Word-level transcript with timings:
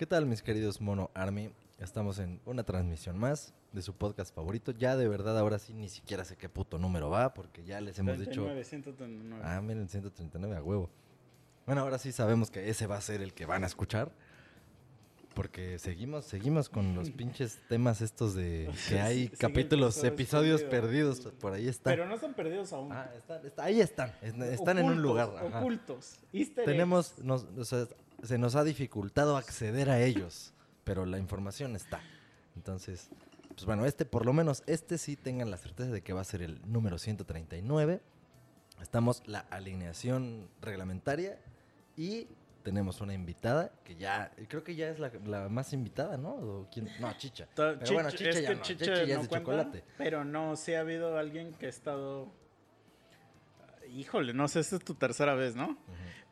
¿Qué 0.00 0.06
tal, 0.06 0.24
mis 0.24 0.42
queridos 0.42 0.80
Mono 0.80 1.10
Army? 1.12 1.50
Estamos 1.78 2.18
en 2.20 2.40
una 2.46 2.62
transmisión 2.64 3.18
más 3.18 3.52
de 3.74 3.82
su 3.82 3.92
podcast 3.92 4.34
favorito. 4.34 4.72
Ya 4.72 4.96
de 4.96 5.06
verdad, 5.06 5.38
ahora 5.38 5.58
sí 5.58 5.74
ni 5.74 5.90
siquiera 5.90 6.24
sé 6.24 6.36
qué 6.36 6.48
puto 6.48 6.78
número 6.78 7.10
va, 7.10 7.34
porque 7.34 7.64
ya 7.64 7.82
les 7.82 7.98
hemos 7.98 8.16
39, 8.16 8.58
dicho. 8.58 8.70
139. 8.70 9.44
Ah, 9.46 9.60
miren, 9.60 9.90
139 9.90 10.56
a 10.56 10.62
huevo. 10.62 10.88
Bueno, 11.66 11.82
ahora 11.82 11.98
sí 11.98 12.12
sabemos 12.12 12.50
que 12.50 12.70
ese 12.70 12.86
va 12.86 12.96
a 12.96 13.00
ser 13.02 13.20
el 13.20 13.34
que 13.34 13.44
van 13.44 13.62
a 13.62 13.66
escuchar. 13.66 14.10
Porque 15.34 15.78
seguimos, 15.78 16.24
seguimos 16.24 16.70
con 16.70 16.94
los 16.94 17.10
pinches 17.10 17.58
temas 17.68 18.00
estos 18.00 18.34
de 18.34 18.70
que 18.88 19.00
hay 19.00 19.28
capítulos, 19.28 20.02
episodios 20.02 20.62
perdidos. 20.62 21.18
perdidos. 21.20 21.40
Por 21.42 21.52
ahí 21.52 21.68
están. 21.68 21.92
Pero 21.92 22.06
no 22.08 22.14
están 22.14 22.32
perdidos 22.32 22.72
aún. 22.72 22.90
Ah, 22.90 23.10
están, 23.14 23.44
está- 23.44 23.64
ahí 23.64 23.82
están. 23.82 24.14
es- 24.22 24.34
Están 24.34 24.78
en 24.78 24.86
un 24.86 24.92
Ocultos, 24.92 25.04
lugar. 25.04 25.46
ajá. 25.46 25.58
Ocultos. 25.60 26.16
Easter 26.32 26.64
Tenemos, 26.64 27.18
nos- 27.18 27.44
o 27.44 27.64
sea, 27.66 27.86
se 28.22 28.38
nos 28.38 28.54
ha 28.54 28.64
dificultado 28.64 29.36
acceder 29.36 29.90
a 29.90 30.00
ellos, 30.02 30.52
pero 30.84 31.06
la 31.06 31.18
información 31.18 31.76
está. 31.76 32.00
Entonces, 32.56 33.08
pues 33.48 33.64
bueno, 33.64 33.86
este, 33.86 34.04
por 34.04 34.26
lo 34.26 34.32
menos 34.32 34.62
este 34.66 34.98
sí 34.98 35.16
tengan 35.16 35.50
la 35.50 35.56
certeza 35.56 35.90
de 35.90 36.02
que 36.02 36.12
va 36.12 36.20
a 36.20 36.24
ser 36.24 36.42
el 36.42 36.60
número 36.70 36.98
139. 36.98 38.00
Estamos 38.80 39.22
la 39.26 39.40
alineación 39.40 40.48
reglamentaria 40.60 41.38
y 41.96 42.26
tenemos 42.62 43.00
una 43.00 43.14
invitada 43.14 43.72
que 43.84 43.96
ya, 43.96 44.32
creo 44.48 44.62
que 44.62 44.74
ya 44.74 44.88
es 44.88 44.98
la, 44.98 45.10
la 45.26 45.48
más 45.48 45.72
invitada, 45.72 46.16
¿no? 46.16 46.30
¿O 46.30 46.68
quién? 46.72 46.88
No, 47.00 47.12
Chicha. 47.16 47.48
Pero 47.54 47.76
bueno, 47.92 48.10
Chicha 48.10 48.30
es 48.30 48.42
ya 48.42 48.54
no, 48.54 48.62
Chicha 48.62 48.84
Chicha 48.84 49.04
ya 49.04 49.14
es 49.16 49.22
de 49.22 49.28
cuenta, 49.28 49.38
chocolate. 49.38 49.84
Pero 49.98 50.24
no, 50.24 50.56
sí 50.56 50.74
ha 50.74 50.80
habido 50.80 51.18
alguien 51.18 51.52
que 51.54 51.66
ha 51.66 51.68
estado. 51.70 52.32
Híjole, 53.90 54.32
no 54.34 54.48
sé, 54.48 54.60
esta 54.60 54.76
es 54.76 54.84
tu 54.84 54.94
tercera 54.94 55.34
vez, 55.34 55.54
¿no? 55.56 55.76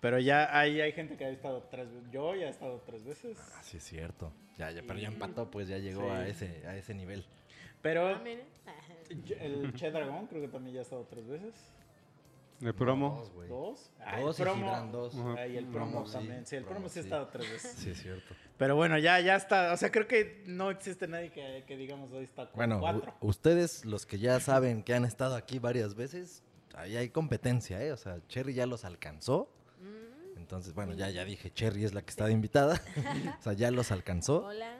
Pero 0.00 0.18
ya 0.20 0.56
hay, 0.56 0.80
hay 0.80 0.92
gente 0.92 1.16
que 1.16 1.24
ha 1.24 1.30
estado 1.30 1.62
tres 1.70 1.92
veces. 1.92 2.10
Yo 2.12 2.34
ya 2.34 2.46
he 2.46 2.50
estado 2.50 2.80
tres 2.86 3.04
veces. 3.04 3.36
Ah, 3.56 3.62
sí 3.62 3.78
es 3.78 3.82
cierto. 3.84 4.32
Ya, 4.56 4.70
ya, 4.70 4.82
pero 4.86 4.98
ya 4.98 5.08
Y- 5.10 5.12
empató, 5.12 5.50
pues 5.50 5.66
ya 5.68 5.78
llegó 5.78 6.02
Sí. 6.02 6.08
a 6.10 6.26
ese, 6.28 6.66
a 6.66 6.76
ese 6.76 6.94
nivel. 6.94 7.24
Pero 7.82 8.06
Ah, 8.08 8.22
el 9.40 9.72
Che 9.74 9.90
Dragón 9.90 10.26
creo 10.26 10.42
que 10.42 10.48
también 10.48 10.74
ya 10.74 10.80
ha 10.80 10.82
estado 10.82 11.04
tres 11.08 11.26
veces. 11.26 11.54
El 12.60 12.74
promo. 12.74 13.18
Dos, 13.20 13.32
güey. 13.32 13.48
¿Dos? 13.48 13.90
Dos 14.20 14.40
y 14.40 14.44
Gibran 14.44 14.90
dos. 14.90 15.14
Ajá. 15.16 15.34
Ay, 15.38 15.56
el 15.56 15.66
Promo, 15.66 16.02
promo 16.02 16.10
también. 16.10 16.44
Sí, 16.44 16.56
el 16.56 16.64
promo, 16.64 16.76
promo, 16.80 16.88
sí 16.88 16.98
ha 16.98 17.02
estado 17.02 17.28
tres 17.28 17.50
veces. 17.52 17.72
Sí, 17.76 17.90
es 17.90 18.02
cierto. 18.02 18.34
Pero 18.56 18.74
bueno, 18.74 18.98
ya, 18.98 19.20
ya 19.20 19.36
está. 19.36 19.72
O 19.72 19.76
sea, 19.76 19.92
creo 19.92 20.08
que 20.08 20.42
no 20.46 20.70
existe 20.72 21.06
nadie 21.06 21.30
que, 21.30 21.62
que 21.68 21.76
digamos 21.76 22.10
hoy 22.10 22.24
está 22.24 22.46
con 22.46 22.56
Bueno, 22.56 22.80
cuatro. 22.80 23.14
u- 23.20 23.28
ustedes, 23.28 23.84
los 23.84 24.06
que 24.06 24.18
ya 24.18 24.40
saben 24.40 24.82
que 24.82 24.92
han 24.94 25.04
estado 25.04 25.36
aquí 25.36 25.60
varias 25.60 25.94
veces, 25.94 26.42
ahí 26.74 26.96
hay 26.96 27.10
competencia, 27.10 27.82
¿eh? 27.82 27.92
O 27.92 27.96
sea, 27.96 28.20
Cherry 28.28 28.54
ya 28.54 28.66
los 28.66 28.84
alcanzó. 28.84 29.50
Mm, 29.80 30.38
Entonces, 30.38 30.74
bueno, 30.74 30.94
ya, 30.94 31.10
ya 31.10 31.24
dije, 31.24 31.50
Cherry 31.52 31.84
es 31.84 31.94
la 31.94 32.02
que 32.02 32.10
está 32.10 32.26
de 32.26 32.32
invitada. 32.32 32.80
o 33.38 33.42
sea, 33.42 33.52
ya 33.52 33.70
los 33.70 33.90
alcanzó. 33.92 34.44
Hola. 34.46 34.76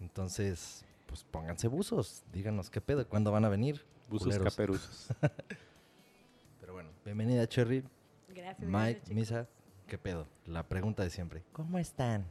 Entonces, 0.00 0.84
pues 1.06 1.24
pónganse 1.24 1.68
buzos. 1.68 2.24
Díganos 2.32 2.70
qué 2.70 2.80
pedo, 2.80 3.06
cuándo 3.08 3.30
van 3.32 3.44
a 3.44 3.48
venir. 3.48 3.84
Buzos 4.08 4.26
culeros. 4.26 4.52
caperuzos. 4.54 5.08
Pero 6.60 6.72
bueno, 6.72 6.90
bienvenida, 7.04 7.46
Cherry. 7.46 7.84
Gracias. 8.28 8.68
Mike, 8.68 9.00
gracias. 9.00 9.10
Misa, 9.10 9.48
¿qué 9.86 9.96
pedo? 9.98 10.26
La 10.46 10.66
pregunta 10.68 11.02
de 11.02 11.10
siempre. 11.10 11.42
¿Cómo 11.52 11.78
están? 11.78 12.26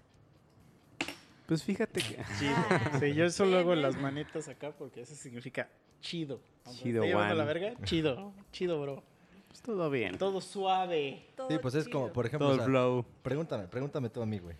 Pues 1.47 1.63
fíjate 1.63 2.01
que. 2.01 2.23
Chido. 2.39 2.55
Ah. 2.69 2.97
Sí, 2.99 3.13
yo 3.13 3.29
solo 3.29 3.57
hago 3.57 3.75
las 3.75 3.95
manitas 3.97 4.47
acá 4.47 4.71
porque 4.71 5.01
eso 5.01 5.15
significa 5.15 5.69
chido. 6.03 6.39
Chido, 6.71 7.03
llevando 7.03 7.33
la 7.35 7.43
Juan. 7.43 7.47
verga, 7.59 7.83
chido. 7.83 8.31
Chido, 8.51 8.79
bro. 8.81 9.03
Pues 9.47 9.61
todo 9.61 9.89
bien. 9.89 10.17
Todo 10.17 10.39
suave. 10.41 11.25
Todo 11.35 11.49
Sí, 11.49 11.57
pues 11.59 11.73
es 11.75 11.87
como, 11.89 12.13
por 12.13 12.25
ejemplo, 12.25 12.47
Todo 12.47 12.51
o 12.51 12.55
el 12.55 12.59
sea, 12.59 12.67
flow. 12.67 13.05
pregúntame, 13.21 13.67
pregúntame 13.67 14.09
tú 14.09 14.21
a 14.21 14.25
mí, 14.25 14.37
güey. 14.39 14.55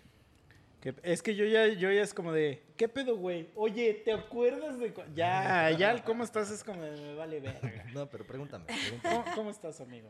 Es 1.02 1.22
que 1.22 1.34
yo 1.34 1.46
ya, 1.46 1.66
yo 1.68 1.90
ya 1.90 2.02
es 2.02 2.12
como 2.12 2.30
de, 2.30 2.62
¿qué 2.76 2.88
pedo, 2.90 3.16
güey? 3.16 3.48
Oye, 3.54 3.94
¿te 4.04 4.12
acuerdas 4.12 4.78
de...? 4.78 4.92
cu-?" 4.92 5.00
Ya, 5.14 5.70
ya, 5.70 5.90
el 5.92 6.02
¿cómo 6.02 6.24
estás? 6.24 6.50
Es 6.50 6.62
como 6.62 6.82
de, 6.82 6.90
me 7.00 7.14
vale 7.14 7.40
verga. 7.40 7.86
No, 7.94 8.06
pero 8.10 8.26
pregúntame, 8.26 8.66
pregúntame. 8.66 9.14
¿Cómo, 9.24 9.34
cómo 9.34 9.50
estás, 9.50 9.80
amigo? 9.80 10.08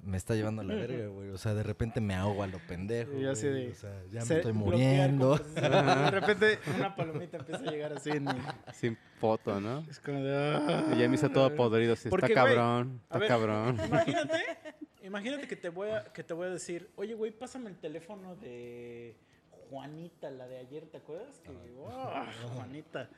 Me 0.00 0.16
está 0.16 0.34
llevando 0.34 0.62
a 0.62 0.64
la 0.64 0.74
verga, 0.74 1.08
güey. 1.08 1.30
O 1.30 1.38
sea, 1.38 1.54
de 1.54 1.62
repente 1.64 2.00
me 2.00 2.14
ahogo 2.14 2.42
a 2.42 2.46
lo 2.46 2.58
pendejo. 2.66 3.18
Y 3.18 3.22
yo 3.22 3.32
así 3.32 3.48
güey. 3.48 3.66
de- 3.66 3.72
O 3.72 3.74
sea, 3.74 4.02
ya 4.12 4.24
me 4.24 4.34
estoy 4.36 4.52
muriendo. 4.52 5.36
De 5.54 6.10
repente 6.10 6.58
una 6.76 6.94
palomita 6.94 7.36
empieza 7.38 7.64
a 7.68 7.70
llegar 7.70 7.92
así 7.92 8.10
en 8.10 8.24
mi... 8.24 8.30
Sin 8.72 8.96
foto, 9.20 9.60
¿no? 9.60 9.80
Es 9.90 9.98
como 9.98 10.20
de... 10.22 10.36
"Ah". 10.56 10.86
Y 10.94 10.98
ya 10.98 11.08
me 11.08 11.16
hizo 11.16 11.28
todo 11.30 11.54
podrido. 11.54 11.96
Sí, 11.96 12.08
Porque, 12.08 12.26
está 12.26 12.44
cabrón. 12.44 13.00
Está 13.02 13.18
ver, 13.18 13.28
cabrón. 13.28 13.76
Imagínate, 13.86 14.42
imagínate 15.02 15.48
que 15.48 15.56
te 15.56 15.68
voy 15.68 15.90
a, 15.90 16.04
que 16.12 16.22
te 16.22 16.32
voy 16.32 16.46
a 16.46 16.50
decir, 16.50 16.88
oye, 16.96 17.14
güey, 17.14 17.32
pásame 17.32 17.68
el 17.68 17.76
teléfono 17.76 18.36
de 18.36 19.16
Juanita, 19.68 20.30
la 20.30 20.46
de 20.46 20.58
ayer, 20.58 20.86
¿te 20.86 20.98
acuerdas? 20.98 21.40
Que, 21.40 21.50
"Oh, 21.76 22.24
Juanita. 22.54 23.10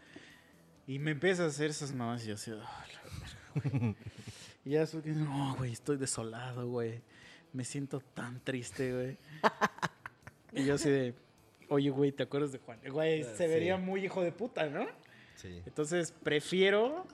Y 0.86 0.98
me 0.98 1.10
empieza 1.12 1.44
a 1.44 1.46
hacer 1.48 1.70
esas 1.70 1.92
mamás 1.92 2.24
y 2.24 2.28
yo 2.28 2.34
así, 2.34 2.50
"Ah, 2.52 2.84
la 2.94 3.02
verga, 3.62 3.78
güey". 3.78 3.96
Y 4.70 4.74
ya 4.74 4.82
estoy, 4.82 5.02
no, 5.06 5.56
güey, 5.56 5.72
estoy 5.72 5.96
desolado, 5.96 6.68
güey. 6.68 7.02
Me 7.52 7.64
siento 7.64 7.98
tan 8.14 8.38
triste, 8.44 8.92
güey. 8.94 9.18
Y 10.52 10.64
yo 10.64 10.74
así 10.74 10.88
de, 10.88 11.14
oye, 11.68 11.90
güey, 11.90 12.12
¿te 12.12 12.22
acuerdas 12.22 12.52
de 12.52 12.58
Juan? 12.60 12.78
Güey, 12.88 13.24
se 13.24 13.36
Sí. 13.36 13.46
vería 13.46 13.76
muy 13.76 14.04
hijo 14.04 14.22
de 14.22 14.30
puta, 14.30 14.66
¿no? 14.68 14.86
Sí. 15.34 15.60
Entonces, 15.66 16.12
prefiero 16.22 17.04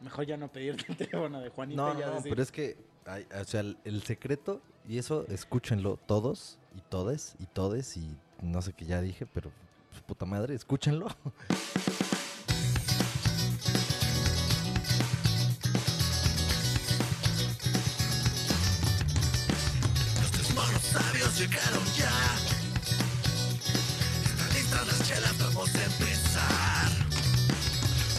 mejor 0.00 0.26
ya 0.26 0.36
no 0.36 0.50
pedirte 0.50 0.84
el 0.88 0.96
teléfono 0.96 1.40
de 1.40 1.48
Juanita. 1.50 1.80
No, 1.80 1.94
ya 1.98 2.06
no, 2.06 2.10
no, 2.12 2.16
decir, 2.16 2.30
pero 2.30 2.42
es 2.42 2.50
que, 2.50 2.76
hay- 3.06 3.26
o 3.40 3.44
sea, 3.44 3.60
el, 3.60 3.78
el 3.84 4.02
secreto, 4.02 4.60
y 4.88 4.98
eso 4.98 5.24
escúchenlo 5.28 5.96
todos 6.06 6.58
y 6.76 6.80
todes 6.80 7.36
y 7.38 7.46
todes 7.46 7.96
y 7.96 8.16
no 8.40 8.62
sé 8.62 8.72
qué 8.72 8.84
ya 8.84 9.00
dije, 9.00 9.26
pero 9.26 9.52
pues, 9.90 10.02
puta 10.02 10.24
madre, 10.26 10.56
escúchenlo. 10.56 11.06
llegaron 21.42 21.84
ya. 21.96 22.12
Están 24.24 24.54
listas 24.54 24.86
las 24.86 25.08
chelas, 25.08 25.38
vamos 25.38 25.74
a 25.74 25.84
empezar. 25.84 26.90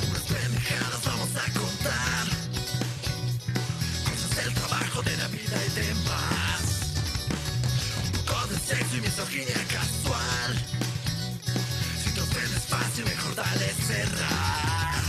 Unas 0.09 0.23
pendejadas 0.23 1.05
vamos 1.05 1.29
a 1.35 1.59
contar. 1.59 2.25
Cosas 4.03 4.35
del 4.35 4.53
trabajo, 4.53 5.01
de 5.03 5.17
la 5.17 5.27
vida 5.27 5.57
y 5.65 5.69
demás. 5.79 6.61
Un 8.05 8.25
poco 8.25 8.47
de 8.47 8.59
sexo 8.59 8.97
y 8.97 9.01
misoginia 9.01 9.67
casual. 9.71 10.51
Si 12.03 12.13
te 12.13 12.21
ofendes 12.21 12.65
fácil, 12.65 13.05
mejor 13.05 13.35
dale 13.35 13.67
cerrar. 13.87 15.03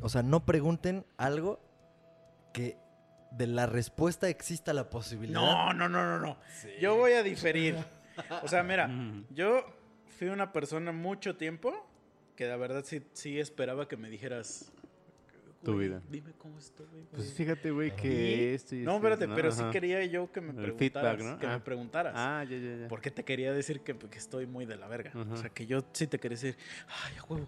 O 0.00 0.08
sea, 0.08 0.22
no 0.24 0.44
pregunten 0.44 1.06
algo 1.18 1.69
de 3.40 3.46
la 3.46 3.66
respuesta 3.66 4.28
exista 4.28 4.72
la 4.74 4.90
posibilidad. 4.90 5.40
No, 5.40 5.72
no, 5.72 5.88
no, 5.88 6.04
no, 6.04 6.18
no. 6.20 6.36
Yo 6.80 6.96
voy 6.96 7.12
a 7.12 7.22
diferir. 7.22 7.74
O 8.42 8.48
sea, 8.48 8.62
mira, 8.62 8.86
Ujú. 8.86 9.24
yo 9.34 9.64
fui 10.18 10.28
una 10.28 10.52
persona 10.52 10.92
mucho 10.92 11.36
tiempo 11.36 11.86
que 12.36 12.46
la 12.46 12.56
verdad 12.56 12.84
sí, 12.84 13.02
sí 13.14 13.40
esperaba 13.40 13.88
que 13.88 13.96
me 13.96 14.10
dijeras. 14.10 14.70
Tu 15.62 15.74
"Güey, 15.74 15.88
vida. 15.88 16.00
Dime 16.08 16.32
cómo 16.38 16.58
estoy, 16.58 16.86
güey. 16.86 17.04
Pues 17.12 17.32
fíjate, 17.34 17.70
güey, 17.70 17.94
que 17.94 18.54
esto 18.54 18.74
y 18.74 18.78
No, 18.80 18.96
espérate, 18.96 19.28
pero 19.28 19.52
sí 19.52 19.60
Ajá. 19.60 19.70
quería 19.70 20.02
yo 20.06 20.30
que 20.32 20.40
me 20.40 20.50
El 20.50 20.72
preguntaras. 20.72 21.16
feedback, 21.18 21.32
¿no? 21.34 21.38
Que 21.38 21.46
Ah. 21.46 21.50
me 21.52 21.60
preguntaras. 21.60 22.12
Ah, 22.16 22.44
ya, 22.48 22.56
ya, 22.56 22.76
ya. 22.76 22.88
Porque 22.88 23.10
te 23.10 23.24
quería 23.24 23.52
decir 23.52 23.80
que, 23.80 23.94
que 23.96 24.16
estoy 24.18 24.46
muy 24.46 24.64
de 24.64 24.76
la 24.76 24.86
verga. 24.88 25.12
O 25.30 25.36
sea, 25.36 25.50
que 25.50 25.66
yo 25.66 25.84
sí 25.92 26.06
te 26.06 26.18
quería 26.18 26.36
decir, 26.36 26.56
ay, 26.88 27.14
a 27.18 27.24
huevo. 27.24 27.46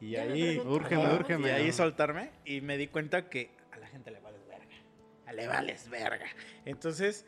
Y 0.00 0.16
ahí. 0.16 0.58
Úrgeme, 0.58 1.14
úrgeme. 1.14 1.48
y 1.48 1.52
ahí 1.52 1.72
soltarme. 1.72 2.32
Y 2.44 2.60
me 2.60 2.76
di 2.76 2.88
cuenta 2.88 3.30
que 3.30 3.50
a 3.72 3.78
la 3.78 3.86
gente 3.86 4.10
le 4.10 4.20
vales 4.20 4.33
verga. 4.33 4.33
A 4.33 4.33
le 5.32 5.46
vales 5.46 5.88
verga. 5.88 6.26
Entonces, 6.64 7.24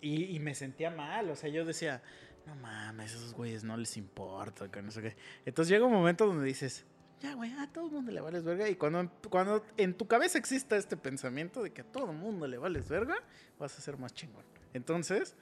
y, 0.00 0.34
y 0.36 0.38
me 0.40 0.54
sentía 0.54 0.90
mal. 0.90 1.30
O 1.30 1.36
sea, 1.36 1.50
yo 1.50 1.64
decía, 1.64 2.02
no 2.46 2.54
mames, 2.56 3.12
esos 3.14 3.34
güeyes 3.34 3.64
no 3.64 3.76
les 3.76 3.96
importa, 3.96 4.70
que 4.70 4.82
no 4.82 4.90
sé 4.90 5.02
qué. 5.02 5.16
Entonces 5.44 5.70
llega 5.70 5.84
un 5.86 5.92
momento 5.92 6.26
donde 6.26 6.44
dices, 6.44 6.84
ya, 7.20 7.34
güey, 7.34 7.52
a 7.52 7.70
todo 7.70 7.86
el 7.86 7.92
mundo 7.92 8.12
le 8.12 8.20
vales 8.20 8.44
verga. 8.44 8.68
Y 8.68 8.76
cuando, 8.76 9.10
cuando 9.28 9.64
en 9.76 9.94
tu 9.94 10.06
cabeza 10.06 10.38
exista 10.38 10.76
este 10.76 10.96
pensamiento 10.96 11.62
de 11.62 11.72
que 11.72 11.82
a 11.82 11.84
todo 11.84 12.10
el 12.10 12.16
mundo 12.16 12.46
le 12.46 12.56
vales 12.56 12.88
verga, 12.88 13.16
vas 13.58 13.76
a 13.76 13.80
ser 13.82 13.98
más 13.98 14.14
chingón. 14.14 14.44
Entonces, 14.72 15.36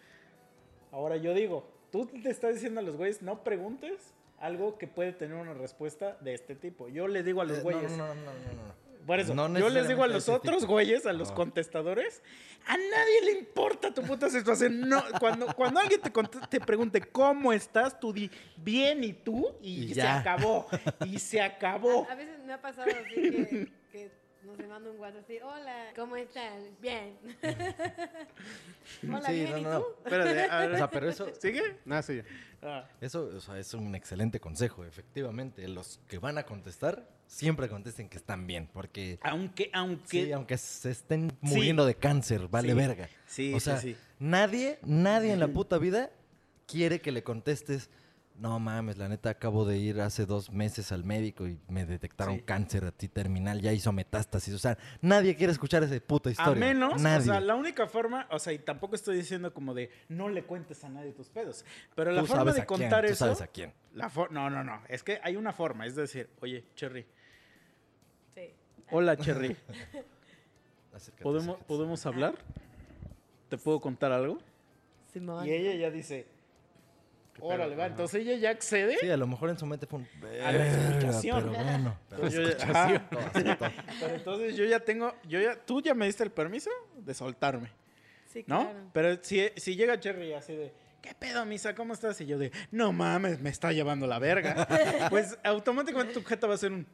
ahora 0.90 1.16
yo 1.18 1.34
digo, 1.34 1.70
tú 1.92 2.06
te 2.06 2.30
estás 2.30 2.54
diciendo 2.54 2.80
a 2.80 2.82
los 2.82 2.96
güeyes, 2.96 3.22
no 3.22 3.44
preguntes 3.44 4.14
algo 4.40 4.78
que 4.78 4.86
puede 4.88 5.12
tener 5.12 5.36
una 5.36 5.54
respuesta 5.54 6.16
de 6.20 6.34
este 6.34 6.54
tipo. 6.56 6.88
Yo 6.88 7.06
les 7.08 7.24
digo 7.24 7.40
a 7.42 7.44
los 7.44 7.58
Eh, 7.58 7.62
güeyes, 7.62 7.90
No, 7.92 8.08
no, 8.08 8.14
no, 8.14 8.32
no, 8.32 8.32
no, 8.32 8.66
no. 8.68 8.87
Por 9.08 9.18
eso, 9.18 9.34
no 9.34 9.48
yo 9.58 9.68
les 9.70 9.88
digo 9.88 10.04
a 10.04 10.06
los 10.06 10.28
otros 10.28 10.58
tipo. 10.60 10.72
güeyes, 10.74 11.04
a 11.06 11.12
los 11.12 11.30
No. 11.30 11.34
contestadores, 11.34 12.22
a 12.66 12.76
nadie 12.76 13.22
le 13.24 13.32
importa 13.40 13.92
tu 13.92 14.02
puta 14.02 14.28
situación. 14.30 14.88
No, 14.88 15.02
cuando, 15.18 15.46
cuando 15.54 15.80
alguien 15.80 16.00
te, 16.00 16.10
te 16.48 16.60
pregunte 16.60 17.00
cómo 17.00 17.52
estás, 17.52 17.98
tú 17.98 18.12
di 18.12 18.30
bien 18.56 19.02
y 19.02 19.12
tú 19.14 19.56
y, 19.62 19.84
Y 19.90 19.94
se 19.94 20.02
acabó. 20.02 20.66
Y 21.06 21.18
se 21.18 21.40
acabó. 21.40 22.06
A, 22.08 22.12
a 22.12 22.14
veces 22.14 22.38
me 22.44 22.52
ha 22.52 22.60
pasado 22.60 22.88
así 22.90 23.14
que, 23.14 23.68
que 23.90 24.10
No 24.48 24.56
se 24.56 24.66
manda 24.66 24.90
un 24.90 24.98
WhatsApp 24.98 25.24
así, 25.24 25.38
hola, 25.42 25.92
¿cómo 25.94 26.16
estás? 26.16 26.62
Bien. 26.80 27.18
hola, 29.06 29.26
Sí, 29.26 29.32
bien, 29.34 29.50
no, 29.50 29.58
¿y 29.58 29.62
no, 29.62 29.70
no. 29.72 29.80
tú? 29.80 29.86
Espérate, 30.04 30.40
a 30.50 30.58
ver. 30.60 30.72
O 30.72 30.76
sea, 30.76 30.90
pero 30.90 31.08
eso, 31.10 31.28
¿Sigue? 31.38 31.76
Ah, 31.90 32.00
sí. 32.02 32.22
Ah. 32.62 32.88
eso 33.00 33.30
o 33.36 33.40
sea, 33.40 33.58
es 33.58 33.74
un 33.74 33.94
excelente 33.94 34.40
consejo, 34.40 34.84
efectivamente. 34.84 35.68
Los 35.68 36.00
que 36.08 36.18
van 36.18 36.38
a 36.38 36.44
contestar, 36.44 37.06
siempre 37.26 37.68
contesten 37.68 38.08
que 38.08 38.16
están 38.16 38.46
bien, 38.46 38.68
porque 38.72 39.18
Aunque, 39.22 39.70
aunque. 39.74 40.06
sí, 40.24 40.32
aunque 40.32 40.56
se 40.56 40.90
estén 40.92 41.30
muriendo 41.42 41.84
de 41.84 41.94
cáncer, 41.94 42.48
vale 42.48 42.70
Sí. 42.70 42.74
verga. 42.74 43.08
Sí, 43.26 43.52
o 43.54 43.60
sí, 43.60 43.64
sea, 43.64 43.76
sí. 43.78 43.96
nadie, 44.18 44.78
nadie 44.82 45.32
en 45.32 45.40
la 45.40 45.48
puta 45.48 45.76
vida 45.78 46.10
quiere 46.66 47.00
que 47.00 47.12
le 47.12 47.22
contestes, 47.22 47.90
no 48.38 48.58
mames, 48.60 48.96
la 48.98 49.08
neta 49.08 49.30
acabo 49.30 49.64
de 49.64 49.78
ir 49.78 50.00
hace 50.00 50.24
dos 50.26 50.50
meses 50.50 50.92
al 50.92 51.04
médico 51.04 51.46
y 51.46 51.58
me 51.68 51.84
detectaron 51.84 52.36
Sí. 52.36 52.42
cáncer 52.42 52.84
a 52.84 52.92
ti 52.92 53.08
terminal, 53.08 53.60
ya 53.60 53.72
hizo 53.72 53.92
metástasis. 53.92 54.54
O 54.54 54.58
sea, 54.58 54.78
nadie 55.00 55.34
quiere 55.36 55.52
escuchar 55.52 55.82
esa 55.82 55.98
puta 56.00 56.30
historia. 56.30 56.52
A 56.52 56.54
menos, 56.74 57.02
nadie. 57.02 57.18
o 57.30 57.32
sea, 57.32 57.40
la 57.40 57.54
única 57.56 57.86
forma, 57.88 58.26
o 58.30 58.38
sea, 58.38 58.52
y 58.52 58.58
tampoco 58.60 58.94
estoy 58.94 59.16
diciendo 59.16 59.52
como 59.52 59.74
de 59.74 59.90
no 60.08 60.28
le 60.28 60.44
cuentes 60.44 60.82
a 60.84 60.88
nadie 60.88 61.12
tus 61.12 61.28
pedos, 61.28 61.64
pero 61.94 62.12
la 62.12 62.20
Tú 62.20 62.26
forma 62.28 62.40
sabes 62.42 62.54
de 62.54 62.60
a 62.62 62.66
quién, 62.66 62.80
contar 62.80 63.04
tú 63.06 63.10
eso, 63.12 63.24
sabes 63.24 63.40
a 63.42 63.46
quién. 63.48 63.72
la 63.94 64.10
no, 64.30 64.48
no, 64.50 64.62
no, 64.64 64.82
es 64.88 65.02
que 65.02 65.18
hay 65.22 65.36
una 65.36 65.52
forma, 65.52 65.86
es 65.86 65.96
decir, 65.96 66.30
oye, 66.40 66.64
Cherry, 66.76 67.06
Sí. 68.34 68.52
hola 68.90 69.16
Cherry, 69.16 69.56
¿podemos. 71.22 71.58
¿podemos 71.64 72.06
hablar? 72.06 72.34
¿Te 73.48 73.56
puedo 73.58 73.80
contar 73.80 74.12
algo? 74.12 74.38
Simón. 75.12 75.46
Y 75.46 75.50
ella 75.52 75.74
ya 75.74 75.90
dice? 75.90 76.26
Órale, 77.40 77.76
va, 77.76 77.84
Ajá. 77.84 77.92
entonces 77.92 78.20
ella 78.26 78.36
ya 78.36 78.50
accede. 78.50 78.96
Sí, 79.00 79.10
a 79.10 79.16
lo 79.16 79.26
mejor 79.26 79.50
en 79.50 79.58
su 79.58 79.66
mente 79.66 79.86
fue 79.86 80.00
un... 80.00 80.08
A 80.44 80.52
la 80.52 80.66
escuchación. 80.66 81.50
Pero 81.50 81.64
bueno. 81.64 81.98
pero 82.08 82.22
Entonces 82.26 82.56
yo 82.58 82.72
ya- 82.72 83.08
todo, 83.10 83.20
todo. 83.20 83.56
Pero 84.00 84.14
entonces 84.14 84.56
yo 84.56 84.64
ya 84.64 84.80
tengo, 84.80 85.14
yo 85.26 85.40
ya, 85.40 85.56
tú 85.56 85.80
ya 85.80 85.94
me 85.94 86.06
diste 86.06 86.22
el 86.24 86.30
permiso 86.30 86.70
de 86.96 87.14
soltarme, 87.14 87.70
Sí, 88.32 88.44
¿no? 88.46 88.62
claro. 88.70 88.78
Pero 88.92 89.18
si, 89.22 89.48
si 89.56 89.74
llega 89.76 89.98
Cherry 89.98 90.32
así 90.34 90.54
de, 90.54 90.72
¿qué 91.00 91.14
pedo, 91.14 91.44
Misa? 91.46 91.74
¿Cómo 91.74 91.94
estás? 91.94 92.20
Y 92.20 92.26
yo 92.26 92.38
de, 92.38 92.52
no 92.70 92.92
mames, 92.92 93.40
me 93.40 93.50
está 93.50 93.72
llevando 93.72 94.06
la 94.06 94.18
verga. 94.18 94.66
pues 95.10 95.38
automáticamente 95.44 96.12
tu 96.14 96.22
jeta 96.24 96.46
va 96.46 96.54
a 96.54 96.58
ser 96.58 96.72
un, 96.72 96.86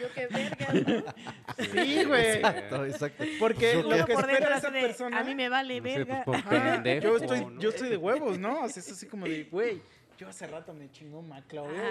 yo 0.00 0.12
qué 0.14 0.26
verga, 0.26 0.66
¿no? 0.72 1.64
sí, 1.84 2.04
güey. 2.04 2.26
Exacto, 2.36 2.84
exacto. 2.86 3.24
Porque 3.38 3.72
Pues, 3.82 3.98
lo 3.98 4.06
que 4.06 4.14
por 4.14 4.30
espera 4.30 4.56
esa 4.58 4.70
de, 4.70 4.80
persona. 4.80 5.18
A 5.20 5.24
mí 5.24 5.34
me 5.34 5.48
vale 5.48 5.80
No 5.80 5.86
sé, 5.88 5.98
verga. 5.98 6.22
pues, 6.24 6.42
por 6.42 6.54
Ajá, 6.56 6.72
pendejo, 6.82 7.02
yo 7.08 7.16
estoy, 7.16 7.40
¿no? 7.44 7.60
yo 7.60 7.68
estoy 7.70 7.88
de 7.90 7.96
huevos, 7.96 8.38
¿no? 8.38 8.62
O 8.64 8.68
sea, 8.68 8.80
es 8.82 8.90
así 8.92 9.06
como 9.06 9.26
de, 9.26 9.44
güey, 9.44 9.82
yo 10.18 10.28
hace 10.28 10.46
rato 10.46 10.74
me 10.74 10.90
chingó 10.90 11.22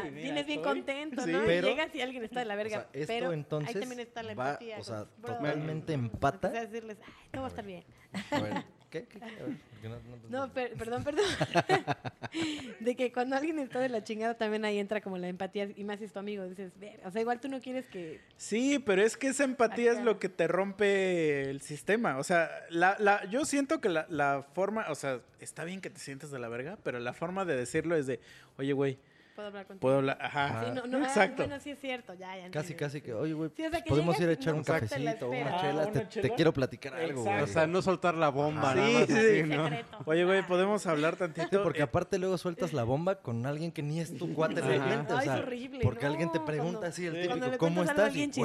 y 0.08 0.12
mira, 0.12 0.22
vienes 0.24 0.46
bien 0.46 0.60
estoy- 0.60 0.74
contento, 0.76 1.24
Sí. 1.24 1.32
¿no? 1.32 1.42
Pero- 1.46 1.68
y 1.68 1.72
llegas 1.72 1.96
y 1.96 2.02
alguien 2.02 2.24
está 2.24 2.40
de 2.42 2.46
la 2.46 2.54
O 2.54 2.58
verga. 2.58 2.70
sea, 2.82 2.90
esto 2.94 3.14
pero 3.14 3.34
entonces 3.34 3.76
ahí 3.76 3.80
también 3.82 4.00
está 4.02 4.22
la 4.24 4.34
va, 4.36 4.48
empatía. 4.52 4.78
o 4.80 4.84
sea, 4.84 5.06
totalmente 5.22 5.94
empata. 5.94 6.52
sea 6.52 6.62
decirles, 6.66 6.98
ay, 7.06 7.14
todo 7.32 7.42
va 7.42 7.48
a 7.48 7.50
estar 7.50 7.66
bien. 7.66 7.84
Ver, 8.32 8.64
¿qué? 8.90 9.06
¿Qué? 9.06 9.20
no- 9.20 9.90
no- 9.90 10.48
No, 10.48 10.54
per- 10.54 10.74
perdón, 10.74 11.04
perdón. 11.04 11.26
de 12.80 12.96
que 12.96 13.12
cuando 13.12 13.36
alguien 13.36 13.60
está 13.60 13.80
de 13.80 13.90
la 13.90 14.04
chingada 14.04 14.36
también 14.36 14.66
ahí 14.66 14.80
entra 14.80 15.02
como 15.02 15.18
la 15.18 15.28
empatía 15.28 15.70
y 15.76 15.84
más 15.84 16.00
si 16.00 16.06
es 16.06 16.14
tu 16.14 16.20
amigo. 16.20 16.46
Dices, 16.48 16.72
ver, 16.80 17.00
o 17.06 17.12
sea, 17.12 17.22
igual 17.22 17.40
tú 17.40 17.48
no 17.50 17.60
quieres 17.62 17.86
que... 17.88 18.20
Sí, 18.38 18.80
pero 18.80 19.02
es 19.04 19.18
que 19.18 19.28
esa 19.28 19.44
empatía 19.44 19.92
es 19.94 20.02
lo 20.02 20.20
que 20.20 20.30
te 20.30 20.48
rompe 20.48 21.50
el 21.50 21.62
sistema. 21.62 22.18
O 22.18 22.24
sea, 22.24 22.50
la, 22.70 22.96
la, 23.00 23.26
yo 23.26 23.46
siento 23.46 23.82
que 23.82 23.90
la, 23.90 24.06
la 24.10 24.46
forma, 24.54 24.86
o 24.90 24.96
sea, 24.96 25.22
está 25.40 25.64
bien 25.64 25.82
que 25.82 25.90
te 25.90 26.00
sientes 26.00 26.32
de 26.32 26.40
la 26.40 26.50
verga, 26.50 26.78
pero 26.84 27.00
la 27.00 27.14
forma 27.14 27.46
de 27.46 27.56
decirlo 27.56 27.96
es 27.96 28.08
de, 28.08 28.20
oye, 28.58 28.74
güey, 28.74 28.98
Puedo 29.40 29.48
hablar 29.48 29.66
contigo. 29.68 29.80
puedo 29.82 29.96
hablar. 30.00 30.18
Ajá. 30.20 30.66
Sí, 30.66 30.72
no, 30.76 30.86
no, 30.88 31.06
Exacto. 31.06 31.36
bueno, 31.38 31.60
sí 31.62 31.70
es 31.72 31.80
cierto, 31.80 32.14
ya, 32.14 32.36
ya. 32.36 32.52
Casi, 32.52 32.74
entendí. 32.74 32.74
casi 32.76 33.02
que, 33.02 33.14
oye, 33.14 33.32
güey, 33.32 33.50
Sí, 33.56 33.66
o 33.66 33.70
sea, 33.70 33.82
que 33.82 33.90
podemos 33.90 34.20
ir 34.20 34.28
a 34.28 34.32
echar 34.34 34.52
no 34.54 34.60
un 34.60 34.66
te 34.66 34.72
cafecito 34.74 35.28
o 35.28 35.30
una 35.32 35.62
chela. 35.62 35.82
Ah, 35.84 35.86
te, 35.86 36.00
una 36.00 36.10
te 36.10 36.22
chela. 36.22 36.36
quiero 36.36 36.54
platicar 36.54 36.94
algo, 36.96 37.24
güey. 37.24 37.42
O 37.42 37.48
sea, 37.48 37.66
no 37.68 37.82
soltar 37.82 38.16
la 38.16 38.28
bomba, 38.30 38.72
Ajá. 38.72 38.76
nada 38.76 38.88
Sí, 38.90 38.94
más 38.96 39.06
sí, 39.08 39.14
así, 39.14 39.42
sí. 39.44 39.44
¿no? 39.44 39.64
Secreto. 39.70 39.98
Oye, 40.06 40.26
güey, 40.26 40.46
podemos 40.46 40.86
hablar 40.88 41.16
tantito. 41.16 41.64
Porque 41.64 41.80
Eh, 41.80 41.84
aparte 41.84 42.18
luego 42.20 42.38
sueltas 42.38 42.74
la 42.74 42.84
bomba 42.84 43.16
con 43.22 43.46
alguien 43.46 43.72
que 43.72 43.82
ni 43.82 44.02
es 44.02 44.18
tu 44.18 44.34
cuate 44.34 44.60
realmente. 44.60 45.14
O 45.14 45.20
es 45.20 45.28
horrible, 45.30 45.80
porque 45.84 46.06
alguien 46.06 46.32
te 46.34 46.42
pregunta 46.42 46.88
así, 46.88 47.06
el 47.06 47.22
típico, 47.22 47.58
¿cómo 47.60 47.84
estás? 47.84 48.14
Y 48.16 48.30
Sí, 48.34 48.44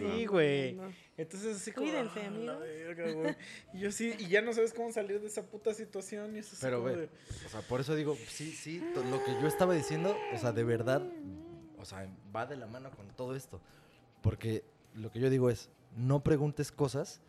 sí, 0.00 0.26
güey. 0.26 0.76
Entonces 1.22 1.56
así 1.56 1.72
como. 1.72 1.86
Cuídense, 1.86 2.20
"Ah, 2.20 2.26
amigos". 2.28 2.60
verga. 2.60 3.36
Y 3.72 3.78
yo 3.80 3.90
sí, 3.92 4.14
y 4.18 4.28
ya 4.28 4.42
no 4.42 4.52
sabes 4.52 4.72
cómo 4.72 4.92
salir 4.92 5.20
de 5.20 5.26
esa 5.26 5.42
puta 5.42 5.72
situación. 5.74 6.34
Y 6.36 6.40
eso 6.40 6.54
es 6.54 6.60
Pero, 6.60 6.82
de- 6.84 7.08
o 7.46 7.48
sea, 7.48 7.60
por 7.62 7.80
eso 7.80 7.94
digo, 7.94 8.16
sí, 8.28 8.52
sí, 8.52 8.80
lo 8.94 9.24
que 9.24 9.32
yo 9.40 9.46
estaba 9.46 9.74
diciendo, 9.74 10.16
o 10.34 10.38
sea, 10.38 10.52
de 10.52 10.64
verdad, 10.64 11.02
o 11.78 11.84
sea, 11.84 12.08
va 12.34 12.46
de 12.46 12.56
la 12.56 12.66
mano 12.66 12.90
con 12.90 13.08
todo 13.16 13.34
esto. 13.34 13.60
Porque 14.22 14.62
lo 14.94 15.10
que 15.10 15.20
yo 15.20 15.30
digo 15.30 15.50
es, 15.50 15.68
no 15.96 16.22
preguntes 16.22 16.70
cosas 16.72 17.20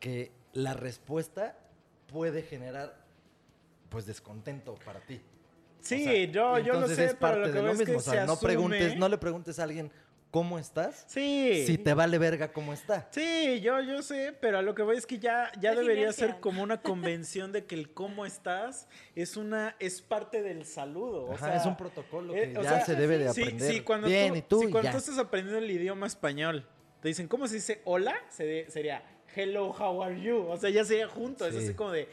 que 0.00 0.32
la 0.52 0.74
respuesta 0.74 1.58
puede 2.12 2.42
generar, 2.42 2.96
pues, 3.88 4.06
descontento 4.06 4.74
para 4.84 5.00
ti. 5.00 5.20
Sí, 5.80 6.02
O 6.02 6.04
sea, 6.04 6.24
yo, 6.24 6.58
yo 6.58 6.72
lo 6.72 6.74
entonces 6.80 6.96
sé, 6.96 7.04
es 7.06 7.10
pero 7.14 7.18
parte 7.20 7.38
lo 7.40 7.46
que 7.46 7.52
de 7.52 7.62
lo 7.62 7.70
es 7.72 7.78
mismo. 7.78 7.92
que 7.94 7.98
o 7.98 8.02
sea, 8.02 8.20
se 8.22 8.26
no 8.26 8.38
preguntes, 8.38 8.96
no 8.96 9.08
le 9.08 9.18
preguntes 9.18 9.58
a 9.58 9.64
alguien 9.64 9.90
cómo 10.34 10.58
estás 10.58 11.04
Sí. 11.06 11.62
si 11.64 11.78
te 11.78 11.94
vale 11.94 12.18
verga 12.18 12.52
cómo 12.52 12.72
está. 12.72 13.06
Sí, 13.12 13.60
yo, 13.60 13.80
yo 13.82 14.02
sé, 14.02 14.34
pero 14.40 14.58
a 14.58 14.62
lo 14.62 14.74
que 14.74 14.82
voy 14.82 14.96
es 14.96 15.06
que 15.06 15.20
ya, 15.20 15.52
ya 15.60 15.70
Es 15.70 15.78
debería 15.78 16.12
ser 16.12 16.40
como 16.40 16.60
una 16.60 16.82
convención 16.82 17.52
de 17.52 17.66
que 17.66 17.76
el 17.76 17.92
cómo 17.94 18.26
estás 18.26 18.88
es 19.14 19.36
una, 19.36 19.76
es 19.78 20.02
parte 20.02 20.42
del 20.42 20.64
saludo. 20.64 21.26
o 21.26 21.34
Ajá, 21.34 21.46
sea, 21.46 21.56
es 21.58 21.66
un 21.66 21.76
protocolo 21.76 22.32
que 22.34 22.42
eh, 22.50 22.58
o 22.58 22.62
ya 22.64 22.68
sea, 22.70 22.84
se 22.84 22.96
debe 22.96 23.16
de 23.18 23.32
sí, 23.32 23.42
aprender. 23.42 23.72
sí, 23.72 23.80
cuando 23.82 24.08
Bien, 24.08 24.30
tú, 24.32 24.36
y 24.38 24.42
tú, 24.42 24.60
sí, 24.62 24.70
cuando 24.72 24.82
ya. 24.88 24.90
tú 24.90 24.98
estás 24.98 25.18
aprendiendo 25.18 25.58
el 25.64 25.70
idioma 25.70 26.08
español, 26.08 26.66
te 27.00 27.06
dicen, 27.06 27.28
¿cómo 27.28 27.46
se 27.46 27.54
dice 27.54 27.80
hola? 27.84 28.16
Se 28.28 28.44
de- 28.44 28.66
sería 28.70 29.04
hello, 29.36 29.66
how 29.70 30.02
are 30.02 30.20
you? 30.20 30.38
O 30.48 30.56
sea, 30.56 30.68
ya 30.70 30.84
sería 30.84 31.06
junto, 31.06 31.46
es 31.46 31.54
Sí. 31.54 31.62
así 31.62 31.74
como 31.74 31.92
de, 31.92 32.08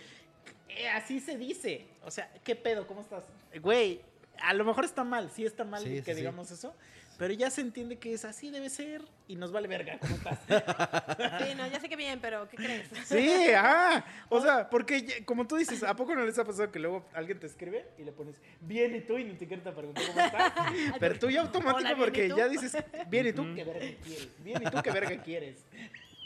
eh, 0.70 0.90
así 0.90 1.20
se 1.22 1.40
dice. 1.40 1.88
O 2.06 2.12
sea, 2.12 2.32
¿qué 2.44 2.56
pedo? 2.56 2.86
¿Cómo 2.86 3.02
estás? 3.02 3.24
Güey, 3.62 4.00
a 4.44 4.54
lo 4.54 4.64
mejor 4.64 4.86
está 4.86 5.04
mal, 5.04 5.32
sí 5.32 5.44
está 5.44 5.64
mal 5.64 5.82
Sí, 5.82 5.90
que 5.90 6.02
sí, 6.04 6.12
sí. 6.12 6.18
digamos 6.18 6.52
eso, 6.52 6.76
pero 7.22 7.36
ya 7.36 7.52
se 7.52 7.62
entiende 7.62 8.00
que 8.00 8.14
es 8.16 8.26
así 8.26 8.50
debe 8.50 8.68
ser 8.68 9.04
y 9.28 9.36
nos 9.36 9.52
vale 9.52 9.68
verga, 9.68 10.00
¿cómo 10.00 10.16
estás? 10.16 10.40
Sí, 11.48 11.54
no, 11.56 11.68
ya 11.68 11.80
sé 11.80 11.88
que 11.88 11.96
bien, 11.96 12.20
pero 12.20 12.50
¿qué 12.50 12.58
crees? 12.58 12.90
Sí, 13.06 13.30
ajá. 13.54 14.04
O 14.28 14.42
sea, 14.42 14.68
porque 14.72 15.24
como 15.24 15.46
tú 15.46 15.56
dices, 15.56 15.84
¿a 15.84 15.96
poco 15.96 16.16
no 16.16 16.26
les 16.26 16.40
ha 16.40 16.44
pasado 16.46 16.72
que 16.72 16.80
luego 16.80 17.06
alguien 17.14 17.40
te 17.40 17.46
escribe 17.46 17.86
y 18.00 18.04
le 18.06 18.12
pones 18.12 18.42
bien 18.62 18.96
y 18.96 19.02
tú 19.02 19.20
y 19.20 19.24
ni 19.24 19.36
siquiera 19.38 19.62
te 19.62 19.72
preguntó 19.72 20.02
cómo 20.08 20.20
estás? 20.20 20.52
Pero 21.00 21.20
tú 21.20 21.30
ya 21.30 21.42
automático 21.42 21.90
Hola, 21.90 21.96
porque 21.96 22.28
ya 22.36 22.48
dices 22.48 22.76
bien 23.08 23.28
y 23.28 23.34
tú 23.34 23.44
qué 23.54 23.66
verga 23.66 23.80
quieres. 24.04 24.28
Bien 24.44 24.64
y 24.64 24.72
tú 24.72 24.82
qué 24.82 24.92
verga 24.92 25.22
quieres. 25.22 25.64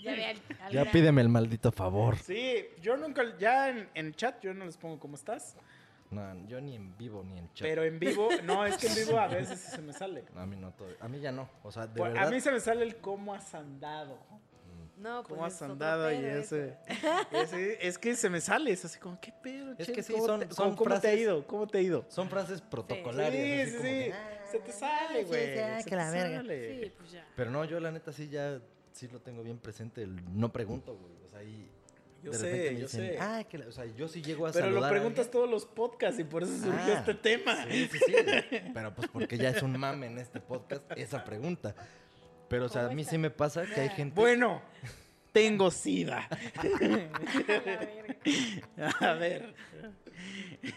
Ya 0.01 0.11
ve 0.13 0.25
al- 0.27 0.41
al 0.61 0.71
Ya 0.71 0.79
grano. 0.79 0.91
pídeme 0.93 1.21
el 1.23 1.29
maldito 1.29 1.73
favor. 1.73 2.17
Sí, 2.19 2.67
yo 2.81 2.95
nunca, 2.95 3.37
ya 3.37 3.67
en, 3.69 3.89
en 3.95 4.13
chat 4.13 4.41
yo 4.41 4.53
no 4.53 4.63
les 4.65 4.77
pongo 4.77 4.97
cómo 4.97 5.15
estás, 5.15 5.57
No, 6.15 6.47
yo 6.47 6.61
ni 6.61 6.75
en 6.75 6.97
vivo 6.97 7.23
ni 7.23 7.37
en 7.37 7.51
chat. 7.53 7.67
pero 7.67 7.83
en 7.83 7.99
vivo, 7.99 8.29
no, 8.43 8.65
es 8.65 8.77
que 8.77 8.87
en 8.87 8.95
vivo 8.95 9.19
a 9.19 9.27
veces 9.27 9.59
sí 9.59 9.71
se 9.75 9.81
me 9.81 9.93
sale. 9.93 10.23
No, 10.33 10.41
a 10.41 10.45
mí 10.45 10.55
no 10.55 10.71
todo. 10.73 10.87
A 10.99 11.07
mí 11.07 11.19
ya 11.19 11.31
no. 11.31 11.49
O 11.63 11.71
sea, 11.71 11.87
de 11.87 11.97
Pues, 11.99 12.13
verdad. 12.13 12.27
a 12.27 12.31
mí 12.31 12.41
se 12.41 12.51
me 12.51 12.59
sale 12.59 12.83
el 12.83 12.95
cómo 12.97 13.33
has 13.33 13.53
andado. 13.53 14.17
No, 14.97 15.23
pues 15.23 15.27
¿Cómo 15.33 15.45
has 15.45 15.61
andado? 15.61 16.09
Y 16.09 16.15
ese, 16.25 16.77
Es 17.81 17.97
que 17.97 18.15
se 18.15 18.29
me 18.29 18.39
sale, 18.39 18.71
es 18.71 18.85
así 18.85 18.97
como, 18.97 19.19
¿qué 19.19 19.33
pedo? 19.43 19.73
Es 19.77 19.87
che? 19.87 19.93
que 19.93 20.01
sí, 20.03 20.13
¿Cómo 20.13 20.25
son- 20.25 20.39
te- 20.39 20.45
son 20.53 20.65
¿Cómo, 20.69 20.77
cómo 20.77 20.89
te 21.01 21.07
ha 21.07 21.11
frases- 21.11 21.19
ido? 21.19 21.47
¿Cómo 21.47 21.67
te 21.67 21.77
ha 21.77 21.81
ido? 21.81 22.05
Son 22.07 22.29
frases 22.29 22.59
Sí, 22.59 22.65
protocolarias. 22.69 23.69
sí, 23.69 23.75
así 23.75 23.77
como 23.77 23.83
sí. 23.83 23.89
que, 24.05 24.13
"Ah, 24.13 24.45
Se 24.51 24.59
te 24.59 24.71
sale, 24.71 25.19
sí, 25.19 25.25
güey. 25.27 25.53
sí, 25.53 25.59
ah, 25.59 25.81
se 25.81 25.89
que 25.89 25.95
la 25.97 26.11
verga". 26.11 26.37
sale. 26.37 26.83
Sí, 26.85 26.93
pues 26.97 27.11
ya. 27.11 27.27
Pero 27.35 27.51
no, 27.51 27.65
yo 27.65 27.79
la 27.81 27.91
neta 27.91 28.13
sí 28.13 28.29
ya 28.29 28.59
sí 28.93 29.09
lo 29.09 29.19
tengo 29.19 29.43
bien 29.43 29.57
presente. 29.57 30.01
El 30.03 30.15
no 30.39 30.51
pregunto, 30.53 30.95
güey. 30.95 31.13
O 31.25 31.27
sea, 31.27 31.43
y 31.43 31.69
Yo 32.25 32.31
de 32.31 32.37
sé, 32.39 32.43
repente 32.45 32.71
me 32.71 32.75
yo 32.79 32.85
dicen, 32.87 33.01
sé. 33.01 33.17
"Ah, 33.21 33.43
que 33.47 33.57
la-". 33.59 33.67
o 33.67 33.71
sea, 33.71 33.85
yo 33.85 34.07
sí 34.07 34.21
llego 34.21 34.47
a 34.47 34.51
Pero 34.51 34.65
lo 34.65 34.71
saludar 34.73 34.91
preguntas 34.91 35.29
todos 35.31 35.49
los 35.49 35.65
podcasts 35.65 36.19
y 36.19 36.23
por 36.23 36.43
eso 36.43 36.57
surgió 36.57 36.95
Ah, 36.95 36.99
este 36.99 37.13
tema. 37.13 37.65
Sí, 37.69 37.87
sí, 37.91 37.99
sí. 37.99 38.13
Pero 38.73 38.93
pues 38.95 39.07
porque 39.09 39.37
ya 39.37 39.49
es 39.51 39.61
un 39.61 39.77
mame 39.79 40.07
en 40.07 40.17
este 40.17 40.39
podcast 40.41 40.83
esa 40.97 41.23
pregunta. 41.23 41.75
Pero, 42.49 42.65
o 42.65 42.69
sea, 42.69 42.81
a 42.81 42.83
¿Cómo 42.85 42.95
mí 42.95 43.01
está? 43.03 43.11
sí 43.11 43.17
me 43.19 43.29
pasa 43.29 43.63
que 43.65 43.79
hay 43.81 43.89
gente. 43.95 44.19
Bueno, 44.19 44.61
tengo 45.31 45.69
sida. 45.71 46.27
A 49.01 49.13
ver. 49.13 49.53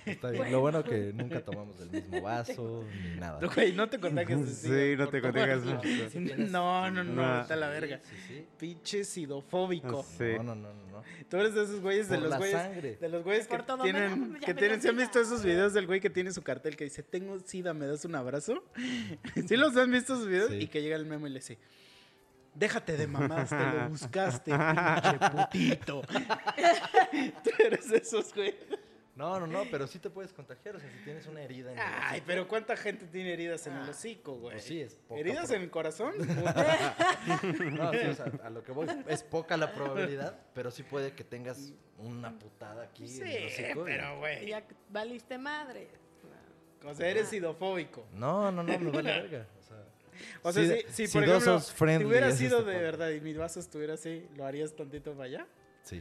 Está 0.04 0.30
bien. 0.30 0.52
Lo 0.52 0.61
bueno 0.61 0.85
que 0.85 1.12
nunca 1.14 1.40
tomamos 1.42 1.78
del 1.78 1.90
mismo 1.90 2.21
vaso 2.21 2.85
ni 3.02 3.18
nada. 3.21 3.40
Güey, 3.54 3.73
no 3.73 3.88
te 3.88 3.99
contagias 3.99 4.49
Sí, 4.50 4.95
no 4.99 5.09
te 5.09 5.21
contagias 5.23 5.61
mucho. 5.64 5.80
No, 6.50 6.90
no, 6.90 7.04
no, 7.04 7.12
No. 7.14 7.40
está 7.42 7.57
la 7.57 7.68
verga. 7.68 8.00
Sí, 8.02 8.16
sí. 8.26 8.47
Pinche 8.59 9.04
sidofóbico. 9.04 10.04
Sí. 10.18 10.25
No, 10.37 10.42
no, 10.42 10.54
no, 10.57 10.73
no. 10.75 11.02
Tú 11.30 11.37
eres 11.38 11.54
de 11.54 11.62
esos 11.64 11.80
güeyes 11.80 12.09
de 12.09 12.18
los 12.18 12.30
la 12.30 12.38
güeyes. 12.38 12.57
sangre. 12.61 12.97
De 13.00 13.09
los 13.09 13.23
güeyes 13.25 13.47
que 13.47 13.57
da- 13.59 13.78
tienen. 13.83 14.35
Que 14.45 14.52
tienen. 14.54 14.83
¿Se 14.83 14.88
han 14.90 14.97
visto 14.97 15.21
esos 15.21 15.42
videos 15.42 15.73
del 15.73 15.87
güey 15.87 16.00
que 16.00 16.11
tiene 16.11 16.33
su 16.33 16.42
cartel 16.42 16.76
que 16.76 16.85
dice: 16.85 17.02
Tengo 17.02 17.38
sida, 17.40 17.73
¿me 17.73 17.87
das 17.87 18.04
un 18.04 18.14
abrazo? 18.14 18.62
¿Sí 19.49 19.57
los 19.57 19.76
han 19.76 19.90
visto 19.90 20.14
esos 20.14 20.26
videos? 20.28 20.50
Sí. 20.50 20.57
Y 20.57 20.66
que 20.68 20.83
llega 20.83 20.97
el 20.97 21.07
memo 21.07 21.26
y 21.26 21.30
le 21.30 21.38
dice: 21.38 21.59
Déjate 22.54 22.97
de 22.97 23.07
mamás, 23.07 23.50
te 23.50 23.57
lo 23.57 23.88
buscaste, 23.90 24.50
pinche 24.52 25.30
putito. 25.30 26.02
Tú 27.45 27.50
eres 27.64 27.88
de 27.88 27.99
esos, 27.99 28.35
güey. 28.35 28.54
No, 29.18 29.40
no, 29.40 29.46
no, 29.48 29.64
pero 29.70 29.87
sí 29.88 29.98
te 29.98 30.08
puedes 30.10 30.32
contagiar, 30.32 30.76
o 30.76 30.80
sea, 30.80 30.88
si 30.90 30.98
tienes 31.04 31.26
una 31.26 31.42
herida 31.42 31.72
en 31.72 31.78
el 31.78 31.84
Ay, 31.84 32.10
hocico. 32.12 32.25
pero 32.28 32.46
¿cuánta 32.48 32.76
gente 32.76 33.06
tiene 33.06 33.32
heridas 33.32 33.66
en 33.66 33.75
el 33.76 33.88
hocico, 33.88 34.34
güey? 34.37 34.52
Pues 34.54 34.64
sí, 34.64 34.80
es 34.80 34.94
poca 34.94 35.20
¿Heridas 35.20 35.46
pro- 35.48 35.56
en 35.56 35.62
el 35.62 35.70
corazón? 35.70 36.14
No, 37.72 37.92
sí, 37.92 37.98
o 38.10 38.14
sea, 38.14 38.32
a 38.44 38.50
lo 38.50 38.62
que 38.62 38.72
voy, 38.72 38.87
es 39.08 39.22
poca 39.22 39.56
la 39.56 39.72
probabilidad, 39.72 40.38
pero 40.54 40.70
sí 40.70 40.82
puede 40.82 41.12
que 41.12 41.25
tengas 41.25 41.72
una 41.98 42.38
putada 42.38 42.84
aquí 42.84 43.08
sí, 43.08 43.20
en 43.22 43.28
el 43.28 43.46
hocico. 43.46 43.84
pero, 43.84 44.14
Y 44.14 44.18
güey. 44.18 44.46
ya 44.46 44.64
valiste 44.90 45.37
madre. 45.38 45.88
O 46.84 46.94
sea, 46.94 47.08
eres 47.08 47.28
sidofóbico. 47.28 48.06
No, 48.12 48.52
no, 48.52 48.62
no, 48.62 48.78
me 48.78 48.90
vale 48.92 49.20
verga. 49.20 49.46
O 49.58 49.62
sea, 49.62 49.76
O 50.42 50.52
sea, 50.52 50.62
Sida- 50.62 50.76
si, 50.92 51.06
si 51.08 51.12
por 51.12 51.25
ejemplo, 51.25 51.60
si 51.60 52.04
hubiera 52.04 52.30
sido 52.30 52.60
este 52.60 52.70
de 52.70 52.78
verdad 52.78 53.10
y 53.10 53.20
mi 53.20 53.34
vaso 53.34 53.58
estuviera 53.60 53.94
así, 53.94 54.26
¿lo 54.37 54.44
harías 54.46 54.75
tantito 54.76 55.12
para 55.12 55.25
allá? 55.25 55.46
sí. 55.82 56.00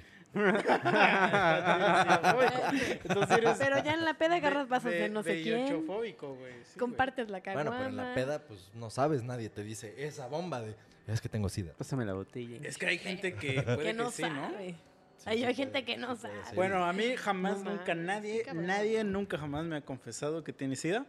Entonces 3.03 3.37
eres 3.37 3.57
Pero 3.57 3.83
ya 3.83 3.93
en 3.93 4.05
la 4.05 4.13
peda 4.15 4.35
agarras 4.35 4.67
vasos 4.69 4.91
de, 4.91 4.99
de- 4.99 5.09
no 5.09 5.23
sé 5.23 5.41
quién. 5.41 5.85
güey. 5.85 6.15
sí. 6.63 6.77
Compartes 6.79 7.29
la 7.29 7.41
caguama. 7.41 7.69
Bueno, 7.69 7.77
pero 7.77 7.89
en 7.89 7.97
la 7.97 8.13
peda, 8.13 8.39
pues 8.47 8.69
no 8.73 8.89
sabes, 8.89 9.23
nadie 9.23 9.49
te 9.49 9.63
dice 9.63 9.93
esa 9.97 10.27
bomba 10.27 10.61
de. 10.61 10.75
Es 11.07 11.21
que 11.21 11.29
tengo 11.29 11.47
sida. 11.49 11.73
Pásame 11.77 12.05
la 12.05 12.13
botella. 12.13 12.59
Es 12.63 12.77
que 12.77 12.85
hay 12.87 12.97
gente 12.97 13.33
que 13.33 13.61
puede 13.63 13.77
Que 13.77 13.83
que, 13.83 13.93
no 13.93 14.11
sabe. 14.11 14.75
Sí, 15.17 15.23
Hay 15.25 15.37
sí 15.39 15.43
hay 15.45 15.53
puede, 15.53 15.53
gente 15.55 15.85
que 15.85 15.97
no 15.97 16.15
sabe. 16.15 16.43
ser. 16.45 16.55
Bueno, 16.55 16.83
a 16.85 16.93
mí 16.93 17.15
jamás, 17.15 17.63
nunca, 17.63 17.95
nadie, 17.95 18.43
nadie 18.53 19.03
nunca 19.03 19.37
jamás 19.37 19.65
me 19.65 19.77
ha 19.77 19.81
confesado 19.81 20.43
que 20.43 20.53
tiene 20.53 20.75
sida. 20.75 21.05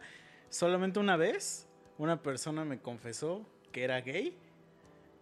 Solamente 0.49 0.99
una 0.99 1.15
vez, 1.17 1.67
una 1.97 2.21
persona 2.23 2.63
me 2.65 2.79
confesó 2.79 3.45
que 3.71 3.83
era 3.83 3.99
gay, 4.01 4.35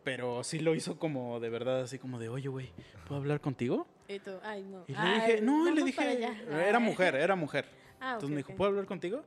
pero 0.07 0.41
sí 0.41 0.59
lo 0.59 0.73
hizo 0.73 0.97
como 0.97 1.37
de 1.41 1.49
verdad, 1.49 1.81
así 1.81 1.99
como 1.99 2.17
de, 2.17 2.29
oye, 2.29 2.47
güey, 2.47 2.71
¿puedo 3.05 3.19
hablar 3.19 3.41
contigo? 3.41 3.85
Y 4.07 4.19
tú, 4.19 4.31
ay, 4.41 4.63
no. 4.63 4.85
Y 4.87 4.93
le 4.93 4.97
Ay, 4.97 5.19
dije, 5.31 5.41
no, 5.41 5.67
y 5.67 5.75
le 5.75 5.83
dije, 5.83 6.29
era 6.49 6.79
mujer, 6.79 7.15
era 7.15 7.35
mujer. 7.35 7.65
Ah, 7.99 8.13
Entonces 8.13 8.29
ok, 8.29 8.31
me 8.31 8.37
dijo. 8.37 8.55
¿puedo 8.55 8.69
hablar 8.69 8.85
contigo? 8.85 9.21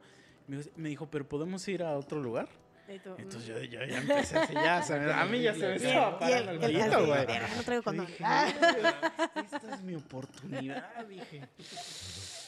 Me 0.49 0.57
dijo, 0.57 0.71
me 0.77 0.89
dijo, 0.89 1.07
pero 1.11 1.29
¿podemos 1.29 1.69
ir 1.69 1.83
a 1.83 1.99
otro 1.99 2.23
lugar? 2.23 2.49
Y 2.89 2.99
tú, 2.99 3.11
Entonces 3.19 3.43
mm. 3.51 3.53
yo, 3.53 3.63
yo 3.81 3.85
ya 3.85 3.99
empecé 3.99 4.39
así, 4.39 4.55
ya, 4.55 4.83
se 4.83 4.99
me- 4.99 5.13
a 5.13 5.27
mí 5.27 5.43
ya 5.43 5.53
se 5.53 5.69
me 5.69 5.77
estaba 5.77 6.19
parando 6.19 6.53
el 6.53 6.77
así, 6.77 6.97
güey. 6.97 7.27
"Verga, 7.27 7.49
no 7.57 7.63
traigo 7.63 7.83
condón". 7.83 8.07
dije, 8.07 8.25
esta 9.55 9.75
es 9.75 9.83
mi 9.83 9.95
oportunidad, 9.97 11.05
dije. 11.07 11.47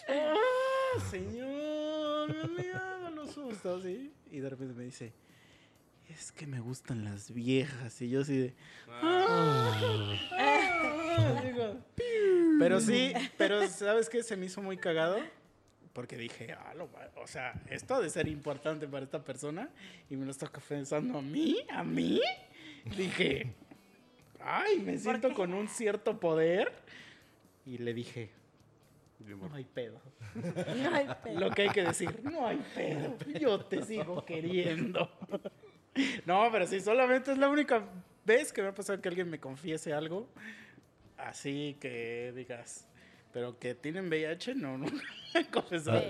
Ah, 0.08 1.00
señor, 1.10 2.50
me 2.50 2.72
hago 2.72 3.10
los 3.10 3.30
sustos, 3.32 3.82
¿sí? 3.82 4.10
Y 4.30 4.38
de 4.40 4.48
repente 4.48 4.72
me 4.72 4.84
dice, 4.84 5.12
es 6.12 6.32
que 6.32 6.46
me 6.46 6.60
gustan 6.60 7.04
las 7.04 7.32
viejas. 7.32 8.00
Y 8.02 8.10
yo 8.10 8.20
así 8.22 8.36
de... 8.36 8.54
"Ah". 8.90 10.12
Digo, 11.44 11.76
pero 12.58 12.80
sí, 12.80 13.12
pero 13.36 13.66
¿sabes 13.68 14.08
qué? 14.08 14.22
Se 14.22 14.36
me 14.36 14.46
hizo 14.46 14.62
muy 14.62 14.76
cagado. 14.76 15.18
Porque 15.92 16.16
dije, 16.16 16.52
ah, 16.52 16.72
lo 16.74 16.88
o 17.16 17.26
sea, 17.26 17.52
esto 17.68 17.96
ha 17.96 18.00
de 18.00 18.08
ser 18.08 18.26
importante 18.26 18.88
para 18.88 19.04
esta 19.04 19.22
persona. 19.22 19.68
Y 20.08 20.16
me 20.16 20.24
lo 20.24 20.30
está 20.30 20.48
confesando 20.48 21.18
a 21.18 21.22
mí, 21.22 21.58
a 21.70 21.84
mí. 21.84 22.20
Dije, 22.96 23.52
ay, 24.40 24.78
me 24.80 24.96
siento 24.96 25.34
con 25.34 25.52
un 25.52 25.68
cierto 25.68 26.18
poder. 26.18 26.72
Y 27.66 27.76
le 27.76 27.92
dije, 27.92 28.30
no 29.20 29.54
hay 29.54 29.64
pedo. 29.64 30.00
No 30.34 30.94
hay 30.94 31.08
pedo. 31.22 31.40
Lo 31.40 31.50
que 31.50 31.62
hay 31.62 31.68
que 31.68 31.82
decir, 31.82 32.20
no 32.24 32.46
hay 32.46 32.60
pedo. 32.74 33.16
Yo 33.38 33.60
te 33.64 33.84
sigo 33.84 34.24
queriendo. 34.24 35.10
No, 36.26 36.48
pero 36.50 36.66
sí, 36.66 36.80
solamente 36.80 37.32
es 37.32 37.38
la 37.38 37.48
única 37.48 37.84
vez 38.24 38.52
que 38.52 38.62
me 38.62 38.68
ha 38.68 38.74
pasado 38.74 39.00
que 39.00 39.08
alguien 39.08 39.28
me 39.28 39.38
confiese 39.38 39.92
algo. 39.92 40.28
Así 41.18 41.76
que 41.80 42.32
digas, 42.34 42.86
pero 43.32 43.58
que 43.58 43.74
tienen 43.74 44.08
VIH, 44.08 44.54
no, 44.54 44.78
no. 44.78 44.86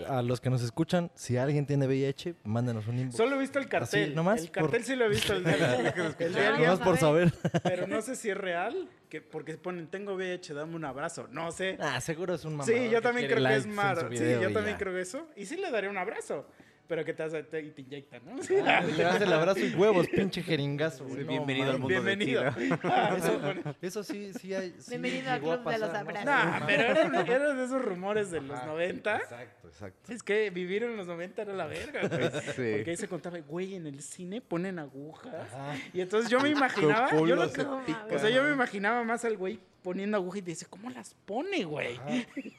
A, 0.08 0.18
a 0.18 0.22
los 0.22 0.40
que 0.40 0.50
nos 0.50 0.62
escuchan, 0.62 1.08
si 1.14 1.36
alguien 1.36 1.64
tiene 1.64 1.86
VIH, 1.86 2.34
mándenos 2.42 2.88
un 2.88 2.98
inbox. 2.98 3.16
Solo 3.16 3.36
he 3.36 3.38
visto 3.38 3.60
el 3.60 3.68
cartel. 3.68 4.04
Así, 4.06 4.14
nomás 4.16 4.40
el 4.40 4.46
por- 4.48 4.54
cartel 4.64 4.84
sí 4.84 4.96
lo 4.96 5.04
he 5.04 5.08
visto. 5.10 5.32
El 5.34 5.44
de, 5.44 5.52
el 6.18 6.32
de 6.32 6.46
alguien, 6.46 6.68
Nomás 6.68 6.80
por 6.80 6.96
saber. 6.96 7.32
pero 7.62 7.86
no 7.86 8.02
sé 8.02 8.16
si 8.16 8.30
es 8.30 8.36
real. 8.36 8.88
Que, 9.08 9.20
porque 9.20 9.56
ponen, 9.56 9.86
tengo 9.86 10.14
VIH, 10.14 10.54
dame 10.54 10.74
un 10.74 10.84
abrazo. 10.84 11.28
No 11.30 11.52
sé. 11.52 11.76
Ah, 11.78 12.00
seguro 12.00 12.34
es 12.34 12.44
un 12.44 12.54
mamá. 12.56 12.64
Sí, 12.64 12.88
yo 12.90 13.00
también 13.00 13.28
creo 13.28 13.46
que 13.46 13.54
es 13.54 13.66
malo. 13.68 14.08
Sí, 14.10 14.16
yo 14.18 14.52
también 14.52 14.76
creo 14.76 14.90
creo 14.92 14.98
eso. 14.98 15.28
Y 15.36 15.46
sí 15.46 15.56
le 15.56 15.70
daré 15.70 15.88
un 15.88 15.98
abrazo. 15.98 16.44
Pero 16.92 17.06
que 17.06 17.14
te, 17.14 17.22
hace, 17.22 17.42
te, 17.44 17.58
y 17.62 17.70
te 17.70 17.80
inyectan, 17.80 18.20
¿no? 18.26 18.42
Sí. 18.42 18.52
Le 18.54 19.02
das 19.02 19.18
el 19.22 19.32
abrazo 19.32 19.61
y 19.61 19.75
huevos, 19.75 20.06
pinche 20.08 20.42
jeringazo. 20.42 21.04
güey. 21.04 21.20
Sí, 21.20 21.22
No 21.25 21.28
bienvenido 21.30 21.70
al 21.70 21.78
mundo 21.78 21.88
Bienvenido. 21.88 22.52
SIDA. 22.52 22.78
Ah, 22.84 23.14
Eso, 23.16 23.38
bueno. 23.38 23.62
eso 23.80 24.02
sí, 24.02 24.30
sí 24.34 24.52
hay. 24.54 24.75
sí 24.78 24.90
Bienvenido 24.90 25.30
al 25.30 25.40
club 25.40 25.64
de 25.70 25.78
los 25.78 25.90
¿no? 25.90 25.99
abrazos. 25.99 26.58
Sí, 26.58 26.64
pero 26.66 26.82
eran, 26.82 27.14
eran 27.26 27.56
de 27.56 27.64
esos 27.64 27.82
rumores 27.82 28.30
de 28.30 28.42
los 28.42 28.58
Ajá. 28.58 28.66
90. 28.66 29.16
Exacto, 29.16 29.68
exacto. 29.68 30.12
Es 30.12 30.22
que 30.22 30.50
vivir 30.50 30.82
en 30.82 30.99
los 30.99 31.06
90 31.06 31.40
era 31.40 31.54
la 31.54 31.64
verga, 31.66 32.06
güey. 32.08 32.30
Sí. 32.56 32.72
Porque 32.76 32.90
ahí 32.90 32.96
se 32.99 33.08
contaba, 33.08 33.38
güey, 33.38 33.75
en 33.75 33.87
el 33.87 34.02
cine 34.02 34.42
ponen 34.42 34.78
agujas. 34.78 35.32
Ajá. 35.50 35.75
Y 35.94 36.02
entonces 36.02 36.30
yo 36.30 36.40
me 36.40 36.50
imaginaba, 36.50 37.11
yo 37.11 37.25
lo 37.37 37.49
se 37.49 37.64
No 37.64 37.82
pica. 37.87 38.06
o 38.11 38.18
sea, 38.18 38.28
yo 38.28 38.42
me 38.44 38.52
imaginaba 38.52 39.02
más 39.02 39.25
al 39.25 39.38
güey 39.38 39.58
poniendo 39.82 40.16
agujas 40.16 40.38
y 40.38 40.42
dice, 40.42 40.66
¿cómo 40.70 40.88
las 40.90 41.14
pone, 41.26 41.64
güey? 41.64 41.96
Ajá. 41.96 42.08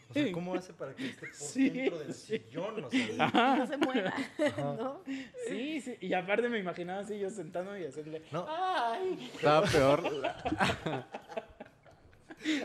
O 0.10 0.14
sea, 0.14 0.32
¿cómo 0.32 0.54
hace 0.56 0.74
para 0.74 0.94
que 0.96 1.08
esté 1.10 1.28
por 1.28 1.34
Sí, 1.36 1.70
dentro 1.70 2.00
del 2.00 2.14
sí. 2.14 2.38
sillón? 2.40 2.84
O 2.84 2.90
sea, 2.90 3.00
Y 3.00 3.58
no 3.60 3.68
se 3.68 3.78
mueva, 3.78 4.14
¿no? 4.58 5.02
Sí, 5.48 5.82
sí. 5.82 5.96
Y 6.02 6.14
aparte 6.14 6.50
me 6.50 6.60
imaginaba 6.60 7.00
así 7.02 7.18
yo 7.18 7.30
sentando 7.30 7.78
y 7.78 7.86
hacerle, 7.86 8.22
No. 8.32 8.46
¡ay! 8.50 9.32
Estaba 9.36 9.66
peor, 9.68 10.04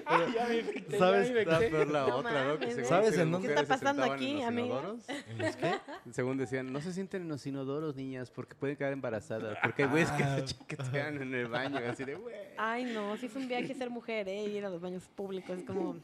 ¡Ay, 0.06 0.32
ya 0.34 0.46
me 0.48 0.56
infecté! 0.58 0.98
¿Sabes? 0.98 1.28
Ya 1.28 1.34
me 1.34 1.40
estaba 1.40 1.56
infecté! 1.64 1.76
peor 1.76 1.90
la 1.90 2.06
No 2.06 2.16
otra, 2.16 2.44
¿no? 2.44 2.58
Que 2.58 2.66
mames, 2.66 2.74
según 2.74 2.88
¿Sabes 2.88 3.14
que 3.14 3.20
en 3.22 3.30
dónde? 3.32 3.48
¿Qué 3.48 3.54
está 3.54 3.66
pasando 3.66 4.02
aquí, 4.12 4.28
inodoros. 4.42 5.08
¿En 5.08 5.38
los 5.38 5.56
qué? 5.56 5.74
Según 6.12 6.36
decían, 6.38 6.72
no 6.72 6.80
se 6.80 6.92
sienten 6.92 7.22
en 7.22 7.28
los 7.28 7.46
inodoros, 7.46 7.96
niñas, 7.96 8.30
porque 8.30 8.54
pueden 8.54 8.76
quedar 8.76 8.92
embarazadas. 8.92 9.56
Porque 9.62 9.84
hay 9.84 9.88
güeyes 9.88 10.10
que 10.12 10.22
Ah. 10.22 10.36
se 10.46 10.54
chaquetean 10.54 11.22
en 11.22 11.34
el 11.34 11.46
baño, 11.48 11.78
así 11.88 12.04
de, 12.04 12.14
güey. 12.14 12.34
Ay, 12.56 12.84
no, 12.84 13.16
sí 13.16 13.26
es 13.26 13.36
un 13.36 13.48
viaje 13.48 13.74
ser 13.74 13.90
mujer, 13.90 14.28
¿eh? 14.28 14.44
Ir 14.44 14.64
a 14.64 14.70
los 14.70 14.80
baños 14.80 15.04
públicos, 15.14 15.58
es 15.58 15.64
como... 15.64 15.96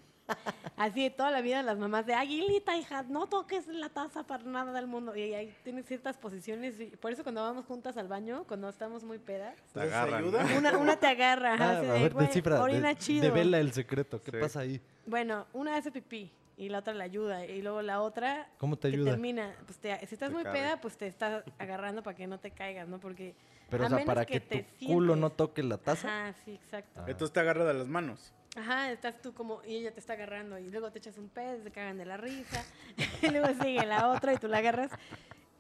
Así 0.77 1.03
de 1.03 1.11
toda 1.11 1.31
la 1.31 1.41
vida 1.41 1.63
las 1.63 1.79
mamás 1.79 2.07
de 2.07 2.15
Aguilita, 2.15 2.77
hija, 2.77 3.03
no 3.05 3.27
toques 3.27 3.67
la 3.69 3.89
taza 3.91 4.25
para 4.25 4.43
nada 4.45 4.73
del 4.73 4.87
mundo. 4.87 5.15
Y 5.15 5.35
ahí 5.35 5.55
tienes 5.63 5.87
ciertas 5.87 6.17
posiciones. 6.17 6.81
y 6.81 6.87
por 6.97 7.13
eso 7.13 7.23
cuando 7.23 7.43
vamos 7.43 7.65
juntas 7.67 7.97
al 7.97 8.09
baño, 8.09 8.45
cuando 8.49 8.69
estamos 8.69 9.05
muy 9.05 9.19
pedas, 9.19 9.55
Te 9.73 9.81
agarran. 9.83 10.25
ayuda. 10.25 10.47
una, 10.59 10.79
una 10.79 10.97
te 10.97 11.07
agarra. 11.07 11.55
Ah, 11.59 11.65
a 11.65 11.71
así 11.79 11.87
de, 11.87 11.93
ver, 11.93 12.13
"Güey, 12.15 12.27
descifra. 12.27 12.63
Orina 12.63 12.89
de- 12.89 12.97
chido. 12.97 13.23
Devela 13.23 13.59
el 13.61 13.73
secreto. 13.73 14.21
¿Qué 14.23 14.31
Sí. 14.33 14.37
pasa 14.41 14.61
ahí? 14.61 14.81
Bueno, 15.07 15.47
una 15.53 15.77
hace 15.77 15.93
pipí 15.93 16.31
y 16.57 16.69
la 16.69 16.79
otra 16.79 16.95
le 16.95 17.05
ayuda. 17.05 17.45
Y 17.47 17.63
luego 17.63 17.83
la 17.83 18.01
otra 18.01 18.49
¿Cómo 18.59 18.77
te 18.77 18.89
que 18.91 18.97
ayuda? 18.97 19.11
termina, 19.13 19.55
pues 19.67 19.79
te- 19.79 19.97
si 20.07 20.15
estás 20.15 20.31
Te 20.31 20.35
muy 20.35 20.43
cabe. 20.45 20.59
peda, 20.61 20.81
pues 20.81 20.97
te 20.97 21.07
estás 21.07 21.45
agarrando 21.59 22.03
para 22.03 22.17
que 22.17 22.27
no 22.27 22.39
te 22.41 22.51
caigas, 22.51 22.89
¿no? 22.89 22.99
Porque 22.99 23.35
Pero, 23.71 23.85
a 23.85 23.87
o 23.87 23.89
sea, 23.91 23.99
menos 23.99 24.07
para 24.15 24.25
que, 24.27 24.41
te 24.41 24.63
tu 24.63 24.87
culo 24.87 25.15
sientes- 25.15 25.21
no 25.21 25.31
toque 25.31 25.63
la 25.63 25.79
taza. 25.79 26.09
Ajá, 26.29 26.35
sí, 26.45 26.53
exacto. 26.53 27.01
Ah. 27.01 27.05
Entonces 27.09 27.33
te 27.33 27.41
agarra 27.41 27.65
de 27.65 27.75
las 27.75 27.87
manos. 27.89 28.33
Ajá, 28.57 28.93
estás 28.93 29.21
tú 29.21 29.35
como, 29.35 29.63
y 29.65 29.77
ella 29.77 29.93
te 29.93 29.99
está 29.99 30.13
agarrando, 30.13 30.59
y 30.59 30.71
luego 30.71 30.93
te 30.93 30.99
echas 30.99 31.19
un 31.19 31.29
pez, 31.29 31.65
se 31.65 31.73
cagan 31.73 31.99
de 31.99 32.05
la 32.05 32.17
risa, 32.17 32.65
y 33.23 33.29
luego 33.29 33.49
sigue 33.63 33.85
la 33.85 34.11
otra 34.11 34.33
y 34.33 34.37
tú 34.37 34.47
la 34.47 34.59
agarras. 34.59 34.93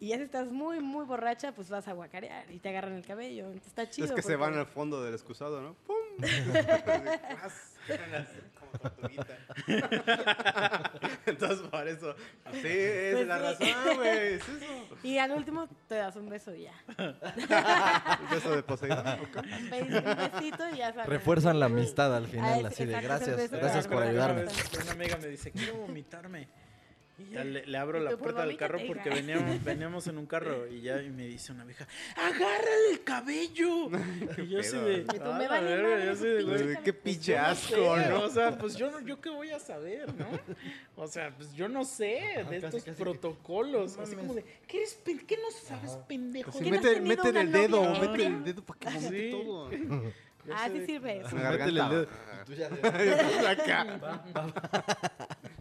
Y 0.04 0.08
ya 0.08 0.16
si 0.18 0.24
estás 0.24 0.48
muy, 0.52 0.80
muy 0.80 1.06
borracha, 1.06 1.52
pues 1.52 1.70
vas 1.70 1.88
a 1.88 1.94
guacarear 1.94 2.50
y 2.50 2.58
te 2.58 2.68
agarran 2.68 2.92
el 2.92 3.06
cabello. 3.06 3.46
Entonces 3.46 3.68
está 3.68 3.88
chido. 3.88 4.04
Es 4.06 4.12
que 4.12 4.20
se 4.20 4.36
porque- 4.36 4.50
van 4.50 4.58
al 4.58 4.66
fondo 4.66 5.02
del 5.02 5.14
excusado, 5.14 5.62
¿no? 5.62 5.72
¡Pum! 5.86 5.96
Como 8.60 8.70
tortuguita. 8.82 9.38
Entonces, 11.26 11.66
por 11.68 11.88
eso. 11.88 12.14
Sí, 12.52 12.60
es 12.68 13.14
Pues 13.14 13.26
la 13.28 13.54
sí. 13.54 13.72
razón, 13.72 13.96
güey. 13.96 14.08
Es 14.34 14.42
eso. 14.46 14.96
Y 15.02 15.16
al 15.16 15.30
último 15.30 15.68
te 15.88 15.94
das 15.94 16.16
un 16.16 16.28
beso 16.28 16.54
y 16.54 16.64
ya. 16.64 16.74
El 16.98 18.26
beso 18.30 18.54
de 18.56 18.62
Poseidón. 18.62 19.06
¿ok? 19.06 19.36
Un 19.72 20.32
besito 20.40 20.68
y 20.68 20.76
ya 20.76 20.92
sabes. 20.92 21.08
Refuerzan 21.08 21.58
la 21.60 21.66
amistad 21.66 22.14
al 22.14 22.26
final, 22.26 22.66
Ah, 22.66 22.68
así 22.68 22.84
de 22.84 23.00
gracias, 23.00 23.50
gracias 23.50 23.88
por 23.88 24.02
ayudarme. 24.02 24.44
Una 24.82 24.92
amiga 24.92 25.16
me 25.16 25.28
dice, 25.28 25.50
quiero 25.50 25.76
vomitarme. 25.76 26.48
Y 27.16 27.30
ya 27.32 27.44
le, 27.44 27.64
le 27.64 27.78
abro 27.78 28.00
la 28.00 28.10
pues, 28.10 28.22
puerta 28.22 28.44
del 28.44 28.56
carro 28.56 28.80
porque 28.88 29.08
veníamos, 29.08 29.62
veníamos 29.62 30.06
en 30.08 30.18
un 30.18 30.26
carro 30.26 30.66
y 30.70 30.80
ya 30.80 31.00
y 31.00 31.10
me 31.10 31.26
dice 31.26 31.52
una 31.52 31.64
vieja, 31.64 31.86
agárrale 32.16 32.90
el 32.92 33.04
cabello. 33.04 33.88
Y 34.38 34.48
yo 34.48 34.58
así 34.58 34.76
de, 34.76 34.98
Y 34.98 35.04
tú, 35.04 35.22
"Ah, 35.24 35.38
me 35.38 35.44
la 35.44 35.48
vale 35.50 35.66
verga", 35.76 35.88
madre 35.90 36.06
yo 36.06 36.12
así 36.12 36.26
de, 36.26 36.42
güey, 36.42 36.76
Qué 36.82 36.92
pues, 36.92 37.02
pinche 37.14 37.36
no 37.36 37.42
asco, 37.44 37.96
sé, 37.96 38.08
¿no? 38.08 38.20
O 38.22 38.30
sea, 38.30 38.58
pues 38.58 38.74
yo, 38.76 38.90
no- 38.90 39.00
yo 39.00 39.20
qué 39.20 39.30
voy 39.30 39.50
a 39.52 39.60
saber, 39.60 40.12
¿no? 40.14 40.26
O 40.96 41.06
sea, 41.06 41.32
pues 41.36 41.54
yo 41.54 41.68
no 41.68 41.84
sé 41.84 42.18
Ajá, 42.18 42.50
de 42.50 42.60
casi, 42.60 42.66
estos 42.66 42.82
casi 42.84 42.96
que- 42.96 43.02
protocolos. 43.04 43.96
No 43.96 44.02
así 44.02 44.16
como 44.16 44.34
de, 44.34 44.44
¿qué, 44.66 44.78
eres, 44.78 44.98
qué 45.04 45.36
no 45.36 45.50
sabes, 45.52 45.92
pendejo? 46.08 46.50
Sí, 46.50 46.58
¿Quién 46.60 46.74
no 46.74 46.80
has 46.80 46.84
mete, 46.84 47.00
mete 47.00 47.40
el 47.40 47.52
dedo, 47.52 48.00
mete 48.00 48.26
el 48.26 48.42
dedo 48.44 48.62
para 48.64 48.78
que 48.80 48.90
Sí. 49.00 49.30
todo. 49.30 49.70
Ah, 50.54 50.68
sí 50.70 50.84
sirve 50.84 51.20
eso. 51.20 51.34
Métele 51.34 51.80
el 51.80 51.88
dedo. 51.88 52.02
Y 52.02 52.44
tú 52.44 52.52
ya 52.52 53.50
Acá. 53.50 54.22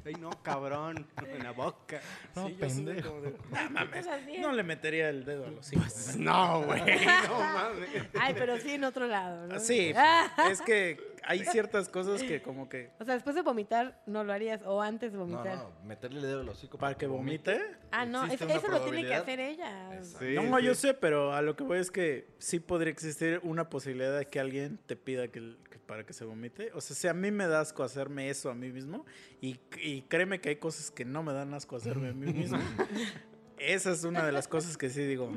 Ay, 0.06 0.14
no, 0.20 0.30
cabrón. 0.44 1.08
En 1.34 1.44
la 1.44 1.52
boca. 1.52 2.02
No, 2.36 2.48
Sí, 2.48 2.54
pendejo. 2.60 3.10
como 3.10 3.22
de, 3.22 3.32
No 3.32 3.70
mames, 3.72 4.08
no 4.40 4.52
le 4.52 4.64
metería 4.64 5.10
el 5.10 5.24
dedo 5.26 5.46
a 5.46 5.50
los 5.52 5.72
hijos. 5.74 5.86
Pues 5.86 6.18
no, 6.18 6.64
güey. 6.64 6.82
No 7.28 7.40
mames. 7.40 7.90
Ay, 8.20 8.34
pero 8.38 8.58
sí 8.60 8.72
en 8.72 8.84
otro 8.84 9.08
lado, 9.08 9.48
¿no? 9.48 9.60
Sí, 9.60 9.94
es 10.52 10.62
que 10.62 11.14
hay 11.26 11.40
ciertas 11.46 11.88
cosas 11.90 12.22
que 12.22 12.42
como 12.42 12.68
que... 12.68 12.92
O 13.00 13.06
sea, 13.06 13.14
después 13.14 13.36
de 13.36 13.42
vomitar, 13.44 14.02
no 14.06 14.24
lo 14.26 14.34
harías. 14.34 14.62
O 14.66 14.82
antes 14.82 15.12
de 15.14 15.18
No, 15.18 15.26
vomitar. 15.26 15.56
no, 15.58 15.72
meterle 15.86 16.18
el 16.20 16.26
dedo 16.26 16.42
al 16.42 16.50
hocico 16.50 16.78
Para 16.78 16.96
que 16.98 17.08
vomite. 17.08 17.62
Ah, 17.92 18.06
no, 18.06 18.26
es- 18.26 18.42
eso 18.42 18.68
lo 18.68 18.82
tiene 18.82 19.06
que 19.06 19.16
hacer 19.16 19.40
ella. 19.40 20.02
Sí, 20.04 20.36
no, 20.36 20.58
sí. 20.60 20.66
yo 20.66 20.76
sé, 20.76 20.94
pero 20.94 21.34
a 21.34 21.42
lo 21.42 21.56
que 21.56 21.64
voy 21.64 21.80
es 21.80 21.92
que 21.92 22.28
sí 22.40 22.60
podría 22.60 22.92
existir 22.92 23.40
una 23.44 23.70
posibilidad 23.70 24.18
de 24.20 24.26
que 24.28 24.40
alguien 24.40 24.78
te 24.86 24.96
pida 24.98 25.30
que 25.30 25.56
para 25.94 26.08
que 26.08 26.14
se 26.14 26.26
vomite. 26.26 26.72
O 26.74 26.82
sea, 26.82 26.96
si 26.96 27.08
a 27.08 27.14
mí 27.14 27.30
me 27.30 27.46
da 27.46 27.62
asco 27.62 27.84
hacerme 27.84 28.28
eso 28.28 28.50
a 28.50 28.56
mí 28.56 28.72
mismo, 28.72 29.06
y, 29.40 29.60
y 29.80 30.02
créeme 30.02 30.42
que 30.42 30.50
hay 30.50 30.56
cosas 30.56 30.90
que 30.90 31.06
no 31.06 31.22
me 31.22 31.34
dan 31.34 31.54
asco 31.54 31.76
hacerme 31.76 32.10
a 32.10 32.14
mí 32.14 32.34
mismo, 32.34 32.58
esa 33.60 33.92
es 33.92 34.04
una 34.04 34.26
de 34.26 34.32
las 34.32 34.48
cosas 34.48 34.76
que 34.76 34.90
sí 34.90 35.04
digo. 35.04 35.32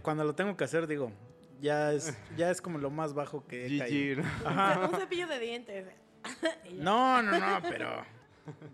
Cuando 0.00 0.24
lo 0.24 0.34
tengo 0.34 0.56
que 0.56 0.64
hacer, 0.64 0.86
digo, 0.86 1.12
ya 1.60 1.92
es, 1.92 2.16
ya 2.38 2.50
es 2.50 2.62
como 2.62 2.78
lo 2.78 2.88
más 2.88 3.12
bajo 3.12 3.46
que 3.46 3.66
he 3.66 3.78
caído. 3.78 4.22
Ajá. 4.46 4.88
Un 4.90 4.98
cepillo 4.98 5.26
de 5.26 5.38
dientes. 5.38 5.86
No, 6.72 7.22
no, 7.22 7.38
no, 7.38 7.60
pero. 7.68 8.02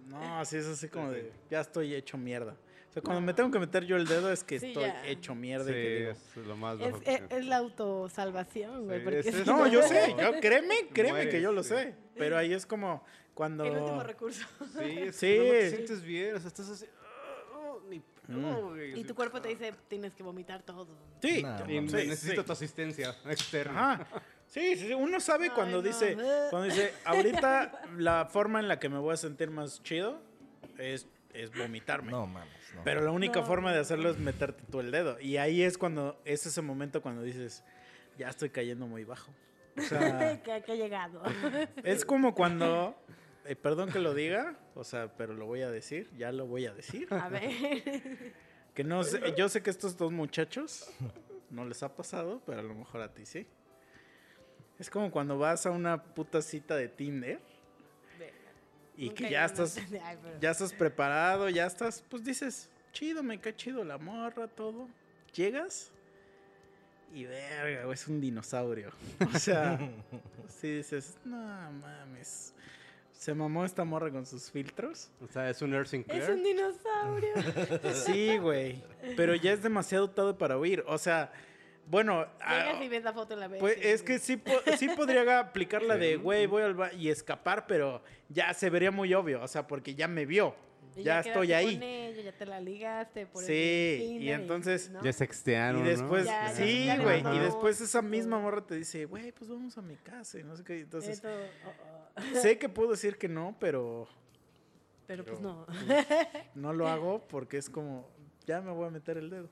No, 0.07 0.39
así 0.39 0.57
es 0.57 0.67
así 0.67 0.89
como 0.89 1.11
de. 1.11 1.33
Ya 1.51 1.63
estoy 1.63 1.95
hecho 1.95 2.17
mierda. 2.17 2.57
Sea, 2.97 3.03
cuando 3.03 3.21
me 3.21 3.35
tengo 3.35 3.51
que 3.51 3.59
meter 3.59 3.85
yo 3.85 3.97
el 3.97 4.07
dedo 4.07 4.33
es 4.33 4.43
que 4.43 4.59
Sí, 4.59 4.69
estoy 4.69 4.85
ya. 4.85 5.07
hecho 5.07 5.35
mierda 5.35 5.67
Sí, 5.67 5.71
y 5.71 5.75
que 5.75 5.99
digo. 5.99 6.11
es 6.13 6.37
lo 6.47 6.57
más 6.57 6.75
Es, 6.81 6.81
bajo 6.81 6.97
es, 6.97 7.03
que- 7.21 7.37
es 7.37 7.45
la 7.45 7.57
autosalvación, 7.59 8.85
güey. 8.87 8.99
Sí, 9.01 9.05
porque 9.05 9.19
es- 9.19 9.27
si 9.27 9.41
es- 9.43 9.47
No, 9.47 9.67
yo 9.67 9.83
sé, 9.83 10.15
yo 10.19 10.41
créeme, 10.41 10.89
créeme 10.95 11.29
que 11.29 11.43
yo 11.43 11.53
lo 11.53 11.63
sí. 11.63 11.69
sé. 11.71 11.95
Pero 12.17 12.39
ahí 12.39 12.55
es 12.55 12.65
como 12.65 13.05
cuando. 13.35 13.65
El 13.67 13.77
último 13.77 14.03
recurso. 14.03 14.47
Sí, 14.79 14.99
es 14.99 15.17
Sí. 15.17 15.27
que 15.27 15.39
no 15.39 15.45
te 15.53 15.71
sientes 15.71 16.03
bien, 16.03 16.37
o 16.37 16.39
sea, 16.39 16.49
estás 16.49 16.71
así... 16.71 16.87
"Ah, 17.03 17.59
oh, 17.59 17.83
ni 17.87 18.03
güey", 18.31 18.99
Y 18.99 19.05
tu 19.05 19.15
cuerpo 19.15 19.43
te 19.43 19.49
"Ah". 19.49 19.51
dice, 19.51 19.75
tienes 19.89 20.15
que 20.15 20.23
vomitar 20.23 20.63
todo. 20.63 20.89
Sí, 21.21 21.45
sí, 21.67 21.81
necesito 22.07 22.41
sí. 22.41 22.47
tu 22.47 22.53
asistencia 22.53 23.15
externa. 23.27 23.93
Ajá. 23.93 24.23
Sí, 24.47 24.77
sí, 24.77 24.87
sí, 24.87 24.95
uno 24.95 25.21
sabe 25.21 25.45
Ay, 25.45 25.51
cuando 25.51 25.77
no. 25.79 25.83
dice, 25.83 26.15
cuando 26.49 26.63
dice, 26.63 26.95
ahorita 27.05 27.83
la 27.99 28.25
forma 28.25 28.59
en 28.61 28.69
la 28.69 28.79
que 28.79 28.89
me 28.89 28.99
voy 28.99 29.13
a 29.13 29.17
sentir 29.19 29.51
más 29.51 29.83
chido 29.83 30.19
es, 30.79 31.07
es 31.35 31.51
vomitarme. 31.55 32.11
No 32.13 32.27
mames, 32.27 32.66
no. 32.77 32.85
Pero 32.85 33.01
la 33.03 33.11
única 33.11 33.41
No. 33.41 33.47
forma 33.47 33.73
de 33.73 33.81
hacerlo 33.81 34.11
es 34.11 34.19
meterte 34.19 34.63
tú 34.71 34.81
el 34.81 34.91
dedo. 34.91 35.19
Y 35.21 35.37
ahí 35.39 35.63
es 35.63 35.77
cuando, 35.79 36.21
es 36.25 36.47
ese 36.47 36.63
momento 36.63 37.03
cuando 37.03 37.23
dices, 37.23 37.65
ya 38.19 38.29
estoy 38.29 38.51
cayendo 38.51 38.87
muy 38.87 39.05
bajo. 39.05 39.33
O 39.77 39.83
sea, 39.83 40.41
que, 40.43 40.63
que 40.63 40.73
ha 40.73 40.75
llegado. 40.77 41.23
es 41.85 42.05
como 42.05 42.35
cuando, 42.35 42.97
eh, 43.45 43.57
perdón 43.57 43.91
que 43.91 43.99
lo 43.99 44.15
diga, 44.15 44.57
o 44.75 44.85
sea, 44.85 45.09
pero 45.17 45.35
lo 45.35 45.47
voy 45.47 45.63
a 45.63 45.71
decir, 45.71 46.09
ya 46.17 46.33
lo 46.33 46.47
voy 46.47 46.67
a 46.67 46.75
decir. 46.75 47.09
A 47.13 47.29
ver. 47.29 47.51
Que 48.77 48.85
no 48.85 49.03
sé, 49.05 49.21
yo 49.39 49.49
sé 49.49 49.63
que 49.63 49.71
estos 49.71 49.97
dos 49.97 50.13
muchachos 50.13 50.91
no 51.49 51.65
les 51.65 51.83
ha 51.83 51.97
pasado, 51.97 52.43
pero 52.45 52.61
a 52.61 52.63
lo 52.63 52.75
mejor 52.75 53.01
a 53.01 53.15
ti 53.15 53.25
sí. 53.25 53.47
Es 54.79 54.91
como 54.91 55.11
cuando 55.11 55.39
vas 55.39 55.65
a 55.65 55.71
una 55.71 56.03
puta 56.03 56.43
cita 56.43 56.77
de 56.77 56.89
Tinder 56.89 57.41
y 58.97 59.11
que 59.11 59.31
ya 59.31 59.45
estás 59.45 59.77
Ay, 59.79 60.17
pero- 60.23 60.41
ya 60.41 60.51
estás 60.51 60.73
preparado, 60.73 61.49
ya 61.49 61.67
estás, 61.67 62.03
pues 62.09 62.25
dices, 62.25 62.69
chido, 62.93 63.23
me 63.23 63.39
cae 63.41 63.55
chido 63.55 63.85
la 63.85 63.99
morra, 63.99 64.49
todo. 64.49 64.89
Llegas 65.35 65.91
y 67.13 67.25
verga, 67.25 67.85
güey, 67.85 67.95
es 67.95 68.09
un 68.09 68.21
dinosaurio. 68.21 68.91
O 69.35 69.39
sea, 69.39 69.79
sí 70.61 70.77
dices, 70.79 71.17
no 71.25 71.37
mames. 71.73 72.53
Se 73.13 73.33
mamó 73.35 73.65
esta 73.65 73.83
morra 73.85 74.11
con 74.11 74.27
sus 74.27 74.51
filtros. 74.51 75.11
O 75.23 75.27
sea, 75.33 75.49
es 75.51 75.61
un 75.63 75.73
Earth 75.73 75.87
Es 75.87 75.91
Sinclair. 75.91 76.31
un 76.31 76.43
dinosaurio. 76.45 77.35
Sí, 78.07 78.37
güey. 78.39 78.83
Pero 79.17 79.35
ya 79.35 79.53
es 79.53 79.63
demasiado 79.63 80.11
tarde 80.11 80.35
para 80.35 80.59
huir. 80.59 80.85
O 80.87 80.99
sea, 80.99 81.33
bueno, 81.89 82.27
ah, 82.41 82.81
y 82.83 82.89
ves 82.89 83.05
la 83.05 83.13
foto 83.13 83.35
en 83.35 83.41
la 83.41 83.49
vez. 83.49 83.61
pues 83.61 83.79
es 83.81 84.03
que 84.03 84.19
sí, 84.19 84.37
po- 84.37 84.61
sí 84.77 84.89
podría 84.89 85.39
aplicar 85.39 85.83
la 85.83 85.97
de, 85.97 86.17
güey, 86.17 86.47
voy 86.47 86.63
al 86.63 86.75
ba- 86.75 86.93
y 86.93 87.09
escapar, 87.11 87.67
pero 87.67 88.03
ya 88.29 88.53
se 88.55 88.71
vería 88.71 88.91
muy 88.91 89.13
obvio. 89.15 89.43
O 89.43 89.49
sea, 89.49 89.67
porque 89.67 89.95
ya 89.95 90.09
me 90.09 90.27
vio. 90.27 90.55
y 90.97 91.03
Ya 91.03 91.21
estoy 91.21 91.53
ahí. 91.53 91.75
Con 91.75 91.83
ella, 91.83 92.23
ya 92.23 92.33
te 92.33 92.47
la 92.47 92.61
ligaste. 92.61 93.27
Por 93.27 93.43
el 93.43 93.47
Sí, 93.47 93.97
Tinder 94.01 94.23
y 94.23 94.31
entonces- 94.33 94.91
¿no? 94.91 95.03
Ya 95.05 95.13
sextearon, 95.13 95.81
Y 95.81 95.85
¿no? 95.85 95.89
después, 95.91 96.25
Ya, 96.25 96.47
ya, 96.49 96.55
sí, 96.55 96.87
ya 96.87 96.97
güey. 97.03 97.23
Y 97.37 97.39
después 97.39 97.81
esa 97.81 98.01
misma 98.03 98.39
morra 98.39 98.63
te 98.67 98.75
dice, 98.77 99.05
güey, 99.05 99.31
pues 99.33 99.49
vamos 99.51 99.77
a 99.77 99.83
mi 99.83 99.97
casa 99.97 100.39
y 100.39 100.45
no 100.45 100.57
sé 100.57 100.65
qué. 100.65 100.81
Entonces, 100.81 101.11
Esto, 101.17 101.29
oh, 101.29 101.71
oh. 102.37 102.41
sé 102.41 102.59
que 102.59 102.69
puedo 102.69 102.91
decir 102.93 103.19
que 103.19 103.29
no, 103.29 103.55
pero 103.61 104.09
Pero 105.07 105.25
pues 105.25 105.39
Pero- 105.39 105.67
no. 105.67 105.67
no 106.55 106.73
lo 106.73 106.89
hago 106.89 107.29
porque 107.29 107.59
es 107.59 107.69
como, 107.71 108.09
ya 108.47 108.61
me 108.61 108.73
voy 108.73 108.87
a 108.89 108.91
meter 108.91 109.19
el 109.19 109.31
dedo. 109.31 109.49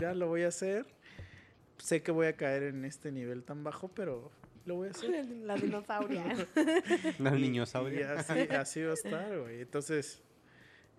ya 0.00 0.14
lo 0.14 0.28
voy 0.28 0.42
a 0.42 0.48
hacer. 0.48 0.86
Sé 1.82 2.02
que 2.02 2.12
voy 2.12 2.26
a 2.26 2.36
caer 2.36 2.64
en 2.64 2.84
este 2.84 3.10
nivel 3.12 3.42
tan 3.44 3.64
bajo, 3.64 3.88
pero 3.88 4.30
lo 4.66 4.76
voy 4.76 4.88
a 4.88 4.90
hacer. 4.90 5.24
La 5.44 5.56
dinosauria. 5.56 6.24
La 7.18 7.30
niñosauria. 7.30 8.00
Y 8.00 8.02
así, 8.18 8.32
así 8.54 8.82
va 8.82 8.90
a 8.90 8.94
estar, 8.94 9.38
güey. 9.38 9.60
Entonces, 9.62 10.22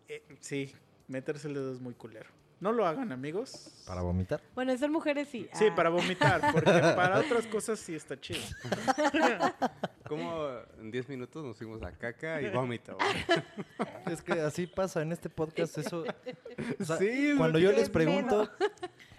eh, 0.08 0.24
sí, 0.40 0.74
meterse 1.08 1.48
el 1.48 1.54
dedo 1.54 1.72
es 1.74 1.80
muy 1.80 1.94
culero. 1.94 2.30
No 2.60 2.72
lo 2.72 2.86
hagan, 2.86 3.12
amigos. 3.12 3.84
¿Para 3.88 4.02
vomitar? 4.04 4.40
bueno, 4.54 4.78
ser 4.78 4.92
mujeres 4.92 5.28
sí. 5.30 5.50
Sí, 5.54 5.66
Ah. 5.72 5.76
para 5.76 5.90
vomitar, 5.90 6.40
porque 6.52 6.70
para 6.96 7.20
otras 7.20 7.48
cosas 7.48 7.80
sí 7.80 7.96
está 7.96 8.20
chido. 8.20 8.40
Como 10.12 10.50
en 10.80 10.92
10 10.92 11.08
minutos 11.08 11.46
nos 11.46 11.56
fuimos 11.58 11.82
a 11.84 11.92
caca 11.94 12.42
y 12.42 12.50
vómito. 12.50 12.96
güey. 12.98 13.44
Es 14.14 14.22
que 14.22 14.34
así 14.34 14.68
pasa 14.68 15.02
en 15.02 15.14
este 15.14 15.30
podcast, 15.30 15.78
eso... 15.78 16.04
o 16.80 16.84
sea, 16.84 16.98
Sí, 16.98 17.34
cuando 17.38 17.60
yo 17.60 17.72
les 17.72 17.90
pregunto 17.90 18.50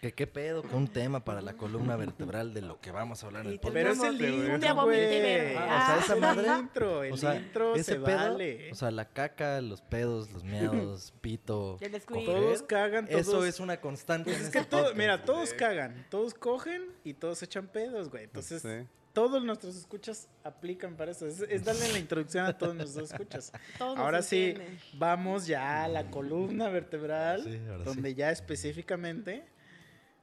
que 0.03 0.13
qué 0.13 0.27
pedo 0.27 0.63
con 0.63 0.75
un 0.75 0.89
tema 0.89 1.25
para 1.25 1.41
la 1.41 1.55
columna 1.55 1.97
vertebral 1.97 2.53
de 2.53 2.61
lo 2.61 2.79
que 2.81 2.91
vamos 2.91 3.23
a 3.23 3.27
hablar 3.27 3.47
en 3.47 3.53
el 3.53 3.61
podcast. 3.61 3.75
Pero 3.75 3.93
es 3.93 4.03
el 4.03 4.21
intro, 4.21 4.75
güey. 4.85 5.57
Ah, 5.57 5.83
o 5.83 5.87
sea, 5.87 5.99
esa 6.05 6.15
el 6.15 6.21
madre- 6.21 6.59
intro, 6.59 7.03
el 7.05 7.13
O 7.13 7.17
sea, 7.17 7.37
intro 7.37 7.75
ese 7.75 7.85
se 7.95 7.99
pedo, 8.01 8.17
vale. 8.33 8.71
o 8.71 8.75
sea, 8.75 8.91
la 8.91 9.07
caca, 9.09 9.61
los 9.63 9.81
pedos, 9.81 10.31
los 10.33 10.45
meados, 10.45 11.15
pito, 11.23 11.79
El 11.81 12.03
coger, 12.03 12.25
todos 12.27 12.63
cagan, 12.65 13.07
todos... 13.07 13.21
eso 13.23 13.47
es 13.47 13.61
una 13.61 13.81
constante 13.81 14.31
Pues 14.31 14.41
en 14.41 14.47
es 14.47 14.53
que 14.53 14.59
este 14.59 14.71
todo, 14.71 14.81
podcast. 14.83 14.99
mira, 14.99 15.25
todos 15.25 15.55
cagan, 15.55 16.07
todos 16.11 16.35
cogen 16.35 16.85
y 17.03 17.15
todos 17.15 17.43
echan 17.43 17.67
pedos, 17.69 18.11
güey. 18.11 18.25
Entonces, 18.25 18.61
Sí. 18.61 18.87
Todos 19.13 19.45
nuestros 19.45 19.77
escuchas 19.77 20.29
aplican 20.45 20.97
para 20.97 21.11
eso. 21.13 21.27
Es, 21.27 21.41
es 21.41 21.65
darle 21.65 21.93
la 21.93 21.99
introducción 21.99 22.47
a 22.47 22.57
todos 22.57 22.75
nuestros 22.75 23.11
escuchas. 23.13 23.53
Todos 23.79 23.99
Ahora 23.99 24.23
sí, 24.23 24.47
entienden. 24.51 24.79
vamos 24.95 25.47
ya 25.47 25.85
a 25.85 25.89
la 25.89 26.11
columna 26.11 26.69
vertebral, 26.71 27.43
Sí, 27.45 27.57
ahora 27.69 27.79
sí. 27.79 27.85
donde 27.85 28.15
ya 28.15 28.31
específicamente 28.31 29.45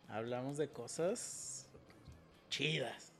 hablamos 0.08 0.58
de 0.58 0.70
cosas 0.70 1.68
chidas. 2.50 3.12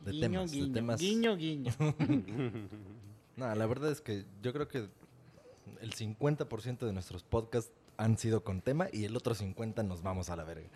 De 0.00 0.12
guiño, 0.12 0.22
temas, 0.46 0.50
de 0.50 0.56
guiño, 0.58 0.72
temas. 0.74 1.00
guiño, 1.00 1.36
guiño. 1.36 1.72
No, 3.36 3.54
la 3.54 3.66
verdad 3.66 3.90
es 3.92 4.00
que 4.00 4.24
yo 4.40 4.50
creo 4.54 4.66
que 4.66 4.88
el 5.82 5.94
50% 5.94 6.78
de 6.86 6.92
nuestros 6.94 7.22
podcasts 7.22 7.70
han 7.98 8.16
sido 8.16 8.42
con 8.42 8.62
tema 8.62 8.88
y 8.92 9.04
el 9.04 9.14
otro 9.14 9.34
50% 9.34 9.84
nos 9.84 10.02
vamos 10.02 10.30
a 10.30 10.36
la 10.36 10.44
verga. 10.44 10.68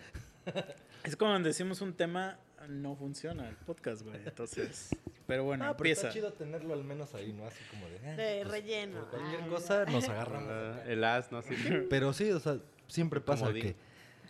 es 1.03 1.15
como 1.15 1.31
cuando 1.31 1.47
decimos 1.47 1.81
un 1.81 1.93
tema, 1.93 2.37
no 2.67 2.95
funciona 2.95 3.47
el 3.49 3.55
podcast, 3.55 4.03
güey. 4.03 4.17
Entonces, 4.25 4.89
pero 5.27 5.43
bueno, 5.43 5.65
Ah, 5.65 5.77
pero 5.77 5.89
empieza. 5.89 6.07
está 6.07 6.13
chido 6.13 6.33
tenerlo 6.33 6.73
al 6.73 6.83
menos 6.83 7.13
ahí, 7.15 7.33
¿no? 7.33 7.45
Así 7.45 7.63
como 7.69 7.87
de... 7.87 7.99
ah, 8.05 8.15
De 8.15 8.39
pues, 8.43 8.47
relleno. 8.51 8.99
por 9.01 9.09
cualquier 9.19 9.41
Ah, 9.41 9.47
cosa 9.47 9.85
nos 9.85 10.09
agarramos. 10.09 10.49
Ah, 10.51 10.83
El 10.87 11.03
as, 11.03 11.31
¿no? 11.31 11.41
Sí. 11.41 11.55
Pero 11.89 12.13
sí, 12.13 12.31
o 12.31 12.39
sea, 12.39 12.57
siempre 12.87 13.21
pasa 13.21 13.51
que... 13.53 13.75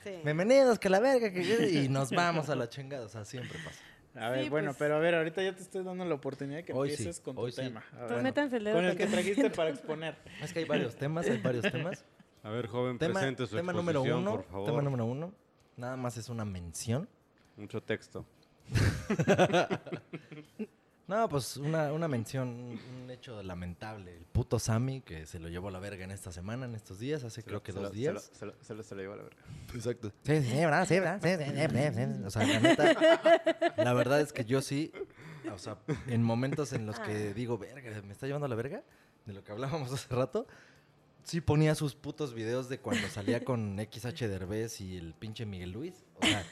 Sí. 0.04 0.12
Bienvenidos, 0.24 0.80
que 0.80 0.90
la 0.90 1.00
verga, 1.00 1.32
que... 1.32 1.70
Y 1.84 1.88
nos 1.90 2.12
vamos 2.12 2.50
a 2.50 2.56
la 2.56 2.68
chingada, 2.70 3.06
o 3.06 3.10
sea, 3.10 3.24
siempre 3.26 3.58
pasa. 3.64 3.80
A 4.16 4.30
ver, 4.30 4.44
Sí, 4.44 4.50
bueno, 4.50 4.70
pues. 4.72 4.78
pero 4.80 4.96
a 4.96 5.00
ver, 5.00 5.16
ahorita 5.16 5.42
ya 5.44 5.56
te 5.56 5.62
estoy 5.62 5.84
dando 5.84 6.04
la 6.04 6.16
oportunidad 6.16 6.58
de 6.58 6.66
que 6.66 6.74
Hoy 6.74 6.90
sí, 6.90 6.96
empieces 6.96 7.22
con 7.22 7.36
tu 7.36 7.50
tema. 7.52 7.82
A 7.94 7.98
Pues 8.00 8.10
ver, 8.10 8.24
métanse 8.24 8.58
el 8.58 8.64
dedo 8.66 8.76
con 8.76 8.86
el 8.86 8.98
que 8.98 9.08
trajiste 9.08 9.50
para 9.52 9.70
exponer. 9.70 10.16
Es 10.42 10.52
que 10.52 10.60
hay 10.60 10.66
varios 10.66 10.96
temas, 10.96 11.28
hay 11.28 11.38
varios 11.38 11.72
temas. 11.72 12.04
A 12.44 12.50
ver, 12.50 12.68
joven, 12.68 12.98
Tema, 12.98 13.14
presente 13.20 13.46
su 13.46 13.56
tema 13.56 13.72
número 13.72 14.02
uno, 14.02 14.32
por 14.38 14.44
favor. 14.46 14.66
tema 14.66 14.82
número 14.82 15.06
uno, 15.06 15.34
nada 15.78 15.96
más 15.96 16.18
es 16.18 16.28
una 16.28 16.44
mención. 16.44 17.08
Mucho 17.58 17.82
texto. 17.82 18.26
No, 21.08 21.28
pues 21.28 21.58
una, 21.58 21.92
una 21.92 22.08
mención, 22.08 22.48
un, 23.04 23.10
hecho 23.10 23.44
lamentable. 23.44 24.16
El 24.16 24.24
puto 24.28 24.60
Sammy 24.60 25.02
que 25.02 25.26
se 25.26 25.40
lo 25.40 25.50
llevó 25.50 25.68
a 25.68 25.72
la 25.72 25.80
verga 25.80 26.06
en 26.06 26.12
esta 26.12 26.32
semana, 26.32 26.66
en 26.66 26.74
estos 26.74 27.00
días, 27.00 27.26
hace 27.26 27.44
creo 27.44 27.62
que 27.62 27.74
Se 27.74 27.80
dos 27.80 27.90
lo- 27.90 27.94
días. 27.94 28.32
Se 28.34 28.46
lo, 28.46 28.54
se 28.62 28.74
lo, 28.74 28.82
se 28.84 28.96
lo- 28.96 29.02
llevó 29.02 29.14
a 29.16 29.18
la 29.18 29.24
verga. 29.24 29.38
Exacto. 29.76 30.14
Sí, 30.24 30.42
sí, 30.42 30.56
¿verdad? 30.56 30.88
Sí, 30.88 31.00
¿verdad? 31.00 31.20
Sí, 31.22 31.30
sí, 31.44 31.52
sí, 31.52 31.68
sí, 31.68 32.18
sí. 32.18 32.24
O 32.24 32.30
sea, 32.30 32.48
la 32.48 32.60
neta, 32.62 33.74
la 33.76 33.94
verdad 33.94 34.22
es 34.22 34.32
que 34.32 34.46
yo 34.46 34.62
sí, 34.62 34.94
o 35.54 35.58
sea, 35.58 35.80
en 36.08 36.24
momentos 36.24 36.72
en 36.72 36.86
los 36.86 36.98
que 37.02 37.34
digo, 37.34 37.58
verga, 37.58 38.02
¿me 38.04 38.14
está 38.14 38.26
llevando 38.28 38.46
a 38.46 38.50
la 38.50 38.56
verga? 38.56 38.82
De 39.26 39.34
lo 39.34 39.44
que 39.44 39.52
hablábamos 39.52 39.92
hace 39.92 40.16
rato, 40.16 40.48
sí 41.24 41.42
ponía 41.42 41.76
sus 41.76 41.96
putos 41.96 42.34
videos 42.34 42.70
de 42.70 42.80
cuando 42.80 43.08
salía 43.10 43.44
con 43.44 43.78
XH 43.92 44.28
Derbez 44.28 44.82
y 44.82 44.98
el 44.98 45.14
pinche 45.14 45.46
Miguel 45.46 45.72
Luis. 45.72 46.06
O 46.16 46.26
sea, 46.26 46.46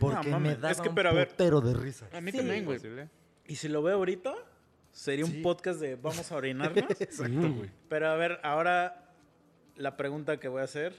porque 0.00 0.28
No, 0.30 0.40
me 0.40 0.54
daba 0.56 0.70
es 0.70 0.80
que, 0.80 0.88
un 0.88 0.94
pero 0.94 1.10
putero 1.10 1.60
de 1.60 1.74
risa. 1.74 2.08
A 2.12 2.20
mí 2.20 2.30
Sí. 2.32 2.38
también, 2.38 2.64
güey. 2.64 2.80
Y 3.46 3.56
si 3.56 3.68
lo 3.68 3.82
veo 3.82 3.96
ahorita, 3.96 4.34
sería 4.92 5.24
un 5.24 5.42
podcast 5.42 5.80
de 5.80 5.96
vamos 5.96 6.30
a 6.32 6.36
orinarnos. 6.36 6.84
Exacto, 7.00 7.52
güey. 7.52 7.70
pero 7.88 8.08
a 8.08 8.16
ver, 8.16 8.38
ahora 8.42 9.12
la 9.76 9.96
pregunta 9.96 10.38
que 10.38 10.48
voy 10.48 10.60
a 10.60 10.64
hacer, 10.64 10.94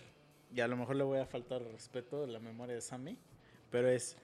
y 0.54 0.60
a 0.62 0.68
lo 0.68 0.76
mejor 0.78 0.96
le 0.96 1.04
voy 1.04 1.20
a 1.20 1.26
faltar 1.26 1.62
respeto 1.64 2.24
a 2.24 2.28
la 2.28 2.40
memoria 2.40 2.76
de 2.76 2.82
Sammy, 2.82 3.18
pero 3.72 3.88
es, 3.90 4.18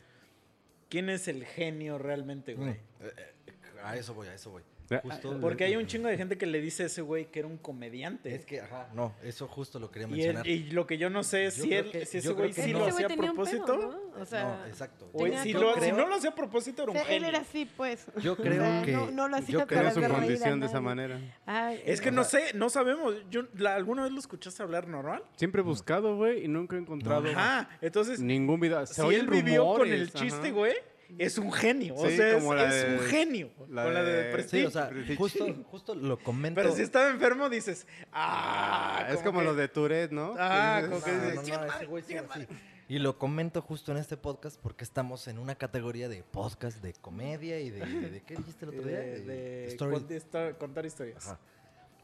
¿quién 0.90 1.10
es 1.10 1.28
el 1.28 1.46
genio 1.46 1.98
realmente, 1.98 2.54
güey? 2.56 2.70
Mm. 2.72 2.74
Eh, 2.74 3.14
eh, 3.48 3.54
a 3.84 3.96
eso 3.96 4.14
voy, 4.14 4.28
a 4.28 4.34
eso 4.34 4.52
voy. 4.52 4.64
Ah, 4.92 5.02
Justo, 5.04 5.38
Porque 5.40 5.64
hay 5.66 5.76
un 5.76 5.86
chingo 5.86 6.08
de 6.08 6.18
gente 6.18 6.38
que 6.38 6.46
le 6.46 6.60
dice 6.62 6.84
a 6.84 6.86
ese 6.88 7.02
güey 7.02 7.26
que 7.32 7.40
era 7.40 7.48
un 7.48 7.58
comediante. 7.58 8.34
Es 8.34 8.46
que, 8.46 8.62
ajá, 8.62 8.90
no, 8.94 9.14
eso 9.24 9.48
justo 9.48 9.80
lo 9.80 9.92
quería 9.92 10.08
y, 10.08 10.12
mencionar. 10.12 10.48
y 10.48 10.72
lo 10.72 10.88
que 10.88 10.98
yo 10.98 11.10
no 11.10 11.24
sé 11.24 11.46
es 11.46 11.58
Yo 11.58 11.64
si, 11.64 11.74
él, 11.74 11.92
que- 11.92 12.06
si 12.06 12.18
ese 12.20 12.34
güey 12.34 12.54
sí 12.54 12.74
no. 12.74 12.80
lo 12.80 12.86
hacía 12.88 13.06
a 13.06 13.10
pedo, 13.10 13.22
propósito. 13.22 13.78
¿no? 13.78 14.22
O 14.22 14.26
sea, 14.26 14.44
no, 14.44 14.66
exacto. 14.66 15.10
O 15.14 15.20
si, 15.26 15.54
lo, 15.54 15.74
si 15.76 15.80
creo- 15.80 15.96
no 15.98 16.08
lo 16.08 16.16
hacía 16.16 16.30
a 16.32 16.36
propósito, 16.36 16.84
era 16.84 16.92
o 16.92 16.96
un 16.96 17.02
sea, 17.02 17.16
él 17.16 17.24
era 17.24 17.40
así, 17.40 17.66
pues. 17.78 18.06
Yo 18.22 18.34
O 18.34 18.36
creo 18.38 18.62
sea, 18.62 18.82
que- 18.84 18.92
No, 18.94 19.12
no 19.12 19.28
lo 19.28 19.36
hacía 19.38 19.54
yo 19.54 19.60
para 19.60 19.68
creo 19.68 19.94
Tenía 19.94 20.08
su 20.10 20.14
condición 20.16 20.60
de 20.60 20.66
esa 20.66 20.82
manera. 20.82 21.20
Ay, 21.46 21.82
Es 21.86 22.02
que 22.02 22.10
O 22.10 22.12
no 22.12 22.24
sé, 22.24 22.54
no 22.56 22.70
sabemos. 22.70 23.16
Yo, 23.30 23.44
la- 23.56 23.76
¿Alguna 23.76 24.04
vez 24.04 24.12
lo 24.12 24.20
escuchaste 24.20 24.64
hablar 24.64 24.88
normal? 24.88 25.24
Siempre 25.36 25.62
he 25.62 25.64
buscado, 25.64 26.16
güey, 26.16 26.46
y 26.46 26.48
nunca 26.48 26.76
he 26.76 26.80
encontrado 26.80 27.28
Ajá, 27.30 27.70
entonces, 27.82 28.20
ningún 28.20 28.60
video. 28.60 28.86
Se 28.86 28.96
si 28.96 29.02
oyen 29.02 29.22
él 29.22 29.28
vivió 29.28 29.66
con 29.74 29.88
el 29.92 30.12
chiste, 30.12 30.52
güey, 30.52 30.74
es 31.18 31.38
un 31.38 31.52
genio. 31.52 31.96
o 31.96 32.02
sea, 32.08 32.10
es, 32.38 32.44
la 32.44 32.66
de- 32.74 32.94
un 32.98 33.00
genio. 33.06 33.50
la 33.70 33.84
con 33.84 33.94
la 33.94 34.04
de, 34.04 34.24
de- 34.24 34.32
Prestige. 34.32 34.62
Sí, 34.62 34.68
o 34.68 34.72
sea, 34.72 34.92
justo, 35.18 35.46
justo 35.72 35.96
lo 35.96 36.18
comento. 36.20 36.62
Pero 36.62 36.74
si 36.76 36.82
estaba 36.82 37.10
enfermo, 37.10 37.50
dices, 37.50 37.88
ah, 38.12 39.08
es 39.10 39.18
como 39.22 39.40
que- 39.40 39.46
lo 39.46 39.56
de 39.56 39.68
Tourette, 39.68 40.12
¿no? 40.12 40.36
Ah, 40.38 40.82
Que 40.82 40.88
dices, 40.88 40.90
como 40.90 41.06
que 41.06 41.12
No, 41.12 41.18
dices, 41.18 41.36
no, 41.36 41.42
no, 41.42 41.46
"Chinga 41.46 41.58
tu 41.60 41.64
ese 41.66 41.74
madre, 41.74 41.86
güey 41.88 42.04
sí 42.04 42.08
chinga 42.10 42.20
era 42.22 42.28
tu 42.34 42.40
así. 42.40 42.48
Y 42.88 42.98
lo 43.00 43.20
comento 43.20 43.62
justo 43.62 43.92
en 43.92 44.00
este 44.00 44.18
podcast 44.18 44.60
porque 44.60 44.84
estamos 44.84 45.28
en 45.28 45.38
una 45.38 45.54
categoría 45.56 46.10
de 46.10 46.24
podcast 46.24 46.82
de 46.82 46.94
comedia 46.94 47.60
y 47.60 47.70
de... 47.70 47.86
¿De 47.86 48.22
qué 48.24 48.36
dijiste 48.36 48.66
el 48.66 48.70
otro 48.72 48.82
día? 48.84 49.00
de, 49.00 49.20
de 49.22 49.68
story- 49.68 49.94
con- 49.94 50.08
de 50.08 50.18
esta- 50.18 50.54
contar 50.58 50.86
historias. 50.88 51.28
Ajá. 51.28 51.40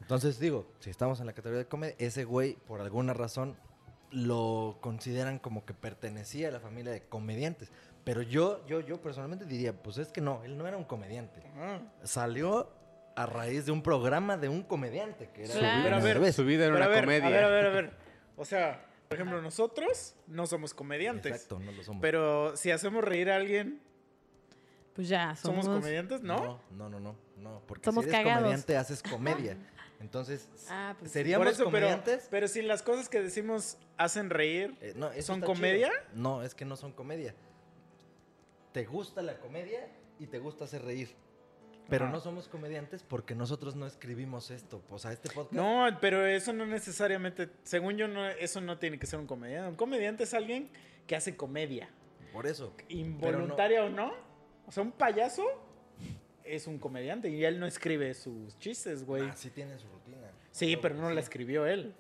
Entonces 0.02 0.40
digo, 0.40 0.68
si 0.80 0.90
estamos 0.92 1.20
en 1.22 1.26
la 1.26 1.34
categoría 1.34 1.60
de 1.64 1.68
comedia, 1.68 1.96
ese 1.98 2.24
güey, 2.26 2.56
por 2.68 2.82
alguna 2.82 3.14
razón, 3.14 3.56
lo 4.12 4.78
consideran 4.82 5.40
como 5.40 5.66
que 5.66 5.74
pertenecía 5.74 6.50
a 6.50 6.52
la 6.52 6.60
familia 6.60 6.92
de 6.92 7.02
comediantes. 7.02 7.72
Pero 8.06 8.22
yo, 8.22 8.66
yo, 8.68 8.80
yo 8.80 9.02
personalmente 9.02 9.44
diría, 9.46 9.74
pues 9.74 9.98
es 9.98 10.08
que 10.10 10.22
no, 10.22 10.42
él 10.46 10.58
no 10.58 10.66
era 10.68 10.78
un 10.78 10.86
comediante. 10.86 11.42
Ajá. 11.56 11.82
Salió 12.04 12.72
a 13.16 13.26
raíz 13.26 13.66
de 13.66 13.72
un 13.72 13.82
programa 13.82 14.38
de 14.38 14.48
un 14.48 14.62
comediante 14.64 15.30
que 15.34 15.44
era 15.46 15.54
Claro. 15.54 15.84
Pero 15.84 15.96
a 15.96 16.00
ver. 16.20 16.34
Su 16.34 16.46
vida 16.46 16.66
era 16.66 16.74
Pero 16.76 16.86
una 16.86 16.86
a 16.86 16.90
ver, 16.96 17.04
comedia. 17.06 17.28
a 17.28 17.30
ver, 17.32 17.44
a 17.44 17.50
ver, 17.50 17.66
a 17.66 17.70
ver. 17.70 17.92
O 18.38 18.46
sea, 18.46 18.86
por 19.08 19.16
ejemplo, 19.18 19.42
nosotros 19.42 20.16
no 20.28 20.46
somos 20.48 20.74
comediantes. 20.74 21.32
Exacto, 21.32 21.60
no 21.60 21.72
lo 21.72 21.84
somos. 21.84 22.02
Pero 22.02 22.56
si 22.56 22.72
hacemos 22.72 23.04
reír 23.04 23.30
a 23.32 23.38
alguien, 23.38 23.82
Pues 24.94 25.08
ya, 25.10 25.36
¿somos, 25.36 25.66
somos... 25.66 25.80
comediantes? 25.80 26.22
¿No? 26.22 26.60
No, 26.72 26.90
no, 26.90 27.00
no, 27.00 27.16
no. 27.38 27.62
Porque 27.68 27.86
Somos 27.86 28.04
si 28.06 28.10
eres 28.12 28.22
cagados. 28.22 28.44
comediante, 28.44 28.78
haces 28.78 29.02
comedia. 29.02 29.58
Entonces, 30.00 30.48
Ah, 30.70 30.96
pues. 31.00 31.12
¿seríamos 31.12 31.46
Por 31.46 31.54
eso, 31.54 31.64
pero, 31.72 31.88
comediantes? 31.88 32.28
pero 32.30 32.48
si 32.48 32.62
las 32.62 32.84
cosas 32.84 33.10
que 33.10 33.22
decimos 33.22 33.78
hacen 33.98 34.30
reír, 34.30 34.78
Eh, 34.82 34.94
no, 34.96 35.10
¿Son 35.22 35.42
comedia? 35.42 35.88
chido. 35.90 36.02
No, 36.22 36.44
es 36.44 36.54
que 36.54 36.66
no 36.66 36.76
son 36.76 36.92
comedia. 36.92 37.34
Te 38.76 38.84
gusta 38.84 39.22
la 39.22 39.38
comedia 39.40 39.88
y 40.20 40.28
te 40.28 40.38
gusta 40.38 40.66
hacer 40.66 40.84
reír. 40.84 41.08
Pero 41.88 42.04
Ajá. 42.06 42.14
no 42.14 42.20
somos 42.20 42.50
comediantes 42.50 43.04
porque 43.04 43.34
nosotros 43.34 43.74
no 43.74 43.88
escribimos 43.88 44.52
esto. 44.52 44.84
O 44.90 45.00
sea, 45.00 45.14
este 45.14 45.30
podcast. 45.30 45.54
no, 45.54 45.88
pero 46.02 46.26
eso 46.26 46.52
no 46.52 46.66
necesariamente, 46.66 47.50
según 47.64 47.96
yo, 47.96 48.10
no, 48.10 48.28
eso 48.28 48.60
no 48.60 48.78
tiene 48.78 49.00
que 49.00 49.06
ser 49.08 49.18
un 49.18 49.28
comediante. 49.28 49.70
Un 49.70 49.76
comediante 49.78 50.26
es 50.26 50.34
alguien 50.34 50.70
que 51.08 51.16
hace 51.16 51.38
comedia, 51.38 51.88
Por 52.34 52.48
eso. 52.48 52.76
involuntaria 52.90 53.86
o 53.86 53.90
no. 53.90 54.12
O 54.68 54.72
sea, 54.74 54.84
un 54.84 54.92
payaso 54.92 55.46
es 56.44 56.68
un 56.68 56.78
comediante 56.78 57.30
y 57.30 57.46
él 57.46 57.62
no 57.62 57.68
escribe 57.68 58.14
sus 58.14 58.60
chistes, 58.60 59.06
güey. 59.06 59.24
Ah, 59.24 59.36
sí 59.38 59.52
tiene 59.52 59.80
su 59.80 59.88
rutina. 59.88 60.18
sí, 60.52 60.76
pero 60.76 60.96
no 60.96 61.10
la 61.12 61.22
sí. 61.22 61.24
escribió 61.24 61.66
él. 61.66 61.96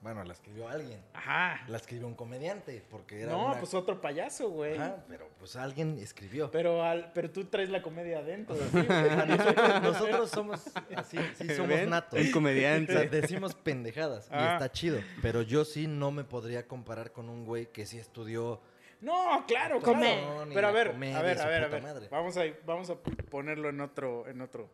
Bueno, 0.00 0.22
la 0.22 0.32
escribió 0.32 0.68
alguien. 0.68 1.00
Ajá. 1.12 1.60
La 1.66 1.76
escribió 1.76 2.06
un 2.06 2.14
comediante 2.14 2.84
porque 2.88 3.22
era 3.22 3.32
No, 3.32 3.46
una- 3.46 3.58
pues 3.58 3.74
otro 3.74 4.00
payaso, 4.00 4.48
güey. 4.48 4.76
Ajá, 4.78 5.04
pero 5.08 5.28
pues 5.40 5.56
alguien 5.56 5.98
escribió. 5.98 6.50
Pero, 6.52 6.84
al, 6.84 7.10
pero 7.12 7.30
tú 7.30 7.44
traes 7.46 7.68
la 7.68 7.82
comedia 7.82 8.20
adentro. 8.20 8.54
así, 8.54 8.78
Ajá, 8.88 9.24
güey. 9.24 9.26
nosotros, 9.36 9.82
nosotros 9.82 10.30
somos 10.30 10.64
así, 10.94 11.18
sí 11.34 11.48
somos 11.56 11.68
¿Ven? 11.68 11.90
natos. 11.90 12.14
El 12.14 12.20
O 12.20 12.24
sea, 12.26 12.32
comediante. 12.32 13.08
decimos 13.08 13.54
pendejadas 13.56 14.26
y 14.28 14.34
Ah. 14.34 14.52
está 14.54 14.70
chido. 14.70 15.00
Pero 15.20 15.42
yo 15.42 15.64
sí 15.64 15.88
no 15.88 16.12
me 16.12 16.22
podría 16.22 16.66
comparar 16.68 17.10
con 17.10 17.28
un 17.28 17.44
güey 17.44 17.66
que 17.66 17.84
sí 17.84 17.98
estudió. 17.98 18.60
No, 19.00 19.44
claro. 19.48 19.78
Y 19.78 20.54
Pero 20.54 20.68
a 20.68 20.72
ver, 20.72 20.92
comedia 20.92 21.18
a 21.18 21.22
ver, 21.22 21.40
a 21.40 21.46
ver, 21.46 21.64
a 21.64 21.68
ver. 21.68 21.82
madre. 21.82 22.08
Vamos 22.08 22.36
a, 22.36 22.42
vamos 22.64 22.88
a 22.90 22.94
ponerlo 22.96 23.68
en 23.68 23.80
otro, 23.80 24.28
en 24.28 24.40
otro. 24.42 24.68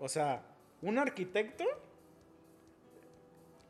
O 0.00 0.08
sea, 0.08 0.42
un 0.80 0.98
arquitecto 0.98 1.64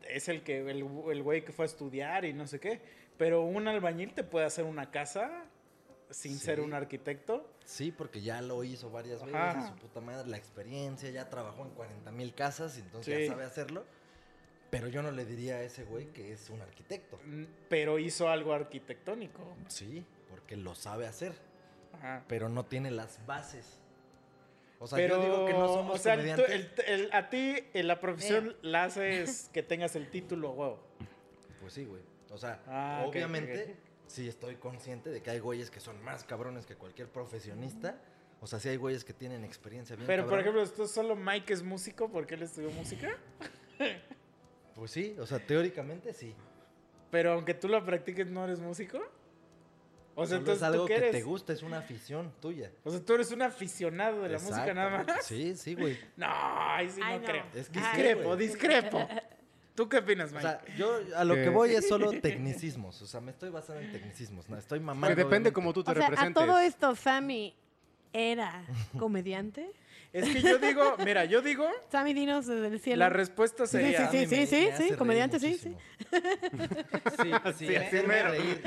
es 0.09 0.27
el 0.29 0.43
que, 0.43 0.59
el, 0.59 0.85
el 1.11 1.23
güey 1.23 1.43
que 1.45 1.51
fue 1.51 1.65
a 1.65 1.67
estudiar 1.67 2.25
y 2.25 2.33
no 2.33 2.47
sé 2.47 2.59
qué. 2.59 2.81
Pero 3.17 3.41
un 3.43 3.67
albañil 3.67 4.13
te 4.13 4.23
puede 4.23 4.45
hacer 4.45 4.65
una 4.65 4.89
casa 4.91 5.45
sin 6.09 6.37
ser 6.37 6.59
un 6.61 6.73
arquitecto. 6.73 7.49
Sí, 7.65 7.91
porque 7.91 8.21
ya 8.21 8.41
lo 8.41 8.63
hizo 8.63 8.89
varias 8.91 9.23
veces, 9.25 9.65
su 9.67 9.75
puta 9.75 10.01
madre, 10.01 10.27
la 10.27 10.37
experiencia, 10.37 11.09
ya 11.09 11.29
trabajó 11.29 11.63
en 11.63 11.71
40 11.71 12.11
mil 12.11 12.33
casas, 12.35 12.77
entonces 12.77 13.15
Sí. 13.15 13.23
ya 13.25 13.31
sabe 13.31 13.43
hacerlo. 13.45 13.85
Pero 14.69 14.87
yo 14.87 15.03
no 15.03 15.11
le 15.11 15.23
diría 15.25 15.55
a 15.57 15.61
ese 15.61 15.83
güey 15.85 16.07
que 16.07 16.31
es 16.33 16.49
un 16.49 16.61
arquitecto. 16.61 17.19
mm, 17.25 17.43
Pero 17.69 17.99
hizo 17.99 18.27
algo 18.29 18.53
arquitectónico. 18.53 19.55
Sí, 19.67 20.03
porque 20.29 20.57
lo 20.57 20.73
sabe 20.75 21.05
hacer, 21.07 21.33
Ajá. 21.93 22.23
pero 22.27 22.49
no 22.49 22.65
tiene 22.65 22.89
las 22.91 23.23
bases. 23.27 23.79
O 24.83 24.87
sea, 24.87 24.97
pero, 24.97 25.15
yo 25.15 25.23
digo 25.23 25.45
que 25.45 25.53
no 25.53 25.67
somos 25.69 25.95
o 25.95 25.97
sea, 25.97 26.15
el- 26.15 26.19
comediantes. 26.35 26.49
el- 26.87 27.01
el- 27.05 27.13
a 27.13 27.29
ti 27.29 27.55
en 27.73 27.87
la 27.87 28.01
profesión 28.01 28.57
la 28.61 28.83
haces 28.83 29.49
que 29.53 29.63
tengas 29.63 29.95
el 29.95 30.09
título, 30.09 30.51
huevo. 30.51 30.79
Pues 31.61 31.71
sí, 31.71 31.85
güey. 31.85 32.01
O 32.31 32.37
sea, 32.37 32.61
Ah, 32.67 33.05
obviamente, 33.07 33.77
sí 34.07 34.27
estoy 34.27 34.55
consciente 34.55 35.09
de 35.09 35.21
que 35.23 35.29
hay 35.29 35.39
güeyes 35.39 35.71
que 35.71 35.79
son 35.79 36.03
más 36.03 36.25
cabrones 36.25 36.65
que 36.65 36.75
cualquier 36.75 37.07
profesionista. 37.07 37.95
O 38.41 38.47
sea, 38.47 38.59
sí 38.59 38.67
hay 38.67 38.75
güeyes 38.75 39.05
que 39.05 39.13
tienen 39.13 39.45
experiencia 39.45 39.95
bien 39.95 40.05
Pero, 40.05 40.27
por 40.27 40.37
ejemplo, 40.37 40.61
esto 40.61 40.85
solo 40.85 41.15
Mike 41.15 41.53
es 41.53 41.63
músico 41.63 42.09
porque 42.09 42.33
él 42.33 42.41
estudió 42.43 42.69
música. 42.71 43.15
Pues 44.75 44.91
sí, 44.91 45.15
o 45.17 45.25
sea, 45.25 45.39
teóricamente 45.39 46.13
sí. 46.13 46.35
Pero 47.09 47.31
aunque 47.33 47.53
tú 47.53 47.69
lo 47.69 47.85
practiques, 47.85 48.27
¿no 48.27 48.43
eres 48.43 48.59
músico? 48.59 48.99
O 50.15 50.25
sea, 50.25 50.37
entonces, 50.37 50.57
es 50.61 50.63
algo 50.63 50.83
¿tú 50.83 50.87
qué 50.87 50.93
que 50.95 50.99
eres? 50.99 51.11
te 51.11 51.21
gusta, 51.23 51.53
es 51.53 51.63
una 51.63 51.79
afición 51.79 52.31
tuya. 52.41 52.71
O 52.83 52.91
sea, 52.91 52.99
tú 53.03 53.13
eres 53.13 53.31
un 53.31 53.41
aficionado 53.41 54.21
de 54.21 54.29
la 54.29 54.39
música 54.39 54.73
nada 54.73 54.89
más. 55.03 55.25
Sí, 55.25 55.55
sí, 55.55 55.73
güey. 55.75 55.97
No, 56.17 56.27
ahí 56.29 56.89
sí 56.89 56.99
Ay, 57.03 57.15
no, 57.15 57.21
no. 57.21 57.27
creo. 57.27 57.43
Es 57.55 57.69
que 57.69 57.79
sí, 57.79 57.85
discrepo, 57.85 58.23
güey. 58.23 58.37
discrepo. 58.39 59.07
¿Tú 59.75 59.89
qué 59.89 59.97
opinas, 59.97 60.29
O 60.31 60.35
Mike? 60.35 60.47
sea, 60.47 60.61
yo 60.77 60.99
a 61.15 61.23
lo 61.23 61.33
Que- 61.33 61.43
que 61.45 61.49
voy 61.49 61.73
es 61.73 61.87
solo 61.87 62.11
tecnicismos. 62.11 63.01
O 63.01 63.07
sea, 63.07 63.21
me 63.21 63.31
estoy 63.31 63.49
basando 63.49 63.81
en 63.81 63.91
tecnicismos. 63.91 64.47
No, 64.47 64.55
estoy 64.57 64.79
mamando. 64.79 65.07
Que 65.07 65.15
depende 65.15 65.49
obviamente. 65.49 65.53
cómo 65.53 65.73
tú 65.73 65.83
te 65.83 65.91
O 65.91 65.93
sea, 65.95 66.05
a 66.05 66.09
representes. 66.11 66.45
todo 66.45 66.59
esto, 66.59 66.95
Sammy 66.95 67.55
era 68.13 68.63
comediante. 68.99 69.71
Es 70.13 70.29
que 70.29 70.41
yo 70.41 70.57
digo, 70.59 70.95
mira, 71.03 71.25
yo 71.25 71.41
digo, 71.41 71.67
Sammy, 71.91 72.13
dinos 72.13 72.45
desde 72.45 72.67
el 72.67 72.79
cielo. 72.79 72.99
la 72.99 73.09
respuesta 73.09 73.65
Sí, 73.65 73.77
sería... 73.77 74.09
sí, 74.11 74.25
sí, 74.27 74.35
me 74.35 74.45
sí, 74.47 74.67
hace 74.69 74.77
reír 74.83 74.95
comediante, 74.97 75.39
sí. 75.39 75.55
Sí, 75.57 75.75
sí, 77.57 77.67
Sí, 77.67 77.97
mero. 78.07 78.29
reír 78.31 78.63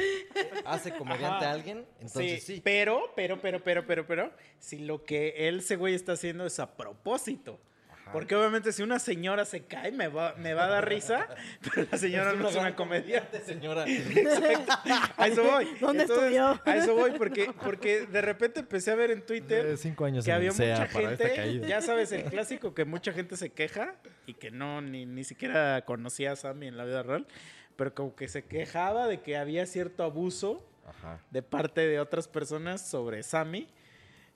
hace 0.64 0.92
comediante 0.92 1.44
Ajá. 1.44 1.50
a 1.50 1.52
alguien, 1.52 1.86
entonces 2.00 2.42
sí. 2.42 2.60
Pero, 2.64 3.12
pero, 3.14 3.40
pero, 3.40 3.62
pero, 3.62 3.86
pero, 3.86 4.06
pero, 4.06 4.32
si 4.58 4.78
lo 4.80 5.04
que 5.04 5.48
él, 5.48 5.58
ese 5.60 5.76
güey, 5.76 5.94
está 5.94 6.12
haciendo 6.12 6.44
es 6.46 6.58
a 6.58 6.76
propósito. 6.76 7.60
Ajá. 8.06 8.12
Porque 8.12 8.36
obviamente 8.36 8.70
si 8.72 8.84
una 8.84 9.00
señora 9.00 9.44
se 9.44 9.64
cae 9.64 9.90
me 9.90 10.06
va, 10.06 10.34
me 10.36 10.54
va 10.54 10.66
a 10.66 10.68
dar 10.68 10.88
risa, 10.88 11.26
pero 11.74 11.88
la 11.90 11.98
señora 11.98 12.34
no 12.34 12.48
es 12.48 12.54
una 12.54 12.76
comediante. 12.76 13.40
señora. 13.40 13.84
Exacto. 13.84 14.72
A 15.16 15.26
eso 15.26 15.42
voy. 15.42 15.64
¿Dónde 15.80 16.04
Entonces, 16.04 16.26
estudió? 16.26 16.60
A 16.64 16.76
eso 16.76 16.94
voy, 16.94 17.10
porque, 17.18 17.52
porque 17.64 18.06
de 18.06 18.20
repente 18.22 18.60
empecé 18.60 18.92
a 18.92 18.94
ver 18.94 19.10
en 19.10 19.26
Twitter 19.26 19.66
De 19.66 19.76
cinco 19.76 20.04
años 20.04 20.24
que 20.24 20.30
en 20.30 20.36
había 20.36 20.52
mucha 20.52 20.86
gente, 20.86 21.60
ya 21.66 21.82
sabes, 21.82 22.12
el 22.12 22.24
clásico 22.24 22.74
que 22.74 22.84
mucha 22.84 23.12
gente 23.12 23.36
se 23.36 23.50
queja 23.50 23.96
y 24.26 24.34
que 24.34 24.52
no, 24.52 24.80
ni, 24.80 25.04
ni 25.04 25.24
siquiera 25.24 25.82
conocía 25.84 26.32
a 26.32 26.36
Sammy 26.36 26.68
en 26.68 26.76
la 26.76 26.84
vida 26.84 27.02
real, 27.02 27.26
pero 27.74 27.92
como 27.92 28.14
que 28.14 28.28
se 28.28 28.44
quejaba 28.44 29.08
de 29.08 29.20
que 29.20 29.36
había 29.36 29.66
cierto 29.66 30.04
abuso 30.04 30.64
Ajá. 30.86 31.20
de 31.32 31.42
parte 31.42 31.80
de 31.88 31.98
otras 31.98 32.28
personas 32.28 32.88
sobre 32.88 33.24
Sammy 33.24 33.66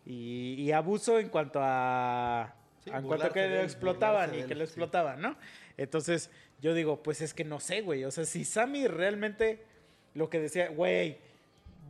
y, 0.04 0.54
y 0.58 0.72
abuso 0.72 1.20
en 1.20 1.28
cuanto 1.28 1.60
a, 1.62 2.56
Sí, 2.84 2.90
en 2.90 3.02
cuanto 3.02 3.26
a 3.26 3.32
que 3.32 3.46
lo 3.48 3.60
explotaban 3.60 4.34
y 4.38 4.42
que 4.44 4.54
lo 4.54 4.64
explotaban, 4.64 5.20
¿no? 5.20 5.36
Entonces 5.76 6.30
yo 6.60 6.74
digo, 6.74 7.02
pues 7.02 7.20
es 7.20 7.34
que 7.34 7.44
no 7.44 7.60
sé, 7.60 7.82
güey, 7.82 8.04
o 8.04 8.10
sea, 8.10 8.24
si 8.24 8.44
Sammy 8.44 8.86
realmente 8.86 9.62
lo 10.14 10.28
que 10.30 10.40
decía, 10.40 10.68
güey, 10.68 11.18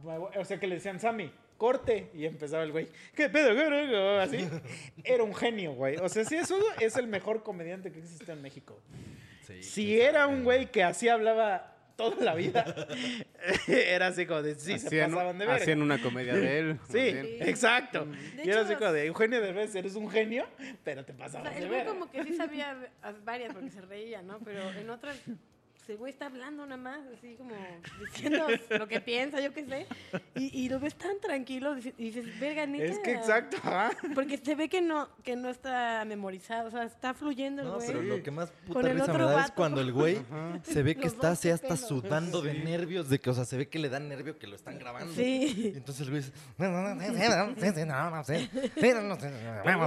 o 0.05 0.45
sea, 0.45 0.59
que 0.59 0.67
le 0.67 0.77
decían 0.77 1.01
Sammy. 1.01 1.33
Corte 1.57 2.09
y 2.15 2.25
empezaba 2.25 2.63
el 2.63 2.73
güey, 2.73 2.89
¿qué 3.15 3.29
pedo? 3.29 3.55
qué 3.55 3.65
pedo?", 3.69 4.19
Así, 4.19 4.49
era 5.05 5.23
un 5.23 5.35
genio, 5.35 5.75
güey. 5.75 5.99
O 5.99 6.09
sea, 6.09 6.25
sí, 6.25 6.35
eso 6.37 6.59
es 6.81 6.97
el 6.97 7.07
mejor 7.07 7.43
comediante 7.43 7.93
que 7.93 7.99
existe 7.99 8.33
en 8.33 8.41
México. 8.41 8.81
Sí, 9.43 9.63
Si 9.63 10.01
era 10.01 10.27
un 10.27 10.43
güey 10.43 10.71
que 10.71 10.83
así 10.83 11.11
hablaba 11.11 11.77
toda 12.01 12.25
la 12.25 12.35
vida, 12.35 12.65
era 13.67 14.07
así 14.09 14.25
como 14.27 14.43
de, 14.43 14.55
sí, 14.55 14.79
se 14.79 14.87
hacían, 14.87 15.11
pasaban 15.11 15.39
de 15.39 15.47
verga. 15.47 15.63
hacían 15.63 15.83
una 15.83 16.01
comedia 16.01 16.35
de 16.35 16.59
él. 16.59 16.79
Sí, 16.89 16.99
exacto. 17.41 18.07
De 18.07 18.45
y 18.45 18.49
era 18.49 18.61
hecho, 18.63 18.69
así 18.69 18.75
como 18.77 18.93
de, 18.93 19.07
Eugenio 19.07 19.41
Derbez, 19.41 19.75
eres 19.75 19.95
un 19.97 20.11
genio, 20.11 20.47
pero 20.85 21.05
te 21.05 21.13
O 21.13 21.17
pasabas 21.17 21.49
sea, 21.49 21.59
de 21.59 21.63
el 21.65 21.69
güey 21.69 21.81
verga. 21.81 21.93
como 21.93 22.11
que 22.11 22.25
sí 22.25 22.35
sabía 22.35 22.77
varias 23.25 23.53
porque 23.53 23.71
se 23.71 23.81
reía, 23.83 24.23
¿no? 24.23 24.39
Pero 24.41 24.71
en 24.73 24.89
otras 24.91 25.17
el 25.89 25.97
güey 25.97 26.13
está 26.13 26.27
hablando 26.27 26.65
nada 26.67 26.81
más, 26.81 27.01
así 27.17 27.35
como 27.37 27.51
diciendo 28.13 28.47
lo 28.79 28.87
que 28.87 29.01
piensa, 29.01 29.41
yo 29.41 29.53
qué 29.53 29.65
sé. 29.65 29.87
Y, 30.37 30.65
y 30.65 30.69
lo 30.69 30.79
ves 30.79 30.95
tan 30.95 31.19
tranquilo 31.21 31.77
y 31.77 31.91
dices, 32.05 32.27
verga, 32.39 32.67
neta. 32.67 32.85
Es 32.85 32.99
que 33.01 33.13
exacto. 33.13 33.57
Porque 34.15 34.39
se 34.39 34.55
ve 34.55 34.69
que 34.69 34.81
no, 34.81 35.09
que 35.25 35.35
no 35.37 35.49
está 35.49 36.05
memorizado, 36.05 36.69
o 36.69 36.71
sea, 36.71 36.85
está 36.85 37.15
fluyendo 37.15 37.63
el 37.63 37.69
No, 37.69 37.75
güey. 37.77 37.87
pero 37.87 38.03
lo 38.03 38.23
que 38.23 38.31
más 38.31 38.51
Con 38.51 38.75
puta 38.75 38.91
el 38.91 38.99
me 38.99 39.41
es 39.45 39.51
cuando 39.53 39.81
el 39.81 39.93
güey 39.93 40.19
se 40.63 40.83
ve 40.83 40.95
que 40.95 41.05
Los 41.05 41.15
está 41.15 41.31
así 41.33 41.51
hasta 41.51 41.77
sudando 41.77 42.43
de 42.43 42.55
nervios, 42.55 43.09
de 43.09 43.19
que, 43.21 43.31
o 43.31 43.35
sea, 43.35 43.45
se 43.45 43.57
ve 43.57 43.69
que 43.69 43.79
le 43.79 43.89
da 43.89 43.99
nervio 43.99 44.39
que 44.39 44.47
lo 44.47 44.57
están 44.57 44.79
grabando. 44.79 45.11
Y 45.13 45.17
Sí. 45.51 45.73
entonces 45.77 46.03
el 46.03 46.11
güey 46.11 46.23
dice, 46.23 46.33
es 46.59 46.69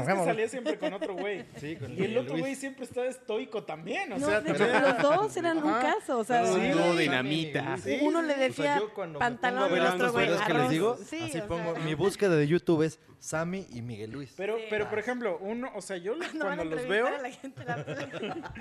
que 0.06 0.25
salía 0.25 0.49
siempre 0.49 0.77
con 0.77 0.93
otro 0.93 1.15
güey. 1.15 1.45
Sí, 1.58 1.75
con 1.75 1.91
Y 1.97 2.03
el 2.03 2.17
otro 2.17 2.38
güey 2.38 2.56
siempre 2.56 2.86
estaba 2.86 3.08
estoico 3.08 3.63
también. 3.63 4.12
O 4.13 4.17
No, 4.19 4.27
sea, 4.27 4.41
de 4.41 4.51
hecho, 4.51 4.65
también- 4.67 4.84
los 4.84 5.01
dos 5.01 5.38
eran 5.38 5.58
un 5.58 5.69
Ajá. 5.69 5.82
Caso, 5.84 6.17
o 6.19 6.24
sea, 6.24 6.46
Sí, 6.46 6.60
dinamita. 6.98 7.78
sí. 7.78 8.00
uno 8.02 8.22
le 8.22 8.34
O 8.34 8.38
sea, 8.38 8.48
decía 8.48 8.80
yo 8.80 8.93
cuando 8.93 9.19
me 9.19 9.26
pantalón 9.26 9.69
pongo 9.69 9.82
a 9.84 9.93
otro 9.96 10.12
güey 10.12 10.28
que 10.48 10.54
les 10.54 10.69
digo, 10.69 10.98
Sí, 10.98 11.19
así 11.22 11.38
o 11.39 11.48
pongo, 11.48 11.76
sea. 11.76 11.84
mi 11.84 11.93
búsqueda 11.93 12.36
de 12.36 12.48
YouTube 12.48 12.84
es 12.84 13.00
Sammy 13.19 13.65
y 13.72 13.82
Miguel 13.82 14.12
Luis. 14.12 14.34
Pero, 14.36 14.58
Sí. 14.58 14.63
pero 14.69 14.89
por 14.89 15.00
ejemplo, 15.00 15.38
uno, 15.41 15.69
o 15.76 15.82
sea, 15.82 15.98
yo 15.98 16.15
No 16.34 16.46
cuando 16.46 16.65
los 16.65 16.88
veo, 16.88 17.08
a 17.08 17.17
la 17.19 17.32
gente, 17.32 17.63
la- 17.65 17.84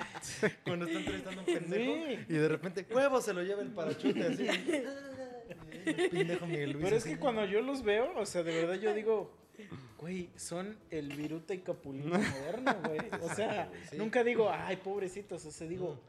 Cuando 0.65 0.87
está 0.87 0.99
entrevistando 0.99 1.41
a 1.41 1.45
un 1.45 1.47
pendejo 1.47 1.95
Sí. 2.07 2.19
y 2.29 2.33
de 2.35 2.49
repente, 2.49 2.87
huevo, 2.91 3.21
se 3.21 3.33
lo 3.33 3.43
lleva 3.43 3.63
el 3.63 3.69
parachute 3.71 4.23
así. 4.27 4.47
Y 4.47 5.89
el 6.03 6.11
pendejo 6.11 6.47
Miguel 6.47 6.71
Luis. 6.73 6.85
pero 6.85 6.97
es 6.97 7.03
así. 7.05 7.15
que 7.15 7.19
cuando 7.21 7.45
yo 7.45 7.61
los 7.63 7.83
veo, 7.83 8.13
o 8.17 8.27
sea, 8.27 8.43
de 8.43 8.55
verdad 8.55 8.75
yo 8.81 8.95
digo, 8.95 9.33
güey, 9.99 10.31
son 10.37 10.77
el 10.91 11.09
Viruta 11.15 11.55
y 11.55 11.59
Capulino 11.59 12.19
moderno, 12.19 12.75
güey. 12.85 13.01
O 13.21 13.35
sea, 13.35 13.71
Sí. 13.91 13.97
nunca 13.97 14.25
digo, 14.25 14.51
ay, 14.53 14.77
pobrecitos, 14.77 15.45
o 15.45 15.51
sea, 15.51 15.67
digo, 15.67 16.01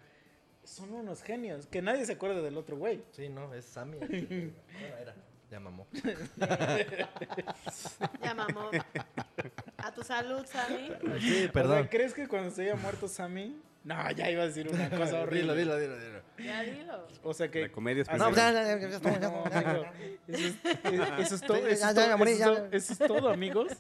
son 0.64 0.94
unos 0.94 1.22
genios, 1.24 1.66
que 1.68 1.82
nadie 1.82 2.06
se 2.06 2.14
acuerda 2.14 2.42
del 2.42 2.56
otro 2.58 2.78
güey. 2.78 3.04
Sí, 3.12 3.28
no, 3.30 3.54
es 3.54 3.66
Sammy. 3.66 3.98
Bueno, 4.00 4.98
era. 5.02 5.14
Ya 5.52 5.60
mamó. 5.60 5.86
Ya, 8.24 8.34
mamó. 8.34 8.72
A 9.78 9.94
tu 9.94 10.02
salud, 10.04 10.44
Sammy. 10.48 10.90
Sí, 11.20 11.46
O 11.48 11.52
perdón. 11.52 11.82
sea, 11.82 11.90
¿crees 11.90 12.14
que 12.16 12.28
cuando 12.28 12.50
se 12.50 12.64
haya 12.64 12.76
muerto 12.76 13.08
Sammy? 13.08 13.56
No, 13.84 14.10
ya 14.12 14.32
iba 14.32 14.42
a 14.44 14.48
decir 14.48 14.68
una 14.68 14.90
cosa 14.90 15.22
horrible. 15.22 15.54
Dilo, 15.56 15.76
dilo, 15.76 15.78
dilo, 15.78 16.00
dilo. 16.00 16.22
Ya 16.44 16.64
dilo. 16.64 17.08
O 17.22 17.34
sea 17.36 17.52
que. 17.52 17.62
La 17.64 17.70
comedia 17.70 18.02
es 18.02 18.08
No, 18.18 18.32
primero. 18.32 18.36
ya, 18.36 18.52
ya, 18.52 18.64
ya, 18.64 18.80
ya, 18.90 18.96
estuvo, 18.96 19.14
ya 19.14 19.20
No, 19.20 19.44
amigo, 19.46 19.86
eso 20.28 20.48
es, 20.48 20.56
es- 20.66 21.20
eso 21.20 21.36
es 21.36 21.42
todo. 21.42 21.58
Eso 21.58 21.68
ya, 21.68 21.74
es 21.74 21.80
ya, 21.82 21.94
todo, 21.94 22.08
ya 22.08 22.18
morí, 22.18 22.32
eso 22.32 22.42
es 22.42 22.48
ya. 22.48 22.56
todo, 22.56 22.68
eso 22.72 22.94
es 22.94 23.00
todo, 23.00 23.30
amigos. 23.30 23.68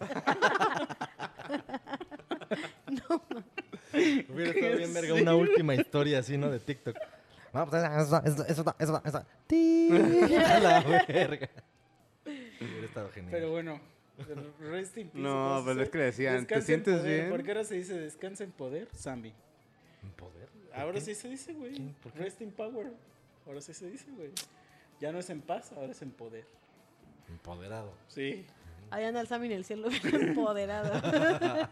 Hubiera 4.29 4.51
estado 4.51 4.77
bien 4.77 4.93
verga 4.93 5.13
una 5.13 5.35
última 5.35 5.75
historia 5.75 6.19
así, 6.19 6.37
¿no? 6.37 6.49
De 6.49 6.59
TikTok. 6.59 6.95
No, 7.53 7.69
pues 7.69 7.83
eso, 7.83 8.21
eso, 8.25 8.45
eso, 8.47 8.75
eso, 8.79 9.01
eso. 9.05 9.25
Ti. 9.47 9.89
A 9.91 10.59
la 10.59 11.05
verga. 11.07 11.49
Hubiera 12.25 12.85
estado 12.85 13.09
genial. 13.11 13.31
Pero 13.31 13.51
bueno, 13.51 13.79
rest 14.59 14.97
in 14.97 15.09
peace. 15.09 15.23
No, 15.23 15.61
pues 15.63 15.77
es 15.77 15.89
que 15.89 15.97
le 15.97 16.03
decían, 16.05 16.45
¿te 16.47 16.61
sientes 16.61 17.03
bien? 17.03 17.29
¿Por 17.29 17.43
qué 17.43 17.51
ahora 17.51 17.63
se 17.63 17.75
dice 17.75 17.93
descansa 17.93 18.43
en 18.43 18.51
poder, 18.51 18.87
Sammy? 18.95 19.33
¿En 20.01 20.11
poder? 20.11 20.49
¿Por 20.49 20.79
Ahora 20.79 20.99
sí 20.99 21.13
se 21.13 21.29
dice, 21.29 21.53
güey. 21.53 21.93
Rest 22.15 22.41
in 22.41 22.51
power. 22.51 22.91
Ahora 23.45 23.61
sí 23.61 23.73
se 23.73 23.89
dice, 23.89 24.09
güey. 24.11 24.31
Ya 24.99 25.11
no 25.11 25.19
es 25.19 25.29
en 25.29 25.41
paz, 25.41 25.71
ahora 25.73 25.91
es 25.91 26.01
en 26.01 26.11
poder. 26.11 26.45
Empoderado. 27.29 27.93
Sí. 28.07 28.45
Ahí 28.93 29.05
anda 29.05 29.21
el 29.21 29.27
en 29.45 29.51
el 29.51 29.65
cielo 29.65 29.89
bien 29.89 30.01
empoderado. 30.29 31.01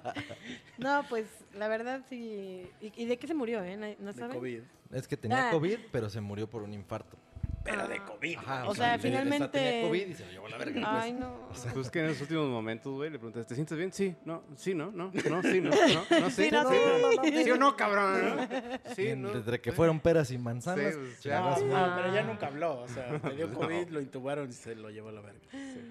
no, 0.78 1.04
pues 1.10 1.28
la 1.54 1.68
verdad 1.68 2.02
sí. 2.10 2.68
¿Y, 2.82 2.92
y 2.96 3.06
de 3.06 3.18
qué 3.18 3.28
se 3.28 3.34
murió, 3.34 3.64
eh? 3.64 3.78
¿No, 3.78 3.86
no 4.06 4.14
De 4.14 4.20
saben? 4.20 4.38
COVID. 4.38 4.62
Es 4.92 5.08
que 5.08 5.18
tenía 5.18 5.50
Ah. 5.50 5.52
COVID, 5.52 5.78
pero 5.92 6.10
se 6.10 6.20
murió 6.20 6.50
por 6.50 6.64
un 6.64 6.74
infarto. 6.74 7.18
Pero 7.64 7.88
de 7.88 7.98
Ah. 7.98 8.06
COVID. 8.06 8.38
Ajá, 8.40 8.68
O 8.68 8.74
sea, 8.74 8.98
le- 8.98 9.04
finalmente- 9.04 9.48
tenía 9.60 9.88
COVID 9.88 10.08
y 10.08 10.14
se 10.16 10.26
lo 10.26 10.32
llevó 10.32 10.48
a 10.48 10.50
la 10.50 10.58
verga. 10.58 10.74
pues. 10.74 10.86
Ay, 11.04 11.14
no. 11.14 11.50
Pues 11.74 11.92
que 11.92 12.00
en 12.00 12.08
los 12.08 12.20
últimos 12.22 12.50
momentos, 12.50 12.92
güey, 12.92 13.12
le 13.12 13.20
preguntas, 13.20 13.46
¿te 13.46 13.54
sientes 13.54 13.78
bien? 13.78 13.94
Sí, 13.94 14.16
no, 14.26 14.44
sí, 14.56 14.74
no, 14.74 14.92
no, 14.92 15.12
no, 15.30 15.42
sí, 15.44 15.62
no, 15.62 15.70
no, 15.70 16.20
no, 16.22 16.30
sí, 16.32 16.46
Sí, 16.46 16.52
no, 16.52 16.64
no, 16.64 16.70
sí. 16.72 16.78
no, 16.82 17.24
no, 17.24 17.44
sí 17.44 17.52
o 17.52 17.58
no, 17.58 17.76
cabrón, 17.78 18.36
¿no? 18.36 18.48
Sí, 18.96 19.16
no. 19.16 19.30
Desde 19.30 19.62
que 19.62 19.72
fueron 19.72 20.00
peras 20.00 20.32
y 20.32 20.40
manzanas. 20.40 20.94
Sí, 20.96 21.00
pues, 21.00 21.22
ya. 21.22 21.38
agarró 21.38 21.56
a 21.56 21.60
su 21.60 21.66
No, 21.68 21.74
madre. 21.74 21.90
no, 21.90 21.96
pero 22.02 22.14
ya 22.16 22.24
nunca 22.24 22.48
habló. 22.48 22.80
O 22.82 22.88
sea, 22.88 23.12
le 23.30 23.36
dio 23.36 23.48
No. 23.48 23.60
COVID, 23.60 23.90
lo 23.90 24.02
intubaron 24.02 24.50
y 24.50 24.54
se 24.54 24.74
lo 24.76 24.90
llevó 24.90 25.10
a 25.10 25.12
la 25.12 25.22
verga. 25.22 25.40
Sí, 25.52 25.82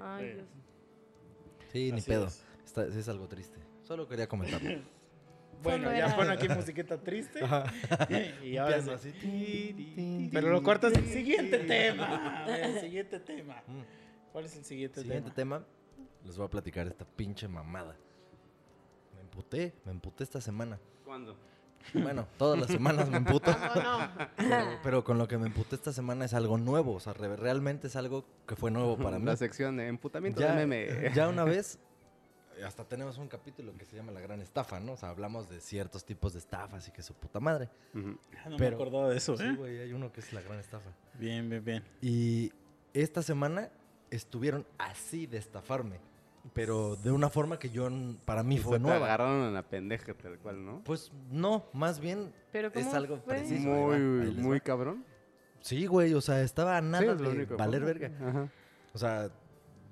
Ay, 0.00 0.34
Dios. 0.34 0.46
Sí, 1.72 1.92
ni 1.92 1.98
Así 1.98 2.10
pedo. 2.10 2.26
es. 2.26 2.44
Está- 2.64 2.86
es 2.86 3.08
algo 3.08 3.26
triste. 3.28 3.58
Solo 3.82 4.06
quería 4.08 4.28
comentarlo. 4.28 4.70
Bueno, 5.62 5.84
Solo 5.84 5.96
ya 5.96 6.06
era- 6.06 6.16
pon 6.16 6.28
aquí 6.30 6.48
musiqueta 6.54 6.98
triste. 7.00 7.40
y 8.44 8.56
ahora 8.58 8.98
sí. 8.98 10.28
Pero 10.32 10.50
lo 10.50 10.62
cortas 10.62 10.92
el 10.94 11.06
siguiente 11.06 11.58
tema. 11.58 12.44
El 12.46 12.80
siguiente 12.80 13.18
tema. 13.20 13.62
Mm. 13.66 13.80
¿Cuál 14.32 14.44
es 14.46 14.56
el 14.56 14.64
siguiente, 14.64 15.00
Siguiente 15.00 15.30
tema? 15.30 15.60
tema, 15.60 15.66
les 16.24 16.36
voy 16.36 16.46
a 16.46 16.50
platicar 16.50 16.86
esta 16.88 17.04
pinche 17.06 17.48
mamada. 17.48 17.96
Me 19.14 19.20
emputé, 19.22 19.72
me 19.86 19.92
emputé 19.92 20.24
esta 20.24 20.40
semana. 20.40 20.78
¿Cuándo? 21.04 21.34
Bueno, 21.92 22.26
todas 22.38 22.58
las 22.58 22.68
semanas 22.68 23.08
me 23.08 23.18
emputo. 23.18 23.50
No. 23.74 24.08
Pero, 24.36 24.66
pero 24.82 25.04
con 25.04 25.18
lo 25.18 25.28
que 25.28 25.36
me 25.38 25.46
emputé 25.46 25.76
esta 25.76 25.92
semana 25.92 26.24
es 26.24 26.34
algo 26.34 26.58
nuevo. 26.58 26.94
O 26.94 27.00
sea, 27.00 27.12
re- 27.12 27.36
realmente 27.36 27.86
es 27.88 27.96
algo 27.96 28.24
que 28.46 28.56
fue 28.56 28.70
nuevo 28.70 28.96
para 28.96 29.18
mí. 29.18 29.24
La 29.26 29.36
sección 29.36 29.76
de 29.76 29.88
emputamiento 29.88 30.40
Ya, 30.40 30.54
de 30.54 30.66
meme. 30.66 31.12
ya 31.14 31.28
una 31.28 31.44
vez, 31.44 31.78
hasta 32.64 32.84
tenemos 32.84 33.18
un 33.18 33.28
capítulo 33.28 33.72
que 33.76 33.84
se 33.84 33.96
llama 33.96 34.12
La 34.12 34.20
Gran 34.20 34.40
Estafa, 34.40 34.80
¿no? 34.80 34.92
O 34.92 34.96
sea, 34.96 35.10
hablamos 35.10 35.48
de 35.48 35.60
ciertos 35.60 36.04
tipos 36.04 36.32
de 36.32 36.38
estafas 36.38 36.86
y 36.88 36.90
que 36.92 37.02
su 37.02 37.14
puta 37.14 37.40
madre. 37.40 37.68
Ah, 37.94 38.48
No 38.48 38.56
Pero- 38.56 38.76
me 38.78 38.82
acordaba 38.82 39.08
de 39.10 39.16
eso, 39.16 39.36
Sí, 39.36 39.44
¿eh? 39.44 39.54
güey, 39.56 39.78
hay 39.80 39.92
uno 39.92 40.12
que 40.12 40.20
es 40.20 40.32
La 40.32 40.40
Gran 40.40 40.58
Estafa. 40.60 40.90
Bien, 41.18 41.48
bien, 41.50 41.64
bien. 41.64 41.84
Y 42.00 42.52
esta 42.92 43.22
semana 43.22 43.70
estuvieron 44.10 44.66
así 44.78 45.26
de 45.26 45.38
estafarme. 45.38 45.98
Pero 46.52 46.96
de 46.96 47.10
una 47.10 47.30
forma 47.30 47.58
que 47.58 47.70
yo, 47.70 47.88
para 48.24 48.42
mí 48.42 48.56
sea, 48.56 48.64
fue 48.64 48.76
te 48.78 48.82
nueva. 48.82 49.06
agarraron 49.06 49.46
en 49.48 49.54
la 49.54 49.62
pendeja, 49.62 50.12
tal 50.14 50.38
cual, 50.38 50.64
¿no? 50.64 50.82
Pues 50.84 51.10
no, 51.30 51.64
más 51.72 51.98
bien 52.00 52.32
Pero 52.52 52.68
es 52.68 52.84
¿cómo 52.84 52.96
algo 52.96 53.16
fue? 53.18 53.36
preciso. 53.36 53.66
muy, 53.68 54.26
va, 54.28 54.32
muy 54.42 54.60
cabrón. 54.60 55.04
Sí, 55.60 55.86
güey, 55.86 56.12
o 56.12 56.20
sea, 56.20 56.42
estaba 56.42 56.76
a 56.76 56.80
Sí, 56.82 56.86
nada 56.88 57.12
es 57.12 57.20
lo 57.20 57.30
de 57.30 57.36
único. 57.36 57.56
valer 57.56 57.82
verga. 57.84 58.10
Ajá. 58.20 58.48
O 58.92 58.98
sea, 58.98 59.30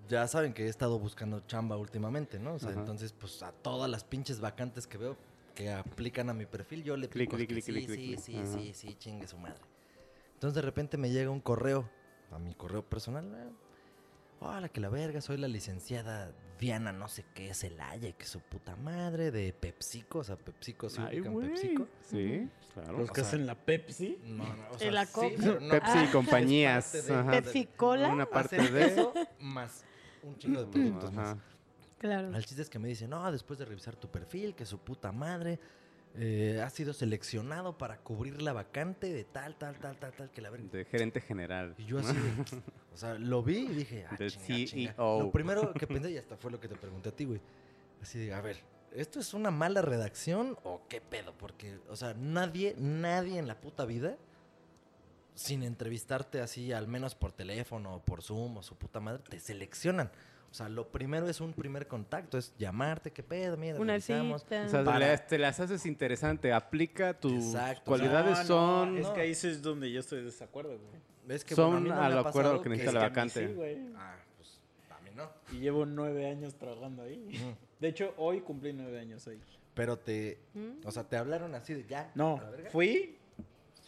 ya 0.09 0.29
saben 0.29 0.53
que 0.53 0.67
he 0.67 0.69
estado 0.69 0.99
buscando 0.99 1.41
chamba 1.47 1.77
últimamente, 1.79 2.39
¿no? 2.39 2.55
O 2.55 2.59
sea, 2.59 2.71
Ajá. 2.71 2.81
entonces, 2.81 3.13
pues 3.15 3.43
a 3.43 3.51
todas 3.53 3.91
las 3.91 4.05
pinches 4.05 4.39
vacantes 4.41 4.87
que 4.87 4.99
veo 4.99 5.17
que 5.55 5.73
aplican 5.73 6.29
a 6.29 6.35
mi 6.35 6.45
perfil, 6.47 6.83
yo 6.85 6.97
le 6.97 7.09
Clic, 7.09 7.29
pico 7.31 7.37
clic, 7.37 7.49
que 7.49 7.55
clic, 7.55 7.65
sí, 7.65 7.73
clic, 7.73 7.89
sí, 7.89 8.33
clic, 8.33 8.47
sí, 8.47 8.47
sí, 8.47 8.75
sí, 8.75 8.95
chingue 8.99 9.27
su 9.27 9.39
madre. 9.39 9.61
Entonces 10.35 10.55
de 10.55 10.63
repente 10.63 10.97
me 10.99 11.11
llega 11.11 11.31
un 11.31 11.41
correo 11.41 11.89
a 12.31 12.39
mi 12.39 12.55
correo 12.55 12.83
personal. 12.85 13.53
Hola, 14.45 14.69
que 14.69 14.81
la 14.81 14.89
verga, 14.89 15.21
soy 15.21 15.37
la 15.37 15.47
licenciada 15.47 16.33
Diana, 16.59 16.93
no 16.93 17.07
sé 17.09 17.25
qué 17.33 17.51
es 17.51 17.63
el 17.63 17.81
Haya, 17.81 18.11
que 18.13 18.25
su 18.27 18.41
puta 18.41 18.75
madre 18.75 19.31
de 19.31 19.53
PepsiCo, 19.53 20.19
o 20.19 20.25
sea, 20.25 20.35
PepsiCo, 20.37 20.91
¿sí 20.91 21.01
Ay, 21.01 21.19
ubican 21.19 21.33
güey. 21.33 21.49
PepsiCo? 21.51 21.87
Sí, 22.03 22.49
claro. 22.75 22.99
Los 22.99 23.11
que 23.11 23.21
sea, 23.21 23.29
hacen 23.29 23.47
la 23.47 23.55
Pepsi. 23.55 24.19
No, 24.25 24.45
no, 24.45 24.69
o 24.71 24.73
¿En 24.73 24.79
sea, 24.81 24.91
la 24.91 25.07
sí, 25.07 25.13
copa? 25.13 25.29
pero 25.39 25.61
no, 25.61 25.69
Pepsi 25.71 25.99
y 25.99 26.03
ah, 26.07 26.09
compañías. 26.13 26.95
es 26.95 27.03
parte 27.05 27.13
de- 27.13 27.21
ajá. 27.21 27.31
Pepsi 27.31 27.67
Cola. 27.77 28.09
Una 28.09 28.27
parte 28.27 28.57
Hacen 28.57 28.75
de... 28.75 28.85
eso 28.87 29.13
más 29.41 29.85
un 30.25 30.37
chingo 30.39 30.61
de 30.65 30.67
productos 30.73 31.13
más. 31.13 31.29
Ajá. 31.31 31.39
Claro. 31.99 32.37
El 32.37 32.45
chiste 32.45 32.63
es 32.63 32.69
que 32.71 32.81
me 32.81 32.89
dice, 32.89 33.07
no, 33.07 33.31
después 33.31 33.61
de 33.61 33.65
revisar 33.65 33.95
tu 33.95 34.09
perfil, 34.09 34.57
que 34.57 34.67
su 34.67 34.79
puta 34.79 35.13
madre 35.13 35.61
eh, 36.17 36.61
ha 36.65 36.69
sido 36.71 36.93
seleccionado 36.93 37.79
para 37.79 37.99
cubrir 37.99 38.43
la 38.43 38.53
vacante 38.53 39.13
de 39.13 39.25
tal, 39.25 39.57
tal, 39.57 39.77
tal, 39.79 39.97
tal, 39.99 40.13
tal, 40.13 40.31
que 40.31 40.41
la 40.43 40.51
verga. 40.51 40.69
De 40.71 40.85
gerente 40.85 41.21
general. 41.21 41.75
Y 41.79 41.87
yo 41.87 41.99
así, 41.99 42.13
de- 42.15 42.63
o 42.93 42.97
sea, 42.97 43.15
lo 43.15 43.43
vi 43.43 43.59
y 43.59 43.69
dije, 43.69 44.05
ah, 44.11 44.17
chinga, 44.19 44.65
chinga. 44.67 44.93
CEO. 44.95 45.21
Lo 45.23 45.31
primero 45.33 45.73
que 45.73 45.87
pensé, 45.87 46.11
y 46.11 46.19
hasta 46.19 46.37
fue 46.37 46.51
lo 46.51 46.61
que 46.61 46.69
te 46.69 46.77
pregunté 46.77 47.09
a 47.09 47.13
ti, 47.13 47.25
güey. 47.25 47.41
Así 48.03 48.19
de, 48.19 48.35
a 48.35 48.41
ver, 48.41 48.59
¿esto 48.95 49.21
es 49.21 49.33
una 49.33 49.51
mala 49.51 49.81
redacción 49.81 50.59
o 50.65 50.83
qué 50.89 51.01
pedo? 51.01 51.33
Porque, 51.39 51.79
o 51.89 51.97
sea, 51.97 52.15
nadie, 52.15 52.75
nadie 52.79 53.39
en 53.39 53.47
la 53.49 53.61
puta 53.61 53.85
vida, 53.87 54.17
sin 55.35 55.63
entrevistarte 55.63 56.41
así, 56.43 56.73
al 56.73 56.89
menos 56.89 57.15
por 57.15 57.33
teléfono 57.33 57.95
o 57.97 58.01
por 58.05 58.23
Zoom 58.23 58.59
o 58.59 58.63
su 58.63 58.77
puta 58.77 59.01
madre, 59.01 59.23
te 59.29 59.41
seleccionan. 59.41 60.11
O 60.53 60.55
sea, 60.55 60.69
lo 60.69 60.87
primero 60.93 61.27
es 61.31 61.41
un 61.41 61.55
primer 61.55 61.87
contacto, 61.89 62.37
es 62.37 62.55
llamarte, 62.59 63.11
qué 63.11 63.23
pedo, 63.23 63.57
mira, 63.57 63.81
Una 63.81 63.99
cita. 63.99 64.23
O 64.23 64.39
sea, 64.69 64.85
Para- 64.85 64.99
le- 64.99 65.19
te 65.19 65.39
las 65.39 65.59
haces 65.61 65.87
interesante. 65.87 66.53
Aplica 66.53 67.15
tus 67.15 67.33
Exacto. 67.55 67.85
cualidades 67.87 68.47
No, 68.51 68.85
no, 68.85 68.93
son... 68.93 68.99
Es 68.99 69.07
que 69.09 69.21
ahí 69.23 69.35
sí 69.35 69.49
es 69.49 69.63
donde 69.63 69.91
yo 69.91 70.01
estoy 70.01 70.19
de 70.19 70.27
desacuerdo, 70.27 70.73
güey. 70.79 71.03
¿Ves 71.27 71.43
que, 71.43 71.55
Son 71.55 71.71
bueno, 71.73 71.95
a 71.95 72.09
mí 72.09 72.15
no 72.15 72.23
me 72.23 72.29
acuerdo 72.29 72.61
que 72.61 72.69
Es 72.69 72.71
necesita 72.77 72.91
que 72.93 72.95
la 72.99 73.01
a 73.01 73.09
mí 73.09 73.11
vacante. 73.11 73.49
sí, 73.49 73.55
güey. 73.55 73.79
Ah, 73.97 74.17
pues, 74.37 74.61
a 74.91 75.01
mí 75.01 75.11
no. 75.17 75.31
Y 75.57 75.61
llevo 75.61 75.87
nueve 75.87 76.29
años 76.29 76.55
trabajando 76.57 77.03
ahí. 77.03 77.57
De 77.81 77.89
hecho, 77.89 78.13
hoy 78.19 78.43
cumplí 78.43 78.75
nueve 78.75 79.01
años 79.01 79.27
ahí. 79.29 79.41
Pero 79.75 79.97
te, 79.99 80.39
¿Mm? 80.53 80.87
o 80.87 80.91
sea, 80.93 81.05
te 81.05 81.17
hablaron 81.17 81.55
así 81.55 81.73
de 81.73 81.87
ya. 81.87 82.11
No, 82.15 82.39
fui, 82.71 83.17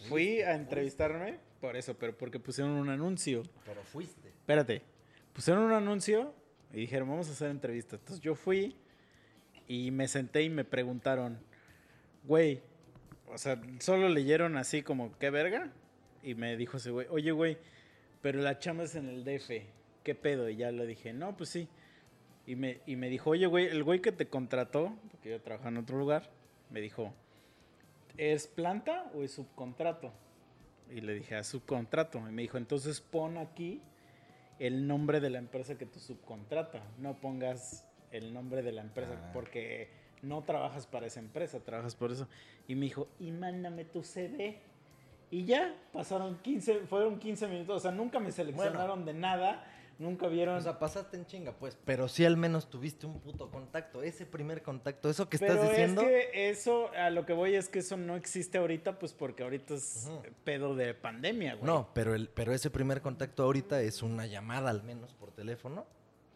fui 0.08 0.40
a 0.40 0.54
entrevistarme 0.54 1.38
por 1.60 1.76
eso, 1.76 1.94
pero 1.94 2.16
porque 2.16 2.38
pusieron 2.40 2.72
un 2.72 2.88
anuncio. 2.88 3.42
Pero 3.66 3.82
fuiste. 3.82 4.28
Espérate, 4.28 4.80
pusieron 5.34 5.64
un 5.64 5.72
anuncio 5.72 6.32
y 6.74 6.80
dijeron, 6.80 7.08
vamos 7.08 7.28
a 7.28 7.32
hacer 7.32 7.50
entrevistas. 7.50 8.00
Entonces 8.00 8.20
yo 8.20 8.34
fui 8.34 8.74
y 9.68 9.92
me 9.92 10.08
senté 10.08 10.42
y 10.42 10.50
me 10.50 10.64
preguntaron, 10.64 11.38
güey, 12.24 12.60
o 13.32 13.38
sea, 13.38 13.60
solo 13.78 14.08
leyeron 14.08 14.56
así 14.56 14.82
como, 14.82 15.16
¿qué 15.18 15.30
verga? 15.30 15.70
Y 16.22 16.34
me 16.34 16.56
dijo 16.56 16.78
ese 16.78 16.90
güey, 16.90 17.06
oye, 17.10 17.30
güey, 17.30 17.58
pero 18.22 18.40
la 18.40 18.58
chamba 18.58 18.84
es 18.84 18.96
en 18.96 19.08
el 19.08 19.24
DF, 19.24 19.50
¿qué 20.02 20.14
pedo? 20.16 20.48
Y 20.48 20.56
ya 20.56 20.72
le 20.72 20.84
dije, 20.84 21.12
no, 21.12 21.36
pues 21.36 21.50
sí. 21.50 21.68
Y 22.44 22.56
me, 22.56 22.80
y 22.86 22.96
me 22.96 23.08
dijo, 23.08 23.30
oye, 23.30 23.46
güey, 23.46 23.66
el 23.66 23.84
güey 23.84 24.00
que 24.00 24.10
te 24.10 24.26
contrató, 24.26 24.92
porque 25.12 25.30
yo 25.30 25.40
trabajaba 25.40 25.70
en 25.70 25.76
otro 25.76 25.96
lugar, 25.96 26.30
me 26.70 26.80
dijo, 26.80 27.14
¿es 28.16 28.48
planta 28.48 29.10
o 29.14 29.22
es 29.22 29.30
subcontrato? 29.30 30.12
Y 30.90 31.00
le 31.02 31.14
dije, 31.14 31.36
a 31.36 31.44
subcontrato. 31.44 32.18
Y 32.28 32.32
me 32.32 32.42
dijo, 32.42 32.58
entonces 32.58 33.00
pon 33.00 33.38
aquí 33.38 33.80
el 34.58 34.86
nombre 34.86 35.20
de 35.20 35.30
la 35.30 35.38
empresa 35.38 35.76
que 35.76 35.86
tú 35.86 35.98
subcontrata. 35.98 36.82
No 36.98 37.14
pongas 37.20 37.84
el 38.10 38.32
nombre 38.32 38.62
de 38.62 38.72
la 38.72 38.82
empresa 38.82 39.14
Ah. 39.16 39.30
porque 39.32 39.88
no 40.22 40.42
trabajas 40.42 40.86
para 40.86 41.06
esa 41.06 41.20
empresa, 41.20 41.60
trabajas 41.60 41.94
por 41.96 42.12
eso. 42.12 42.28
Y 42.68 42.74
me 42.74 42.86
dijo, 42.86 43.08
y 43.18 43.30
mándame 43.32 43.84
tu 43.84 44.02
CD. 44.02 44.60
Y 45.30 45.44
ya, 45.44 45.74
pasaron 45.92 46.38
15, 46.38 46.80
fueron 46.86 47.18
15 47.18 47.48
minutos. 47.48 47.76
O 47.76 47.80
sea, 47.80 47.90
nunca 47.90 48.20
me 48.20 48.30
seleccionaron 48.30 49.04
de 49.04 49.14
nada. 49.14 49.64
Nunca 49.98 50.26
vieron. 50.28 50.56
O 50.56 50.60
sea, 50.60 50.78
pasaste 50.78 51.16
en 51.16 51.26
chinga, 51.26 51.52
pues. 51.52 51.78
Pero 51.84 52.08
sí 52.08 52.24
al 52.24 52.36
menos 52.36 52.68
tuviste 52.68 53.06
un 53.06 53.20
puto 53.20 53.50
contacto. 53.50 54.02
Ese 54.02 54.26
primer 54.26 54.62
contacto, 54.62 55.08
eso 55.08 55.28
que 55.28 55.38
Pero 55.38 55.54
estás 55.54 55.70
diciendo. 55.70 56.02
es 56.02 56.08
que 56.08 56.50
eso, 56.50 56.90
a 56.94 57.10
lo 57.10 57.24
que 57.26 57.32
voy 57.32 57.54
es 57.54 57.68
que 57.68 57.78
eso 57.78 57.96
no 57.96 58.16
existe 58.16 58.58
ahorita, 58.58 58.98
pues 58.98 59.12
porque 59.12 59.42
ahorita 59.42 59.74
es 59.74 60.10
pedo 60.44 60.74
de 60.74 60.94
pandemia, 60.94 61.54
güey. 61.54 61.66
No, 61.66 61.90
pero, 61.94 62.14
el, 62.14 62.28
pero 62.28 62.52
ese 62.52 62.70
primer 62.70 63.00
contacto 63.02 63.42
ahorita 63.44 63.80
es 63.82 64.02
una 64.02 64.26
llamada 64.26 64.70
al 64.70 64.82
menos 64.82 65.12
por 65.14 65.30
teléfono 65.32 65.86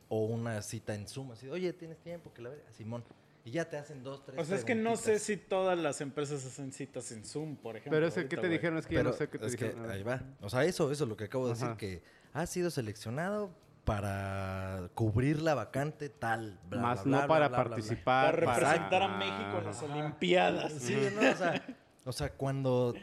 o 0.09 0.25
una 0.25 0.63
cita 0.63 0.95
en 0.95 1.09
Zoom. 1.09 1.33
Así, 1.33 1.49
oye, 1.49 1.73
¿tienes 1.73 1.99
tiempo? 1.99 2.33
Que 2.33 2.43
la 2.43 2.51
verga, 2.51 2.73
Simón. 2.73 3.05
Y 3.49 3.51
ya 3.51 3.65
te 3.67 3.79
hacen 3.79 4.03
dos, 4.03 4.23
tres 4.27 4.39
O 4.39 4.45
sea, 4.45 4.59
es 4.59 4.65
que 4.67 4.75
no 4.75 4.95
sé 4.97 5.19
si 5.19 5.39
todas 5.39 5.79
las 5.79 6.03
empresas 6.03 6.45
hacen 6.45 6.71
citas 6.71 7.11
en 7.13 7.25
Zoom, 7.25 7.57
por 7.57 7.77
ejemplo. 7.77 7.97
Pero 7.97 8.09
es 8.09 8.17
el 8.19 8.29
que 8.29 8.37
te 8.37 8.47
dijeron, 8.47 8.77
es 8.77 8.87
que 8.87 8.97
yo 8.97 9.03
no 9.03 9.15
sé 9.15 9.31
qué 9.31 9.39
te 9.39 9.47
es 9.47 9.57
que 9.57 9.69
dijeron. 9.69 9.91
ahí 9.91 10.03
va. 10.03 10.21
O 10.43 10.51
sea, 10.51 10.67
eso, 10.67 10.93
eso 10.93 11.05
es 11.05 11.09
lo 11.09 11.17
que 11.17 11.25
acabo 11.25 11.47
de 11.47 11.55
decir, 11.55 11.71
que 11.79 12.03
has 12.35 12.51
sido 12.51 12.71
seleccionado 12.71 13.51
para 13.87 14.91
cubrir 14.95 15.41
la 15.41 15.55
vacante 15.55 16.11
tal, 16.11 16.61
bla, 16.69 16.83
Más 16.83 17.05
bla, 17.05 17.11
no 17.11 17.19
bla, 17.21 17.27
para 17.27 17.49
bla, 17.49 17.57
bla, 17.57 17.65
bla. 17.65 17.77
participar. 17.77 18.45
Para 18.45 18.55
representar 18.55 19.03
a 19.03 19.09
México 19.17 19.59
en 19.61 19.65
las 19.65 19.83
ajá. 19.83 19.95
Olimpiadas. 19.95 20.73
Sí, 20.75 20.99
no, 21.15 21.31
o 21.31 21.35
sea, 21.35 21.77
o 22.05 22.13
sea, 22.13 22.31
cuando 22.35 22.95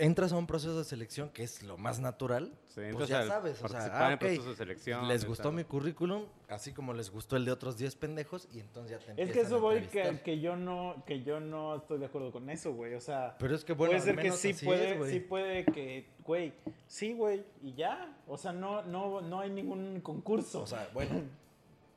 entras 0.00 0.32
a 0.32 0.36
un 0.36 0.46
proceso 0.46 0.76
de 0.78 0.84
selección 0.84 1.28
que 1.30 1.42
es 1.42 1.62
lo 1.62 1.76
más 1.76 2.00
natural, 2.00 2.52
Sí, 2.68 2.80
pues 2.92 3.08
ya 3.08 3.20
al 3.20 3.28
sabes, 3.28 3.62
o 3.62 3.68
sea, 3.68 3.90
ah, 3.92 4.12
en 4.12 4.18
de 4.18 4.54
selección. 4.54 5.06
les 5.08 5.24
gustó 5.24 5.44
tal. 5.44 5.52
mi 5.54 5.64
currículum, 5.64 6.24
así 6.48 6.72
como 6.72 6.94
les 6.94 7.10
gustó 7.10 7.36
el 7.36 7.44
de 7.44 7.52
otros 7.52 7.76
10 7.76 7.96
pendejos 7.96 8.48
y 8.52 8.60
entonces 8.60 8.92
ya 8.92 8.98
te 8.98 9.10
Es 9.10 9.16
que 9.16 9.22
empiezan 9.22 9.46
eso 9.46 9.56
a 9.56 9.60
voy 9.60 9.80
que, 9.82 10.20
que 10.24 10.40
yo 10.40 10.56
no 10.56 11.02
que 11.06 11.22
yo 11.22 11.40
no 11.40 11.76
estoy 11.76 11.98
de 11.98 12.06
acuerdo 12.06 12.32
con 12.32 12.48
eso, 12.48 12.72
güey. 12.72 12.94
O 12.94 13.00
sea, 13.00 13.36
Pero 13.38 13.54
es 13.54 13.64
que 13.64 13.74
bueno, 13.74 13.92
puede 13.92 14.02
ser 14.02 14.16
que 14.16 14.32
sí 14.32 14.54
puede, 14.64 14.92
es, 14.92 14.98
güey. 14.98 15.12
sí 15.12 15.20
puede 15.20 15.64
que, 15.66 16.06
güey, 16.24 16.52
sí, 16.86 17.12
güey, 17.12 17.44
y 17.62 17.74
ya. 17.74 18.16
O 18.26 18.38
sea, 18.38 18.52
no 18.52 18.82
no 18.82 19.20
no 19.20 19.40
hay 19.40 19.50
ningún 19.50 20.00
concurso. 20.00 20.62
O 20.62 20.66
sea, 20.66 20.88
bueno, 20.94 21.22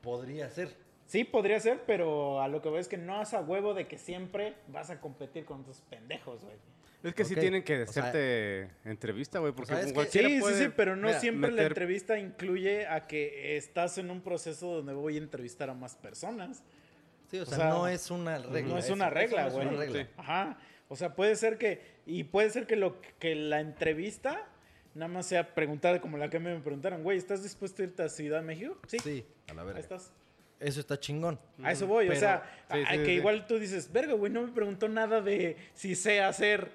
podría 0.02 0.50
ser. 0.50 0.76
sí 1.06 1.24
podría 1.24 1.60
ser, 1.60 1.84
pero 1.86 2.42
a 2.42 2.48
lo 2.48 2.60
que 2.60 2.68
voy 2.68 2.80
es 2.80 2.88
que 2.88 2.98
no 2.98 3.22
es 3.22 3.32
a 3.32 3.40
huevo 3.40 3.74
de 3.74 3.86
que 3.86 3.96
siempre 3.96 4.56
vas 4.68 4.90
a 4.90 5.00
competir 5.00 5.44
con 5.44 5.64
tus 5.64 5.78
pendejos, 5.82 6.42
güey. 6.42 6.56
Es 7.04 7.14
que 7.14 7.24
sí 7.24 7.34
Ok, 7.34 7.40
tienen 7.40 7.62
que 7.62 7.82
o 7.82 7.86
sea- 7.86 8.02
hacerte 8.04 8.70
entrevista, 8.84 9.38
güey, 9.38 9.52
porque 9.52 9.72
sea, 9.72 9.80
es 9.80 9.86
que- 9.88 9.92
cualquiera 9.94 10.28
Sí, 10.28 10.34
sí, 10.36 10.40
puede- 10.40 10.64
sí, 10.64 10.72
pero 10.74 10.96
no 10.96 11.08
mira, 11.08 11.20
siempre 11.20 11.50
la 11.52 11.62
entrevista 11.64 12.18
incluye 12.18 12.86
a 12.86 13.06
que 13.06 13.56
estás 13.56 13.98
en 13.98 14.10
un 14.10 14.20
proceso 14.22 14.76
donde 14.76 14.94
voy 14.94 15.16
a 15.16 15.18
entrevistar 15.18 15.68
a 15.70 15.74
más 15.74 15.94
personas. 15.96 16.62
Sí, 17.30 17.38
o 17.38 17.42
O 17.42 17.46
sea, 17.46 17.56
sea, 17.58 17.68
no 17.68 17.86
es 17.88 18.10
una 18.10 18.38
regla. 18.38 18.60
no 18.62 18.78
es 18.78 18.90
una 18.90 19.10
regla, 19.10 19.42
no 19.42 19.48
es 19.48 19.54
güey. 19.54 19.66
una 19.68 19.76
regla. 19.78 20.02
Sí. 20.04 20.08
Ajá. 20.16 20.58
O 20.88 20.96
sea, 20.96 21.14
puede 21.14 21.36
ser 21.36 21.58
que. 21.58 21.80
Y 22.06 22.24
puede 22.24 22.50
ser 22.50 22.66
que 22.66 22.76
lo 22.76 23.00
que 23.18 23.34
la 23.34 23.60
entrevista 23.60 24.46
nada 24.94 25.08
más 25.12 25.26
sea 25.26 25.54
preguntar 25.54 26.00
como 26.00 26.16
la 26.18 26.30
que 26.30 26.38
me 26.38 26.54
preguntaron, 26.60 27.02
güey, 27.02 27.18
¿estás 27.18 27.42
dispuesto 27.42 27.82
a 27.82 27.86
irte 27.86 28.02
a 28.02 28.08
Ciudad 28.08 28.40
de 28.40 28.46
México? 28.46 28.78
Sí. 28.86 28.98
Sí, 29.02 29.26
a 29.48 29.54
la 29.54 29.62
Ahí 29.62 29.66
verga. 29.66 29.80
estás. 29.80 30.12
Eso 30.60 30.78
está 30.80 30.98
chingón. 31.00 31.38
A 31.62 31.72
eso 31.72 31.86
voy. 31.86 32.08
o 32.08 32.14
sea, 32.14 32.44
sí, 32.70 32.78
a- 32.86 32.92
sí, 32.92 32.98
que 32.98 33.04
sí. 33.06 33.10
igual 33.12 33.46
tú 33.46 33.58
dices, 33.58 33.90
verga, 33.92 34.14
güey, 34.14 34.30
no 34.32 34.42
me 34.42 34.52
preguntó 34.52 34.88
nada 34.88 35.20
de 35.20 35.56
si 35.74 35.94
sé 35.96 36.20
hacer 36.22 36.70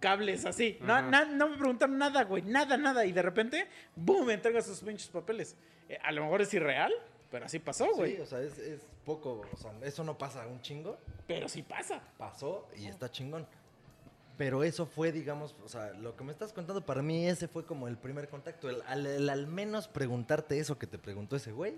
cables 0.00 0.44
así. 0.44 0.78
No, 0.80 1.00
na- 1.02 1.24
no 1.24 1.48
me 1.48 1.56
preguntaron 1.56 1.98
nada, 1.98 2.24
güey. 2.24 2.42
Nada, 2.42 2.76
nada. 2.76 3.04
Y 3.04 3.12
de 3.12 3.22
repente, 3.22 3.66
¡boom! 3.96 4.26
me 4.26 4.34
entrega 4.34 4.60
sus 4.62 4.80
pinches 4.80 5.08
papeles. 5.08 5.56
Eh, 5.88 5.98
a 6.02 6.12
lo 6.12 6.22
mejor 6.24 6.42
es 6.42 6.52
irreal, 6.54 6.92
pero 7.30 7.46
así 7.46 7.58
pasó, 7.58 7.92
güey. 7.94 8.16
Sí, 8.16 8.22
o 8.22 8.26
sea, 8.26 8.40
es, 8.40 8.58
es 8.58 8.80
poco, 9.04 9.42
o 9.52 9.56
sea, 9.56 9.72
eso 9.82 10.04
no 10.04 10.16
pasa 10.18 10.46
un 10.46 10.60
chingo, 10.62 10.98
Pero 11.26 11.48
sí 11.48 11.62
pasa. 11.62 12.00
pasó 12.16 12.68
y 12.76 12.86
está 12.86 13.10
chingón. 13.10 13.46
Pero 14.36 14.62
eso 14.62 14.86
fue, 14.86 15.10
digamos, 15.10 15.56
o 15.64 15.68
sea, 15.68 15.90
lo 15.94 16.14
que 16.14 16.22
me 16.22 16.30
estás 16.30 16.52
contando, 16.52 16.84
para 16.86 17.02
mí 17.02 17.26
ese 17.26 17.48
fue 17.48 17.64
como 17.66 17.88
el 17.88 17.96
primer 17.98 18.28
contacto, 18.28 18.70
el, 18.70 18.82
al, 18.86 19.04
el 19.04 19.28
al 19.28 19.46
menos 19.48 19.88
preguntarte 19.88 20.60
eso 20.60 20.78
que 20.78 20.86
te 20.86 20.96
preguntó 20.98 21.34
ese 21.36 21.50
güey. 21.50 21.74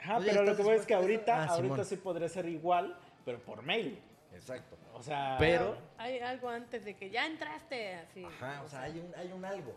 Ajá, 0.00 0.18
Oye, 0.18 0.26
pero 0.30 0.42
lo 0.44 0.50
¿estás 0.52 0.56
que 0.58 0.62
voy 0.62 0.76
es 0.78 0.86
que 0.86 0.94
ahorita, 0.94 1.34
Ah, 1.42 1.46
ahorita 1.46 1.74
Simón. 1.74 1.84
sí 1.86 1.96
podría 1.96 2.28
ser 2.28 2.46
igual, 2.48 2.96
pero 3.24 3.40
por 3.40 3.62
mail. 3.62 3.98
Exacto. 4.32 4.76
O 4.94 5.02
sea, 5.02 5.36
Pero- 5.38 5.76
Hay 5.98 6.18
algo 6.20 6.48
antes 6.48 6.84
de 6.84 6.94
que 6.96 7.10
ya 7.10 7.26
entraste 7.26 7.94
así. 7.96 8.24
Ajá, 8.24 8.62
o 8.64 8.68
sea, 8.68 8.82
hay 8.82 8.98
un, 9.00 9.12
hay 9.16 9.32
un 9.32 9.44
algo. 9.44 9.74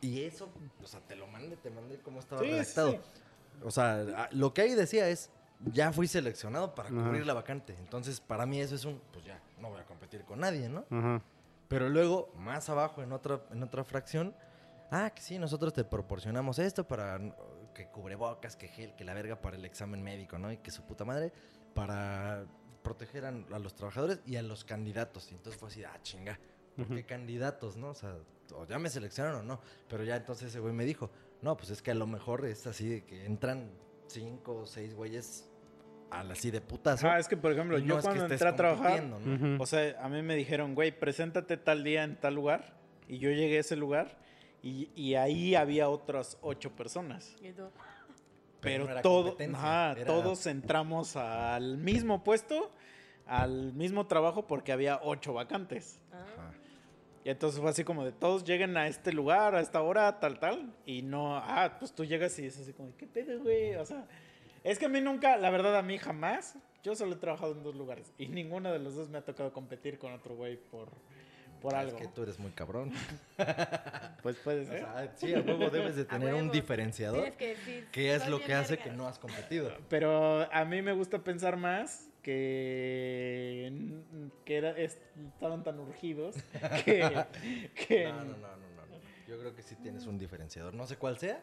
Y 0.00 0.22
eso, 0.24 0.48
o 0.82 0.86
sea, 0.86 1.00
te 1.00 1.16
lo 1.16 1.26
mandé, 1.26 1.56
te 1.56 1.70
mandé 1.70 1.98
cómo 1.98 2.20
estaba 2.20 2.42
Sí, 2.42 2.50
redactado. 2.50 2.92
sí. 2.92 2.98
O 3.64 3.70
sea, 3.70 3.94
a- 4.16 4.28
lo 4.32 4.54
que 4.54 4.62
ahí 4.62 4.74
decía 4.74 5.08
es, 5.08 5.30
ya 5.72 5.92
fui 5.92 6.06
seleccionado 6.06 6.74
para 6.74 6.88
Ajá. 6.88 7.02
cubrir 7.04 7.26
la 7.26 7.34
vacante. 7.34 7.74
Entonces, 7.80 8.20
para 8.20 8.46
mí 8.46 8.60
eso 8.60 8.74
es 8.76 8.84
un, 8.84 9.00
pues 9.12 9.24
ya, 9.24 9.40
no 9.60 9.70
voy 9.70 9.80
a 9.80 9.84
competir 9.84 10.22
con 10.24 10.38
nadie, 10.40 10.68
¿no? 10.68 10.84
Ajá. 10.90 11.20
Pero 11.66 11.88
luego, 11.88 12.32
más 12.36 12.68
abajo, 12.70 13.02
en 13.02 13.12
otra, 13.12 13.40
en 13.50 13.62
otra 13.62 13.82
fracción, 13.84 14.34
ah, 14.92 15.10
que 15.14 15.20
sí, 15.20 15.38
nosotros 15.38 15.72
te 15.74 15.84
proporcionamos 15.84 16.58
esto 16.60 16.86
para 16.86 17.18
que 17.74 17.88
cubrebocas, 17.88 18.56
que 18.56 18.68
gel, 18.68 18.94
que 18.94 19.04
la 19.04 19.14
verga 19.14 19.40
para 19.42 19.56
el 19.56 19.64
examen 19.64 20.02
médico, 20.02 20.38
¿no? 20.38 20.50
Y 20.52 20.56
que 20.58 20.70
su 20.70 20.82
puta 20.84 21.04
madre, 21.04 21.32
para 21.74 22.44
proteger 22.88 23.24
a, 23.26 23.28
a 23.28 23.58
los 23.58 23.74
trabajadores 23.74 24.20
y 24.26 24.36
a 24.36 24.42
los 24.42 24.64
candidatos. 24.64 25.30
Y 25.30 25.34
entonces 25.34 25.58
fue 25.60 25.68
así, 25.68 25.84
ah, 25.84 25.98
chinga, 26.02 26.38
¿por 26.76 26.86
qué 26.86 26.92
Ujú. 26.94 27.06
candidatos, 27.06 27.76
no? 27.76 27.90
O 27.90 27.94
sea, 27.94 28.14
o 28.54 28.66
ya 28.66 28.78
me 28.78 28.88
seleccionaron 28.88 29.40
o 29.40 29.42
no. 29.44 29.60
Pero 29.88 30.04
ya 30.04 30.16
entonces 30.16 30.48
ese 30.48 30.60
güey 30.60 30.72
me 30.72 30.84
dijo, 30.84 31.10
no, 31.42 31.56
pues 31.56 31.70
es 31.70 31.82
que 31.82 31.90
a 31.90 31.94
lo 31.94 32.06
mejor 32.06 32.44
es 32.46 32.66
así 32.66 32.88
de 32.88 33.04
que 33.04 33.24
entran 33.26 33.70
cinco 34.06 34.60
o 34.60 34.66
seis 34.66 34.94
güeyes 34.94 35.48
al 36.10 36.30
así 36.30 36.50
de 36.50 36.60
putazo. 36.62 37.06
Ajá, 37.06 37.18
es 37.18 37.28
que 37.28 37.36
por 37.36 37.52
ejemplo, 37.52 37.78
no 37.78 37.84
yo 37.84 37.98
es 37.98 38.00
que 38.00 38.06
cuando 38.08 38.26
entré 38.32 38.48
a 38.48 38.56
trabajar, 38.56 39.02
¿no? 39.04 39.16
Ujú. 39.18 39.62
o 39.62 39.66
sea, 39.66 39.94
a 40.02 40.08
mí 40.08 40.22
me 40.22 40.34
dijeron, 40.36 40.74
güey, 40.74 40.98
preséntate 40.98 41.56
tal 41.58 41.84
día 41.84 42.04
en 42.04 42.16
tal 42.18 42.34
lugar. 42.34 42.78
Y 43.06 43.18
yo 43.18 43.30
llegué 43.30 43.58
a 43.58 43.60
ese 43.60 43.76
lugar 43.76 44.18
y, 44.62 44.90
y 44.94 45.14
ahí 45.16 45.54
había 45.54 45.88
otras 45.90 46.38
ocho 46.42 46.74
personas. 46.74 47.34
Y 47.42 47.52
tú, 47.52 47.64
Pero, 48.60 48.84
no 48.86 48.90
era 48.90 49.02
todo, 49.02 49.36
ajá, 49.54 49.92
era- 49.92 50.04
todos 50.06 50.46
entramos 50.46 51.14
al 51.16 51.76
mismo 51.78 52.24
puesto, 52.24 52.70
al 53.28 53.72
mismo 53.74 54.06
trabajo, 54.06 54.46
porque 54.46 54.72
había 54.72 55.00
ocho 55.02 55.32
vacantes. 55.34 56.00
ah, 56.12 56.16
Ajá. 56.36 56.50
Y 57.24 57.30
entonces 57.30 57.60
fue 57.60 57.68
así 57.70 57.84
como 57.84 58.04
de 58.04 58.12
todos 58.12 58.44
lleguen 58.44 58.76
a 58.76 58.86
este 58.86 59.12
lugar, 59.12 59.54
a 59.54 59.60
esta 59.60 59.82
hora, 59.82 60.18
tal, 60.18 60.38
tal. 60.38 60.72
Y 60.86 61.02
no, 61.02 61.36
ah, 61.36 61.76
pues 61.78 61.92
tú 61.92 62.04
llegas 62.04 62.38
y 62.38 62.46
es 62.46 62.58
así 62.58 62.72
como, 62.72 62.96
¿qué 62.96 63.06
pedo, 63.06 63.38
güey? 63.42 63.74
O 63.76 63.84
sea, 63.84 64.06
es 64.64 64.78
que 64.78 64.86
a 64.86 64.88
mí 64.88 65.00
nunca, 65.00 65.36
la 65.36 65.50
verdad, 65.50 65.76
a 65.76 65.82
mí 65.82 65.98
jamás, 65.98 66.54
yo 66.82 66.94
solo 66.94 67.12
he 67.14 67.18
trabajado 67.18 67.52
en 67.52 67.62
dos 67.62 67.74
lugares. 67.76 68.12
Y 68.18 68.28
ninguno 68.28 68.72
de 68.72 68.78
los 68.78 68.94
dos 68.94 69.10
me 69.10 69.18
ha 69.18 69.24
tocado 69.24 69.52
competir 69.52 69.98
con 69.98 70.12
otro 70.14 70.36
güey 70.36 70.56
por, 70.56 70.88
por 71.60 71.74
Es 71.74 71.80
algo. 71.80 71.98
que 71.98 72.06
tú 72.08 72.22
eres 72.22 72.38
muy 72.38 72.52
cabrón. 72.52 72.92
Pues 74.22 74.36
puede 74.36 74.62
O 74.62 74.64
sea, 74.64 75.12
sí, 75.16 75.32
a 75.34 75.40
huevo 75.40 75.70
debes 75.70 75.96
de 75.96 76.04
tener 76.04 76.34
un 76.34 76.50
diferenciador. 76.50 77.30
que 77.32 77.48
decir, 77.50 77.86
Que 77.92 78.14
es 78.14 78.22
"Soy 78.22 78.30
lo 78.32 78.40
que 78.40 78.52
hace 78.54 78.70
vergas". 78.76 78.88
que 78.90 78.96
no 78.96 79.06
has 79.06 79.18
competido. 79.18 79.70
Pero 79.88 80.50
a 80.52 80.64
mí 80.64 80.82
me 80.82 80.92
gusta 80.92 81.18
pensar 81.22 81.56
más 81.56 82.07
que, 82.22 83.72
que 84.44 84.56
era- 84.56 84.76
es- 84.78 84.98
estaban 85.34 85.62
tan 85.64 85.78
urgidos 85.80 86.36
que, 86.84 87.24
que 87.86 88.04
No, 88.04 88.12
no, 88.16 88.24
no, 88.24 88.36
no, 88.36 88.36
no, 88.36 88.86
no. 88.86 88.98
Yo 89.26 89.38
creo 89.38 89.54
que 89.54 89.62
sí 89.62 89.74
tienes 89.76 90.06
un 90.06 90.18
diferenciador. 90.18 90.74
No 90.74 90.86
sé 90.86 90.96
cuál 90.96 91.18
sea, 91.18 91.42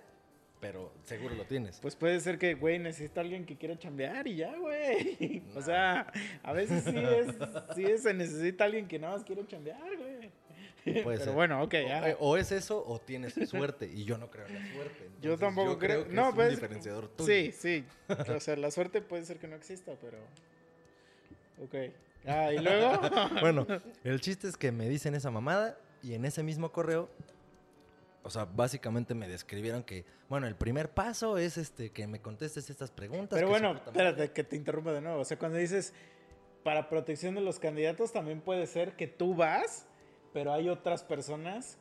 pero 0.59 0.91
seguro 1.03 1.35
lo 1.35 1.45
tienes. 1.45 1.79
pues 1.79 1.95
puede 1.95 2.19
ser 2.19 2.37
que, 2.39 2.55
güey, 2.55 2.79
necesita 2.79 3.21
alguien 3.21 3.45
que 3.45 3.55
quiera 3.57 3.77
chambear 3.77 4.27
y 4.27 4.37
ya, 4.37 4.55
güey. 4.57 5.43
O 5.55 5.61
sea, 5.61 6.11
a 6.43 6.53
veces 6.53 6.83
sí 6.83 6.97
es, 6.97 7.27
sí 7.75 7.83
es- 7.85 8.03
se 8.03 8.13
necesita 8.13 8.65
alguien 8.65 8.87
que 8.87 8.97
nada 8.99 9.13
más 9.15 9.23
quiere 9.23 9.45
chambear, 9.45 9.95
güey. 9.97 10.29
Puede 11.03 11.17
Pero 11.17 11.23
ser. 11.25 11.33
bueno, 11.33 11.63
ok, 11.63 11.73
O, 11.73 11.87
ya. 11.87 12.09
eh, 12.11 12.17
o 12.19 12.37
es 12.37 12.51
eso 12.51 12.83
o 12.87 12.99
tienes 12.99 13.33
suerte. 13.49 13.87
Y 13.91 14.03
yo 14.05 14.19
no 14.19 14.29
creo 14.29 14.45
en 14.45 14.53
la 14.53 14.71
suerte. 14.73 15.09
Yo 15.19 15.35
tampoco 15.35 15.79
creo. 15.79 16.07
que 16.07 16.13
no, 16.13 16.25
es 16.25 16.29
un 16.29 16.35
pues. 16.35 16.49
diferenciador 16.51 17.07
tuyo. 17.09 17.25
Sí, 17.27 17.51
sí. 17.51 17.83
O 18.35 18.39
sea, 18.39 18.55
la 18.55 18.69
suerte 18.69 19.01
puede 19.01 19.25
ser 19.25 19.39
que 19.39 19.47
no 19.47 19.55
exista, 19.55 19.93
pero. 19.99 20.19
Ok. 21.61 21.75
Ah, 22.27 22.51
y 22.51 22.59
luego. 22.59 22.99
Bueno, 23.41 23.67
el 24.03 24.21
chiste 24.21 24.47
es 24.47 24.57
que 24.57 24.71
me 24.71 24.89
dicen 24.89 25.15
esa 25.15 25.31
mamada 25.31 25.77
y 26.01 26.13
en 26.13 26.25
ese 26.25 26.43
mismo 26.43 26.71
correo, 26.71 27.09
o 28.23 28.29
sea, 28.29 28.45
básicamente 28.45 29.13
me 29.13 29.27
describieron 29.27 29.83
que, 29.83 30.05
bueno, 30.29 30.47
el 30.47 30.55
primer 30.55 30.89
paso 30.89 31.37
es 31.37 31.57
este 31.57 31.91
que 31.91 32.07
me 32.07 32.19
contestes 32.19 32.69
estas 32.69 32.91
preguntas. 32.91 33.37
Pero 33.37 33.49
bueno, 33.49 33.79
espérate, 33.85 34.31
que 34.31 34.43
te 34.43 34.55
interrumpa 34.55 34.91
de 34.91 35.01
nuevo. 35.01 35.21
O 35.21 35.25
sea, 35.25 35.37
cuando 35.37 35.57
dices 35.57 35.93
para 36.63 36.89
protección 36.89 37.35
de 37.35 37.41
los 37.41 37.59
candidatos, 37.59 38.11
también 38.11 38.41
puede 38.41 38.65
ser 38.65 38.95
que 38.95 39.07
tú 39.07 39.35
vas 39.35 39.87
pero 40.35 40.51
hay 40.51 40.67
otras 40.67 41.01
personas 41.01 41.77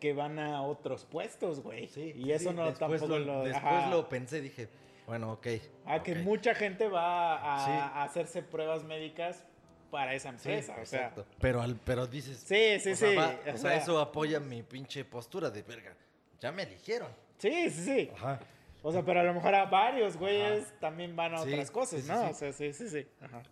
que 0.00 0.12
van 0.12 0.38
a 0.38 0.60
otros 0.60 1.06
puestos, 1.06 1.62
güey. 1.62 1.88
Sí, 1.88 2.12
y 2.14 2.30
eso 2.32 2.50
sí, 2.50 2.54
no 2.54 2.66
después 2.66 3.00
tampoco 3.00 3.18
lo, 3.18 3.24
lo... 3.24 3.44
Después 3.44 3.64
ajá. 3.64 3.88
lo 3.88 4.06
pensé, 4.06 4.42
dije, 4.42 4.68
bueno, 5.10 5.32
ok. 5.32 5.46
Ah, 5.86 6.02
que 6.04 6.14
mucha 6.14 6.54
gente 6.54 6.86
va 6.88 7.34
a, 7.34 7.64
Sí. 7.66 7.70
a 7.72 8.02
hacerse 8.04 8.42
pruebas 8.42 8.84
médicas 8.84 9.42
para 9.90 10.14
esa 10.14 10.30
Sí, 10.30 10.36
empresa, 10.50 10.74
sea. 10.74 10.82
exacto. 11.00 11.26
Pero, 11.40 11.60
al, 11.60 11.74
pero 11.74 12.06
dices... 12.06 12.38
Sí, 12.38 12.78
sí, 12.78 12.92
o 12.92 12.96
sea, 12.96 13.10
sí. 13.10 13.16
va- 13.16 13.26
o 13.28 13.40
o 13.40 13.42
sea, 13.42 13.56
sea, 13.58 13.74
eso 13.76 13.98
apoya 13.98 14.38
mi 14.38 14.62
pinche 14.62 15.04
postura 15.04 15.50
de 15.50 15.62
verga. 15.62 15.94
Ya 16.40 16.52
me 16.52 16.62
eligieron. 16.62 17.08
Sí, 17.38 17.68
sí, 17.70 17.84
sí. 17.84 18.10
Ajá. 18.14 18.38
O 18.84 18.92
sea, 18.92 19.02
pero 19.04 19.18
a 19.18 19.24
lo 19.24 19.34
mejor 19.34 19.52
a 19.54 19.64
varios 19.66 20.16
güeyes 20.16 20.72
también 20.78 21.16
van 21.16 21.34
a 21.34 21.38
Sí, 21.42 21.52
otras 21.52 21.70
cosas, 21.72 22.00
sí, 22.00 22.06
sí, 22.06 22.12
¿no? 22.12 22.22
sí. 22.26 22.30
O 22.30 22.34
sea, 22.34 22.52
sí, 22.52 22.72
sí, 22.72 22.88
sí. 22.88 23.06
Ajá. 23.20 23.42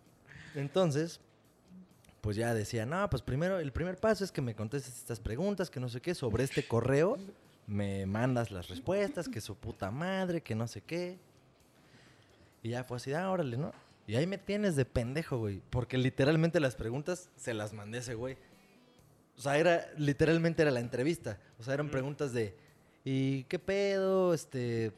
Entonces, 0.55 1.19
pues 2.21 2.35
ya 2.37 2.53
decía, 2.53 2.85
no, 2.85 3.09
pues 3.09 3.21
primero, 3.21 3.59
el 3.59 3.71
primer 3.73 3.97
paso 3.97 4.23
es 4.23 4.31
que 4.31 4.41
me 4.41 4.55
contestes 4.55 4.95
estas 4.97 5.19
preguntas, 5.19 5.69
que 5.69 5.79
no 5.81 5.89
sé 5.89 5.99
qué, 6.01 6.15
sobre 6.15 6.45
este 6.45 6.63
correo, 6.65 7.17
me 7.67 8.05
mandas 8.05 8.49
las 8.49 8.69
respuestas, 8.69 9.27
que 9.29 9.41
su 9.41 9.55
puta 9.55 9.91
madre, 9.91 10.41
que 10.41 10.55
no 10.55 10.67
sé 10.67 10.81
qué. 10.81 11.19
Y 12.63 12.69
ya 12.69 12.83
fue 12.83 12.97
así, 12.97 13.13
ah, 13.13 13.29
órale, 13.29 13.57
¿no? 13.57 13.71
Y 14.07 14.15
ahí 14.15 14.25
me 14.25 14.37
tienes 14.37 14.75
de 14.75 14.85
pendejo, 14.85 15.37
güey. 15.37 15.61
Porque 15.69 15.97
literalmente 15.97 16.59
las 16.59 16.75
preguntas 16.75 17.29
se 17.35 17.53
las 17.53 17.73
mandé 17.73 17.99
a 17.99 18.01
ese 18.01 18.15
güey. 18.15 18.37
O 19.37 19.41
sea, 19.41 19.57
era, 19.57 19.85
literalmente 19.97 20.61
era 20.63 20.71
la 20.71 20.79
entrevista. 20.79 21.39
O 21.59 21.63
sea, 21.63 21.75
eran 21.75 21.89
preguntas 21.89 22.33
de, 22.33 22.55
¿y 23.05 23.43
qué 23.43 23.59
pedo? 23.59 24.33
Este, 24.33 24.91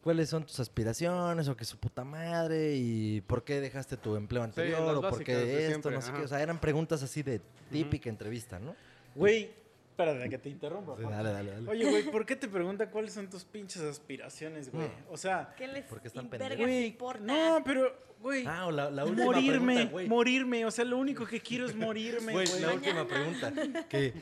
¿cuáles 0.00 0.28
son 0.28 0.46
tus 0.46 0.60
aspiraciones? 0.60 1.48
O 1.48 1.56
que 1.56 1.64
su 1.64 1.76
puta 1.76 2.04
madre, 2.04 2.76
¿y 2.76 3.20
por 3.22 3.44
qué 3.44 3.60
dejaste 3.60 3.96
tu 3.96 4.16
empleo 4.16 4.42
anterior? 4.42 4.96
o 4.96 5.00
por 5.00 5.24
qué 5.24 5.66
esto, 5.66 5.68
siempre, 5.68 5.94
no 5.96 6.00
sé 6.00 6.12
qué. 6.12 6.20
O 6.20 6.28
sea, 6.28 6.40
eran 6.40 6.60
preguntas 6.60 7.02
así 7.02 7.22
de 7.22 7.40
típica 7.70 8.08
entrevista, 8.08 8.58
¿no? 8.58 8.74
Güey, 9.14 9.50
espérate 9.96 10.28
que 10.28 10.38
te 10.38 10.48
interrumpa. 10.50 10.94
Sí, 10.96 11.02
dale, 11.08 11.30
dale, 11.32 11.50
dale. 11.52 11.70
Oye, 11.70 11.88
güey, 11.90 12.02
¿por 12.10 12.26
qué 12.26 12.36
te 12.36 12.48
pregunta 12.48 12.90
cuáles 12.90 13.14
son 13.14 13.28
tus 13.30 13.44
pinches 13.44 13.82
aspiraciones, 13.82 14.70
güey? 14.70 14.86
Mm. 14.88 14.90
O 15.10 15.16
sea, 15.16 15.54
¿Qué 15.56 15.66
les 15.66 15.84
Porque 15.86 16.08
están 16.08 16.28
güey, 16.28 16.86
importa? 16.88 17.20
no, 17.22 17.62
pero, 17.64 17.96
güey, 18.20 18.44
Ah, 18.46 18.66
o 18.66 18.70
la, 18.70 18.90
la 18.90 19.04
última 19.06 19.24
morirme, 19.26 19.74
pregunta, 19.74 19.92
güey. 19.92 20.08
morirme. 20.08 20.64
O 20.66 20.70
sea, 20.70 20.84
lo 20.84 20.98
único 20.98 21.26
que 21.26 21.40
quiero 21.40 21.66
es 21.66 21.74
morirme, 21.74 22.32
Güey, 22.32 22.46
güey. 22.46 22.60
la 22.60 22.74
última 22.74 23.06
pregunta. 23.08 23.52
¿Qué, 23.88 24.12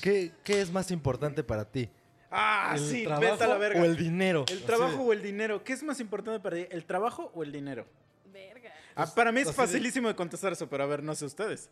qué, 0.00 0.32
qué 0.44 0.60
es 0.60 0.70
más 0.70 0.90
importante 0.90 1.42
para 1.42 1.64
ti? 1.64 1.88
Ah, 2.30 2.72
¿El 2.76 2.80
sí, 2.80 3.04
trabajo 3.04 3.32
vete 3.32 3.44
a 3.44 3.46
la 3.46 3.58
verga. 3.58 3.80
o 3.80 3.84
el 3.84 3.96
dinero? 3.96 4.44
El 4.48 4.62
trabajo 4.64 5.02
o 5.02 5.12
el 5.12 5.22
dinero. 5.22 5.62
¿Qué 5.64 5.72
es 5.72 5.82
más 5.82 6.00
importante 6.00 6.40
para 6.40 6.56
ti? 6.56 6.66
¿El 6.70 6.84
trabajo 6.84 7.30
o 7.34 7.42
el 7.44 7.52
dinero? 7.52 7.86
Verga. 8.32 8.72
Ah, 8.96 9.06
para 9.14 9.30
mí 9.32 9.40
es 9.40 9.46
de- 9.46 9.52
facilísimo 9.52 10.08
de 10.08 10.14
contestar 10.16 10.52
eso, 10.52 10.68
pero 10.68 10.82
a 10.84 10.86
ver, 10.86 11.02
no 11.02 11.14
sé 11.14 11.24
ustedes. 11.24 11.70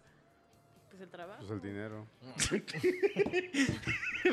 Pues 1.03 1.11
el 1.11 1.11
trabajo. 1.11 1.38
Pues 1.40 1.50
el 1.50 1.61
dinero. 1.61 2.07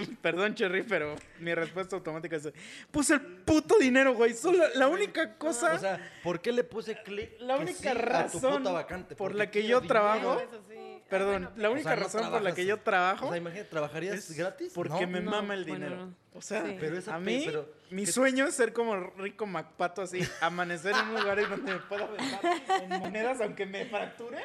Perdón, 0.21 0.53
Cherry, 0.53 0.83
pero 0.83 1.15
mi 1.39 1.53
respuesta 1.55 1.95
automática 1.95 2.35
es: 2.35 2.49
Puse 2.91 3.15
el 3.15 3.21
puto 3.21 3.77
dinero, 3.79 4.13
güey. 4.13 4.33
Solo 4.35 4.63
la 4.75 4.87
única 4.87 5.35
cosa, 5.37 5.73
O 5.73 5.79
sea, 5.79 6.11
¿por 6.23 6.39
qué 6.41 6.51
le 6.51 6.63
puse 6.63 7.01
clic? 7.03 7.31
la 7.39 7.57
única 7.57 7.91
sí 7.93 7.97
razón 7.97 8.63
vacante? 8.63 9.15
por 9.15 9.33
la 9.33 9.49
que 9.49 9.65
yo 9.65 9.81
trabajo. 9.81 10.35
dinero. 10.35 10.41
Eso 10.41 10.61
sí. 10.69 10.75
Ah, 10.77 11.05
Perdón, 11.09 11.31
bueno, 11.31 11.51
la 11.55 11.69
O 11.69 11.71
única 11.71 11.89
sea, 11.89 11.95
no 11.95 12.03
razón 12.03 12.31
por 12.31 12.41
la 12.43 12.53
que 12.53 12.65
yo 12.67 12.77
trabajo 12.81 13.25
O 13.25 13.29
sea, 13.29 13.37
imagínate, 13.39 13.67
¿trabajarías 13.69 14.31
gratis? 14.37 14.71
porque 14.75 15.07
No. 15.07 15.11
me 15.11 15.21
No, 15.21 15.31
mama 15.31 15.55
el 15.55 15.65
dinero. 15.65 16.09
O 16.33 16.41
sea, 16.41 16.63
Sí. 16.63 16.77
Pero 16.79 16.97
esa 16.97 17.15
a 17.15 17.19
mí, 17.19 17.41
pero- 17.45 17.67
mi 17.89 18.05
¿qué- 18.05 18.11
sueño 18.11 18.45
es 18.45 18.53
ser 18.53 18.71
como 18.71 18.95
rico 19.17 19.47
MacPato, 19.47 20.03
así, 20.03 20.19
amanecer 20.41 20.93
en 20.95 21.07
un 21.09 21.19
lugar 21.21 21.39
en 21.39 21.49
donde 21.49 21.73
me 21.73 21.79
pueda 21.79 22.03
aventar 22.05 22.83
en 22.83 22.89
monedas, 22.99 23.41
aunque 23.41 23.65
me 23.65 23.85
fracture, 23.85 24.37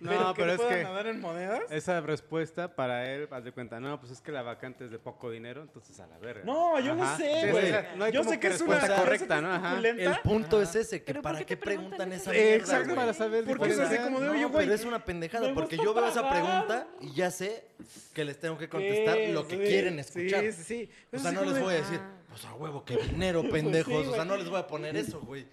No, 0.00 0.10
pero 0.10 0.34
que 0.34 0.40
pero 0.42 0.50
es 0.52 0.56
pueda 0.58 0.70
que- 0.76 0.82
nadar 0.82 1.06
en 1.06 1.20
monedas. 1.20 1.60
Esa 1.70 2.00
respuesta 2.00 2.74
para 2.74 3.08
él, 3.08 3.28
haz 3.30 3.44
de 3.44 3.52
cuenta, 3.52 3.78
no, 3.78 4.00
pues 4.00 4.10
es 4.12 4.20
que 4.20 4.32
la 4.32 4.42
vacante 4.42 4.84
es 4.84 4.90
de 4.90 4.98
poco 4.98 5.30
dinero, 5.30 5.62
entonces 5.62 5.98
a 6.00 6.08
la 6.08 6.18
verga. 6.18 6.42
No, 6.44 6.80
yo 6.80 6.94
Ajá. 6.94 7.16
sé, 7.16 7.40
Sí, 7.44 7.50
güey. 7.52 7.64
o 7.66 7.68
sea, 7.68 7.94
no 7.96 8.04
hay 8.04 8.12
yo 8.12 8.20
como 8.20 8.30
sé 8.32 8.40
que 8.40 8.46
es 8.48 8.60
una 8.60 8.88
yo 8.88 8.96
correcta, 8.96 9.36
es 9.36 9.42
¿no? 9.42 9.52
Ajá. 9.54 9.78
El 9.78 10.16
punto 10.24 10.60
es 10.60 10.74
ese, 10.74 10.98
que 10.98 11.06
¿Pero 11.06 11.22
por 11.22 11.32
para 11.34 11.46
qué 11.46 11.56
preguntan 11.56 12.12
esa 12.12 12.32
mierda, 12.32 12.54
Exacto, 12.56 12.94
para 12.96 13.14
saber 13.14 13.44
Porque 13.44 13.68
es 13.74 13.78
así 13.78 13.96
como 13.98 14.18
de, 14.18 14.26
No, 14.26 14.32
oye, 14.32 14.44
güey, 14.46 14.64
pero 14.66 14.74
es 14.74 14.84
una 14.84 15.04
pendejada, 15.04 15.54
porque 15.54 15.76
yo 15.76 15.94
veo 15.94 16.08
esa 16.08 16.28
pregunta 16.28 16.88
y 17.00 17.14
ya 17.14 17.30
sé 17.30 17.64
que 18.12 18.24
les 18.24 18.40
tengo 18.40 18.58
que 18.58 18.68
contestar 18.68 19.16
lo 19.32 19.46
que 19.46 19.56
quieren 19.56 20.00
escuchar. 20.00 20.40
Sí, 20.42 20.52
sí, 20.52 20.64
sí. 20.64 20.90
O 21.28 21.32
sea, 21.32 21.40
no 21.44 21.50
les 21.50 21.62
voy 21.62 21.74
a 21.74 21.76
decir, 21.78 22.00
Ah. 22.00 22.14
pues 22.28 22.44
a 22.44 22.54
huevo, 22.54 22.84
que 22.84 22.96
dinero, 22.96 23.42
pendejos. 23.50 24.06
o 24.08 24.14
sea, 24.14 24.24
no 24.24 24.36
les 24.36 24.48
voy 24.48 24.58
a 24.60 24.66
poner 24.66 24.96
eso, 24.96 25.20
güey. 25.20 25.46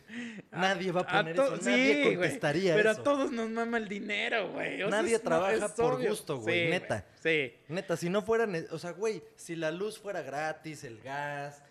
Nadie 0.52 0.92
va 0.92 1.02
a 1.02 1.08
poner 1.08 1.34
eso, 1.36 1.58
nadie 1.58 1.94
sí, 1.96 2.02
güey, 2.04 2.16
contestaría 2.16 2.76
Pero 2.76 2.92
eso. 2.92 3.02
a 3.02 3.04
todos 3.04 3.32
nos 3.32 3.50
mama 3.50 3.78
el 3.78 3.88
dinero, 3.88 4.52
güey. 4.52 4.82
O 4.84 4.90
Nadie 4.90 5.20
trabaja 5.20 5.68
por 5.76 5.94
obvio. 5.96 6.10
gusto, 6.10 6.38
güey, 6.38 6.66
Sí, 6.66 6.70
neta. 6.70 7.06
Sí. 7.22 7.54
Neta, 7.68 7.98
si 7.98 8.10
no 8.10 8.22
fuera, 8.22 8.46
ne- 8.46 8.66
o 8.72 8.78
sea, 8.80 8.92
güey, 8.92 9.24
si 9.36 9.56
la 9.56 9.72
luz 9.72 9.98
fuera 10.00 10.22
gratis, 10.22 10.84
el 10.84 11.00
gas, 11.02 11.64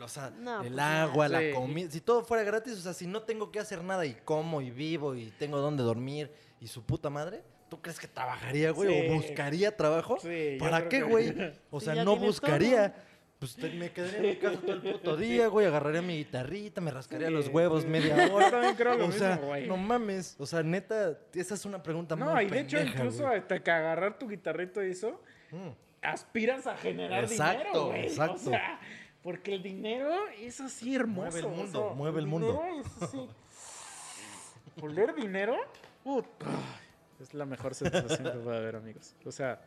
o 0.00 0.08
sea, 0.08 0.30
No, 0.30 0.62
el 0.62 0.68
pues 0.72 0.80
agua, 0.80 1.26
Sí. 1.28 1.32
la 1.32 1.54
comida, 1.54 1.90
si 1.90 2.00
todo 2.00 2.24
fuera 2.24 2.42
gratis, 2.42 2.72
o 2.74 2.80
sea, 2.80 2.92
si 2.92 3.06
no 3.06 3.22
tengo 3.22 3.50
que 3.52 3.60
hacer 3.60 3.82
nada 3.84 4.04
y 4.04 4.14
como 4.24 4.60
y 4.60 4.70
vivo 4.70 5.14
y 5.14 5.30
tengo 5.38 5.58
dónde 5.58 5.82
dormir 5.82 6.30
y 6.60 6.66
su 6.66 6.82
puta 6.84 7.08
madre, 7.08 7.42
¿tú 7.68 7.80
crees 7.80 7.98
que 8.00 8.08
trabajaría, 8.08 8.72
güey? 8.72 8.88
Sí. 9.00 9.08
¿O 9.08 9.14
buscaría 9.14 9.76
trabajo? 9.76 10.18
Sí, 10.20 10.56
¿Para 10.58 10.88
qué, 10.88 10.98
que- 10.98 11.02
güey? 11.04 11.34
O 11.70 11.80
sea, 11.80 12.04
no 12.04 12.16
buscaría. 12.16 12.94
Pues 13.40 13.56
me 13.58 13.90
quedaría 13.90 14.18
en 14.18 14.26
mi 14.26 14.36
casa 14.36 14.58
todo 14.60 14.72
el 14.74 14.82
puto 14.82 15.16
día, 15.16 15.46
güey, 15.48 15.66
agarraría 15.66 16.02
mi 16.02 16.16
guitarrita, 16.18 16.80
me 16.80 16.90
rascaría 16.90 17.28
Sí, 17.28 17.32
los 17.32 17.48
huevos 17.48 17.82
sí. 17.82 17.88
media 17.88 18.14
Yo 18.28 18.34
hora. 18.34 18.50
también 18.50 18.74
creo 18.76 18.94
lo 18.98 19.06
o 19.06 19.12
sea, 19.12 19.30
mismo, 19.32 19.46
güey. 19.48 19.66
no 19.66 19.76
mames. 19.78 20.36
O 20.38 20.46
sea, 20.46 20.62
neta, 20.62 21.18
esa 21.34 21.54
es 21.54 21.64
una 21.64 21.82
pregunta 21.82 22.14
No, 22.16 22.32
muy 22.34 22.44
y 22.44 22.50
de 22.50 22.60
hecho, 22.60 22.78
incluso 22.80 23.24
güey. 23.26 23.38
hasta 23.38 23.62
que 23.62 23.70
agarrar 23.70 24.18
tu 24.18 24.28
guitarrito 24.28 24.84
y 24.84 24.90
eso, 24.90 25.20
Mm. 25.50 25.70
aspiras 26.02 26.66
a 26.68 26.76
generar 26.76 27.24
Exacto, 27.24 27.58
dinero, 27.64 27.86
güey. 27.86 28.02
exacto. 28.06 28.34
O 28.34 28.50
sea, 28.50 28.78
porque 29.22 29.54
el 29.54 29.62
dinero 29.62 30.14
es 30.38 30.60
así 30.60 30.94
hermoso. 30.94 31.22
Mueve 31.30 31.38
el 31.40 31.44
o 31.46 31.48
mundo, 31.48 31.86
sea, 31.88 31.94
mueve 31.96 32.20
el 32.20 32.26
mundo. 32.26 32.52
dinero 32.62 32.80
es 32.80 33.02
así. 33.02 33.28
Oler 34.82 35.14
dinero, 35.14 35.56
puta, 36.04 36.46
es 37.20 37.34
la 37.34 37.44
mejor 37.44 37.74
sensación 37.74 38.22
que 38.32 38.38
puede 38.38 38.56
haber, 38.58 38.76
amigos. 38.76 39.14
O 39.26 39.32
sea, 39.32 39.60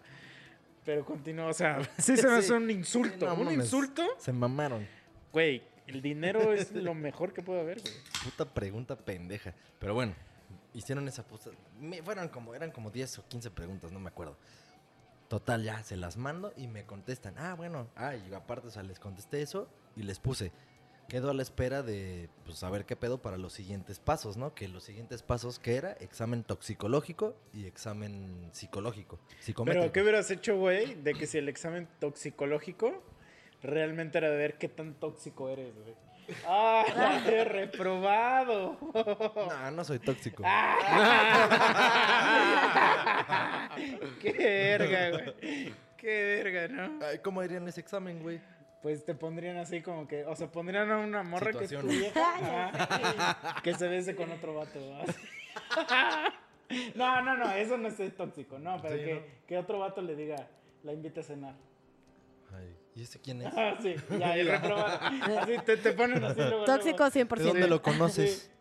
pero 0.86 1.06
continúa, 1.06 1.48
o 1.48 1.54
sea, 1.54 1.82
sí 1.98 2.16
se 2.18 2.28
me 2.28 2.34
hace 2.34 2.48
Sí. 2.48 2.54
un 2.54 2.70
insulto. 2.72 3.26
No 3.26 3.34
un 3.36 3.46
mames. 3.46 3.66
insulto, 3.66 4.04
Se 4.18 4.32
mamaron. 4.34 4.88
güey. 5.32 5.64
El 5.86 6.02
dinero 6.02 6.54
es 6.54 6.72
lo 6.72 6.94
mejor 6.94 7.34
que 7.34 7.42
puede 7.42 7.60
haber, 7.60 7.82
güey. 7.82 7.94
Puta 8.24 8.46
pregunta 8.46 8.96
pendeja. 8.96 9.54
Pero 9.80 9.94
bueno, 9.94 10.14
hicieron 10.74 11.06
esa 11.10 11.24
puta. 11.24 11.50
me- 11.80 12.02
Fueron 12.02 12.30
como, 12.30 12.56
eran 12.56 12.72
como 12.72 12.90
10 12.90 13.20
o 13.20 13.28
15 13.28 13.52
preguntas, 13.52 13.92
no 13.92 14.00
me 14.00 14.08
acuerdo. 14.08 14.38
Total, 15.28 15.62
ya 15.64 15.84
se 15.84 15.98
las 15.98 16.16
mando 16.16 16.54
y 16.56 16.68
me 16.68 16.86
contestan. 16.86 17.36
Ah, 17.38 17.56
bueno. 17.56 17.88
Ah, 17.96 18.16
y 18.16 18.34
aparte, 18.34 18.68
o 18.68 18.72
sea, 18.72 18.84
les 18.84 19.00
contesté 19.00 19.42
eso 19.42 19.68
y 19.96 20.04
les 20.04 20.20
puse. 20.20 20.52
Quedo 21.08 21.30
a 21.30 21.34
la 21.34 21.42
espera 21.42 21.84
de 21.84 22.30
pues, 22.46 22.58
saber 22.58 22.86
qué 22.86 22.96
pedo 22.96 23.22
para 23.22 23.38
los 23.38 23.54
siguientes 23.54 24.00
pasos, 24.00 24.38
¿no? 24.38 24.56
Que 24.56 24.68
los 24.68 24.84
siguientes 24.84 25.22
pasos, 25.22 25.60
que 25.60 25.76
era? 25.76 25.92
Examen 25.94 26.44
toxicológico 26.44 27.36
y 27.54 27.66
examen 27.66 28.50
psicológico. 28.52 29.20
Pero, 29.66 29.92
¿qué 29.92 30.02
hubieras 30.02 30.32
hecho, 30.32 30.58
güey? 30.58 30.96
De 30.96 31.14
que 31.14 31.28
si 31.28 31.38
el 31.38 31.50
examen 31.50 31.88
toxicológico 32.00 33.04
realmente 33.62 34.18
era 34.18 34.30
de 34.30 34.38
ver 34.38 34.58
qué 34.58 34.70
tan 34.70 34.96
tóxico 34.96 35.50
eres, 35.50 35.76
güey. 35.76 35.96
¡Ah! 36.48 36.86
he 37.28 37.44
reprobado! 37.44 38.78
No, 38.94 39.72
no 39.72 39.84
soy 39.84 40.00
tóxico. 40.00 40.44
¡Qué 44.20 44.32
verga, 44.32 45.10
güey! 45.12 45.74
¡Qué 45.98 46.44
verga, 46.44 46.68
¿no? 46.68 47.06
Ay, 47.06 47.20
¿Cómo 47.20 47.40
harían 47.40 47.68
ese 47.68 47.80
examen, 47.80 48.22
güey? 48.22 48.42
Pues 48.84 49.06
te 49.06 49.16
pondrían 49.16 49.56
así 49.56 49.82
como 49.82 50.10
que... 50.10 50.26
O 50.26 50.36
sea, 50.36 50.52
pondrían 50.52 50.92
a 50.92 50.98
una 50.98 51.24
morra 51.24 51.54
que 51.54 51.64
es 51.64 51.84
vieja. 51.88 53.62
que 53.64 53.74
se 53.76 53.88
bese 53.88 54.14
con 54.14 54.30
otro 54.30 54.54
vato. 54.56 54.80
¿va? 54.92 56.34
No, 56.96 57.22
no, 57.22 57.38
no. 57.38 57.52
Eso 57.52 57.78
no 57.78 57.88
es 57.88 58.16
tóxico. 58.16 58.58
No, 58.58 58.82
pero 58.82 58.96
Sí, 58.96 59.04
que, 59.04 59.14
¿no? 59.14 59.22
que 59.48 59.58
otro 59.58 59.80
vato 59.80 60.02
le 60.02 60.16
diga... 60.16 60.48
La 60.84 60.92
invite 60.92 61.22
a 61.22 61.24
cenar. 61.24 61.56
Ay, 62.54 62.76
¿y 62.96 63.04
ese 63.04 63.20
quién 63.20 63.42
es? 63.42 63.54
Ah, 63.56 63.78
sí, 63.82 63.96
ya, 64.20 64.38
y 64.38 64.44
reprobado. 64.44 65.00
Así 65.40 65.54
te, 65.66 65.78
te 65.78 65.94
ponen 65.94 66.22
así 66.22 66.42
luego. 66.42 66.66
Tóxico 66.66 66.98
luego. 66.98 67.30
100%. 67.30 67.38
¿De 67.38 67.44
dónde 67.46 67.68
lo 67.70 67.82
conoces? 67.82 68.52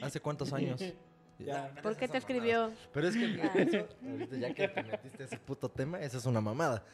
¿Hace 0.00 0.20
cuántos 0.20 0.52
años? 0.52 0.80
Ya. 1.40 1.74
¿Por 1.82 1.96
qué 1.96 2.06
te 2.06 2.16
escribió? 2.16 2.70
Pero 2.92 3.08
es 3.08 3.16
que 3.16 3.24
eso, 3.34 3.88
ahorita 4.08 4.36
ya 4.36 4.54
que 4.54 4.68
te 4.68 4.82
metiste 4.84 5.24
ese 5.24 5.36
puto 5.36 5.68
tema, 5.68 5.98
esa 6.00 6.18
es 6.18 6.26
una 6.26 6.40
mamada. 6.40 6.84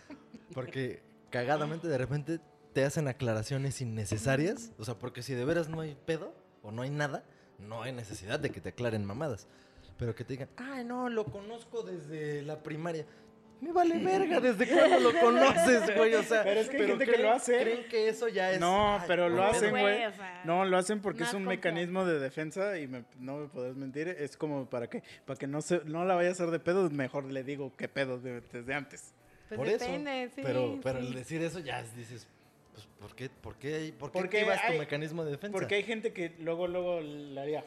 Porque 0.54 1.02
cagadamente 1.28 1.86
de 1.88 1.98
repente 1.98 2.40
te 2.72 2.84
hacen 2.84 3.08
aclaraciones 3.08 3.80
innecesarias. 3.80 4.72
O 4.78 4.84
sea, 4.84 4.94
porque 4.94 5.22
si 5.22 5.34
de 5.34 5.44
veras 5.44 5.68
no 5.68 5.80
hay 5.80 5.96
pedo 6.06 6.34
o 6.62 6.70
no 6.70 6.82
hay 6.82 6.90
nada, 6.90 7.24
no 7.58 7.82
hay 7.82 7.92
necesidad 7.92 8.38
de 8.40 8.50
que 8.50 8.60
te 8.60 8.70
aclaren 8.70 9.04
mamadas. 9.04 9.46
Pero 9.98 10.14
que 10.14 10.24
te 10.24 10.32
digan, 10.34 10.48
ay, 10.56 10.84
no, 10.84 11.08
lo 11.08 11.24
conozco 11.24 11.82
desde 11.82 12.42
la 12.42 12.62
primaria. 12.62 13.04
Me 13.60 13.72
vale 13.72 13.98
verga, 13.98 14.40
¿desde 14.40 14.66
cuándo 14.66 14.98
lo 15.00 15.20
conoces, 15.20 15.94
güey? 15.94 16.14
O 16.14 16.22
sea, 16.22 16.42
Pero 16.44 16.60
es 16.60 16.70
que 16.70 16.78
hay 16.78 16.86
gente 16.86 17.04
que 17.04 17.18
lo 17.18 17.30
hace. 17.32 17.60
Creen 17.60 17.88
que 17.90 18.08
eso 18.08 18.26
ya 18.28 18.52
es. 18.52 18.58
No, 18.60 18.94
ay, 18.94 19.02
pero 19.06 19.28
lo 19.28 19.42
hacen, 19.44 19.68
güey. 19.68 20.06
o 20.06 20.12
sea, 20.14 20.40
No, 20.46 20.64
lo 20.64 20.78
hacen 20.78 21.02
porque 21.02 21.24
es 21.24 21.34
un 21.34 21.44
mecanismo 21.44 22.06
de 22.06 22.18
defensa 22.18 22.78
y 22.78 22.86
me- 22.86 23.04
no 23.18 23.36
me 23.36 23.48
podés 23.48 23.76
mentir. 23.76 24.08
Es 24.08 24.38
como 24.38 24.64
para 24.70 24.88
que 24.88 25.02
para 25.26 25.38
que 25.38 25.46
no 25.46 25.60
se, 25.60 25.82
no 25.84 26.06
la 26.06 26.14
vaya 26.14 26.30
a 26.30 26.32
hacer 26.32 26.50
de 26.50 26.58
pedo, 26.58 26.88
mejor 26.88 27.24
le 27.24 27.44
digo 27.44 27.70
qué 27.76 27.86
pedo 27.88 28.18
de- 28.18 28.40
desde 28.40 28.72
antes. 28.72 29.12
Pues 29.48 29.58
Por 29.58 29.68
depende, 29.68 30.22
eso. 30.22 30.36
sí, 30.36 30.42
pero, 30.42 30.80
pero 30.82 30.98
el 31.00 31.08
sí. 31.08 31.14
decir 31.16 31.42
eso 31.42 31.58
ya 31.58 31.80
es- 31.80 31.94
dices, 31.94 32.26
¿por 33.00 33.14
qué, 33.16 33.28
por 33.30 33.56
qué, 33.56 33.94
por 33.98 34.10
qué 34.12 34.18
Porque 34.20 34.38
activas 34.38 34.60
tu 34.70 34.78
mecanismo 34.78 35.24
de 35.24 35.32
defensa? 35.32 35.52
Porque 35.52 35.74
hay 35.76 35.82
gente 35.82 36.12
que 36.12 36.36
luego, 36.38 36.66
luego 36.68 37.00
le 37.00 37.40
haría. 37.40 37.64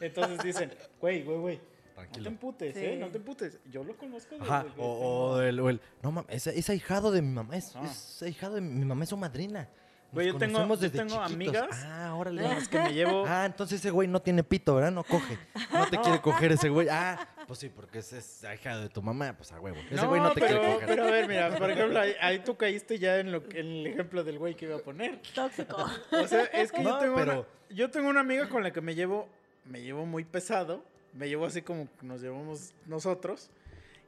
Entonces 0.00 0.42
dicen, 0.42 0.72
güey, 1.00 1.22
güey, 1.22 1.38
güey. 1.38 1.56
No 1.56 1.62
te 1.62 1.94
Tranquilo. 1.94 2.28
emputes, 2.28 2.74
Sí. 2.76 2.84
¿eh? 2.84 2.96
No 2.96 3.08
te 3.08 3.18
emputes. 3.18 3.58
Yo 3.70 3.82
lo 3.82 3.96
conozco. 3.96 4.36
desde 4.36 4.46
Ajá, 4.48 4.64
que 4.72 4.80
o, 4.80 4.84
o 4.86 5.40
el, 5.40 5.58
o 5.58 5.68
el, 5.68 5.80
no 6.02 6.12
mames, 6.12 6.46
es, 6.46 6.56
es 6.56 6.70
ahijado 6.70 7.10
de 7.10 7.22
mi 7.22 7.32
mamá, 7.32 7.56
es, 7.56 7.74
Ah. 7.74 7.82
es 7.84 8.22
ahijado 8.22 8.54
de 8.54 8.60
mi, 8.60 8.84
mamá, 8.84 9.02
es 9.02 9.10
su 9.10 9.16
madrina. 9.16 9.68
Nos 10.06 10.14
Güey, 10.14 10.26
yo 10.28 10.38
tengo- 10.38 10.52
conocemos 10.54 10.78
yo 10.80 10.82
desde 10.88 10.98
tengo 10.98 11.26
chiquitos. 11.26 11.34
amigas 11.62 11.84
Ah, 11.84 12.14
órale. 12.14 12.42
Las 12.42 12.68
que 12.68 12.78
me 12.78 12.94
llevo. 12.94 13.24
Ah, 13.26 13.44
entonces 13.46 13.80
ese 13.80 13.90
güey 13.90 14.06
no 14.08 14.22
tiene 14.22 14.44
pito, 14.44 14.76
¿verdad? 14.76 14.92
No 14.92 15.02
coge. 15.04 15.38
No 15.72 15.86
te 15.90 15.98
quiere 16.00 16.20
coger 16.22 16.52
ese 16.52 16.68
güey. 16.68 16.88
Ah, 16.88 17.28
pues 17.48 17.58
sí, 17.58 17.68
porque 17.68 17.98
ese 17.98 18.18
es 18.18 18.44
ahijado 18.44 18.82
de 18.82 18.88
tu 18.90 19.02
mamá, 19.02 19.34
pues 19.36 19.50
a 19.50 19.60
huevo. 19.60 19.78
Ese 19.90 20.06
güey 20.06 20.20
no 20.20 20.32
te 20.32 20.40
pero, 20.40 20.60
quiere 20.60 20.74
coger. 20.74 20.88
pero 20.88 21.02
a 21.04 21.10
ver, 21.10 21.26
mira, 21.28 21.56
por 21.58 21.70
ejemplo, 21.70 21.98
ahí, 21.98 22.12
ahí 22.20 22.38
tú 22.40 22.56
caíste 22.56 22.98
ya 23.00 23.18
en, 23.18 23.32
lo, 23.32 23.42
que- 23.48 23.58
en 23.60 23.66
el 23.66 23.86
ejemplo 23.88 24.22
del 24.22 24.38
güey 24.38 24.54
que 24.54 24.66
iba 24.66 24.76
a 24.76 24.80
poner. 24.80 25.20
Tóxico. 25.34 25.84
O 26.12 26.28
sea, 26.28 26.44
es 26.44 26.70
que 26.70 26.84
yo, 26.84 26.98
tengo 26.98 27.16
pero- 27.16 27.32
una, 27.40 27.74
yo 27.76 27.90
tengo 27.90 28.08
una 28.08 28.20
amiga 28.20 28.48
con 28.48 28.62
la 28.62 28.70
que 28.72 28.80
me 28.80 28.94
llevo, 28.94 29.28
me 29.64 29.80
llevo 29.82 30.06
muy 30.06 30.24
pesado, 30.24 30.84
me 31.14 31.28
llevo 31.28 31.46
así 31.46 31.62
como 31.62 31.88
nos 32.02 32.20
llevamos 32.20 32.72
nosotros, 32.86 33.50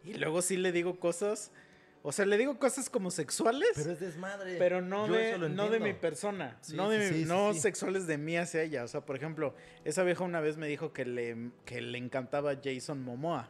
y 0.04 0.14
luego 0.14 0.42
sí 0.42 0.56
le 0.56 0.70
digo 0.70 1.00
cosas, 1.00 1.50
o 2.02 2.12
sea, 2.12 2.24
le 2.26 2.38
digo 2.38 2.58
cosas 2.58 2.88
como 2.88 3.10
sexuales, 3.10 3.68
Pero 3.74 3.84
pero, 3.84 3.92
es 3.92 4.00
desmadre. 4.00 4.80
no, 4.82 5.06
Yo 5.06 5.12
de, 5.14 5.48
no 5.50 5.68
de 5.68 5.80
mi 5.80 5.92
persona, 5.92 6.56
Sí, 6.62 6.74
no, 6.76 6.88
de 6.88 7.06
sí, 7.08 7.12
mi- 7.12 7.18
sí, 7.20 7.24
sí, 7.24 7.28
no 7.28 7.52
sí. 7.52 7.60
sexuales 7.60 8.06
de 8.06 8.16
mí 8.18 8.36
hacia 8.36 8.62
ella. 8.62 8.84
O 8.84 8.88
sea, 8.88 9.02
por 9.02 9.16
ejemplo, 9.16 9.54
esa 9.84 10.02
vieja 10.02 10.24
una 10.24 10.40
vez 10.40 10.56
me 10.56 10.66
dijo 10.66 10.92
que 10.92 11.04
le, 11.04 11.50
que 11.64 11.80
le 11.80 11.98
encantaba 11.98 12.54
Jason 12.62 13.02
Momoa. 13.02 13.48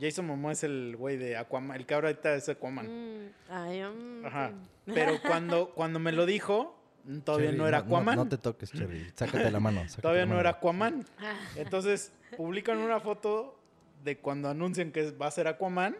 Jason 0.00 0.26
Momoa 0.26 0.52
es 0.52 0.64
el 0.64 0.96
güey 0.96 1.16
de 1.16 1.36
Aquaman, 1.36 1.76
el 1.76 1.86
que 1.86 1.94
ahorita 1.94 2.34
es 2.34 2.48
Aquaman. 2.48 2.86
Mm, 2.86 3.28
ay, 3.48 3.82
mm, 3.82 4.26
Ajá. 4.26 4.52
Pero 4.86 5.20
cuando, 5.22 5.70
cuando 5.70 5.98
me 6.00 6.10
lo 6.10 6.26
dijo, 6.26 6.76
todavía 7.24 7.52
no 7.52 7.68
era 7.68 7.78
Aquaman. 7.78 8.16
No, 8.16 8.28
te 8.28 8.38
toques, 8.38 8.72
Cherry. 8.72 9.12
Sácate 9.14 9.50
la 9.52 9.60
mano. 9.60 9.82
sácate 9.82 10.02
Todavía 10.02 10.26
la 10.26 10.34
no 10.34 10.40
era 10.40 10.50
Aquaman. 10.50 11.04
Ah, 11.20 11.38
Entonces, 11.54 12.12
publican 12.36 12.78
una 12.78 12.98
foto 12.98 13.60
de 14.02 14.18
cuando 14.18 14.48
anuncian 14.48 14.90
que 14.90 15.12
va 15.12 15.28
a 15.28 15.30
ser 15.30 15.46
Aquaman. 15.46 15.96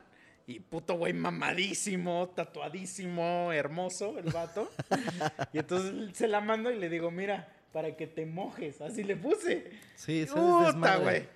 Y 0.47 0.61
puto 0.61 0.95
güey 0.95 1.15
mamadísimo, 1.15 2.31
tatuadísimo, 2.35 3.53
hermoso 3.53 4.19
el 4.19 4.31
vato. 4.31 4.71
y 5.53 5.59
entonces 5.59 6.17
se 6.17 6.29
la 6.29 6.41
mando 6.41 6.71
y 6.71 6.79
le 6.79 6.91
digo, 6.91 7.11
mira, 7.11 7.49
para 7.73 7.97
que 7.97 8.07
te 8.07 8.27
mojes. 8.27 8.81
Así 8.81 9.03
le 9.03 9.17
puse. 9.17 9.71
Sí, 9.95 10.21
eso 10.21 10.69
es 10.69 10.75
Puta, 10.75 10.97
güey. 10.97 11.27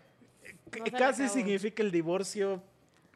No 0.79 0.85
se 0.85 0.93
Casi 0.93 1.29
significa 1.29 1.83
el 1.83 1.91
divorcio 1.91 2.63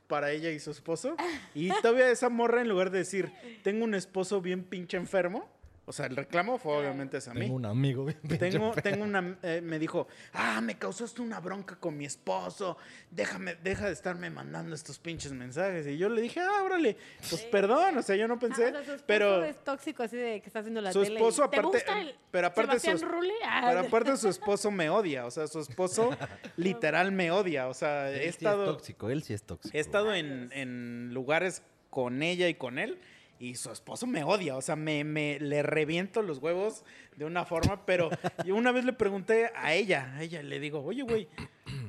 para 0.06 0.30
ella 0.30 0.50
y 0.50 0.58
su 0.60 0.70
esposo. 0.70 1.16
Y 1.54 1.68
todavía 1.80 2.10
esa 2.10 2.28
morra, 2.28 2.62
en 2.62 2.68
lugar 2.68 2.90
de 2.90 2.98
decir, 2.98 3.32
tengo 3.62 3.84
un 3.84 3.94
esposo 3.94 4.40
bien 4.40 4.64
pinche 4.64 4.96
enfermo. 4.96 5.48
O 5.84 5.92
sea, 5.92 6.06
el 6.06 6.14
reclamo 6.14 6.58
fue 6.58 6.76
obviamente 6.76 7.16
hacia 7.16 7.34
mí. 7.34 7.40
Tengo 7.40 7.56
un 7.56 7.66
amigo 7.66 8.04
bien 8.04 8.20
Tengo, 8.38 8.70
tengo 8.72 9.02
una, 9.02 9.36
eh, 9.42 9.60
me 9.62 9.80
dijo, 9.80 10.06
ah, 10.32 10.60
me 10.60 10.78
causaste 10.78 11.20
una 11.20 11.40
bronca 11.40 11.74
con 11.74 11.96
mi 11.96 12.04
esposo, 12.04 12.76
déjame, 13.10 13.56
deja 13.56 13.86
de 13.86 13.92
estarme 13.92 14.30
mandando 14.30 14.76
estos 14.76 15.00
pinches 15.00 15.32
mensajes. 15.32 15.84
Y 15.88 15.98
yo 15.98 16.08
le 16.08 16.22
dije, 16.22 16.38
ah, 16.40 16.62
órale, 16.64 16.96
pues 17.28 17.42
perdón, 17.46 17.98
o 17.98 18.02
sea, 18.02 18.14
yo 18.14 18.28
no 18.28 18.34
ah, 18.34 18.38
pensé, 18.38 18.66
o 18.66 18.70
sea, 18.70 18.84
su 18.84 18.90
esposo 18.92 19.04
pero 19.08 19.44
es 19.44 19.64
tóxico 19.64 20.04
así 20.04 20.16
de 20.16 20.40
que 20.40 20.46
está 20.46 20.60
haciendo 20.60 20.80
la 20.80 20.92
su 20.92 21.02
tele. 21.02 21.16
esposo 21.16 21.48
¿Te 21.48 21.56
aparte, 21.58 21.78
gusta 21.78 22.00
el 22.00 22.14
pero 22.30 22.46
aparte 22.46 22.74
su, 22.74 22.80
Sebastián 22.80 23.08
es- 23.10 23.16
Rulli? 23.16 23.34
Ah, 23.44 23.64
pero 23.66 23.80
aparte 23.80 24.16
su 24.16 24.28
esposo 24.28 24.70
me 24.70 24.88
odia, 24.88 25.26
o 25.26 25.30
sea, 25.32 25.48
su 25.48 25.58
esposo 25.58 26.10
literal 26.56 27.10
me 27.10 27.32
odia, 27.32 27.66
o 27.66 27.74
sea, 27.74 28.08
Él 28.08 28.16
he 28.16 28.22
sí 28.22 28.28
es 28.28 28.36
estado, 28.36 28.64
tóxico, 28.66 29.10
él 29.10 29.24
sí 29.24 29.34
es 29.34 29.42
tóxico. 29.42 29.76
he 29.76 29.80
estado 29.80 30.14
en, 30.14 30.50
en 30.52 31.12
lugares 31.12 31.62
con 31.90 32.22
ella 32.22 32.48
y 32.48 32.54
con 32.54 32.78
él. 32.78 32.98
Y 33.38 33.56
su 33.56 33.72
esposo 33.72 34.06
me 34.06 34.22
odia, 34.22 34.56
o 34.56 34.62
sea, 34.62 34.76
me, 34.76 35.02
me 35.02 35.40
le 35.40 35.62
reviento 35.62 36.22
los 36.22 36.38
huevos 36.38 36.84
de 37.16 37.24
una 37.24 37.44
forma, 37.44 37.84
pero 37.84 38.08
yo 38.44 38.54
una 38.54 38.70
vez 38.72 38.84
le 38.84 38.92
pregunté 38.92 39.50
a 39.56 39.74
ella, 39.74 40.12
a 40.14 40.22
ella 40.22 40.42
le 40.42 40.60
digo, 40.60 40.80
oye, 40.84 41.02
güey, 41.02 41.28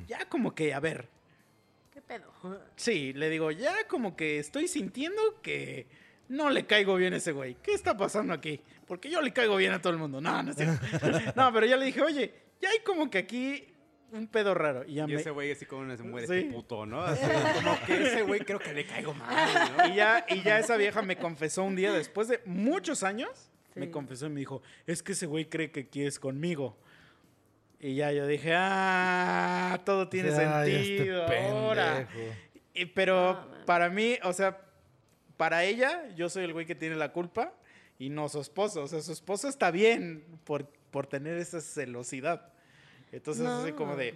ya 0.08 0.28
como 0.28 0.54
que, 0.54 0.74
a 0.74 0.80
ver, 0.80 1.08
¿Qué 1.92 2.00
pedo? 2.00 2.24
sí, 2.74 3.12
le 3.12 3.30
digo, 3.30 3.50
ya 3.52 3.72
como 3.88 4.16
que 4.16 4.38
estoy 4.38 4.66
sintiendo 4.66 5.40
que 5.42 5.86
no 6.28 6.50
le 6.50 6.66
caigo 6.66 6.96
bien 6.96 7.12
a 7.14 7.18
ese 7.18 7.32
güey. 7.32 7.56
¿Qué 7.62 7.72
está 7.72 7.96
pasando 7.96 8.32
aquí? 8.32 8.60
Porque 8.86 9.10
yo 9.10 9.20
le 9.20 9.32
caigo 9.32 9.56
bien 9.56 9.72
a 9.72 9.80
todo 9.80 9.92
el 9.92 9.98
mundo. 9.98 10.20
No, 10.20 10.42
no 10.42 10.50
es 10.50 10.56
cierto. 10.56 10.84
No, 11.36 11.52
pero 11.52 11.66
ya 11.66 11.76
le 11.76 11.86
dije, 11.86 12.02
oye, 12.02 12.34
ya 12.60 12.70
hay 12.70 12.78
como 12.80 13.10
que 13.10 13.18
aquí 13.18 13.64
un 14.12 14.26
pedo 14.28 14.54
raro. 14.54 14.84
Y 14.86 14.94
ya, 14.94 15.04
Y 15.04 15.08
me- 15.08 15.14
ese 15.14 15.30
güey 15.30 15.50
así 15.52 15.66
como 15.66 15.96
se 15.96 16.02
muere 16.02 16.26
Sí. 16.26 16.34
este 16.34 16.52
puto, 16.52 16.86
¿no? 16.86 17.02
Así, 17.02 17.20
como 17.64 17.78
que 17.86 18.02
ese 18.06 18.22
güey 18.22 18.40
creo 18.40 18.58
que 18.58 18.72
le 18.72 18.84
caigo 18.86 19.12
mal, 19.14 19.72
¿no? 19.76 19.86
y 19.88 19.94
ya, 19.96 20.24
y 20.28 20.42
ya 20.42 20.58
esa 20.58 20.76
vieja 20.76 21.02
me 21.02 21.16
confesó 21.16 21.64
un 21.64 21.74
día, 21.76 21.92
después 21.92 22.28
de 22.28 22.40
muchos 22.44 23.02
años, 23.02 23.50
me 23.74 23.90
confesó 23.90 24.26
y 24.26 24.30
me 24.30 24.40
dijo, 24.40 24.62
es 24.86 25.02
que 25.02 25.12
ese 25.12 25.26
güey 25.26 25.46
cree 25.46 25.70
que 25.72 25.88
quieres 25.88 26.18
conmigo. 26.20 26.76
Y 27.80 27.96
ya 27.96 28.12
yo 28.12 28.26
dije, 28.26 28.52
ah, 28.54 29.80
todo 29.84 30.08
tiene 30.08 30.30
Ay, 30.30 30.70
este 30.72 30.96
sentido 30.96 31.22
ahora. 31.26 32.08
pendejo. 32.08 32.34
Y- 32.74 32.86
pero 32.86 33.34
No, 33.34 33.64
para 33.66 33.88
mí, 33.90 34.16
o 34.22 34.32
sea, 34.32 34.60
para 35.36 35.64
ella, 35.64 36.08
yo 36.16 36.28
soy 36.30 36.44
el 36.44 36.52
güey 36.52 36.66
que 36.66 36.74
tiene 36.74 36.94
la 36.96 37.12
culpa 37.12 37.52
y 37.98 38.08
no 38.10 38.28
su 38.28 38.40
esposo. 38.40 38.82
O 38.82 38.86
sea, 38.86 39.00
su 39.00 39.12
esposo 39.12 39.48
está 39.48 39.70
bien 39.70 40.24
por, 40.44 40.66
por 40.90 41.06
tener 41.08 41.36
esa 41.38 41.60
celosidad. 41.60 42.52
Entonces, 43.16 43.46
así 43.46 43.70
No. 43.70 43.76
como 43.76 43.96
de. 43.96 44.14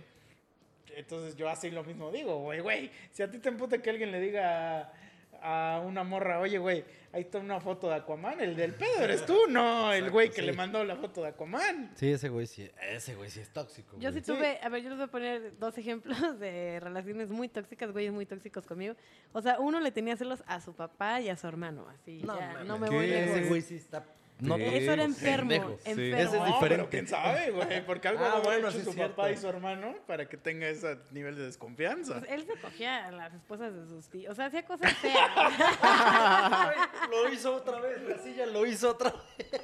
Entonces, 0.97 1.37
yo 1.37 1.49
así 1.49 1.71
lo 1.71 1.85
mismo 1.85 2.11
digo, 2.11 2.39
güey, 2.41 2.61
güey. 2.61 2.91
Si 3.13 3.23
a 3.23 3.31
ti 3.31 3.39
te 3.39 3.49
emputa 3.49 3.79
que 3.81 3.91
alguien 3.91 4.11
le 4.11 4.21
diga 4.21 4.93
a, 5.41 5.77
a 5.77 5.81
una 5.81 6.03
morra, 6.03 6.41
oye, 6.41 6.59
güey, 6.59 6.85
ahí 7.13 7.21
está 7.23 7.39
una 7.39 7.61
foto 7.61 7.89
de 7.89 7.95
Aquaman, 7.95 8.41
el 8.41 8.57
del 8.57 8.75
pedo 8.75 9.03
eres 9.05 9.25
tú, 9.25 9.37
no 9.49 9.93
el 9.93 10.11
güey 10.11 10.31
que 10.31 10.41
sí. 10.41 10.43
le 10.43 10.53
mandó 10.55 10.83
la 10.83 10.97
foto 10.97 11.23
de 11.23 11.29
Aquaman. 11.29 11.93
Sí, 11.95 12.11
ese 12.11 12.29
güey 12.31 12.47
sí, 12.49 12.69
ese 12.91 13.15
güey 13.15 13.31
sí 13.31 13.39
es 13.41 13.51
tóxico. 13.53 13.97
Yo 14.01 14.11
sí 14.11 14.21
tuve, 14.23 14.59
a 14.61 14.69
ver, 14.69 14.83
yo 14.83 14.89
les 14.89 14.99
voy 14.99 15.05
a 15.07 15.11
poner 15.11 15.57
dos 15.59 15.79
ejemplos 15.79 16.41
de 16.41 16.81
relaciones 16.81 17.29
muy 17.29 17.49
tóxicas, 17.49 17.93
güeyes 17.93 18.13
muy 18.13 18.27
tóxicos 18.27 18.67
conmigo. 18.67 18.97
O 19.33 19.41
sea, 19.41 19.61
uno 19.61 19.79
le 19.79 19.93
tenía 19.93 20.17
celos 20.17 20.43
a 20.49 20.61
su 20.61 20.75
papá 20.75 21.21
y 21.21 21.29
a 21.29 21.37
su 21.37 21.47
hermano, 21.47 21.87
así, 21.89 22.23
No, 22.25 22.37
ya, 22.37 22.65
no 22.65 22.77
me 22.79 22.89
¿qué? 22.89 22.95
voy 22.97 23.05
Ese 23.13 23.27
lejos. 23.37 23.49
güey 23.51 23.63
sí 23.63 23.77
está. 23.77 24.05
No, 24.41 24.57
Sí. 24.57 24.63
Eso 24.65 24.93
era 24.93 25.03
enfermo. 25.05 25.51
Sí. 25.51 25.91
enfermo. 25.91 26.17
Ese 26.17 26.23
es 26.23 26.33
No, 26.33 26.39
pero 26.39 26.55
diferente. 26.55 26.89
quién 26.91 27.09
sabe, 27.09 27.51
güey, 27.51 27.85
porque 27.85 28.09
algo 28.09 28.25
Ah, 28.25 28.41
bueno, 28.45 28.69
hecho 28.69 28.79
sí 28.79 28.85
su 28.85 28.95
papá 28.95 29.31
y 29.33 29.37
su 29.37 29.49
hermano 29.49 29.95
para 30.07 30.29
que 30.29 30.37
tenga 30.37 30.69
ese 30.69 30.97
nivel 31.11 31.35
de 31.37 31.45
desconfianza. 31.47 32.21
Pues 32.21 32.31
él 32.31 32.47
se 32.47 32.61
cogía 32.61 33.07
a 33.09 33.11
las 33.11 33.35
esposas 33.35 33.75
de 33.75 33.87
sus 33.87 34.09
tíos. 34.09 34.33
O 34.33 34.35
sea, 34.37 34.47
hacía 34.47 34.65
cosas 34.65 34.93
feas. 34.99 35.29
lo 37.11 37.33
hizo 37.33 37.55
otra 37.55 37.81
vez, 37.81 38.01
la 38.03 38.19
silla 38.19 38.47
lo 38.47 38.65
hizo 38.67 38.91
otra 38.91 39.13
vez. 39.39 39.61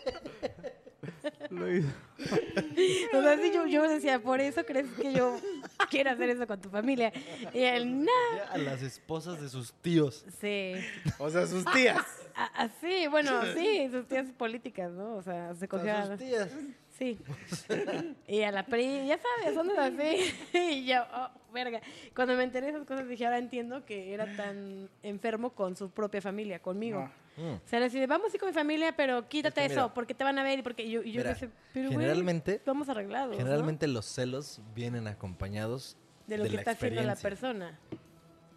Lo 1.50 1.72
hizo. 1.72 1.88
o 3.12 3.22
sea, 3.22 3.36
sí, 3.38 3.50
yo, 3.54 3.66
yo 3.66 3.88
decía, 3.88 4.18
por 4.20 4.40
eso 4.40 4.64
crees 4.64 4.86
que 5.00 5.12
yo 5.12 5.38
quiero 5.90 6.10
hacer 6.10 6.30
eso 6.30 6.46
con 6.46 6.60
tu 6.60 6.68
familia. 6.68 7.12
Y 7.52 7.60
él, 7.62 8.04
no. 8.04 8.10
A 8.50 8.58
las 8.58 8.82
esposas 8.82 9.40
de 9.40 9.48
sus 9.48 9.72
tíos. 9.74 10.24
Sí. 10.40 10.74
O 11.18 11.30
sea, 11.30 11.46
sus 11.46 11.64
tías. 11.72 12.04
A- 12.34 12.64
Así, 12.64 13.06
bueno, 13.08 13.30
sí, 13.54 13.88
sus 13.90 14.06
tías 14.08 14.26
políticas, 14.36 14.90
¿no? 14.92 15.14
O 15.16 15.22
sea, 15.22 15.54
se 15.54 15.64
A 15.66 15.68
cogía. 15.68 16.06
sus 16.06 16.18
tías. 16.18 16.50
Sí. 16.98 17.18
Y 18.28 18.42
a 18.42 18.52
la 18.52 18.64
PRI, 18.66 19.06
ya 19.08 19.18
sabes, 19.18 19.54
son 19.54 19.70
así. 19.78 20.32
Y 20.52 20.86
yo, 20.86 21.02
oh, 21.14 21.28
verga. 21.52 21.80
Cuando 22.14 22.34
me 22.34 22.44
enteré 22.44 22.66
de 22.66 22.72
esas 22.72 22.86
cosas 22.86 23.08
dije, 23.08 23.24
ahora 23.24 23.38
entiendo 23.38 23.84
que 23.84 24.12
era 24.14 24.34
tan 24.36 24.88
enfermo 25.02 25.50
con 25.50 25.76
su 25.76 25.90
propia 25.90 26.20
familia, 26.22 26.60
conmigo. 26.60 27.00
Ah. 27.00 27.12
Mm. 27.36 27.54
O 27.54 27.60
sea, 27.64 27.78
era 27.78 27.86
así 27.86 27.98
de, 27.98 28.06
vamos 28.06 28.32
a 28.32 28.36
ir 28.36 28.40
con 28.40 28.48
mi 28.48 28.54
familia, 28.54 28.94
pero 28.96 29.28
quítate 29.28 29.64
Es 29.64 29.68
que 29.68 29.74
eso, 29.74 29.92
porque 29.92 30.14
te 30.14 30.24
van 30.24 30.38
a 30.38 30.42
ver 30.42 30.60
y 30.60 30.62
porque 30.62 30.84
y 30.84 30.90
yo, 30.90 31.02
y 31.02 31.12
yo 31.12 31.18
mira, 31.18 31.30
decía, 31.30 31.50
pero 31.72 31.90
generalmente- 31.90 32.54
estamos 32.54 32.88
arreglados. 32.88 33.32
¿no? 33.32 33.36
Generalmente 33.36 33.88
los 33.88 34.06
celos 34.06 34.60
vienen 34.74 35.08
acompañados 35.08 35.96
De 36.26 36.38
lo 36.38 36.44
que 36.44 36.50
la 36.50 36.58
está 36.60 36.70
haciendo 36.72 37.02
la 37.02 37.16
persona. 37.16 37.78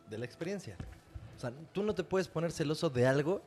De 0.09 0.17
la 0.17 0.25
experiencia. 0.25 0.77
O 1.35 1.39
sea, 1.39 1.51
tú 1.71 1.83
no 1.83 1.93
te 1.93 2.03
puedes 2.03 2.27
poner 2.27 2.51
celoso 2.51 2.89
de 2.89 3.07
algo 3.07 3.41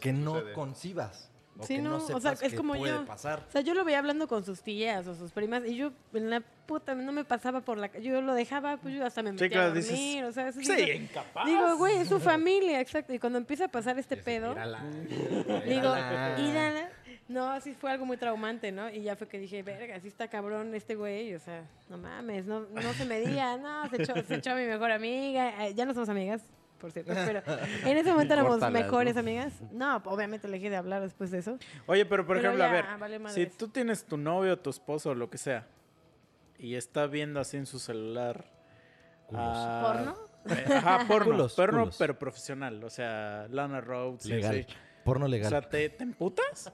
que 0.00 0.12
no 0.12 0.52
concibas. 0.54 1.30
O 1.56 1.64
Sí, 1.64 1.76
que 1.76 1.82
no, 1.82 1.98
no, 1.98 2.04
o 2.16 2.20
sea, 2.20 2.32
es 2.32 2.40
que 2.40 2.56
como 2.56 2.74
puede 2.74 2.92
yo. 2.92 3.04
pasar. 3.06 3.44
O 3.48 3.50
sea, 3.50 3.60
yo 3.60 3.74
lo 3.74 3.84
veía 3.84 3.98
hablando 4.00 4.26
con 4.26 4.44
sus 4.44 4.60
tías 4.62 5.06
o 5.06 5.14
sus 5.14 5.30
primas 5.30 5.62
y 5.64 5.76
yo 5.76 5.92
en 6.12 6.28
la 6.28 6.40
puta 6.40 6.94
no 6.96 7.12
me 7.12 7.24
pasaba 7.24 7.60
por 7.60 7.78
la 7.78 7.88
ca- 7.90 8.00
yo 8.00 8.20
lo 8.22 8.34
dejaba, 8.34 8.76
pues 8.78 8.92
yo 8.94 9.06
hasta 9.06 9.22
me 9.22 9.30
Sí, 9.30 9.34
metía 9.34 9.48
claro, 9.50 9.70
a 9.70 9.74
dices, 9.74 9.90
dormir, 9.90 10.24
o 10.24 10.32
sea, 10.32 10.48
eso 10.48 10.60
Sí, 10.60 10.74
digo- 10.74 10.92
incapaz. 11.04 11.46
Digo, 11.46 11.76
güey, 11.76 11.96
es 11.98 12.08
su 12.08 12.18
familia, 12.20 12.80
exacto. 12.80 13.14
Y 13.14 13.20
cuando 13.20 13.38
empieza 13.38 13.66
a 13.66 13.68
pasar 13.68 13.96
este 14.00 14.16
pedo, 14.16 14.54
digo, 14.54 15.94
Mírala. 15.94 16.34
y 16.38 16.52
Dana, 16.52 16.88
no, 17.28 17.60
sí 17.60 17.74
fue 17.74 17.90
algo 17.92 18.04
muy 18.04 18.16
traumante, 18.16 18.72
¿no? 18.72 18.90
Y 18.90 19.02
ya 19.02 19.14
fue 19.16 19.28
que 19.28 19.38
dije, 19.38 19.62
verga, 19.62 19.98
sí 20.00 20.08
está 20.08 20.28
cabrón 20.28 20.74
este 20.74 20.94
güey, 20.96 21.34
o 21.34 21.40
sea, 21.40 21.62
no 21.88 21.98
mames, 21.98 22.46
no, 22.46 22.60
no 22.60 22.92
se 22.94 23.04
medía, 23.04 23.56
no, 23.56 23.88
se 23.90 24.02
echó, 24.02 24.14
se 24.24 24.34
echó 24.36 24.50
a 24.50 24.54
mi 24.56 24.64
mejor 24.66 24.90
amiga, 24.90 25.66
eh, 25.66 25.74
ya 25.74 25.84
no 25.86 25.94
somos 25.94 26.08
amigas, 26.08 26.42
por 26.84 26.92
cierto, 26.92 27.12
pero 27.14 27.42
en 27.90 27.96
ese 27.96 28.10
momento 28.10 28.34
éramos 28.34 28.50
Córtalas, 28.58 28.72
mejores 28.84 29.14
¿no? 29.14 29.20
amigas. 29.20 29.52
No, 29.72 29.96
obviamente 30.04 30.46
le 30.48 30.58
dejé 30.58 30.68
de 30.68 30.76
hablar 30.76 31.00
después 31.00 31.30
de 31.30 31.38
eso. 31.38 31.56
Oye, 31.86 32.04
pero 32.04 32.26
por 32.26 32.36
Pero 32.36 32.48
ejemplo, 32.50 32.64
a 32.64 32.68
ver, 32.70 32.84
vale 32.98 33.18
madres. 33.18 33.34
si 33.50 33.56
tú 33.56 33.68
tienes 33.68 34.04
tu 34.04 34.18
novio, 34.18 34.58
tu 34.58 34.68
esposo, 34.68 35.10
o 35.10 35.14
lo 35.14 35.30
que 35.30 35.38
sea, 35.38 35.66
y 36.58 36.74
está 36.74 37.06
viendo 37.06 37.40
así 37.40 37.56
en 37.56 37.64
su 37.64 37.78
celular. 37.78 38.44
ah, 39.32 39.80
¿Porno? 39.82 40.16
Eh, 40.54 40.74
Ajá, 40.74 41.04
porno. 41.08 41.32
Culos, 41.32 41.54
porno, 41.54 41.78
culos. 41.80 41.96
pero 41.98 42.18
profesional. 42.18 42.84
O 42.84 42.90
sea, 42.90 43.46
Lana 43.50 43.80
Rhodes. 43.80 44.26
Legal. 44.26 44.66
sí. 44.68 44.74
Porno 45.04 45.24
O 45.24 45.28
legal. 45.28 45.48
sea, 45.50 45.62
¿te, 45.62 45.88
¿te 45.88 46.02
emputas? 46.02 46.70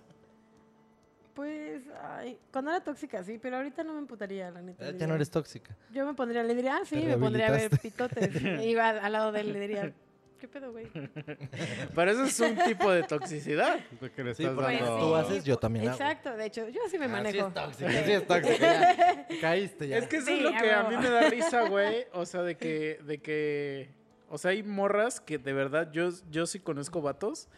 Pues, 1.35 1.83
ay, 2.03 2.39
cuando 2.53 2.71
era 2.73 2.81
tóxica, 2.83 3.23
sí, 3.23 3.39
pero 3.41 3.57
ahorita 3.59 3.85
no 3.85 3.93
me 3.95 4.01
emputaría, 4.01 4.51
la 4.51 4.61
neta. 4.63 4.83
Eh, 4.83 4.87
ya 4.89 4.93
diría- 4.93 5.07
no 5.07 5.15
eres 5.15 5.31
tóxica. 5.31 5.77
Yo 5.93 6.05
me 6.05 6.15
pondría, 6.15 6.43
le 6.43 6.55
diría, 6.55 6.77
ah, 6.77 6.85
sí, 6.85 6.97
me 6.97 7.17
pondría 7.17 7.49
a 7.49 7.51
ver 7.53 7.71
pitotes. 7.79 8.31
Iba 8.65 8.89
al, 8.91 8.99
al 8.99 9.13
lado 9.13 9.33
de 9.33 9.41
él, 9.41 9.53
le 9.53 9.61
diría, 9.61 9.93
¿qué 10.41 10.49
pedo, 10.49 10.73
güey? 10.73 10.87
Pero 11.95 12.11
eso 12.11 12.25
es 12.25 12.41
un 12.41 12.57
tipo 12.65 12.91
de 12.91 13.05
toxicidad. 13.05 13.79
Lo 14.01 14.13
que 14.13 14.25
le 14.25 14.35
Sí, 14.35 14.43
estás 14.45 14.57
Pues 14.57 14.81
dando. 14.81 14.99
tú 14.99 15.15
haces, 15.15 15.45
yo 15.45 15.57
también 15.57 15.87
hago. 15.89 15.95
Exacto, 15.95 16.37
de 16.37 16.47
hecho, 16.47 16.69
yo 16.69 16.81
así 16.87 16.99
me 16.99 17.05
Ah, 17.05 17.09
manejo. 17.09 17.33
Sí 17.33 17.39
es 17.47 17.55
tóxica, 17.55 17.91
sí 18.05 18.13
es 18.13 18.27
tóxica. 18.27 18.97
ya. 18.97 19.27
Caíste 19.41 19.89
ya. 19.89 19.99
Es 19.99 20.07
que 20.09 20.17
eso 20.17 20.27
Sí, 20.27 20.33
es 20.39 20.43
lo 20.43 20.51
que 20.53 20.71
a 20.73 20.83
mí 20.85 20.97
me 20.97 21.11
da 21.11 21.31
risa, 21.31 21.69
güey. 21.69 22.07
O 22.13 22.27
sea, 22.27 22.43
de 22.43 22.57
que, 22.57 22.99
de 23.05 23.19
que, 23.19 23.91
o 24.29 24.37
sea, 24.37 24.51
hay 24.51 24.63
morras 24.63 25.21
que 25.21 25.39
de 25.39 25.53
verdad 25.53 25.91
yo, 25.93 26.11
yo 26.31 26.47
sí 26.47 26.59
conozco 26.59 27.01
vatos 27.03 27.49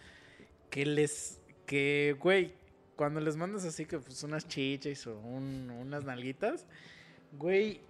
que 0.71 0.85
les, 0.87 1.41
que, 1.67 2.17
güey, 2.21 2.55
cuando 3.03 3.19
les 3.21 3.35
mandas 3.37 3.65
así 3.65 3.85
que 3.85 3.99
pues 3.99 4.23
unas 4.23 4.47
chichas 4.47 5.09
o 5.09 5.19
un- 5.19 5.69
unas 5.73 6.05
nalguitas, 6.05 6.67
güey, 7.33 7.81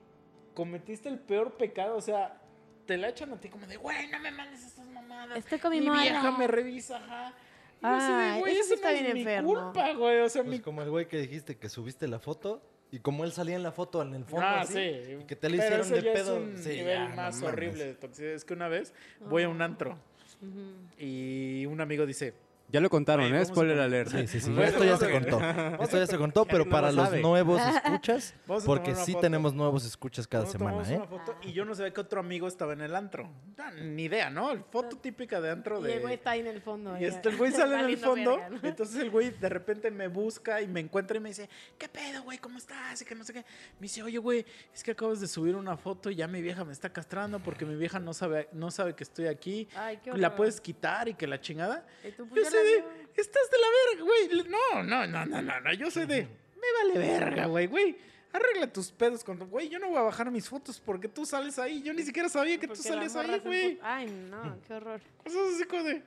cometiste 0.54 1.10
el 1.10 1.18
peor 1.18 1.58
pecado, 1.58 1.96
o 1.96 2.00
sea, 2.00 2.40
te 2.86 2.96
la 2.96 3.10
echan 3.10 3.30
a 3.30 3.36
ti 3.38 3.50
como 3.50 3.66
de, 3.66 3.76
güey, 3.76 4.06
no 4.10 4.18
me 4.20 4.30
mandes 4.30 4.64
estas 4.64 4.86
mamadas. 4.86 5.36
Estoy 5.36 5.58
con 5.58 5.70
mi 5.70 5.82
mi 5.82 5.90
vieja 5.90 6.22
morra". 6.22 6.38
me 6.38 6.46
revisa, 6.46 6.96
ajá. 6.96 7.34
Y 7.82 7.84
Ay, 7.84 8.40
güey, 8.40 8.54
eso 8.54 8.62
sí 8.62 8.66
eso 8.68 8.74
está 8.76 8.88
no 8.90 8.96
es 8.96 9.02
bien 9.02 9.14
mi 9.14 9.20
enfermo. 9.20 9.48
culpa, 9.52 9.92
güey, 9.92 10.20
o 10.20 10.28
sea, 10.30 10.42
Pues 10.44 10.50
mi 10.56 10.60
como 10.60 10.80
el 10.80 10.88
güey 10.88 11.06
que 11.08 11.18
dijiste 11.18 11.58
que 11.58 11.68
subiste 11.68 12.08
la 12.08 12.18
foto 12.18 12.62
y 12.90 13.00
como 13.00 13.24
él 13.24 13.32
salía 13.32 13.56
en 13.56 13.62
la 13.62 13.72
foto 13.72 14.00
en 14.00 14.14
el 14.14 14.24
fondo 14.24 14.46
Ah, 14.46 14.62
así, 14.62 14.72
sí. 15.04 15.16
y 15.20 15.24
que 15.26 15.36
te 15.36 15.50
le 15.50 15.58
hicieron 15.58 15.80
eso 15.82 15.94
de 15.94 16.02
ya 16.04 16.12
pedo. 16.14 16.36
Es 16.38 16.42
un 16.42 16.56
Sí, 16.58 16.68
nivel 16.70 16.86
ya, 16.98 17.08
no 17.10 17.16
más 17.16 17.34
mames. 17.36 17.52
horrible 17.52 17.84
de 17.84 17.94
toxicidad. 17.96 18.32
Es 18.32 18.46
que 18.46 18.54
una 18.54 18.68
vez 18.68 18.94
voy 19.28 19.42
a 19.42 19.50
un 19.50 19.60
antro 19.60 19.98
Ujú. 20.40 20.72
y 20.98 21.66
un 21.66 21.82
amigo 21.82 22.06
dice, 22.06 22.32
Ya 22.72 22.80
lo 22.80 22.88
contaron, 22.90 23.28
Güey, 23.28 23.38
¿eh? 23.38 23.42
a 23.42 23.44
Spoiler 23.44 23.78
alert. 23.78 24.10
Sí, 24.10 24.26
sí, 24.26 24.40
sí. 24.40 24.50
Bueno, 24.50 24.64
Esto 24.64 24.84
ya 24.84 24.96
se 24.96 25.10
contó. 25.10 25.40
Esto 25.82 25.98
ya 25.98 26.06
se 26.06 26.16
contó, 26.18 26.44
pero 26.46 26.64
no 26.64 26.70
para 26.70 26.90
lo 26.90 27.02
los 27.04 27.20
nuevos 27.20 27.60
escuchas, 27.76 28.34
porque 28.64 28.94
sí 28.94 29.12
foto. 29.12 29.20
tenemos 29.20 29.52
nuevos 29.54 29.84
escuchas 29.84 30.26
cada 30.26 30.44
"Nos 30.44 30.52
semana, 30.52 30.90
¿eh? 30.90 30.96
una 30.96 31.06
foto", 31.06 31.36
y 31.42 31.52
yo 31.52 31.64
no 31.64 31.74
sabía 31.74 31.92
que 31.92 32.00
otro 32.00 32.20
amigo 32.20 32.48
estaba 32.48 32.72
en 32.72 32.80
el 32.80 32.94
antro. 32.96 33.30
Ah, 33.58 33.70
Ni 33.80 34.04
idea, 34.04 34.30
¿no? 34.30 34.50
El 34.52 34.64
foto 34.64 34.96
típica 34.96 35.40
de 35.40 35.50
antro 35.50 35.80
Y 35.80 35.84
de... 35.84 35.94
el 35.96 36.00
güey 36.00 36.14
está 36.14 36.30
ahí 36.30 36.40
en 36.40 36.46
el 36.46 36.62
fondo. 36.62 36.98
Y 36.98 37.04
este, 37.04 37.28
el 37.28 37.36
güey 37.36 37.52
sale 37.52 37.78
en 37.78 37.84
el 37.84 37.98
fondo. 37.98 38.36
verga, 38.38 38.48
¿no? 38.48 38.60
Entonces 38.68 38.96
el 39.02 39.10
güey 39.10 39.30
de 39.30 39.48
repente 39.48 39.90
me 39.90 40.08
busca 40.08 40.62
y 40.62 40.66
me 40.66 40.80
encuentra 40.80 41.18
y 41.18 41.20
me 41.20 41.28
dice, 41.28 41.48
¿qué 41.78 41.88
pedo, 41.88 42.22
güey? 42.22 42.38
¿Cómo 42.38 42.56
estás? 42.58 43.02
Y 43.02 43.04
que 43.04 43.14
no 43.14 43.22
sé 43.24 43.34
qué. 43.34 43.40
Me 43.78 43.82
dice, 43.82 44.02
oye, 44.02 44.18
güey, 44.18 44.46
es 44.74 44.82
que 44.82 44.92
acabas 44.92 45.20
de 45.20 45.28
subir 45.28 45.56
una 45.56 45.76
foto 45.76 46.10
y 46.10 46.14
ya 46.16 46.26
mi 46.26 46.40
vieja 46.40 46.64
me 46.64 46.72
está 46.72 46.90
castrando 46.90 47.38
porque 47.38 47.66
mi 47.66 47.76
vieja 47.76 47.98
no 47.98 48.14
sabe, 48.14 48.48
no 48.52 48.70
sabe 48.70 48.94
que 48.94 49.04
estoy 49.04 49.26
aquí. 49.26 49.68
Ay, 49.76 49.98
qué 50.02 50.12
La 50.14 50.34
puedes 50.34 50.60
quitar 50.60 51.08
y 51.08 51.14
que 51.14 51.26
la 51.26 51.38
chingada. 51.40 51.84
Y 52.06 52.12
tú, 52.12 52.26
pues, 52.28 52.48
sé 52.48 52.61
de, 52.62 52.84
estás 53.16 53.50
de 53.50 53.58
la 53.58 53.66
verga, 53.88 54.04
güey. 54.04 54.48
No, 54.48 54.82
no, 54.82 55.06
no, 55.06 55.26
no, 55.26 55.42
no, 55.42 55.60
no. 55.60 55.72
Yo 55.74 55.90
sé 55.90 56.06
de, 56.06 56.22
me 56.22 56.94
vale 56.94 56.98
verga, 56.98 57.46
güey, 57.46 57.66
güey. 57.66 57.96
Arregla 58.32 58.66
tus 58.66 58.90
pedos 58.90 59.22
con 59.22 59.38
güey. 59.38 59.68
Yo 59.68 59.78
no 59.78 59.88
voy 59.88 59.98
a 59.98 60.02
bajar 60.02 60.30
mis 60.30 60.48
fotos 60.48 60.80
porque 60.80 61.06
tú 61.06 61.26
sales 61.26 61.58
ahí. 61.58 61.82
Yo 61.82 61.92
ni 61.92 62.02
siquiera 62.02 62.28
sabía 62.28 62.58
que 62.58 62.66
tú 62.66 62.74
Porque 62.74 62.88
salías 62.88 63.14
ahí, 63.14 63.38
güey. 63.40 63.78
Ay, 63.82 64.06
no, 64.30 64.58
qué 64.66 64.74
horror. 64.74 65.00
Cosas 65.22 65.54
así 65.54 65.64
como 65.64 65.82
de. 65.82 66.02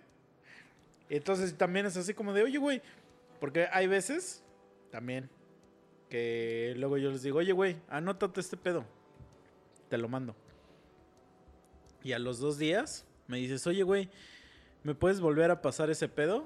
Entonces 1.10 1.56
también 1.56 1.86
es 1.86 1.96
así 1.98 2.14
como 2.14 2.34
de, 2.34 2.44
oye, 2.44 2.58
güey. 2.58 2.82
Porque 3.40 3.68
hay 3.72 3.86
veces 3.86 4.44
también 4.90 5.30
que 6.10 6.74
luego 6.78 6.98
yo 6.98 7.12
les 7.12 7.22
digo, 7.22 7.40
oye, 7.40 7.52
güey, 7.52 7.76
anótate 7.90 8.40
este 8.40 8.58
pedo. 8.58 8.86
Te 9.90 9.98
lo 9.98 10.08
mando. 10.08 10.36
Y 12.04 12.14
a 12.14 12.20
los 12.20 12.40
dos 12.40 12.58
días 12.58 13.06
me 13.28 13.38
dices, 13.38 13.66
oye, 13.68 13.84
güey, 13.84 14.10
¿me 14.86 14.96
puedes 14.96 15.20
volver 15.20 15.52
a 15.52 15.62
pasar 15.62 15.90
ese 15.90 16.08
pedo? 16.08 16.46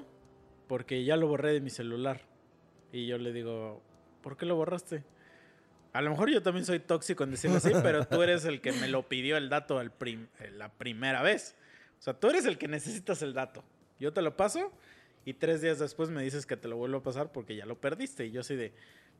Porque 0.67 1.03
ya 1.03 1.15
lo 1.15 1.27
borré 1.27 1.53
de 1.53 1.61
mi 1.61 1.69
celular. 1.69 2.21
Y 2.91 3.05
yo 3.05 3.17
le 3.19 3.31
digo, 3.33 3.83
¿por 4.23 4.37
qué 4.37 4.47
lo 4.47 4.55
borraste? 4.55 5.03
A 5.93 6.01
lo 6.01 6.09
mejor 6.09 6.29
yo 6.31 6.41
también 6.41 6.65
soy 6.65 6.79
tóxico 6.79 7.23
en 7.23 7.31
decirlo 7.31 7.57
así, 7.57 7.71
pero 7.83 8.05
tú 8.07 8.21
eres 8.23 8.45
el 8.45 8.61
que 8.61 8.71
me 8.71 8.87
lo 8.87 9.07
pidió 9.07 9.37
el 9.37 9.49
dato 9.49 9.77
al 9.77 9.91
prim- 9.91 10.27
eh, 10.39 10.51
la 10.51 10.69
primera 10.71 11.21
vez. 11.21 11.55
O 11.99 12.01
sea, 12.01 12.13
tú 12.13 12.29
eres 12.29 12.45
el 12.45 12.57
que 12.57 12.67
necesitas 12.67 13.21
el 13.21 13.33
dato. 13.33 13.63
Yo 13.99 14.13
te 14.13 14.21
lo 14.21 14.37
paso 14.37 14.71
y 15.25 15.33
tres 15.33 15.61
días 15.61 15.79
después 15.79 16.09
me 16.09 16.23
dices 16.23 16.45
que 16.45 16.55
te 16.55 16.67
lo 16.67 16.77
vuelvo 16.77 16.99
a 16.99 17.03
pasar 17.03 17.31
porque 17.31 17.55
ya 17.55 17.65
lo 17.65 17.75
perdiste. 17.81 18.25
Y 18.27 18.31
yo 18.31 18.43
soy 18.43 18.55
de, 18.55 18.73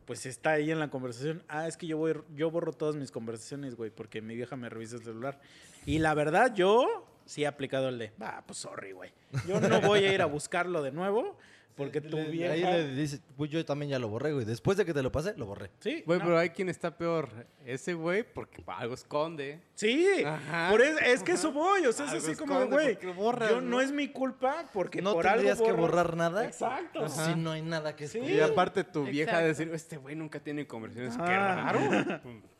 pues 0.05 0.25
está 0.25 0.51
ahí 0.51 0.71
en 0.71 0.79
la 0.79 0.89
conversación. 0.89 1.43
Ah, 1.47 1.67
es 1.67 1.75
que 1.75 1.87
yo, 1.87 1.97
voy, 1.97 2.13
yo 2.35 2.49
borro 2.51 2.71
todas 2.71 2.95
mis 2.95 3.11
conversaciones, 3.11 3.75
güey, 3.75 3.89
porque 3.89 4.21
mi 4.21 4.35
vieja 4.35 4.55
me 4.55 4.69
revisa 4.69 4.95
el 4.95 5.03
celular. 5.03 5.41
Y 5.85 5.99
la 5.99 6.13
verdad, 6.13 6.53
yo 6.55 7.05
sí 7.29 7.43
he 7.43 7.47
aplicado 7.47 7.89
el 7.89 7.99
de, 7.99 8.11
va, 8.21 8.43
pues 8.45 8.57
sorry, 8.59 8.91
güey. 8.91 9.11
Yo 9.47 9.59
no 9.59 9.81
voy 9.81 10.03
a 10.05 10.13
ir 10.13 10.21
a 10.21 10.25
buscarlo 10.25 10.81
de 10.81 10.91
nuevo 10.91 11.37
porque 11.75 12.01
tu 12.01 12.17
Le- 12.17 12.25
vieja... 12.29 12.53
Ahí 12.53 12.61
le 12.63 12.93
dices, 12.95 13.21
pues 13.37 13.49
yo 13.51 13.63
también 13.63 13.89
ya 13.91 13.99
lo 13.99 14.09
borré, 14.09 14.33
güey. 14.33 14.43
Después 14.43 14.77
de 14.77 14.83
que 14.83 14.93
te 14.93 15.01
lo 15.01 15.11
pasé, 15.13 15.33
lo 15.37 15.45
borré. 15.45 15.69
Sí, 15.79 16.03
Güey, 16.05 16.19
no. 16.19 16.25
pero 16.25 16.37
hay 16.37 16.49
quien 16.49 16.67
está 16.67 16.97
peor. 16.97 17.29
Ese 17.65 17.93
güey, 17.93 18.23
porque 18.23 18.61
algo 18.67 18.93
esconde. 18.95 19.61
Sí, 19.75 20.05
Ajá. 20.25 20.67
por 20.71 20.81
es, 20.81 20.99
es 21.01 21.23
que 21.23 21.31
eso 21.33 21.51
voy, 21.53 21.85
o 21.85 21.93
sea, 21.93 22.07
es 22.07 22.15
así 22.25 22.35
como 22.35 22.65
güey, 22.67 22.95
¿por 22.95 22.97
qué 22.99 23.07
borras, 23.13 23.49
yo 23.51 23.61
no? 23.61 23.69
no? 23.69 23.81
es 23.81 23.91
mi 23.93 24.09
culpa 24.09 24.65
porque 24.73 25.01
no 25.01 25.13
por 25.13 25.25
algo 25.27 25.43
tendrías 25.43 25.61
que 25.61 25.71
borrar 25.71 26.17
nada. 26.17 26.43
Exacto. 26.45 27.07
Si 27.07 27.35
no 27.35 27.51
hay 27.51 27.61
nada 27.61 27.95
que 27.95 28.07
Sí. 28.09 28.17
esconder. 28.17 28.37
Y 28.39 28.41
aparte 28.41 28.83
tu 28.83 29.05
vieja 29.05 29.31
Exacto. 29.43 29.47
decir, 29.47 29.71
este 29.73 29.95
güey 29.97 30.15
nunca 30.15 30.39
tiene 30.41 30.67
conversaciones. 30.67 31.15
Qué 31.15 31.23
Ah. 31.23 31.71
raro. 31.71 31.79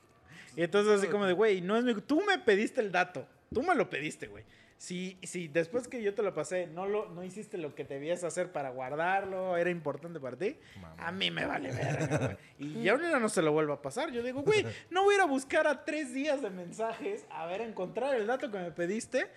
Y 0.55 0.63
entonces 0.63 0.99
así 0.99 1.07
como 1.07 1.25
de, 1.25 1.33
güey, 1.33 1.61
no 1.61 1.77
es 1.77 1.83
mi 1.85 1.93
tú 1.95 2.21
me 2.25 2.37
pediste 2.39 2.81
el 2.81 2.91
dato, 2.91 3.25
tú 3.53 3.61
me 3.63 3.75
lo 3.75 3.89
pediste, 3.89 4.27
güey. 4.27 4.43
Si, 4.79 5.17
si 5.23 5.49
después 5.49 5.89
que 5.89 6.01
yo 6.01 6.13
te 6.13 6.23
lo 6.23 6.33
pasé 6.33 6.65
no 6.65 6.87
lo 6.87 7.09
no 7.09 7.21
hiciste 7.21 7.57
lo 7.57 7.75
que 7.75 7.83
debías 7.83 8.23
hacer 8.23 8.53
para 8.53 8.69
guardarlo, 8.69 9.57
era 9.57 9.69
importante 9.69 10.21
para 10.21 10.37
ti, 10.37 10.55
a 10.97 11.11
mí 11.11 11.31
me 11.31 11.45
vale 11.45 11.73
verga, 11.73 12.17
güey. 12.17 12.37
Y 12.57 12.83
ya 12.83 12.95
no, 12.95 13.19
no 13.19 13.27
se 13.27 13.41
lo 13.41 13.51
vuelvo 13.51 13.73
a 13.73 13.81
pasar. 13.81 14.09
Yo 14.11 14.23
digo, 14.23 14.41
güey, 14.41 14.65
no 14.89 15.03
voy 15.03 15.15
a 15.15 15.17
ir 15.17 15.21
a 15.21 15.25
buscar 15.25 15.67
a 15.67 15.83
tres 15.83 16.13
días 16.13 16.41
de 16.41 16.49
mensajes 16.49 17.25
a 17.29 17.45
ver, 17.45 17.59
a 17.59 17.65
encontrar 17.65 18.15
el 18.15 18.25
dato 18.25 18.49
que 18.49 18.57
me 18.57 18.71
pediste. 18.71 19.27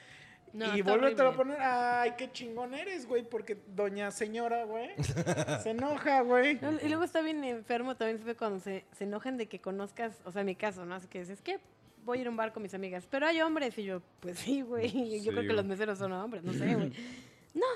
No, 0.53 0.76
y 0.76 0.78
está 0.78 0.93
vuélvete 0.93 1.22
a 1.22 1.32
poner, 1.32 1.59
ay, 1.61 2.12
qué 2.16 2.30
chingón 2.30 2.74
eres, 2.74 3.07
güey, 3.07 3.28
porque 3.28 3.59
doña 3.66 4.12
señora, 4.12 4.62
güey, 4.62 4.90
se 5.64 5.70
enoja, 5.70 6.20
güey. 6.20 6.61
No, 6.61 6.70
Y 6.72 6.86
luego 6.86 7.03
está 7.03 7.20
bien 7.20 7.43
enfermo 7.43 7.97
también 7.97 8.36
cuando 8.38 8.61
se, 8.61 8.84
se 8.93 9.05
enojan 9.05 9.38
de 9.38 9.49
que 9.49 9.61
conozcas, 9.61 10.20
o 10.24 10.30
sea, 10.30 10.45
mi 10.45 10.55
caso, 10.55 10.84
¿no? 10.84 10.95
Así 10.95 11.09
que 11.09 11.18
dices, 11.18 11.40
¿qué? 11.43 11.59
Voy 12.05 12.18
a 12.18 12.20
ir 12.22 12.26
a 12.26 12.30
un 12.30 12.36
bar 12.36 12.53
con 12.53 12.62
mis 12.62 12.74
amigas, 12.74 13.07
pero 13.11 13.26
hay 13.26 13.40
hombres. 13.40 13.76
Y 13.78 13.84
yo, 13.84 14.03
pues 14.20 14.38
sí, 14.38 14.62
güey. 14.62 14.88
Sí, 14.88 15.20
yo 15.24 15.32
creo 15.32 15.46
que 15.46 15.53
los 15.53 15.64
meseros 15.64 15.98
son 15.98 16.12
hombres, 16.12 16.42
no 16.42 16.53
sé, 16.53 16.74
güey. 16.74 16.92
No, 17.55 17.66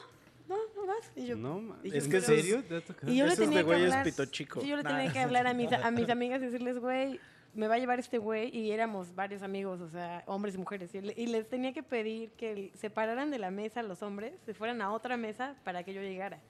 no, 0.49 0.57
no 0.75 0.87
vas. 0.87 1.13
Y 1.15 1.27
yo, 1.27 1.37
No, 1.37 1.77
y 1.85 1.95
Es 1.95 2.05
yo, 2.05 2.11
que 2.11 2.17
¿En 2.17 2.23
es- 2.23 2.27
serio? 2.27 2.65
¿Te 2.67 2.77
ha 2.77 2.81
tocado? 2.81 3.13
Y 3.13 3.17
yo 3.17 3.27
le 3.27 3.33
es 3.35 3.39
tenía 3.39 3.59
de 3.59 3.65
que 3.67 3.75
hablar. 3.75 4.05
pito 4.05 4.25
chico. 4.27 4.61
Sí, 4.63 4.69
yo 4.69 4.77
le 4.77 4.83
Nah. 4.83 4.91
tenía 4.97 5.13
que 5.13 5.19
hablar 5.21 5.47
a 5.47 5.53
mis, 5.55 5.71
a 5.73 5.91
mis 5.91 6.09
amigas 6.09 6.41
y 6.41 6.47
decirles, 6.47 6.79
güey, 6.79 7.21
me 7.55 7.69
va 7.69 7.75
a 7.75 7.79
llevar 7.79 7.99
este 7.99 8.17
güey. 8.19 8.49
Y 8.57 8.71
éramos 8.71 9.15
varios 9.15 9.43
amigos, 9.43 9.81
o 9.83 9.89
sea, 9.91 10.23
hombres 10.27 10.55
y 10.55 10.59
mujeres. 10.59 10.95
Y, 10.95 11.01
le- 11.03 11.15
y 11.17 11.27
les 11.27 11.47
tenía 11.49 11.73
que 11.75 11.83
pedir 11.83 12.31
que 12.33 12.71
separaran 12.75 13.31
de 13.31 13.39
la 13.39 13.51
mesa 13.51 13.81
a 13.81 13.83
los 13.83 14.03
hombres, 14.03 14.33
se 14.47 14.55
fueran 14.55 14.81
a 14.81 14.93
otra 14.93 15.17
mesa 15.19 15.55
para 15.63 15.83
que 15.85 15.93
yo 15.93 16.01
llegara. 16.01 16.41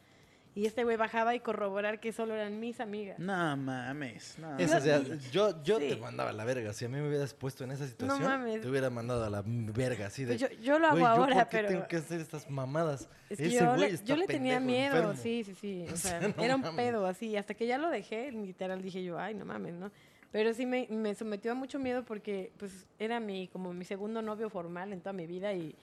Y 0.56 0.64
este 0.66 0.82
güey 0.84 0.96
bajaba 0.96 1.34
y 1.34 1.40
corroborar 1.40 2.00
que 2.00 2.12
solo 2.12 2.34
eran 2.34 2.58
mis 2.58 2.80
amigas. 2.80 3.18
No 3.18 3.56
mames, 3.58 4.38
no. 4.38 4.58
Eso, 4.58 4.78
o 4.78 4.80
sea, 4.80 5.00
yo, 5.30 5.62
yo 5.62 5.78
Sí. 5.78 5.90
te 5.90 5.96
mandaba 5.96 6.30
a 6.30 6.32
la 6.32 6.44
verga. 6.46 6.72
Si 6.72 6.86
a 6.86 6.88
mí 6.88 6.98
me 6.98 7.06
hubieras 7.06 7.34
puesto 7.34 7.62
en 7.64 7.72
esa 7.72 7.86
situación, 7.86 8.22
mames. 8.26 8.62
te 8.62 8.68
hubiera 8.68 8.88
mandado 8.88 9.22
a 9.24 9.28
la 9.30 9.42
verga 9.46 10.06
así 10.06 10.24
de. 10.24 10.38
Pues 10.38 10.50
yo, 10.50 10.58
yo 10.62 10.78
lo 10.78 10.86
hago 10.86 10.94
"Güey, 10.98 11.04
¿yo 11.04 11.08
ahora, 11.10 11.34
por 11.36 11.48
qué 11.50 11.56
pero... 11.58 11.68
tengo 11.68 11.86
que 11.88 11.96
hacer 11.96 12.20
estas 12.20 12.48
mamadas? 12.50 13.08
Es 13.28 13.36
que 13.38 13.46
Ese 13.48 13.56
yo, 13.56 13.66
güey 13.68 13.80
le, 13.80 13.86
está 13.88 14.06
yo 14.06 14.16
le 14.16 14.26
tenía 14.26 14.54
pendejo, 14.58 14.66
miedo, 14.80 14.96
enfermo". 14.96 15.22
sí, 15.22 15.44
sí, 15.44 15.54
sí. 15.54 15.84
O 15.90 15.92
O 15.92 15.96
sea, 15.98 16.20
sea, 16.20 16.28
no 16.34 16.42
era 16.42 16.56
un 16.56 16.62
mames. 16.62 16.76
pedo 16.86 17.06
así. 17.06 17.36
Hasta 17.36 17.52
que 17.52 17.66
ya 17.66 17.76
lo 17.76 17.90
dejé, 17.90 18.32
literal 18.32 18.80
dije 18.80 19.04
yo, 19.04 19.18
ay, 19.18 19.34
no 19.34 19.44
mames, 19.44 19.74
¿no? 19.74 19.90
Pero 20.32 20.54
sí 20.54 20.64
me, 20.64 20.86
me 20.90 21.14
sometió 21.14 21.52
a 21.52 21.54
mucho 21.54 21.78
miedo 21.78 22.02
porque 22.02 22.50
pues 22.58 22.86
era 22.98 23.20
mi, 23.20 23.48
como 23.48 23.72
mi 23.74 23.84
segundo 23.84 24.22
novio 24.22 24.48
formal 24.48 24.92
en 24.94 25.00
toda 25.00 25.12
mi 25.12 25.26
vida 25.26 25.52
y 25.52 25.74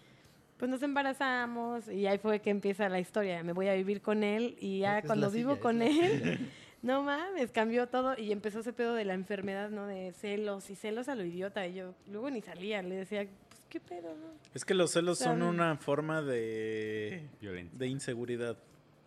pues 0.64 0.72
nos 0.72 0.82
embarazamos 0.82 1.90
y 1.90 2.08
ahí 2.08 2.18
fue 2.20 2.40
que 2.40 2.50
empieza 2.50 2.88
la 2.88 2.98
historia. 2.98 3.44
Me 3.44 3.52
voy 3.52 3.68
a 3.68 3.74
vivir 3.74 4.02
con 4.02 4.24
él 4.24 4.56
y 4.62 4.80
ya 4.80 5.02
cuando 5.02 5.30
vivo 5.30 5.60
con 5.60 5.82
él, 5.82 6.22
silla. 6.24 6.38
no 6.82 7.04
mames, 7.04 7.52
cambió 7.52 7.88
todo 7.88 8.18
y 8.18 8.32
empezó 8.32 8.62
ese 8.62 8.72
pedo 8.72 8.94
de 8.96 9.04
la 9.04 9.14
enfermedad, 9.14 9.70
¿no? 9.72 9.88
De 9.88 10.14
celos 10.14 10.70
y 10.70 10.76
celos 10.78 11.10
a 11.10 11.16
lo 11.16 11.26
idiota. 11.26 11.68
Y 11.68 11.74
yo 11.74 11.94
luego 12.10 12.30
ni 12.30 12.42
salía, 12.42 12.82
le 12.82 12.96
decía, 12.96 13.28
pues 13.50 13.62
qué 13.68 13.82
pedo, 13.82 14.16
¿no? 14.16 14.28
Es 14.54 14.64
que 14.64 14.74
los 14.74 14.92
celos 14.92 15.20
son 15.20 15.42
una 15.42 15.76
forma 15.76 16.22
de, 16.22 17.28
Violencia. 17.42 17.78
de 17.78 17.88
inseguridad 17.88 18.56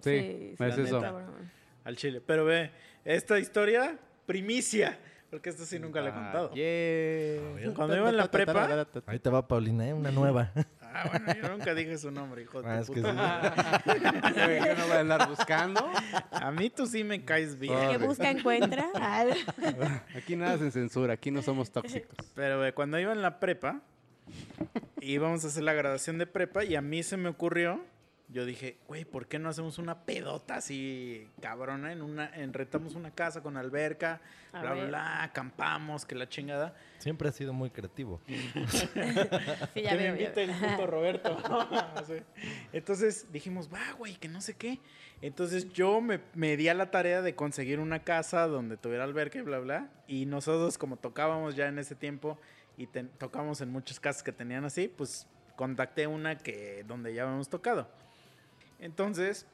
Sí, 0.01 0.55
sí, 0.59 0.63
es 0.63 0.77
eso. 0.77 1.01
neta. 1.01 1.25
al 1.85 1.97
chile. 1.97 2.21
Pero 2.21 2.45
ve, 2.45 2.71
esta 3.03 3.39
historia, 3.39 3.99
primicia, 4.27 4.99
porque 5.31 5.49
esta 5.49 5.65
sí 5.65 5.79
nunca 5.79 6.03
la 6.03 6.09
he 6.11 6.13
Ah, 6.13 6.15
contado. 6.17 6.53
yeah. 6.53 7.73
Cuando 7.75 7.97
iba 7.97 8.11
en 8.11 8.17
la 8.19 8.31
prepa- 8.31 8.87
Ahí 9.07 9.19
te 9.21 9.31
va 9.31 9.49
Paulina, 9.49 9.89
¿eh? 9.89 9.95
Una 9.95 10.11
nueva. 10.11 10.53
Ah, 11.05 11.09
bueno, 11.11 11.34
yo 11.42 11.49
nunca 11.51 11.74
dije 11.74 11.99
su 11.99 12.11
nombre, 12.11 12.42
hijo 12.42 12.62
de 12.62 12.68
Ah, 12.68 12.80
es 12.80 12.86
que 12.88 12.94
puta 12.94 13.11
sí. 13.11 13.16
madre. 13.16 13.53
Güey, 14.34 14.59
yo 14.66 14.74
no 14.76 14.86
voy 14.86 14.97
a 14.97 15.01
andar 15.01 15.28
buscando. 15.28 15.90
A 16.32 16.51
mí 16.51 16.70
tú 16.70 16.86
sí 16.86 17.05
me 17.05 17.24
caes 17.24 17.59
bien. 17.59 17.90
Que 17.90 17.99
busca, 17.99 18.30
encuentra. 18.30 18.86
Aquí 20.16 20.36
nada 20.36 20.59
sin 20.59 20.72
censura, 20.72 21.14
aquí 21.14 21.30
no 21.30 21.42
somos 21.42 21.70
tóxicos. 21.70 22.16
Pero 22.34 22.62
cuando 22.74 22.99
iba 22.99 23.12
en 23.12 23.22
la 23.22 23.38
prepa 23.40 23.80
íbamos 25.01 25.44
a 25.44 25.49
hacer 25.49 25.62
la 25.62 25.72
graduación 25.72 26.18
de 26.18 26.26
prepa 26.26 26.64
y 26.64 26.74
a 26.74 26.80
mí 26.80 27.03
se 27.03 27.16
me 27.16 27.28
ocurrió, 27.28 27.80
yo 28.29 28.45
dije, 28.45 28.79
güey, 28.89 29.05
¿por 29.05 29.29
qué 29.29 29.39
no 29.39 29.49
hacemos 29.49 29.79
una 29.79 30.05
pedota 30.05 30.57
así 30.57 31.29
cabrona? 31.41 31.93
En 31.93 32.03
una, 32.03 32.35
en, 32.35 32.53
rentamos 32.53 32.95
una 32.97 33.11
casa 33.12 33.41
con 33.43 33.57
alberca, 33.57 34.20
A 34.53 34.61
bla, 34.62 34.72
bla, 34.72 34.81
ver. 34.81 34.89
bla, 34.89 35.22
acampamos, 35.22 36.05
que 36.05 36.14
la 36.16 36.29
chingada. 36.29 36.74
Siempre 36.99 37.29
ha 37.29 37.33
sido 37.33 37.53
muy 37.53 37.70
creativo. 37.70 38.20
Sí, 39.74 39.83
ya 39.83 39.91
que 39.91 39.97
me 39.97 40.09
invite 40.09 40.43
el 40.45 40.51
puto 40.51 40.87
Roberto. 40.89 41.39
Entonces 42.72 43.27
dijimos, 43.33 43.72
va, 43.72 43.93
güey, 43.99 44.16
que 44.16 44.29
no 44.29 44.41
sé 44.41 44.55
qué. 44.55 44.81
Entonces 45.22 45.72
yo 45.72 46.01
me, 46.01 46.20
me 46.35 46.57
di 46.57 46.68
a 46.68 46.74
la 46.74 46.91
tarea 46.91 47.22
de 47.22 47.35
conseguir 47.35 47.79
una 47.81 48.01
casa 48.05 48.47
donde 48.47 48.77
tuviera 48.77 49.05
alberca 49.05 49.39
y 49.39 49.43
bla, 49.43 49.59
bla. 49.59 49.89
Y 50.07 50.27
nosotros, 50.27 50.79
como 50.79 50.97
tocábamos 50.97 51.55
ya 51.57 51.68
en 51.68 51.79
ese 51.79 51.95
tiempo 51.95 52.39
y 52.77 52.87
ten- 52.87 53.11
tocábamos 53.18 53.61
en 53.61 53.70
muchas 53.70 54.01
casas 54.01 54.22
que 54.22 54.33
tenían 54.33 54.64
así, 54.64 54.89
pues 54.89 55.27
contacté 55.57 56.07
una 56.07 56.37
que 56.37 56.85
donde 56.87 57.14
ya 57.14 57.22
habíamos 57.22 57.49
tocado. 57.49 57.89
Entonces, 58.79 59.47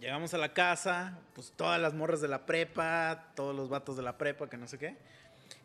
llegamos 0.00 0.34
a 0.34 0.38
la 0.38 0.52
casa, 0.52 1.18
pues 1.34 1.52
todas 1.56 1.80
las 1.80 1.94
morras 1.94 2.20
de 2.20 2.28
la 2.28 2.46
prepa, 2.46 3.32
todos 3.34 3.54
los 3.54 3.68
vatos 3.68 3.96
de 3.96 4.02
la 4.02 4.18
prepa, 4.18 4.48
que 4.48 4.56
no 4.56 4.66
sé 4.66 4.78
qué. 4.78 4.96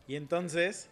Y 0.07 0.15
entonces 0.15 0.89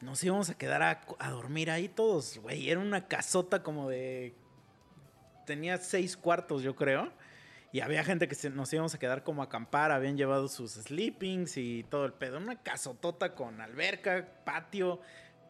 nos 0.00 0.22
íbamos 0.22 0.50
a 0.50 0.54
quedar 0.54 0.82
a, 0.82 1.30
dormir 1.30 1.70
ahí 1.70 1.88
todos, 1.88 2.38
güey. 2.38 2.70
Era 2.70 2.80
una 2.80 3.06
casota 3.06 3.62
como 3.62 3.88
de... 3.88 4.34
Tenía 5.46 5.78
seis 5.78 6.16
cuartos, 6.16 6.62
yo 6.62 6.74
creo. 6.74 7.12
Y 7.72 7.80
había 7.80 8.04
gente 8.04 8.28
que 8.28 8.50
nos 8.50 8.72
íbamos 8.72 8.94
a 8.94 8.98
quedar 8.98 9.24
como 9.24 9.42
a 9.42 9.46
acampar, 9.46 9.90
habían 9.90 10.16
llevado 10.16 10.48
sus 10.48 10.72
sleepings 10.72 11.56
y 11.56 11.84
todo 11.84 12.06
el 12.06 12.12
pedo. 12.12 12.38
Una 12.38 12.62
casotota 12.62 13.34
con 13.34 13.60
alberca, 13.60 14.28
patio, 14.44 15.00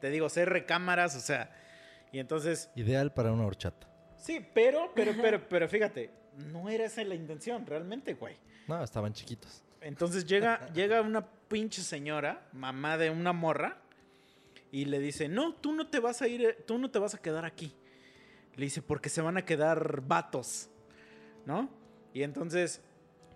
te 0.01 0.11
digo, 0.11 0.29
seis 0.29 0.49
recámaras, 0.49 1.15
o 1.17 1.21
sea. 1.21 1.55
Y 2.13 2.21
entonces 2.21 2.71
Ideal 2.77 3.13
para 3.13 3.33
una 3.33 3.45
horchata. 3.45 3.94
Sí, 4.25 4.41
pero, 4.55 4.91
pero, 4.95 5.13
pero, 5.21 5.47
pero 5.47 5.69
fíjate, 5.69 6.09
no 6.51 6.71
era 6.71 6.87
esa 6.87 7.05
la 7.05 7.15
intención, 7.15 7.67
realmente, 7.67 8.15
güey. 8.15 8.39
No, 8.67 8.83
estaban 8.83 9.13
chiquitos. 9.13 9.63
Entonces 9.83 10.25
llega, 10.25 10.67
llega 10.73 11.03
una 11.03 11.27
pinche 11.27 11.83
señora, 11.83 12.49
mamá 12.55 12.97
de 12.97 13.11
una 13.11 13.35
morra, 13.35 13.83
y 14.73 14.87
le 14.87 14.99
dice, 14.99 15.29
no, 15.29 15.53
tú 15.57 15.75
no 15.75 15.89
te 15.89 16.01
vas 16.01 16.23
a 16.23 16.29
ir, 16.29 16.65
tú 16.67 16.79
no 16.79 16.91
te 16.91 16.99
vas 16.99 17.15
a 17.15 17.19
quedar 17.21 17.45
aquí. 17.45 17.75
Le 18.57 18.65
dice, 18.65 18.81
porque 18.81 19.11
se 19.11 19.21
van 19.21 19.37
a 19.37 19.45
quedar 19.45 20.01
vatos, 20.01 20.71
¿no? 21.45 21.69
Y 22.15 22.23
entonces 22.23 22.81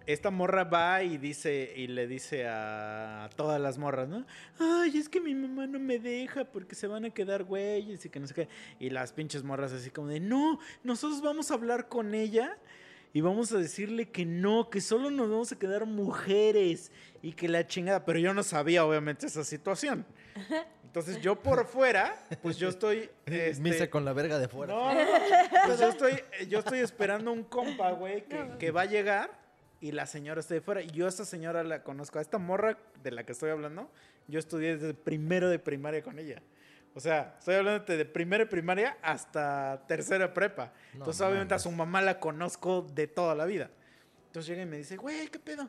esta 0.09 0.31
morra 0.31 0.65
va 0.65 1.03
y 1.03 1.19
dice, 1.19 1.71
y 1.77 1.87
le 1.87 2.07
dice 2.07 2.47
a 2.49 3.29
todas 3.37 3.61
las 3.61 3.77
morras, 3.77 4.09
¿no? 4.09 4.25
Ay, 4.59 4.97
es 4.97 5.07
que 5.07 5.21
mi 5.21 5.35
mamá 5.35 5.67
no 5.67 5.79
me 5.79 5.99
deja 5.99 6.47
porque 6.47 6.75
se 6.75 6.87
van 6.87 7.05
a 7.05 7.11
quedar 7.11 7.45
güeyes 7.45 8.07
y 8.07 8.09
que 8.09 8.19
no 8.19 8.27
sé 8.27 8.33
qué. 8.33 8.49
Y 8.81 8.89
las 8.89 9.13
pinches 9.13 9.45
morras 9.45 9.71
así 9.73 9.91
como 9.91 10.09
de, 10.09 10.19
no, 10.19 10.61
nosotros 10.83 11.21
vamos 11.21 11.51
a 11.51 11.55
hablar 11.55 11.89
con 11.89 12.15
ella 12.15 12.57
y 13.13 13.21
vamos 13.21 13.53
a 13.53 13.59
decirle 13.59 14.09
que 14.09 14.25
no, 14.25 14.71
que 14.71 14.81
solo 14.81 15.11
nos 15.11 15.29
vamos 15.29 15.53
a 15.53 15.59
quedar 15.59 15.85
mujeres 15.85 16.91
y 17.21 17.33
que 17.33 17.47
la 17.47 17.67
chingada. 17.67 18.07
Pero 18.07 18.19
yo 18.19 18.33
no 18.33 18.43
sabía, 18.43 18.87
obviamente, 18.87 19.27
esa 19.27 19.45
situación. 19.45 20.07
Entonces 20.85 21.21
yo 21.21 21.43
por 21.43 21.67
fuera, 21.67 22.17
pues 22.41 22.57
yo 22.57 22.71
estoy... 22.71 23.11
este, 23.27 23.61
Misa 23.61 23.91
con 23.91 24.07
la 24.07 24.15
verga 24.15 24.39
de 24.39 24.49
fuera. 24.49 24.73
no, 24.73 24.95
no, 24.95 25.05
no. 25.05 25.07
Pues 25.67 25.79
yo 25.79 25.89
estoy, 25.91 26.15
yo 26.49 26.61
estoy 26.61 26.79
esperando 26.79 27.31
un 27.31 27.45
compa, 27.45 27.91
güey, 27.91 28.25
que, 28.25 28.53
que 28.59 28.71
va 28.71 28.81
a 28.83 28.87
llegar 28.87 29.48
y 29.81 29.93
la 29.93 30.07
señora 30.07 30.41
está 30.41 30.55
de 30.55 30.61
fuera. 30.61 30.83
Y 30.83 30.89
yo 30.89 31.07
a 31.07 31.09
esta 31.09 31.25
señora 31.25 31.63
la 31.65 31.83
conozco. 31.83 32.19
A 32.19 32.23
esta 32.23 32.39
morra 32.39 32.79
de 33.03 33.11
la 33.11 33.25
que 33.25 33.33
estoy 33.33 33.51
hablando, 33.51 33.91
yo 34.27 34.39
estudié 34.39 34.77
desde 34.77 34.95
primero 34.95 35.49
de 35.49 35.59
primaria 35.59 36.03
con 36.03 36.19
ella. 36.19 36.43
O 36.95 37.01
sea, 37.01 37.37
estoy 37.39 37.55
hablando 37.55 37.85
de 37.85 38.05
primero 38.05 38.45
de 38.45 38.51
primaria 38.51 38.97
hasta 39.03 39.85
tercero 39.87 40.27
de 40.27 40.31
prepa. 40.31 40.73
No 40.95 41.01
Entonces, 41.01 41.23
obviamente, 41.23 41.55
a 41.55 41.59
su 41.59 41.71
mamá 41.71 42.03
la 42.03 42.19
conozco 42.19 42.83
de 42.83 43.07
toda 43.07 43.35
la 43.35 43.45
vida. 43.45 43.71
Entonces 44.27 44.49
llega 44.49 44.63
y 44.63 44.67
me 44.67 44.79
dice, 44.79 44.97
güey, 44.97 45.29
¿qué 45.29 45.39
pedo? 45.39 45.69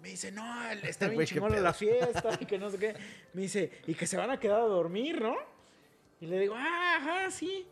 Me 0.00 0.10
dice, 0.10 0.30
no, 0.30 0.70
está 0.70 1.08
bien 1.08 1.26
pedo. 1.26 1.48
la 1.48 1.72
fiesta 1.72 2.38
y 2.38 2.46
que 2.46 2.58
no 2.58 2.70
sé 2.70 2.78
qué. 2.78 2.94
Me 3.32 3.42
dice, 3.42 3.70
y 3.86 3.94
que 3.94 4.06
se 4.06 4.16
van 4.16 4.30
a 4.30 4.38
quedar 4.38 4.60
a 4.60 4.64
dormir, 4.64 5.20
¿no? 5.20 5.34
Y 6.20 6.26
le 6.26 6.38
digo, 6.38 6.54
ah, 6.56 6.96
ajá, 6.98 7.30
sí. 7.30 7.66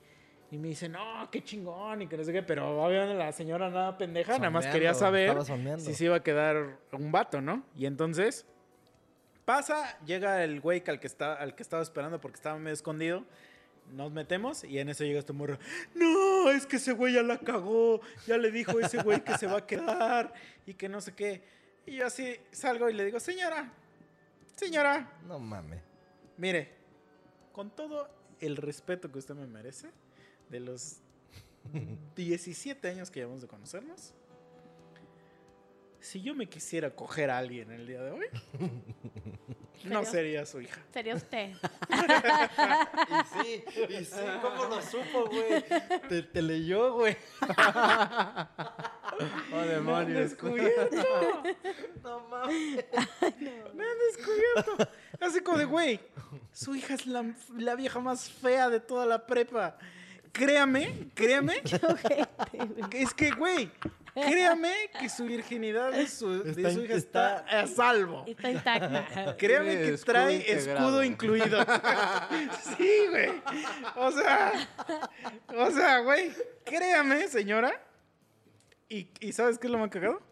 Y 0.52 0.58
me 0.58 0.68
dice, 0.68 0.86
no, 0.86 1.30
qué 1.30 1.42
chingón 1.42 2.02
y 2.02 2.06
que 2.06 2.14
no 2.14 2.24
sé 2.24 2.30
qué. 2.30 2.42
Pero 2.42 2.84
obviamente 2.84 3.14
la 3.14 3.32
señora 3.32 3.70
nada 3.70 3.96
pendeja, 3.96 4.36
nada 4.36 4.50
más 4.50 4.66
quería 4.66 4.92
saber 4.92 5.34
si 5.78 5.94
se 5.94 6.04
iba 6.04 6.16
a 6.16 6.22
quedar 6.22 6.78
un 6.92 7.10
vato, 7.10 7.40
¿no? 7.40 7.64
Y 7.74 7.86
entonces 7.86 8.44
pasa, 9.46 9.98
llega 10.04 10.44
el 10.44 10.60
güey 10.60 10.84
al 10.86 11.00
que, 11.00 11.06
está, 11.06 11.32
al 11.32 11.54
que 11.54 11.62
estaba 11.62 11.82
esperando 11.82 12.20
porque 12.20 12.36
estaba 12.36 12.58
medio 12.58 12.74
escondido. 12.74 13.24
Nos 13.94 14.12
metemos 14.12 14.62
y 14.62 14.78
en 14.78 14.90
eso 14.90 15.04
llega 15.04 15.20
este 15.20 15.32
morro. 15.32 15.58
No, 15.94 16.50
es 16.50 16.66
que 16.66 16.76
ese 16.76 16.92
güey 16.92 17.14
ya 17.14 17.22
la 17.22 17.38
cagó. 17.38 18.02
Ya 18.26 18.36
le 18.36 18.50
dijo 18.50 18.78
ese 18.78 19.02
güey 19.02 19.24
que 19.24 19.38
se 19.38 19.46
va 19.46 19.56
a 19.56 19.66
quedar 19.66 20.34
y 20.66 20.74
que 20.74 20.86
no 20.86 21.00
sé 21.00 21.14
qué. 21.14 21.40
Y 21.86 21.96
yo 21.96 22.06
así 22.06 22.36
salgo 22.50 22.90
y 22.90 22.92
le 22.92 23.06
digo, 23.06 23.18
señora, 23.20 23.72
señora, 24.54 25.10
No 25.26 25.38
mames. 25.38 25.80
Mire, 26.36 26.74
con 27.52 27.70
todo 27.70 28.10
el 28.38 28.58
respeto 28.58 29.10
que 29.10 29.18
usted 29.18 29.34
me 29.34 29.46
merece, 29.46 29.88
de 30.52 30.60
los 30.60 30.98
17 32.14 32.86
años 32.88 33.10
que 33.10 33.20
llevamos 33.20 33.40
de 33.40 33.48
conocernos, 33.48 34.14
si 35.98 36.20
yo 36.20 36.34
me 36.34 36.46
quisiera 36.48 36.90
coger 36.90 37.30
a 37.30 37.38
alguien 37.38 37.70
el 37.70 37.86
día 37.86 38.02
de 38.02 38.10
hoy, 38.10 38.26
no 39.84 40.04
sería 40.04 40.44
su 40.44 40.60
hija. 40.60 40.80
Sería 40.92 41.14
usted. 41.14 41.52
Y 41.52 43.42
sí, 43.42 43.64
y 43.88 44.04
sí, 44.04 44.20
¿cómo 44.42 44.64
lo 44.66 44.82
supo, 44.82 45.26
güey? 45.26 45.64
Te, 46.08 46.22
te 46.22 46.42
leyó, 46.42 46.94
güey. 46.94 47.16
Oh, 49.52 49.60
demonios. 49.60 50.30
descubierto! 50.30 50.96
No 52.02 52.20
mames. 52.28 52.84
¡Me 53.74 53.84
han 53.84 53.98
descubierto! 54.16 54.90
Así 55.20 55.40
como 55.40 55.58
de, 55.58 55.64
güey, 55.66 56.00
su 56.52 56.74
hija 56.74 56.94
es 56.94 57.06
la, 57.06 57.34
la 57.56 57.74
vieja 57.74 58.00
más 58.00 58.30
fea 58.30 58.68
de 58.70 58.80
toda 58.80 59.06
la 59.06 59.26
prepa. 59.26 59.78
Créame, 60.32 61.10
créame, 61.14 61.60
es 62.92 63.12
que, 63.12 63.30
güey, 63.32 63.70
créame 64.14 64.72
que 64.98 65.10
su 65.10 65.24
virginidad 65.24 65.92
de 65.92 66.06
su, 66.06 66.42
de 66.42 66.72
hija 66.72 66.94
está, 66.94 67.38
a 67.40 67.66
salvo. 67.66 68.24
Está 68.26 68.50
intacta. 68.50 69.36
Créame 69.38 69.74
que 69.76 69.88
escudo 69.90 70.12
trae 70.12 70.36
integrado. 70.36 70.78
escudo 70.78 71.04
incluido. 71.04 71.58
sí, 72.76 73.06
güey. 73.10 73.42
O 73.96 74.10
sea, 74.10 74.52
o 75.54 75.70
sea, 75.70 75.98
güey, 75.98 76.32
créame, 76.64 77.28
señora. 77.28 77.70
¿Y, 78.88 79.08
y 79.20 79.32
sabes 79.32 79.58
qué 79.58 79.66
es 79.66 79.70
lo 79.70 79.78
más 79.78 79.90
cagado? 79.90 80.22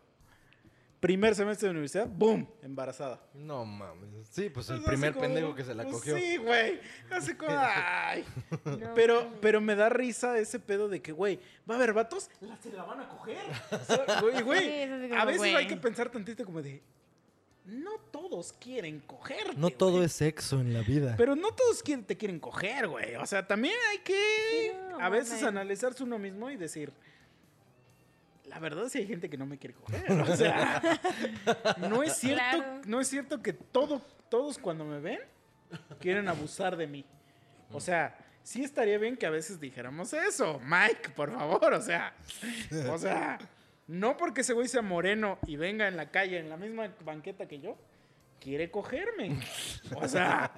Primer 1.00 1.34
semestre 1.34 1.66
de 1.66 1.70
universidad, 1.70 2.06
¡boom! 2.06 2.46
Embarazada. 2.60 3.18
No 3.32 3.64
mames. 3.64 4.28
Sí, 4.30 4.50
pues 4.50 4.68
el 4.68 4.76
Entonces, 4.76 4.84
primer 4.84 5.14
como 5.14 5.22
pendejo 5.24 5.48
de, 5.48 5.54
que 5.54 5.64
se 5.64 5.74
la 5.74 5.82
pues 5.84 5.94
cogió. 5.96 6.16
Sí, 6.18 6.36
güey. 6.36 6.78
Así 7.10 7.34
como, 7.34 7.52
ay. 7.58 8.24
No 8.66 8.94
Pero, 8.94 9.32
pero 9.40 9.62
me 9.62 9.74
da 9.76 9.88
risa 9.88 10.38
ese 10.38 10.60
pedo 10.60 10.90
de 10.90 11.00
que, 11.00 11.12
güey, 11.12 11.40
va 11.68 11.74
a 11.74 11.76
haber 11.78 11.94
vatos, 11.94 12.30
la, 12.42 12.54
se 12.58 12.70
la 12.70 12.84
van 12.84 13.00
a 13.00 13.08
coger. 13.08 13.38
O 13.70 13.84
sea, 13.84 14.20
güey, 14.20 14.42
güey, 14.44 14.60
Sí, 14.60 15.14
a 15.14 15.24
veces 15.24 15.54
hay 15.54 15.66
que 15.66 15.76
pensar 15.78 16.10
tantito 16.10 16.44
como 16.44 16.60
de, 16.60 16.82
no 17.64 17.92
todos 18.10 18.52
quieren 18.52 19.00
coger. 19.00 19.56
No 19.56 19.70
todo 19.70 20.02
es 20.02 20.12
sexo 20.12 20.60
en 20.60 20.74
la 20.74 20.82
vida. 20.82 21.14
Pero 21.16 21.34
no 21.34 21.52
todos 21.52 21.82
te 21.82 22.16
quieren 22.16 22.40
coger, 22.40 22.88
güey. 22.88 23.16
O 23.16 23.26
sea, 23.26 23.46
también 23.46 23.74
hay 23.90 23.98
que 23.98 24.12
Sí, 24.50 24.70
no, 24.90 25.00
a 25.00 25.08
veces 25.08 25.42
analizarse 25.42 26.02
uno 26.02 26.18
mismo 26.18 26.50
y 26.50 26.56
decir, 26.56 26.92
la 28.50 28.58
verdad 28.58 28.88
sí 28.88 28.98
hay 28.98 29.06
gente 29.06 29.30
que 29.30 29.36
no 29.38 29.46
me 29.46 29.58
quiere 29.58 29.74
coger. 29.74 30.04
O 30.28 30.36
sea, 30.36 30.82
no 31.78 32.02
es 32.02 32.16
cierto, 32.16 32.42
Claro. 32.58 32.80
no 32.86 33.00
es 33.00 33.08
cierto 33.08 33.40
que 33.40 33.52
todo, 33.52 34.02
todos 34.28 34.58
cuando 34.58 34.84
me 34.84 34.98
ven 34.98 35.20
quieren 36.00 36.28
abusar 36.28 36.76
de 36.76 36.86
mí. 36.88 37.04
O 37.72 37.80
sea, 37.80 38.18
sí 38.42 38.64
estaría 38.64 38.98
bien 38.98 39.16
que 39.16 39.26
a 39.26 39.30
veces 39.30 39.60
dijéramos 39.60 40.12
eso. 40.12 40.60
Mike, 40.64 41.10
por 41.14 41.32
favor, 41.32 41.72
o 41.74 41.80
sea, 41.80 42.12
o 42.90 42.98
sea, 42.98 43.38
no 43.86 44.16
porque 44.16 44.40
ese 44.40 44.52
güey 44.52 44.66
sea 44.66 44.82
moreno 44.82 45.38
y 45.46 45.56
venga 45.56 45.86
en 45.86 45.96
la 45.96 46.10
calle 46.10 46.38
en 46.38 46.48
la 46.48 46.56
misma 46.56 46.92
banqueta 47.04 47.46
que 47.46 47.60
yo, 47.60 47.78
quiere 48.40 48.70
cogerme. 48.72 49.38
O 49.94 50.08
sea, 50.08 50.52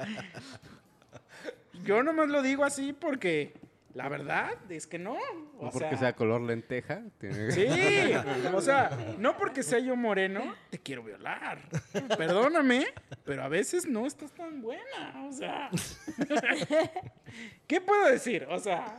yo 1.85 2.03
nomás 2.03 2.29
lo 2.29 2.41
digo 2.41 2.65
así 2.65 2.95
porque 2.95 3.53
la 3.95 4.09
verdad 4.09 4.51
es 4.69 4.87
que 4.87 4.99
no. 4.99 5.15
O 5.59 5.65
No 5.67 5.71
porque 5.71 5.91
sea, 5.91 5.97
sea 5.99 6.13
color 6.17 6.41
lenteja. 6.41 7.03
tiene- 7.19 7.51
Sí, 7.51 7.67
o 8.55 8.61
sea, 8.61 9.15
no 9.19 9.37
porque 9.37 9.63
sea 9.63 9.79
yo 9.79 9.95
moreno, 9.97 10.55
te 10.71 10.79
quiero 10.79 11.03
violar. 11.03 11.69
Perdóname, 12.17 12.87
pero 13.25 13.43
a 13.43 13.49
veces 13.49 13.87
no 13.87 14.07
estás 14.07 14.33
tan 14.33 14.61
buena. 14.63 15.27
O 15.29 15.33
sea, 15.33 15.71
¿qué 17.67 17.81
puedo 17.81 18.07
decir? 18.09 18.47
O 18.51 18.59
sea, 18.59 18.97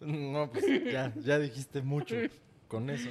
No, 0.00 0.50
pues 0.52 0.64
ya, 0.84 1.12
ya 1.16 1.38
dijiste 1.38 1.82
mucho 1.82 2.16
con 2.68 2.88
eso. 2.90 3.08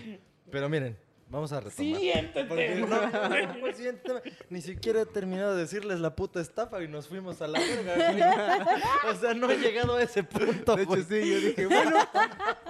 Pero 0.50 0.70
miren, 0.70 0.98
vamos 1.30 1.52
a 1.52 1.60
retomar. 1.60 2.00
Siéntete. 2.00 2.46
Porque 2.46 2.76
no, 2.76 2.88
no, 2.88 3.60
por 3.60 3.70
el 3.70 3.76
siguiente 3.76 4.02
tema, 4.04 4.22
ni 4.50 4.62
siquiera 4.62 5.02
he 5.02 5.06
terminado 5.06 5.56
de 5.56 5.62
decirles 5.64 6.00
la 6.00 6.16
puta 6.16 6.40
estafa 6.42 6.82
y 6.84 6.88
nos 6.88 7.08
fuimos 7.08 7.42
a 7.42 7.48
la 7.48 7.60
verga. 7.60 8.66
O 9.12 9.16
sea, 9.16 9.34
no 9.34 9.50
he 9.50 9.58
llegado 9.58 9.96
a 9.98 10.04
ese 10.04 10.24
punto, 10.24 10.76
De 10.76 10.84
hecho, 10.84 10.90
güey. 10.92 11.04
sí, 11.04 11.32
yo 11.32 11.40
dije, 11.40 11.66
bueno, 11.66 11.96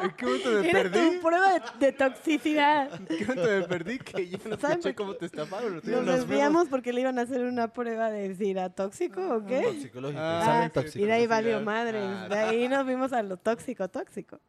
¿en 0.02 0.12
qué 0.12 0.26
momento 0.26 0.50
me 0.52 0.70
Era 0.70 0.84
perdí? 0.84 1.00
tu 1.16 1.22
prueba 1.22 1.54
de, 1.54 1.62
de 1.86 1.92
toxicidad. 1.94 2.92
¿En 3.00 3.06
qué 3.08 3.26
momento 3.26 3.44
me 3.50 3.62
perdí? 3.68 4.00
Que 4.00 4.30
yo 4.30 4.38
no 4.46 4.58
¿Saben 4.58 4.78
escuché 4.80 4.96
cómo 4.96 5.14
te 5.16 5.26
estafaron. 5.28 5.76
Nos 5.76 5.84
no- 5.86 6.02
nos 6.02 6.16
desviamos 6.18 6.68
porque 6.70 6.94
le 6.94 7.02
iban 7.02 7.20
a 7.20 7.24
hacer 7.24 7.42
una 7.46 7.68
prueba 7.74 8.10
de 8.12 8.34
si 8.36 8.52
era 8.52 8.70
tóxico 8.70 9.22
o 9.36 9.46
qué. 9.46 9.62
Toxicológico, 9.62 10.20
Ah, 10.22 10.64
Ah, 10.66 10.70
tóxico. 10.70 11.04
y 11.04 11.08
de 11.08 11.14
ahí 11.14 11.28
valió 11.28 11.58
Ah. 11.58 11.62
madre. 11.62 12.00
De 12.30 12.36
ahí 12.38 12.68
nos 12.68 12.86
vimos 12.86 13.14
a 13.14 13.22
lo 13.24 13.38
tóxico, 13.38 13.88
tóxico. 13.90 14.40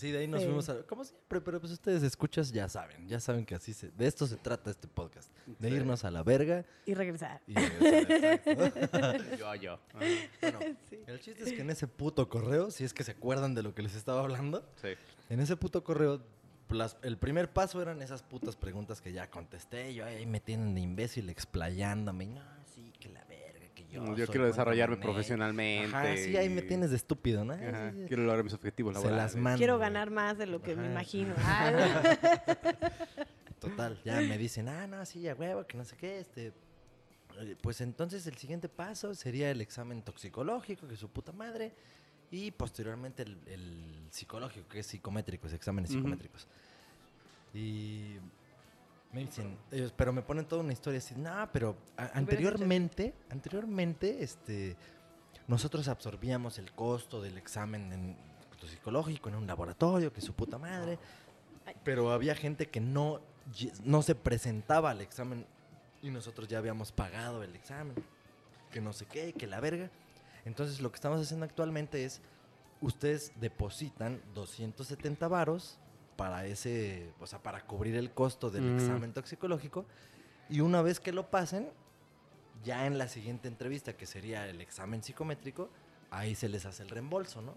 Sí, 0.00 0.10
de 0.12 0.18
ahí 0.20 0.26
nos 0.26 0.40
Sí. 0.40 0.46
fuimos 0.46 0.68
a... 0.70 0.82
Como 0.86 1.04
siempre, 1.04 1.40
pero 1.42 1.60
pues 1.60 1.72
ustedes 1.72 2.02
escuchas, 2.02 2.50
ya 2.52 2.68
saben, 2.68 3.06
ya 3.06 3.20
saben 3.20 3.44
que 3.44 3.54
así 3.54 3.74
se... 3.74 3.90
De 3.90 4.06
esto 4.06 4.26
se 4.26 4.36
trata 4.36 4.70
este 4.70 4.88
podcast. 4.88 5.30
De 5.58 5.68
Sí. 5.68 5.74
irnos 5.76 6.04
a 6.04 6.10
la 6.10 6.22
verga 6.22 6.64
Y 6.86 6.94
regresar. 6.94 7.42
y 7.46 7.54
regresar, 7.54 8.40
exacto. 8.46 9.36
Yo, 9.38 9.54
yo. 9.56 9.78
Bueno, 10.40 10.58
el 11.06 11.20
chiste 11.20 11.42
es 11.44 11.52
que 11.52 11.60
en 11.60 11.70
ese 11.70 11.86
puto 11.86 12.28
correo, 12.28 12.70
si 12.70 12.84
es 12.84 12.94
que 12.94 13.04
se 13.04 13.12
acuerdan 13.12 13.54
de 13.54 13.62
lo 13.62 13.74
que 13.74 13.82
les 13.82 13.94
estaba 13.94 14.20
hablando, 14.20 14.64
Sí. 14.80 14.88
en 15.28 15.40
ese 15.40 15.56
puto 15.56 15.84
correo, 15.84 16.22
las- 16.70 16.96
el 17.02 17.18
primer 17.18 17.52
paso 17.52 17.82
eran 17.82 18.00
esas 18.00 18.22
putas 18.22 18.56
preguntas 18.56 19.00
que 19.00 19.12
ya 19.12 19.28
contesté. 19.30 19.92
Yo 19.94 20.04
ahí 20.06 20.24
me 20.24 20.40
tienen 20.40 20.74
de 20.74 20.80
imbécil 20.80 21.28
explayándome. 21.28 22.26
No, 22.26 22.42
sí, 22.74 22.92
que 22.98 23.08
la 23.08 23.24
verga, 23.24 23.66
que 23.74 23.79
yo. 23.90 24.26
Quiero 24.26 24.46
desarrollarme 24.46 24.96
camonero". 24.96 25.12
profesionalmente. 25.14 25.96
Ajá, 25.96 26.16
sí, 26.16 26.36
ahí 26.36 26.48
me 26.48 26.62
tienes 26.62 26.90
de 26.90 26.96
estúpido, 26.96 27.44
¿no? 27.44 27.52
Ajá. 27.54 27.92
Quiero 28.08 28.22
lograr 28.24 28.44
mis 28.44 28.52
objetivos 28.54 28.94
Se 28.94 28.98
laborales. 29.02 29.34
las 29.34 29.42
mando. 29.42 29.58
Quiero 29.58 29.78
ganar 29.78 30.10
más 30.10 30.38
de 30.38 30.46
lo 30.46 30.62
que 30.62 30.76
me 30.76 30.86
imagino. 30.86 31.34
Ah, 31.38 32.02
Total, 33.60 34.00
ya 34.04 34.20
me 34.22 34.38
dicen, 34.38 34.68
ah, 34.68 34.86
no, 34.86 35.04
sí, 35.04 35.20
ya 35.20 35.34
huevo, 35.34 35.66
que 35.66 35.76
no 35.76 35.84
sé 35.84 35.96
qué, 35.96 36.18
este. 36.20 36.52
Pues 37.62 37.80
entonces 37.80 38.26
el 38.26 38.36
siguiente 38.36 38.68
paso 38.68 39.14
sería 39.14 39.50
el 39.50 39.60
examen 39.60 40.02
toxicológico, 40.02 40.86
que 40.88 40.94
es 40.94 41.00
su 41.00 41.08
puta 41.08 41.32
madre, 41.32 41.72
y 42.30 42.50
posteriormente 42.50 43.22
el, 43.22 43.38
el 43.46 44.06
psicológico, 44.10 44.68
que 44.68 44.80
es 44.80 44.86
psicométricos, 44.86 45.52
exámenes 45.52 45.90
Ujú. 45.90 45.98
psicométricos. 46.00 46.46
Y 47.54 48.16
me 49.12 49.20
dicen, 49.20 49.58
ellos, 49.70 49.92
pero 49.96 50.12
me 50.12 50.22
ponen 50.22 50.44
toda 50.46 50.62
una 50.62 50.72
historia 50.72 50.98
así, 50.98 51.14
no, 51.16 51.48
pero 51.52 51.76
a- 51.96 52.10
anteriormente, 52.18 53.14
anteriormente, 53.30 54.22
este, 54.22 54.76
nosotros 55.48 55.88
absorbíamos 55.88 56.58
el 56.58 56.72
costo 56.72 57.20
del 57.20 57.36
examen 57.36 57.92
en 57.92 58.30
psicológico 58.68 59.28
en 59.30 59.36
un 59.36 59.46
laboratorio, 59.46 60.12
que 60.12 60.20
su 60.20 60.34
puta 60.34 60.58
madre. 60.58 60.98
Pero 61.82 62.12
había 62.12 62.34
gente 62.34 62.66
que 62.68 62.78
no, 62.80 63.20
no 63.84 64.02
se 64.02 64.14
presentaba 64.14 64.90
al 64.90 65.00
examen 65.00 65.46
y 66.02 66.10
nosotros 66.10 66.46
ya 66.46 66.58
habíamos 66.58 66.92
pagado 66.92 67.42
el 67.42 67.56
examen. 67.56 67.94
Que 68.70 68.80
no 68.80 68.92
sé 68.92 69.06
qué, 69.06 69.32
que 69.32 69.46
la 69.46 69.60
verga. 69.60 69.90
Entonces 70.44 70.80
lo 70.82 70.92
que 70.92 70.96
estamos 70.96 71.20
haciendo 71.20 71.46
actualmente 71.46 72.04
es, 72.04 72.20
ustedes 72.82 73.32
depositan 73.40 74.20
270 74.34 75.26
varos 75.26 75.78
para 76.20 76.44
ese, 76.44 77.14
o 77.18 77.26
sea, 77.26 77.38
para 77.42 77.62
cubrir 77.64 77.96
el 77.96 78.10
costo 78.10 78.50
del 78.50 78.62
Mm. 78.62 78.74
examen 78.76 79.12
toxicológico. 79.14 79.86
Y 80.50 80.60
una 80.60 80.82
vez 80.82 81.00
que 81.00 81.12
lo 81.12 81.30
pasen, 81.30 81.70
ya 82.62 82.84
en 82.86 82.98
la 82.98 83.08
siguiente 83.08 83.48
entrevista, 83.48 83.94
que 83.94 84.04
sería 84.04 84.46
el 84.46 84.60
examen 84.60 85.02
psicométrico, 85.02 85.70
ahí 86.10 86.34
se 86.34 86.50
les 86.50 86.66
hace 86.66 86.82
el 86.82 86.90
reembolso, 86.90 87.40
¿no? 87.40 87.54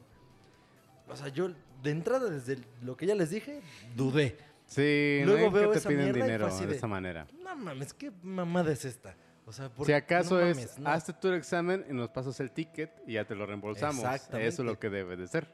O 1.09 1.15
sea, 1.17 1.27
yo 1.27 1.49
de 1.81 1.91
entrada, 1.91 2.29
desde 2.29 2.57
lo 2.81 2.95
que 2.95 3.05
ya 3.05 3.15
les 3.15 3.31
dije, 3.31 3.59
dudé. 3.97 4.37
Sí, 4.65 5.19
Luego 5.25 5.47
no 5.47 5.51
veo 5.51 5.71
que 5.73 5.81
te 5.81 5.89
piden 5.89 6.13
dinero 6.13 6.47
de 6.55 6.65
de- 6.67 6.75
esa 6.77 6.87
manera. 6.87 7.27
No 7.43 7.57
mames, 7.57 7.93
¿qué 7.93 8.13
mamada 8.23 8.71
es 8.71 8.85
esta? 8.85 9.13
O 9.45 9.51
sea, 9.51 9.67
¿por 9.67 9.85
Si 9.85 9.91
acaso 9.91 10.35
No 10.39 10.45
es, 10.45 10.55
mames, 10.55 10.79
no. 10.79 10.89
hazte 10.89 11.11
tu 11.11 11.27
examen 11.33 11.85
y 11.89 11.93
nos 11.93 12.07
pasas 12.11 12.39
el 12.39 12.49
ticket 12.51 12.93
y 13.05 13.15
ya 13.15 13.25
te 13.25 13.35
lo 13.35 13.45
reembolsamos. 13.45 14.05
Eso 14.05 14.37
es 14.39 14.59
lo 14.59 14.79
que 14.79 14.89
debe 14.89 15.17
de 15.17 15.27
ser. 15.27 15.49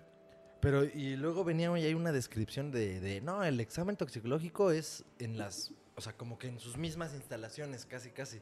Pero, 0.62 0.84
y 0.84 1.16
luego 1.16 1.43
venía 1.43 1.70
y 1.78 1.86
hay 1.86 1.93
una 1.93 2.12
descripción 2.12 2.72
de, 2.72 2.99
de, 2.99 3.22
no, 3.22 3.43
el 3.43 3.60
examen 3.60 3.95
toxicológico 3.95 4.72
es 4.72 5.05
en 5.20 5.38
las, 5.38 5.74
o 5.95 6.01
sea, 6.01 6.14
como 6.14 6.38
que 6.38 6.47
en 6.47 6.60
sus 6.60 6.78
mismas 6.78 7.14
instalaciones, 7.14 7.86
casi, 7.86 8.10
casi. 8.12 8.39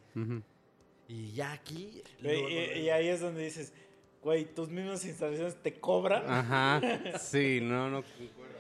Y 1.08 1.32
ya 1.34 1.52
aquí... 1.54 2.02
Y, 2.22 2.80
y 2.80 2.90
ahí 2.90 3.08
es 3.08 3.22
donde 3.22 3.44
dices, 3.44 3.72
güey, 4.22 4.46
tus 4.46 4.70
mismas 4.70 5.06
instalaciones 5.06 5.56
te 5.62 5.80
cobran. 5.80 6.24
Ajá. 6.28 6.82
Sí, 7.20 7.60
no, 7.62 7.90
no. 7.90 8.04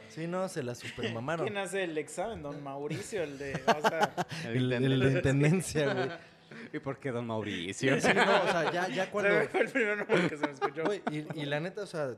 Sí, 0.09 0.27
no, 0.27 0.47
se 0.47 0.63
la 0.63 0.73
supermamaron. 0.73 1.45
¿Quién 1.45 1.57
hace 1.57 1.83
el 1.83 1.97
examen? 1.97 2.41
Don 2.41 2.63
Mauricio, 2.63 3.23
el 3.23 3.37
de. 3.37 3.53
O 3.67 3.81
sea, 3.87 4.15
el, 4.45 4.71
el 4.71 4.99
de 4.99 5.11
intendencia, 5.11 5.93
güey. 5.93 6.09
¿Y 6.73 6.79
por 6.79 6.99
qué 6.99 7.11
don 7.11 7.27
Mauricio? 7.27 7.99
Sí, 7.99 8.07
no, 8.15 8.43
o 8.43 8.47
sea, 8.47 8.71
ya, 8.71 8.87
ya 8.87 9.11
cuando... 9.11 9.47
fue 9.49 9.61
el 9.61 9.69
primer 9.69 9.97
nombre 9.97 10.29
que 10.29 10.37
se 10.37 10.47
me 10.47 10.53
escuchó. 10.53 10.83
Güey, 10.85 11.01
y, 11.11 11.41
y 11.41 11.45
la 11.45 11.59
neta, 11.59 11.81
o 11.81 11.85
sea, 11.85 12.15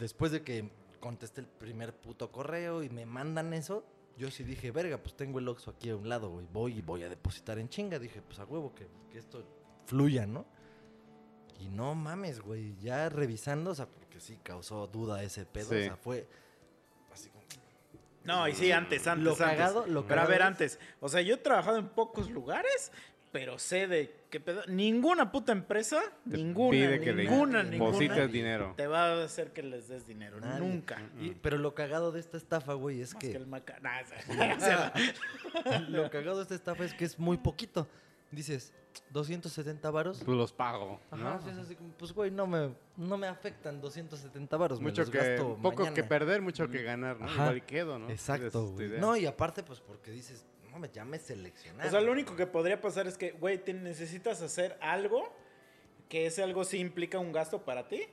después 0.00 0.32
de 0.32 0.42
que 0.42 0.68
contesté 0.98 1.40
el 1.42 1.46
primer 1.46 1.94
puto 1.94 2.32
correo 2.32 2.82
y 2.82 2.88
me 2.90 3.06
mandan 3.06 3.52
eso, 3.54 3.84
yo 4.18 4.30
sí 4.30 4.42
dije, 4.44 4.70
verga, 4.72 4.98
pues 4.98 5.14
tengo 5.14 5.38
el 5.38 5.48
Oxxo 5.48 5.70
aquí 5.70 5.90
a 5.90 5.96
un 5.96 6.08
lado, 6.08 6.28
güey. 6.30 6.46
Voy 6.52 6.78
y 6.78 6.82
voy 6.82 7.04
a 7.04 7.08
depositar 7.08 7.58
en 7.58 7.68
chinga. 7.68 7.98
Dije, 7.98 8.20
pues 8.20 8.38
a 8.38 8.44
huevo, 8.44 8.74
que, 8.74 8.86
que 9.10 9.18
esto 9.18 9.42
fluya, 9.86 10.26
¿no? 10.26 10.44
Y 11.58 11.68
no 11.68 11.94
mames, 11.94 12.40
güey. 12.40 12.76
Ya 12.80 13.08
revisando, 13.08 13.70
o 13.70 13.74
sea, 13.74 13.86
porque 13.86 14.20
sí 14.20 14.38
causó 14.42 14.86
duda 14.88 15.22
ese 15.22 15.46
pedo. 15.46 15.70
Sí. 15.70 15.76
O 15.76 15.82
sea, 15.84 15.96
fue 15.96 16.26
así 17.12 17.30
como... 17.30 17.44
No, 18.24 18.46
y 18.46 18.54
sí, 18.54 18.70
antes, 18.72 19.06
antes. 19.06 19.24
Lo 19.24 19.30
antes. 19.32 19.46
cagado- 19.46 19.86
lo 19.86 20.06
Pero 20.06 20.20
a 20.20 20.26
ver, 20.26 20.40
es- 20.42 20.46
antes. 20.46 20.78
O 21.00 21.08
sea, 21.08 21.22
yo 21.22 21.34
he 21.36 21.38
trabajado 21.38 21.78
en 21.78 21.88
pocos 21.88 22.30
lugares, 22.30 22.92
pero 23.32 23.58
sé 23.58 23.86
de 23.86 24.19
qué 24.30 24.40
pedo. 24.40 24.62
Ninguna 24.68 25.30
puta 25.30 25.52
empresa, 25.52 26.00
Te 26.28 26.36
ninguna, 26.36 26.70
pide 26.70 27.00
que 27.00 27.12
le 27.12 27.24
ninguna, 27.24 27.62
deposites 27.64 28.08
ninguna, 28.16 28.26
dinero. 28.32 28.74
te 28.76 28.86
va 28.86 29.12
a 29.12 29.24
hacer 29.24 29.52
que 29.52 29.62
les 29.62 29.88
des 29.88 30.06
dinero. 30.06 30.40
Nadie. 30.40 30.60
Nunca. 30.60 31.02
Y- 31.20 31.30
pero 31.30 31.58
lo 31.58 31.74
cagado 31.74 32.12
de 32.12 32.20
esta 32.20 32.36
estafa, 32.36 32.72
güey, 32.74 33.00
es 33.00 33.14
Más 33.14 33.20
que 33.20 33.32
que... 33.32 33.36
el 33.36 33.46
maca... 33.46 33.78
Nah, 33.80 34.00
lo 35.88 36.10
cagado 36.10 36.36
de 36.38 36.42
esta 36.42 36.54
estafa 36.54 36.84
es 36.84 36.94
que 36.94 37.04
es 37.04 37.18
muy 37.18 37.36
poquito. 37.36 37.86
Dices, 38.30 38.72
270 39.10 39.90
varos. 39.90 40.22
Pues 40.24 40.36
los 40.36 40.52
pago. 40.52 41.00
¿no? 41.10 41.28
Ajá, 41.28 41.40
así 41.60 41.76
pues 41.98 42.12
güey, 42.12 42.30
no 42.30 42.46
me, 42.46 42.70
no 42.96 43.16
me 43.18 43.26
afectan 43.26 43.80
270 43.80 44.56
varos, 44.56 44.80
me 44.80 44.86
Mucho 44.90 45.02
los 45.02 45.10
que, 45.10 45.18
gasto 45.18 45.58
poco 45.60 45.92
que 45.92 46.04
perder, 46.04 46.40
mucho 46.40 46.68
que 46.68 46.82
ganar, 46.82 47.18
¿no? 47.18 47.26
Ajá. 47.26 47.42
Igual 47.46 47.66
quedo, 47.66 47.98
¿no? 47.98 48.08
Exacto, 48.10 48.68
güey. 48.70 49.00
No, 49.00 49.16
y 49.16 49.26
aparte, 49.26 49.62
pues 49.62 49.80
porque 49.80 50.10
dices, 50.10 50.44
no, 50.70 50.78
me, 50.78 50.88
ya 50.90 51.04
me 51.04 51.18
seleccionaron. 51.18 51.86
O 51.86 51.90
sea, 51.90 52.00
lo 52.00 52.12
único 52.12 52.36
que 52.36 52.46
podría 52.46 52.80
pasar 52.80 53.06
es 53.06 53.16
que, 53.18 53.32
güey, 53.32 53.58
te 53.58 53.72
necesitas 53.74 54.40
hacer 54.42 54.76
algo, 54.80 55.34
que 56.08 56.26
ese 56.26 56.42
algo 56.42 56.64
sí 56.64 56.78
implica 56.78 57.18
un 57.18 57.32
gasto 57.32 57.64
para 57.64 57.88
ti, 57.88 58.06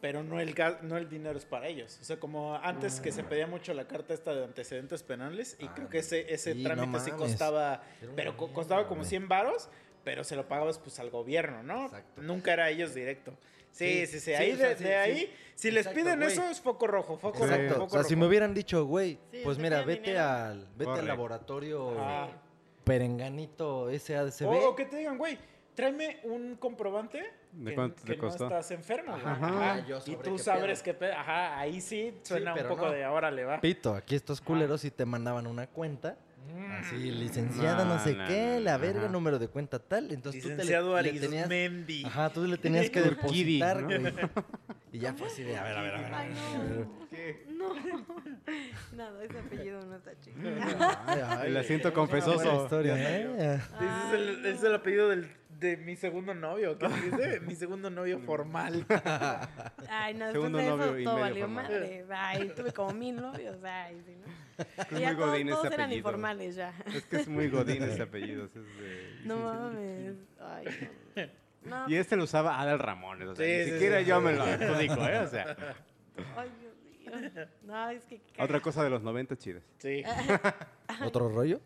pero 0.00 0.22
no 0.22 0.38
el, 0.40 0.54
no 0.82 0.96
el 0.98 1.08
dinero 1.08 1.38
es 1.38 1.46
para 1.46 1.66
ellos. 1.68 1.98
O 2.00 2.04
sea, 2.04 2.18
como 2.20 2.54
antes 2.56 3.00
que 3.00 3.10
se 3.12 3.24
pedía 3.24 3.46
mucho 3.46 3.72
la 3.72 3.86
carta 3.86 4.12
esta 4.12 4.34
de 4.34 4.44
antecedentes 4.44 5.02
penales, 5.02 5.56
y 5.60 5.66
Ah, 5.66 5.72
creo 5.74 5.88
que 5.88 5.98
ese, 5.98 6.32
ese 6.32 6.52
sí, 6.52 6.62
no 6.62 6.74
trámite 6.74 7.00
sí 7.00 7.10
mames. 7.12 7.30
costaba, 7.30 7.82
pero 8.14 8.36
co- 8.36 8.52
costaba 8.52 8.86
como 8.86 9.00
güey. 9.00 9.08
100 9.08 9.28
varos, 9.28 9.70
pero 10.04 10.22
se 10.22 10.36
lo 10.36 10.46
pagabas 10.46 10.78
pues 10.78 10.98
al 11.00 11.08
gobierno, 11.08 11.62
¿no? 11.62 11.86
Exacto. 11.86 12.20
Nunca 12.20 12.52
era 12.52 12.68
ellos 12.68 12.94
directo. 12.94 13.32
Sí, 13.74 14.06
Sí, 14.06 14.06
sí, 14.06 14.12
sí. 14.12 14.20
sí, 14.20 14.34
Ahí 14.34 14.52
o 14.52 14.56
sea, 14.56 14.68
de, 14.68 14.76
sí, 14.76 14.84
de 14.84 14.88
sí. 14.90 14.94
ahí, 14.94 15.34
si 15.56 15.70
les 15.72 15.86
Exacto, 15.86 16.00
piden 16.04 16.18
güey. 16.20 16.32
eso, 16.32 16.48
es 16.48 16.60
foco 16.60 16.86
rojo, 16.86 17.16
foco 17.18 17.38
rojo, 17.40 17.44
Exacto. 17.52 17.74
foco 17.74 17.84
O 17.86 17.88
sea, 17.90 18.02
si 18.04 18.14
rojo. 18.14 18.20
me 18.20 18.26
hubieran 18.28 18.54
dicho, 18.54 18.84
güey, 18.86 19.18
Sí, 19.32 19.40
pues 19.42 19.58
mira, 19.58 19.82
vete 19.82 20.02
dinero. 20.10 20.22
al, 20.28 20.66
vete 20.76 20.84
Corre. 20.84 21.00
al 21.00 21.06
laboratorio 21.08 21.94
Ah. 21.98 22.28
Perenganito 22.84 23.88
SADCB. 23.90 24.46
O, 24.46 24.68
o 24.70 24.76
que 24.76 24.84
te 24.84 24.96
digan, 24.98 25.18
güey, 25.18 25.38
tráeme 25.74 26.20
un 26.24 26.54
comprobante 26.56 27.24
¿De 27.52 27.70
que, 27.70 27.74
cuánto 27.74 28.02
que 28.04 28.12
te 28.12 28.18
costó? 28.18 28.44
no 28.44 28.50
estás 28.50 28.70
enfermo. 28.70 29.12
güey. 29.12 29.24
Ajá. 29.24 29.46
Ajá. 29.46 29.72
Ah, 29.74 29.84
yo 29.86 29.98
Y 30.06 30.16
tú 30.16 30.32
qué 30.36 30.38
sabres 30.38 30.82
pedo. 30.82 30.84
qué 30.92 30.98
pedo. 31.00 31.12
Ajá, 31.14 31.58
ahí 31.58 31.80
sí 31.80 32.14
suena 32.22 32.54
un 32.54 32.68
poco 32.68 32.86
no. 32.86 32.92
de 32.92 33.02
ahora 33.04 33.30
le 33.30 33.44
va. 33.44 33.60
Pito, 33.60 33.94
aquí 33.94 34.14
estos 34.14 34.40
culeros 34.40 34.80
sí 34.82 34.90
te 34.90 35.04
mandaban 35.04 35.46
una 35.46 35.66
cuenta. 35.66 36.16
Así, 36.80 36.96
licenciada, 37.10 37.84
no, 37.84 37.94
No, 37.94 38.00
sé 38.00 38.14
no, 38.14 38.26
qué, 38.26 38.54
no, 38.54 38.60
la 38.60 38.72
no, 38.74 38.78
verga, 38.82 39.00
ajá. 39.02 39.12
número 39.12 39.38
de 39.38 39.48
cuenta 39.48 39.78
tal. 39.78 40.10
Entonces 40.12 40.44
Licenciado 40.44 40.90
tú 40.90 40.96
te 40.96 41.12
le, 41.12 41.12
le 41.12 41.20
tenías. 41.20 42.06
Ajá, 42.06 42.30
tú 42.30 42.46
le 42.46 42.56
tenías 42.58 42.90
que 42.90 43.00
depositar, 43.02 43.82
¿no? 43.82 43.88
güey. 43.88 44.12
Y 44.92 44.98
ya 45.00 45.12
fue 45.14 45.26
así 45.26 45.42
de, 45.42 45.56
a 45.56 45.64
ver, 45.64 45.76
a 45.76 45.82
ver, 45.82 45.94
a 45.94 46.00
ver. 46.00 46.14
Ay, 46.14 46.32
a 46.32 46.58
ver. 46.62 46.86
no. 47.48 47.74
No. 47.74 47.74
Nada, 48.96 49.24
ese 49.24 49.38
apellido 49.38 49.84
no 49.86 49.96
está 49.96 50.12
chido. 50.20 50.36
Ay, 51.06 51.20
ay, 51.28 51.46
El 51.48 51.56
asiento 51.56 51.92
confesoso. 51.92 52.62
historia, 52.64 52.94
¿eh? 52.96 53.58
Ese 53.80 53.86
es 54.06 54.12
el, 54.14 54.46
es 54.46 54.62
el 54.62 54.74
apellido 54.74 55.08
del, 55.08 55.28
de 55.58 55.76
mi 55.78 55.96
segundo 55.96 56.34
novio. 56.34 56.78
¿Qué 56.78 56.88
dice? 56.88 57.40
mi 57.40 57.54
segundo 57.56 57.90
novio 57.90 58.18
formal. 58.20 58.84
Ay, 59.88 60.14
no, 60.14 60.26
después 60.26 60.32
Segundo 60.32 60.58
de 60.58 60.66
novio 60.66 60.96
eso 60.96 61.10
todo 61.10 61.20
valió 61.20 61.44
formal. 61.46 61.64
madre. 61.64 62.04
Ay, 62.10 62.52
tuve 62.54 62.72
como 62.72 62.92
mil 62.92 63.16
novios. 63.16 63.56
Ay, 63.64 64.00
sí, 64.06 64.12
¿no? 64.24 64.43
Es 64.58 64.90
ya 65.00 65.08
muy 65.08 65.16
todos, 65.16 65.30
godín 65.30 65.48
ese 65.48 65.56
todos 65.56 65.66
eran 65.72 65.80
apellido. 65.80 65.96
informales 65.98 66.54
ya. 66.56 66.74
Es 66.94 67.04
que 67.06 67.16
es 67.16 67.28
muy 67.28 67.48
godín 67.48 67.82
ese 67.82 68.02
apellido. 68.08 68.44
ese 68.46 68.60
es 68.60 68.66
de- 68.78 69.20
No 69.24 69.38
mames. 69.38 70.16
Ay, 70.40 70.66
no. 71.16 71.24
No, 71.64 71.88
Y 71.88 71.96
este 71.96 72.14
lo 72.16 72.24
usaba 72.24 72.60
Adal 72.60 72.78
Ramones. 72.78 73.26
O 73.28 73.34
sea, 73.34 73.46
Sí, 73.46 73.52
ni 73.52 73.64
sí, 73.64 73.70
siquiera 73.72 74.00
sí. 74.00 74.04
yo 74.06 74.20
me 74.20 74.32
lo 74.34 74.42
adjudico, 74.44 75.06
¿eh? 75.08 75.18
O 75.20 75.28
sea, 75.28 75.56
Ay, 76.36 76.50
Dios. 76.60 76.73
No, 77.62 77.90
es 77.90 78.04
que... 78.04 78.20
Otra 78.38 78.60
cosa 78.60 78.82
de 78.84 78.90
los 78.90 79.02
90 79.02 79.36
chidas. 79.36 79.62
Sí. 79.78 80.02
¿Otro 81.04 81.28
rollo? 81.28 81.60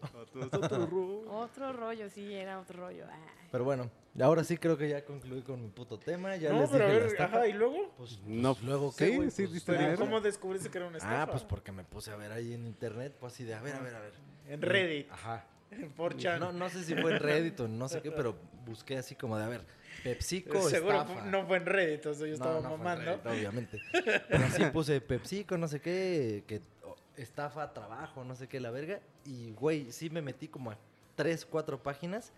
Otro 1.31 1.73
rollo, 1.73 2.09
sí, 2.11 2.35
era 2.35 2.59
otro 2.61 2.81
rollo. 2.87 3.05
Ay. 3.11 3.21
Pero 3.51 3.65
bueno, 3.65 3.91
ahora 4.21 4.45
sí 4.45 4.57
creo 4.59 4.77
que 4.77 4.89
ya 4.89 5.05
concluí 5.05 5.43
con 5.43 5.63
mi 5.63 5.69
puto 5.69 5.99
tema. 5.99 6.37
Ya 6.37 6.53
no, 6.53 6.61
les 6.61 6.71
pero 6.71 6.85
a 6.85 6.89
dije 6.89 7.01
la 7.01 7.09
ver, 7.09 7.23
ajá, 7.23 7.47
y 7.49 7.53
luego. 7.53 7.95
Pues, 7.97 8.21
No, 8.27 8.55
pues, 8.55 8.65
luego 8.65 8.93
sí, 8.93 8.99
qué, 8.99 9.17
güey? 9.17 9.31
sí, 9.31 9.43
Pues, 9.43 9.55
diste 9.55 9.73
Pero, 9.73 9.83
dinero. 9.85 9.99
¿Cómo 10.01 10.21
descubriste 10.21 10.71
que 10.71 10.79
era 10.79 10.87
una 10.87 10.99
estafa? 10.99 11.23
Ah, 11.23 11.31
pues 11.31 11.43
porque 11.45 11.73
me 11.73 11.85
puse 11.85 12.11
a 12.11 12.17
ver 12.17 12.33
ahí 12.33 12.53
en 12.53 12.67
internet, 12.67 13.17
pues 13.19 13.35
así 13.35 13.45
de, 13.45 13.55
a 13.55 13.61
ver, 13.63 13.77
a 13.77 13.81
ver, 13.81 13.95
a 13.95 14.01
ver. 14.01 14.13
En 14.49 14.63
Reddit, 14.63 15.11
Ajá. 15.11 15.47
en 15.71 15.95
4chan. 15.95 16.39
No, 16.39 16.53
no 16.53 16.69
sé 16.69 16.85
si 16.85 16.95
fue 16.95 17.13
en 17.15 17.21
Reddit 17.21 17.61
o 17.61 17.69
no 17.69 17.89
sé 17.89 18.01
qué, 18.03 18.11
pero 18.11 18.37
busqué 18.65 18.99
así 18.99 19.15
como 19.15 19.37
de, 19.39 19.45
a 19.45 19.49
ver, 19.49 19.65
PepsiCo 20.03 20.61
Seguro 20.69 21.01
estafa. 21.03 21.25
no 21.27 21.47
fue 21.47 21.57
en 21.59 21.67
Reddit, 21.67 22.07
o 22.07 22.15
sea, 22.15 22.27
yo 22.27 22.35
estaba 22.35 22.55
No, 22.55 22.61
no 22.61 22.69
fue 22.69 22.77
en 22.77 22.83
mamando. 22.83 23.05
Reddit, 23.25 23.27
obviamente. 23.27 23.81
Pero 23.93 24.45
así 24.45 24.65
puse 24.73 25.01
PepsiCo, 25.01 25.59
no 25.59 25.69
sé 25.69 25.81
qué, 25.81 26.45
que 26.47 26.61
oh, 26.85 26.97
estafa, 27.17 27.73
trabajo, 27.73 28.25
no 28.25 28.35
sé 28.35 28.49
qué, 28.49 28.61
la 28.61 28.71
verga. 28.71 29.01
Y, 29.25 29.53
güey, 29.53 29.91
sí 29.93 30.11
me 30.11 30.23
metí 30.23 30.49
como 30.49 30.71
a 30.71 30.79
tres, 31.17 31.45
cuatro 31.45 31.83
páginas. 31.83 32.33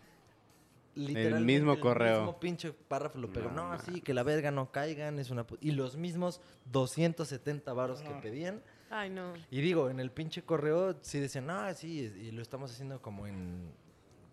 Literalmente 0.96 1.44
mismo 1.52 1.72
el 1.74 1.80
correo. 1.80 2.16
mismo 2.22 2.40
pinche 2.40 2.72
párrafo 2.72 3.18
lo 3.18 3.32
pegó. 3.32 3.50
No 3.50 3.70
No, 3.72 3.78
sí, 3.78 4.00
que 4.00 4.12
la 4.12 4.24
verga 4.24 4.50
no 4.50 4.72
caigan, 4.72 5.18
es 5.20 5.30
una... 5.30 5.46
pu-". 5.46 5.56
Y 5.60 5.70
los 5.70 5.96
mismos 5.96 6.40
270 6.72 7.72
varos 7.72 8.02
que 8.02 8.10
pedían. 8.10 8.60
Ay, 8.90 9.08
no. 9.08 9.34
Y 9.52 9.60
digo, 9.60 9.88
en 9.88 10.00
el 10.00 10.10
pinche 10.10 10.42
correo 10.42 10.96
sí 11.00 11.20
decían, 11.20 11.46
no, 11.46 11.72
sí, 11.74 12.12
y 12.20 12.32
lo 12.32 12.42
estamos 12.42 12.72
haciendo 12.72 13.00
como 13.00 13.28
en... 13.28 13.70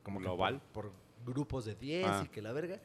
Como 0.01 0.19
Global. 0.19 0.59
Por, 0.73 0.91
por 0.91 1.33
grupos 1.33 1.65
de 1.65 1.75
10 1.75 2.07
Ah. 2.07 2.21
y 2.25 2.29
que 2.29 2.41
la 2.41 2.51
verga. 2.53 2.79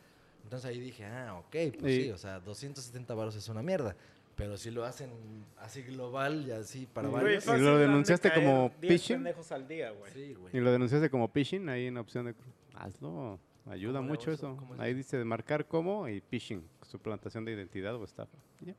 Entonces 0.44 0.68
ahí 0.70 0.80
dije, 0.80 1.04
ah, 1.04 1.34
ok, 1.38 1.56
pues 1.80 1.92
Y- 1.94 2.02
sí, 2.04 2.10
o 2.10 2.18
sea, 2.18 2.40
270 2.40 3.14
varos 3.14 3.34
es 3.36 3.48
una 3.48 3.62
mierda. 3.62 3.96
Pero 4.34 4.56
si 4.56 4.70
lo 4.70 4.84
hacen 4.84 5.10
así 5.58 5.82
global 5.82 6.44
y 6.46 6.52
así 6.52 6.86
para 6.86 7.08
Güey, 7.08 7.22
varios. 7.22 7.46
¿Y 7.46 7.58
lo 7.60 7.76
denunciaste 7.78 8.32
como 8.32 8.72
10 8.80 8.92
phishing? 9.02 9.26
al 9.50 9.68
día, 9.68 9.90
güey. 9.90 10.12
Sí, 10.12 10.20
Y 10.20 10.34
güey. 10.34 10.60
lo 10.60 10.72
denunciaste 10.72 11.10
como 11.10 11.28
phishing 11.28 11.68
ahí 11.68 11.86
en 11.86 11.94
la 11.94 12.00
opción 12.00 12.24
de... 12.26 12.34
Hazlo, 12.74 13.38
ayuda 13.66 13.98
¿Cómo 13.98 14.06
le 14.06 14.08
mucho 14.18 14.32
eso? 14.32 14.48
eso. 14.52 14.56
¿Cómo 14.56 14.74
es 14.74 14.80
Ahí 14.80 14.92
eso? 14.92 14.96
dice 14.96 15.18
de 15.18 15.24
marcar 15.26 15.66
como 15.66 16.08
y 16.08 16.20
phishing, 16.22 16.66
suplantación 16.82 17.44
de 17.44 17.52
identidad 17.52 17.94
o 17.94 18.04
estafa. 18.04 18.36
Y 18.62 18.66
ya. 18.66 18.74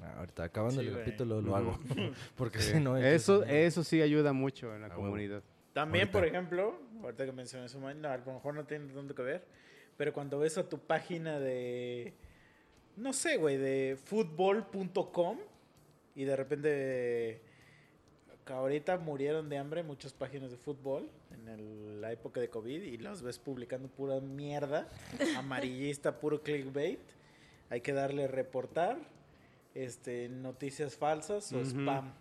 Ah, 0.00 0.14
ahorita 0.18 0.44
acabando 0.44 0.80
Sí, 0.80 0.86
el 0.86 0.92
güey. 0.92 1.04
capítulo 1.06 1.40
lo 1.40 1.56
hago. 1.56 1.78
Porque 2.36 2.60
Sí. 2.60 2.72
si 2.74 2.80
no... 2.80 2.96
eso, 2.98 3.42
es 3.44 3.50
eso 3.72 3.84
sí 3.84 4.02
ayuda 4.02 4.32
mucho 4.34 4.74
en 4.74 4.82
la 4.82 4.86
A 4.88 4.90
huevo. 4.90 5.02
comunidad. 5.04 5.42
También, 5.72 6.02
Ahorita. 6.02 6.18
por 6.18 6.26
ejemplo, 6.28 6.80
ahorita 7.02 7.24
que 7.24 7.32
mencioné 7.32 7.64
eso, 7.66 7.78
a 7.84 7.92
lo 8.18 8.32
mejor 8.34 8.54
no 8.54 8.64
tiene 8.66 8.92
tanto 8.92 9.14
que 9.14 9.22
ver, 9.22 9.46
pero 9.98 10.14
cuando 10.14 10.38
ves 10.38 10.56
a 10.56 10.66
tu 10.66 10.78
página 10.78 11.38
de, 11.38 12.14
no 12.96 13.12
sé, 13.12 13.36
güey, 13.36 13.58
de 13.58 13.98
fútbol.com 14.02 15.36
y 16.14 16.24
de 16.24 16.36
repente, 16.36 17.42
que 18.46 18.52
ahorita 18.52 18.96
murieron 18.96 19.48
de 19.50 19.58
hambre 19.58 19.82
muchas 19.82 20.14
páginas 20.14 20.50
de 20.50 20.56
fútbol 20.56 21.10
en 21.32 21.48
el- 21.48 22.00
la 22.00 22.12
época 22.12 22.40
de 22.40 22.48
COVID 22.48 22.80
y 22.82 22.96
las 22.96 23.20
ves 23.22 23.38
publicando 23.38 23.88
pura 23.88 24.20
mierda, 24.20 24.88
amarillista, 25.36 26.18
puro 26.20 26.42
clickbait, 26.42 27.00
hay 27.68 27.80
que 27.82 27.92
darle 27.92 28.26
reportar, 28.28 28.96
este, 29.74 30.28
noticias 30.30 30.96
falsas 30.96 31.52
o 31.52 31.60
spam. 31.60 32.12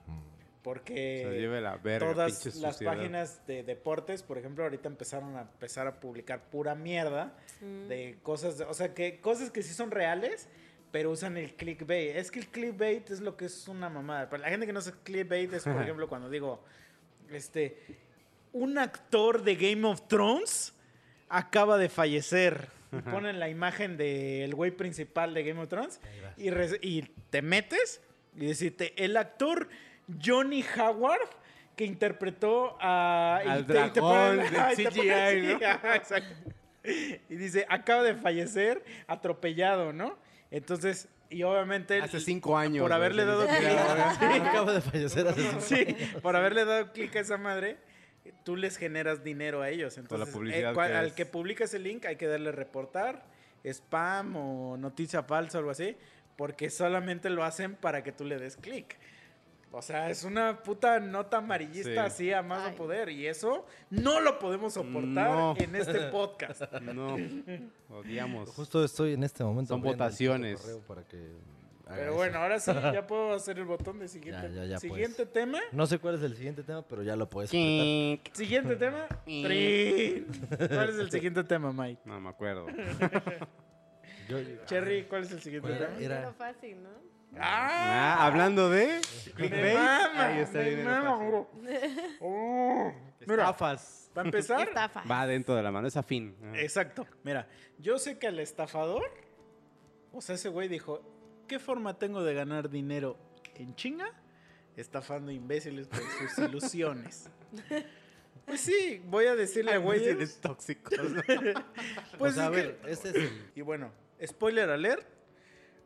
Porque 0.67 1.23
Se 1.31 1.39
lleve 1.39 1.61
la 1.61 1.77
verga, 1.77 2.11
todas 2.11 2.29
las 2.33 2.39
suciedad. 2.39 2.93
páginas 2.97 3.39
de 3.47 3.63
deportes, 3.63 4.21
por 4.21 4.37
ejemplo, 4.37 4.65
ahorita 4.65 4.89
empezaron 4.89 5.37
a 5.37 5.43
empezar 5.43 5.87
a 5.87 5.97
publicar 6.01 6.49
pura 6.49 6.75
mierda 6.75 7.33
Mm. 7.61 7.87
de 7.87 8.17
cosas, 8.21 8.57
de- 8.57 8.65
o 8.65 8.73
sea, 8.73 8.93
que 8.93 9.21
cosas 9.21 9.49
que 9.49 9.63
sí 9.63 9.73
son 9.73 9.91
reales, 9.91 10.49
pero 10.91 11.09
usan 11.11 11.37
el 11.37 11.53
clickbait. 11.55 12.17
Es 12.17 12.31
que 12.31 12.39
el 12.39 12.47
clickbait 12.47 13.09
es 13.11 13.21
lo 13.21 13.37
que 13.37 13.45
es 13.45 13.69
una 13.69 13.87
mamada. 13.89 14.29
Para 14.29 14.43
la 14.43 14.49
gente 14.49 14.65
que 14.65 14.73
no 14.73 14.81
sabe 14.81 14.97
clickbait 15.05 15.53
es, 15.53 15.63
por 15.63 15.71
ejemplo, 15.89 16.09
cuando 16.09 16.29
digo, 16.29 16.61
este, 17.31 17.77
un 18.51 18.77
actor 18.77 19.43
de 19.43 19.55
Game 19.55 19.87
of 19.87 20.01
Thrones 20.09 20.73
acaba 21.29 21.77
de 21.77 21.87
fallecer. 21.87 22.67
Y 22.91 22.97
ponen 23.09 23.39
la 23.39 23.47
imagen 23.47 23.95
del 23.95 24.53
güey 24.53 24.71
principal 24.71 25.33
de 25.33 25.43
Game 25.43 25.61
of 25.61 25.69
Thrones 25.69 26.01
y, 26.35 26.49
y 26.81 27.01
te 27.29 27.41
metes 27.41 28.01
y 28.35 28.45
decirte, 28.47 28.93
el 29.03 29.15
actor 29.17 29.67
Johnny 30.23 30.63
Howard 30.77 31.29
que 31.75 31.85
interpretó 31.85 32.77
a... 32.81 33.41
y 33.45 33.49
Al 33.49 33.65
te- 33.65 33.73
y 33.73 33.75
te 33.75 33.99
dragón 33.99 34.39
ponen- 34.39 34.55
Ay, 34.59 34.75
te 34.75 34.85
CGI. 34.87 35.57
Y 37.29 37.35
dice, 37.35 37.65
acaba 37.69 38.01
de 38.03 38.15
fallecer 38.15 38.83
atropellado, 39.07 39.91
¿no? 39.93 40.17
Entonces, 40.51 41.09
y 41.29 41.43
obviamente... 41.43 41.99
Hace 42.01 42.19
cinco 42.21 42.57
años. 42.57 42.81
Por 42.81 42.93
haberle 42.93 43.25
dado 43.25 43.45
clic. 43.45 43.67
ahora. 43.77 44.11
Acabo 44.49 44.71
de 44.71 44.81
fallecer 44.81 45.27
hace 45.27 45.41
cinco 45.41 45.61
Sí, 45.61 45.85
por 46.21 46.35
haberle 46.35 46.63
dado 46.65 46.91
clic 46.93 47.15
a 47.17 47.19
esa 47.19 47.37
madre, 47.37 47.77
tú 48.43 48.55
les 48.55 48.77
generas 48.77 49.23
dinero 49.23 49.61
a 49.61 49.69
ellos. 49.69 49.95
Con 49.95 50.03
la 50.03 50.07
Entonces, 50.25 50.33
publicidad 50.33 50.71
eh, 50.71 50.75
que 50.75 50.95
al 50.97 51.13
que 51.13 51.25
publica 51.25 51.65
ese 51.65 51.79
link 51.79 52.05
hay 52.05 52.15
que 52.15 52.27
darle 52.27 52.51
reportar, 52.53 53.25
spam 53.65 54.35
o 54.37 54.77
noticia 54.77 55.23
falsa 55.23 55.57
o 55.57 55.59
algo 55.59 55.71
así, 55.71 55.97
porque 56.37 56.69
solamente 56.69 57.29
lo 57.29 57.43
hacen 57.43 57.75
para 57.75 58.01
que 58.03 58.13
tú 58.13 58.23
le 58.23 58.37
des 58.39 58.55
clic. 58.55 58.97
O 59.71 59.81
sea, 59.81 60.09
es 60.09 60.23
una 60.23 60.63
puta 60.63 60.99
nota 60.99 61.37
amarillista 61.37 61.91
Sí. 61.91 61.97
así 61.97 62.33
a 62.33 62.41
más 62.41 62.61
no 62.63 62.67
Ay. 62.69 62.75
poder. 62.75 63.09
Y 63.09 63.27
eso 63.27 63.65
no 63.89 64.21
lo 64.21 64.39
podemos 64.39 64.73
soportar 64.73 65.29
No. 65.29 65.55
en 65.57 65.75
este 65.75 65.99
podcast. 66.11 66.61
No, 66.81 67.15
odiamos. 67.89 68.49
Justo 68.51 68.83
estoy 68.83 69.13
en 69.13 69.23
este 69.23 69.43
momento. 69.43 69.73
Son 69.73 69.81
votaciones. 69.81 70.61
para 70.87 71.03
que 71.03 71.17
Pero 71.87 72.01
eso. 72.03 72.13
bueno, 72.15 72.39
ahora 72.39 72.59
sí, 72.59 72.71
ya 72.93 73.05
puedo 73.05 73.33
hacer 73.33 73.59
el 73.59 73.65
botón 73.65 73.99
de 73.99 74.07
siguiente, 74.07 74.49
Ya, 74.49 74.63
ya, 74.63 74.65
ya, 74.65 74.79
siguiente 74.79 75.25
pues. 75.25 75.33
tema. 75.33 75.59
No 75.73 75.85
sé 75.85 75.99
cuál 75.99 76.15
es 76.15 76.21
el 76.23 76.35
siguiente 76.35 76.63
tema, 76.63 76.81
pero 76.87 77.03
ya 77.03 77.15
lo 77.15 77.29
puedes. 77.29 77.49
Siguiente 77.49 78.75
tema. 78.77 79.05
¿Cuál 79.25 80.89
es 80.89 80.97
el 80.99 81.11
siguiente 81.11 81.43
tema, 81.43 81.71
Mike? 81.73 82.01
No 82.05 82.19
me 82.21 82.29
acuerdo. 82.29 82.67
Yo- 84.29 84.37
Cherry, 84.65 85.03
¿cuál 85.05 85.23
es 85.23 85.31
el 85.31 85.41
siguiente 85.41 85.67
¿Cuál 85.67 85.79
tema? 85.79 85.91
era? 85.99 86.15
Dinero 86.15 86.33
fácil, 86.37 86.83
¿no? 86.83 87.16
¡Ah! 87.39 88.15
Ah, 88.19 88.25
hablando 88.25 88.69
de 88.69 88.87
Me 88.87 89.33
clickbait. 89.33 89.73
mama, 89.75 90.25
Ahí 90.25 90.39
está 90.39 90.59
me 90.59 90.67
el 90.69 90.75
dinero 90.77 91.03
mama. 91.03 91.47
Oh, 92.19 92.91
mira, 93.25 93.43
Estafas. 93.43 94.09
para 94.13 94.27
empezar. 94.27 94.69
Va 95.09 95.27
dentro 95.27 95.55
de 95.55 95.63
la 95.63 95.71
mano, 95.71 95.87
es 95.87 95.97
afín. 95.97 96.35
Ah. 96.43 96.53
exacto. 96.59 97.05
Mira, 97.23 97.47
yo 97.79 97.97
sé 97.99 98.17
que 98.17 98.27
al 98.27 98.39
estafador, 98.39 99.03
o 100.11 100.21
sea, 100.21 100.35
ese 100.35 100.49
güey 100.49 100.67
dijo, 100.67 101.01
¿qué 101.47 101.59
forma 101.59 101.97
tengo 101.97 102.23
de 102.23 102.33
ganar 102.33 102.69
dinero 102.69 103.17
en 103.55 103.75
chinga? 103.75 104.11
Estafando 104.75 105.31
imbéciles 105.31 105.87
con 105.87 105.99
sus 105.99 106.37
ilusiones. 106.49 107.29
Pues 108.45 108.61
sí, 108.61 109.01
voy 109.05 109.25
a 109.25 109.35
decirle 109.35 109.73
a 109.73 109.77
güeyes. 109.77 110.07
Eres 110.15 110.39
tóxico. 110.39 110.91
Pues 112.17 112.33
o 112.33 112.35
sea, 112.35 112.45
a 112.45 112.49
ver, 112.49 112.79
este 112.87 113.09
es 113.09 113.15
el... 113.15 113.51
Y 113.55 113.61
bueno, 113.61 113.91
spoiler 114.25 114.69
alert, 114.69 115.05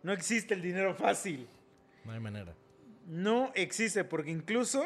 no 0.03 0.11
existe 0.13 0.53
el 0.53 0.61
dinero 0.61 0.95
fácil. 0.95 1.47
No 2.05 2.11
hay 2.13 2.19
manera. 2.19 2.53
No 3.07 3.51
existe, 3.55 4.03
porque 4.03 4.31
incluso 4.31 4.83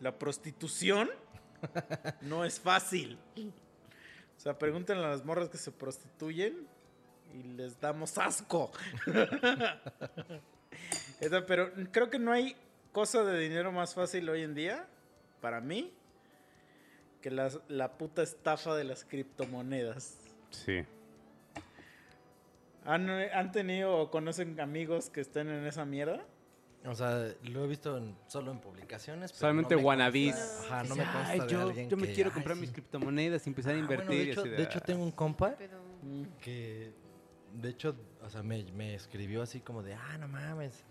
la 0.00 0.18
prostitución 0.18 1.10
no 2.22 2.44
es 2.44 2.58
fácil. 2.60 3.18
O 4.36 4.40
sea, 4.40 4.58
pregúntenle 4.58 5.04
a 5.04 5.08
las 5.10 5.24
morras 5.24 5.48
que 5.48 5.58
se 5.58 5.70
prostituyen 5.70 6.66
y 7.34 7.42
les 7.54 7.80
damos 7.80 8.18
asco. 8.18 8.72
Pero 11.46 11.72
creo 11.92 12.10
que 12.10 12.18
no 12.18 12.32
hay 12.32 12.56
cosa 12.92 13.22
de 13.24 13.38
dinero 13.38 13.72
más 13.72 13.94
fácil 13.94 14.28
hoy 14.28 14.42
en 14.42 14.54
día, 14.54 14.86
para 15.40 15.60
mí, 15.60 15.92
que 17.20 17.30
las- 17.30 17.60
la 17.68 17.92
puta 17.96 18.22
estafa 18.22 18.74
de 18.74 18.84
las 18.84 19.04
criptomonedas. 19.04 20.16
Sí. 20.50 20.84
¿Han, 22.84 23.08
han 23.10 23.52
tenido 23.52 23.96
o 23.96 24.10
conocen 24.10 24.58
amigos 24.60 25.10
que 25.10 25.20
estén 25.20 25.48
en 25.48 25.66
esa 25.66 25.84
mierda? 25.84 26.24
O 26.84 26.94
sea, 26.96 27.32
lo 27.44 27.64
he 27.64 27.68
visto 27.68 27.96
en- 27.96 28.16
solo 28.26 28.50
en 28.50 28.58
publicaciones. 28.58 29.30
pero 29.30 29.38
Solamente 29.40 29.76
no 29.76 29.80
consta- 29.80 29.86
Ajá, 30.66 30.82
no 30.82 30.96
me 30.96 31.04
consta 31.04 31.28
"Ay, 31.28 31.40
de 31.40 31.46
yo, 31.48 31.60
alguien 31.62 31.88
yo 31.88 31.96
me 31.96 32.08
que, 32.08 32.12
quiero 32.14 32.30
ay, 32.30 32.34
comprar 32.34 32.56
sí". 32.56 32.60
mis 32.62 32.72
criptomonedas 32.72 33.46
y 33.46 33.50
empezar 33.50 33.72
a 33.72 33.76
Ah, 33.76 33.78
invertir. 33.78 34.06
bueno, 34.08 34.24
de, 34.24 34.30
hecho, 34.32 34.42
de 34.42 34.62
hecho, 34.64 34.78
"Ah". 34.82 34.84
tengo 34.86 35.02
un 35.04 35.12
compa 35.12 35.54
Pero 35.56 35.78
que, 36.40 36.92
de 37.54 37.68
hecho, 37.68 37.94
o 38.20 38.28
sea, 38.28 38.42
me, 38.42 38.64
me 38.72 38.94
escribió 38.96 39.42
así 39.42 39.60
como 39.60 39.82
de, 39.84 39.94
ah, 39.94 40.18
no 40.18 40.26
mames. 40.26 40.82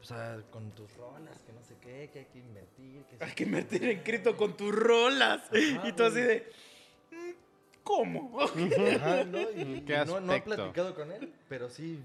O 0.00 0.04
sea, 0.04 0.40
con 0.50 0.70
tus 0.70 0.90
rolas, 0.96 1.38
que 1.40 1.52
no 1.52 1.62
sé 1.62 1.74
qué, 1.82 2.08
que 2.12 2.20
hay 2.20 2.24
que 2.26 2.38
invertir. 2.38 3.02
Que 3.04 3.24
Hay 3.24 3.32
que 3.32 3.42
invertir 3.44 3.84
en 3.84 4.02
cripto 4.02 4.36
con 4.38 4.56
tus 4.56 4.72
rolas. 4.74 5.42
Ajá, 5.50 5.86
y 5.88 5.92
tú 5.92 6.04
así 6.04 6.20
de. 6.20 6.50
"Mm, 7.86 8.18
¿Cómo? 8.18 8.40
Ajá, 8.42 9.24
¿no? 9.24 9.40
Y, 9.40 9.82
¿Qué 9.86 9.94
y 9.94 10.06
no, 10.06 10.20
no 10.20 10.32
he 10.34 10.40
platicado 10.42 10.94
con 10.94 11.12
él, 11.12 11.32
pero 11.48 11.68
sí, 11.70 12.00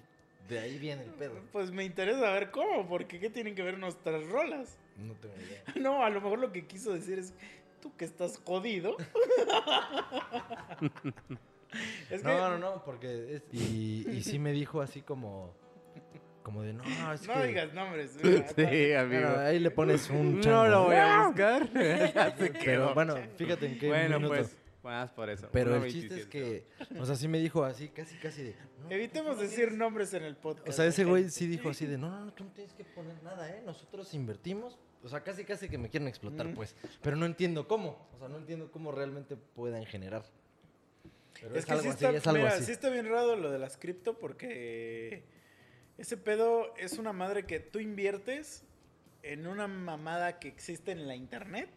de 0.48 0.60
ahí 0.60 0.78
viene 0.80 1.04
el 1.04 1.10
pedo. 1.12 1.34
Pues 1.52 1.72
me 1.72 1.84
interesa 1.84 2.20
saber 2.22 2.52
cómo, 2.52 2.88
porque 2.88 3.20
¿qué 3.20 3.30
tienen 3.30 3.56
que 3.56 3.64
ver 3.64 3.78
nuestras 3.78 4.24
rolas? 4.28 4.78
No 4.98 5.14
tengo 5.16 5.36
idea. 5.36 5.64
No, 5.82 6.04
a 6.06 6.10
lo 6.10 6.22
mejor 6.22 6.40
lo 6.40 6.52
que 6.52 6.66
quiso 6.68 6.94
decir 6.94 7.18
es, 7.20 7.34
tú 7.82 7.92
que 7.98 8.06
estás 8.06 8.40
jodido. 8.46 8.98
es 12.10 12.22
que, 12.22 12.28
No, 12.28 12.50
no, 12.50 12.58
no, 12.58 12.84
porque... 12.84 13.36
es- 13.36 13.44
y, 13.54 14.06
y 14.10 14.24
sí 14.24 14.40
me 14.40 14.52
dijo 14.52 14.82
así 14.82 15.02
como... 15.02 15.54
Como 16.44 16.64
de, 16.64 16.74
no, 16.74 16.84
es 17.14 17.28
No 17.28 17.36
que... 17.36 17.48
digas 17.48 17.72
nombres. 17.74 18.18
Sí, 18.56 18.94
amigo. 18.94 19.28
Bueno, 19.30 19.40
ahí 19.42 19.60
le 19.60 19.70
pones 19.72 20.10
un 20.10 20.38
No 20.38 20.42
chango. 20.42 20.68
lo 20.68 20.84
voy 20.86 20.96
a 20.96 21.28
buscar. 21.28 21.70
Pero 22.66 22.94
bueno, 22.96 23.16
fíjate 23.38 23.68
en 23.68 23.78
qué 23.80 23.88
Bueno, 23.90 24.18
minuto. 24.20 24.36
pues, 24.36 24.58
más 24.84 25.12
por 25.12 25.30
eso. 25.30 25.48
Pero 25.52 25.76
el 25.76 25.82
1.27. 25.84 25.92
chiste 25.92 26.20
es 26.22 26.26
que, 26.28 26.68
o 27.00 27.06
sea, 27.06 27.16
sí 27.16 27.28
me 27.28 27.40
dijo 27.40 27.64
así, 27.64 27.90
casi, 27.90 28.16
casi 28.18 28.44
de... 28.44 28.56
"No, 28.84 28.90
Evitemos 28.92 29.36
no 29.38 29.42
decir 29.42 29.66
tienes-". 29.70 29.78
nombres 29.78 30.14
en 30.14 30.24
el 30.24 30.36
podcast. 30.36 30.68
O 30.68 30.72
sea, 30.72 30.86
ese 30.86 31.06
güey 31.06 31.30
sí 31.30 31.48
dijo 31.48 31.70
así 31.70 31.86
de, 31.86 31.98
no, 31.98 32.10
no, 32.10 32.26
no, 32.26 32.34
tú 32.34 32.44
no 32.44 32.52
tienes 32.52 32.74
que 32.74 32.84
poner 32.84 33.22
nada, 33.24 33.50
¿eh? 33.50 33.62
Nosotros 33.66 34.14
invertimos. 34.14 34.78
O 35.04 35.10
sea, 35.10 35.24
casi, 35.24 35.44
casi 35.46 35.68
que 35.70 35.78
me 35.80 35.90
quieren 35.90 36.08
explotar, 36.08 36.48
Mm. 36.48 36.54
pues. 36.56 36.76
Pero 37.02 37.16
no 37.16 37.26
entiendo 37.26 37.68
cómo. 37.68 38.08
O 38.16 38.20
sea, 38.20 38.28
no 38.28 38.38
entiendo 38.38 38.72
cómo 38.72 38.92
realmente 38.92 39.36
puedan 39.36 39.86
generar. 39.86 40.24
Pero 41.40 41.56
Es, 41.56 41.60
es, 41.62 41.66
que 41.66 41.72
algo 41.72 41.84
sí 41.84 41.90
así, 41.90 42.06
está, 42.06 42.18
es 42.18 42.28
algo 42.28 42.44
mira, 42.44 42.54
así. 42.56 42.66
sí 42.66 42.72
está 42.72 42.90
bien 42.90 43.08
raro 43.08 43.36
lo 43.36 43.50
de 43.52 43.58
las 43.58 43.78
cripto 43.78 44.20
porque 44.20 45.24
ese 45.98 46.18
pedo 46.18 46.76
es 46.78 47.00
una 47.00 47.14
madre 47.14 47.46
que 47.48 47.60
tú 47.60 47.80
inviertes 47.80 48.64
en 49.24 49.48
una 49.48 49.68
mamada 49.68 50.38
que 50.40 50.48
existe 50.50 50.92
en 50.92 51.08
la 51.08 51.16
internet 51.16 51.70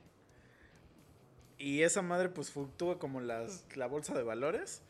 y 1.58 1.82
esa 1.82 2.02
madre 2.02 2.28
pues 2.28 2.50
fluctúa 2.50 2.98
como 2.98 3.20
las, 3.20 3.64
la 3.76 3.86
bolsa 3.86 4.14
de 4.14 4.22
valores. 4.22 4.82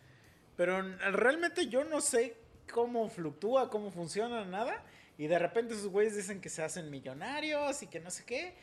Pero 0.56 0.82
realmente 1.12 1.68
yo 1.68 1.84
no 1.84 2.00
sé 2.00 2.36
cómo 2.72 3.08
fluctúa, 3.08 3.70
cómo 3.70 3.90
funciona, 3.90 4.44
nada. 4.44 4.84
Y 5.18 5.26
de 5.26 5.38
repente 5.38 5.74
esos 5.74 5.88
güeyes 5.88 6.16
dicen 6.16 6.40
que 6.40 6.48
se 6.48 6.62
hacen 6.62 6.90
millonarios 6.90 7.82
y 7.82 7.86
que 7.86 8.00
no 8.00 8.10
sé 8.10 8.24
qué. 8.24 8.54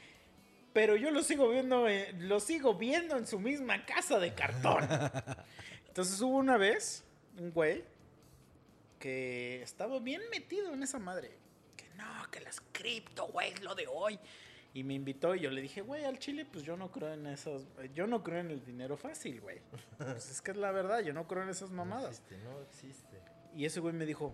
Pero 0.74 0.96
yo 0.96 1.12
lo 1.12 1.22
sigo 1.22 1.50
viendo, 1.50 1.88
eh, 1.88 2.14
lo 2.18 2.40
sigo 2.40 2.76
viendo 2.76 3.18
en 3.18 3.28
su 3.28 3.40
misma 3.40 3.86
casa 3.86 4.20
de 4.20 4.34
cartón. 4.34 4.88
Entonces 5.88 6.20
hubo 6.22 6.38
una 6.38 6.58
vez 6.58 7.04
un 7.38 7.52
güey 7.52 7.84
que 9.00 9.62
estaba 9.62 10.00
bien 10.00 10.22
metido 10.32 10.74
en 10.74 10.84
esa 10.84 10.98
madre. 11.00 11.32
Que 11.76 11.90
no, 11.98 12.32
que 12.32 12.40
las 12.40 12.62
cripto, 12.72 13.28
güey, 13.28 13.52
es 13.52 13.62
lo 13.62 13.76
de 13.76 13.88
hoy. 13.88 14.18
Y 14.74 14.84
me 14.84 14.94
invitó 14.94 15.36
y 15.36 15.42
yo 15.42 15.52
le 15.52 15.62
dije, 15.62 15.82
güey, 15.82 16.06
al 16.06 16.18
chile, 16.18 16.46
pues 16.50 16.64
yo 16.64 16.78
no 16.78 16.90
creo 16.92 17.14
en 17.14 17.28
esos. 17.28 17.68
Yo 17.94 18.08
no 18.08 18.24
creo 18.24 18.40
en 18.40 18.52
el 18.52 18.64
dinero 18.64 18.96
fácil, 18.96 19.42
güey. 19.42 19.60
Pues 19.98 20.30
es 20.30 20.42
que 20.42 20.52
es 20.52 20.58
la 20.58 20.72
verdad, 20.72 21.00
yo 21.02 21.12
no 21.14 21.28
creo 21.28 21.44
en 21.44 21.50
esas 21.50 21.72
No 21.72 21.84
mamadas. 21.84 22.20
existe, 22.22 22.38
no 22.38 22.62
existe. 22.62 23.18
Y 23.54 23.66
ese 23.66 23.82
güey 23.82 23.94
me 23.94 24.06
dijo, 24.06 24.34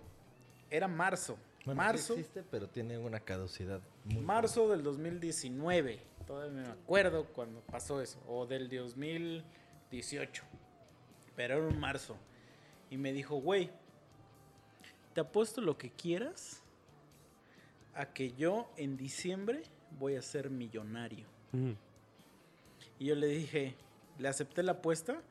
era 0.70 0.88
marzo. 0.88 1.38
Bueno, 1.66 1.82
sí 1.82 1.88
marzo. 1.88 2.14
existe, 2.14 2.44
pero 2.44 2.70
tiene 2.70 2.98
una 3.00 3.20
caducidad 3.20 3.82
muy 4.06 4.22
Marzo 4.22 4.70
del 4.70 4.84
2019. 4.84 6.00
Todavía 6.28 6.62
me 6.62 6.68
acuerdo 6.70 7.26
cuando 7.34 7.60
pasó 7.62 8.00
eso. 8.00 8.22
O 8.28 8.46
del 8.46 8.70
2018. 8.70 10.44
Pero 11.36 11.56
era 11.56 11.68
un 11.68 11.80
marzo. 11.80 12.16
Y 12.92 12.98
me 12.98 13.12
dijo, 13.12 13.36
güey, 13.38 13.70
te 15.14 15.22
apuesto 15.22 15.62
lo 15.62 15.78
que 15.78 15.90
quieras 15.90 16.62
a 17.96 18.06
que 18.14 18.34
yo 18.34 18.72
en 18.78 18.96
diciembre 18.98 19.64
voy 20.00 20.16
a 20.16 20.22
ser 20.22 20.50
millonario. 20.50 21.26
Y 23.00 23.06
yo 23.06 23.16
le 23.16 23.28
dije, 23.28 23.76
le 24.20 24.28
acepté 24.28 24.64
la 24.64 24.74
apuesta. 24.74 25.22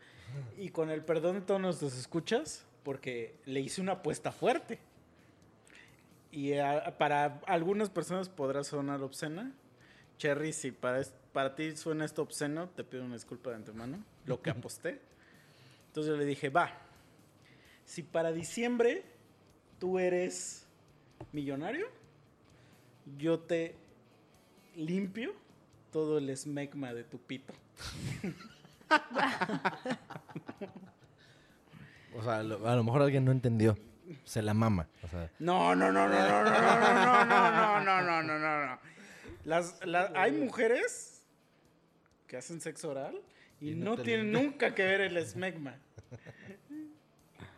Y 0.59 0.71
con 0.71 0.91
el 0.91 1.05
perdón 1.05 1.37
de 1.37 1.41
todos 1.43 1.61
nuestros 1.61 1.97
escuchas, 1.97 2.65
porque 2.83 3.35
le 3.45 3.61
hice 3.61 3.81
una 3.81 3.93
apuesta 3.93 4.33
fuerte. 4.33 4.79
Y 6.33 6.55
a- 6.55 6.97
para 6.99 7.41
algunas 7.47 7.91
personas 7.91 8.29
podrá 8.29 8.65
sonar 8.65 9.03
obscena. 9.03 9.53
Cherry, 10.19 10.53
si 10.53 10.73
para, 10.73 11.03
para 11.33 11.55
ti 11.55 11.77
suena 11.77 12.05
esto 12.05 12.23
obsceno, 12.23 12.69
te 12.71 12.85
pido 12.85 13.05
una 13.05 13.15
disculpa 13.15 13.51
de 13.51 13.57
antemano. 13.57 14.03
Lo 14.25 14.43
que 14.43 14.51
aposté. 14.51 15.01
Entonces 15.89 16.13
yo 16.13 16.17
le 16.19 16.25
dije, 16.25 16.49
va. 16.51 16.71
Si 17.85 18.03
para 18.03 18.33
diciembre 18.33 19.05
tú 19.79 19.99
eres 19.99 20.67
millonario, 21.33 21.87
yo 23.17 23.39
te 23.39 23.77
limpio 24.77 25.33
todo 25.93 26.19
el 26.19 26.31
esmegma 26.31 26.93
de 26.95 27.05
tu 27.05 27.19
pito. 27.19 27.53
O 32.15 32.23
sea, 32.23 32.43
lo- 32.43 32.67
a 32.69 32.77
lo 32.77 32.85
mejor 32.85 33.03
alguien 33.03 33.25
no 33.25 33.33
entendió. 33.33 33.77
Se 34.25 34.41
la 34.41 34.55
mama. 34.55 34.87
O 35.03 35.09
sea, 35.09 35.31
No, 35.41 35.75
no, 35.75 35.91
no, 35.93 36.09
no, 36.09 36.15
no, 36.15 36.45
no, 36.45 36.51
no, 36.51 37.25
no, 37.25 37.25
no, 37.25 37.81
no, 37.81 38.03
no, 38.03 38.23
no, 38.23 38.39
no, 38.39 38.67
no. 38.67 38.79
Las, 39.45 39.85
la- 39.85 40.13
hay 40.15 40.33
mujeres 40.33 41.23
que 42.27 42.37
hacen 42.37 42.61
sexo 42.61 42.91
oral 42.91 43.21
y, 43.61 43.71
Y 43.71 43.75
no, 43.75 43.97
no 43.97 44.03
tienen 44.03 44.33
nunca 44.33 44.75
que 44.75 44.85
ver 44.85 45.01
el 45.01 45.17
esmegma. 45.17 45.75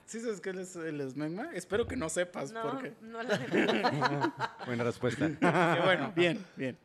¿Sí 0.06 0.20
sabes 0.20 0.40
qué 0.40 0.50
es 0.50 0.74
el 0.76 1.00
esmegma? 1.02 1.50
Espero 1.52 1.86
que 1.86 1.94
no 1.96 2.08
sepas 2.08 2.50
No, 2.50 2.62
porque... 2.62 2.94
no 3.02 3.22
lo 3.22 3.30
sé. 3.36 3.46
Buena 4.66 4.84
respuesta. 4.84 5.28
Bueno, 5.84 6.12
bien, 6.16 6.42
bien. 6.56 6.78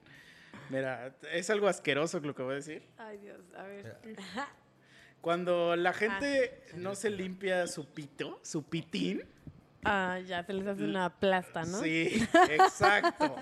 Mira, 0.70 1.16
es 1.32 1.50
algo 1.50 1.68
asqueroso 1.68 2.20
lo 2.20 2.34
que 2.36 2.44
voy 2.44 2.54
a 2.54 2.56
decir. 2.56 2.84
Ay, 2.98 3.18
Dios, 3.18 3.42
a 3.56 3.64
ver. 3.64 3.98
Cuando 5.22 5.76
la 5.76 5.94
gente 5.94 6.64
no 6.76 6.96
se 6.96 7.10
limpia 7.10 7.68
su 7.68 7.86
pito, 7.94 8.40
su 8.44 8.64
pitín. 8.64 9.24
Ah, 9.86 10.20
ya, 10.26 10.44
se 10.46 10.54
les 10.54 10.66
hace 10.66 10.84
una 10.84 11.10
plasta, 11.20 11.64
¿no? 11.64 11.80
Sí, 11.82 12.26
exacto. 12.52 13.36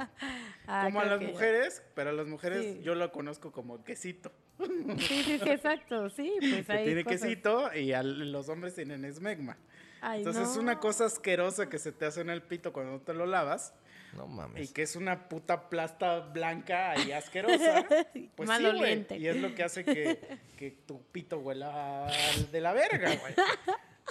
Ah, 0.67 0.83
como 0.85 1.01
a 1.01 1.05
las 1.05 1.19
ya. 1.21 1.27
mujeres, 1.27 1.83
pero 1.95 2.09
a 2.09 2.13
las 2.13 2.27
mujeres 2.27 2.77
Sí. 2.77 2.81
yo 2.83 2.95
lo 2.95 3.11
conozco 3.11 3.51
como 3.51 3.83
quesito. 3.83 4.31
Sí, 4.59 5.23
sí, 5.23 5.39
sí, 5.43 5.49
exacto. 5.49 6.09
Sí, 6.09 6.33
pues 6.39 6.65
Que 6.67 6.73
hay 6.73 6.85
tiene 6.85 7.03
cosas. 7.03 7.21
quesito 7.21 7.73
y 7.75 7.93
a 7.93 8.03
los 8.03 8.47
hombres 8.49 8.75
tienen 8.75 9.05
esmegma. 9.05 9.57
Ay, 10.01 10.19
Entonces 10.19 10.49
es 10.49 10.57
una 10.57 10.79
cosa 10.79 11.05
asquerosa 11.05 11.69
que 11.69 11.77
se 11.79 11.91
te 11.91 12.05
hace 12.05 12.21
en 12.21 12.29
el 12.31 12.41
pito 12.43 12.73
cuando 12.73 12.91
no 12.93 12.99
te 13.01 13.13
lo 13.13 13.25
lavas 13.27 13.73
no 14.15 14.25
y 14.25 14.29
mames. 14.29 14.71
que 14.71 14.81
es 14.83 14.95
una 14.95 15.29
puta 15.29 15.69
plasta 15.69 16.19
blanca 16.19 16.95
y 17.05 17.11
asquerosa. 17.11 17.85
Pues 18.13 18.15
sí, 18.15 18.29
güey. 18.37 18.47
Maloliente. 18.47 19.17
Y 19.17 19.27
es 19.27 19.37
lo 19.37 19.53
que 19.53 19.63
hace 19.63 19.83
que, 19.83 20.39
que 20.57 20.71
tu 20.71 21.01
pito 21.03 21.39
huela 21.39 22.11
de 22.51 22.61
la 22.61 22.73
verga, 22.73 23.15
güey. 23.15 23.33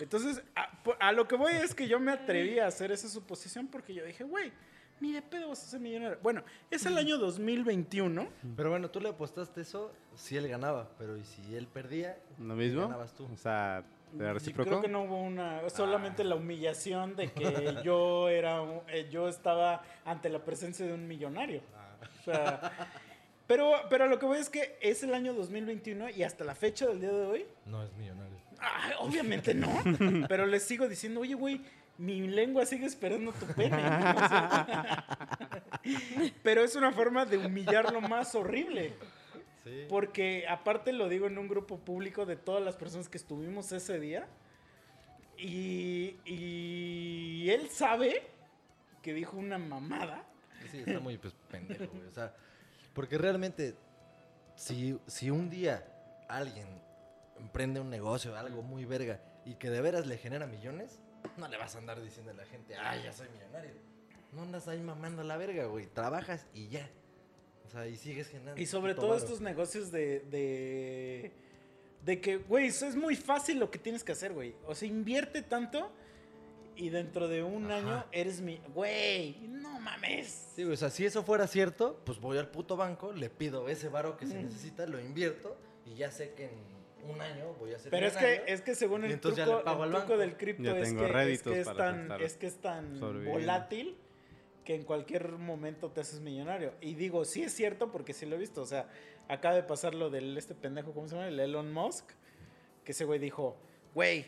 Entonces, 0.01 0.43
a, 0.99 1.13
lo 1.13 1.29
que 1.29 1.37
voy 1.37 1.53
es 1.53 1.75
que 1.75 1.89
yo 1.89 2.01
me 2.01 2.13
atreví 2.13 2.59
a 2.59 2.67
hacer 2.67 2.93
esa 2.93 3.09
suposición 3.09 3.67
porque 3.67 3.95
yo 3.95 4.05
dije, 4.05 4.25
güey, 4.25 4.53
ni 5.01 5.13
de 5.13 5.23
pedo 5.23 5.49
vas 5.49 5.63
a 5.65 5.67
ser 5.67 5.81
millonario. 5.81 6.19
Bueno, 6.23 6.43
es 6.71 6.87
el 6.87 6.97
año 6.97 7.19
2021. 7.19 8.29
Pero 8.57 8.71
bueno, 8.71 8.91
tú 8.91 9.01
le 9.01 9.09
apostaste 9.09 9.61
eso 9.63 9.93
si 10.15 10.37
él 10.37 10.49
ganaba. 10.49 10.91
Pero 10.99 11.17
¿y 11.17 11.25
si 11.25 11.55
él 11.55 11.67
perdía? 11.67 12.19
¿Lo 12.39 12.55
mismo? 12.55 12.83
ganabas 12.83 13.15
tú? 13.15 13.29
O 13.33 13.37
sea, 13.37 13.85
creo 14.55 14.81
que 14.81 14.89
no 14.89 15.03
hubo 15.03 15.21
una, 15.21 15.69
solamente 15.71 16.25
la 16.25 16.35
humillación 16.37 17.17
de 17.17 17.31
que 17.33 17.43
yo 17.85 18.29
era, 18.29 18.63
eh, 18.89 19.09
yo 19.11 19.29
estaba 19.29 19.83
ante 20.05 20.29
la 20.29 20.41
presencia 20.45 20.87
de 20.87 20.93
un 20.93 21.07
millonario. 21.07 21.63
O 22.21 22.25
sea, 22.25 22.73
pero, 23.47 23.73
pero 23.89 24.07
lo 24.07 24.19
que 24.19 24.27
voy 24.27 24.39
es 24.39 24.49
que 24.49 24.79
es 24.81 25.03
el 25.03 25.15
año 25.15 25.35
2021 25.35 26.11
y 26.11 26.23
hasta 26.23 26.45
la 26.45 26.55
fecha 26.55 26.87
del 26.87 27.01
día 27.01 27.11
de 27.13 27.27
hoy, 27.27 27.47
No 27.67 27.83
es 27.83 27.93
millonario. 27.95 28.37
ay, 28.59 28.93
obviamente 29.01 29.55
no, 29.55 29.69
pero 30.29 30.47
les 30.47 30.63
sigo 30.63 30.87
diciendo, 30.89 31.21
oye, 31.21 31.35
güey, 31.35 31.61
mi 31.99 32.29
lengua 32.29 32.65
sigue 32.65 32.87
esperando 32.87 33.33
tu 33.33 33.47
pene. 33.47 33.77
O 33.77 34.29
sea, 34.29 35.05
pero 36.43 36.63
es 36.63 36.77
una 36.77 36.93
forma 36.93 37.25
de 37.25 37.39
humillarlo 37.39 38.01
más 38.01 38.35
horrible. 38.35 38.93
Sí. 39.71 39.87
Porque 39.89 40.47
aparte 40.49 40.93
lo 40.93 41.09
digo 41.09 41.27
en 41.29 41.39
un 41.39 41.47
grupo 41.47 41.79
público 41.79 42.27
de 42.27 42.37
todas 42.37 42.63
las 42.63 42.77
personas 42.77 43.09
que 43.09 43.19
estuvimos 43.19 43.71
ese 43.71 44.01
día. 44.01 44.27
Y, 45.39 46.17
y 46.25 47.49
él 47.51 47.69
sabe 47.71 48.27
que 49.03 49.15
dijo 49.15 49.37
una 49.37 49.59
mamada. 49.59 50.25
Sí, 50.71 50.79
está 50.87 50.99
muy 51.01 51.17
pues, 51.19 51.35
pendejo, 51.51 51.87
güey. 51.87 52.07
O 52.07 52.11
sea, 52.11 52.35
porque 52.93 53.17
realmente, 53.17 53.75
si, 54.57 54.99
si 55.07 55.31
un 55.31 55.49
día 55.49 55.87
alguien 56.29 56.67
emprende 57.39 57.81
un 57.81 57.91
negocio, 57.91 58.37
algo 58.37 58.63
muy 58.63 58.85
verga, 58.85 59.21
y 59.45 59.55
que 59.55 59.71
de 59.71 59.81
veras 59.81 60.07
le 60.07 60.19
genera 60.19 60.47
millones, 60.47 61.01
no 61.37 61.49
le 61.49 61.57
vas 61.57 61.75
a 61.75 61.79
andar 61.79 62.03
diciendo 62.03 62.33
a 62.33 62.35
la 62.35 62.45
gente, 62.45 62.77
ay, 62.77 63.03
ya 63.05 63.13
soy 63.13 63.29
millonario. 63.31 63.73
No 64.33 64.43
andas 64.43 64.69
ahí 64.69 64.81
mamando 64.81 65.23
la 65.25 65.37
verga, 65.37 65.65
güey. 65.65 65.87
Trabajas 65.87 66.47
y 66.53 66.69
ya. 66.69 66.89
O 67.71 67.73
sea, 67.73 67.87
y 67.87 67.97
sigues 67.97 68.27
generando. 68.29 68.61
Y 68.61 68.67
sobre 68.67 68.95
todo 68.97 69.11
varo. 69.11 69.19
estos 69.21 69.41
negocios 69.41 69.93
de, 69.93 70.21
de, 70.29 71.31
de 72.05 72.21
que, 72.21 72.39
güey, 72.39 72.67
eso 72.67 72.85
es 72.87 72.97
muy 72.97 73.15
fácil 73.15 73.61
lo 73.61 73.71
que 73.71 73.79
tienes 73.79 74.03
que 74.03 74.11
hacer, 74.11 74.33
güey. 74.33 74.57
O 74.67 74.75
sea, 74.75 74.89
invierte 74.89 75.43
tanto 75.43 75.93
y 76.75 76.89
dentro 76.89 77.29
de 77.29 77.45
un 77.45 77.67
Ajá. 77.71 77.77
año 77.77 78.05
eres 78.11 78.41
mi... 78.41 78.61
Güey, 78.75 79.37
no 79.49 79.79
mames. 79.79 80.49
Sí, 80.57 80.65
güey, 80.65 80.75
o 80.75 80.77
sea, 80.77 80.91
si 80.91 81.07
eso 81.07 81.23
fuera 81.23 81.47
cierto, 81.47 82.01
pues 82.05 82.19
voy 82.19 82.39
al 82.39 82.49
puto 82.51 82.77
banco, 82.77 83.13
le 83.13 83.31
pido 83.31 83.69
ese 83.69 83.89
varo 83.89 84.17
que 84.17 84.27
se 84.27 84.35
Mm. 84.35 84.45
necesita, 84.47 84.87
lo 84.87 84.99
invierto 85.01 85.57
y 85.87 85.95
ya 85.95 86.11
sé 86.11 86.33
que 86.35 86.47
en 86.47 87.09
un 87.09 87.21
año 87.21 87.55
voy 87.61 87.73
a 87.73 87.79
ser 87.79 87.91
Pero 87.93 88.07
es 88.09 88.17
que, 88.17 88.43
es 88.49 88.63
que 88.63 88.75
según 88.75 89.05
el 89.05 89.21
truco, 89.21 89.39
el 89.39 89.45
truco 89.45 89.77
banco. 89.77 90.17
del 90.19 90.37
cripto 90.37 90.75
es 90.75 90.93
que, 90.93 91.31
es 91.31 91.43
que 91.43 91.65
tan, 91.77 92.21
es 92.21 92.35
que 92.37 92.47
es 92.49 92.57
tan 92.57 92.99
volátil 92.99 93.97
que 94.71 94.77
en 94.77 94.85
cualquier 94.85 95.33
momento 95.33 95.91
te 95.91 96.01
haces 96.01 96.21
millonario. 96.21 96.75
Y 96.81 96.95
digo, 96.95 97.25
sí 97.25 97.43
es 97.43 97.53
cierto 97.53 97.91
porque 97.91 98.13
sí 98.13 98.25
lo 98.25 98.37
he 98.37 98.39
visto. 98.39 98.63
O 98.63 98.67
sea, 98.67 98.89
acaba 99.27 99.57
de 99.57 99.65
pasar 99.65 99.97
lo 99.97 100.11
del 100.11 100.39
este 100.39 100.55
pendejo, 100.55 100.93
¿cómo 100.93 101.09
se 101.09 101.17
llama? 101.17 101.27
El 101.27 101.41
Elon 101.41 101.73
Musk. 101.73 102.05
Que 102.85 102.93
ese 102.93 103.05
güey 103.05 103.19
dijo, 103.19 103.57
güey, 103.97 104.27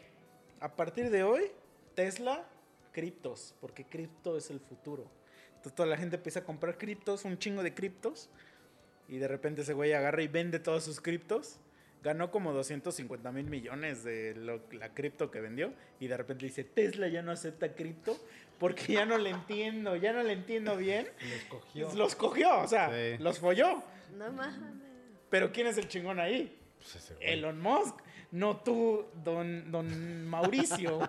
a 0.58 0.74
partir 0.74 1.10
de 1.10 1.22
hoy, 1.22 1.52
Tesla 1.94 2.44
criptos, 2.90 3.54
porque 3.60 3.84
cripto 3.84 4.36
es 4.36 4.50
el 4.50 4.58
futuro. 4.58 5.06
Entonces 5.50 5.76
toda 5.76 5.88
la 5.88 5.96
gente 5.96 6.16
empieza 6.16 6.40
a 6.40 6.44
comprar 6.44 6.76
criptos, 6.76 7.24
un 7.24 7.38
chingo 7.38 7.62
de 7.62 7.72
criptos, 7.72 8.28
y 9.08 9.18
de 9.18 9.28
repente 9.28 9.62
ese 9.62 9.74
güey 9.74 9.92
agarra 9.92 10.22
y 10.22 10.26
vende 10.26 10.58
todos 10.58 10.82
sus 10.82 11.00
criptos. 11.00 11.60
Ganó 12.02 12.32
como 12.32 12.52
250 12.52 13.30
mil 13.30 13.46
millones 13.48 14.02
de 14.02 14.34
lo- 14.34 14.60
la 14.72 14.92
cripto 14.92 15.30
que 15.30 15.40
vendió. 15.40 15.72
Y 16.00 16.08
de 16.08 16.16
repente 16.16 16.46
dice, 16.46 16.64
Tesla 16.64 17.06
ya 17.06 17.22
no 17.22 17.30
acepta 17.30 17.76
cripto 17.76 18.18
porque 18.62 18.92
ya 18.94 19.04
no 19.04 19.18
le 19.18 19.30
entiendo, 19.30 19.96
ya 19.96 20.12
no 20.12 20.22
le 20.22 20.32
entiendo 20.34 20.76
bien. 20.76 21.08
Los 21.20 21.44
cogió. 21.60 21.94
Los 21.94 22.14
cogió, 22.14 22.60
o 22.60 22.68
sea, 22.68 22.90
Sí. 22.90 23.18
los 23.22 23.38
folló. 23.40 23.82
No 24.16 24.30
mames. 24.32 24.54
Pero 25.28 25.50
¿quién 25.52 25.66
es 25.66 25.76
el 25.78 25.88
chingón 25.88 26.20
ahí? 26.20 26.56
Pues 26.78 26.94
ese 26.96 27.14
güey. 27.14 27.28
Elon 27.32 27.60
Musk, 27.60 27.96
no 28.30 28.58
tú, 28.58 29.06
don, 29.24 29.70
don 29.72 30.26
Mauricio, 30.28 31.00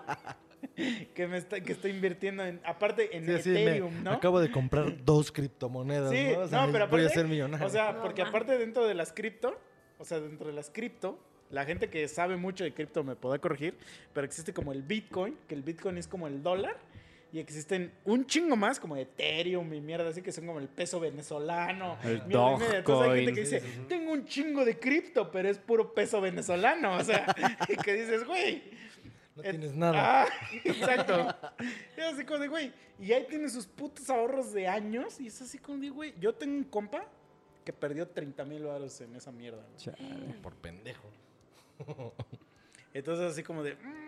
que 1.14 1.26
me 1.28 1.36
está, 1.38 1.60
que 1.60 1.72
está 1.72 1.88
invirtiendo 1.88 2.44
en, 2.44 2.60
aparte 2.64 3.16
en 3.16 3.26
Sí, 3.26 3.32
así 3.32 3.48
me- 3.50 3.62
Ethereum, 3.62 4.02
¿no? 4.02 4.12
Acabo 4.12 4.40
de 4.40 4.50
comprar 4.50 5.04
dos 5.04 5.30
criptomonedas, 5.30 6.10
Sí, 6.10 6.28
¿no? 6.32 6.40
O 6.40 6.48
sea, 6.48 6.66
no, 6.66 6.72
pero 6.72 6.88
voy 6.88 7.00
a 7.00 7.04
aparte- 7.04 7.14
ser 7.20 7.26
millonario. 7.28 7.66
O 7.66 7.70
sea, 7.70 7.92
No 7.92 8.02
porque 8.02 8.22
aparte 8.22 8.58
dentro 8.58 8.86
de 8.86 8.94
las 8.94 9.12
cripto, 9.12 9.58
o 9.98 10.04
sea, 10.04 10.20
dentro 10.20 10.46
de 10.48 10.54
las 10.54 10.70
cripto, 10.70 11.18
la 11.50 11.64
gente 11.64 11.88
que 11.90 12.08
sabe 12.08 12.36
mucho 12.36 12.64
de 12.64 12.72
cripto 12.72 13.04
me 13.04 13.14
podrá 13.14 13.38
corregir, 13.38 13.76
pero 14.12 14.24
existe 14.26 14.52
como 14.54 14.72
el 14.72 14.82
Bitcoin, 14.82 15.36
que 15.46 15.54
el 15.54 15.62
Bitcoin 15.62 15.98
es 15.98 16.08
como 16.08 16.26
el 16.26 16.42
dólar, 16.42 16.76
y 17.34 17.40
existen 17.40 17.92
un 18.04 18.24
chingo 18.26 18.54
más 18.54 18.78
como 18.78 18.96
Ethereum 18.96 19.74
y 19.74 19.80
mierda 19.80 20.08
así 20.08 20.22
que 20.22 20.30
son 20.30 20.46
como 20.46 20.60
el 20.60 20.68
peso 20.68 21.00
venezolano. 21.00 21.98
El 22.04 22.22
mierda 22.26 22.58
y. 22.60 22.76
Entonces 22.76 23.10
hay 23.10 23.24
gente 23.24 23.32
que 23.32 23.40
dice, 23.40 23.60
tengo 23.88 24.12
un 24.12 24.24
chingo 24.24 24.64
de 24.64 24.78
cripto, 24.78 25.32
pero 25.32 25.48
es 25.48 25.58
puro 25.58 25.92
peso 25.92 26.20
venezolano. 26.20 26.96
O 26.96 27.02
sea, 27.02 27.34
y 27.68 27.74
que 27.74 27.94
dices, 27.94 28.24
güey, 28.24 28.62
no 29.34 29.42
eh, 29.42 29.50
tienes 29.50 29.74
nada. 29.74 30.22
Ah, 30.22 30.28
exacto. 30.64 31.34
Es 31.96 32.04
así 32.04 32.24
como 32.24 32.38
de, 32.38 32.46
güey. 32.46 32.72
Y 33.00 33.12
ahí 33.12 33.26
tiene 33.28 33.48
sus 33.48 33.66
putos 33.66 34.08
ahorros 34.10 34.52
de 34.52 34.68
años. 34.68 35.20
Y 35.20 35.26
es 35.26 35.42
así 35.42 35.58
como 35.58 35.78
de, 35.78 35.90
güey. 35.90 36.14
Yo 36.20 36.36
tengo 36.36 36.56
un 36.56 36.62
compa 36.62 37.04
que 37.64 37.72
perdió 37.72 38.06
30 38.06 38.44
mil 38.44 38.62
dólares 38.62 39.00
en 39.00 39.12
esa 39.16 39.32
mierda. 39.32 39.66
güey. 39.84 40.40
Por 40.40 40.54
pendejo. 40.54 41.08
Entonces, 42.92 43.32
así 43.32 43.42
como 43.42 43.64
de. 43.64 43.74
mm. 43.74 44.03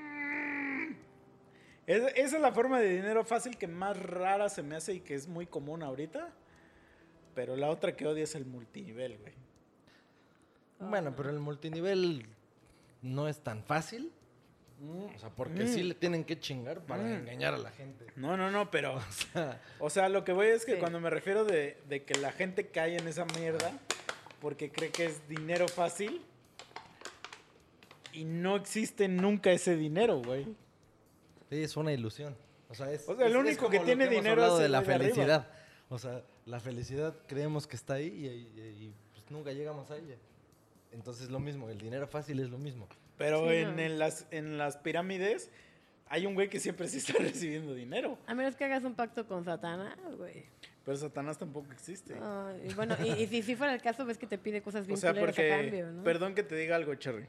Es- 1.87 2.13
esa 2.17 2.37
es 2.37 2.43
la 2.43 2.53
forma 2.53 2.81
de 2.81 2.91
dinero 2.97 3.25
fácil 3.25 3.57
que 3.57 3.67
más 3.69 3.97
rara 4.01 4.49
se 4.49 4.63
me 4.63 4.77
hace 4.77 4.95
y 4.95 5.01
que 5.01 5.15
es 5.15 5.29
muy 5.29 5.47
común 5.47 5.83
ahorita. 5.83 6.31
Pero 7.35 7.55
la 7.57 7.69
otra 7.71 7.95
que 7.95 8.07
odia 8.07 8.25
es 8.25 8.35
el 8.35 8.45
multinivel, 8.47 9.19
güey. 9.19 9.35
Bueno, 10.79 11.15
pero 11.17 11.31
el 11.31 11.39
multinivel 11.39 12.27
no 13.03 13.29
es 13.29 13.39
tan 13.41 13.63
fácil. 13.63 14.11
O 15.15 15.19
sea, 15.19 15.31
porque 15.31 15.65
Mm. 15.65 15.69
sí 15.69 15.83
le 15.85 15.95
tienen 15.95 16.23
que 16.25 16.39
chingar 16.39 16.81
para 16.83 17.03
Mm. 17.03 17.13
engañar 17.13 17.55
a 17.55 17.59
la 17.59 17.71
gente. 17.71 18.07
No, 18.17 18.37
no, 18.37 18.51
no, 18.51 18.71
pero. 18.71 18.97
O 19.09 19.11
sea, 19.13 19.61
O 19.79 19.91
sea, 19.91 20.09
lo 20.11 20.23
que 20.25 20.33
voy 20.33 20.49
es 20.49 20.67
que 20.67 20.75
Sí. 20.75 20.79
cuando 20.79 21.01
me 21.01 21.09
refiero 21.09 21.45
de, 21.45 21.79
de 21.89 22.05
que 22.05 22.15
la 22.19 22.33
gente 22.33 22.67
cae 22.69 22.97
en 22.99 23.07
esa 23.09 23.25
mierda 23.39 23.73
porque 24.41 24.71
cree 24.71 24.91
que 24.91 25.07
es 25.07 25.27
dinero 25.29 25.67
fácil 25.69 26.21
y 28.13 28.25
no 28.25 28.57
existe 28.57 29.09
nunca 29.09 29.51
ese 29.53 29.77
dinero, 29.77 30.21
güey. 30.23 30.47
Sí, 31.51 31.63
es 31.63 31.77
una 31.77 31.93
ilusión. 31.93 32.37
O 32.69 32.75
sea, 32.75 32.91
es, 32.91 33.09
O 33.09 33.17
sea, 33.17 33.27
el 33.27 33.33
es- 33.33 33.39
es 33.39 33.45
único 33.47 33.71
que 33.71 33.81
tiene 33.81 34.09
dinero 34.09 34.45
es 34.55 34.59
de 34.63 34.69
la 34.69 34.79
arriba. 34.79 34.99
felicidad. 34.99 35.51
O 35.89 35.99
sea, 35.99 36.23
la 36.47 36.59
felicidad 36.61 37.15
creemos 37.29 37.67
que 37.67 37.77
está 37.77 37.95
ahí 37.95 38.07
y, 38.09 38.27
y- 38.61 38.61
y, 38.87 38.95
pues, 39.13 39.31
nunca 39.31 39.53
llegamos 39.53 39.91
a 39.91 39.97
ella. 39.97 40.17
Entonces 40.93 41.31
lo 41.31 41.39
mismo, 41.39 41.69
el 41.69 41.79
dinero 41.79 42.07
fácil 42.09 42.41
es 42.41 42.51
lo 42.51 42.59
mismo. 42.59 42.89
Pero 43.19 43.49
Sí, 43.49 43.57
en, 43.57 43.77
no. 43.77 43.83
en 43.83 43.99
las, 43.99 44.27
en 44.31 44.59
las 44.59 44.77
pirámides 44.79 45.51
hay 46.09 46.27
un 46.27 46.35
güey 46.35 46.49
que 46.49 46.59
siempre 46.61 46.89
sí 46.89 46.99
está 46.99 47.13
recibiendo 47.21 47.75
dinero. 47.75 48.19
A 48.27 48.35
menos 48.35 48.57
que 48.57 48.65
hagas 48.65 48.83
un 48.85 48.95
pacto 48.95 49.27
con 49.27 49.45
Satanás, 49.45 49.97
güey. 50.17 50.45
Pero 50.85 50.97
Satanás 50.97 51.37
tampoco 51.39 51.73
existe. 51.73 52.17
Y 52.65 52.75
bueno, 52.75 52.97
y, 53.05 53.11
y 53.23 53.27
si, 53.27 53.43
si 53.43 53.57
fuera 53.57 53.75
el 53.75 53.83
caso, 53.83 54.05
ves 54.05 54.19
que 54.19 54.27
te 54.27 54.39
pide 54.39 54.63
cosas 54.63 54.85
o 54.85 54.87
bien 54.87 54.97
sea, 54.99 55.11
culeras 55.11 55.35
porque... 55.35 55.53
a 55.53 55.57
cambio, 55.59 55.93
¿no? 55.93 56.03
Perdón 56.05 56.35
que 56.35 56.43
te 56.45 56.55
diga 56.55 56.77
algo, 56.77 56.95
Cherry. 56.95 57.27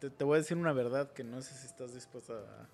Te, 0.00 0.10
te 0.10 0.24
voy 0.24 0.36
a 0.36 0.38
decir 0.38 0.56
una 0.56 0.72
verdad 0.72 1.12
que 1.12 1.22
no 1.22 1.40
sé 1.42 1.54
si 1.54 1.66
estás 1.66 1.94
dispuesta 1.94 2.32
a... 2.34 2.68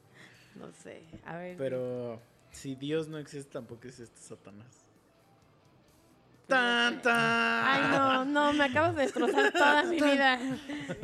No 0.58 0.72
sé, 0.72 1.02
a 1.24 1.36
ver. 1.36 1.56
Pero 1.56 2.20
si 2.50 2.74
Dios 2.74 3.08
no 3.08 3.18
existe, 3.18 3.50
tampoco 3.52 3.86
existe 3.88 4.18
Satanás. 4.20 4.66
no 4.82 6.46
Tan, 6.48 7.02
tan. 7.02 7.14
Ay, 7.16 7.82
no, 7.92 8.24
no, 8.24 8.52
me 8.54 8.64
acabas 8.64 8.96
de 8.96 9.02
destrozar 9.02 9.52
toda 9.52 9.84
mi 9.84 9.96
vida. 10.00 10.38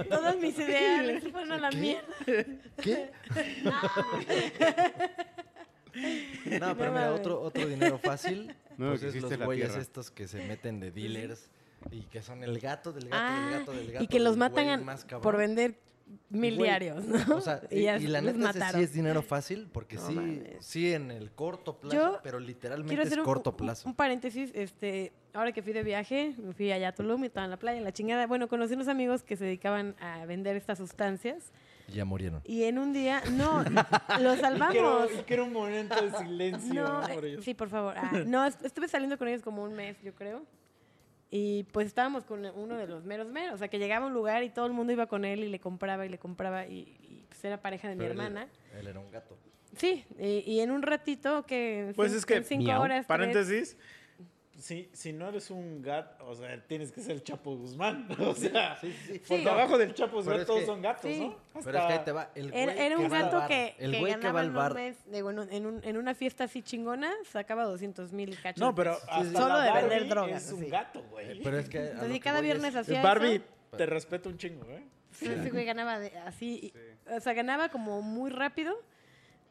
Todos 0.08 0.36
mis 0.38 0.58
ideales 0.58 1.22
se 1.22 1.30
fueron 1.30 1.52
a 1.52 1.58
la 1.58 1.70
¿Qué? 1.70 1.76
mierda. 1.76 2.14
¿Qué? 2.82 3.10
no, 6.60 6.76
pero 6.76 6.92
mira, 6.92 7.12
otro, 7.14 7.40
otro 7.40 7.66
dinero 7.66 7.98
fácil, 7.98 8.54
No, 8.76 8.88
pues 8.90 9.00
que 9.02 9.08
es 9.08 9.22
los 9.22 9.36
güeyes 9.38 9.76
estos 9.76 10.10
que 10.10 10.26
se 10.26 10.44
meten 10.46 10.80
de 10.80 10.90
dealers 10.90 11.48
y 11.90 12.02
que 12.04 12.22
son 12.22 12.42
el 12.42 12.58
gato 12.58 12.92
del 12.92 13.08
gato 13.08 13.16
Ah, 13.22 13.48
del 13.50 13.58
gato 13.60 13.72
del 13.72 13.92
gato. 13.92 14.04
y 14.04 14.08
que 14.08 14.18
los 14.20 14.36
matan 14.36 14.84
por 15.22 15.36
vender 15.36 15.78
mil 16.30 16.56
Güey, 16.56 16.68
diarios, 16.68 17.04
¿no? 17.06 17.36
O 17.36 17.40
sea, 17.40 17.60
Y 17.70 17.80
y, 17.80 17.88
y 17.88 18.06
la 18.06 18.20
neta 18.20 18.72
sí 18.72 18.80
es 18.82 18.92
dinero 18.92 19.22
fácil 19.22 19.68
porque 19.72 19.96
No 19.96 20.06
sí, 20.06 20.14
mames. 20.14 20.64
sí 20.64 20.92
en 20.92 21.10
el 21.10 21.30
corto 21.32 21.78
plazo, 21.78 21.96
Yo 21.96 22.20
pero 22.22 22.38
literalmente 22.40 23.02
es 23.02 23.16
corto 23.18 23.50
un- 23.50 23.56
plazo. 23.56 23.88
un 23.88 23.94
paréntesis, 23.94 24.50
este, 24.54 25.12
ahora 25.32 25.52
que 25.52 25.62
fui 25.62 25.72
de 25.72 25.82
viaje, 25.82 26.34
me 26.42 26.52
fui 26.52 26.70
allá 26.72 26.88
a 26.88 26.92
Tulum 26.92 27.22
y 27.24 27.26
estaba 27.26 27.44
en 27.44 27.50
la 27.50 27.56
playa, 27.58 27.78
en 27.78 27.84
la 27.84 27.92
chingada. 27.92 28.26
Bueno, 28.26 28.48
conocí 28.48 28.74
unos 28.74 28.88
amigos 28.88 29.22
que 29.22 29.36
se 29.36 29.44
dedicaban 29.44 29.94
a 30.00 30.24
vender 30.26 30.56
estas 30.56 30.78
sustancias 30.78 31.52
Ya 31.88 32.04
murieron. 32.04 32.40
y 32.44 32.64
en 32.64 32.78
un 32.78 32.92
día, 32.92 33.22
no, 33.32 33.62
los 34.20 34.38
Y 34.38 34.40
salvamos. 34.40 34.72
quiero, 34.72 35.06
y 35.12 35.22
quiero 35.24 35.44
un 35.44 35.52
momento 35.52 35.94
de 36.00 36.16
silencio 36.18 36.74
No, 36.84 37.00
por 37.12 37.24
eh, 37.24 37.30
ellos. 37.32 37.44
sí, 37.44 37.54
por 37.54 37.68
favor. 37.68 37.94
Ah, 37.96 38.22
no, 38.26 38.44
est- 38.46 38.64
estuve 38.64 38.88
saliendo 38.88 39.18
con 39.18 39.28
ellos 39.28 39.42
como 39.42 39.62
un 39.64 39.74
mes, 39.74 39.96
yo 40.02 40.14
creo. 40.14 40.44
Y 41.36 41.64
pues 41.72 41.88
estábamos 41.88 42.24
con 42.24 42.46
uno 42.46 42.76
de 42.76 42.86
los 42.86 43.02
meros 43.04 43.28
meros. 43.28 43.54
O 43.54 43.58
sea, 43.58 43.66
que 43.66 43.80
llegaba 43.80 44.04
a 44.04 44.08
un 44.08 44.14
lugar 44.14 44.44
y 44.44 44.50
todo 44.50 44.66
el 44.66 44.72
mundo 44.72 44.92
iba 44.92 45.06
con 45.08 45.24
él 45.24 45.42
y 45.42 45.48
le 45.48 45.58
compraba 45.58 46.06
y 46.06 46.08
le 46.08 46.16
compraba. 46.18 46.64
Y, 46.68 46.96
y, 47.02 47.24
pues 47.28 47.44
era 47.44 47.60
pareja 47.60 47.88
de 47.88 47.96
mi 47.96 48.04
él- 48.04 48.12
hermana. 48.12 48.46
Él 48.78 48.86
era 48.86 49.00
un 49.00 49.10
gato. 49.10 49.36
Sí, 49.76 50.04
y, 50.16 50.44
y 50.48 50.60
en 50.60 50.70
un 50.70 50.82
ratito 50.82 51.44
que. 51.44 51.92
Pues 51.96 52.12
es 52.12 52.24
que, 52.24 52.40
cinco 52.44 52.62
miau, 52.62 52.80
horas. 52.82 52.98
tres- 52.98 53.06
Paréntesis. 53.08 53.76
Si, 54.56 54.88
si 54.92 55.12
no 55.12 55.28
eres 55.28 55.50
un 55.50 55.82
gato, 55.82 56.24
o 56.26 56.34
sea, 56.34 56.62
tienes 56.66 56.92
que 56.92 57.00
ser 57.00 57.12
el 57.16 57.24
Chapo 57.24 57.56
Guzmán. 57.56 58.06
O 58.20 58.34
sea, 58.34 58.76
Sí, 58.80 58.92
sí, 58.92 59.12
sí. 59.14 59.18
por 59.18 59.38
Sí. 59.38 59.44
debajo 59.44 59.76
del 59.78 59.94
Chapo 59.94 60.18
Pero 60.18 60.22
Guzmán 60.24 60.46
todos 60.46 60.60
que- 60.60 60.66
son 60.66 60.82
gatos, 60.82 61.10
Sí. 61.10 61.20
¿no? 61.20 61.36
Pero 61.52 61.58
es 61.60 61.64
que 61.64 61.70
Hasta- 61.78 61.88
ahí 61.98 62.04
te 62.04 62.12
va. 62.12 62.30
El 62.34 62.50
güey 62.50 62.62
Era, 62.62 62.72
era 62.74 62.98
un 62.98 63.08
gato 63.08 63.36
bar, 63.38 63.48
que, 63.48 63.74
el 63.78 63.90
que 63.92 63.98
güey 64.00 64.12
que 64.14 64.18
ganaba 64.20 64.32
va 64.34 64.40
al 64.40 64.46
en 64.46 64.50
un 64.50 64.56
bar. 64.56 64.74
mes, 64.74 64.96
digo, 65.10 65.30
en, 65.30 65.38
un- 65.40 65.52
en, 65.52 65.66
un- 65.66 65.80
en 65.84 65.96
una 65.96 66.14
fiesta 66.14 66.44
así 66.44 66.62
chingona, 66.62 67.12
sacaba 67.30 67.64
200 67.64 68.12
mil 68.12 68.40
cachos. 68.40 68.60
No, 68.60 68.74
pero 68.74 68.92
hasta 69.08 69.24
Solo 69.40 69.60
de 69.60 69.72
vender 69.72 70.08
drogas. 70.08 70.46
Es 70.46 70.52
un 70.52 70.68
gato, 70.68 71.02
güey. 71.10 71.42
Pero 71.42 71.58
es 71.58 71.68
que. 71.68 71.78
a 71.78 71.90
Entonces, 71.90 72.20
cada 72.20 72.40
viernes 72.40 72.70
es- 72.70 72.76
hacía 72.76 73.02
Barbie, 73.02 73.36
eso. 73.36 73.76
te 73.76 73.86
respeto 73.86 74.28
un 74.28 74.38
chingo, 74.38 74.64
¿eh? 74.70 74.84
Sí, 75.10 75.26
ese 75.26 75.50
güey 75.50 75.64
ganaba 75.64 75.98
de- 75.98 76.16
así, 76.26 76.72
o 77.08 77.20
sea, 77.20 77.32
ganaba 77.34 77.68
como 77.68 78.02
muy 78.02 78.30
rápido, 78.30 78.74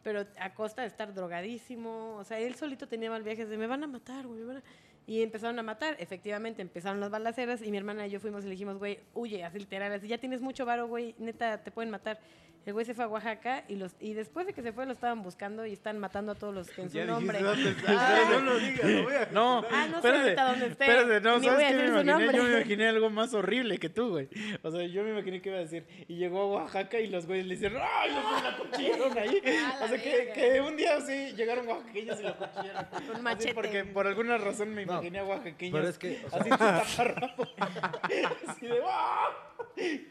pero 0.02 0.26
a 0.38 0.54
costa 0.54 0.82
de 0.82 0.90
estar 0.90 1.14
drogadísimo. 1.14 2.16
O 2.18 2.24
sea, 2.26 2.40
él 2.40 2.56
solito 2.56 2.88
tenía 2.88 3.10
mal 3.10 3.24
viajes 3.24 3.48
de 3.50 3.58
me 3.58 3.68
van 3.68 3.84
a 3.84 3.88
matar, 3.88 4.26
güey. 4.28 4.40
me 4.42 4.46
van 4.46 4.58
a-". 4.58 4.64
Y 5.06 5.22
empezaron 5.22 5.60
a 5.60 5.64
matar. 5.64 5.96
Efectivamente, 6.00 6.62
empezaron 6.62 7.00
las 7.00 7.10
balaceras 7.10 7.62
y 7.62 7.72
mi 7.72 7.78
hermana 7.78 8.08
y 8.08 8.12
yo 8.12 8.20
fuimos 8.20 8.44
y 8.44 8.46
le 8.46 8.52
dijimos, 8.52 8.78
güey, 8.78 9.00
huye, 9.14 9.44
así 9.44 9.60
literal, 9.60 9.92
así 9.92 10.08
ya 10.08 10.18
tienes 10.18 10.42
mucho 10.42 10.66
varo, 10.66 10.88
güey, 10.88 11.16
neta, 11.18 11.64
te 11.64 11.72
pueden 11.72 11.92
matar. 11.92 12.20
El 12.66 12.72
güey 12.74 12.86
se 12.86 12.94
fue 12.94 13.04
a 13.04 13.08
Oaxaca 13.10 13.66
y 13.68 13.76
los 13.76 13.94
y 14.00 14.14
después 14.14 14.48
de 14.48 14.54
que 14.54 14.62
se 14.62 14.72
fue 14.72 14.86
lo 14.86 14.94
estaban 14.94 15.22
buscando 15.22 15.66
y 15.66 15.74
están 15.74 16.00
matando 16.00 16.32
a 16.32 16.36
todos 16.36 16.54
los 16.56 16.70
que 16.70 16.82
en 16.84 16.90
su 16.90 16.96
Ya 16.98 17.06
nombre. 17.06 17.40
dijiste. 17.44 17.84
Ah. 17.88 18.24
No 18.32 18.40
lo 18.40 18.58
digas, 18.58 18.90
lo 18.90 19.04
voy 19.04 19.16
a- 19.16 19.28
No, 19.34 19.66
Ah, 19.70 19.88
no 19.92 20.02
sé 20.02 20.08
ahorita 20.08 20.46
dónde 20.46 20.66
esté. 20.68 20.84
espérate, 20.86 21.22
no, 21.22 21.40
Ni 21.40 21.46
¿sabes 21.48 21.68
qué 21.68 21.74
me 21.78 21.88
imaginé? 22.02 22.34
Yo 22.38 22.44
me 22.44 22.50
imaginé 22.52 22.88
algo 22.88 23.10
más 23.10 23.34
horrible 23.34 23.78
que 23.80 23.90
tú, 23.90 24.10
güey. 24.12 24.30
O 24.62 24.72
sea, 24.72 24.84
yo 24.86 25.04
me 25.04 25.10
imaginé 25.12 25.42
que 25.42 25.50
iba 25.50 25.58
a 25.58 25.62
decir, 25.62 25.86
y 26.08 26.16
llegó 26.16 26.42
a 26.44 26.46
Oaxaca 26.64 27.00
y 27.00 27.08
los 27.08 27.26
güeyes 27.28 27.46
le 27.48 27.56
hicieron, 27.56 27.82
¡ay, 27.84 28.12
los 28.14 28.44
la 28.44 28.58
cuchillaron 28.58 29.18
ahí! 29.18 29.42
Ah, 29.66 29.80
o 29.84 29.88
sea, 29.90 30.02
que, 30.02 30.32
que 30.34 30.62
un 30.62 30.78
día 30.78 31.02
sí 31.02 31.34
llegaron 31.36 31.68
oaxaqueños 31.68 32.20
y 32.20 32.24
lo 32.24 32.36
cuchillaron. 32.38 32.86
Así 33.14 33.22
machete. 33.22 33.54
porque 33.54 33.84
por 33.84 34.08
alguna 34.08 34.38
razón 34.38 34.74
me 34.74 34.86
No, 34.86 34.94
imaginé 34.94 35.20
a 35.20 35.26
oaxaqueños 35.26 35.78
pero 35.78 35.90
es 35.90 35.98
que, 35.98 36.26
o 36.26 36.30
sea- 36.30 36.40
así 36.40 36.50
taparrabo. 36.50 37.48
así 38.48 38.68
de, 38.68 38.80
¡ah! 38.86 39.30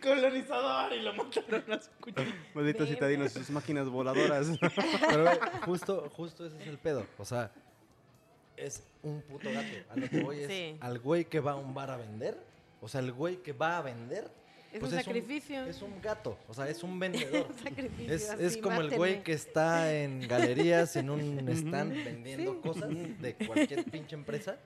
Colonizador, 0.03 0.93
y 0.93 1.01
lo 1.03 1.15
mataron 1.15 1.73
a 1.73 1.81
su 1.81 1.91
cuchillo. 2.01 2.33
Malditos 2.55 2.89
citadinos, 2.89 3.33
sus 3.33 3.51
máquinas 3.51 3.89
voladoras. 3.89 4.49
Pero 5.09 5.31
justo, 5.65 6.11
justo 6.15 6.47
ese 6.47 6.61
es 6.61 6.67
el 6.69 6.79
pedo. 6.79 7.07
O 7.19 7.25
sea, 7.25 7.51
es 8.57 8.83
un 9.03 9.23
puto 9.23 9.51
gato. 9.53 9.69
A 9.91 9.97
lo 9.97 10.09
que 10.09 10.21
voy 10.23 10.41
es 10.43 10.49
Sí. 10.49 10.77
al 10.81 10.99
güey 10.99 11.25
que 11.25 11.41
va 11.41 11.53
a 11.53 11.57
un 11.57 11.75
bar 11.75 11.91
a 11.91 11.97
vender. 11.97 12.37
O 12.81 12.89
sea, 12.89 13.01
el 13.01 13.13
güey 13.13 13.37
que 13.37 13.53
va 13.53 13.79
a 13.79 13.83
vender. 13.83 14.29
Es 14.73 14.81
pues 14.81 14.93
un 14.93 14.99
sacrificio. 14.99 15.65
es 15.67 15.83
un 15.83 16.01
gato. 16.01 16.39
O 16.49 16.55
sea, 16.55 16.69
es 16.69 16.83
un 16.83 16.99
vendedor. 16.99 17.47
Un 17.51 17.59
sacrificio, 17.63 18.15
Es, 18.15 18.31
así, 18.31 18.45
es 18.45 18.57
como 18.57 18.81
el 18.81 18.89
güey 18.89 19.13
mátenme. 19.13 19.23
que 19.25 19.33
está 19.35 19.95
en 19.95 20.27
galerías, 20.27 20.97
en 20.97 21.11
un 21.11 21.47
stand 21.51 21.93
vendiendo 22.05 22.59
cosas 22.63 22.89
de 22.91 23.35
cualquier 23.47 23.85
pinche 23.85 24.15
empresa. 24.17 24.57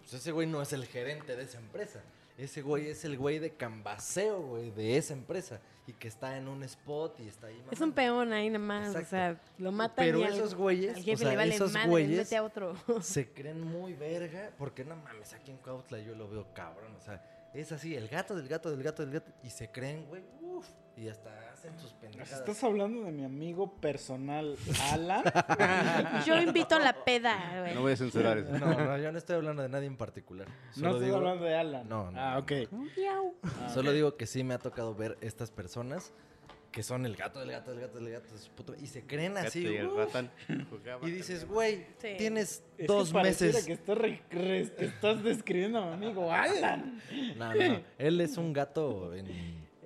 pues 0.00 0.14
ese 0.14 0.30
güey 0.32 0.46
no 0.46 0.62
es 0.62 0.72
el 0.72 0.86
gerente 0.86 1.34
de 1.36 1.42
esa 1.42 1.58
empresa. 1.58 2.00
Ese 2.40 2.62
güey 2.62 2.88
es 2.88 3.04
el 3.04 3.18
güey 3.18 3.38
de 3.38 3.50
cambaseo, 3.50 4.40
güey, 4.40 4.70
de 4.70 4.96
esa 4.96 5.12
empresa. 5.12 5.60
Y 5.86 5.92
que 5.92 6.08
está 6.08 6.36
en 6.38 6.48
un 6.48 6.62
spot 6.62 7.20
y 7.20 7.28
está 7.28 7.48
ahí. 7.48 7.62
Es 7.70 7.80
un 7.80 7.92
peón 7.92 8.32
ahí 8.32 8.48
nada 8.48 8.64
más, 8.64 8.86
o 8.94 8.98
Exacto. 8.98 9.10
sea, 9.10 9.40
lo 9.58 9.72
matan 9.72 10.04
Pero 10.04 10.20
y 10.20 10.22
esos 10.22 10.54
güeyes, 10.54 10.94
al 10.94 11.00
o 11.00 11.04
jefe 11.04 11.16
sea, 11.16 11.30
le 11.30 11.36
vale 11.36 11.54
esos 11.54 11.72
madre, 11.72 11.88
güeyes 11.88 12.32
a 12.32 12.42
otro. 12.42 12.74
se 13.02 13.32
creen 13.32 13.60
muy 13.60 13.94
verga, 13.94 14.52
porque 14.56 14.84
no 14.84 14.96
mames, 14.96 15.32
aquí 15.34 15.50
en 15.50 15.58
Cuautla 15.58 15.98
yo 15.98 16.14
lo 16.14 16.28
veo 16.28 16.46
cabrón, 16.54 16.94
o 16.96 17.00
sea, 17.00 17.50
es 17.52 17.72
así, 17.72 17.96
el 17.96 18.08
gato 18.08 18.36
del 18.36 18.46
gato 18.46 18.70
del 18.70 18.82
gato 18.82 19.02
del 19.04 19.14
gato, 19.14 19.32
y 19.42 19.50
se 19.50 19.68
creen, 19.70 20.06
güey, 20.06 20.22
uff, 20.42 20.68
y 20.96 21.08
hasta 21.08 21.49
hacen 21.60 21.78
sus 21.78 21.92
pendejadas. 21.92 22.40
Estás 22.40 22.64
hablando 22.64 23.02
de 23.04 23.12
mi 23.12 23.24
amigo 23.24 23.74
personal, 23.80 24.56
Alan. 24.92 25.22
Yo 26.26 26.40
invito 26.40 26.76
a 26.76 26.78
la 26.78 27.04
peda, 27.04 27.60
güey. 27.60 27.74
No 27.74 27.82
voy 27.82 27.92
a 27.92 27.96
censurar 27.96 28.38
eso. 28.38 28.58
No, 28.58 28.66
no, 28.74 28.98
yo 28.98 29.12
no 29.12 29.18
estoy 29.18 29.36
hablando 29.36 29.62
de 29.62 29.68
nadie 29.68 29.86
en 29.86 29.96
particular. 29.96 30.46
no 30.76 30.98
digo, 30.98 31.16
hablando 31.16 31.44
de 31.44 31.54
Alan. 31.54 31.88
No, 31.88 32.10
no, 32.10 32.18
Ah, 32.20 32.38
ok. 32.38 32.52
Miau. 32.96 33.34
Ah, 33.42 33.70
solo 33.72 33.92
digo 33.92 34.16
que 34.16 34.26
sí 34.26 34.42
me 34.42 34.54
ha 34.54 34.58
tocado 34.58 34.94
ver 34.94 35.18
estas 35.20 35.50
personas 35.50 36.12
que 36.72 36.82
son 36.84 37.04
el 37.04 37.16
gato 37.16 37.40
del 37.40 37.50
gato 37.50 37.72
del 37.72 37.80
gato 37.80 37.98
del 37.98 38.12
gato 38.12 38.32
de 38.32 38.38
su 38.38 38.48
puto- 38.52 38.76
y 38.80 38.86
se 38.86 39.04
creen 39.04 39.36
así, 39.36 39.64
Gato 39.64 39.74
y 39.74 39.76
el 39.78 39.96
ratán 39.96 40.30
y 41.02 41.10
dices, 41.10 41.44
güey, 41.48 41.84
Sí. 41.98 42.14
tienes 42.16 42.62
Es 42.78 42.86
dos 42.86 43.12
que 43.12 43.18
meses. 43.22 43.66
que 43.66 43.72
estás, 43.72 43.98
re- 43.98 44.22
re- 44.30 44.72
que 44.78 44.84
estás 44.84 45.20
describiendo 45.24 45.80
a 45.80 45.96
mi 45.96 46.06
amigo 46.06 46.32
Alan. 46.32 47.02
No, 47.36 47.52
no, 47.54 47.68
no. 47.68 47.80
Él 47.98 48.20
es 48.20 48.36
un 48.36 48.52
gato 48.52 49.12
en. 49.14 49.26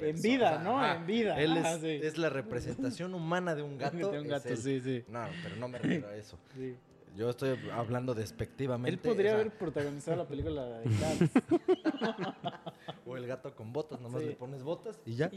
En 0.01 0.21
vida, 0.21 0.59
¿no? 0.59 0.79
Ajá. 0.79 0.97
En 0.97 1.07
vida. 1.07 1.41
Él 1.41 1.53
Ajá, 1.59 1.75
es, 1.75 1.81
sí. 1.81 2.01
es 2.03 2.19
la 2.19 2.31
representación 2.31 3.15
humana 3.15 3.55
de 3.55 3.63
un 3.63 3.79
gato. 3.79 4.11
De 4.11 4.21
un 4.21 4.29
gato, 4.29 4.55
sí, 4.57 4.81
sí. 4.81 5.05
No, 5.09 5.27
pero 5.43 5.57
no 5.57 5.69
me 5.69 5.79
refiero 5.79 6.09
a 6.09 6.17
eso. 6.17 6.39
Sí. 6.57 6.75
Yo 7.17 7.31
estoy 7.31 7.57
hablando 7.73 8.13
despectivamente. 8.13 8.91
Él 8.91 8.99
podría 8.99 9.31
o 9.31 9.35
sea, 9.35 9.41
haber 9.43 9.53
protagonizado 9.57 10.17
la 10.17 10.27
película 10.27 10.65
de. 10.67 10.85
O 13.07 13.17
el 13.17 13.27
gato 13.27 13.55
con 13.55 13.73
botas, 13.73 14.01
nomás 14.01 14.23
Sí. 14.23 14.29
le 14.29 14.35
pones 14.35 14.63
botas 14.63 14.99
y 15.05 15.15
ya. 15.15 15.31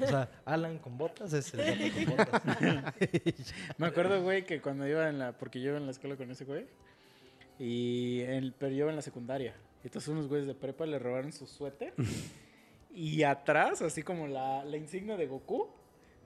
O 0.00 0.06
sea, 0.06 0.28
Alan 0.44 0.78
con 0.78 0.98
botas 0.98 1.32
es 1.32 1.54
el 1.54 1.64
gato 1.64 1.94
con 1.94 2.16
botas. 2.16 2.42
Me 3.78 3.86
acuerdo, 3.86 4.22
güey, 4.22 4.44
que 4.44 4.60
cuando 4.60 4.86
iba 4.86 5.08
en 5.08 5.18
la. 5.18 5.32
Porque 5.32 5.60
yo 5.60 5.70
iba 5.70 5.78
en 5.78 5.86
la 5.86 5.92
escuela 5.92 6.16
con 6.16 6.30
ese 6.30 6.44
güey. 6.44 6.66
Y 7.58 8.22
pero 8.58 8.70
yo 8.72 8.78
iba 8.78 8.90
en 8.90 8.96
la 8.96 9.02
secundaria. 9.02 9.54
Y 9.82 9.86
entonces 9.88 10.08
unos 10.08 10.28
güeyes 10.28 10.46
de 10.46 10.54
prepa 10.54 10.86
le 10.86 10.98
robaron 10.98 11.32
su 11.32 11.46
suéter. 11.46 11.94
Y 12.94 13.22
atrás, 13.22 13.82
así 13.82 14.02
como 14.02 14.26
la, 14.26 14.64
la 14.64 14.76
insignia 14.76 15.16
de 15.16 15.26
Goku, 15.26 15.68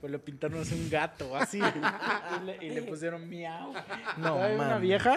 pues 0.01 0.13
le 0.13 0.19
pintaron 0.19 0.61
así 0.61 0.75
un 0.75 0.89
gato, 0.91 1.35
así. 1.37 1.59
y, 2.43 2.45
le, 2.45 2.67
y 2.67 2.71
le 2.71 2.83
pusieron 2.83 3.29
miau. 3.29 3.73
No 4.19 4.35
Todavía 4.35 4.57
una 4.57 4.79
vieja. 4.79 5.17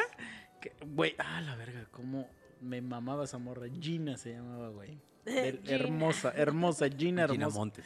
que- 0.59 0.73
Güey, 0.85 1.15
ah, 1.19 1.41
la 1.41 1.55
verga, 1.55 1.85
cómo 1.91 2.27
me 2.61 2.81
mamaba 2.81 3.25
esa 3.25 3.37
morra. 3.37 3.67
Gina 3.79 4.17
se 4.17 4.33
llamaba, 4.33 4.69
güey. 4.69 4.97
Del- 5.25 5.59
Gina. 5.63 5.75
hermosa, 5.75 6.33
hermosa, 6.35 6.85
Gina 6.89 7.27
Gina 7.27 7.45
hermosa. 7.45 7.57
Montes. 7.59 7.85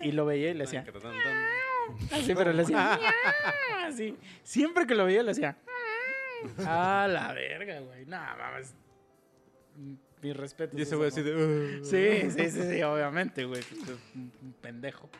Y 0.00 0.12
lo 0.12 0.24
veía 0.26 0.50
y 0.50 0.54
le 0.54 0.64
decía. 0.64 0.84
Tan. 0.84 1.12
Así, 2.12 2.34
pero 2.34 2.52
le 2.52 2.62
hacía. 2.62 2.98
Así. 3.86 4.16
Siempre 4.42 4.86
que 4.86 4.94
lo 4.94 5.04
veía 5.04 5.22
le 5.22 5.30
hacía. 5.32 5.56
Ah, 6.66 7.06
la 7.10 7.32
verga, 7.32 7.80
güey. 7.80 8.04
No, 8.06 8.16
mames. 8.18 8.74
Mi 10.24 10.32
respeto. 10.32 10.74
Y 10.78 10.80
ese 10.80 10.96
güey 10.96 11.08
así 11.08 11.20
de. 11.20 11.34
"Uh". 11.34 11.84
Sí, 11.84 12.30
sí, 12.30 12.50
sí, 12.50 12.62
sí, 12.62 12.82
obviamente, 12.82 13.44
güey. 13.44 13.60
Es 13.60 13.70
un, 14.14 14.54
pendejo. 14.62 15.10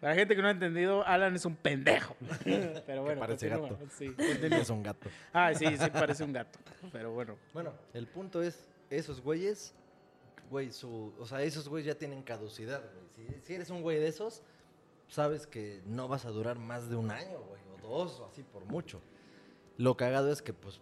Para 0.00 0.12
la 0.12 0.18
gente 0.20 0.36
que 0.36 0.42
no 0.42 0.46
ha 0.46 0.52
entendido, 0.52 1.04
Alan 1.04 1.34
es 1.34 1.44
un 1.44 1.56
pendejo. 1.56 2.14
Pero 2.86 3.02
bueno, 3.02 3.18
parece 3.18 3.48
continúa. 3.50 3.76
gato. 3.76 3.90
Sí, 3.98 4.14
es 4.18 4.70
un 4.70 4.84
gato. 4.84 5.08
Ah, 5.32 5.52
sí, 5.52 5.66
sí, 5.76 5.90
parece 5.92 6.22
un 6.22 6.32
gato. 6.32 6.60
Pero 6.92 7.10
bueno. 7.10 7.36
Bueno, 7.52 7.72
el 7.92 8.06
punto 8.06 8.40
es, 8.40 8.68
esos 8.88 9.20
güeyes, 9.20 9.74
güey, 10.48 10.70
su, 10.70 11.12
o 11.18 11.26
sea, 11.26 11.42
esos 11.42 11.68
güeyes 11.68 11.86
ya 11.88 11.98
tienen 11.98 12.22
caducidad, 12.22 12.84
güey. 12.94 13.06
Si, 13.16 13.40
si 13.42 13.54
eres 13.54 13.68
un 13.70 13.82
güey 13.82 13.98
de 13.98 14.06
esos, 14.06 14.44
sabes 15.08 15.48
que 15.48 15.82
no 15.86 16.06
vas 16.06 16.24
a 16.24 16.30
durar 16.30 16.56
más 16.56 16.88
de 16.88 16.94
un 16.94 17.10
año, 17.10 17.40
güey, 17.48 17.60
o 17.82 17.88
dos, 17.88 18.20
o 18.20 18.26
así 18.26 18.44
por 18.44 18.64
mucho. 18.66 19.00
Lo 19.76 19.96
cagado 19.96 20.30
es 20.30 20.40
que, 20.40 20.52
pues, 20.52 20.80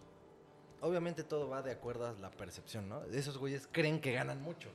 obviamente 0.85 1.23
todo 1.23 1.49
va 1.49 1.61
de 1.61 1.71
acuerdo 1.71 2.07
a 2.07 2.13
la 2.13 2.31
percepción, 2.31 2.87
¿no? 2.89 3.03
Esos 3.05 3.37
güeyes 3.37 3.67
creen 3.71 3.99
que 3.99 4.11
ganan 4.13 4.41
mucho. 4.41 4.69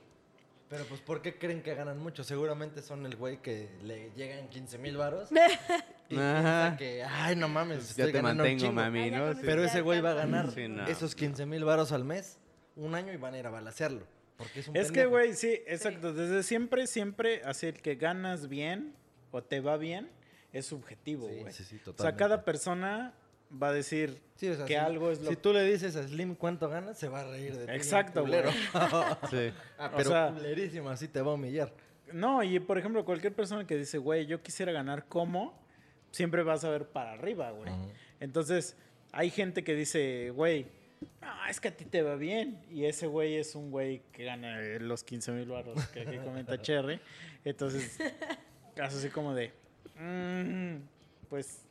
Pero, 0.69 0.85
pues, 0.85 1.01
¿por 1.01 1.20
qué 1.20 1.37
creen 1.37 1.62
que 1.62 1.74
ganan 1.74 1.99
mucho? 1.99 2.23
Seguramente 2.23 2.81
son 2.82 3.05
el 3.05 3.16
güey 3.16 3.39
que 3.43 3.69
le 3.82 4.11
llegan 4.15 4.49
15 4.49 4.78
mil 4.78 4.97
varos 4.97 5.28
y 6.09 6.15
piensa 6.15 6.77
que, 6.78 7.03
ay, 7.03 7.35
no 7.35 7.49
mames, 7.49 7.97
Ya 7.97 8.05
estoy 8.05 8.12
te 8.12 8.19
ganando 8.19 8.45
un 8.45 8.51
mantengo, 8.51 8.70
chingo". 8.70 8.81
mami, 8.82 9.11
ya 9.11 9.19
¿no? 9.19 9.32
Sí. 9.35 9.41
Pero 9.45 9.62
ya 9.62 9.69
ese 9.69 9.81
güey 9.81 10.01
va 10.01 10.12
a 10.12 10.15
ganar 10.15 10.51
Sí, 10.53 10.69
no. 10.69 10.87
esos 10.87 11.16
15 11.16 11.45
mil 11.47 11.65
varos 11.65 11.91
al 11.91 12.05
mes, 12.05 12.39
un 12.77 12.95
año 12.95 13.12
y 13.12 13.16
van 13.16 13.35
a 13.35 13.39
ir 13.39 13.47
a 13.47 13.51
balasearlo. 13.51 14.07
Porque 14.37 14.61
es 14.61 14.69
un 14.69 14.77
Es 14.77 14.93
que, 14.93 15.07
güey, 15.07 15.35
sí, 15.35 15.61
exacto. 15.66 16.12
Desde 16.12 16.43
siempre, 16.45 16.87
siempre, 16.87 17.43
así 17.45 17.66
el 17.66 17.82
que 17.82 17.97
ganas 17.97 18.49
bien 18.49 18.95
o 19.32 19.43
te 19.43 19.61
va 19.61 19.77
bien 19.77 20.09
es 20.53 20.66
subjetivo, 20.66 21.28
Sí, 21.28 21.41
güey. 21.41 21.53
sí, 21.53 21.65
sí, 21.65 21.81
o 21.85 22.01
sea, 22.01 22.15
cada 22.15 22.45
persona 22.45 23.12
va 23.51 23.68
a 23.68 23.72
decir 23.72 24.20
Sí, 24.36 24.48
o 24.48 24.55
sea, 24.56 24.64
que 24.64 24.72
si- 24.74 24.78
algo 24.78 25.10
es 25.10 25.20
lo 25.20 25.28
Si 25.31 25.36
tú 25.36 25.52
le 25.52 25.62
dices 25.64 25.97
a 25.97 26.06
Slim 26.09 26.35
cuánto 26.35 26.68
ganas, 26.68 26.98
se 26.98 27.09
va 27.09 27.20
a 27.20 27.24
reír 27.31 27.55
de 27.56 27.66
ti. 27.66 27.72
Exacto, 27.72 28.22
güey. 28.27 28.43
culero. 28.43 28.51
Sí. 29.31 29.52
Ah, 29.78 29.90
O 29.93 29.97
pero 29.98 30.10
sea- 30.10 30.32
culerísimo, 30.32 30.89
así 30.90 31.09
te 31.09 31.20
va 31.20 31.32
a 31.32 31.35
humillar. 31.35 31.72
No, 32.12 32.43
y 32.43 32.59
por 32.59 32.78
ejemplo, 32.78 33.05
cualquier 33.05 33.35
persona 33.35 33.66
que 33.66 33.77
dice, 33.77 33.98
güey, 33.98 34.27
yo 34.27 34.43
quisiera 34.43 34.72
ganar 34.72 35.06
como, 35.06 35.59
siempre 36.10 36.43
vas 36.43 36.64
a 36.64 36.70
ver 36.70 36.86
para 36.89 37.12
arriba, 37.12 37.51
güey. 37.51 37.70
Entonces, 38.18 38.77
hay 39.12 39.31
gente 39.31 39.62
que 39.62 39.74
dice, 39.74 40.31
güey, 40.31 40.66
no, 41.20 41.47
es 41.48 41.60
que 41.60 41.68
a 41.68 41.77
ti 41.77 41.85
te 41.85 42.02
va 42.02 42.16
bien. 42.16 42.60
Y 42.70 42.85
ese 42.86 43.06
güey 43.06 43.36
es 43.36 43.55
un 43.55 43.70
güey 43.70 44.02
que 44.12 44.24
gana 44.24 44.59
los 44.81 45.05
15 45.05 45.32
mil 45.32 45.48
barros 45.48 45.86
que 45.89 46.01
aquí 46.01 46.16
comenta 46.18 46.60
Cherry. 46.60 46.98
Entonces, 47.44 47.98
caso 48.74 48.97
así 48.98 49.09
como 49.10 49.35
de, 49.35 49.52
"Mm, 49.98 50.77
pues, 51.28 51.64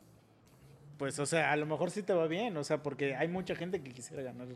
pues, 1.00 1.18
o 1.18 1.24
sea, 1.24 1.50
a 1.50 1.56
lo 1.56 1.64
mejor 1.64 1.90
sí 1.90 2.02
te 2.02 2.12
va 2.12 2.26
bien. 2.26 2.54
O 2.58 2.62
sea, 2.62 2.82
porque 2.82 3.16
hay 3.16 3.26
mucha 3.26 3.54
gente 3.56 3.82
que 3.82 3.90
quisiera 3.90 4.22
ganar 4.22 4.48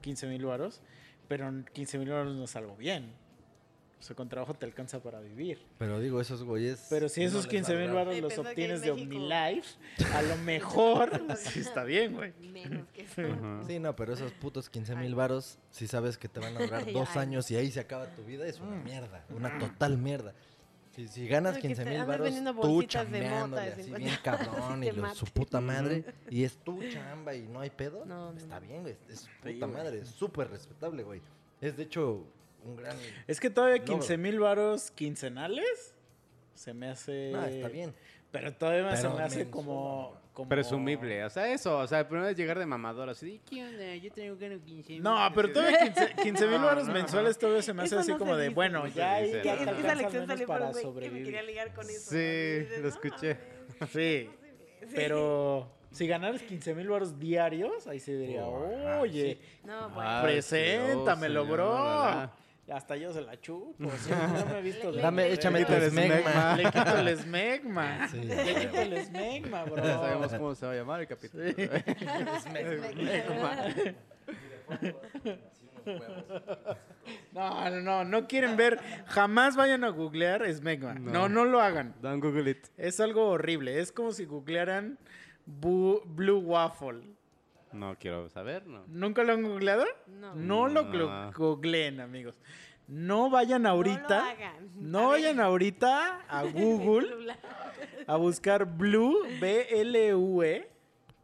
15 0.00 0.28
mil 0.28 0.46
varos, 0.46 0.80
pero 1.28 1.52
15 1.74 1.98
mil 1.98 2.08
varos 2.08 2.34
no 2.34 2.44
es 2.44 2.56
algo 2.56 2.74
bien. 2.74 3.12
O 3.98 4.02
sea, 4.02 4.16
con 4.16 4.30
trabajo 4.30 4.54
te 4.54 4.64
alcanza 4.64 5.02
para 5.02 5.20
vivir. 5.20 5.58
Pero 5.76 6.00
digo, 6.00 6.22
esos 6.22 6.42
güeyes. 6.42 6.86
Pero 6.88 7.10
si 7.10 7.20
no 7.20 7.26
esos 7.26 7.44
les 7.44 7.50
15 7.50 7.76
mil 7.76 7.90
baros 7.90 8.18
los 8.18 8.38
obtienes 8.38 8.80
en 8.80 8.86
de 8.86 8.90
OmniLife, 8.92 9.76
a 10.14 10.22
lo 10.22 10.38
mejor 10.38 11.10
sí 11.36 11.60
está 11.60 11.84
bien, 11.84 12.14
güey. 12.14 12.32
Menos 12.50 12.88
que 12.94 13.02
eso. 13.02 13.20
Sí, 13.66 13.78
no, 13.78 13.94
pero 13.94 14.14
esos 14.14 14.32
putos 14.32 14.70
15 14.70 14.96
mil 14.96 15.14
varos, 15.14 15.58
si 15.70 15.86
sabes 15.86 16.16
que 16.16 16.30
te 16.30 16.40
van 16.40 16.56
a 16.56 16.60
durar 16.60 16.90
dos 16.94 17.14
años 17.18 17.50
y 17.50 17.56
ahí 17.56 17.70
se 17.70 17.80
acaba 17.80 18.06
tu 18.14 18.24
vida, 18.24 18.46
es 18.46 18.58
una 18.58 18.76
mierda, 18.76 19.22
una 19.28 19.58
total 19.58 19.98
mierda. 19.98 20.32
Si, 20.94 21.06
si 21.06 21.28
ganas 21.28 21.54
No, 21.54 21.60
que 21.62 21.68
15 21.68 21.84
te 21.84 21.90
mil 21.90 21.98
vendiendo 22.24 22.52
tú 22.52 23.56
de 23.56 23.72
así 23.72 23.82
50 23.84 23.98
bien 23.98 24.18
cabrón 24.24 24.82
y 24.84 24.90
lo- 24.90 25.14
su 25.14 25.26
puta 25.26 25.60
madre, 25.60 26.04
y 26.28 26.42
es 26.44 26.56
tu 26.56 26.82
chamba 26.90 27.34
y 27.34 27.42
no 27.46 27.60
hay 27.60 27.70
pedo, 27.70 28.04
No, 28.04 28.32
está 28.32 28.58
no. 28.60 28.66
bien, 28.66 28.82
güey, 28.82 28.96
es 29.08 29.20
Sí, 29.20 29.28
puta 29.54 29.66
madre, 29.68 30.00
es 30.00 30.08
súper 30.08 30.50
respetable, 30.50 31.02
güey. 31.04 31.20
Es 31.60 31.76
de 31.76 31.84
hecho 31.84 32.24
un 32.64 32.76
gran... 32.76 32.96
Es 33.26 33.38
que 33.38 33.50
todavía 33.50 33.76
Logro. 33.78 33.94
15 33.94 34.16
mil 34.18 34.40
varos 34.40 34.90
quincenales 34.90 35.94
se 36.54 36.74
me 36.74 36.88
hace... 36.88 37.30
No, 37.32 37.44
está 37.44 37.68
bien. 37.68 37.94
Pero 38.32 38.52
todavía 38.54 38.96
se 38.96 39.08
me 39.08 39.22
hace 39.22 39.48
como, 39.50 40.14
como... 40.40 40.48
Presumible. 40.48 41.24
O 41.24 41.30
sea, 41.30 41.52
eso. 41.52 41.78
O 41.78 41.86
sea, 41.86 42.06
primero 42.08 42.28
es 42.28 42.36
llegar 42.36 42.58
de 42.58 42.66
mamador. 42.66 43.08
Así 43.10 43.32
de, 43.32 43.40
¿qué 43.48 43.64
onda? 43.64 43.94
Yo 43.96 44.10
tengo 44.12 44.36
ganas 44.36 44.60
15 44.64 44.92
mil. 44.94 45.02
No, 45.02 45.16
pero 45.34 45.52
todavía 45.52 45.92
15 46.22 46.46
mil 46.46 46.60
No, 46.60 46.66
varos 46.66 46.86
no, 46.86 46.92
mensuales 46.92 47.38
todavía 47.38 47.62
se 47.62 47.72
me 47.74 47.82
hace 47.82 47.94
Eso 47.94 48.00
así 48.00 48.12
no 48.12 48.18
como 48.18 48.36
de, 48.36 48.44
dice. 48.44 48.54
bueno, 48.54 48.80
No 48.80 48.86
ya 48.88 49.14
ahí 49.14 49.30
no. 49.32 49.38
Es- 49.38 49.46
Es- 49.46 49.78
Esa 49.78 49.94
lección 49.94 50.26
salió 50.26 50.46
por 50.46 50.58
para 50.58 50.70
güey 50.70 50.82
que 50.82 50.88
me 50.88 50.92
sobrevivir. 50.94 51.24
quería 51.26 51.42
ligar 51.42 51.74
con 51.74 51.84
eso. 51.88 52.10
Sí, 52.10 52.16
¿no? 52.16 52.60
Dices, 52.60 52.76
lo 52.78 52.82
no 52.82 52.88
escuché. 52.88 53.36
Sí, 53.92 54.30
pero 54.94 55.70
si 55.90 56.06
ganaras 56.06 56.42
15 56.42 56.74
mil 56.74 56.88
varos 56.88 57.18
diarios, 57.18 57.86
ahí 57.86 58.00
se 58.00 58.16
diría, 58.16 58.44
Oh, 58.44 59.00
oye, 59.00 59.38
No, 59.64 59.90
bueno. 59.90 60.22
Preséntamelo, 60.22 61.44
bro. 61.46 62.30
Hasta 62.72 62.96
yo 62.96 63.12
se 63.12 63.20
la 63.22 63.40
chupo. 63.40 63.74
¿sí? 63.98 64.10
No 64.34 64.46
me 64.46 64.58
he 64.58 64.62
visto 64.62 64.92
de- 64.92 65.02
Dame, 65.02 65.32
échame 65.32 65.60
tu 65.60 65.66
quita 65.66 65.78
el 65.78 65.90
smegma. 65.90 66.20
smegma. 66.22 66.56
Le 66.56 66.64
quito 66.64 66.98
el 66.98 67.08
esmegma. 67.08 68.08
Sí. 68.08 68.16
Le 68.24 68.54
quito 68.54 68.80
el 68.80 68.92
esmegma, 68.94 69.64
bro. 69.64 69.76
Ya 69.76 69.98
sabemos 69.98 70.32
cómo 70.34 70.54
se 70.54 70.66
va 70.66 70.72
a 70.72 70.76
llamar 70.76 71.00
el 71.00 71.06
capítulo. 71.06 71.44
No, 77.32 77.70
no, 77.70 77.80
no, 77.80 78.04
no 78.04 78.26
quieren 78.28 78.56
ver. 78.56 78.78
Jamás 79.06 79.56
vayan 79.56 79.84
a 79.84 79.88
googlear 79.88 80.42
esmegma. 80.42 80.94
No, 80.94 81.10
No. 81.12 81.28
no 81.28 81.44
lo 81.44 81.60
hagan. 81.60 81.94
Don't 82.00 82.22
Google 82.22 82.50
it. 82.50 82.66
Es 82.76 83.00
algo 83.00 83.28
horrible. 83.28 83.80
Es 83.80 83.90
como 83.92 84.12
si 84.12 84.24
googlearan 84.26 84.98
Blue 85.46 86.02
Waffle. 86.44 87.02
No 87.72 87.96
quiero 87.98 88.28
saber, 88.30 88.66
no. 88.66 88.84
¿Nunca 88.88 89.22
lo 89.24 89.32
han 89.32 89.42
googleado? 89.42 89.84
No. 90.08 90.34
No 90.34 90.66
lo 90.68 90.82
No. 90.84 91.32
googleen, 91.32 92.00
amigos. 92.00 92.34
No 92.88 93.30
vayan 93.30 93.62
No 93.62 93.68
lo 93.68 93.74
ahorita. 93.76 94.30
hagan. 94.30 94.70
No 94.74 95.10
ver. 95.10 95.20
vayan 95.20 95.40
ahorita 95.40 96.20
a 96.28 96.42
Google 96.52 97.34
a 98.06 98.16
buscar 98.16 98.64
Blue, 98.64 99.18
B-L-U-E, 99.40 100.68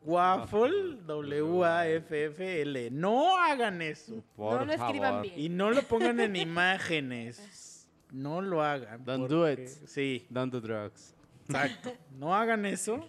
Waffle, 0.04 0.98
W-A-F-F-L. 1.06 2.90
No 2.92 3.36
hagan 3.36 3.82
eso. 3.82 4.22
Por 4.36 4.60
no 4.60 4.64
lo 4.66 4.72
escriban 4.72 5.10
favor. 5.14 5.22
bien. 5.22 5.34
Y 5.40 5.48
no 5.48 5.70
lo 5.72 5.82
pongan 5.82 6.20
en 6.20 6.36
imágenes. 6.36 7.88
No 8.12 8.40
lo 8.40 8.62
hagan. 8.62 9.04
Don't 9.04 9.28
do 9.28 9.50
it. 9.50 9.66
Sí, 9.66 10.24
Don't 10.30 10.52
do 10.52 10.60
drugs. 10.60 11.12
exacto. 11.48 11.92
No 12.16 12.32
hagan 12.34 12.64
eso. 12.66 13.04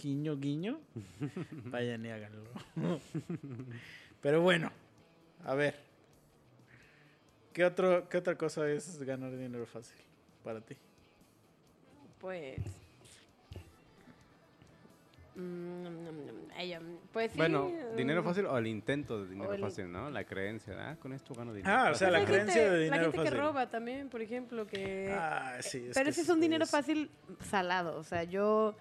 Guiño, 0.00 0.36
guiño. 0.38 0.80
Vayan 1.66 2.04
y 2.06 2.10
háganlo. 2.10 2.42
Pero 4.20 4.40
bueno, 4.40 4.70
a 5.44 5.54
ver. 5.54 5.74
¿Qué, 7.52 7.64
otro, 7.64 8.08
¿Qué 8.08 8.16
otra 8.16 8.36
cosa 8.36 8.68
es 8.70 9.02
ganar 9.02 9.30
dinero 9.36 9.66
fácil 9.66 9.98
para 10.42 10.60
ti? 10.62 10.74
Pues. 12.18 12.58
mm, 15.34 15.96
pues 17.12 17.32
sí. 17.32 17.36
Bueno, 17.38 17.66
um, 17.66 17.96
dinero 17.96 18.22
fácil 18.22 18.46
o 18.46 18.56
el 18.56 18.66
intento 18.68 19.22
de 19.22 19.28
dinero 19.30 19.52
el- 19.52 19.60
fácil, 19.60 19.90
¿no? 19.92 20.08
La 20.10 20.24
creencia, 20.24 20.90
¿ah? 20.92 20.96
Con 20.96 21.12
esto 21.12 21.34
gano 21.34 21.52
dinero. 21.52 21.74
Ah, 21.76 21.90
o 21.90 21.94
sea, 21.94 22.10
la 22.10 22.24
creencia 22.24 22.54
gente- 22.54 22.70
de 22.70 22.78
dinero 22.84 22.96
La 22.96 23.02
gente 23.02 23.18
fácil. 23.18 23.32
que 23.32 23.38
roba 23.38 23.68
también, 23.70 24.08
por 24.08 24.22
ejemplo, 24.22 24.66
que. 24.66 25.12
Ah, 25.12 25.58
sí. 25.60 25.78
Eh, 25.78 25.90
pero 25.92 26.04
que 26.04 26.10
ese 26.10 26.22
es 26.22 26.28
un 26.30 26.40
dinero 26.40 26.64
es- 26.64 26.70
fácil 26.70 27.10
salado. 27.44 27.98
O 27.98 28.04
sea, 28.04 28.24
yo. 28.24 28.74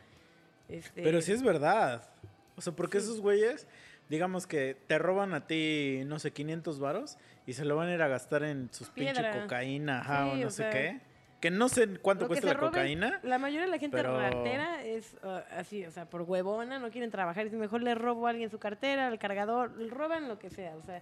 Este, 0.71 1.03
Pero 1.03 1.21
sí 1.21 1.31
es 1.31 1.43
verdad. 1.43 2.09
O 2.55 2.61
sea, 2.61 2.73
porque 2.73 2.97
esos 2.97 3.21
güeyes, 3.21 3.67
digamos 4.09 4.47
que 4.47 4.75
te 4.87 4.97
roban 4.97 5.33
a 5.33 5.47
ti, 5.47 6.01
no 6.05 6.19
sé, 6.19 6.31
500 6.31 6.79
varos 6.79 7.17
y 7.45 7.53
se 7.53 7.65
lo 7.65 7.75
van 7.75 7.89
a 7.89 7.93
ir 7.93 8.01
a 8.01 8.07
gastar 8.07 8.43
en 8.43 8.69
sus 8.73 8.89
pinche 8.89 9.13
Piedra. 9.13 9.41
cocaína, 9.41 10.01
ajá, 10.01 10.27
o 10.27 10.35
no 10.35 10.47
o 10.47 10.51
sé 10.51 10.63
sea, 10.63 10.69
qué. 10.69 11.01
Que 11.39 11.49
no 11.49 11.69
sé 11.69 11.97
cuánto 11.97 12.27
cuesta 12.27 12.45
la 12.47 12.53
roben, 12.53 12.69
cocaína. 12.69 13.19
La 13.23 13.39
mayoría 13.39 13.65
de 13.65 13.71
la 13.71 13.79
gente 13.79 13.97
pero- 13.97 14.15
ratera 14.15 14.83
es 14.85 15.15
ah, 15.23 15.43
así, 15.57 15.83
o 15.85 15.91
sea, 15.91 16.07
por 16.07 16.21
huevona, 16.21 16.77
no 16.77 16.91
quieren 16.91 17.09
trabajar. 17.09 17.47
Es 17.47 17.53
mejor 17.53 17.81
le 17.81 17.95
robo 17.95 18.27
a 18.27 18.29
alguien 18.29 18.51
su 18.51 18.59
cartera, 18.59 19.07
el 19.07 19.17
cargador, 19.17 19.75
le 19.75 19.89
roban 19.89 20.27
lo 20.27 20.37
que 20.37 20.51
sea. 20.51 20.75
O 20.75 20.83
sea, 20.83 21.01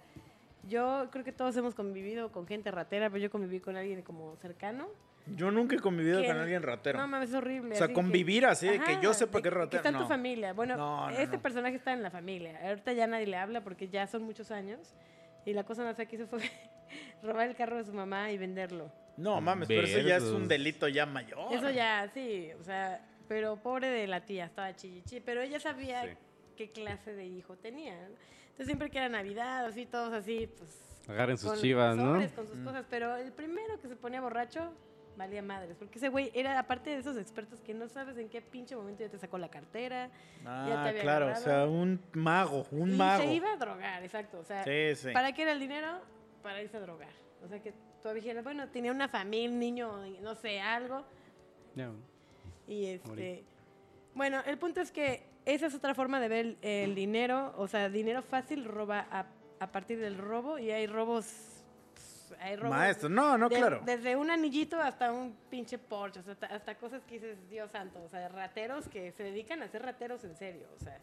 yo 0.66 1.08
creo 1.10 1.24
que 1.24 1.32
todos 1.32 1.54
hemos 1.58 1.74
convivido 1.74 2.32
con 2.32 2.46
gente 2.46 2.70
ratera, 2.70 3.10
pero 3.10 3.22
yo 3.22 3.30
conviví 3.30 3.60
con 3.60 3.76
alguien 3.76 4.00
como 4.00 4.34
cercano. 4.36 4.88
Yo 5.36 5.50
nunca 5.50 5.76
he 5.76 5.78
convivido 5.78 6.20
que- 6.20 6.26
con 6.28 6.36
alguien 6.38 6.62
ratero. 6.62 6.98
No 6.98 7.06
mames, 7.08 7.30
es 7.30 7.34
horrible. 7.34 7.72
O 7.74 7.76
sea, 7.76 7.84
así 7.86 7.94
que- 7.94 8.00
convivir 8.00 8.46
así, 8.46 8.68
de 8.68 8.80
que 8.80 8.98
yo 9.02 9.12
sepa 9.14 9.38
de 9.38 9.42
que 9.42 9.48
es 9.48 9.54
ratero, 9.54 9.76
está 9.78 9.88
en 9.90 9.94
tu 9.96 10.00
no. 10.02 10.08
familia. 10.08 10.52
Bueno, 10.52 10.76
No, 10.76 11.10
no, 11.10 11.16
este 11.18 11.36
no. 11.36 11.42
personaje 11.42 11.76
está 11.76 11.92
en 11.92 12.02
la 12.02 12.10
familia. 12.10 12.58
Ahorita 12.68 12.92
ya 12.92 13.06
nadie 13.06 13.26
le 13.26 13.36
habla 13.36 13.62
porque 13.62 13.88
ya 13.88 14.06
son 14.06 14.22
muchos 14.22 14.50
años. 14.50 14.94
Y 15.46 15.52
la 15.54 15.64
cosa 15.64 15.84
más 15.84 15.96
que 15.96 16.16
hizo 16.16 16.26
fue 16.26 16.40
robar 17.22 17.48
el 17.48 17.56
carro 17.56 17.76
de 17.78 17.84
su 17.84 17.92
mamá 17.92 18.30
y 18.30 18.38
venderlo. 18.38 18.92
No, 19.16 19.40
mames, 19.40 19.68
pero 19.68 19.82
eso 19.82 20.00
ya 20.00 20.16
es 20.16 20.22
un 20.24 20.32
Verdos. 20.32 20.48
delito 20.48 20.88
ya 20.88 21.06
mayor. 21.06 21.52
Eso 21.52 21.70
ya, 21.70 22.08
sí, 22.14 22.50
o 22.58 22.62
sea, 22.62 23.06
pero 23.28 23.56
pobre 23.56 23.88
de 23.88 24.06
la 24.06 24.24
tía, 24.24 24.46
estaba 24.46 24.74
chillichi, 24.74 25.20
pero 25.20 25.40
ella 25.42 25.60
sabía 25.60 26.02
Sí. 26.04 26.10
qué 26.56 26.70
clase 26.70 27.14
de 27.14 27.26
hijo 27.26 27.56
tenía. 27.56 27.94
¿no? 27.94 28.06
Entonces 28.42 28.66
siempre 28.66 28.90
que 28.90 28.98
era 28.98 29.08
Navidad, 29.08 29.66
así, 29.66 29.86
todos 29.86 30.12
así, 30.12 30.48
pues... 30.58 30.86
Agarren 31.08 31.36
sus 31.38 31.50
con 31.50 31.58
chivas, 31.60 31.96
¿no? 31.96 32.12
sobres, 32.14 32.32
Con 32.32 32.46
sus 32.46 32.58
cosas, 32.60 32.84
pero 32.88 33.16
el 33.16 33.32
primero 33.32 33.80
que 33.80 33.88
se 33.88 33.96
ponía 33.96 34.20
borracho, 34.20 34.72
valía 35.16 35.42
madres, 35.42 35.76
porque 35.78 35.98
ese 35.98 36.08
güey 36.08 36.30
era, 36.34 36.58
aparte 36.58 36.90
de 36.90 36.96
esos 36.98 37.16
expertos 37.16 37.60
que 37.60 37.74
no 37.74 37.88
sabes 37.88 38.16
en 38.16 38.28
qué 38.28 38.40
pinche 38.40 38.74
momento 38.76 39.02
ya 39.02 39.10
te 39.10 39.18
sacó 39.18 39.36
la 39.38 39.48
cartera, 39.50 40.08
ya 40.08 40.42
te 40.42 40.48
Ah, 40.48 40.88
había 40.88 41.02
claro, 41.02 41.32
o 41.32 41.36
sea, 41.36 41.66
un 41.66 42.00
mago, 42.14 42.66
un 42.70 42.92
y 42.94 42.96
mago. 42.96 43.22
se 43.22 43.32
iba 43.34 43.52
a 43.52 43.56
drogar, 43.56 44.02
exacto, 44.02 44.38
o 44.38 44.44
sea, 44.44 44.64
Sí, 44.64 44.94
sí. 44.96 45.12
¿para 45.12 45.32
qué 45.32 45.42
era 45.42 45.52
el 45.52 45.60
dinero? 45.60 46.00
Para 46.42 46.62
irse 46.62 46.76
a 46.76 46.80
drogar. 46.80 47.10
O 47.44 47.48
sea, 47.48 47.60
que 47.62 47.72
tú 48.02 48.08
dijeras, 48.10 48.42
bueno, 48.44 48.68
tenía 48.68 48.92
una 48.92 49.08
familia, 49.08 49.48
un 49.50 49.58
niño, 49.58 49.92
no 50.22 50.34
sé, 50.34 50.60
algo, 50.60 51.04
Ya. 51.74 51.90
y 52.66 52.86
este. 52.86 53.08
Morí. 53.08 53.44
Bueno, 54.14 54.40
el 54.46 54.58
punto 54.58 54.80
es 54.80 54.90
que 54.90 55.22
esa 55.44 55.66
es 55.66 55.74
otra 55.74 55.94
forma 55.94 56.18
de 56.20 56.28
ver 56.28 56.46
el, 56.46 56.58
el 56.62 56.94
dinero. 56.94 57.54
O 57.56 57.68
sea, 57.68 57.88
dinero 57.88 58.22
fácil 58.22 58.64
roba 58.64 59.06
a, 59.10 59.26
a 59.60 59.66
partir 59.72 59.98
del 60.00 60.18
robo 60.18 60.58
y 60.58 60.70
hay 60.70 60.86
robos. 60.86 61.49
Hay 62.40 62.56
robos 62.56 62.76
Maestro, 62.76 63.08
no, 63.08 63.36
no, 63.38 63.48
de- 63.48 63.56
claro. 63.56 63.82
Desde 63.84 64.14
un 64.16 64.30
anillito 64.30 64.78
hasta 64.80 65.12
un 65.12 65.34
pinche 65.50 65.78
Porsche. 65.78 66.20
hasta, 66.20 66.46
hasta 66.46 66.74
cosas 66.76 67.02
que 67.04 67.14
dices, 67.14 67.36
Dios 67.50 67.70
santo. 67.70 68.02
O 68.02 68.08
sea, 68.08 68.28
rateros 68.28 68.88
que 68.88 69.12
se 69.12 69.22
dedican 69.24 69.62
a 69.62 69.68
ser 69.68 69.82
rateros 69.82 70.22
en 70.24 70.36
serio. 70.36 70.66
O 70.76 70.84
sea, 70.84 70.98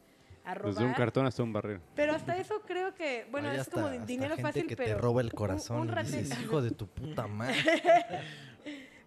a 0.46 0.54
robar. 0.54 0.74
Desde 0.76 0.86
un 0.86 0.94
cartón 0.94 1.26
hasta 1.26 1.44
un 1.44 1.52
barril. 1.52 1.80
Pero 1.96 2.14
hasta 2.14 2.38
eso 2.38 2.62
creo 2.62 2.94
que. 2.96 3.28
Bueno, 3.32 3.52
es 3.52 3.68
como 3.70 3.88
hasta- 3.88 3.92
di- 3.92 3.98
hasta 3.98 4.06
dinero 4.08 4.36
gente 4.36 4.48
fácil, 4.48 4.68
que 4.68 4.76
pero. 4.78 4.96
te 4.96 5.02
roba 5.02 5.22
el 5.22 5.28
un- 5.28 5.32
corazón 5.32 5.90
un 5.90 5.96
dices, 6.04 6.30
ratero- 6.30 6.42
hijo 6.42 6.62
de 6.62 6.72
tu 6.72 6.88
puta 6.88 7.28
madre. 7.28 7.56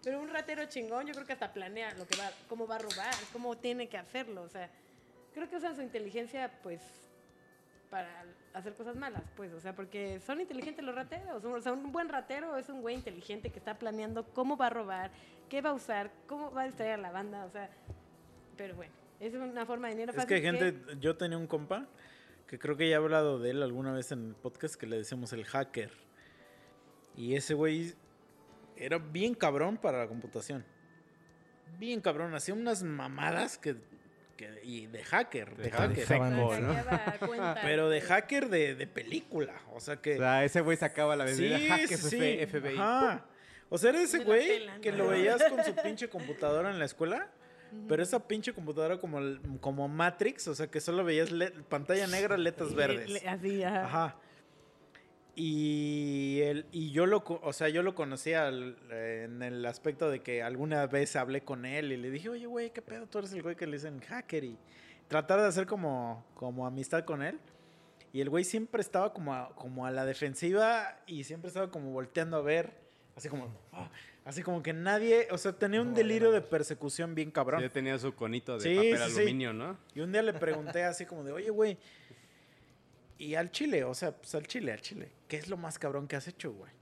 Pero 0.02 0.18
un 0.22 0.30
ratero 0.30 0.64
chingón, 0.64 1.06
yo 1.06 1.12
creo 1.12 1.26
que 1.26 1.34
hasta 1.34 1.52
planea 1.52 1.92
lo 1.94 2.06
que 2.06 2.16
va, 2.16 2.30
cómo 2.48 2.66
va 2.66 2.76
a 2.76 2.78
robar, 2.78 3.12
cómo 3.34 3.54
tiene 3.58 3.86
que 3.86 3.98
hacerlo. 3.98 4.40
O 4.42 4.48
sea, 4.48 4.70
creo 5.34 5.46
que 5.48 5.56
usan 5.56 5.76
su 5.76 5.82
inteligencia, 5.82 6.50
pues, 6.62 6.80
para 7.90 8.08
hacer 8.54 8.74
cosas 8.74 8.96
malas, 8.96 9.22
pues. 9.36 9.52
O 9.52 9.60
sea, 9.60 9.74
porque 9.74 10.20
son 10.20 10.40
inteligentes 10.40 10.84
los 10.84 10.94
rateros. 10.94 11.44
O 11.44 11.60
sea, 11.60 11.72
un 11.72 11.92
buen 11.92 12.08
ratero 12.08 12.56
es 12.56 12.68
un 12.68 12.80
güey 12.80 12.96
inteligente 12.96 13.50
que 13.50 13.58
está 13.58 13.78
planeando 13.78 14.24
cómo 14.32 14.56
va 14.56 14.66
a 14.66 14.70
robar, 14.70 15.10
qué 15.48 15.60
va 15.60 15.70
a 15.70 15.74
usar, 15.74 16.10
cómo 16.26 16.50
va 16.52 16.62
a 16.62 16.66
distraer 16.66 16.94
a 16.94 16.98
la 16.98 17.10
banda. 17.10 17.44
O 17.44 17.50
sea, 17.50 17.70
pero 18.56 18.74
bueno, 18.74 18.92
es 19.20 19.34
una 19.34 19.66
forma 19.66 19.88
de 19.88 19.94
dinero 19.94 20.12
Es 20.16 20.26
que 20.26 20.34
hay 20.34 20.42
gente, 20.42 20.76
yo 21.00 21.16
tenía 21.16 21.38
un 21.38 21.46
compa 21.46 21.86
que 22.46 22.58
creo 22.58 22.76
que 22.76 22.88
ya 22.88 22.94
he 22.94 22.96
hablado 22.96 23.38
de 23.38 23.50
él 23.50 23.62
alguna 23.62 23.92
vez 23.92 24.10
en 24.12 24.30
el 24.30 24.34
podcast 24.34 24.74
que 24.74 24.86
le 24.86 24.96
decíamos 24.96 25.32
el 25.32 25.44
hacker. 25.44 25.92
Y 27.16 27.36
ese 27.36 27.54
güey 27.54 27.94
era 28.76 28.98
bien 28.98 29.34
cabrón 29.34 29.76
para 29.76 29.98
la 29.98 30.08
computación. 30.08 30.64
Bien 31.78 32.00
cabrón, 32.00 32.34
hacía 32.34 32.54
unas 32.54 32.82
mamadas 32.82 33.56
que, 33.56 33.76
que- 34.40 34.60
y 34.64 34.86
de 34.86 35.04
hacker, 35.04 35.54
de 35.56 35.64
De 35.64 35.70
hacker. 35.70 36.20
¿no? 36.60 37.54
Pero 37.62 37.88
de 37.90 38.00
hacker 38.00 38.48
de, 38.48 38.74
de 38.74 38.86
película, 38.86 39.54
o 39.72 39.80
sea 39.80 39.96
que 39.96 40.14
O 40.14 40.18
sea, 40.18 40.44
ese 40.44 40.60
güey 40.62 40.76
sacaba 40.76 41.14
la 41.16 41.24
bebida 41.24 41.58
Sí, 41.58 41.68
hack 41.68 41.86
sí, 41.88 41.96
sí. 41.96 42.16
FF 42.40 42.60
FBI. 42.60 42.74
Ajá. 42.78 43.26
O 43.68 43.78
sea, 43.78 43.90
era 43.90 44.00
ese 44.02 44.24
güey 44.24 44.66
que 44.80 44.92
lo 44.92 45.08
veías 45.08 45.42
con 45.44 45.62
su 45.64 45.74
pinche 45.76 46.08
computadora 46.08 46.70
en 46.70 46.78
la 46.78 46.84
escuela. 46.86 47.28
Pero 47.88 48.02
esa 48.02 48.26
pinche 48.26 48.52
computadora 48.52 48.98
como, 48.98 49.20
como 49.60 49.86
Matrix, 49.86 50.48
o 50.48 50.54
sea, 50.56 50.66
que 50.66 50.80
solo 50.80 51.04
veías 51.04 51.30
pantalla 51.68 52.08
negra, 52.08 52.36
letras 52.36 52.70
le- 52.70 52.74
verdes. 52.76 53.22
así, 53.24 53.62
ajá. 53.62 53.84
Ajá. 53.84 54.16
Y, 55.42 56.42
el, 56.42 56.66
y 56.70 56.90
yo 56.92 57.06
lo, 57.06 57.24
o 57.26 57.52
sea, 57.54 57.70
yo 57.70 57.82
lo 57.82 57.94
conocía 57.94 58.46
al- 58.46 58.76
en 58.90 59.42
el 59.42 59.64
aspecto 59.64 60.10
de 60.10 60.20
que 60.20 60.42
alguna 60.42 60.86
vez 60.86 61.16
hablé 61.16 61.40
con 61.40 61.64
él 61.64 61.92
y 61.92 61.96
le 61.96 62.10
dije, 62.10 62.28
oye, 62.28 62.44
güey, 62.44 62.70
¿qué 62.74 62.82
pedo? 62.82 63.06
Tú 63.06 63.20
eres 63.20 63.32
el 63.32 63.42
güey 63.42 63.56
que 63.56 63.66
le 63.66 63.78
dicen 63.78 64.00
hacker 64.00 64.44
y 64.44 64.58
tratar 65.08 65.40
de 65.40 65.46
hacer 65.46 65.66
como, 65.66 66.26
como 66.34 66.66
amistad 66.66 67.04
con 67.06 67.22
él. 67.22 67.38
Y 68.12 68.20
el 68.20 68.28
güey 68.28 68.44
siempre 68.44 68.82
estaba 68.82 69.14
como 69.14 69.32
a, 69.34 69.54
como 69.56 69.86
a 69.86 69.90
la 69.90 70.04
defensiva 70.04 71.00
y 71.06 71.24
siempre 71.24 71.48
estaba 71.48 71.70
como 71.70 71.90
volteando 71.90 72.36
a 72.36 72.42
ver, 72.42 72.74
así 73.16 73.30
como, 73.30 73.48
ah, 73.72 73.88
así 74.26 74.42
como 74.42 74.62
que 74.62 74.74
nadie, 74.74 75.26
o 75.30 75.38
sea, 75.38 75.52
tenía 75.52 75.80
un 75.80 75.94
delirio 75.94 76.32
de 76.32 76.42
persecución 76.42 77.14
bien 77.14 77.30
cabrón. 77.30 77.60
Sí, 77.60 77.66
ya 77.66 77.72
tenía 77.72 77.98
su 77.98 78.14
conito 78.14 78.58
de 78.58 78.60
Sí, 78.60 78.74
papel 78.76 78.98
sí. 78.98 79.02
aluminio, 79.20 79.52
¿no? 79.54 79.78
Y 79.94 80.00
un 80.00 80.12
día 80.12 80.20
le 80.22 80.34
pregunté 80.34 80.84
así 80.84 81.06
como 81.06 81.24
de, 81.24 81.32
oye, 81.32 81.48
güey, 81.50 81.78
y 83.20 83.34
al 83.34 83.50
chile, 83.50 83.84
o 83.84 83.92
sea, 83.92 84.12
pues 84.12 84.34
al 84.34 84.46
chile, 84.46 84.72
al 84.72 84.80
chile, 84.80 85.12
¿qué 85.28 85.36
es 85.36 85.48
lo 85.48 85.58
más 85.58 85.78
cabrón 85.78 86.08
que 86.08 86.16
has 86.16 86.26
hecho, 86.26 86.52
güey? 86.52 86.72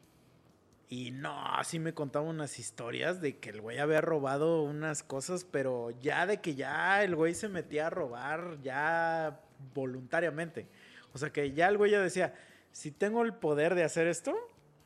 Y 0.89 1.11
no, 1.11 1.37
así 1.57 1.81
me 1.81 1.93
contaba 1.93 2.27
unas 2.27 2.61
historias 2.61 3.21
de 3.21 3.39
que 3.39 3.51
el 3.51 3.61
güey 3.61 3.79
había 3.79 4.01
robado 4.01 4.63
unas 4.63 5.03
cosas, 5.03 5.45
pero 5.45 5.91
ya 6.01 6.27
de 6.27 6.41
que 6.41 6.55
ya 6.55 7.03
el 7.03 7.17
güey 7.17 7.35
se 7.35 7.49
metía 7.49 7.89
a 7.89 7.91
robar 7.91 8.59
ya 8.63 9.41
voluntariamente. 9.75 10.69
O 11.13 11.19
sea, 11.19 11.31
que 11.31 11.51
ya 11.53 11.67
el 11.67 11.77
güey 11.77 11.91
ya 11.91 12.01
decía, 12.01 12.35
si 12.71 12.93
tengo 12.93 13.25
el 13.25 13.35
poder 13.35 13.75
de 13.75 13.83
hacer 13.83 14.07
esto, 14.07 14.33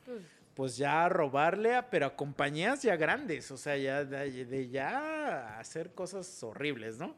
Pues, 0.05 0.21
pues 0.55 0.77
ya 0.77 1.07
robarle, 1.07 1.75
a, 1.75 1.89
pero 1.91 2.07
a 2.07 2.15
compañías 2.15 2.81
ya 2.81 2.95
grandes, 2.95 3.51
o 3.51 3.57
sea, 3.57 3.77
ya 3.77 4.03
de, 4.03 4.45
de 4.45 4.69
ya 4.69 5.59
hacer 5.59 5.91
cosas 5.93 6.41
horribles, 6.41 6.97
¿no? 6.97 7.15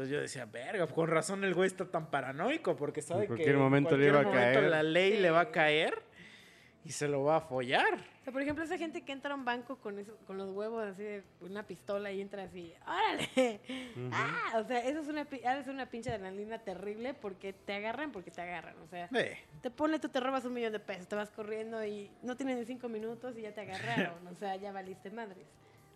Entonces 0.00 0.16
yo 0.16 0.22
decía, 0.22 0.46
verga, 0.46 0.86
con 0.86 1.08
razón 1.08 1.44
el 1.44 1.52
güey 1.52 1.66
está 1.66 1.84
tan 1.84 2.06
paranoico, 2.10 2.74
porque 2.74 3.02
sabe 3.02 3.22
que 3.22 3.26
cualquier 3.26 3.56
en 3.56 3.58
momento 3.58 3.98
le 3.98 4.06
iba 4.06 4.20
a 4.20 4.22
momento 4.22 4.40
caer. 4.40 4.62
la 4.70 4.82
ley 4.82 5.18
le 5.18 5.30
va 5.30 5.40
a 5.40 5.50
caer 5.50 6.02
y 6.86 6.92
se 6.92 7.06
lo 7.06 7.22
va 7.22 7.36
a 7.36 7.40
follar. 7.42 7.98
O 8.20 8.24
sea, 8.24 8.32
por 8.32 8.40
ejemplo, 8.40 8.64
esa 8.64 8.78
gente 8.78 9.02
que 9.02 9.12
entra 9.12 9.34
a 9.34 9.36
un 9.36 9.44
banco 9.44 9.76
con, 9.76 9.98
eso, 9.98 10.16
con 10.26 10.38
los 10.38 10.52
huevos 10.52 10.82
así 10.84 11.02
de 11.02 11.22
una 11.42 11.66
pistola 11.66 12.10
y 12.12 12.22
entra 12.22 12.44
así, 12.44 12.72
¡órale! 12.86 13.60
¡Ah! 14.10 14.52
O 14.58 14.64
sea, 14.64 14.78
eso 14.78 15.00
es 15.00 15.08
una, 15.08 15.26
ser 15.26 15.68
una 15.68 15.84
pinche 15.84 16.08
adrenalina 16.08 16.58
terrible 16.60 17.12
porque 17.12 17.52
te 17.52 17.74
agarran 17.74 18.10
porque 18.10 18.30
te 18.30 18.40
agarran. 18.40 18.76
O 18.78 18.86
sea, 18.86 19.10
Eh, 19.14 19.36
te 19.60 19.70
pone, 19.70 19.98
tú 19.98 20.08
te 20.08 20.18
robas 20.18 20.46
un 20.46 20.54
millón 20.54 20.72
de 20.72 20.80
pesos, 20.80 21.08
te 21.08 21.16
vas 21.16 21.28
corriendo 21.28 21.84
y 21.84 22.10
no 22.22 22.38
tienes 22.38 22.56
ni 22.56 22.64
cinco 22.64 22.88
minutos 22.88 23.36
y 23.36 23.42
ya 23.42 23.52
te 23.52 23.60
agarraron. 23.60 24.26
o 24.34 24.34
sea, 24.36 24.56
ya 24.56 24.72
valiste 24.72 25.10
madres. 25.10 25.44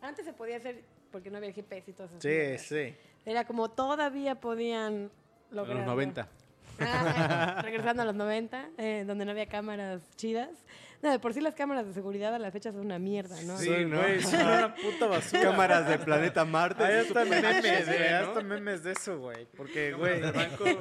Antes 0.03 0.27
se 0.27 0.35
podía 0.35 0.59
hacer 0.59 0.83
porque 1.11 1.31
no 1.31 1.39
había 1.39 1.53
GPS 1.55 1.91
y 1.91 1.95
todo 1.95 2.09
eso. 2.09 2.21
sí, 2.21 2.59
sí. 2.59 2.95
Era 3.27 3.45
como 3.47 3.71
todavía 3.71 4.35
podían 4.37 4.95
En 4.95 5.11
lograrlo. 5.51 5.81
los 5.83 5.87
90. 5.87 6.29
Ah, 6.81 7.61
regresando 7.63 8.03
a 8.03 8.05
los 8.05 8.15
90, 8.17 8.71
eh, 8.79 9.05
donde 9.07 9.25
no 9.25 9.31
había 9.31 9.47
cámaras 9.47 10.03
chidas. 10.17 10.51
No, 11.03 11.11
de 11.11 11.19
por 11.19 11.35
sí 11.35 11.41
las 11.43 11.55
cámaras 11.55 11.87
de 11.87 11.93
seguridad 11.93 12.35
a 12.35 12.39
la 12.39 12.51
fecha 12.51 12.73
son 12.73 12.81
una 12.81 12.99
mierda, 12.99 13.41
¿no? 13.43 13.59
Sí, 13.59 13.85
¿no? 13.85 13.99
güey, 14.01 14.21
son 14.23 14.41
una 14.41 14.75
puta 14.75 15.07
basura. 15.07 15.43
Cámaras 15.43 15.87
de 15.87 15.99
planeta 15.99 16.45
Marte. 16.47 16.83
Hay 16.83 17.01
hasta 17.07 17.25
memes, 17.27 17.87
güey. 17.87 18.11
¿no? 18.11 18.17
Hasta 18.17 18.41
memes 18.41 18.83
de 18.85 18.93
eso, 18.93 19.19
güey. 19.19 19.47
Porque, 19.57 19.93
güey. 19.93 20.21
banco. 20.21 20.65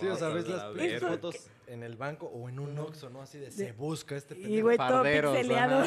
Sí, 0.00 0.06
o 0.06 0.16
sea, 0.16 0.28
ves 0.28 0.46
las 0.48 1.00
fotos 1.00 1.48
en 1.68 1.82
el 1.84 1.96
banco 1.96 2.26
o 2.26 2.48
en 2.48 2.58
un 2.58 2.76
Oxxo, 2.78 3.08
¿no? 3.08 3.22
Así 3.22 3.38
de 3.38 3.50
se 3.52 3.72
busca 3.72 4.16
este 4.16 4.34
Y 4.36 4.42
pendejo. 4.42 4.62
güey, 4.64 4.76
todo 4.76 5.02
pixeleado. 5.02 5.84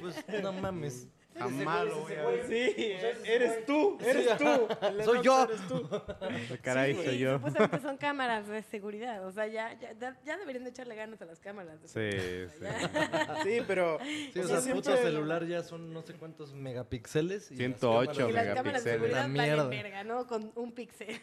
pues 0.00 0.42
no 0.42 0.52
mames. 0.52 1.06
Jamás 1.38 1.84
lo 1.86 2.00
voy 2.00 2.12
a 2.14 2.26
ver. 2.26 2.46
Sí, 2.48 2.92
eres 3.24 3.64
tú, 3.66 3.98
eres 4.04 4.36
tú. 4.36 4.68
Soy 5.04 5.18
Enoch 5.18 5.22
yo. 5.22 5.44
Eres 5.44 5.68
tú. 5.68 5.88
Caray, 6.62 6.94
soy 6.94 7.14
y 7.14 7.18
yo. 7.18 7.34
Supuestamente 7.34 7.80
son 7.80 7.96
cámaras 7.96 8.46
de 8.48 8.62
seguridad. 8.62 9.26
O 9.26 9.32
sea, 9.32 9.46
ya, 9.46 9.78
ya, 9.80 9.94
ya- 10.24 10.36
deberían 10.38 10.64
de 10.64 10.70
echarle 10.70 10.94
ganas 10.94 11.20
a 11.22 11.24
las 11.24 11.38
cámaras. 11.40 11.80
de 11.82 11.88
Sí, 11.88 12.48
seguridad. 12.50 13.40
sí. 13.42 13.48
Sí, 13.58 13.64
pero. 13.66 13.98
Sí, 14.32 14.38
o 14.40 14.46
sea, 14.46 14.58
el 14.58 14.72
puto 14.74 14.96
celular 14.96 15.46
ya 15.46 15.62
son 15.62 15.92
no 15.92 16.02
sé 16.02 16.14
cuántos 16.14 16.52
megapíxeles. 16.54 17.50
y 17.50 17.54
las 17.56 17.56
108 17.78 18.12
Y 18.12 18.16
cámaras- 18.16 18.34
las 18.46 18.54
cámaras 18.54 18.84
de 18.84 18.98
megapíxeles. 18.98 19.16
seguridad 19.32 19.56
valen 19.58 19.70
verga, 19.82 20.04
¿no? 20.04 20.26
Con 20.26 20.52
un 20.54 20.72
píxel. 20.72 21.20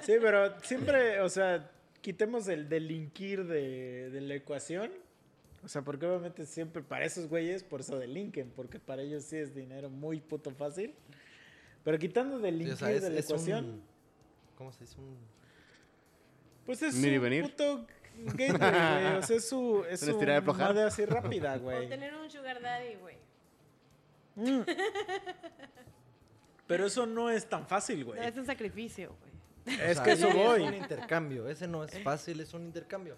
Sí, 0.00 0.14
pero 0.20 0.60
siempre, 0.62 1.20
o 1.20 1.28
sea, 1.28 1.70
quitemos 2.00 2.48
el 2.48 2.68
delinquir 2.68 3.44
de, 3.46 4.10
de 4.10 4.20
la 4.20 4.34
ecuación. 4.34 4.90
O 5.66 5.68
sea, 5.68 5.82
porque 5.82 6.06
obviamente 6.06 6.46
siempre 6.46 6.80
para 6.80 7.04
esos 7.04 7.28
güeyes, 7.28 7.64
por 7.64 7.80
eso 7.80 7.98
delinquen, 7.98 8.52
porque 8.54 8.78
para 8.78 9.02
ellos 9.02 9.24
sí 9.24 9.36
es 9.36 9.52
dinero 9.52 9.90
muy 9.90 10.20
puto 10.20 10.52
fácil. 10.52 10.94
Pero 11.82 11.98
quitando 11.98 12.38
delinquir 12.38 12.74
o 12.74 12.76
sea, 12.76 12.92
es, 12.92 13.02
de 13.02 13.10
la 13.10 13.18
es 13.18 13.28
ecuación, 13.28 13.64
un... 13.64 13.82
¿Cómo 14.56 14.70
se 14.70 14.84
dice? 14.84 15.00
Un... 15.00 15.16
pues 16.64 16.82
es 16.82 16.94
¿Un 16.94 17.02
venir? 17.20 17.42
puto 17.42 17.84
gateway, 18.16 18.48
güey. 18.48 19.16
O 19.16 19.22
sea, 19.22 19.36
es 19.36 19.48
su, 19.48 19.84
es 19.90 20.04
Una 20.04 20.12
su 20.12 20.18
de 20.20 20.40
moda 20.40 20.86
así 20.86 21.04
rápida, 21.04 21.56
O 21.60 21.60
güey. 21.62 21.88
tener 21.88 22.14
un 22.14 22.30
sugar 22.30 22.62
daddy, 22.62 22.94
güey. 22.94 23.16
Mm. 24.36 24.60
Pero 26.68 26.86
eso 26.86 27.06
no 27.06 27.28
es 27.28 27.48
tan 27.48 27.66
fácil, 27.66 28.04
güey. 28.04 28.20
No, 28.20 28.26
es 28.26 28.36
un 28.36 28.46
sacrificio, 28.46 29.16
güey. 29.20 29.80
Es 29.80 29.90
O 29.90 29.94
sea, 29.94 30.04
que 30.04 30.12
eso 30.12 30.30
voy. 30.30 30.62
Es 30.62 30.68
un 30.68 30.74
intercambio. 30.74 31.48
Ese 31.48 31.66
no 31.66 31.82
es 31.82 32.00
fácil, 32.04 32.38
es 32.38 32.54
un 32.54 32.66
intercambio. 32.66 33.16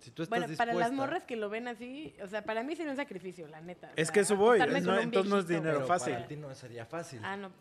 Si 0.00 0.10
tú 0.10 0.22
estás 0.22 0.38
Bueno, 0.40 0.56
para 0.56 0.74
las 0.74 0.92
morras 0.92 1.24
que 1.24 1.36
lo 1.36 1.48
ven 1.50 1.68
así, 1.68 2.14
o 2.22 2.26
sea, 2.26 2.42
para 2.42 2.62
mí 2.62 2.74
sería 2.74 2.90
un 2.90 2.96
sacrificio, 2.96 3.46
la 3.48 3.60
neta. 3.60 3.88
o 3.88 3.92
Es 3.96 4.08
sea, 4.08 4.14
que 4.14 4.20
eso 4.20 4.34
voy, 4.36 4.58
no, 4.58 4.98
entonces 4.98 5.30
no 5.30 5.38
es 5.38 5.46
dinero 5.46 5.86
fácil. 5.86 6.14
Para 6.14 6.26
ti 6.26 6.36
no 6.36 6.54
sería 6.54 6.86
fácil. 6.86 7.20
Ah, 7.22 7.36
no. 7.36 7.52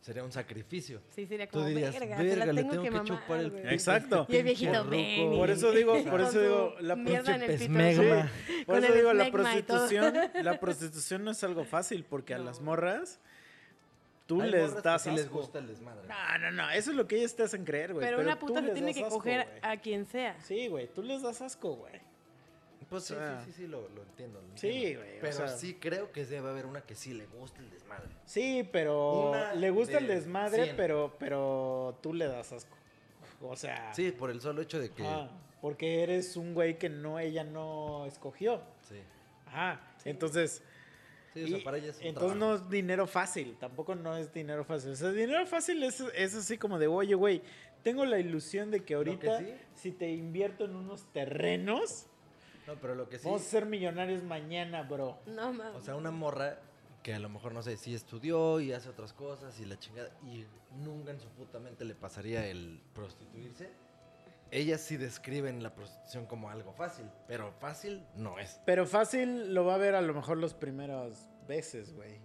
Sería 0.00 0.24
un 0.24 0.32
sacrificio. 0.32 1.00
Sí, 1.14 1.26
sería 1.26 1.46
Tú 1.46 1.58
como, 1.58 1.66
dirías, 1.68 1.92
verga, 1.92 2.16
se 2.16 2.24
verga, 2.24 2.46
la 2.46 2.52
le 2.52 2.60
tengo, 2.62 2.72
tengo 2.72 2.82
que 2.82 2.88
que 2.88 2.96
mamar, 2.96 3.20
chupar 3.20 3.40
el 3.40 3.52
pito 3.52 3.68
Exacto. 3.68 4.26
Y 4.28 4.36
el 4.36 4.42
viejito, 4.42 4.84
ven. 4.84 5.30
Por 5.30 5.48
eso 5.50 5.70
digo, 5.70 6.04
por 6.04 6.20
eso 6.20 6.40
digo, 6.40 6.74
la. 6.80 6.94
Sí, 6.96 7.68
por 8.66 8.78
eso 8.78 8.92
digo, 8.92 9.12
la 9.12 9.30
prostitución, 9.30 10.14
la 10.42 10.58
prostitución 10.60 11.24
no 11.24 11.30
es 11.30 11.44
algo 11.44 11.64
fácil 11.64 12.04
porque 12.04 12.34
a 12.34 12.38
las 12.38 12.60
morras 12.60 13.20
tú 14.26 14.40
Hay 14.42 14.50
les 14.50 14.82
das 14.82 15.02
sí 15.02 15.10
les 15.10 15.28
gusta 15.28 15.58
el 15.58 15.66
desmadre. 15.66 16.06
No, 16.08 16.38
no, 16.38 16.50
no, 16.50 16.70
eso 16.70 16.90
es 16.90 16.96
lo 16.96 17.06
que 17.06 17.16
ellas 17.16 17.34
te 17.34 17.42
hacen 17.42 17.64
creer, 17.64 17.92
güey. 17.94 18.04
Pero 18.06 18.20
una 18.20 18.38
puta 18.38 18.60
se 18.62 18.70
tiene 18.70 18.94
que 18.94 19.04
asco, 19.04 19.16
coger 19.18 19.46
a 19.62 19.76
quien 19.78 20.06
sea. 20.06 20.40
Sí, 20.40 20.68
güey, 20.68 20.88
tú 20.92 21.02
les 21.02 21.22
das 21.22 21.40
asco, 21.42 21.76
güey. 21.76 22.00
Pues 22.88 23.04
sí, 23.04 23.14
sí, 23.14 23.44
sí, 23.46 23.52
sí, 23.52 23.66
lo, 23.66 23.88
lo 23.88 24.02
entiendo. 24.02 24.42
lo 24.42 24.56
sí, 24.58 24.94
güey, 24.94 25.16
o 25.16 25.20
Pero 25.22 25.32
sea- 25.32 25.48
sí 25.48 25.78
creo 25.80 26.12
que 26.12 26.26
debe 26.26 26.50
haber 26.50 26.66
una 26.66 26.82
que 26.82 26.94
sí 26.94 27.14
le 27.14 27.24
gusta 27.26 27.60
el 27.60 27.70
desmadre. 27.70 28.10
Sí, 28.26 28.68
pero 28.70 29.30
Una 29.30 29.54
le 29.54 29.70
gusta 29.70 29.96
el 29.96 30.06
de 30.08 30.16
desmadre, 30.16 30.74
pero 30.76 31.16
pero 31.18 31.98
tú 32.02 32.12
le 32.12 32.26
das 32.26 32.52
asco. 32.52 32.76
O 33.40 33.56
sea, 33.56 33.94
Sí, 33.94 34.12
por 34.12 34.30
el 34.30 34.40
solo 34.42 34.60
hecho 34.60 34.78
de 34.78 34.90
que... 34.90 35.04
ah, 35.06 35.30
porque 35.62 36.02
eres 36.02 36.36
un 36.36 36.52
güey 36.52 36.78
que 36.78 36.90
no 36.90 37.18
ella 37.18 37.44
no 37.44 38.04
escogió. 38.04 38.60
Sí. 38.82 39.00
Ajá. 39.46 39.80
Entonces, 40.04 40.62
Sí, 41.34 41.44
o 41.44 41.48
sea, 41.48 41.58
Y 41.58 41.60
para 41.62 41.78
ella 41.78 41.88
es 41.90 41.98
un 41.98 42.06
entonces 42.06 42.38
trabajo. 42.38 42.58
no 42.60 42.64
es 42.66 42.70
dinero 42.70 43.06
fácil, 43.06 43.56
tampoco 43.58 43.94
no 43.94 44.16
es 44.16 44.32
dinero 44.32 44.64
fácil. 44.64 44.90
O 44.92 44.96
sea, 44.96 45.10
dinero 45.12 45.46
fácil 45.46 45.82
es, 45.82 46.00
es 46.14 46.34
así 46.34 46.58
como 46.58 46.78
de, 46.78 46.86
oye, 46.88 47.14
güey, 47.14 47.42
tengo 47.82 48.04
la 48.04 48.18
ilusión 48.18 48.70
de 48.70 48.84
que 48.84 48.94
ahorita, 48.94 49.38
sí- 49.38 49.54
si 49.74 49.92
te 49.92 50.10
invierto 50.10 50.64
en 50.66 50.76
unos 50.76 51.10
terrenos, 51.12 52.06
No, 52.66 52.74
pero 52.76 52.94
lo 52.94 53.08
que 53.08 53.18
sí... 53.18 53.24
vamos 53.24 53.42
a 53.42 53.44
ser 53.44 53.66
millonarios 53.66 54.22
mañana, 54.22 54.82
bro. 54.82 55.18
No, 55.26 55.52
mames. 55.52 55.74
O 55.76 55.80
sea, 55.82 55.96
una 55.96 56.10
morra 56.10 56.58
que 57.02 57.12
a 57.14 57.18
lo 57.18 57.28
mejor, 57.28 57.52
no 57.52 57.62
sé, 57.62 57.76
sí 57.76 57.94
estudió 57.94 58.60
y 58.60 58.72
hace 58.72 58.88
otras 58.88 59.12
cosas 59.12 59.58
y 59.58 59.64
la 59.64 59.76
chingada 59.78 60.10
y 60.24 60.44
nunca 60.84 61.10
en 61.10 61.18
su 61.18 61.28
puta 61.30 61.58
mente 61.58 61.84
le 61.84 61.94
pasaría 61.96 62.46
el 62.46 62.80
prostituirse. 62.94 63.70
Ellas 64.52 64.82
sí 64.82 64.96
describen 64.98 65.62
la 65.62 65.74
prostitución 65.74 66.26
como 66.26 66.50
algo 66.50 66.72
fácil, 66.74 67.06
pero 67.26 67.52
fácil 67.58 68.04
no 68.14 68.38
es. 68.38 68.60
Pero 68.66 68.86
fácil 68.86 69.54
lo 69.54 69.64
va 69.64 69.74
a 69.76 69.78
ver 69.78 69.94
a 69.94 70.02
lo 70.02 70.12
mejor 70.12 70.36
los 70.36 70.52
primeros 70.54 71.26
veces, 71.48 71.94
güey. 71.94 72.20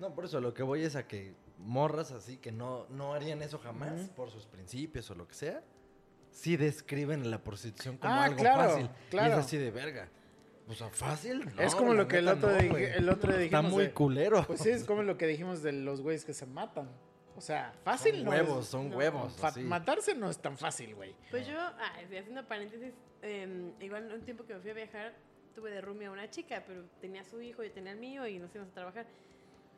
No, 0.00 0.14
por 0.14 0.24
eso 0.24 0.40
lo 0.40 0.54
que 0.54 0.62
voy 0.62 0.82
es 0.82 0.96
a 0.96 1.06
que 1.06 1.34
morras 1.58 2.10
así 2.10 2.38
que 2.38 2.50
no, 2.52 2.86
no 2.88 3.12
harían 3.14 3.42
eso 3.42 3.58
jamás 3.58 3.92
Ujú. 4.00 4.08
por 4.14 4.30
sus 4.30 4.46
principios 4.46 5.10
o 5.10 5.14
lo 5.14 5.28
que 5.28 5.34
sea, 5.34 5.62
sí 6.30 6.56
describen 6.56 7.30
la 7.30 7.38
prostitución 7.44 7.96
como 7.98 8.12
Ah, 8.12 8.24
algo 8.24 8.38
claro, 8.38 8.70
fácil. 8.70 8.90
claro. 9.10 9.28
Y 9.28 9.32
es 9.32 9.38
así 9.38 9.56
de 9.58 9.70
verga. 9.70 10.08
O 10.66 10.72
sea, 10.72 10.88
fácil. 10.88 11.46
es 11.58 11.72
No, 11.72 11.78
como 11.78 11.92
la 11.92 12.02
lo 12.02 12.08
que 12.08 12.16
el 12.18 12.28
otro, 12.28 12.50
no, 12.50 12.56
dije- 12.56 12.96
el 12.96 13.08
otro 13.10 13.32
día 13.36 13.44
Está 13.44 13.58
dijimos 13.58 13.72
muy 13.74 13.84
de- 13.84 13.92
culero. 13.92 14.44
Pues 14.46 14.60
sí, 14.62 14.70
es 14.70 14.84
como 14.84 15.02
lo 15.02 15.18
que 15.18 15.26
dijimos 15.26 15.62
de 15.62 15.72
los 15.72 16.00
güeyes 16.00 16.24
que 16.24 16.32
se 16.32 16.46
matan. 16.46 16.88
O 17.36 17.40
sea, 17.40 17.72
fácil 17.84 18.14
Son 18.16 18.24
no 18.24 18.30
huevos, 18.30 18.64
es- 18.64 18.70
son 18.70 18.90
no, 18.90 18.96
huevos. 18.96 19.42
así. 19.44 19.60
Matarse 19.62 20.14
no 20.14 20.30
es 20.30 20.38
tan 20.38 20.56
fácil, 20.56 20.94
güey. 20.94 21.14
Pues 21.30 21.46
yo, 21.46 21.58
ah, 21.58 21.92
haciendo 22.18 22.46
paréntesis, 22.46 22.92
eh, 23.22 23.72
igual 23.80 24.12
un 24.12 24.20
tiempo 24.22 24.44
que 24.44 24.54
me 24.54 24.60
fui 24.60 24.70
a 24.70 24.74
viajar, 24.74 25.12
tuve 25.54 25.70
de 25.70 25.80
roomie 25.80 26.06
a 26.06 26.10
una 26.10 26.30
chica, 26.30 26.62
pero 26.66 26.84
tenía 27.00 27.24
su 27.24 27.40
hijo, 27.40 27.62
yo 27.62 27.70
tenía 27.72 27.92
el 27.92 27.98
mío 27.98 28.26
y 28.26 28.38
nos 28.38 28.54
íbamos 28.54 28.70
a 28.72 28.74
trabajar. 28.74 29.06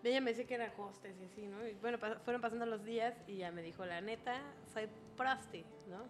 Y 0.03 0.09
ella 0.09 0.21
me 0.21 0.31
decía 0.31 0.47
que 0.47 0.55
era 0.55 0.73
hostess 0.77 1.17
y 1.21 1.25
así, 1.25 1.47
¿no? 1.47 1.67
Y 1.67 1.73
bueno, 1.75 1.99
pas- 1.99 2.19
fueron 2.21 2.41
pasando 2.41 2.65
los 2.67 2.85
días 2.85 3.15
y 3.27 3.39
ya 3.39 3.51
me 3.51 3.63
dijo, 3.63 3.85
la 3.85 4.01
neta, 4.01 4.41
soy 4.73 4.87
prosti, 5.17 5.65
¿no? 5.89 6.05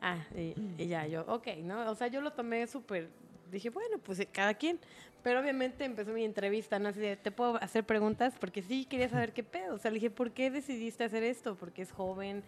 Ah, 0.00 0.24
y, 0.36 0.54
y 0.78 0.86
ya 0.88 1.06
yo, 1.06 1.22
ok, 1.26 1.48
¿no? 1.62 1.90
O 1.90 1.94
sea, 1.94 2.06
yo 2.08 2.20
lo 2.20 2.32
tomé 2.34 2.66
súper, 2.66 3.08
dije, 3.50 3.70
bueno, 3.70 3.98
pues 3.98 4.18
eh, 4.20 4.26
cada 4.26 4.54
quien. 4.54 4.78
Pero 5.22 5.40
obviamente 5.40 5.84
empezó 5.84 6.12
mi 6.12 6.24
entrevista, 6.24 6.78
¿no? 6.78 6.88
Así 6.90 7.00
de, 7.00 7.16
¿te 7.16 7.30
puedo 7.32 7.56
hacer 7.62 7.84
preguntas? 7.84 8.34
Porque 8.38 8.62
sí 8.62 8.84
quería 8.84 9.08
saber 9.08 9.32
qué 9.32 9.42
pedo. 9.42 9.74
O 9.74 9.78
sea, 9.78 9.90
le 9.90 9.96
dije, 9.96 10.10
¿por 10.10 10.30
qué 10.32 10.50
decidiste 10.50 11.02
hacer 11.04 11.22
esto? 11.24 11.56
Porque 11.56 11.82
es 11.82 11.90
joven. 11.90 12.44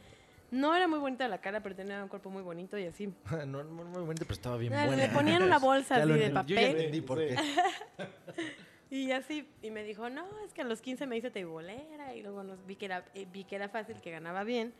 No 0.50 0.74
era 0.74 0.86
muy 0.88 0.98
bonita 0.98 1.26
la 1.28 1.40
cara, 1.40 1.60
pero 1.62 1.74
tenía 1.74 2.02
un 2.02 2.08
cuerpo 2.08 2.30
muy 2.30 2.42
bonito 2.42 2.78
y 2.78 2.84
así. 2.86 3.08
no, 3.46 3.64
no, 3.64 3.84
muy 3.84 4.02
bonito, 4.02 4.24
pero 4.24 4.32
estaba 4.34 4.56
bien 4.56 4.72
buena. 4.72 4.96
Le 4.96 5.08
ponían 5.08 5.42
una 5.42 5.58
bolsa 5.60 5.96
así 5.96 6.08
de 6.12 6.26
entendí, 6.26 6.54
Yo 6.54 6.60
ya 6.60 6.62
papel. 6.66 6.76
entendí 6.76 7.00
por 7.00 7.18
Sí. 7.18 7.26
qué. 7.28 8.06
Y 8.90 9.12
así, 9.12 9.46
y 9.60 9.70
me 9.70 9.82
dijo, 9.84 10.08
no, 10.08 10.24
es 10.46 10.54
que 10.54 10.62
a 10.62 10.64
los 10.64 10.80
15 10.80 11.06
me 11.06 11.18
hice 11.18 11.30
teibolera 11.30 12.14
y 12.14 12.22
luego 12.22 12.42
nos, 12.42 12.64
vi, 12.64 12.74
que 12.74 12.86
era, 12.86 13.04
eh, 13.14 13.26
vi 13.30 13.44
que 13.44 13.56
era 13.56 13.68
fácil, 13.68 14.00
que 14.00 14.10
ganaba 14.10 14.44
bien. 14.44 14.72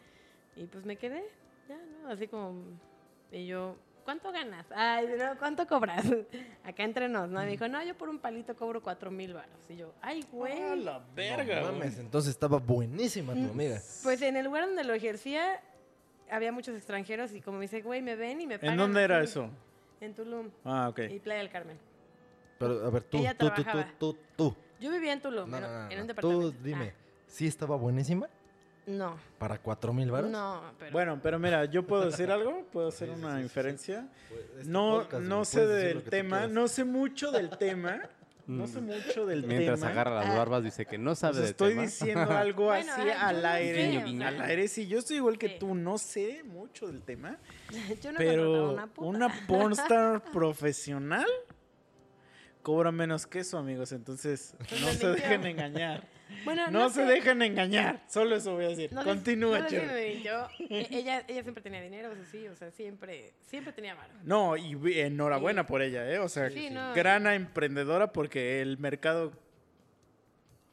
Y 0.57 0.65
pues 0.65 0.87
me 0.87 0.97
quedé, 0.97 1.23
ya, 1.69 1.77
¿no? 2.03 2.09
Así 2.09 2.27
como, 2.27 2.55
y 3.31 3.47
yo, 3.47 3.77
¿cuánto 4.09 4.33
ganas? 4.33 4.65
Ay, 4.75 5.07
no, 5.19 5.39
¿cuánto 5.39 5.67
cobras? 5.67 6.03
Acá 6.65 6.83
entre 6.83 7.11
nos, 7.11 7.29
¿no? 7.29 7.43
Y 7.43 7.45
me 7.45 7.51
dijo, 7.51 7.69
no, 7.69 7.85
yo 7.85 7.95
por 7.95 8.09
un 8.09 8.19
palito 8.19 8.57
cobro 8.57 8.83
4 8.83 9.11
mil 9.11 9.35
baros. 9.35 9.51
Y 9.69 9.77
yo, 9.77 9.93
ay, 10.01 10.25
güey. 10.33 10.63
¡A 10.63 10.77
la 10.77 11.03
verga, 11.15 11.57
No 11.61 11.67
güey! 11.67 11.79
mames, 11.81 11.99
entonces 11.99 12.31
estaba 12.31 12.57
buenísima 12.59 13.35
tu 13.35 13.51
amiga. 13.51 13.79
Pues 14.03 14.23
en 14.23 14.39
el 14.39 14.47
lugar 14.47 14.65
donde 14.65 14.83
lo 14.83 14.95
ejercía, 14.95 15.61
había 16.31 16.53
muchos 16.53 16.75
extranjeros 16.75 17.35
y 17.35 17.43
como 17.43 17.59
me 17.59 17.65
dice, 17.65 17.83
güey, 17.83 18.01
me 18.01 18.17
ven 18.17 18.41
y 18.41 18.47
me 18.47 18.59
pagan. 18.59 18.73
¿En 18.73 18.79
dónde 18.79 19.03
era 19.03 19.19
así". 19.19 19.25
eso? 19.33 19.51
En 20.01 20.15
Tulum 20.15 20.49
Ah, 20.65 20.89
ok. 20.89 21.01
y 21.11 21.19
Playa 21.21 21.41
del 21.41 21.51
Carmen. 21.51 21.79
Pero 22.59 22.87
a 22.87 22.91
ver, 22.91 23.03
tú, 23.03 23.19
Ella 23.19 23.37
tú, 23.37 23.51
tú, 23.51 23.63
tú, 23.63 23.85
tú, 23.99 24.17
tú. 24.37 24.57
Yo 24.81 24.91
vivía 24.91 25.13
en 25.13 25.21
Tulum, 25.21 25.51
No, 25.51 25.57
en, 25.59 25.63
no, 25.65 25.69
no, 25.69 25.91
en 25.91 25.97
no. 25.97 26.01
un 26.03 26.07
departamento. 26.09 26.51
Tú 26.53 26.57
dime, 26.63 26.95
Ah, 26.97 27.23
¿sí 27.27 27.47
estaba 27.47 27.77
buenísima 27.77 28.27
no, 28.89 29.17
para 29.39 29.59
cuatro 29.59 29.93
mil 29.93 30.11
baros? 30.11 30.31
no, 30.31 30.63
pero... 30.79 30.93
Bueno, 30.93 31.21
pero 31.23 31.39
mira, 31.39 31.65
yo 31.67 31.87
puedo 31.87 32.07
decir 32.11 32.31
algo, 32.31 32.65
puedo 32.73 32.89
hacer 32.89 33.09
Sí, 33.09 33.15
una 33.15 33.33
sí, 33.33 33.37
sí, 33.37 33.43
inferencia. 33.43 34.09
Pues, 34.29 34.41
este 34.59 34.71
No, 34.71 34.99
podcast, 35.03 35.23
no 35.25 35.45
sé 35.45 35.67
del 35.67 36.03
tema, 36.03 36.47
no 36.47 36.69
sé 36.69 36.85
mucho 36.85 37.31
del 37.31 37.51
tema, 37.51 38.01
no 38.47 38.67
sé 38.67 38.81
mucho 38.81 39.27
del 39.27 39.45
Mientras 39.47 39.81
tema. 39.81 39.93
agarra 39.93 40.15
las 40.25 40.35
barbas 40.35 40.65
dice 40.65 40.87
que 40.87 40.97
no 40.97 41.15
sabe 41.15 41.41
de 41.41 41.47
estoy 41.49 41.71
tema. 41.73 41.83
diciendo 41.83 42.31
algo 42.33 42.65
Bueno, 42.67 42.93
así 42.95 43.03
ah, 43.11 43.29
al 43.29 43.43
no 43.43 43.49
aire, 43.49 44.03
sé, 44.03 44.25
al 44.25 44.41
aire. 44.41 44.69
Sí, 44.69 44.87
yo 44.89 44.99
estoy 45.01 45.17
igual 45.19 45.37
que 45.39 45.49
Sí. 45.49 45.57
tú, 45.61 45.75
no 45.75 45.99
sé 45.99 46.43
mucho 46.45 46.87
del 46.87 47.03
tema, 47.03 47.37
Yo 48.03 48.11
no 48.13 48.17
pero 48.19 48.73
una 48.73 48.87
puta. 48.87 49.07
una 49.09 49.47
pornstar 49.47 50.23
profesional 50.33 51.27
cobra 52.63 52.91
menos 52.93 53.27
que 53.27 53.41
eso, 53.41 53.59
amigos. 53.59 53.93
Entonces, 53.93 54.55
Pues 54.69 54.81
no 54.81 54.89
se 54.89 55.09
dejen 55.09 55.45
engañar. 55.47 56.05
Bueno, 56.45 56.71
No, 56.71 56.89
se 56.91 57.05
sé. 57.07 57.13
dejen 57.13 57.43
engañar. 57.43 58.03
Solo 58.09 58.37
eso 58.37 58.55
voy 58.55 58.65
a 58.67 58.69
decir. 58.69 58.93
No 58.93 59.03
Continúa, 59.05 59.61
no 59.61 59.69
sé 59.69 59.81
mintió. 60.15 60.49
E- 60.71 60.89
ella, 60.91 61.25
ella 61.29 61.43
siempre 61.43 61.63
tenía 61.63 61.81
dinero, 61.81 62.13
eso 62.13 62.23
sí, 62.31 62.47
o 62.49 62.55
sea, 62.57 62.71
siempre, 62.71 63.33
siempre 63.47 63.73
tenía 63.73 63.95
varo. 63.95 64.13
No, 64.25 64.57
y 64.57 64.77
enhorabuena 65.01 65.63
Sí. 65.63 65.69
por 65.69 65.83
ella, 65.83 66.09
¿eh? 66.11 66.19
O 66.19 66.29
sea, 66.29 66.51
Sí, 66.51 66.71
no. 66.71 66.93
gran 66.95 67.27
emprendedora 67.27 68.13
porque 68.13 68.61
el 68.63 68.79
mercado 68.79 69.33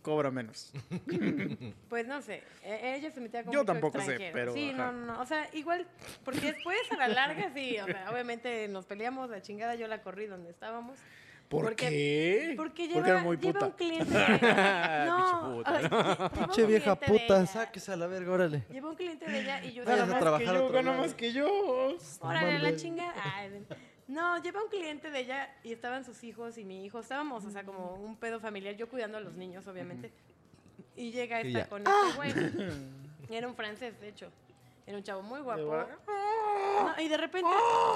cobra 0.01 0.29
menos. 0.31 0.71
Pues 1.89 2.07
no 2.07 2.21
sé, 2.21 2.43
e- 2.63 2.95
ella 2.97 3.09
se 3.11 3.21
metía 3.21 3.43
con 3.43 3.51
Yo 3.53 3.59
mucho 3.61 3.71
tampoco 3.73 4.01
sé, 4.01 4.29
pero, 4.33 4.53
Sí, 4.53 4.69
ajá. 4.71 4.91
no, 4.91 4.91
no, 4.91 5.05
no, 5.13 5.21
o 5.21 5.25
sea, 5.25 5.49
igual, 5.53 5.87
porque 6.23 6.51
después 6.53 6.77
a 6.91 6.97
la 6.97 7.07
larga 7.07 7.51
sí, 7.55 7.77
o 7.79 7.85
sea, 7.85 8.11
obviamente 8.11 8.67
nos 8.67 8.85
peleamos, 8.85 9.29
la 9.29 9.41
chingada, 9.41 9.75
yo 9.75 9.87
la 9.87 10.01
corrí 10.01 10.27
donde 10.27 10.51
estábamos. 10.51 10.99
¿Por 11.49 11.63
Porque- 11.65 11.89
qué? 11.89 12.53
Porque 12.57 12.87
lleva, 12.87 13.07
era 13.07 13.21
muy 13.21 13.37
lleva 13.37 13.53
puta. 13.53 13.65
un 13.67 13.71
cliente 13.73 14.13
de... 14.17 14.25
No, 15.05 15.63
Pinche 16.33 16.55
lleva 16.61 16.67
vieja 16.67 16.95
cliente 16.95 17.05
de 17.05 17.19
puta, 17.19 17.37
ella. 17.37 17.45
sáquese 17.45 17.91
a 17.91 17.95
la 17.95 18.07
verga, 18.07 18.31
órale. 18.31 18.63
Lleva 18.71 18.89
un 18.89 18.95
cliente 18.95 19.25
de 19.29 19.39
ella 19.41 19.63
y 19.63 19.73
yo... 19.73 19.85
Gana 19.85 20.03
a 20.03 20.05
más 20.07 20.19
trabajar 20.19 20.47
que 20.47 20.53
yo, 20.53 20.69
gana 20.69 20.91
más 20.93 21.13
que 21.13 21.31
yo. 21.33 21.47
Órale, 22.21 22.59
la 22.59 22.75
chingada. 22.75 23.13
Ay, 23.35 23.63
no, 24.07 24.41
lleva 24.41 24.61
un 24.63 24.69
cliente 24.69 25.09
de 25.09 25.19
ella 25.19 25.49
y 25.63 25.71
estaban 25.71 26.03
sus 26.03 26.23
hijos 26.23 26.57
y 26.57 26.63
mi 26.65 26.85
hijo. 26.85 26.99
Estábamos, 26.99 27.43
o 27.45 27.51
sea, 27.51 27.63
como 27.63 27.93
un 27.93 28.17
pedo 28.17 28.39
familiar, 28.39 28.75
yo 28.75 28.87
cuidando 28.89 29.17
a 29.17 29.21
los 29.21 29.33
niños, 29.35 29.65
obviamente. 29.67 30.11
Y 30.95 31.11
llega 31.11 31.41
esta 31.41 31.67
con 31.67 31.83
este 31.85 32.15
güey. 32.15 32.33
Era 33.29 33.47
un 33.47 33.55
francés, 33.55 33.99
de 33.99 34.09
hecho. 34.09 34.31
Era 34.87 34.97
un 34.97 35.03
chavo 35.03 35.21
muy 35.23 35.39
guapo. 35.41 35.61
No, 36.95 37.01
y 37.01 37.07
de 37.07 37.17
repente, 37.17 37.49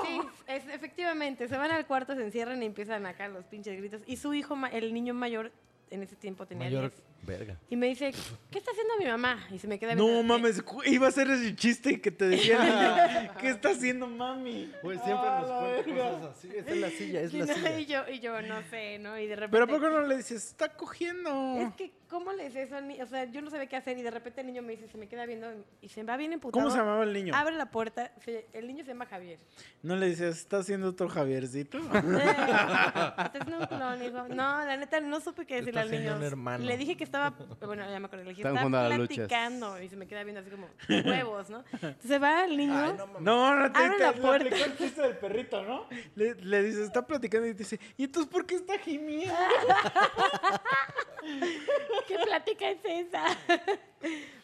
sí, 0.05 0.21
es- 0.47 0.67
efectivamente, 0.69 1.47
se 1.47 1.57
van 1.57 1.71
al 1.71 1.85
cuarto, 1.85 2.15
se 2.15 2.23
encierran 2.23 2.63
y 2.63 2.65
empiezan 2.65 3.05
acá 3.05 3.27
los 3.27 3.45
pinches 3.45 3.77
gritos. 3.77 4.01
Y 4.07 4.17
su 4.17 4.33
hijo, 4.33 4.55
ma- 4.55 4.69
el 4.69 4.93
niño 4.93 5.13
mayor, 5.13 5.51
en 5.91 6.01
ese 6.03 6.15
tiempo 6.15 6.45
tenía 6.45 6.65
Mayor 6.67 6.89
10. 6.91 7.03
Verga. 7.23 7.57
Y 7.69 7.75
me 7.75 7.87
dice, 7.87 8.11
¿qué 8.51 8.57
está 8.57 8.71
haciendo 8.71 8.93
mi 8.99 9.05
mamá? 9.05 9.39
Y 9.51 9.59
se 9.59 9.67
me 9.67 9.77
queda 9.79 9.95
No 9.95 10.05
viendo, 10.05 10.23
mames, 10.23 10.61
cu- 10.63 10.83
iba 10.85 11.07
a 11.07 11.11
ser 11.11 11.29
ese 11.29 11.55
chiste 11.55 12.01
que 12.01 12.11
te 12.11 12.25
decía. 12.29 13.33
¿Qué 13.39 13.49
está 13.49 13.69
haciendo 13.69 14.07
mami? 14.07 14.71
Güey, 14.81 14.97
siempre 14.99 15.27
Ah, 15.27 15.39
nos 15.41 15.49
la 15.49 15.59
cuenta 15.59 15.85
verga. 15.91 16.09
cosas 16.11 16.37
así. 16.37 16.49
Es 16.55 16.77
la 16.77 16.89
silla, 16.89 17.21
es 17.21 17.33
la 17.33 17.45
no, 17.45 17.53
silla. 17.53 17.79
y, 17.79 17.85
yo, 17.85 18.01
y 18.11 18.19
yo, 18.19 18.41
no 18.41 18.61
sé, 18.69 18.99
¿no? 18.99 19.17
Y 19.19 19.27
de 19.27 19.35
repente... 19.35 19.51
Pero 19.51 19.67
¿por 19.67 19.81
qué 19.81 19.89
no 19.95 20.01
le 20.07 20.17
dices, 20.17 20.45
está 20.47 20.69
cogiendo? 20.75 21.57
Es 21.59 21.73
que, 21.75 21.91
¿cómo 22.09 22.31
le 22.33 22.45
dices 22.45 22.67
eso 22.67 22.75
al 22.77 22.87
niño? 22.87 23.03
O 23.03 23.07
sea, 23.07 23.25
yo 23.25 23.41
no 23.41 23.49
sabía 23.49 23.67
qué 23.67 23.75
hacer 23.75 23.97
y 23.97 24.01
de 24.01 24.11
repente 24.11 24.41
el 24.41 24.47
niño 24.47 24.61
me 24.61 24.71
dice, 24.75 24.87
se 24.87 24.97
me 24.97 25.07
queda 25.07 25.25
viendo 25.25 25.47
y 25.81 25.89
se 25.89 26.03
va 26.03 26.17
bien 26.17 26.33
emputado. 26.33 26.61
¿Cómo 26.63 26.71
se 26.73 26.79
llamaba 26.79 27.03
el 27.03 27.13
niño? 27.13 27.33
Abre 27.35 27.55
la 27.55 27.67
puerta, 27.71 28.11
se- 28.25 28.47
el 28.53 28.67
niño 28.67 28.83
se 28.83 28.89
llama 28.91 29.05
Javier. 29.05 29.39
¿No 29.83 29.95
le 29.95 30.07
dices, 30.07 30.37
está 30.37 30.57
haciendo 30.57 30.89
otro 30.89 31.07
Javiercito? 31.09 31.77
Eh, 32.19 33.23
Estás 33.25 33.47
en 33.47 33.53
un 33.53 33.65
clon, 33.67 34.03
hijo. 34.03 34.27
No, 34.29 34.65
la 34.65 34.77
neta, 34.77 34.99
no 34.99 35.19
supe 35.19 35.45
qué 35.45 35.55
decirle 35.55 35.79
Está 35.79 35.81
al 35.81 35.87
niño. 35.91 35.99
haciendo 36.11 36.19
un 36.19 36.23
hermano. 36.25 36.65
Le 36.65 36.77
dije 36.77 36.97
que 36.97 37.03
estaba, 37.09 37.33
bueno, 37.65 37.83
ya 37.89 37.99
me 37.99 38.05
acuerdo, 38.05 38.25
le 38.25 38.29
dije, 38.31 38.41
Estaban 38.41 38.57
estaba 38.57 38.69
jugando 38.69 38.77
a 38.77 38.89
las 38.89 38.99
luchas. 38.99 39.17
platicando 39.27 39.81
y 39.81 39.89
se 39.89 39.95
me 39.95 40.07
queda 40.07 40.23
viendo 40.23 40.41
así 40.41 40.49
como 40.51 40.69
huevos, 40.89 41.49
¿no? 41.49 41.63
Entonces 41.81 42.21
va 42.21 42.45
el 42.45 42.57
niño. 42.57 42.77
Ay, 42.77 42.93
no 42.97 43.07
mames. 43.07 43.21
No, 43.21 43.55
no 43.55 43.71
te, 43.71 43.79
Abre 43.79 43.97
te- 43.97 44.03
la 44.03 44.11
le 44.11 44.21
puerta. 44.21 44.45
aplicó 44.47 44.65
el 44.65 44.77
chiste 44.77 45.01
del 45.01 45.17
perrito, 45.17 45.63
¿no? 45.63 45.87
Le, 46.15 46.35
le 46.35 46.63
dices, 46.63 46.81
está 46.81 47.05
platicando 47.05 47.47
y 47.47 47.51
te 47.53 47.59
dice, 47.59 47.79
¿y 47.97 48.03
entonces 48.05 48.31
por 48.31 48.45
qué 48.45 48.55
está 48.55 48.77
gimiendo? 48.77 49.33
¿Qué 52.07 52.17
plática 52.23 52.69
es 52.69 52.79
esa? 52.83 53.25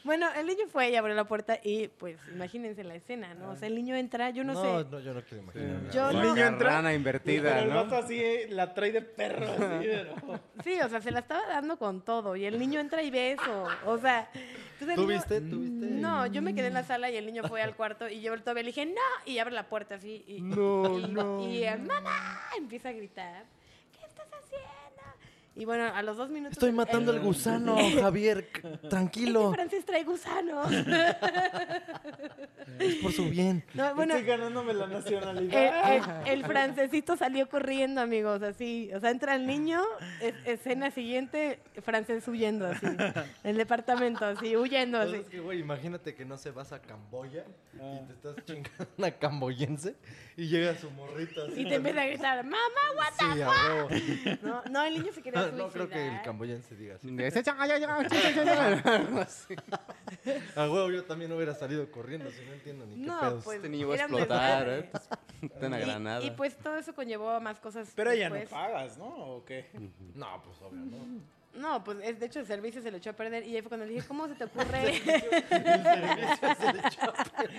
Bueno, 0.03 0.27
el 0.37 0.45
niño 0.45 0.65
fue 0.67 0.89
y 0.89 0.95
abrió 0.95 1.15
la 1.15 1.23
puerta 1.23 1.59
y 1.63 1.87
pues 1.87 2.17
imagínense 2.33 2.83
la 2.83 2.95
escena, 2.95 3.33
¿no? 3.33 3.51
O 3.51 3.55
sea, 3.55 3.67
el 3.67 3.75
niño 3.75 3.95
entra, 3.95 4.29
yo 4.29 4.43
no, 4.43 4.53
No, 4.53 4.61
sé. 4.61 4.89
no, 4.91 4.99
yo 4.99 5.13
no 5.13 5.21
quiero 5.23 5.43
imaginar. 5.43 5.91
Yo 5.91 6.09
El 6.09 6.17
no- 6.17 6.23
niño 6.33 6.45
entra. 6.45 6.69
Rana 6.69 6.93
invertida, 6.93 7.49
Pero 7.53 7.59
el 7.63 7.69
¿no? 7.69 7.75
vato 7.75 7.95
así 7.97 8.21
la 8.49 8.73
trae 8.73 8.91
de 8.91 9.01
perro, 9.01 9.45
así, 9.45 9.57
pero- 9.91 10.39
Sí, 10.63 10.79
o 10.81 10.89
sea, 10.89 11.01
se 11.01 11.11
la 11.11 11.19
estaba 11.19 11.45
dando 11.47 11.77
con 11.77 12.01
todo 12.03 12.35
y 12.35 12.45
el 12.45 12.59
niño 12.59 12.79
entra 12.79 13.01
y 13.01 13.09
ve 13.11 13.31
eso. 13.33 13.67
O 13.85 13.97
sea, 13.97 14.29
entonces 14.73 14.95
¿Tú 14.95 15.01
niño- 15.07 15.13
viste? 15.13 15.41
¿Tú 15.41 15.59
viste? 15.61 15.85
No, 15.87 16.25
yo 16.27 16.41
me 16.41 16.53
quedé 16.53 16.67
en 16.67 16.73
la 16.73 16.83
sala 16.83 17.09
y 17.09 17.15
el 17.17 17.25
niño 17.25 17.43
fue 17.47 17.61
al 17.61 17.75
cuarto 17.75 18.07
y 18.09 18.21
yo 18.21 18.37
todavía 18.39 18.63
le 18.63 18.67
dije, 18.69 18.85
no, 18.85 19.01
y 19.25 19.37
abre 19.39 19.53
la 19.53 19.67
puerta 19.69 19.95
así. 19.95 20.23
Y, 20.27 20.41
No, 20.41 20.99
y, 20.99 21.07
no, 21.07 21.41
Y 21.49 21.65
mamá 21.79 22.41
empieza 22.57 22.89
a 22.89 22.93
gritar. 22.93 23.43
Y 25.57 25.63
bueno, 25.63 25.85
a 25.85 26.01
los 26.01 26.17
dos 26.17 26.29
minutos... 26.29 26.53
Estoy 26.53 26.73
matando 26.73 27.11
el- 27.11 27.19
al 27.19 27.23
gusano, 27.23 27.77
Javier. 28.01 28.49
Tranquilo. 28.89 29.53
francés 29.53 29.85
trae 29.85 30.03
gusanos. 30.03 30.67
Es 32.79 32.95
por 32.95 33.13
su 33.13 33.29
bien. 33.29 33.63
No, 33.73 33.95
bueno, 33.95 34.15
Estoy 34.15 34.27
ganándome 34.27 34.73
la 34.73 34.87
nacionalidad. 34.87 36.23
el- 36.25 36.39
el 36.39 36.45
francesito 36.45 37.15
salió 37.15 37.47
corriendo, 37.47 38.01
amigos, 38.01 38.41
así. 38.41 38.89
O 38.93 38.99
sea, 38.99 39.11
entra 39.11 39.35
el 39.35 39.47
niño, 39.47 39.81
es- 40.21 40.35
escena 40.45 40.91
siguiente, 40.91 41.59
francés 41.83 42.27
huyendo, 42.27 42.67
así. 42.67 42.85
El 43.43 43.55
departamento, 43.57 44.25
así, 44.25 44.57
huyendo, 44.57 44.97
así. 44.97 45.09
Entonces, 45.11 45.31
que, 45.31 45.39
güey, 45.39 45.59
imagínate 45.59 46.15
que 46.15 46.25
no 46.25 46.37
se 46.37 46.51
vas 46.51 46.73
a 46.73 46.81
Camboya 46.81 47.45
y 47.75 48.05
te 48.07 48.13
estás 48.13 48.35
chingando 48.45 48.87
una 48.97 49.11
camboyense 49.11 49.95
y 50.35 50.47
llega 50.47 50.75
su 50.77 50.89
morrita 50.91 51.41
así. 51.49 51.61
Y 51.61 51.65
te 51.69 51.75
empieza 51.75 52.01
a 52.01 52.05
gritar, 52.07 52.43
mamá, 52.43 52.57
what 52.97 53.13
the 53.17 53.33
Sí, 53.35 53.41
a. 53.41 54.37
No, 54.41 54.63
no, 54.69 54.83
el 54.83 54.93
niño 54.95 55.11
se 55.13 55.21
quería 55.21 55.44
No, 55.53 55.69
creo 55.69 55.89
que 55.89 56.07
el 56.07 56.21
camboyense 56.21 56.75
diga 56.75 56.95
así. 56.95 57.07
Así. 59.21 59.55
A 60.55 60.69
huevo, 60.69 60.89
yo 60.91 61.03
también 61.03 61.31
hubiera 61.31 61.53
salido 61.53 61.89
corriendo, 61.91 62.29
si 62.31 62.43
no 62.45 62.53
entiendo 62.53 62.85
ni 62.85 62.95
qué 62.95 63.01
No, 63.01 63.19
pedos. 63.19 63.43
pues 63.43 63.55
Este 63.57 63.69
niño 63.69 63.87
va 63.87 63.93
a 63.95 63.97
explotar. 63.97 64.69
¿eh? 64.69 64.89
Está 65.41 65.67
una 65.67 65.77
granada. 65.79 66.23
Y, 66.23 66.31
pues 66.31 66.57
todo 66.57 66.77
eso 66.77 66.93
conllevó 66.95 67.29
a 67.29 67.39
más 67.39 67.59
cosas 67.59 67.91
Pero 67.95 68.13
ya 68.13 68.29
no 68.29 68.35
después. 68.35 68.53
pagas, 68.53 68.97
¿no? 68.97 69.05
¿O 69.07 69.45
qué? 69.45 69.69
No, 70.15 70.41
pues 70.43 70.57
obvio, 70.61 70.81
¿no? 70.85 71.34
No, 71.57 71.83
pues 71.83 71.97
es- 72.03 72.19
de 72.19 72.25
hecho 72.25 72.39
el 72.39 72.45
servicio 72.45 72.81
se 72.81 72.91
lo 72.91 72.97
echó 72.97 73.11
a 73.11 73.13
perder 73.13 73.45
y 73.47 73.55
ahí 73.55 73.61
fue 73.61 73.69
cuando 73.69 73.85
le 73.85 73.93
dije, 73.93 74.07
¿cómo 74.07 74.27
se 74.27 74.35
te 74.35 74.43
ocurre? 74.43 74.93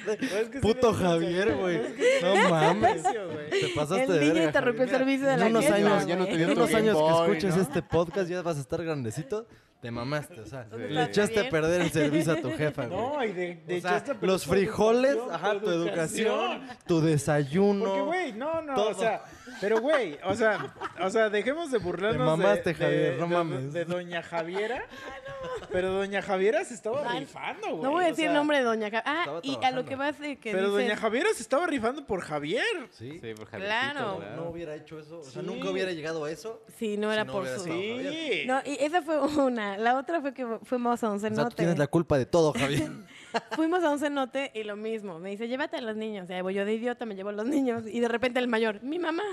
Es 0.06 0.48
que 0.48 0.60
sí 0.60 0.60
Puto 0.60 0.92
le- 0.92 0.98
Javier, 0.98 1.54
güey. 1.56 1.80
No 2.22 2.50
mames. 2.50 3.02
Servicio, 3.02 3.28
güey. 3.32 3.50
Te 3.50 3.68
pasaste 3.74 4.02
El 4.04 4.12
de 4.12 4.18
verga, 4.18 4.44
interrumpió 4.44 4.84
el 4.84 4.90
servicio 4.90 5.26
de 5.26 5.36
la 5.36 5.46
unos 5.46 5.60
fiesta, 5.64 5.76
años, 5.76 6.06
Ya 6.06 6.16
no 6.16 6.24
te 6.26 6.44
unos 6.46 6.74
años 6.74 6.96
que 6.96 7.22
escuches 7.32 7.56
¿no? 7.56 7.62
este 7.62 7.82
podcast 7.82 8.28
ya 8.30 8.42
vas 8.42 8.56
a 8.58 8.60
estar 8.60 8.82
grandecito. 8.84 9.46
Te 9.86 9.90
mamaste, 9.92 10.40
o 10.40 10.46
sea, 10.46 10.64
¿Dónde 10.64 10.88
le 10.90 11.02
echaste 11.04 11.34
a 11.34 11.44
Javier? 11.44 11.50
perder 11.50 11.80
el 11.82 11.90
servicio 11.92 12.32
a 12.32 12.36
tu 12.40 12.50
jefa, 12.50 12.86
güey. 12.86 13.00
No, 13.00 13.24
y 13.24 13.32
de, 13.32 13.54
de 13.66 13.76
o 13.78 13.80
sea, 13.80 13.90
echaste 13.90 14.10
a 14.10 14.14
perder 14.14 14.30
los 14.30 14.42
tu 14.42 14.50
frijoles, 14.50 15.10
educación, 15.12 15.34
ajá, 15.34 15.60
tu 15.60 15.70
educación, 15.70 16.66
tu 16.88 16.94
Porque, 16.96 17.10
desayuno. 17.10 18.06
güey, 18.06 18.32
no, 18.32 18.62
no, 18.62 18.74
todo. 18.74 18.88
o 18.90 18.94
sea, 18.94 19.22
pero, 19.60 19.80
güey, 19.80 20.18
o 20.24 20.34
sea, 20.34 20.74
o 21.00 21.08
sea, 21.08 21.30
dejemos 21.30 21.70
de 21.70 21.78
burlarnos 21.78 22.18
Te 22.18 22.42
mamaste, 22.42 22.70
de, 22.70 22.74
Javier, 22.74 23.12
de- 23.14 23.18
no 23.20 23.26
mames. 23.28 23.72
de 23.72 23.84
doña 23.84 24.22
Javiera. 24.22 24.84
Pero 25.70 25.92
doña 25.92 26.22
Javiera 26.22 26.64
se 26.64 26.74
estaba 26.74 27.02
Ay, 27.08 27.20
rifando, 27.20 27.68
güey. 27.68 27.82
No 27.82 27.90
voy 27.92 28.04
a 28.04 28.06
o 28.06 28.10
decir 28.10 28.26
el 28.28 28.34
nombre 28.34 28.58
de 28.58 28.64
Doña 28.64 28.90
Ja- 28.90 29.02
Ah, 29.04 29.40
y 29.42 29.56
a 29.62 29.70
lo 29.70 29.84
que 29.84 29.94
vas 29.94 30.18
de 30.18 30.38
que 30.38 30.50
Pero 30.52 30.68
dices- 30.70 30.84
doña 30.88 30.96
Javiera 30.96 31.28
se 31.34 31.42
estaba 31.42 31.66
rifando 31.66 32.06
por 32.06 32.20
Javier. 32.22 32.64
Sí. 32.90 33.18
Sí, 33.20 33.34
por 33.34 33.46
Claro. 33.48 34.00
Javiercito, 34.16 34.36
No 34.36 34.50
hubiera 34.50 34.74
hecho 34.74 34.98
eso, 34.98 35.18
o 35.20 35.22
sea, 35.22 35.42
Sí. 35.42 35.46
nunca 35.46 35.70
hubiera 35.70 35.92
llegado 35.92 36.24
a 36.24 36.30
eso. 36.30 36.62
Sí, 36.78 36.96
no 36.96 37.12
era 37.12 37.22
Si 37.22 37.26
no 37.28 37.32
por 37.32 37.46
su... 37.48 37.60
Sí. 37.64 38.44
No, 38.46 38.60
y 38.64 38.76
esa 38.80 39.02
fue 39.02 39.18
una. 39.20 39.75
La 39.76 39.98
otra 39.98 40.20
fue 40.20 40.32
que 40.34 40.46
fuimos 40.62 41.02
a 41.04 41.10
un 41.10 41.16
O 41.16 41.18
sea, 41.18 41.30
tú 41.30 41.36
cenote. 41.36 41.56
tienes 41.56 41.78
la 41.78 41.86
culpa 41.86 42.18
de 42.18 42.26
todo, 42.26 42.52
Javier. 42.52 42.90
Fuimos 43.56 43.82
a 43.84 43.90
un 43.90 43.98
cenote 43.98 44.50
y 44.54 44.62
lo 44.64 44.76
mismo. 44.76 45.18
Me 45.18 45.30
dice, 45.30 45.46
llévate 45.48 45.76
a 45.76 45.80
los 45.80 45.96
niños. 45.96 46.28
Y 46.30 46.32
ahí 46.32 46.42
voy 46.42 46.54
yo 46.54 46.64
de 46.64 46.74
idiota, 46.74 47.04
me 47.04 47.14
llevo 47.14 47.28
a 47.28 47.32
los 47.32 47.46
niños. 47.46 47.82
Y 47.86 48.00
de 48.00 48.08
repente 48.08 48.38
el 48.40 48.48
mayor, 48.48 48.82
mi 48.82 48.98
mamá. 48.98 49.24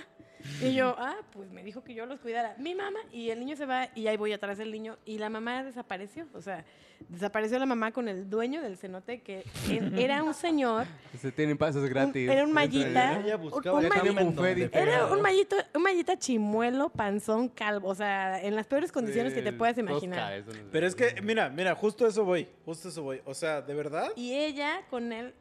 Y 0.61 0.73
yo, 0.75 0.95
ah, 0.97 1.15
pues 1.31 1.49
me 1.51 1.63
dijo 1.63 1.83
que 1.83 1.93
yo 1.93 2.05
los 2.05 2.19
cuidara. 2.19 2.55
Mi 2.57 2.75
mamá. 2.75 2.99
Y 3.11 3.29
el 3.29 3.39
niño 3.39 3.55
se 3.55 3.65
va 3.65 3.89
y 3.95 4.07
ahí 4.07 4.17
voy 4.17 4.33
atrás 4.33 4.57
del 4.57 4.71
niño. 4.71 4.97
Y 5.05 5.17
la 5.17 5.29
mamá 5.29 5.63
desapareció. 5.63 6.25
O 6.33 6.41
sea, 6.41 6.65
desapareció 7.09 7.59
la 7.59 7.65
mamá 7.65 7.91
con 7.91 8.07
el 8.07 8.29
dueño 8.29 8.61
del 8.61 8.77
cenote, 8.77 9.21
que 9.21 9.43
era 9.97 10.23
un 10.23 10.33
señor. 10.33 10.85
Se 11.19 11.31
tienen 11.31 11.57
pasos 11.57 11.87
gratis. 11.89 12.29
era 12.29 12.43
un 12.43 12.51
mallita. 12.51 13.19
Ella 13.19 13.35
un- 13.35 13.41
buscaba 13.43 13.79
un. 13.79 13.85
Era 13.85 15.05
un 15.07 15.21
mallito, 15.21 15.55
un 15.73 15.81
mallita 15.83 16.17
chimuelo, 16.17 16.89
panzón, 16.89 17.49
calvo. 17.49 17.89
O 17.89 17.95
sea, 17.95 18.41
en 18.41 18.55
las 18.55 18.67
peores 18.67 18.91
condiciones 18.91 19.33
que 19.33 19.41
te 19.41 19.53
puedas 19.53 19.77
imaginar. 19.77 20.43
Pero 20.71 20.87
es 20.87 20.95
que, 20.95 21.21
mira, 21.21 21.49
mira, 21.49 21.75
justo 21.75 22.07
eso 22.07 22.23
voy, 22.25 22.47
justo 22.65 22.89
eso 22.89 23.03
voy. 23.03 23.21
O 23.25 23.33
sea, 23.33 23.61
de 23.61 23.73
verdad, 23.73 24.09
Y 24.15 24.33
ella 24.33 24.81
con 24.89 25.11
él. 25.13 25.33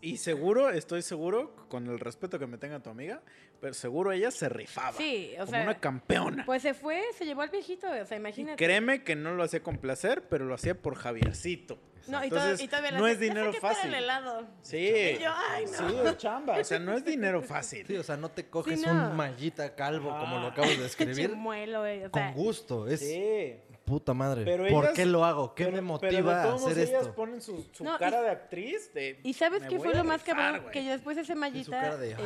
Y 0.00 0.16
seguro, 0.18 0.70
estoy 0.70 1.02
seguro, 1.02 1.54
con 1.68 1.86
el 1.88 1.98
respeto 1.98 2.38
que 2.38 2.46
me 2.46 2.58
tenga 2.58 2.80
tu 2.82 2.90
amiga, 2.90 3.22
pero 3.60 3.74
seguro 3.74 4.12
ella 4.12 4.30
se 4.30 4.48
rifaba. 4.48 4.96
Sí, 4.96 5.32
o 5.34 5.38
como 5.40 5.50
sea, 5.50 5.62
una 5.62 5.78
campeona. 5.80 6.44
Pues 6.46 6.62
se 6.62 6.74
fue, 6.74 7.02
se 7.16 7.24
llevó 7.24 7.42
al 7.42 7.50
viejito. 7.50 7.86
O 7.88 8.04
sea, 8.06 8.16
Y 8.16 8.20
imagínate. 8.20 8.62
créeme 8.64 9.02
que 9.02 9.16
no 9.16 9.34
lo 9.34 9.42
hacía 9.42 9.62
con 9.62 9.78
placer, 9.78 10.28
pero 10.28 10.44
lo 10.44 10.54
hacía 10.54 10.80
por 10.80 10.94
Javiercito. 10.96 11.78
No, 12.06 12.20
y, 12.22 12.24
Entonces, 12.24 12.56
todo- 12.58 12.64
y 12.64 12.68
todavía 12.68 12.90
no 12.92 13.06
es 13.06 13.14
"Ya 13.14 13.18
sé 13.20 13.24
dinero 13.24 13.50
que 13.50 13.60
fácil. 13.60 13.88
el 13.88 13.94
helado. 14.04 14.46
Sí. 14.60 14.76
Y 14.76 15.18
yo, 15.22 15.32
ay, 15.34 15.64
no. 15.64 15.88
Sí, 15.88 15.96
es 16.04 16.16
chamba. 16.18 16.58
O 16.58 16.64
sea, 16.64 16.78
no 16.78 16.92
es 16.92 17.02
dinero 17.04 17.40
fácil. 17.42 17.86
Sí, 17.88 17.96
o 17.96 18.02
sea, 18.02 18.18
no 18.18 18.30
te 18.30 18.46
coges 18.50 18.80
Sí, 18.80 18.86
no. 18.86 18.92
un 19.10 19.16
mallita 19.16 19.74
calvo 19.74 20.10
como 20.10 20.38
lo 20.38 20.46
Ah. 20.48 20.50
acabas 20.50 20.78
de 20.78 20.84
escribir. 20.86 21.30
Chimuelo, 21.30 21.80
güey. 21.80 22.04
O 22.04 22.10
Con 22.10 22.20
sea, 22.22 22.32
gusto, 22.32 22.86
es 22.88 23.00
Sí. 23.00 23.54
Puta 23.84 24.14
madre. 24.14 24.44
Pero 24.44 24.66
¿Por 24.68 24.84
ellas- 24.84 24.94
qué 24.96 25.06
lo 25.06 25.24
hago? 25.24 25.54
¿Qué 25.54 25.64
pero- 25.64 25.76
me 25.76 25.98
pero 25.98 26.12
motiva 26.12 26.40
a 26.40 26.44
todos 26.44 26.60
modos 26.62 26.72
hacer 26.72 26.88
ellas 26.88 27.02
esto? 27.02 27.14
ponen 27.14 27.40
su, 27.42 27.64
su 27.72 27.84
No, 27.84 27.96
y- 27.96 27.98
cara 27.98 28.22
de 28.22 28.30
actriz 28.30 28.92
de... 28.94 29.20
¿Y 29.22 29.32
sabes 29.34 29.62
"Me 29.62 29.68
qué 29.68 29.78
fue 29.78 29.92
a 29.92 29.96
lo 29.96 30.04
más 30.04 30.22
cabrón? 30.22 30.60
güey". 30.62 30.72
Que 30.72 30.84
yo 30.84 30.90
después 30.92 31.16
de 31.16 31.22
Y 31.22 31.26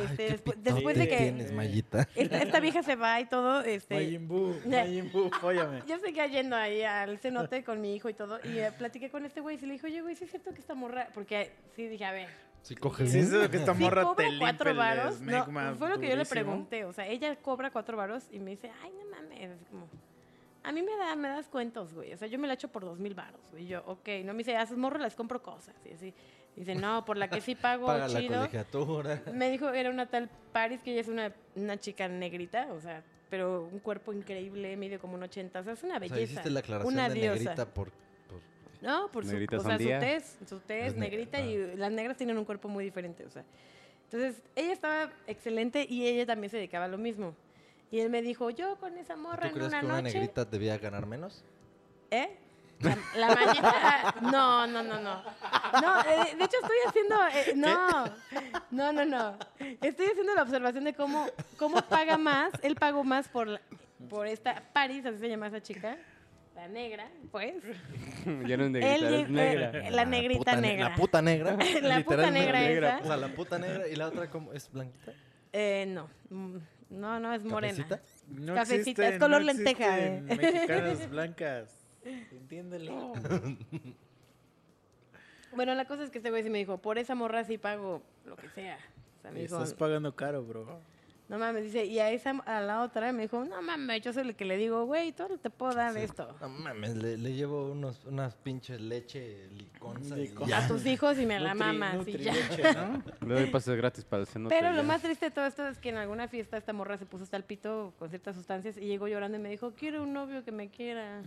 este, 0.05 0.37
despu- 0.37 0.55
después 0.55 0.97
de 0.97 1.07
que 1.07 1.17
tienes, 1.17 1.51
mallita. 1.51 2.07
esta, 2.15 2.37
esta 2.41 2.59
vieja 2.59 2.83
se 2.83 2.95
va 2.95 3.19
y 3.19 3.25
todo, 3.25 3.61
este, 3.61 4.17
Buu, 4.19 4.53
fóllame. 5.41 5.83
yo 5.87 5.99
seguía 5.99 6.27
yendo 6.27 6.55
ahí 6.55 6.83
al 6.83 7.17
cenote 7.19 7.63
con 7.63 7.81
mi 7.81 7.95
hijo 7.95 8.09
y 8.09 8.13
todo, 8.13 8.39
y 8.43 8.57
eh, 8.59 8.71
platiqué 8.77 9.09
con 9.09 9.25
este 9.25 9.41
güey 9.41 9.55
y 9.57 9.59
se 9.59 9.67
le 9.67 9.73
dijo, 9.73 9.87
oye, 9.87 10.01
güey, 10.01 10.15
¿sí 10.15 10.23
es 10.25 10.29
cierto 10.31 10.51
que 10.53 10.59
esta 10.59 10.75
morra? 10.75 11.09
Porque 11.13 11.51
sí 11.75 11.87
dije, 11.87 12.05
a 12.05 12.11
ver, 12.11 12.29
Sí, 12.61 12.75
coge 12.75 13.07
Sí, 13.07 13.19
eso 13.19 13.49
que 13.49 13.55
esta 13.55 13.73
¿sí 13.73 13.79
morra 13.81 14.03
cobra 14.03 14.27
te 14.29 14.37
cuatro 14.37 14.75
varos? 14.75 15.21
No, 15.21 15.45
fue 15.77 15.89
lo 15.89 15.97
que 15.97 16.09
yo 16.09 16.15
le 16.17 16.25
pregunté, 16.25 16.83
o 16.83 16.91
sea, 16.91 17.07
ella 17.07 17.35
cobra 17.37 17.71
cuatro 17.71 17.95
varos 17.95 18.25
y 18.31 18.39
me 18.39 18.51
dice, 18.51 18.69
ay, 18.83 18.91
no 18.99 19.09
mames, 19.09 19.51
así 19.51 19.65
como, 19.71 19.87
a 20.69 20.71
mí 20.71 20.83
me, 20.83 20.95
da, 20.97 21.15
me 21.15 21.27
das 21.29 21.47
cuentos, 21.47 21.93
güey. 21.95 22.13
O 22.13 22.17
sea, 22.17 22.27
yo 22.27 22.37
me 22.37 22.47
la 22.47 22.53
echo 22.53 22.67
por 22.67 22.83
dos 22.85 22.99
mil 22.99 23.15
baros, 23.15 23.41
güey. 23.51 23.63
Y 23.63 23.67
yo, 23.67 23.83
ok. 23.87 24.07
No 24.23 24.33
me 24.33 24.39
dice, 24.39 24.55
a 24.55 24.65
sus 24.67 24.77
morros 24.77 25.01
les 25.01 25.15
compro 25.15 25.41
cosas. 25.41 25.75
Y 25.83 25.93
así. 25.93 26.13
Dice, 26.55 26.75
no, 26.75 27.05
por 27.05 27.17
la 27.17 27.27
que 27.29 27.41
sí 27.41 27.55
pago 27.61 27.87
Paga 27.87 28.07
la 28.07 28.19
chido. 28.19 28.35
colegiatura. 28.37 29.23
Me 29.33 29.49
dijo, 29.49 29.69
era 29.69 29.89
una 29.89 30.05
tal 30.05 30.29
Paris, 30.51 30.79
que 30.83 30.91
ella 30.91 31.01
es 31.01 31.07
una, 31.07 31.33
una 31.55 31.77
chica 31.79 32.07
negrita, 32.07 32.67
o 32.73 32.79
sea, 32.79 33.03
pero 33.31 33.63
un 33.71 33.79
cuerpo 33.79 34.13
increíble, 34.13 34.77
medio 34.77 34.99
como 34.99 35.15
un 35.15 35.23
80. 35.23 35.59
O 35.59 35.63
sea, 35.63 35.73
es 35.73 35.81
una 35.83 35.95
O 35.97 35.99
sea, 35.99 36.07
belleza. 36.09 36.21
hiciste 36.33 36.49
la 36.51 36.59
aclaración 36.59 36.93
una 36.93 37.09
de 37.09 37.15
diosa. 37.15 37.33
negrita 37.39 37.65
por... 37.65 37.89
por- 38.27 38.41
No, 38.81 39.09
por 39.11 39.25
su, 39.25 39.31
Negrita 39.31 39.57
o 39.57 39.61
sea, 39.61 39.77
su 39.77 39.83
tez, 39.85 40.37
su 40.47 40.59
tez 40.59 40.87
Es 40.87 40.93
negra, 40.95 41.09
negrita 41.17 41.37
ah. 41.39 41.41
y 41.41 41.75
las 41.77 41.91
negras 41.91 42.15
tienen 42.17 42.37
un 42.37 42.45
cuerpo 42.45 42.67
muy 42.69 42.83
diferente, 42.83 43.25
o 43.25 43.29
sea. 43.31 43.43
Entonces, 44.05 44.41
ella 44.55 44.73
estaba 44.73 45.11
excelente 45.27 45.85
y 45.89 46.05
ella 46.07 46.25
también 46.27 46.49
se 46.51 46.57
dedicaba 46.57 46.85
a 46.85 46.87
lo 46.89 46.97
mismo. 46.97 47.35
Y 47.91 47.99
él 47.99 48.09
me 48.09 48.21
dijo, 48.21 48.49
yo 48.51 48.77
con 48.77 48.97
esa 48.97 49.15
morra 49.15 49.41
¿Tú 49.43 49.47
en 49.47 49.53
crees 49.53 49.67
una 49.69 49.79
que 49.79 49.85
una 49.85 50.01
noche... 50.01 50.13
negrita 50.13 50.45
debía 50.45 50.77
ganar 50.77 51.05
menos? 51.05 51.43
¿Eh? 52.11 52.29
La, 52.81 52.97
la 53.17 53.35
mañana... 53.35 54.15
No, 54.21 54.67
no, 54.67 54.83
no, 54.83 54.99
no. 55.01 55.23
No, 55.81 55.99
eh, 56.01 56.35
de 56.37 56.43
hecho 56.45 56.57
estoy 56.61 56.77
haciendo... 56.87 57.15
eh, 57.33 57.53
no, 57.55 58.05
no, 58.71 58.93
no, 58.93 59.05
no. 59.05 59.37
Estoy 59.81 60.05
haciendo 60.07 60.33
la 60.35 60.43
observación 60.43 60.83
de 60.83 60.93
cómo, 60.93 61.27
cómo 61.57 61.81
paga 61.81 62.17
más. 62.17 62.51
Él 62.61 62.75
pagó 62.75 63.03
más 63.03 63.27
por, 63.27 63.47
la- 63.47 63.61
por 64.09 64.27
esta... 64.27 64.63
Paris, 64.71 65.05
así 65.05 65.17
se 65.17 65.27
llama 65.29 65.47
esa 65.47 65.61
chica. 65.61 65.97
La 66.55 66.67
negra, 66.67 67.09
pues. 67.31 67.55
ya 68.47 68.57
no 68.57 68.65
es 68.65 68.69
Él 68.69 68.71
negrita, 68.71 68.97
es 68.97 69.09
llegó- 69.09 69.29
negra. 69.29 69.89
La 69.91 70.05
negrita 70.05 70.55
ne- 70.55 70.61
negra. 70.61 70.89
La 70.89 70.95
puta 70.95 71.21
negra. 71.21 71.57
La 71.81 72.03
puta 72.03 72.31
negra 72.31 72.59
negra, 72.59 72.89
esa. 72.97 73.03
O 73.03 73.07
sea, 73.07 73.17
la 73.17 73.27
puta 73.29 73.57
negra 73.59 73.87
y 73.87 73.95
la 73.95 74.07
otra 74.07 74.29
como 74.29 74.53
es 74.53 74.71
blanquita. 74.71 75.13
Eh, 75.53 75.85
no. 75.87 76.07
No, 76.89 77.19
no, 77.19 77.33
es 77.33 77.43
morena. 77.45 77.85
¿Cafecita? 77.87 78.01
No 78.29 78.55
Cafecita, 78.55 79.03
existen- 79.03 79.13
es 79.13 79.19
color 79.19 79.41
no 79.41 79.45
lenteja, 79.53 79.99
eh. 79.99 80.21
Mexicanas 80.21 81.09
blancas. 81.11 81.75
Entiéndelo. 82.03 83.13
Bueno, 85.55 85.73
la 85.75 85.85
cosa 85.85 86.03
es 86.03 86.09
que 86.11 86.19
este 86.19 86.29
güey 86.29 86.43
sí 86.43 86.49
me 86.49 86.59
dijo, 86.59 86.77
por 86.77 86.97
esa 86.97 87.15
morra 87.15 87.43
sí 87.43 87.57
pago 87.57 88.01
lo 88.25 88.35
que 88.35 88.49
sea. 88.49 88.77
O 89.17 89.21
sea, 89.21 89.31
me 89.31 89.41
dijo, 89.41 89.55
Estás 89.55 89.73
pagando 89.73 90.15
caro, 90.15 90.43
bro. 90.43 90.79
No 91.29 91.37
mames, 91.37 91.63
dice, 91.63 91.85
y 91.85 91.99
a 91.99 92.09
esa, 92.11 92.31
a 92.31 92.59
la 92.59 92.81
otra 92.81 93.11
me 93.13 93.21
dijo, 93.21 93.45
no 93.45 93.61
mames, 93.61 94.01
yo 94.01 94.11
soy 94.11 94.23
el 94.27 94.35
que 94.35 94.45
le 94.45 94.57
digo, 94.57 94.85
güey, 94.85 95.11
todo 95.13 95.37
te 95.37 95.49
puedo 95.51 95.73
dar 95.73 95.95
esto. 95.95 96.35
No 96.41 96.49
mames, 96.49 96.95
le, 96.95 97.17
le 97.17 97.33
llevo 97.33 97.71
unos, 97.71 98.03
unas 98.05 98.35
pinches 98.35 98.81
leche 98.81 99.47
liconza 99.51 100.17
y 100.17 100.29
Liconza. 100.29 100.65
A 100.65 100.67
tus 100.67 100.85
hijos 100.87 101.17
y 101.19 101.25
me 101.27 101.39
la 101.39 101.53
Nutri- 101.53 101.57
mamas 101.57 102.07
y 102.07 102.17
ya. 102.17 102.33
Le 103.25 103.33
doy 103.35 103.45
pases 103.51 103.77
gratis 103.77 104.03
para 104.03 104.21
el 104.21 104.27
cenote. 104.27 104.55
Pero 104.55 104.71
lo 104.71 104.77
ya. 104.81 104.83
más 104.87 105.01
triste 105.01 105.25
de 105.25 105.31
todo 105.31 105.45
esto 105.45 105.67
es 105.67 105.77
que 105.77 105.89
en 105.89 105.97
alguna 105.97 106.27
fiesta 106.27 106.57
esta 106.57 106.73
morra 106.73 106.97
se 106.97 107.05
puso 107.05 107.23
hasta 107.23 107.37
el 107.37 107.43
pito 107.43 107.93
con 107.99 108.09
ciertas 108.09 108.35
sustancias 108.35 108.75
y 108.77 108.81
llegó 108.87 109.07
llorando 109.07 109.37
y 109.37 109.41
me 109.41 109.49
dijo, 109.49 109.73
quiero 109.77 110.01
un 110.03 110.13
novio 110.13 110.43
que 110.43 110.51
me 110.51 110.69
quiera. 110.69 111.21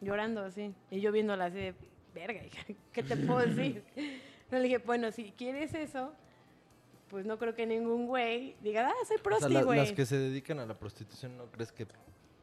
Llorando 0.00 0.42
así. 0.44 0.74
Y 0.90 1.00
yo 1.00 1.10
viéndola 1.12 1.46
así 1.46 1.56
de, 1.58 1.74
verga, 2.14 2.44
hija, 2.44 2.62
¿qué 2.92 3.02
te 3.02 3.16
puedo 3.16 3.40
decir? 3.46 3.84
No, 4.50 4.56
le 4.56 4.64
dije, 4.64 4.78
bueno, 4.78 5.12
si 5.12 5.30
quieres 5.32 5.74
eso, 5.74 6.12
pues 7.08 7.26
no 7.26 7.38
creo 7.38 7.54
que 7.54 7.66
ningún 7.66 8.06
güey 8.06 8.54
diga, 8.62 8.88
ah, 8.88 8.92
soy 9.06 9.16
O 9.16 9.18
sea, 9.18 9.22
prosti, 9.22 9.52
la- 9.54 9.62
güey. 9.62 9.78
las 9.80 9.92
que 9.92 10.06
se 10.06 10.16
dedican 10.18 10.58
a 10.60 10.66
la 10.66 10.74
prostitución, 10.74 11.36
¿no 11.36 11.46
crees 11.50 11.72
que 11.72 11.86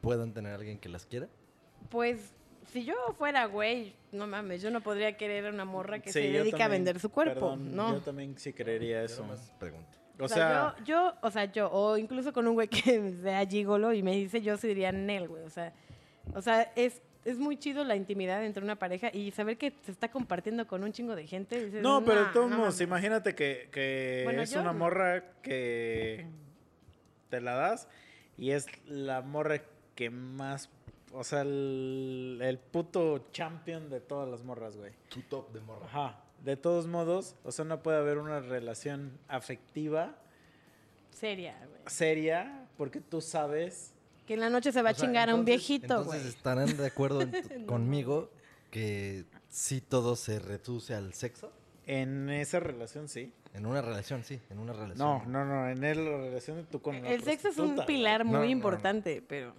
puedan 0.00 0.32
tener 0.32 0.52
a 0.52 0.56
alguien 0.56 0.78
que 0.78 0.88
las 0.88 1.06
quiera? 1.06 1.28
Pues 1.90 2.32
si 2.72 2.84
yo 2.84 2.94
fuera 3.16 3.46
güey, 3.46 3.94
no 4.12 4.26
mames, 4.26 4.60
yo 4.62 4.70
no 4.70 4.80
podría 4.80 5.16
querer 5.16 5.46
a 5.46 5.50
una 5.50 5.64
morra 5.64 6.00
que 6.00 6.12
Sí, 6.12 6.20
se 6.20 6.30
dedica 6.32 6.64
a 6.64 6.68
vender 6.68 6.98
su 6.98 7.10
cuerpo, 7.10 7.34
perdón, 7.34 7.76
¿no? 7.76 7.94
Yo 7.94 8.00
también 8.00 8.36
sí 8.38 8.52
creería 8.52 9.02
eso. 9.02 9.22
nomás 9.22 9.52
pregunto. 9.58 9.98
O 10.18 10.28
sea, 10.28 10.74
yo, 10.78 10.84
yo, 10.84 11.14
o 11.22 11.30
sea, 11.30 11.44
yo, 11.52 11.70
o 11.70 11.96
incluso 11.98 12.32
con 12.32 12.48
un 12.48 12.54
güey 12.54 12.68
que 12.68 13.12
sea 13.22 13.46
gigolo 13.46 13.92
y 13.92 14.02
me 14.02 14.12
dice 14.12 14.40
yo, 14.40 14.56
sí 14.56 14.66
diría 14.68 14.90
Nel, 14.90 15.28
güey. 15.28 15.42
O 15.44 15.50
sea, 15.50 15.72
o 16.34 16.40
sea, 16.40 16.72
es, 16.74 17.02
es 17.26 17.38
muy 17.38 17.58
chido 17.58 17.84
la 17.84 17.96
intimidad 17.96 18.44
entre 18.44 18.62
una 18.64 18.76
pareja 18.76 19.10
y 19.12 19.30
saber 19.32 19.58
que 19.58 19.74
se 19.82 19.90
está 19.92 20.10
compartiendo 20.10 20.66
con 20.66 20.82
un 20.84 20.92
chingo 20.92 21.14
de 21.16 21.26
gente. 21.26 21.64
dices, 21.66 21.82
no, 21.82 22.02
pero 22.04 22.20
de 22.20 22.26
"Nah, 22.26 22.32
todos 22.32 22.50
no 22.50 22.56
modos, 22.58 22.74
mames". 22.74 22.80
imagínate 22.80 23.34
que, 23.34 23.68
que 23.72 24.22
Bueno, 24.24 24.42
es 24.42 24.50
yo 24.50 24.60
una 24.60 24.72
morra 24.72 25.24
que 25.42 26.26
te 27.28 27.40
la 27.40 27.54
das 27.54 27.88
y 28.38 28.52
es 28.52 28.66
la 28.86 29.20
morra 29.22 29.60
que 29.94 30.08
más, 30.10 30.70
o 31.12 31.24
sea, 31.24 31.42
el, 31.42 32.38
el 32.42 32.58
puto 32.58 33.28
champion 33.32 33.90
de 33.90 34.00
todas 34.00 34.28
las 34.28 34.42
morras, 34.44 34.76
güey. 34.76 34.92
Tu 35.08 35.20
top 35.22 35.52
de 35.52 35.60
morra. 35.60 35.86
Ajá. 35.86 36.20
De 36.44 36.56
todos 36.56 36.86
modos, 36.86 37.34
o 37.44 37.50
sea, 37.50 37.64
no 37.64 37.82
puede 37.82 37.98
haber 37.98 38.18
una 38.18 38.40
relación 38.40 39.18
afectiva 39.26 40.14
Seria, 41.10 41.56
güey. 41.66 41.80
seria 41.86 42.66
porque 42.76 43.00
tú 43.00 43.20
sabes 43.20 43.94
Que 44.26 44.34
en 44.34 44.40
la 44.40 44.50
noche 44.50 44.72
se 44.72 44.82
va 44.82 44.90
a 44.90 44.94
sea, 44.94 45.06
chingar 45.06 45.30
a 45.30 45.34
un 45.34 45.44
viejito, 45.44 46.04
güey. 46.04 46.18
Entonces 46.18 46.34
estarán 46.36 46.76
de 46.76 46.86
acuerdo 46.86 47.22
en- 47.22 47.30
conmigo 47.66 48.30
que 48.70 49.24
sí 49.48 49.80
todo 49.80 50.16
se 50.16 50.38
reduce 50.38 50.94
al 50.94 51.14
sexo. 51.14 51.50
en 51.86 52.28
esa 52.30 52.58
relación, 52.60 53.08
sí. 53.08 53.32
En 53.54 53.64
una 53.64 53.80
relación, 53.80 54.22
sí, 54.24 54.38
en 54.50 54.58
una 54.58 54.72
relación. 54.72 54.98
No, 54.98 55.24
no, 55.26 55.44
no, 55.44 55.68
en 55.68 55.82
el- 55.84 56.04
la 56.04 56.18
relación 56.18 56.56
de 56.58 56.64
tú 56.64 56.82
con 56.82 56.94
El 56.96 57.22
sexo 57.22 57.48
es 57.48 57.58
un 57.58 57.76
pilar 57.86 58.24
No, 58.24 58.32
muy 58.32 58.38
no, 58.40 58.44
no. 58.44 58.50
importante, 58.50 59.22
pero... 59.26 59.54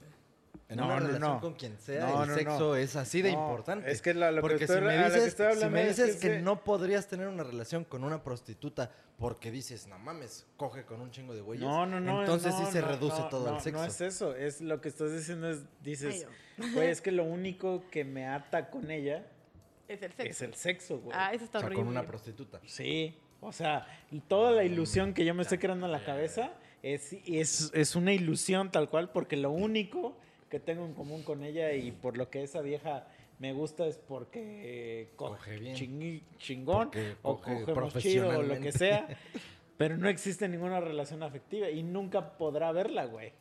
En 0.70 0.78
No, 0.78 0.86
una 0.86 1.00
no, 1.00 1.08
relación 1.08 1.32
no. 1.34 1.40
con 1.42 1.54
quien 1.54 1.78
sea, 1.80 2.08
No, 2.08 2.24
el 2.24 2.30
no, 2.30 2.36
sexo 2.36 2.60
no. 2.60 2.76
es 2.76 2.96
así 2.96 3.22
de 3.22 3.32
No, 3.32 3.42
importante. 3.50 3.90
es 3.92 4.02
que 4.02 4.14
la- 4.14 4.32
lo 4.32 4.38
que 4.38 4.42
porque 4.42 4.64
estoy- 4.66 4.80
si 4.80 4.84
me 4.86 4.98
que 4.98 5.04
dices, 5.06 5.24
estoy 5.28 5.46
si 5.46 5.52
hablando 5.54 5.76
me 5.76 5.82
es 5.90 5.98
dices 5.98 6.16
que 6.16 6.22
que, 6.22 6.34
ese- 6.36 6.42
no 6.42 6.64
podrías 6.64 7.08
tener 7.08 7.28
una 7.28 7.44
relación 7.44 7.84
con 7.86 8.04
una 8.04 8.24
prostituta 8.24 8.92
porque 9.18 9.50
dices, 9.52 9.88
no 9.88 9.98
mames, 9.98 10.46
coge 10.58 10.84
con 10.86 11.02
un 11.02 11.10
chingo 11.12 11.34
de 11.34 11.42
güeyes. 11.42 11.66
No, 11.66 11.86
no, 11.86 12.00
no. 12.00 12.20
Entonces 12.22 12.54
no, 12.54 12.66
sí 12.66 12.72
se 12.72 12.82
no, 12.82 12.88
reduce 12.88 13.20
no, 13.20 13.30
todo 13.30 13.48
no, 13.50 13.56
al 13.56 13.62
sexo. 13.62 13.80
No 13.82 13.86
es 13.88 14.02
eso, 14.02 14.36
es 14.36 14.62
lo 14.62 14.80
que 14.82 14.90
estás 14.90 15.12
diciendo 15.12 15.50
es, 15.50 15.64
dices, 15.82 16.28
güey, 16.74 16.90
es 16.92 17.02
que 17.02 17.12
lo 17.12 17.24
único 17.24 17.84
que 17.90 18.04
me 18.04 18.28
ata 18.28 18.70
con 18.70 18.92
ella 18.92 19.26
Es 19.88 20.02
el 20.02 20.12
sexo. 20.12 20.30
es 20.32 20.42
el 20.42 20.54
sexo, 20.54 21.00
güey. 21.00 21.18
Ah, 21.18 21.32
eso 21.34 21.46
está 21.46 21.60
o 21.60 21.62
sea, 21.62 21.68
horrible. 21.68 21.84
con 21.86 21.92
una 21.92 22.06
prostituta. 22.06 22.60
Sí, 22.66 23.18
o 23.40 23.52
sea, 23.52 23.88
toda 24.28 24.52
la 24.52 24.64
ilusión 24.64 25.14
que 25.14 25.24
yo 25.26 25.34
me 25.34 25.44
estoy 25.44 25.58
creando 25.60 25.86
en 25.86 25.92
la 25.94 26.04
cabeza 26.04 26.52
es, 26.84 27.14
es, 27.26 27.72
es 27.74 27.96
una 27.96 28.14
ilusión 28.14 28.72
tal 28.72 28.88
cual, 28.90 29.10
porque 29.12 29.36
lo 29.36 29.50
único 29.52 30.18
que 30.50 30.60
tengo 30.60 30.86
en 30.86 30.94
común 30.94 31.24
con 31.24 31.44
ella 31.44 31.74
y 31.74 31.92
por 31.92 32.18
lo 32.18 32.30
que 32.30 32.44
esa 32.44 32.62
vieja 32.62 33.08
me 33.40 33.54
gusta 33.54 33.86
es 33.86 33.98
porque 33.98 35.10
coge, 35.16 35.38
Coge 35.38 35.58
bien. 35.60 35.76
chingui- 35.76 36.24
chingón 36.38 36.86
Porque 36.90 37.16
o 37.22 37.40
coge 37.40 38.00
chido 38.00 38.30
o 38.40 38.42
lo 38.44 38.60
que 38.60 38.72
sea, 38.72 39.08
pero 39.78 39.98
no 39.98 40.10
existe 40.10 40.48
ninguna 40.48 40.80
relación 40.80 41.22
afectiva 41.24 41.70
y 41.70 41.84
nunca 41.84 42.38
podrá 42.38 42.72
verla, 42.72 43.06
güey. 43.06 43.32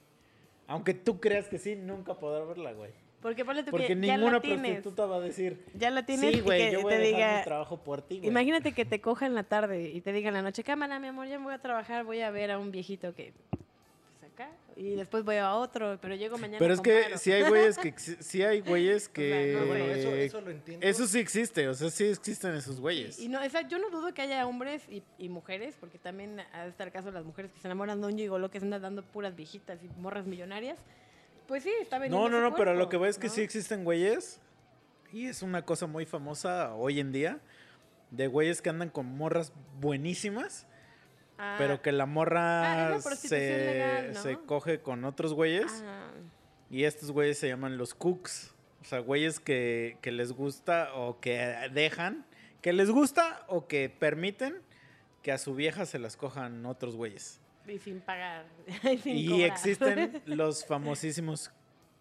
Aunque 0.67 0.95
tú 0.95 1.21
creas 1.21 1.49
que 1.49 1.59
sí, 1.59 1.77
nunca 1.77 2.15
podrá 2.15 2.45
verla, 2.45 2.73
güey. 2.73 2.91
Porque 3.23 3.45
ponle 3.45 3.63
tú 3.65 3.71
Porque 3.71 3.87
que 3.89 3.95
ya 4.07 4.17
ninguna 4.17 4.41
tienes. 4.41 4.61
prostituta 4.61 5.07
va 5.07 5.17
a 5.17 5.21
decir, 5.21 5.65
Ya 5.75 5.91
la 5.91 6.05
tienes 6.05 6.31
sí, 6.33 6.39
y 6.39 6.41
güey, 6.43 6.67
que 6.67 6.73
yo 6.73 6.83
voy 6.83 6.91
te 6.91 6.97
a 6.97 7.01
dejar 7.01 7.17
diga... 7.17 7.39
mi 7.39 7.45
trabajo 7.45 7.79
por 7.83 8.03
ti, 8.03 8.19
güey. 8.19 8.29
Imagínate 8.29 8.73
que 8.73 8.85
te 8.85 9.01
coja 9.01 9.27
en 9.27 9.35
la 9.35 9.45
tarde 9.45 9.89
y 9.91 10.01
te 10.03 10.13
diga 10.13 10.29
en 10.29 10.35
la 10.35 10.43
noche, 10.43 10.63
cámara, 10.63 11.01
mi 11.01 11.07
amor, 11.09 11.27
ya 11.27 11.39
me 11.39 11.45
voy 11.47 11.55
a 11.55 11.59
trabajar, 11.63 12.05
voy 12.05 12.21
a 12.21 12.31
ver 12.31 12.51
a 12.51 12.59
un 12.59 12.71
viejito 12.71 13.15
que... 13.15 13.33
Y 14.77 14.95
después 14.95 15.25
voy 15.25 15.37
a 15.37 15.55
otro, 15.55 15.99
pero 16.03 16.15
llego 16.15 16.37
mañana 16.37 16.59
Pero 16.59 16.75
es 16.75 16.83
que 16.83 17.17
si 17.17 17.33
hay 17.33 17.49
güeyes 17.49 17.79
que 17.79 17.95
sí 17.97 18.43
hay 18.43 18.61
güeyes 18.61 19.09
que 19.09 19.57
no, 19.59 19.67
bueno, 19.67 19.85
eso, 19.87 20.11
eso 20.11 20.41
lo 20.43 20.51
entiendo. 20.51 20.87
eso 20.87 21.07
sí 21.07 21.19
existe, 21.19 21.67
o 21.67 21.75
sea, 21.75 21.89
sí 21.89 22.05
existen 22.05 22.55
esos 22.55 22.79
güeyes. 22.79 23.19
Y 23.19 23.29
no, 23.29 23.43
o 23.43 23.49
sea, 23.49 23.67
yo 23.67 23.79
no 23.79 23.89
dudo 23.89 24.13
que 24.13 24.21
haya 24.21 24.47
hombres 24.47 24.83
y, 24.91 25.03
y 25.17 25.31
mujeres, 25.31 25.77
porque 25.81 25.99
también 25.99 26.41
ha 26.53 26.65
de 26.65 26.69
estar 26.69 26.87
el 26.87 26.93
caso 26.93 27.07
de 27.07 27.15
las 27.15 27.25
mujeres 27.25 27.51
que 27.53 27.59
se 27.59 27.67
enamoran 27.69 28.03
de 28.03 28.07
un 28.07 28.19
gigolo 28.19 28.51
que 28.51 28.61
se 28.61 28.67
anda 28.67 28.79
dando 28.79 29.03
puras 29.03 29.35
viejitas 29.35 29.83
y 29.83 29.89
morras 29.99 30.27
millonarias. 30.27 30.79
Pues 31.49 31.63
sí, 31.63 31.73
está 31.81 31.99
vendiendo 31.99 32.29
No, 32.29 32.41
no, 32.41 32.51
no, 32.51 32.55
pero 32.55 32.75
lo 32.75 32.91
que 32.91 32.99
voy 32.99 33.09
es 33.09 33.19
que 33.19 33.29
¿no? 33.29 33.33
sí 33.33 33.41
existen 33.41 33.83
güeyes 33.83 34.41
y 35.11 35.27
es 35.27 35.43
una 35.43 35.63
cosa 35.63 35.87
muy 35.87 36.05
famosa 36.05 36.75
hoy 36.75 37.01
en 37.01 37.13
día 37.13 37.41
de 38.11 38.27
güeyes 38.27 38.61
que 38.61 38.71
andan 38.71 38.91
con 38.91 39.07
morras 39.07 39.53
buenísimas, 39.81 40.67
Ah, 41.39 41.57
pero 41.59 41.83
que 41.83 41.93
la 41.93 42.05
Ah, 42.05 42.07
morra 42.07 42.99
prostitución 43.03 43.29
se, 43.29 43.75
legal, 43.75 44.13
¿no? 44.15 44.23
se 44.23 44.37
coge 44.39 44.81
con 44.81 45.05
otros 45.05 45.35
güeyes 45.35 45.83
ah, 45.85 46.11
y 46.71 46.85
estos 46.85 47.11
güeyes 47.11 47.39
se 47.39 47.49
llaman 47.49 47.77
los 47.77 47.95
cooks, 47.95 48.55
o 48.81 48.85
sea, 48.85 49.01
güeyes 49.01 49.39
que, 49.41 49.99
que 50.01 50.13
les 50.13 50.33
gusta 50.33 50.95
o 50.95 51.21
que 51.21 51.37
dejan, 51.73 52.25
que 52.63 52.73
les 52.73 52.91
gusta 52.91 53.45
o 53.49 53.67
que 53.67 53.91
permiten 53.91 54.63
que 55.23 55.33
a 55.33 55.39
su 55.39 55.55
vieja 55.55 55.85
se 55.87 55.99
las 55.99 56.17
cojan 56.17 56.65
otros 56.67 56.97
güeyes. 56.97 57.41
y 57.69 57.79
sin 57.79 58.01
pagar. 58.01 58.47
y 58.85 58.97
sin 58.99 59.17
Y 59.17 59.43
existen 59.43 60.23
los 60.27 60.65
famosísimos 60.65 61.51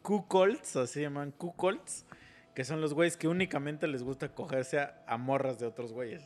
cuckolds, 0.01 0.75
así 0.75 0.93
se 0.95 1.01
llaman 1.01 1.31
cuckolds, 1.31 2.05
que 2.53 2.63
son 2.63 2.79
los 2.79 2.93
güeyes 2.93 3.17
que 3.17 3.27
únicamente 3.27 3.87
les 3.87 4.03
gusta 4.03 4.29
cogerse 4.29 4.79
a, 4.79 5.03
a 5.07 5.17
morras 5.17 5.59
de 5.59 5.65
otros 5.65 5.91
güeyes. 5.91 6.23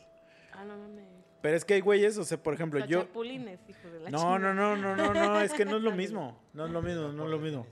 ah, 0.52 0.64
no 0.64 0.76
mames. 0.76 1.19
Pero 1.42 1.56
es 1.56 1.64
que 1.64 1.74
hay 1.74 1.80
güeyes, 1.80 2.18
o 2.18 2.24
sea, 2.24 2.42
por 2.42 2.54
ejemplo, 2.54 2.80
Los 2.80 2.88
yo... 2.88 3.00
chapulines, 3.02 3.60
hijo 3.68 3.88
de 3.88 4.00
la 4.00 4.10
No, 4.10 4.38
no, 4.38 4.52
no, 4.52 4.76
no, 4.76 4.94
no, 4.94 5.14
no, 5.14 5.40
es 5.40 5.52
que 5.52 5.64
no 5.64 5.76
es 5.76 5.82
lo 5.82 5.92
mismo, 5.92 6.38
no 6.52 6.66
es 6.66 6.72
lo 6.72 6.82
mismo, 6.82 7.08
no 7.12 7.24
es 7.24 7.30
lo 7.30 7.38
mismo. 7.38 7.66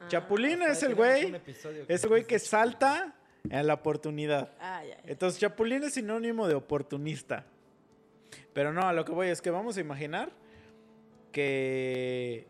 Ah, 0.00 0.08
Chapulín 0.08 0.62
Hasta 0.62 0.72
es 0.72 0.82
el 0.82 0.94
güey, 0.94 1.26
un 1.26 1.34
episodio 1.36 1.84
es 1.88 2.02
el 2.02 2.08
güey 2.08 2.24
que 2.24 2.38
salta 2.38 3.14
en 3.48 3.66
la 3.66 3.74
oportunidad. 3.74 4.52
Ah, 4.58 4.82
ya, 4.84 4.96
ya. 4.96 5.10
Entonces, 5.10 5.40
chapulín 5.40 5.84
es 5.84 5.94
sinónimo 5.94 6.48
de 6.48 6.54
oportunista. 6.54 7.46
Pero 8.52 8.72
no, 8.72 8.82
a 8.82 8.92
lo 8.92 9.04
que 9.04 9.12
voy 9.12 9.28
es 9.28 9.40
que 9.40 9.50
vamos 9.50 9.76
a 9.76 9.80
imaginar 9.80 10.30
que 11.30 12.46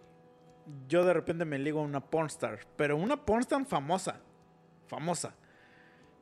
yo 0.88 1.04
de 1.04 1.12
repente 1.14 1.44
me 1.44 1.58
ligo 1.58 1.80
a 1.80 1.82
una 1.82 2.00
pornstar, 2.00 2.60
pero 2.76 2.96
una 2.96 3.24
pornstar 3.24 3.64
famosa, 3.66 4.20
famosa, 4.86 5.34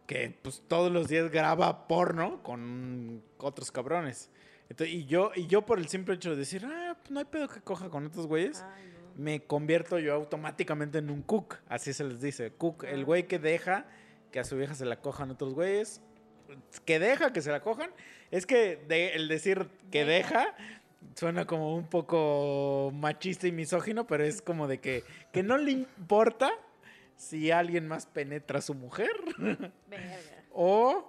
que 0.07 0.37
pues 0.43 0.63
todos 0.69 0.91
los 0.93 1.09
días 1.09 1.31
graba 1.31 1.87
porno 1.89 2.43
con 2.43 3.23
otros 3.39 3.71
cabrones. 3.71 4.31
Entonces, 4.69 4.95
y 4.95 5.05
yo 5.07 5.33
y 5.35 5.47
yo 5.47 5.63
por 5.63 5.79
el 5.79 5.89
simple 5.89 6.15
hecho 6.15 6.31
de 6.31 6.37
decir, 6.37 6.65
ah, 6.67 6.97
pues 7.01 7.11
no 7.11 7.19
hay 7.19 7.27
pedo 7.27 7.49
que 7.49 7.61
coja 7.61 7.89
con 7.91 8.07
otros 8.07 8.27
güeyes, 8.27 8.63
Ay, 8.75 8.85
no. 9.17 9.23
me 9.23 9.41
convierto 9.45 9.99
yo 9.99 10.15
automáticamente 10.15 10.99
en 10.99 11.11
un 11.11 11.23
cook, 11.23 11.57
así 11.69 11.93
se 11.93 12.05
les 12.05 12.21
dice, 12.21 12.53
cook, 12.53 12.85
el 12.85 13.01
Ah. 13.03 13.05
güey 13.05 13.27
que 13.29 13.39
deja 13.39 13.87
que 14.31 14.41
a 14.41 14.45
su 14.45 14.57
vieja 14.57 14.75
se 14.75 14.87
la 14.87 14.97
cojan 15.01 15.31
otros 15.31 15.53
güeyes, 15.55 16.01
que 16.87 16.99
deja 16.99 17.33
que 17.33 17.43
se 17.43 17.51
la 17.51 17.61
cojan, 17.61 17.91
es 18.31 18.47
que 18.47 18.77
de- 18.89 19.15
el 19.15 19.29
decir 19.29 19.69
que 19.91 20.05
deja 20.07 20.55
suena 21.17 21.45
como 21.47 21.75
un 21.77 21.87
poco 21.89 22.91
machista 22.95 23.47
y 23.47 23.53
misógino, 23.53 24.07
pero 24.07 24.25
es 24.25 24.41
como 24.41 24.69
de 24.69 24.81
que, 24.81 25.05
que 25.33 25.43
no 25.43 25.59
le 25.59 25.73
importa 25.73 26.51
si 27.17 27.51
alguien 27.51 27.87
más 27.89 28.07
penetra 28.07 28.59
a 28.59 28.63
su 28.63 28.75
mujer 28.75 29.11
Verga. 29.89 30.17
o 30.53 31.09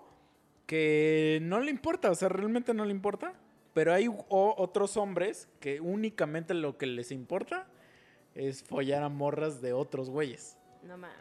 que 0.66 1.40
no 1.42 1.60
le 1.60 1.70
importa, 1.72 2.10
o 2.12 2.16
sea, 2.16 2.30
realmente 2.30 2.74
no 2.74 2.86
le 2.86 2.92
importa. 2.92 3.34
Pero 3.74 3.92
hay 3.92 4.08
otros 4.30 4.98
hombres 4.98 5.50
que 5.60 5.82
únicamente 5.82 6.54
lo 6.54 6.78
que 6.78 6.86
les 6.86 7.12
importa 7.12 7.66
es 8.36 8.64
follar 8.64 9.02
a 9.02 9.10
morras 9.10 9.62
de 9.62 9.74
otros 9.74 10.12
güeyes. 10.12 10.58
No 10.84 10.96
mames. 10.98 11.14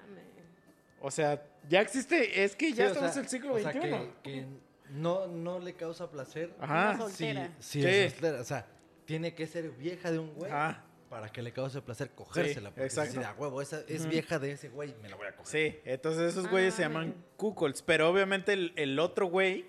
O 1.01 1.11
sea, 1.11 1.43
ya 1.69 1.81
existe, 1.81 2.45
es 2.45 2.55
que 2.55 2.73
ya 2.73 2.77
Sí, 2.77 2.83
o 2.83 2.87
estamos 2.89 3.11
sea, 3.13 3.21
en 3.21 3.25
el 3.25 3.31
siglo 3.31 3.55
o 3.55 3.59
sea, 3.59 3.73
XXI. 3.73 3.81
que, 3.81 4.11
que 4.23 4.47
no, 4.91 5.27
no 5.27 5.59
le 5.61 5.75
causa 5.75 6.11
placer. 6.11 6.55
Ajá. 6.61 6.91
Una 6.91 6.93
Sí, 6.95 7.01
soltera. 7.25 7.51
sí, 7.59 7.83
Sí. 7.83 7.89
es 7.89 8.13
soltera. 8.13 8.41
O 8.41 8.45
sea, 8.45 8.67
tiene 9.07 9.35
que 9.35 9.47
ser 9.47 9.71
vieja 9.71 10.13
de 10.13 10.19
un 10.19 10.35
güey 10.35 10.51
Ajá. 10.53 10.85
Para 11.13 11.29
que 11.29 11.43
le 11.43 11.53
cause 11.53 11.83
placer 11.83 12.11
cogérsela. 12.13 12.71
porque 12.71 12.87
es 12.87 12.97
exacto. 12.97 13.21
de, 13.21 13.27
a 13.27 13.35
huevo, 13.35 13.61
esa 13.61 13.83
es 13.87 14.07
vieja 14.07 14.39
de 14.39 14.53
ese 14.53 14.71
güey, 14.71 14.95
me 15.03 15.11
la 15.11 15.17
voy 15.17 15.27
a 15.27 15.37
coger. 15.37 15.73
Sí, 15.75 15.79
entonces 15.85 16.33
esos 16.33 16.49
güeyes 16.49 16.73
se 16.73 16.85
Ah, 16.85 16.89
llaman 16.89 17.15
cuckolds, 17.37 17.83
pero 17.83 18.09
obviamente 18.09 18.55
el, 18.55 18.73
el 18.77 18.99
otro 18.99 19.27
güey 19.27 19.67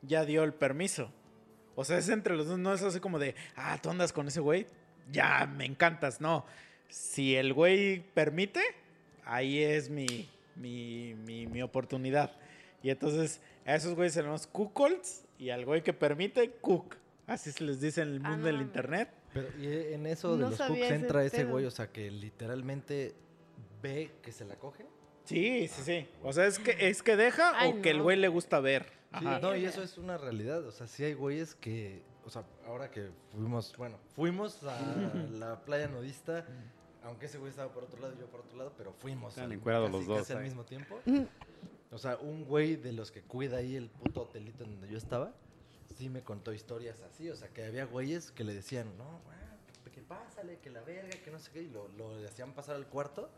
ya 0.00 0.24
dio 0.24 0.44
el 0.44 0.54
permiso. 0.54 1.12
O 1.74 1.84
sea, 1.84 1.98
es 1.98 2.08
entre 2.08 2.34
los 2.36 2.46
dos, 2.46 2.58
no 2.58 2.72
es 2.72 2.82
así 2.82 3.00
como 3.00 3.18
de, 3.18 3.34
ah, 3.54 3.78
tú 3.82 3.90
andas 3.90 4.14
con 4.14 4.28
ese 4.28 4.40
güey, 4.40 4.66
ya 5.10 5.46
me 5.46 5.66
encantas, 5.66 6.22
no. 6.22 6.46
Si 6.88 7.36
el 7.36 7.52
güey 7.52 8.00
permite, 8.14 8.62
ahí 9.26 9.62
es 9.62 9.90
mi, 9.90 10.30
mi, 10.56 11.12
mi, 11.26 11.46
mi 11.46 11.60
oportunidad. 11.60 12.34
Y 12.82 12.88
entonces 12.88 13.42
a 13.66 13.74
esos 13.74 13.94
güeyes 13.94 14.14
se 14.14 14.22
les 14.22 14.26
llama 14.30 14.40
cuckolds 14.50 15.26
y 15.38 15.50
al 15.50 15.66
güey 15.66 15.82
que 15.82 15.92
permite, 15.92 16.50
cook. 16.62 16.96
Así 17.26 17.52
se 17.52 17.62
les 17.62 17.78
dice 17.78 18.00
en 18.00 18.08
el 18.08 18.16
Ah, 18.24 18.30
mundo 18.30 18.38
no 18.38 18.44
del 18.46 18.54
mames. 18.56 18.68
internet. 18.68 19.08
Pero 19.32 19.48
y 19.58 19.66
en 19.94 20.06
eso 20.06 20.36
de 20.36 20.42
No 20.42 20.50
los 20.50 20.60
ese 20.60 20.94
entra 20.94 21.24
ese 21.24 21.44
güey, 21.44 21.64
o 21.64 21.70
sea, 21.70 21.90
que 21.90 22.10
literalmente 22.10 23.14
ve 23.82 24.10
que 24.22 24.32
se 24.32 24.44
la 24.44 24.56
coge. 24.56 24.86
Sí, 25.24 25.68
sí, 25.68 25.82
sí. 25.82 26.08
O 26.22 26.32
sea, 26.32 26.46
es 26.46 26.58
que, 26.58 26.76
es 26.88 27.02
que 27.02 27.16
deja 27.16 27.52
Ay, 27.54 27.74
o 27.78 27.82
que 27.82 27.90
el 27.90 28.02
güey 28.02 28.16
le 28.18 28.28
gusta 28.28 28.60
ver. 28.60 28.86
Sí, 29.18 29.24
no, 29.40 29.54
y 29.56 29.64
eso 29.64 29.82
es 29.82 29.98
una 29.98 30.18
realidad. 30.18 30.66
O 30.66 30.72
sea, 30.72 30.86
sí 30.86 31.04
hay 31.04 31.14
güeyes 31.14 31.54
que, 31.54 32.02
o 32.24 32.30
sea, 32.30 32.44
ahora 32.66 32.90
que 32.90 33.10
fuimos, 33.30 33.74
bueno, 33.76 33.98
fuimos 34.14 34.62
a 34.64 34.78
la 35.32 35.64
playa 35.64 35.88
nudista, 35.88 36.44
aunque 37.04 37.26
ese 37.26 37.38
güey 37.38 37.50
estaba 37.50 37.72
por 37.72 37.84
otro 37.84 38.00
lado 38.00 38.14
y 38.16 38.20
yo 38.20 38.26
por 38.26 38.40
otro 38.40 38.56
lado, 38.58 38.72
pero 38.76 38.92
fuimos. 38.92 39.38
Al- 39.38 39.52
encuerados 39.52 39.90
los 39.90 40.06
dos 40.06 40.18
casi 40.18 40.32
al 40.32 40.42
mismo 40.42 40.64
tiempo. 40.64 40.98
O 41.94 41.98
sea, 41.98 42.16
un 42.16 42.46
güey 42.46 42.76
de 42.76 42.90
los 42.94 43.12
que 43.12 43.20
cuida 43.20 43.58
ahí 43.58 43.76
el 43.76 43.90
puto 43.90 44.22
hotelito 44.22 44.64
en 44.64 44.70
donde 44.70 44.88
yo 44.88 44.96
estaba, 44.96 45.34
sí 45.92 46.08
me 46.08 46.22
contó 46.22 46.52
historias 46.52 47.00
así. 47.02 47.28
O 47.30 47.36
sea, 47.36 47.48
que 47.48 47.64
había 47.64 47.84
güeyes 47.86 48.30
que 48.32 48.44
le 48.44 48.54
decían, 48.54 48.86
no, 48.98 49.20
güey, 49.24 49.92
que 49.94 50.00
pásale, 50.02 50.58
que 50.60 50.70
la 50.70 50.80
verga, 50.82 51.10
que 51.22 51.30
no 51.30 51.38
sé 51.38 51.50
qué, 51.52 51.62
y 51.62 51.68
lo, 51.68 51.88
lo 51.88 52.26
hacían 52.26 52.52
pasar 52.54 52.76
al 52.76 52.86
cuarto. 52.86 53.30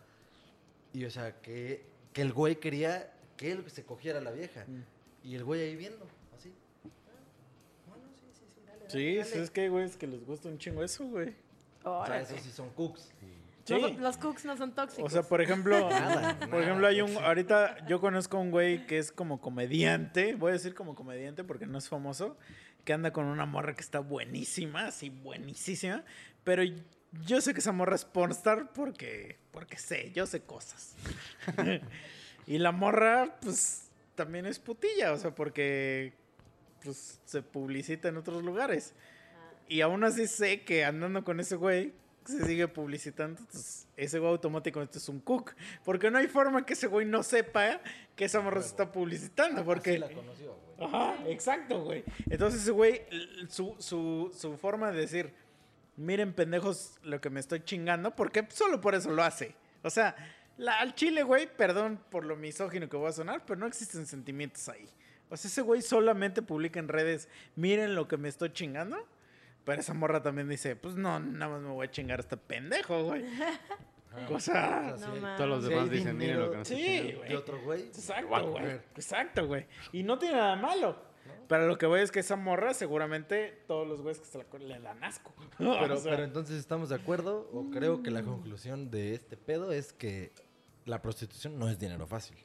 Y 0.93 1.05
o 1.05 1.11
sea, 1.11 1.41
que, 1.41 1.85
que 2.13 2.23
el 2.23 2.33
güey 2.33 2.57
quería 2.57 3.13
que 3.37 3.51
él 3.53 3.69
se 3.71 3.85
cogiera 3.85 4.19
a 4.21 4.23
la 4.23 4.31
vieja. 4.31 4.65
Mm. 4.67 4.85
Y 5.29 5.35
el 5.35 5.45
güey 5.45 5.63
ahí 5.63 5.75
viendo, 5.75 6.07
así. 6.37 6.53
Ah, 6.85 7.89
bueno, 7.89 8.05
sí, 8.15 8.27
sí, 8.33 8.45
sí, 8.55 8.61
dale, 8.67 8.79
dale, 8.79 8.91
Sí, 8.91 9.17
dale. 9.17 9.43
es 9.43 9.51
que 9.51 9.61
hay 9.63 9.69
güeyes 9.69 9.97
que 9.97 10.07
les 10.07 10.25
gusta 10.25 10.49
un 10.49 10.59
chingo 10.59 10.83
eso, 10.85 11.05
güey. 11.07 11.31
O 11.81 11.83
sea, 11.83 11.91
Órale. 12.01 12.23
esos 12.23 12.41
sí 12.41 12.51
son 12.51 12.71
cooks. 12.71 13.13
Sí. 13.21 13.27
No 13.69 13.81
son- 13.81 14.03
los 14.03 14.17
cooks 14.19 14.45
no 14.45 14.57
son 14.57 14.73
tóxicos. 14.75 15.05
O 15.05 15.09
sea, 15.13 15.23
por 15.23 15.41
ejemplo, 15.41 15.79
Nada, 15.91 16.39
por 16.39 16.49
nada, 16.51 16.63
ejemplo, 16.63 16.87
hay 16.87 17.01
un, 17.01 17.09
sí. 17.11 17.17
ahorita 17.19 17.87
yo 17.87 18.01
conozco 18.01 18.37
a 18.37 18.41
un 18.41 18.51
güey 18.51 18.87
que 18.87 18.99
es 18.99 19.11
como 19.13 19.41
comediante, 19.41 20.35
voy 20.35 20.51
a 20.51 20.53
decir 20.55 20.75
como 20.75 20.95
comediante 20.95 21.45
porque 21.45 21.67
no 21.67 21.79
es 21.79 21.89
famoso, 21.89 22.37
que 22.85 22.93
anda 22.93 23.13
con 23.13 23.25
una 23.25 23.47
morra 23.47 23.75
que 23.75 23.81
está 23.81 24.01
buenísima, 24.01 24.87
así 24.87 25.09
buenísima, 25.09 26.05
pero 26.45 26.63
yo 27.25 27.41
sé 27.41 27.55
que 27.55 27.61
esa 27.61 27.73
morra 27.73 27.95
es 27.95 28.05
pornstar 28.05 28.73
porque, 28.73 29.39
porque 29.53 29.79
sé, 29.79 30.11
yo 30.13 30.27
sé 30.27 30.43
cosas. 30.43 30.95
y 32.47 32.59
la 32.59 32.73
morra, 32.73 33.37
pues, 33.41 33.91
también 34.15 34.47
es 34.47 34.59
putilla, 34.59 35.13
o 35.13 35.17
sea, 35.17 35.35
porque, 35.35 36.13
pues, 36.83 37.21
se 37.25 37.41
publicita 37.43 38.09
en 38.09 38.17
otros 38.19 38.43
lugares. 38.43 38.95
Y 39.69 39.81
aún 39.81 40.05
así 40.05 40.27
sé 40.27 40.63
que 40.63 40.85
andando 40.85 41.25
con 41.25 41.41
ese 41.41 41.57
güey 41.57 41.95
se 42.25 42.45
sigue 42.47 42.69
publicitando. 42.69 43.41
Entonces, 43.41 43.87
ese 43.97 44.19
güey 44.19 44.31
automáticamente 44.31 44.99
es 44.99 45.09
un 45.09 45.21
cook. 45.21 45.53
Porque 45.85 46.11
no 46.11 46.19
hay 46.19 46.27
forma 46.29 46.65
que 46.65 46.73
ese 46.75 46.87
güey 46.87 47.07
no 47.07 47.23
sepa 47.23 47.81
que 48.17 48.25
esa 48.25 48.41
morra 48.41 48.61
se 48.63 48.69
está 48.69 48.91
publicitando. 48.93 49.65
Porque. 49.65 49.91
Así 49.91 49.99
la 49.99 50.11
conoció, 50.13 50.55
güey. 50.77 50.89
Ajá, 50.89 51.17
exacto, 51.29 51.83
güey. 51.85 52.05
Entonces 52.29 52.63
ese 52.63 52.71
güey, 52.73 53.03
su, 53.49 53.75
su, 53.79 54.33
su 54.37 54.57
forma 54.57 54.91
de 54.91 55.01
decir, 55.01 55.33
miren 55.97 56.33
pendejos 56.33 56.99
lo 57.03 57.21
que 57.21 57.31
me 57.31 57.39
estoy 57.41 57.61
chingando, 57.63 58.15
porque 58.17 58.47
solo 58.51 58.81
por 58.81 58.95
eso 58.95 59.11
lo 59.11 59.23
hace. 59.23 59.55
O 59.83 59.91
sea, 59.91 60.17
la- 60.59 60.81
al 60.81 60.95
chile, 60.95 61.23
güey, 61.23 61.49
perdón 61.57 62.01
por 62.11 62.25
lo 62.25 62.35
misógino 62.37 62.89
que 62.89 62.97
voy 62.97 63.09
a 63.09 63.13
sonar, 63.13 63.45
pero 63.47 63.61
no 63.61 63.67
existen 63.67 64.07
sentimientos 64.07 64.69
ahí. 64.69 64.89
O 65.31 65.37
sea, 65.37 65.49
ese 65.49 65.63
güey 65.63 65.81
solamente 65.81 66.43
publica 66.43 66.81
en 66.81 66.89
redes, 66.89 67.29
miren 67.57 67.95
lo 67.95 68.09
que 68.09 68.17
me 68.17 68.29
estoy 68.29 68.51
chingando. 68.53 68.97
Pero 69.65 69.81
esa 69.81 69.95
morra 69.95 70.23
también 70.23 70.49
dice, 70.49 70.77
pues 70.77 70.95
no, 70.97 71.19
nada 71.21 71.53
más 71.53 71.63
me 71.63 71.71
voy 71.71 71.87
a 71.87 71.91
chingar 71.91 72.19
a 72.19 72.23
este 72.23 72.37
pendejo, 72.37 73.05
güey. 73.05 73.25
No 74.31 74.39
sí 74.39 74.51
hay- 74.53 74.61
mames. 74.61 75.37
Todos 75.37 75.49
los 75.49 75.65
demás 75.69 75.91
dicen, 75.91 76.17
miren 76.17 76.39
lo 76.41 76.51
que 76.51 76.57
nos 76.59 76.69
Sí, 76.69 76.75
está 76.75 76.93
chingando". 76.99 77.19
güey. 77.19 77.29
De 77.31 77.37
otro 77.37 77.63
güey. 77.63 77.83
Exacto, 77.83 78.51
güey. 78.51 78.73
Exacto, 78.95 79.47
güey. 79.47 79.67
Y 79.93 80.03
no 80.03 80.19
tiene 80.19 80.37
nada 80.37 80.57
malo. 80.57 80.97
Pero 81.49 81.67
lo 81.67 81.77
que 81.79 81.87
voy 81.87 82.01
es 82.01 82.11
que 82.13 82.21
esa 82.21 82.37
morra, 82.37 82.75
seguramente 82.75 83.65
todos 83.67 83.87
los 83.89 84.01
güeyes 84.03 84.21
que 84.21 84.27
se 84.27 84.39
la 84.39 84.45
le 84.59 84.81
dan 84.81 85.03
asco. 85.03 85.35
Pero, 85.59 85.95
O 85.95 85.97
sea, 85.97 86.13
pero 86.13 86.25
entonces 86.25 86.59
estamos 86.59 86.89
de 86.91 86.95
acuerdo, 86.97 87.49
o 87.53 87.71
creo 87.71 88.03
que 88.03 88.11
la 88.11 88.23
conclusión 88.23 88.91
de 88.91 89.15
este 89.15 89.37
pedo 89.37 89.73
es 89.73 89.93
que 89.93 90.33
la 90.85 91.01
prostitución 91.03 91.59
no 91.59 91.69
es 91.69 91.79
dinero 91.79 92.07
fácil. 92.07 92.37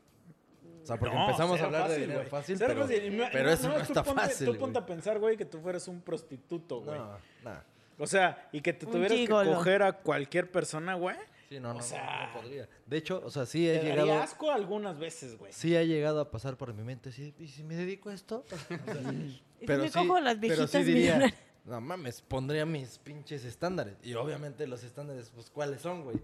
O 0.83 0.85
sea, 0.85 0.97
porque 0.97 1.15
no, 1.15 1.25
empezamos 1.25 1.59
a 1.61 1.65
hablar 1.65 1.81
de 1.83 1.87
fácil, 1.89 2.07
dinero 2.07 2.29
fácil, 2.29 2.57
pero, 2.59 2.81
fácil. 2.81 3.05
Y 3.05 3.09
me- 3.11 3.29
pero 3.31 3.49
eso 3.51 3.67
no 3.69 3.75
tú 3.75 3.81
está 3.81 4.03
ponte- 4.03 4.21
fácil. 4.21 4.45
Tú 4.47 4.57
ponte 4.57 4.79
a 4.79 4.85
pensar, 4.85 5.19
güey, 5.19 5.37
que 5.37 5.45
tú 5.45 5.59
fueras 5.59 5.87
un 5.87 6.01
prostituto, 6.01 6.81
güey. 6.81 6.97
No, 6.99 7.17
nada. 7.43 7.65
O 7.97 8.07
sea, 8.07 8.47
y 8.51 8.61
que 8.61 8.71
te 8.73 8.85
Un 8.85 8.91
tuvieras 8.93 9.17
que 9.17 9.27
coger 9.27 9.83
a 9.83 9.93
cualquier 9.93 10.49
persona, 10.51 10.95
güey. 10.95 11.15
Sí, 11.49 11.59
no, 11.59 11.69
no, 11.69 11.75
O 11.75 11.77
no, 11.79 11.81
sea, 11.81 12.27
no 12.33 12.41
podría. 12.41 12.69
De 12.85 12.97
hecho, 12.97 13.21
o 13.25 13.29
sea, 13.31 13.45
sí 13.45 13.67
he 13.67 13.73
daría 13.77 13.95
llegado, 13.95 14.21
asco 14.21 14.51
algunas 14.51 14.99
veces, 14.99 15.37
güey. 15.37 15.51
sí 15.51 15.75
ha 15.75 15.83
llegado 15.83 16.21
a 16.21 16.29
pasar 16.31 16.55
por 16.57 16.73
mi 16.73 16.83
mente, 16.83 17.11
sí, 17.11 17.33
¿y 17.39 17.47
si 17.47 17.63
me 17.63 17.75
dedico 17.75 18.09
a 18.09 18.13
esto? 18.13 18.45
O 18.51 18.55
sea, 18.57 19.11
¿Y 19.59 19.65
si 19.65 19.67
me 19.67 19.91
cojo 19.91 20.15
a 20.15 20.21
las 20.21 20.35
pero 20.37 20.55
viejitas 20.55 20.85
diría, 20.85 21.33
no 21.65 21.81
mames, 21.81 22.21
pondría 22.21 22.65
mis 22.65 22.99
pinches 22.99 23.43
estándares. 23.45 23.95
Y 24.03 24.13
obviamente 24.13 24.65
los 24.67 24.83
estándares, 24.83 25.31
pues, 25.33 25.49
¿cuáles 25.49 25.81
son, 25.81 26.03
güey? 26.03 26.17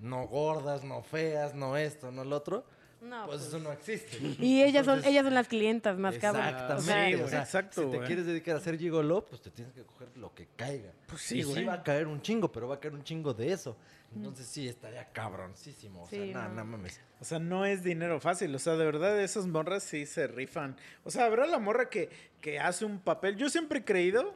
No 0.00 0.26
gordas, 0.26 0.82
no 0.82 1.02
feas, 1.02 1.54
no 1.54 1.76
esto, 1.76 2.10
no 2.10 2.24
lo 2.24 2.34
otro. 2.36 2.64
No, 3.02 3.26
pues, 3.26 3.38
pues. 3.38 3.48
eso 3.48 3.58
no 3.58 3.72
existe. 3.72 4.18
Y 4.38 4.62
ellas 4.62 4.86
son, 4.86 5.04
ellas 5.04 5.24
son 5.24 5.34
las 5.34 5.48
clientas 5.48 5.98
más 5.98 6.16
cabrón. 6.18 6.46
Exactamente. 6.46 7.16
Sí, 7.16 7.22
o 7.22 7.28
sea, 7.28 7.40
exacto, 7.42 7.82
si 7.82 7.90
te 7.90 7.96
güey. 7.96 8.06
quieres 8.06 8.26
dedicar 8.26 8.56
a 8.56 8.60
ser 8.60 8.78
gigolo, 8.78 9.24
pues 9.26 9.42
te 9.42 9.50
tienes 9.50 9.74
que 9.74 9.82
coger 9.82 10.08
lo 10.16 10.32
que 10.34 10.46
caiga. 10.56 10.92
Pues 11.08 11.20
sí, 11.22 11.38
y 11.40 11.42
güey. 11.42 11.56
sí 11.56 11.64
va 11.64 11.74
a 11.74 11.82
caer 11.82 12.06
un 12.06 12.22
chingo, 12.22 12.50
pero 12.52 12.68
va 12.68 12.76
a 12.76 12.80
caer 12.80 12.94
un 12.94 13.02
chingo 13.02 13.34
de 13.34 13.52
eso. 13.52 13.76
Entonces 14.14 14.46
sí, 14.46 14.68
estaría 14.68 15.06
cabroncísimo. 15.10 16.02
O 16.04 16.08
sea, 16.08 16.22
Sí, 16.22 16.32
nada, 16.32 16.48
no. 16.48 16.54
nada 16.54 16.64
mames. 16.64 17.00
O 17.18 17.24
sea, 17.24 17.38
no 17.38 17.64
es 17.64 17.82
dinero 17.82 18.20
fácil. 18.20 18.54
O 18.54 18.58
sea, 18.58 18.76
de 18.76 18.84
verdad, 18.84 19.18
esas 19.20 19.46
morras 19.46 19.82
sí 19.82 20.06
se 20.06 20.26
rifan. 20.26 20.76
O 21.02 21.10
sea, 21.10 21.24
habrá 21.24 21.46
la 21.46 21.58
morra 21.58 21.88
que, 21.88 22.10
que 22.40 22.60
hace 22.60 22.84
un 22.84 22.98
papel. 23.00 23.36
Yo 23.36 23.48
siempre 23.48 23.78
he 23.80 23.84
creído 23.84 24.34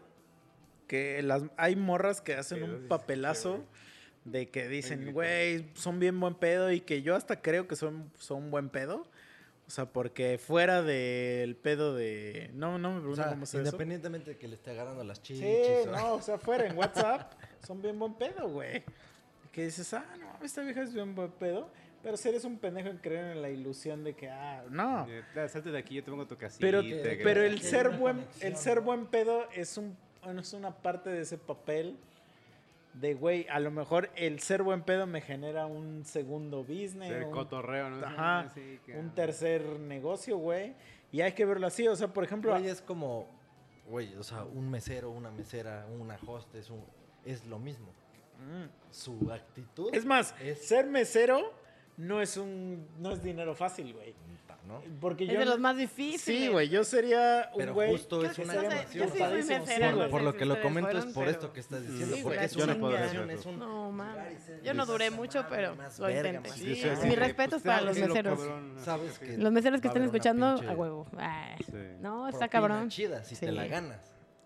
que 0.88 1.22
las, 1.22 1.42
hay 1.56 1.76
morras 1.76 2.20
que 2.20 2.34
hacen 2.34 2.62
un 2.62 2.88
papelazo. 2.88 3.64
De 4.26 4.48
que 4.50 4.68
dicen, 4.68 5.12
güey, 5.12 5.70
son 5.74 5.98
bien 5.98 6.18
buen 6.20 6.34
pedo 6.34 6.70
y 6.70 6.80
que 6.80 7.00
yo 7.02 7.14
hasta 7.16 7.40
creo 7.40 7.66
que 7.66 7.76
son, 7.76 8.10
son 8.18 8.50
buen 8.50 8.68
pedo. 8.68 9.06
O 9.66 9.70
sea, 9.70 9.86
porque 9.86 10.38
fuera 10.38 10.82
del 10.82 11.56
pedo 11.56 11.94
de... 11.94 12.50
No, 12.54 12.78
no 12.78 12.90
me 12.90 12.96
O 12.98 13.00
pregunto 13.00 13.22
sea, 13.22 13.30
cómo 13.32 13.46
se 13.46 13.56
eso. 13.58 13.66
independientemente 13.66 14.30
de 14.32 14.36
que 14.38 14.46
le 14.46 14.54
esté 14.54 14.70
agarrando 14.70 15.02
las 15.02 15.20
chichis. 15.22 15.42
Sí, 15.42 15.88
o- 15.88 15.90
no, 15.90 16.14
o 16.14 16.22
sea, 16.22 16.38
fuera 16.38 16.66
en 16.66 16.76
WhatsApp 16.78 17.32
son 17.66 17.82
bien 17.82 17.98
buen 17.98 18.14
pedo, 18.14 18.48
güey. 18.48 18.84
Que 19.50 19.64
dices, 19.64 19.92
ah, 19.94 20.04
no, 20.20 20.44
esta 20.44 20.62
vieja 20.62 20.82
es 20.82 20.92
bien 20.94 21.14
buen 21.16 21.30
pedo. 21.32 21.68
Pero 22.02 22.16
si 22.16 22.28
eres 22.28 22.44
un 22.44 22.58
pendejo 22.58 22.88
en 22.90 22.98
creer 22.98 23.32
en 23.32 23.42
la 23.42 23.50
ilusión 23.50 24.04
de 24.04 24.14
que, 24.14 24.28
ah, 24.30 24.62
no. 24.70 25.08
Ya, 25.34 25.48
Salte 25.48 25.72
de 25.72 25.78
aquí, 25.78 25.94
yo 25.96 26.04
te 26.04 26.10
pongo 26.12 26.26
tu 26.28 26.36
casita. 26.36 26.60
Pero, 26.60 26.82
pero 27.24 27.42
el 27.42 27.60
ser 27.60 27.90
buen, 27.90 28.18
conexión, 28.18 28.52
el 28.52 28.56
ser 28.56 28.80
buen 28.80 29.06
pedo 29.06 29.48
es 29.52 29.76
un, 29.76 29.96
es 30.38 30.52
una 30.52 30.70
parte 30.76 31.10
de 31.10 31.22
ese 31.22 31.38
papel 31.38 31.96
de, 33.00 33.14
güey, 33.14 33.46
a 33.48 33.60
lo 33.60 33.70
mejor 33.70 34.10
el 34.16 34.40
ser 34.40 34.62
buen 34.62 34.82
pedo 34.82 35.06
me 35.06 35.20
genera 35.20 35.66
un 35.66 36.04
segundo 36.04 36.62
business. 36.62 37.10
El 37.12 37.24
un- 37.24 37.30
cotorreo, 37.30 37.90
¿no? 37.90 38.06
Ajá, 38.06 38.40
Así 38.40 38.80
que- 38.84 38.96
un 38.98 39.14
tercer 39.14 39.62
negocio, 39.80 40.38
güey. 40.38 40.74
Y 41.12 41.20
hay 41.20 41.32
que 41.32 41.44
verlo 41.44 41.66
así, 41.66 41.86
o 41.88 41.94
sea, 41.96 42.08
por 42.08 42.24
ejemplo... 42.24 42.52
Güey, 42.52 42.68
es 42.68 42.80
como, 42.82 43.26
güey, 43.88 44.14
o 44.16 44.22
sea, 44.22 44.44
un 44.44 44.70
mesero, 44.70 45.10
una 45.10 45.30
mesera, 45.30 45.86
una 45.98 46.18
hostess, 46.26 46.70
un- 46.70 46.84
es 47.24 47.46
lo 47.46 47.58
mismo. 47.58 47.86
Mm. 48.38 48.66
Su 48.90 49.30
actitud 49.32 49.90
Es 49.94 50.04
más, 50.04 50.34
es- 50.40 50.66
ser 50.66 50.86
mesero 50.86 51.52
no 51.96 52.20
es 52.20 52.36
un 52.36 52.86
no 52.98 53.12
es 53.12 53.22
dinero 53.22 53.54
fácil, 53.54 53.92
güey. 53.94 54.14
¿No? 54.66 54.82
Porque 55.00 55.24
Es 55.24 55.30
yo 55.32 55.38
de 55.38 55.44
no- 55.44 55.50
los 55.52 55.60
más 55.60 55.76
difíciles. 55.76 56.20
Sí, 56.22 56.48
güey, 56.48 56.68
yo 56.68 56.82
sería 56.84 57.50
un 57.52 57.58
Pero 57.58 57.74
güey 57.74 57.90
justo 57.92 58.18
Creo 58.18 58.30
es 58.30 58.38
una 58.38 58.54
yo 58.54 58.60
sí 58.60 58.98
mesera, 59.40 59.90
sí, 59.90 59.96
no 59.96 60.08
por, 60.10 60.22
lo 60.22 60.34
que 60.36 60.44
lo 60.44 60.60
comento 60.60 60.90
fueron, 60.90 61.08
es 61.08 61.14
por 61.14 61.24
pero- 61.24 61.30
esto 61.36 61.52
que 61.52 61.60
estás 61.60 61.82
diciendo, 61.86 62.16
Sí, 62.16 62.22
porque 62.22 62.44
es 62.44 62.52
yo 62.54 62.64
una 62.64 62.74
no 63.26 63.32
es 63.32 63.40
eso. 63.40 63.48
un... 63.50 63.58
No, 63.58 63.92
y 64.30 64.64
Yo 64.64 64.74
no 64.74 64.86
duré 64.86 65.10
mucho, 65.10 65.38
amable, 65.40 65.56
pero 65.56 65.76
lo 65.98 66.10
intenté. 66.10 66.48
así 66.50 67.06
Mis 67.06 67.18
respetos 67.18 67.62
pues, 67.62 67.74
para 67.74 67.80
los 67.82 67.98
meseros. 67.98 68.40
Los 69.38 69.52
meseros 69.52 69.80
que 69.80 69.88
una 69.88 70.02
escuchando, 70.02 70.46
a 70.46 70.72
huevo. 70.74 71.06
No, 72.00 72.28
está 72.28 72.48
cabrón. 72.48 72.88
chida 72.88 73.22
si 73.24 73.36
te 73.36 73.52
la 73.52 73.66
ganas. 73.66 74.00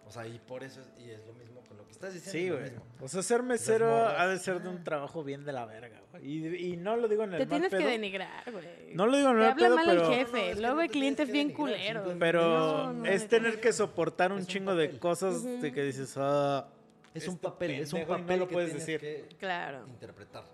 O 0.07 0.11
sea, 0.13 0.27
y 0.27 0.41
por 0.41 0.65
eso 0.65 0.81
es, 0.81 0.91
y 0.99 1.11
es 1.11 1.25
lo 1.25 1.33
mismo 1.35 1.61
con 1.69 1.77
lo 1.77 1.85
que 1.87 1.93
estás 1.93 2.13
diciendo. 2.13 2.57
Sí, 2.59 2.61
güey. 2.61 2.73
O 3.01 3.07
sea, 3.07 3.23
ser 3.23 3.45
mesero 3.45 4.09
ha 4.09 4.27
de 4.27 4.39
ser 4.41 4.61
de 4.61 4.69
un 4.69 4.83
trabajo 4.83 5.23
bien 5.23 5.45
de 5.45 5.53
la 5.53 5.67
verga. 5.67 6.00
Y, 6.23 6.47
y 6.73 6.77
no 6.77 6.97
lo 6.97 7.09
digo 7.09 7.25
en 7.25 7.33
el 7.35 7.39
Te 7.39 7.47
mal 7.47 7.49
tienes 7.51 7.71
que 7.71 7.77
pedo. 7.79 7.89
denigrar, 7.89 8.51
güey. 8.53 8.67
No 8.95 9.07
lo 9.07 9.17
digo 9.17 9.31
en 9.31 9.39
el 9.41 9.43
Te 9.43 9.47
mal 9.47 9.53
habla 9.53 9.67
pedo, 9.67 9.77
mal 9.77 9.87
pero... 9.87 10.03
el 10.03 10.09
No, 10.11 10.15
jefe. 10.15 10.33
no, 10.39 10.45
es 10.51 10.55
que 10.55 10.61
Luego 10.61 10.77
no 10.77 10.83
el 10.83 10.87
te 10.89 10.93
cliente 10.93 11.23
es 11.23 11.27
que 11.29 11.33
bien 11.33 11.49
denigrar, 11.49 12.03
culero. 12.03 12.19
Pero 12.19 12.43
No, 12.43 12.93
no, 12.93 13.05
es 13.07 13.23
no, 13.23 13.29
tener 13.29 13.55
no. 13.55 13.61
que 13.61 13.73
soportar 13.73 14.33
un 14.33 14.39
un 14.41 14.47
chingo 14.47 14.75
de 14.75 14.87
papel. 14.87 15.01
cosas 15.01 15.43
de 15.45 15.55
Ujú. 15.69 15.73
que 15.75 15.83
dices, 15.85 16.15
ah... 16.17 16.69
Es 17.13 17.27
un 17.27 17.35
este 17.35 17.49
papel, 17.49 17.71
es 17.73 17.93
un 17.93 17.99
y 17.99 18.03
no 18.03 18.09
papel 18.09 18.39
lo 18.39 18.47
que 18.49 18.53
puedes 18.55 18.71
tienes 18.71 18.87
decir. 18.87 19.01
que 19.01 19.37
Claro. 19.37 19.85
interpretar. 19.89 20.45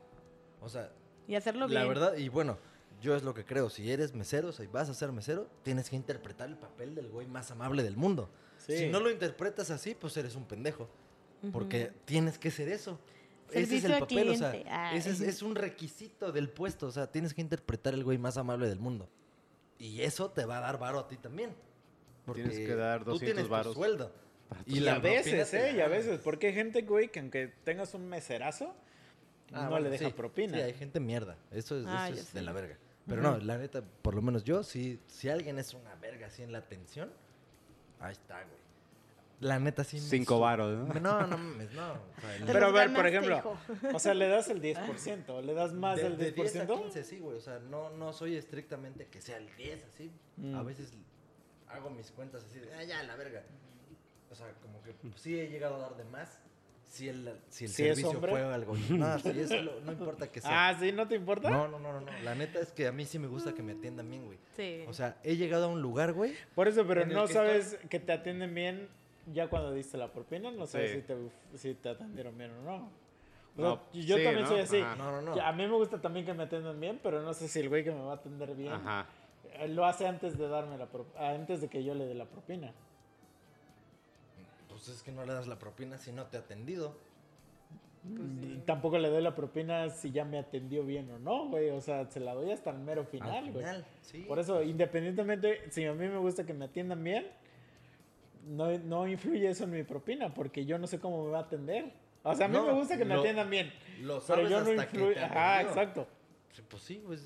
O 0.61 0.69
sea, 0.69 0.91
Y 1.29 1.35
hacerlo 1.35 1.67
bien. 1.69 1.81
la 1.83 1.87
verdad, 1.87 2.17
y 2.17 2.29
bueno, 2.31 2.57
yo 3.03 3.15
es 3.15 3.23
lo 3.23 3.35
que 3.35 3.45
creo, 3.45 3.69
si 3.69 3.91
eres 3.93 4.15
mesero, 4.15 4.53
si 4.53 4.67
vas 4.67 4.89
a 4.89 4.95
ser 4.95 5.13
mesero, 5.13 5.49
tienes 5.63 5.91
que 5.91 5.97
interpretar 5.97 6.49
el 6.49 6.57
papel 6.57 6.95
del 6.95 7.09
güey 7.11 7.27
más 7.27 7.51
amable 7.51 7.83
del 7.83 7.97
mundo. 7.97 8.31
Sí. 8.59 8.77
Si 8.79 8.89
no 8.89 9.01
lo 9.01 9.11
interpretas 9.11 9.71
así, 9.71 9.95
pues 9.95 10.17
eres 10.17 10.35
un 10.35 10.45
pendejo. 10.47 10.89
Porque 11.53 11.93
tienes 12.07 12.39
que 12.39 12.51
ser 12.51 12.69
eso. 12.71 12.99
Ese 13.53 13.77
es 13.77 13.85
el 13.85 13.99
papel, 13.99 14.31
o 14.31 14.35
sea. 14.35 14.51
Ay. 14.69 14.99
ese 14.99 15.11
es, 15.11 15.21
es 15.21 15.43
un 15.43 15.55
requisito 15.55 16.33
del 16.33 16.49
puesto, 16.49 16.87
o 16.87 16.91
sea, 16.91 17.11
tienes 17.11 17.35
que 17.35 17.41
interpretar 17.41 17.95
el 17.95 18.05
güey 18.05 18.19
más 18.19 18.37
amable 18.37 18.69
del 18.69 18.79
mundo. 18.81 19.09
Y 19.79 20.01
eso 20.03 20.31
te 20.31 20.45
va 20.45 20.59
a 20.59 20.61
dar 20.61 20.79
varo 20.79 20.99
a 20.99 21.09
ti 21.09 21.17
también. 21.17 21.55
Porque 22.25 22.43
Tienes 22.43 22.67
que 22.67 22.75
dar 22.75 23.05
tú 23.05 23.11
200 23.13 23.21
tienes 23.27 23.45
tu 23.45 23.51
varos. 23.51 23.75
sueldo. 23.75 24.13
Y, 24.65 24.87
a 24.87 24.99
veces, 24.99 25.53
¿eh? 25.55 25.75
Y 25.77 25.81
a 25.81 25.89
veces. 25.89 26.21
Porque 26.23 26.49
hay 26.49 26.55
gente, 26.55 26.83
güey, 26.83 27.11
que 27.11 27.21
aunque 27.21 27.49
tengas 27.65 27.95
un 27.95 28.09
meserazo, 28.09 28.75
Ah, 29.53 29.65
no 29.65 29.71
bueno, 29.71 29.85
le 29.85 29.91
deja 29.91 30.07
sí, 30.07 30.13
propina. 30.13 30.55
Sí, 30.57 30.61
hay 30.63 30.75
gente 30.75 30.99
mierda. 30.99 31.37
Eso 31.53 31.79
es, 31.79 31.85
Ah, 31.87 32.09
eso 32.09 32.21
es 32.21 32.33
de 32.33 32.43
la 32.43 32.53
verga. 32.53 32.77
Pero 33.07 33.23
no, 33.23 33.39
la 33.39 33.57
neta, 33.59 33.85
por 34.03 34.15
lo 34.17 34.23
menos 34.23 34.43
yo, 34.43 34.65
si, 34.65 34.99
si 35.07 35.29
alguien 35.29 35.59
es 35.61 35.73
una 35.75 35.95
verga 35.97 36.27
así 36.27 36.43
en 36.43 36.51
la 36.51 36.59
atención, 36.59 37.13
ahí 38.01 38.13
está, 38.13 38.43
güey. 38.43 38.66
La 39.41 39.59
neta 39.59 39.85
sí. 39.85 39.97
me 39.97 40.03
Cinco 40.03 40.41
varos, 40.41 40.77
¿no? 40.89 40.95
No, 40.95 41.27
no 41.27 41.37
mames, 41.39 41.71
no. 41.73 41.93
O 42.17 42.21
sea, 42.21 42.37
el- 42.37 42.47
Te 42.47 42.53
Pero 42.53 42.67
a 42.67 42.71
ver, 42.73 42.95
por 42.95 43.07
ejemplo, 43.07 43.37
hijo. 43.37 43.59
o 43.95 43.99
sea, 43.99 44.15
le 44.15 44.29
das 44.29 44.49
el 44.49 44.63
10%, 44.63 45.43
le 45.43 45.53
das 45.55 45.75
más 45.75 45.97
de, 45.97 46.05
del 46.05 46.17
de 46.17 46.33
10 46.33 46.57
a 46.57 46.67
10%. 46.67 46.83
15, 46.83 47.05
sí, 47.05 47.19
güey. 47.19 47.37
O 47.37 47.41
sea, 47.41 47.59
no, 47.59 47.91
no 47.91 48.13
soy 48.13 48.37
estrictamente 48.37 49.07
que 49.09 49.21
sea 49.21 49.37
el 49.37 49.55
10, 49.57 49.85
así. 49.85 50.11
Mm. 50.39 50.55
A 50.55 50.63
veces 50.63 50.95
hago 51.69 51.91
mis 51.91 52.11
cuentas 52.13 52.45
así 52.49 52.61
de, 52.61 52.73
ah, 52.75 52.85
ya, 52.85 53.03
la 53.03 53.17
verga. 53.17 53.43
O 54.31 54.35
sea, 54.35 54.53
como 54.63 54.83
que 54.83 54.93
pues, 54.93 55.15
sí 55.21 55.39
he 55.39 55.49
llegado 55.49 55.77
a 55.77 55.79
dar 55.81 55.97
de 55.97 56.05
más. 56.05 56.41
Si 56.89 57.09
el, 57.09 57.25
si 57.51 57.65
el 57.65 57.71
¿Si 57.73 57.83
es 57.83 57.97
servicio 57.99 58.21
fue 58.21 58.43
algo. 58.43 58.75
No, 58.91 59.19
si 59.19 59.29
eso 59.41 59.61
lo- 59.61 59.81
no 59.81 59.93
importa 59.93 60.31
que 60.31 60.41
sea. 60.41 60.69
Ah, 60.69 60.79
¿sí? 60.79 60.93
¿No 60.93 61.07
te 61.09 61.17
importa? 61.17 61.51
No, 61.51 61.67
no, 61.69 61.79
no, 61.81 61.93
no, 61.93 62.01
no. 62.01 62.19
La 62.23 62.35
neta 62.37 62.61
es 62.61 62.71
que 62.73 62.87
a 62.87 62.93
mí 62.93 63.05
sí 63.05 63.19
me 63.19 63.27
gusta 63.27 63.53
que 63.53 63.63
me 63.63 63.73
atiendan 63.73 64.09
bien, 64.09 64.25
güey. 64.25 64.39
Sí. 64.57 64.85
O 64.89 64.95
sea, 64.95 65.19
he 65.25 65.37
llegado 65.37 65.65
a 65.65 65.69
un 65.69 65.83
lugar, 65.83 66.13
güey. 66.13 66.33
Por 66.55 66.69
eso, 66.69 66.87
pero 66.87 67.05
no 67.05 67.27
que 67.27 67.33
sabes 67.35 67.77
que 67.91 67.99
te 68.01 68.13
atienden 68.13 68.55
bien 68.55 68.89
ya 69.33 69.49
cuando 69.49 69.73
diste 69.73 69.97
la 69.99 70.13
propina. 70.13 70.51
No 70.51 70.67
Sí. 70.67 70.79
si, 70.89 71.03
te, 71.03 71.17
si 71.55 71.75
te 71.75 71.89
atendieron 71.91 72.37
bien 72.37 72.51
o 72.53 72.63
no. 72.63 72.77
O 72.77 73.59
sea, 73.59 73.65
No, 73.65 73.81
yo 73.93 74.17
sí, 74.17 74.23
también 74.25 74.43
¿no? 74.43 74.47
soy 74.49 74.61
así. 74.61 74.79
Ajá. 74.81 74.97
No, 74.97 75.11
no, 75.13 75.23
no. 75.23 75.35
Que 75.35 75.41
A 75.41 75.53
mí 75.53 75.67
me 75.67 75.73
gusta 75.75 76.01
también 76.01 76.27
que 76.27 76.35
me 76.35 76.43
atiendan 76.45 76.79
bien, 76.81 77.01
pero 77.03 77.23
no 77.23 77.33
sé 77.35 77.49
si 77.49 77.61
el 77.61 77.69
güey 77.69 77.83
que 77.85 77.91
me 77.91 78.03
va 78.03 78.13
a 78.13 78.17
atender 78.17 78.55
bien 78.55 78.73
Ajá. 78.73 79.07
eh, 79.55 79.69
lo 79.69 79.85
hace 79.87 80.07
antes 80.07 80.37
de 80.39 80.47
darme 80.49 80.77
la 80.79 80.87
pro- 80.87 81.07
antes 81.19 81.61
de 81.61 81.69
que 81.69 81.83
yo 81.83 81.95
le 81.95 82.05
dé 82.07 82.15
la 82.15 82.27
propina. 82.27 82.73
Pues 84.69 84.89
es 84.89 85.03
que 85.03 85.11
no 85.13 85.25
le 85.25 85.33
das 85.33 85.47
la 85.47 85.59
propina 85.59 85.97
si 85.99 86.13
no 86.13 86.25
te 86.27 86.37
ha 86.37 86.41
atendido. 86.41 86.95
Y 88.05 88.59
Tampoco 88.67 88.99
le 88.99 89.09
doy 89.09 89.21
la 89.23 89.35
propina 89.35 89.91
si 89.91 90.13
ya 90.13 90.25
me 90.25 90.39
atendió 90.39 90.85
bien 90.85 91.11
o 91.11 91.19
no, 91.19 91.49
güey. 91.49 91.71
O 91.71 91.81
sea, 91.81 92.09
se 92.11 92.21
la 92.21 92.35
doy 92.35 92.53
hasta 92.53 92.71
el 92.71 92.79
mero 92.79 93.05
final, 93.05 93.31
Al 93.47 93.53
güey. 93.53 93.65
final, 93.65 93.85
sí. 94.03 94.21
Por 94.29 94.39
eso, 94.39 94.63
independientemente, 94.63 95.71
si 95.73 95.85
a 95.87 95.93
mí 95.93 96.07
me 96.07 96.19
gusta 96.19 96.45
que 96.47 96.53
me 96.55 96.67
atiendan 96.67 97.03
bien, 97.03 97.27
no, 98.47 98.79
no 98.79 99.07
influye 99.07 99.49
eso 99.49 99.65
en 99.65 99.71
mi 99.73 99.83
propina, 99.83 100.33
porque 100.33 100.65
yo 100.65 100.79
no 100.79 100.87
sé 100.87 100.99
cómo 100.99 101.25
me 101.25 101.31
va 101.31 101.39
a 101.39 101.43
atender. 101.43 101.93
O 102.23 102.35
sea, 102.35 102.47
a 102.47 102.49
mí 102.49 102.55
No, 102.57 102.67
me 102.67 102.73
gusta 102.73 102.97
que 102.97 103.05
me 103.05 103.15
lo- 103.15 103.21
atiendan 103.21 103.51
bien, 103.51 103.73
Lo 104.01 104.15
pero 104.21 104.21
sabes 104.21 104.51
yo 104.51 104.61
no 104.63 104.71
hasta 104.71 104.89
que 104.89 105.19
Ajá, 105.21 105.63
exacto. 105.63 106.07
Pues 106.71 106.83
sí, 106.83 107.03
pues 107.07 107.23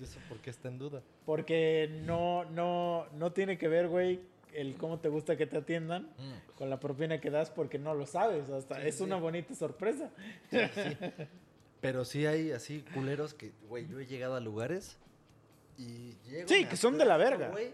eso 0.00 0.18
porque 0.28 0.50
está 0.50 0.68
en 0.68 0.78
duda. 0.78 1.02
Porque 1.26 2.00
no, 2.06 2.44
no, 2.46 3.06
no 3.18 3.32
tiene 3.32 3.58
que 3.58 3.68
ver, 3.68 3.88
güey, 3.88 4.20
el 4.54 4.76
cómo 4.76 4.98
te 4.98 5.08
gusta 5.08 5.36
que 5.36 5.46
te 5.46 5.58
atiendan 5.58 6.04
Mm. 6.18 6.56
con 6.56 6.70
la 6.70 6.80
propina 6.80 7.20
que 7.20 7.30
das, 7.30 7.50
porque 7.50 7.78
no 7.78 7.94
lo 7.94 8.06
sabes. 8.06 8.48
Hasta 8.50 8.76
Sí, 8.80 8.88
es 8.88 9.00
una 9.00 9.16
bonita 9.16 9.54
sorpresa. 9.54 10.10
Pero 11.80 12.04
sí 12.04 12.26
hay 12.26 12.52
así 12.52 12.84
culeros 12.94 13.32
que, 13.34 13.52
güey, 13.68 13.86
yo 13.88 13.98
he 14.00 14.06
llegado 14.06 14.34
a 14.34 14.40
lugares 14.40 14.98
y 15.78 16.14
llego 16.28 16.48
Sí, 16.48 16.64
que 16.66 16.76
son 16.76 16.98
de 16.98 17.04
la 17.06 17.16
verga. 17.16 17.48
güey, 17.48 17.70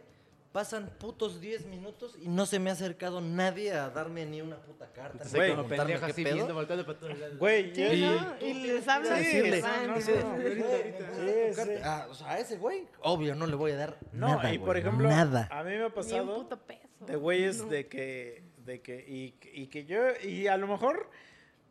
pasan 0.56 0.88
putos 0.98 1.38
10 1.38 1.66
minutos 1.66 2.16
y 2.18 2.28
no 2.28 2.46
se 2.46 2.58
me 2.58 2.70
ha 2.70 2.72
acercado 2.72 3.20
nadie 3.20 3.72
a 3.74 3.90
darme 3.90 4.24
ni 4.24 4.40
una 4.40 4.56
puta 4.56 4.90
carta. 4.90 5.22
ni 5.22 5.30
Güey, 5.30 5.50
como 5.50 5.68
preguntarme 5.68 5.76
pendejo 5.92 6.06
qué 6.06 6.12
así 6.12 6.24
pedo. 6.24 6.34
viendo, 6.34 6.54
volteando 6.54 6.86
para 6.86 6.98
todos 6.98 7.18
lados. 7.18 7.38
Güey, 7.38 7.72
yo- 7.74 7.92
Y 7.92 8.00
¿no? 8.00 8.36
Y 8.40 8.54
les 8.54 8.82
ir 8.84 8.90
a 8.90 9.00
decirle. 9.18 9.62
Ah, 11.84 12.06
o 12.10 12.14
sea, 12.14 12.30
a 12.30 12.38
ese 12.38 12.56
güey, 12.56 12.86
obvio, 13.02 13.34
no 13.34 13.46
le 13.46 13.54
voy 13.54 13.72
a 13.72 13.76
dar 13.76 13.98
No, 14.12 14.28
nada, 14.28 14.52
y 14.54 14.58
por 14.58 14.68
güey, 14.68 14.80
ejemplo, 14.80 15.08
nada. 15.10 15.46
a 15.50 15.62
mí 15.62 15.70
me 15.70 15.76
ha 15.76 15.78
Ni 15.80 15.84
un 15.84 15.92
pasado 15.92 16.34
puto 16.36 16.58
peso. 16.58 16.80
de 17.06 17.16
güeyes 17.16 17.58
No. 17.62 17.68
de 17.68 17.86
que, 17.88 18.42
de 18.64 18.80
que, 18.80 19.04
y, 19.06 19.34
y 19.52 19.66
que 19.66 19.84
yo, 19.84 19.98
y 20.24 20.46
a 20.46 20.56
lo 20.56 20.66
mejor 20.68 21.10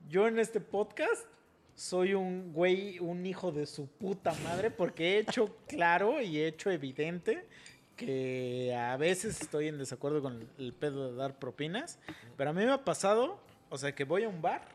yo 0.07 0.27
en 0.27 0.37
este 0.37 0.59
podcast 0.59 1.25
soy 1.73 2.13
un 2.13 2.53
güey, 2.53 2.99
un 2.99 3.25
hijo 3.25 3.51
de 3.51 3.65
su 3.65 3.87
puta 3.87 4.33
madre, 4.43 4.69
porque 4.71 5.15
he 5.15 5.17
hecho 5.21 5.55
claro 5.67 6.21
y 6.21 6.37
he 6.39 6.47
hecho 6.47 6.69
evidente 6.69 7.47
que 7.95 8.75
a 8.75 8.97
veces 8.97 9.41
estoy 9.41 9.67
en 9.67 9.77
desacuerdo 9.77 10.21
con 10.21 10.47
el, 10.57 10.73
pedo 10.73 11.11
de 11.11 11.15
dar 11.17 11.37
propinas, 11.39 11.99
pero 12.37 12.49
a 12.49 12.53
mí 12.53 12.65
me 12.65 12.71
ha 12.71 12.83
pasado, 12.83 13.39
o 13.69 13.77
sea, 13.77 13.93
que 13.95 14.03
voy 14.03 14.23
a 14.23 14.29
un 14.29 14.41
bar 14.41 14.67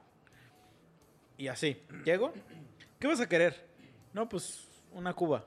y 1.37 1.49
así, 1.49 1.81
llego, 2.05 2.33
¿qué 2.99 3.07
vas 3.07 3.21
a 3.21 3.29
querer? 3.29 3.67
No, 4.13 4.29
pues 4.29 4.67
una 4.93 5.15
cuba. 5.15 5.45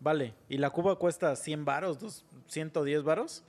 Vale, 0.00 0.34
y 0.48 0.58
la 0.58 0.70
cuba 0.70 0.98
cuesta 0.98 1.34
100 1.36 1.64
varos, 1.64 1.98
dos- 1.98 2.24
110 2.48 3.02
varos. 3.02 3.42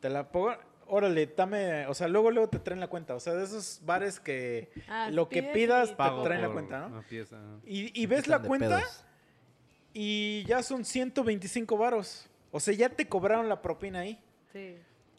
Te 0.00 0.08
la 0.08 0.30
pongo, 0.30 0.54
órale, 0.86 1.26
dame, 1.36 1.86
o 1.88 1.94
sea, 1.94 2.06
luego 2.08 2.30
luego 2.30 2.48
te 2.48 2.58
traen 2.60 2.78
la 2.80 2.86
cuenta, 2.88 3.14
o 3.14 3.20
sea, 3.20 3.34
de 3.34 3.44
esos 3.44 3.80
bares 3.84 4.20
que 4.20 4.70
Ah, 4.88 5.08
lo 5.10 5.28
que 5.28 5.42
pidas 5.42 5.90
te 5.90 5.96
Pago 5.96 6.22
traen 6.22 6.42
la 6.42 6.50
cuenta, 6.50 6.88
¿no? 6.88 6.98
Y, 7.66 8.00
y 8.00 8.06
ves 8.06 8.28
la 8.28 8.40
cuenta 8.40 8.78
pedos. 8.78 9.04
y 9.94 10.44
ya 10.46 10.62
son 10.62 10.84
125 10.84 11.76
varos. 11.76 12.28
O 12.56 12.60
sea, 12.60 12.72
ya 12.72 12.88
te 12.88 13.08
cobraron 13.08 13.48
la 13.48 13.60
propina 13.60 14.00
ahí. 14.00 14.16
Sí. 14.52 14.76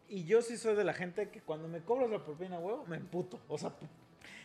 Y 0.08 0.24
yo 0.24 0.42
sí 0.42 0.56
soy 0.56 0.74
de 0.76 0.86
la 0.86 0.94
gente 0.94 1.30
que 1.30 1.42
cuando 1.42 1.68
me 1.68 1.82
cobras 1.82 2.10
la 2.10 2.24
propina, 2.24 2.58
huevo, 2.60 2.86
me 2.88 2.96
emputo. 2.96 3.42
O 3.50 3.58
sea, 3.58 3.74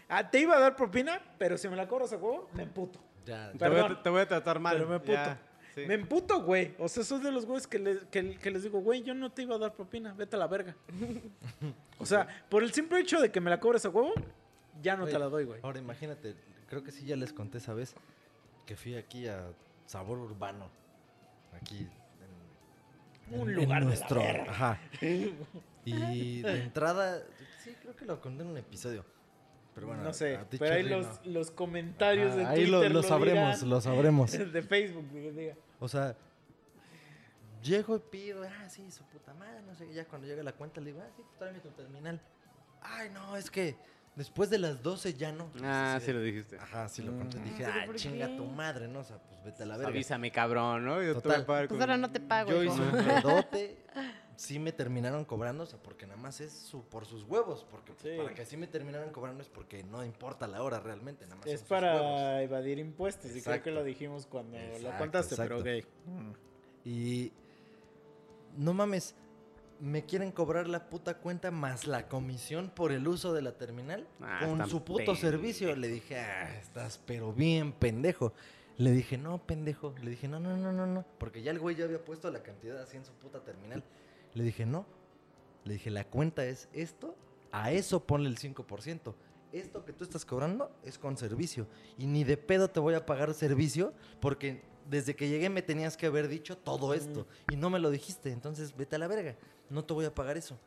ah, 0.08 0.28
te 0.28 0.40
iba 0.40 0.56
a 0.56 0.58
dar 0.58 0.74
propina, 0.74 1.22
pero 1.38 1.56
si 1.56 1.68
me 1.68 1.76
la 1.76 1.86
cobras 1.86 2.12
a 2.12 2.16
huevo, 2.16 2.48
me 2.52 2.64
emputo. 2.64 2.98
Ya, 3.24 3.52
Te 3.52 3.68
voy, 3.68 3.78
a, 3.78 3.82
Perdón. 3.82 4.02
te 4.02 4.10
voy 4.10 4.20
a 4.22 4.26
tratar 4.26 4.58
mal. 4.58 4.74
Pero 4.76 4.88
me 4.88 4.94
emputo. 4.96 5.12
ya, 5.12 5.40
sí. 5.76 5.82
Me 5.86 5.94
emputo, 5.94 6.42
güey. 6.42 6.74
O 6.80 6.88
sea, 6.88 7.04
soy 7.04 7.20
de 7.20 7.30
los 7.30 7.46
güeyes 7.46 7.68
que, 7.68 7.78
les- 7.78 8.04
que, 8.06 8.36
que 8.38 8.50
les 8.50 8.64
digo, 8.64 8.80
güey, 8.80 9.02
yo 9.04 9.14
no 9.14 9.30
te 9.30 9.42
iba 9.42 9.54
a 9.54 9.58
dar 9.58 9.72
propina, 9.72 10.12
vete 10.14 10.34
a 10.34 10.38
la 10.40 10.48
verga. 10.48 10.74
o 11.98 12.04
sea, 12.06 12.26
por 12.48 12.64
el 12.64 12.72
simple 12.72 12.98
hecho 12.98 13.20
de 13.20 13.30
que 13.30 13.40
me 13.40 13.50
la 13.50 13.60
cobres 13.60 13.84
a 13.84 13.90
huevo, 13.90 14.12
ya 14.82 14.96
no 14.96 15.02
Güey, 15.02 15.12
te 15.12 15.18
la 15.20 15.26
doy, 15.26 15.44
güey. 15.44 15.60
Ahora 15.62 15.78
imagínate, 15.78 16.34
creo 16.68 16.82
que 16.82 16.90
sí 16.90 17.04
ya 17.04 17.14
les 17.14 17.32
conté 17.32 17.58
esa 17.58 17.74
vez 17.74 17.94
que 18.66 18.74
fui 18.76 18.96
aquí 18.96 19.28
a 19.28 19.52
Sabor 19.86 20.18
Urbano. 20.18 20.68
Aquí 21.60 21.86
Un 23.30 23.48
en- 23.48 23.54
lugar 23.56 23.82
en 23.82 23.90
de 23.90 23.96
la 23.96 24.08
nuestro. 24.08 24.22
Ajá. 24.48 24.78
Y 25.84 26.42
de 26.42 26.62
entrada, 26.62 27.22
sí, 27.64 27.74
creo 27.80 27.96
que 27.96 28.04
lo 28.04 28.20
conté 28.20 28.42
en 28.42 28.50
un 28.50 28.58
episodio. 28.58 29.04
Pero 29.74 29.86
bueno, 29.86 30.02
no 30.02 30.12
sé, 30.12 30.38
pero 30.58 30.74
ahí 30.74 30.82
los, 30.82 31.06
no. 31.24 31.32
los 31.32 31.50
comentarios 31.50 32.36
de 32.36 32.44
ahí 32.44 32.66
lo, 32.66 32.78
Twitter 32.80 32.92
lo 32.94 33.02
sabremos, 33.02 33.62
lo 33.62 33.80
sabremos. 33.80 34.32
de 34.52 34.62
Facebook, 34.62 35.08
diga. 35.10 35.54
O 35.78 35.88
sea, 35.88 36.16
llego 37.62 37.96
y 37.96 38.00
pido, 38.00 38.42
ah, 38.42 38.68
sí, 38.68 38.90
su 38.90 39.04
puta 39.04 39.32
madre, 39.34 39.62
no 39.62 39.74
sé, 39.74 39.92
ya 39.92 40.04
cuando 40.04 40.26
llega 40.26 40.42
la 40.42 40.52
cuenta 40.52 40.80
le 40.80 40.88
digo, 40.92 41.02
ah, 41.02 41.10
sí, 41.16 41.22
tráeme 41.38 41.60
tu 41.60 41.70
terminal. 41.70 42.20
Ay, 42.82 43.10
no, 43.10 43.36
es 43.36 43.50
que 43.50 43.76
Después 44.16 44.50
de 44.50 44.58
las 44.58 44.82
12 44.82 45.14
ya 45.14 45.32
no. 45.32 45.50
Ah, 45.62 45.98
sí 46.04 46.12
lo 46.12 46.20
dijiste. 46.20 46.58
Ajá, 46.58 46.88
sí 46.88 47.00
lo 47.02 47.16
conté. 47.16 47.38
Mm. 47.38 47.44
Dije, 47.44 47.64
¿Pero 47.64 47.92
ah, 47.92 47.94
chinga 47.96 48.36
tu 48.36 48.44
madre, 48.44 48.88
¿no? 48.88 49.00
O 49.00 49.04
sea, 49.04 49.18
pues 49.18 49.42
vete 49.44 49.62
a 49.62 49.66
la 49.66 49.76
verga. 49.76 49.90
Avísame, 49.90 50.30
cabrón, 50.32 50.84
¿no? 50.84 50.96
Yo 51.00 51.08
te 51.08 51.12
voy 51.14 51.22
Total. 51.22 51.42
a 51.42 51.46
pagar 51.46 51.68
Pues 51.68 51.80
ahora 51.80 51.96
no 51.96 52.10
te 52.10 52.20
pago. 52.20 52.50
Yo 52.50 52.62
hijo. 52.62 52.74
hice 52.74 52.82
un 52.82 53.04
pedote. 53.04 53.84
Sí 54.36 54.58
me 54.58 54.72
terminaron 54.72 55.24
cobrando, 55.26 55.64
o 55.64 55.66
sea, 55.66 55.78
porque 55.82 56.06
nada 56.06 56.18
más 56.20 56.40
es 56.40 56.50
su, 56.52 56.82
por 56.84 57.04
sus 57.06 57.24
huevos. 57.24 57.66
Porque 57.70 57.92
pues, 57.92 58.14
Sí. 58.14 58.18
para 58.22 58.34
que 58.34 58.42
así 58.42 58.56
me 58.56 58.66
terminaran 58.66 59.10
cobrando 59.10 59.42
es 59.42 59.48
porque 59.48 59.84
no 59.84 60.04
importa 60.04 60.48
la 60.48 60.62
hora 60.62 60.80
realmente. 60.80 61.24
Nada 61.26 61.36
más 61.36 61.46
Es 61.46 61.62
para 61.62 62.42
evadir 62.42 62.78
impuestos. 62.78 63.34
Y 63.36 63.42
creo 63.42 63.62
que 63.62 63.70
lo 63.70 63.84
dijimos 63.84 64.26
cuando 64.26 64.56
lo 64.58 64.64
Exacto, 64.64 64.98
contaste, 64.98 65.36
pero 65.36 65.60
ok. 65.60 65.66
Y 66.84 67.32
no 68.56 68.72
mames, 68.74 69.14
me 69.80 70.04
quieren 70.04 70.30
cobrar 70.30 70.68
la 70.68 70.88
puta 70.90 71.18
cuenta 71.18 71.50
más 71.50 71.86
la 71.86 72.08
comisión 72.08 72.70
por 72.74 72.92
el 72.92 73.08
uso 73.08 73.32
de 73.32 73.42
la 73.42 73.52
terminal 73.52 74.06
Ah, 74.20 74.40
con 74.44 74.68
su 74.68 74.84
puto 74.84 75.16
servicio. 75.16 75.74
Le 75.74 75.88
dije, 75.88 76.18
ah, 76.18 76.58
estás 76.58 77.00
pero 77.06 77.32
bien 77.32 77.72
pendejo. 77.72 78.32
Le 78.76 78.92
dije, 78.92 79.18
no, 79.18 79.38
pendejo. 79.38 79.94
Le 80.02 80.10
dije, 80.10 80.28
no, 80.28 80.40
no, 80.40 80.56
no, 80.56 80.72
no, 80.72 80.86
no. 80.86 81.04
Porque 81.18 81.42
ya 81.42 81.50
el 81.50 81.58
güey 81.58 81.76
ya 81.76 81.84
había 81.84 82.04
puesto 82.04 82.30
la 82.30 82.42
cantidad 82.42 82.80
así 82.80 82.96
en 82.96 83.04
su 83.04 83.12
puta 83.12 83.40
terminal. 83.40 83.82
Le 84.34 84.44
dije, 84.44 84.66
no. 84.66 84.86
Le 85.64 85.74
dije, 85.74 85.90
la 85.90 86.04
cuenta 86.04 86.44
es 86.44 86.68
esto, 86.72 87.14
a 87.52 87.72
eso 87.72 88.04
ponle 88.04 88.28
el 88.28 88.38
5%. 88.38 89.14
Esto 89.52 89.84
que 89.84 89.92
tú 89.92 90.04
estás 90.04 90.24
cobrando 90.24 90.70
es 90.84 90.98
con 90.98 91.16
servicio. 91.16 91.66
Y 91.98 92.06
ni 92.06 92.24
de 92.24 92.36
pedo 92.36 92.68
te 92.68 92.80
voy 92.80 92.94
a 92.94 93.04
pagar 93.04 93.34
servicio 93.34 93.92
porque 94.20 94.62
desde 94.88 95.14
que 95.14 95.28
llegué 95.28 95.50
me 95.50 95.62
tenías 95.62 95.96
que 95.96 96.06
haber 96.06 96.28
dicho 96.28 96.56
todo 96.56 96.94
esto. 96.94 97.26
Y 97.50 97.56
no 97.56 97.68
me 97.68 97.80
lo 97.80 97.90
dijiste. 97.90 98.32
Entonces 98.32 98.76
vete 98.76 98.96
a 98.96 98.98
la 98.98 99.08
verga. 99.08 99.36
No 99.70 99.84
te 99.84 99.94
voy 99.94 100.04
a 100.04 100.14
pagar 100.14 100.36
eso. 100.36 100.58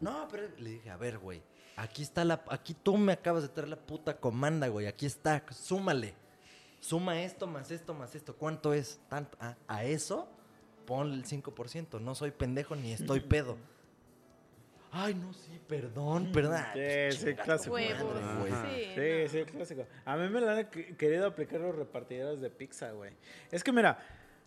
No, 0.00 0.26
pero 0.30 0.48
le 0.58 0.70
dije, 0.70 0.90
a 0.90 0.96
ver, 0.96 1.18
güey. 1.18 1.42
Aquí 1.76 2.02
está 2.02 2.24
la. 2.24 2.42
Aquí 2.48 2.74
tú 2.74 2.96
me 2.96 3.12
acabas 3.12 3.42
de 3.42 3.48
traer 3.50 3.68
la 3.68 3.76
puta 3.76 4.16
comanda, 4.18 4.68
güey. 4.68 4.86
Aquí 4.86 5.06
está. 5.06 5.44
Súmale. 5.50 6.14
Suma 6.80 7.20
esto 7.22 7.46
más 7.46 7.70
esto 7.70 7.94
más 7.94 8.14
esto. 8.14 8.34
¿Cuánto 8.36 8.72
es? 8.72 9.00
Tanto. 9.08 9.36
A 9.68 9.84
eso 9.84 10.28
ponle 10.86 11.16
el 11.16 11.24
5%. 11.24 12.00
No 12.00 12.14
soy 12.14 12.30
pendejo 12.30 12.76
ni 12.76 12.92
estoy 12.92 13.20
pedo. 13.20 13.56
Ay, 14.92 15.14
no, 15.14 15.32
sí, 15.34 15.60
perdón, 15.66 16.30
perdón. 16.32 16.56
Sí, 16.72 16.78
pues, 16.78 17.24
tu 17.36 17.42
clásico. 17.42 17.74
Huevos. 17.74 18.20
madre. 18.48 19.26
Sí, 19.28 19.28
Sí, 19.30 19.38
no. 19.40 19.44
sí, 19.46 19.52
clásico. 19.52 19.86
A 20.06 20.16
mí 20.16 20.28
me 20.30 20.40
lo 20.40 20.48
han 20.50 20.70
que- 20.70 20.96
querido 20.96 21.26
aplicar 21.26 21.60
los 21.60 21.74
repartidores 21.74 22.40
de 22.40 22.48
pizza, 22.48 22.92
güey. 22.92 23.12
Es 23.50 23.62
que 23.62 23.72
mira, 23.72 23.98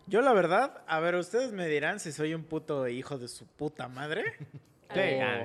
yo 0.10 0.22
la 0.22 0.34
verdad, 0.34 0.84
a 0.88 1.00
ver, 1.00 1.16
ustedes 1.16 1.52
me 1.54 1.68
dirán 1.68 2.00
si 2.00 2.12
soy 2.12 2.34
un 2.34 2.44
puto 2.44 2.88
hijo 2.88 3.18
de 3.18 3.28
su 3.28 3.46
puta 3.48 3.88
madre. 3.88 4.24
Sí, 4.92 5.00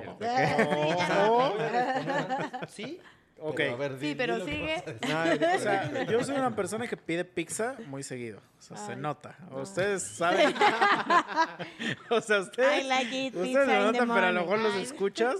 O- 0.07 0.97
ah, 0.99 1.27
o- 1.29 2.67
Sí. 2.67 2.99
Ok. 3.37 3.57
Pero, 3.57 3.73
a 3.73 3.77
ver, 3.77 3.99
Sí, 3.99 4.15
pero 4.17 4.37
lo 4.37 4.45
sigue. 4.45 4.83
No, 5.07 5.55
o 5.55 5.59
sea, 5.59 6.03
yo 6.05 6.23
soy 6.23 6.35
una 6.35 6.55
persona 6.55 6.87
que 6.87 6.97
pide 6.97 7.25
pizza 7.25 7.75
muy 7.85 8.01
seguido. 8.01 8.39
O 8.57 8.61
sea, 8.61 8.77
se 8.77 8.95
nota. 8.95 9.37
no. 9.51 9.57
Ustedes 9.57 10.01
saben. 10.17 10.51
o 12.09 12.21
sea, 12.21 12.39
ustedes. 12.39 12.83
I 12.85 12.87
like 12.87 13.15
it, 13.27 13.35
ustedes 13.35 13.67
the 13.67 13.73
notan, 13.79 14.07
pero 14.07 14.25
a 14.27 14.31
lo 14.31 14.41
mejor 14.41 14.59
los 14.59 14.75
escuchas 14.75 15.35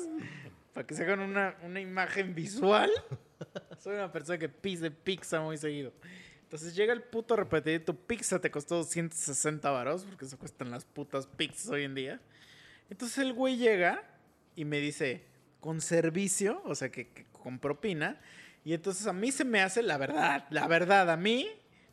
para 0.74 0.86
que 0.86 0.94
se 0.94 1.02
hagan 1.04 1.22
una, 1.22 1.56
una 1.64 1.80
imagen 1.80 2.36
visual. 2.36 2.92
Soy 3.80 3.96
una 3.96 4.12
persona 4.12 4.38
que 4.38 4.50
pide 4.50 4.92
pizza 4.92 5.40
muy 5.42 5.58
seguido. 5.58 5.94
Entonces 6.46 6.76
llega 6.76 6.94
el 6.94 7.02
puto 7.02 7.36
repetir, 7.36 7.84
tu 7.84 7.96
pizza 7.96 8.40
te 8.40 8.50
costó 8.52 8.84
160 8.84 9.70
varos, 9.72 10.06
porque 10.06 10.26
eso 10.26 10.38
cuestan 10.38 10.70
las 10.72 10.86
putas 10.86 11.26
pizzas 11.28 11.70
hoy 11.70 11.84
en 11.84 11.96
día. 11.96 12.22
Entonces 12.90 13.18
el 13.18 13.34
güey 13.34 13.58
llega 13.58 14.04
y 14.56 14.64
me 14.64 14.80
dice, 14.80 15.26
con 15.60 15.82
servicio, 15.82 16.62
o 16.66 16.76
sea, 16.76 16.90
que, 16.92 17.08
que 17.10 17.26
con 17.32 17.58
propina. 17.60 18.22
Y 18.64 18.74
entonces 18.74 19.08
a 19.08 19.14
mí 19.14 19.32
se 19.32 19.44
me 19.44 19.62
hace 19.62 19.82
la 19.84 19.98
verdad, 19.98 20.46
la 20.52 20.68
verdad, 20.68 21.10
a 21.10 21.18
mí, 21.18 21.50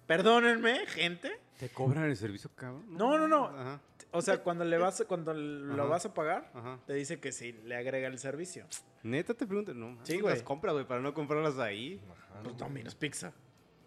perdónenme, 0.06 0.86
gente. 0.86 1.40
¿Te 1.58 1.70
cobran 1.70 2.04
el 2.04 2.16
servicio, 2.16 2.50
cabrón? 2.54 2.84
No, 2.90 3.16
no, 3.18 3.26
no. 3.28 3.46
Ajá, 3.46 3.80
O 4.10 4.20
sea, 4.20 4.42
cuando 4.42 4.64
le 4.64 4.76
vas, 4.76 5.02
cuando 5.08 5.32
lo 5.32 5.82
Ajá. 5.82 5.90
vas 5.90 6.04
a 6.06 6.12
pagar, 6.14 6.50
ajá. 6.54 6.78
te 6.86 6.92
dice 6.92 7.20
que 7.20 7.32
sí, 7.32 7.52
le 7.64 7.74
agrega 7.76 8.08
el 8.08 8.18
servicio. 8.18 8.66
Neta 9.02 9.32
te 9.32 9.46
pregunto, 9.46 9.72
no. 9.72 9.98
Sí, 10.04 10.20
güey. 10.20 10.34
Las 10.34 10.42
compras, 10.42 10.74
güey, 10.74 10.86
para 10.86 11.00
no 11.00 11.14
comprarlas 11.14 11.58
ahí. 11.58 12.00
Pues 12.44 12.56
Domino's 12.58 12.94
Pizza. 12.94 13.32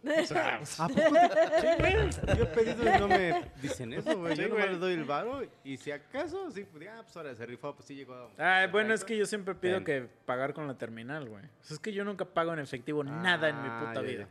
O 0.05 0.25
sea, 0.25 0.61
¿A 0.79 0.87
poco 0.87 1.01
te- 1.01 1.61
Sí, 1.61 1.67
güey. 1.79 2.37
Yo 2.37 2.43
he 2.43 2.47
pedido 2.47 2.83
y 2.95 2.99
no 2.99 3.07
me 3.07 3.41
dicen 3.61 3.93
eso, 3.93 4.17
güey. 4.17 4.35
Sí, 4.35 4.41
Yo 4.43 4.49
nomás 4.49 4.69
les 4.69 4.79
doy 4.79 4.93
el 4.93 5.03
varo 5.03 5.41
y 5.63 5.77
si 5.77 5.91
acaso, 5.91 6.51
sí, 6.51 6.63
pues 6.63 6.83
ya, 6.83 7.01
pues 7.01 7.15
ahora 7.17 7.35
se 7.35 7.45
rifó, 7.45 7.73
pues 7.75 7.87
sí 7.87 7.95
llegó. 7.95 8.13
a- 8.37 8.63
ah, 8.63 8.67
bueno, 8.67 8.93
es 8.93 9.03
que 9.03 9.17
yo 9.17 9.25
siempre 9.25 9.55
pido 9.55 9.83
que 9.83 10.07
pagar 10.25 10.53
con 10.53 10.67
la 10.67 10.77
terminal, 10.77 11.27
güey. 11.27 11.43
O 11.45 11.63
sea, 11.63 11.75
es 11.75 11.79
que 11.79 11.91
yo 11.93 12.03
nunca 12.03 12.25
pago 12.25 12.53
en 12.53 12.59
efectivo 12.59 13.03
nada 13.03 13.49
en 13.49 13.61
mi 13.61 13.67
Ah, 13.69 13.79
puta 13.87 14.01
ya, 14.01 14.07
vida. 14.07 14.27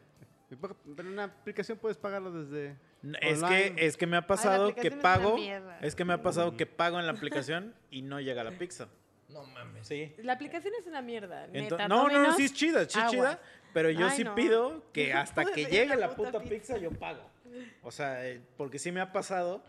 ya. 0.50 0.56
Pero 0.60 0.76
en 1.00 1.06
una 1.08 1.24
aplicación 1.24 1.78
puedes 1.78 1.96
pagarlo 1.96 2.30
desde. 2.30 2.76
Es 3.20 3.42
que, 3.42 3.74
es 3.76 3.96
que 3.96 4.06
me 4.06 4.16
ha 4.16 4.26
pasado 4.26 4.74
que 4.74 4.88
es 4.88 4.94
pago. 4.94 5.36
Es 5.80 5.94
que 5.94 6.04
me 6.04 6.12
ha 6.12 6.22
pasado 6.22 6.56
que 6.56 6.66
pago 6.66 6.98
en 7.00 7.06
la 7.06 7.12
aplicación 7.12 7.74
y 7.90 8.02
no 8.02 8.20
llega 8.20 8.44
la 8.44 8.52
pizza. 8.52 8.88
No 9.30 9.42
mames. 9.42 9.88
Sí. 9.88 10.14
La 10.18 10.34
aplicación 10.34 10.72
es 10.78 10.86
una 10.86 11.02
mierda. 11.02 11.48
Neta, 11.48 11.88
no, 11.88 12.02
no, 12.04 12.08
no, 12.08 12.12
Domino's, 12.14 12.36
sí 12.36 12.44
es 12.44 12.52
chida, 12.54 12.88
sí 12.88 13.00
es 13.00 13.10
chida. 13.10 13.40
Pero 13.74 13.90
yo 13.90 14.06
Ay, 14.06 14.16
sí 14.16 14.24
no. 14.24 14.34
pido 14.34 14.82
que 14.92 15.12
hasta 15.12 15.44
que 15.44 15.66
llegue 15.66 15.94
la 15.96 16.14
puta 16.14 16.30
puta 16.32 16.40
pizza. 16.44 16.54
pizza 16.74 16.78
yo 16.78 16.90
pago. 16.92 17.20
O 17.82 17.90
sea, 17.90 18.26
eh, 18.26 18.40
porque 18.56 18.78
sí 18.78 18.90
me 18.90 19.00
ha 19.02 19.12
pasado 19.12 19.62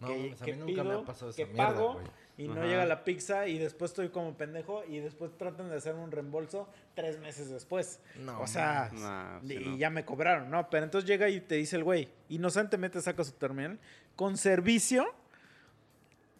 No, 0.00 0.06
que, 0.08 0.14
mames, 0.16 0.42
a 0.42 0.44
que 0.44 0.52
mí 0.54 0.58
nunca 0.60 0.84
me 0.84 0.94
ha 0.94 1.02
pasado 1.02 1.30
esa 1.30 1.36
que 1.38 1.46
mierda, 1.46 1.66
pago 1.66 1.94
güey. 1.94 2.06
y 2.38 2.46
no 2.48 2.60
Ajá. 2.60 2.66
llega 2.66 2.84
la 2.86 3.02
pizza 3.04 3.48
y 3.48 3.58
después 3.58 3.90
estoy 3.90 4.10
como 4.10 4.34
pendejo 4.36 4.84
y 4.86 4.98
después 5.00 5.36
tratan 5.36 5.68
de 5.70 5.76
hacer 5.76 5.94
un 5.96 6.10
reembolso 6.12 6.68
tres 6.94 7.18
meses 7.18 7.50
después. 7.50 8.00
No 8.20 8.40
o 8.40 8.46
sea, 8.46 8.90
No, 8.92 9.40
y 9.52 9.58
no. 9.58 9.76
ya 9.76 9.90
me 9.90 10.04
cobraron, 10.04 10.50
¿no? 10.50 10.70
Pero 10.70 10.84
entonces 10.84 11.08
llega 11.08 11.28
y 11.28 11.40
te 11.40 11.56
dice 11.56 11.76
el 11.76 11.84
güey, 11.84 12.08
inocentemente 12.28 13.00
saca 13.02 13.24
su 13.24 13.32
terminal 13.32 13.78
con 14.14 14.36
servicio. 14.36 15.12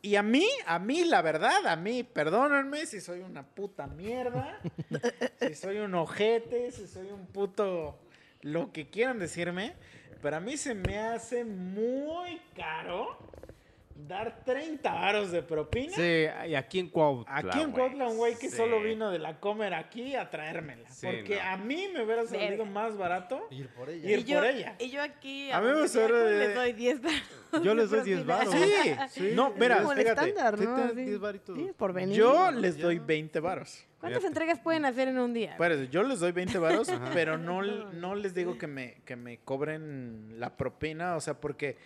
Y 0.01 0.17
a 0.17 0.23
mí, 0.23 0.47
a 0.67 0.79
mí, 0.79 1.05
la 1.05 1.23
verdad, 1.23 1.67
a 1.67 1.77
mí, 1.77 2.05
perdónenme 2.05 2.87
si 2.87 3.01
soy 3.01 3.21
una 3.21 3.43
puta 3.43 3.87
mierda, 3.87 4.61
si 5.41 5.55
soy 5.55 5.79
un 5.79 5.95
ojete, 5.95 6.71
si 6.71 6.87
soy 6.87 7.11
un 7.11 7.27
puto, 7.27 7.99
lo 8.43 8.73
que 8.73 8.89
quieran 8.89 9.19
decirme, 9.19 9.75
pero 10.23 10.37
a 10.37 10.41
mí 10.41 10.57
se 10.57 10.75
me 10.75 10.99
hace 10.99 11.45
muy 11.45 12.41
caro 12.55 13.19
dar 14.07 14.45
30 14.45 14.93
varos 14.93 15.33
de 15.33 15.43
propina. 15.43 15.93
Sí, 15.97 16.27
y 16.51 16.55
aquí 16.55 16.79
en 16.79 16.89
Cuautla. 16.89 17.35
Aquí 17.37 17.61
en 17.61 17.73
Cuautla, 17.73 18.07
un 18.07 18.17
güey 18.17 18.37
que 18.39 18.49
Sí. 18.49 18.57
solo 18.57 18.81
vino 18.81 19.11
de 19.11 19.19
la 19.19 19.41
comer 19.41 19.75
aquí 19.75 20.15
a 20.15 20.31
traérmela. 20.31 20.89
Sí, 20.89 21.07
porque 21.07 21.35
no. 21.37 21.43
a 21.43 21.57
mí 21.57 21.89
me 21.93 22.05
hubiera 22.05 22.25
salido 22.27 22.49
Verga. 22.51 22.65
más 22.67 22.97
barato. 22.97 23.47
Ir 23.51 23.69
por 23.71 23.91
ella. 23.91 24.09
Ir 24.11 24.19
y 24.21 24.25
yo, 24.25 24.39
por 24.39 24.47
ella. 24.47 24.77
Y 24.79 24.91
yo 24.91 25.03
aquí 25.03 25.51
A 25.51 25.61
mí 25.61 25.67
me 25.67 25.73
de- 25.89 26.39
les 26.39 26.55
doy 26.55 26.73
10 26.75 27.03
baros 27.03 27.65
Yo 27.65 27.75
les 27.75 27.91
doy 27.91 28.03
10 28.03 28.21
propina. 28.23 28.51
varos. 28.53 28.55
Sí, 28.55 28.95
Sí, 29.11 29.33
no, 29.35 29.51
mira, 29.59 29.79
Como 29.79 29.93
el 29.93 29.99
fíjate. 29.99 30.29
estándar, 30.31 30.61
¿no? 30.61 30.77
te- 30.77 30.83
Así. 30.83 31.05
10 31.05 31.19
varitos. 31.19 31.57
Sí, 31.59 31.71
por 31.77 31.93
venir. 31.93 32.17
Yo 32.17 32.51
les 32.53 32.77
Ya. 32.77 32.85
doy 32.85 32.99
20 33.01 33.41
varos. 33.41 33.85
¿Cuántas 33.99 34.21
Fíjate. 34.21 34.29
entregas 34.29 34.61
pueden 34.61 34.85
hacer 34.85 35.09
en 35.09 35.19
un 35.19 35.35
día? 35.35 35.53
Espérate, 35.53 35.89
yo 35.89 36.05
les 36.05 36.21
doy 36.21 36.31
20 36.31 36.57
varos, 36.59 36.89
pero 37.13 37.37
no, 37.37 37.63
no 37.95 38.15
les 38.15 38.33
digo 38.33 38.57
que 38.57 38.69
me, 38.69 38.99
que 39.05 39.17
me 39.17 39.39
cobren 39.39 40.39
la 40.39 40.57
propina, 40.57 41.17
o 41.17 41.21
sea, 41.21 41.35
porque 41.35 41.77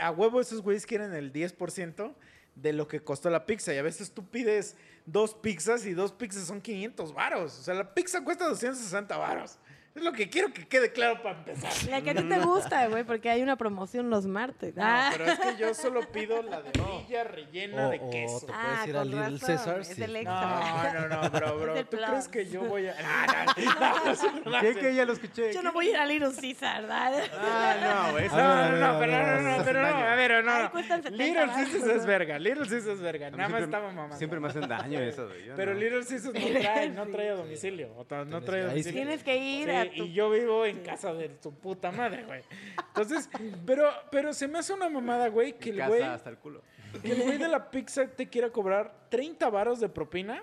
a 0.00 0.10
huevo 0.10 0.40
esos 0.40 0.62
güeyes 0.62 0.86
quieren 0.86 1.14
el 1.14 1.32
10% 1.32 2.14
de 2.54 2.72
lo 2.72 2.88
que 2.88 3.00
costó 3.00 3.30
la 3.30 3.46
pizza. 3.46 3.74
Y 3.74 3.78
a 3.78 3.82
veces 3.82 4.12
tú 4.12 4.28
pides 4.28 4.76
dos 5.06 5.34
pizzas 5.34 5.86
y 5.86 5.94
dos 5.94 6.12
pizzas 6.12 6.44
son 6.44 6.60
500 6.60 7.14
varos. 7.14 7.58
O 7.58 7.62
sea, 7.62 7.74
la 7.74 7.94
pizza 7.94 8.24
cuesta 8.24 8.48
260 8.48 9.16
varos. 9.16 9.58
Es 9.92 10.02
lo 10.04 10.12
que 10.12 10.30
quiero 10.30 10.52
que 10.52 10.68
quede 10.68 10.92
claro 10.92 11.20
para 11.20 11.38
empezar. 11.38 11.72
La 11.90 12.00
que 12.00 12.10
a 12.10 12.14
ti 12.14 12.22
te 12.22 12.38
gusta, 12.38 12.86
güey, 12.86 13.02
porque 13.02 13.28
hay 13.28 13.42
una 13.42 13.56
promoción 13.56 14.08
los 14.08 14.24
martes. 14.24 14.76
No, 14.76 14.84
Ah. 14.86 15.08
pero 15.10 15.24
es 15.26 15.38
que 15.40 15.56
yo 15.58 15.74
solo 15.74 16.00
pido 16.12 16.42
la 16.42 16.62
de 16.62 16.70
villa 16.70 17.24
rellena 17.24 17.90
de 17.90 17.98
queso. 18.08 18.46
te 18.46 18.52
Ah, 18.54 18.62
puedes 18.84 18.86
ir 18.86 18.92
con 18.92 19.00
al 19.00 19.10
Little 19.32 19.84
sí. 19.84 20.22
No, 20.24 20.92
no, 21.08 21.08
no, 21.22 21.30
bro, 21.30 21.58
bro. 21.58 21.74
¿Tú 21.84 21.96
plus. 21.96 22.06
crees 22.08 22.28
que 22.28 22.46
yo 22.48 22.62
voy 22.62 22.86
a.? 22.86 22.94
No, 22.94 23.80
no, 23.80 24.14
no, 24.14 24.50
no, 24.52 24.60
¿Qué? 24.60 24.74
no, 24.74 24.80
Que 24.80 24.94
ya 24.94 25.04
lo 25.04 25.12
escuché. 25.12 25.52
Yo 25.52 25.62
no 25.62 25.72
voy 25.72 25.88
a 25.88 25.90
ir 25.90 25.96
a 25.96 26.06
Little 26.06 26.30
Caesar, 26.40 26.82
¿verdad? 26.82 27.22
Ah, 27.36 27.76
no, 28.06 28.12
güey. 28.12 28.28
No, 28.28 28.34
eso- 28.34 28.36
no, 28.36 28.92
no, 28.92 28.98
pero 29.00 29.12
no, 29.12 29.40
no, 29.42 29.56
no, 29.58 29.64
pero 29.64 29.80
no, 29.82 29.88
a 29.88 30.14
ver, 30.14 30.44
no, 30.44 30.52
Ahí 30.52 30.62
no. 30.62 30.70
cuestan 30.70 31.02
70 31.02 31.24
Little. 31.24 31.46
Caesars 31.46 31.96
es 31.96 32.06
verga, 32.06 32.38
Little 32.38 32.62
Caesars 32.68 32.86
es 32.86 33.00
verga, 33.00 33.30
nada 33.30 33.36
más 33.42 33.46
siempre- 33.48 33.64
estaba 33.64 33.86
mamando. 33.92 34.16
Siempre 34.16 34.38
me 34.40 34.48
hacen 34.48 34.68
daño 34.68 35.00
eso, 35.00 35.26
güey. 35.26 35.46
yo 35.46 35.54
Pero. 35.56 35.74
Little 35.74 36.04
Caesars 36.04 36.24
no 36.24 36.60
trae, 36.60 36.88
no 36.90 37.06
trae 37.08 37.30
a 37.30 37.34
domicilio, 37.34 37.92
o 37.96 38.04
sea, 38.04 38.24
no 38.24 38.40
trae 38.42 38.62
a 38.62 38.66
domicilio. 38.66 38.92
Tienes 39.02 39.24
que 39.24 39.36
ir 39.36 39.68
A 39.82 39.90
tu... 39.90 40.04
y 40.04 40.12
yo 40.12 40.30
vivo 40.30 40.64
en 40.66 40.82
casa 40.82 41.12
de 41.14 41.28
tu 41.28 41.52
puta 41.52 41.90
madre, 41.92 42.24
güey. 42.24 42.42
Entonces, 42.88 43.28
pero, 43.66 43.90
pero 44.10 44.32
se 44.32 44.48
me 44.48 44.58
hace 44.58 44.72
una 44.72 44.88
mamada, 44.88 45.28
güey, 45.28 45.54
que 45.58 45.70
el 45.70 45.76
casa 45.78 45.88
güey, 45.88 46.02
hasta 46.02 46.30
el 46.30 46.38
culo. 46.38 46.62
que 47.02 47.12
el 47.12 47.22
güey 47.22 47.38
de 47.38 47.48
la 47.48 47.70
pizza 47.70 48.06
te 48.08 48.28
quiera 48.28 48.50
cobrar 48.50 48.92
30 49.10 49.48
varos 49.50 49.80
de 49.80 49.88
propina 49.88 50.42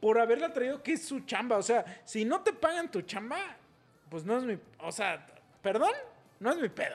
por 0.00 0.20
haberla 0.20 0.52
traído, 0.52 0.82
que 0.82 0.92
es 0.92 1.04
su 1.06 1.20
chamba. 1.20 1.56
O 1.56 1.62
sea, 1.62 2.02
si 2.04 2.24
no 2.24 2.42
te 2.42 2.52
pagan 2.52 2.90
tu 2.90 3.02
chamba, 3.02 3.38
pues 4.10 4.24
no 4.24 4.36
es 4.38 4.44
mi, 4.44 4.58
o 4.80 4.92
sea, 4.92 5.26
perdón, 5.62 5.92
no 6.40 6.50
es 6.52 6.58
mi 6.58 6.68
pedo. 6.68 6.94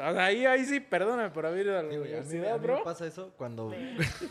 Ahí, 0.00 0.46
ahí 0.46 0.64
sí, 0.64 0.78
perdóname 0.78 1.30
por 1.30 1.44
haber 1.44 1.66
ido 1.66 1.76
a 1.76 1.82
la 1.82 1.88
Digo, 1.88 2.04
a 2.04 2.06
mí- 2.06 2.12
a 2.12 2.18
universidad, 2.18 2.52
mí 2.54 2.60
me 2.60 2.66
bro. 2.66 2.84
pasa 2.84 3.04
eso 3.04 3.32
cuando, 3.36 3.74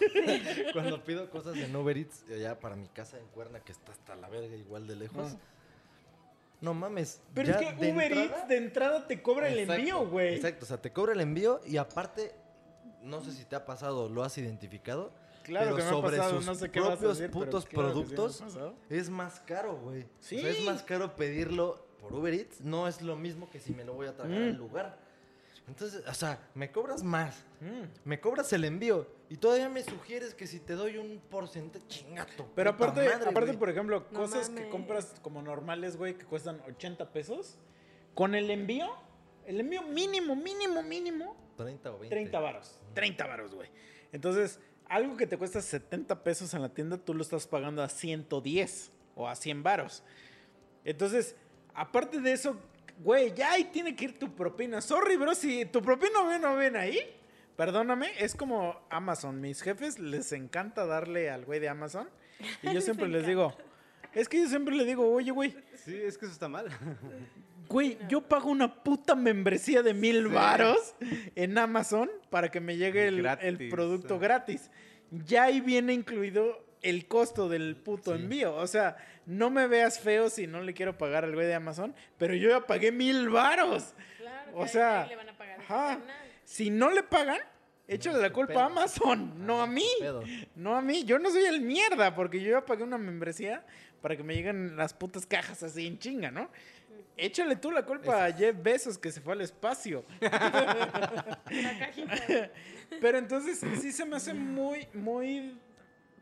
cuando 0.74 1.04
pido 1.04 1.30
cosas 1.30 1.58
en 1.58 1.76
Uber 1.76 1.98
Eats 1.98 2.24
allá 2.32 2.58
para 2.58 2.78
mi 2.78 2.88
casa 2.88 3.18
en 3.20 3.26
Cuerna, 3.28 3.60
que 3.60 3.74
está 3.74 3.92
hasta 3.92 4.16
la 4.16 4.30
verga 4.30 4.56
igual 4.56 4.88
de 4.88 4.96
lejos. 4.96 5.34
Ah. 5.36 5.40
No 6.62 6.74
mames. 6.74 7.22
Pero 7.34 7.52
es 7.52 7.58
que 7.58 7.74
de 7.74 7.92
Uber 7.92 8.12
entrada- 8.12 8.24
Eats 8.40 8.48
de 8.48 8.58
entrada 8.58 9.08
te 9.08 9.22
cobra 9.22 9.48
el 9.50 9.60
envío, 9.60 10.08
güey. 10.08 10.36
Exacto, 10.36 10.66
o 10.66 10.68
sea, 10.68 10.82
te 10.82 10.92
cobra 10.92 11.14
el 11.14 11.22
envío 11.22 11.62
y 11.66 11.78
aparte, 11.78 12.34
no 13.04 13.22
sé 13.22 13.32
si 13.32 13.46
te 13.46 13.56
ha 13.56 13.66
pasado, 13.66 14.10
lo 14.10 14.24
has 14.24 14.38
identificado, 14.38 15.12
Claro 15.44 15.68
pero 15.68 15.76
que 15.78 15.84
me 15.84 15.88
ha 15.88 15.92
sobre 15.92 16.18
pasado, 16.18 16.36
sus 16.38 16.46
no 16.46 16.56
sé 16.56 16.72
qué 16.72 16.80
vas 16.80 16.90
a 16.90 16.92
propios 16.94 17.18
decir, 17.20 17.32
putos 17.32 17.66
claro 17.66 17.90
sí 17.90 17.90
ha 17.90 17.94
productos 17.94 18.44
es 18.90 19.10
más 19.10 19.40
caro, 19.42 19.78
güey. 19.78 20.06
Sí. 20.20 20.38
O 20.38 20.42
sea, 20.42 20.50
es 20.50 20.66
más 20.66 20.84
caro 20.84 21.16
pedirlo 21.16 21.86
por 22.02 22.14
Uber 22.14 22.34
Eats, 22.34 22.60
no 22.62 22.88
es 22.88 23.02
lo 23.02 23.16
mismo 23.16 23.50
que 23.50 23.60
si 23.60 23.74
me 23.74 23.84
lo 23.86 23.94
voy 23.94 24.08
a 24.08 24.16
tragar 24.16 24.38
Mm. 24.40 24.44
al 24.50 24.56
lugar. 24.58 24.98
Entonces, 25.68 26.04
o 26.08 26.14
sea, 26.14 26.40
me 26.56 26.72
cobras 26.72 27.04
más, 27.04 27.36
Mm. 27.62 27.84
me 28.10 28.20
cobras 28.20 28.52
el 28.54 28.66
envío 28.66 29.08
y 29.30 29.38
todavía 29.38 29.68
me 29.68 29.84
sugieres 29.84 30.34
que 30.34 30.48
si 30.48 30.60
te 30.60 30.74
doy 30.74 30.98
un 30.98 31.20
porcentaje 31.30 31.86
chingato. 31.88 32.50
Pero 32.56 32.70
aparte, 32.70 33.02
madre, 33.02 33.30
aparte 33.30 33.48
güey. 33.48 33.58
por 33.58 33.70
ejemplo, 33.70 34.06
No 34.12 34.20
cosas 34.20 34.50
que 34.50 34.70
compras 34.70 35.16
como 35.22 35.42
normales, 35.42 35.98
güey, 35.98 36.18
que 36.18 36.26
cuestan 36.26 36.62
80 36.68 37.12
pesos, 37.12 37.58
con 38.14 38.36
el 38.36 38.50
envío, 38.50 38.90
el 39.46 39.60
envío 39.60 39.82
mínimo, 39.84 40.36
mínimo, 40.36 40.82
mínimo, 40.82 41.36
30 41.58 41.92
o 41.92 42.00
20. 42.00 42.16
30 42.16 42.40
varos. 42.40 42.80
30 42.94 43.28
varos, 43.28 43.54
güey. 43.54 43.70
Entonces, 44.14 44.60
algo 44.88 45.18
que 45.18 45.28
te 45.28 45.38
cuesta 45.38 45.62
70 45.62 46.24
pesos 46.24 46.54
en 46.54 46.62
la 46.62 46.70
tienda, 46.70 46.98
tú 46.98 47.14
lo 47.14 47.22
estás 47.22 47.48
pagando 47.48 47.84
a 47.84 47.90
110 47.90 48.92
o 49.16 49.28
a 49.28 49.36
100 49.36 49.64
varos. 49.64 50.04
Entonces, 50.86 51.36
aparte 51.74 52.22
de 52.22 52.32
eso, 52.32 52.58
güey, 53.04 53.34
ya 53.34 53.52
ahí 53.52 53.66
tiene 53.66 53.96
que 53.96 54.06
ir 54.06 54.20
tu 54.20 54.34
propina. 54.34 54.80
Sorry, 54.82 55.18
bro, 55.18 55.36
si 55.36 55.66
tu 55.66 55.82
propina 55.82 56.22
no 56.22 56.40
no 56.40 56.56
ven 56.56 56.78
ahí, 56.78 57.00
perdóname, 57.58 58.12
es 58.20 58.36
como 58.36 58.80
Amazon. 58.90 59.42
Mis 59.42 59.62
jefes 59.62 60.00
les 60.00 60.32
encanta 60.32 60.86
darle 60.86 61.30
al 61.30 61.44
güey 61.44 61.60
de 61.60 61.68
Amazon. 61.68 62.08
Y 62.64 62.72
yo 62.74 62.82
siempre 62.82 63.08
les 63.10 63.26
digo, 63.28 63.58
es 64.14 64.30
que 64.30 64.40
yo 64.40 64.48
siempre 64.48 64.76
le 64.76 64.86
digo, 64.86 65.12
oye, 65.12 65.32
güey, 65.32 65.56
Sí, 65.74 65.96
es 65.96 66.18
que 66.18 66.26
eso 66.26 66.34
está 66.34 66.48
mal. 66.48 66.68
Güey, 67.70 67.98
yo 68.08 68.22
pago 68.22 68.50
una 68.50 68.82
puta 68.82 69.14
membresía 69.14 69.84
de 69.84 69.94
mil 69.94 70.30
varos 70.30 70.96
en 71.36 71.58
Amazon 71.58 72.10
para 72.30 72.50
que 72.50 72.62
me 72.62 72.78
llegue 72.78 73.10
el, 73.10 73.68
producto 73.70 74.20
gratis. 74.20 74.72
Ya 75.12 75.44
ahí 75.44 75.60
viene 75.60 75.92
incluido 75.92 76.66
el 76.82 77.10
costo 77.10 77.50
del 77.50 77.76
puto 77.76 78.16
Sí. 78.16 78.22
envío. 78.22 78.56
O 78.56 78.68
sea, 78.68 78.96
no 79.26 79.50
me 79.50 79.68
veas 79.68 80.00
feo 80.00 80.30
si 80.30 80.48
no 80.48 80.62
le 80.62 80.74
quiero 80.74 80.98
pagar 80.98 81.26
al 81.26 81.34
güey 81.36 81.46
de 81.46 81.56
Amazon, 81.56 81.94
pero 82.18 82.34
yo 82.36 82.50
ya 82.50 82.66
pagué 82.66 82.94
mil 82.94 83.28
varos. 83.28 83.94
Claro 84.18 84.52
O 84.54 84.66
sea, 84.66 85.02
ahí 85.02 85.10
le 85.10 85.16
van 85.18 85.30
a 85.30 85.38
pagar 85.38 85.60
ajá. 85.60 86.00
Si 86.48 86.70
no 86.70 86.90
le 86.90 87.04
pagan, 87.04 87.40
échale 87.90 88.20
la 88.20 88.32
culpa 88.32 88.54
pedo. 88.54 88.62
a 88.62 88.66
Amazon, 88.68 89.34
no 89.46 89.62
a 89.62 89.68
mí. 89.68 89.86
Pedo. 90.00 90.24
No 90.56 90.78
a 90.78 90.82
mí, 90.82 91.04
yo 91.04 91.20
no 91.20 91.30
soy 91.30 91.44
el 91.44 91.60
mierda, 91.60 92.16
porque 92.16 92.42
yo 92.42 92.52
ya 92.52 92.66
pagué 92.66 92.84
una 92.84 92.98
membresía 92.98 93.66
para 94.02 94.16
que 94.16 94.24
me 94.24 94.34
lleguen 94.34 94.78
las 94.78 94.94
putas 94.94 95.26
cajas 95.26 95.62
así 95.64 95.86
en 95.86 96.00
chinga, 96.00 96.32
¿no? 96.32 96.50
Échale 97.18 97.58
tú 97.58 97.70
la 97.70 97.84
culpa 97.84 98.24
a 98.24 98.32
Jeff 98.32 98.56
Bezos 98.64 98.98
que 98.98 99.12
se 99.12 99.20
fue 99.20 99.34
al 99.34 99.42
espacio. 99.42 100.06
Pero 103.02 103.18
entonces 103.18 103.62
sí 103.82 103.92
se 103.92 104.06
me 104.06 104.16
hace 104.16 104.34
muy, 104.34 104.88
muy. 104.94 105.60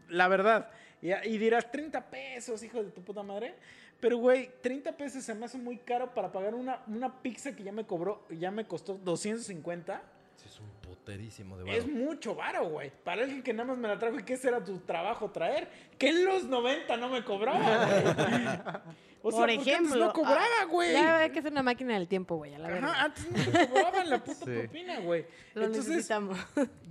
La 0.10 0.28
verdad. 0.28 0.72
Y, 1.04 1.14
y 1.14 1.38
dirás 1.38 1.72
30 1.72 2.10
pesos, 2.10 2.64
hijo 2.64 2.84
de 2.84 2.90
tu 2.90 3.04
puta 3.04 3.22
madre. 3.22 3.54
Pero, 4.00 4.18
güey, 4.18 4.50
30 4.62 4.98
pesos 4.98 5.24
se 5.24 5.36
me 5.36 5.46
hace 5.46 5.60
muy 5.60 5.78
caro 5.78 6.16
para 6.16 6.32
pagar 6.32 6.56
una, 6.56 6.82
una 6.88 7.22
pizza 7.22 7.56
que 7.56 7.62
ya 7.64 7.72
me 7.72 7.86
cobró, 7.86 8.26
ya 8.30 8.50
me 8.50 8.66
costó 8.66 8.96
250. 8.96 10.15
Sí, 10.46 10.50
es 10.50 10.60
un 10.60 10.70
puterísimo 10.82 11.58
de 11.58 11.78
Es 11.78 11.84
varo. 11.86 11.96
mucho 11.98 12.36
varo, 12.36 12.70
güey. 12.70 12.92
Para 13.04 13.24
alguien 13.24 13.42
que 13.44 13.54
nada 13.54 13.68
más 13.70 13.78
me 13.78 13.88
la 13.88 13.98
trajo 14.00 14.20
y 14.20 14.24
que 14.24 14.34
ese 14.34 14.48
era 14.50 14.64
tu 14.64 14.80
trabajo 14.80 15.30
traer. 15.32 15.68
Que 15.98 16.10
en 16.10 16.26
los 16.26 16.44
90 16.46 16.98
no 16.98 17.10
me 17.10 17.24
cobraba, 17.24 17.86
güey. 17.86 18.86
O 19.28 19.32
sea, 19.32 19.40
Por 19.40 19.50
ejemplo. 19.50 19.76
antes 19.78 19.96
no 19.98 20.14
cobraba, 20.14 20.46
ah, 20.62 20.66
güey. 20.66 20.94
Ya 20.94 21.18
hay 21.18 21.32
que 21.32 21.42
ser 21.42 21.52
una 21.52 21.64
máquina 21.64 21.96
del 21.96 22.08
tiempo, 22.08 22.36
güey, 22.36 22.54
a 22.54 22.60
la 22.60 22.68
verdad. 22.68 22.90
Ajá, 22.92 23.04
antes 23.06 23.32
no 23.32 23.52
te 23.52 23.68
cobraban 23.70 24.10
la 24.10 24.24
puta 24.24 24.36
Sí. 24.46 24.52
propina, 24.60 25.00
güey. 25.00 25.26
Lo 25.56 25.66
Entonces, 25.66 25.90
necesitamos. 25.92 26.38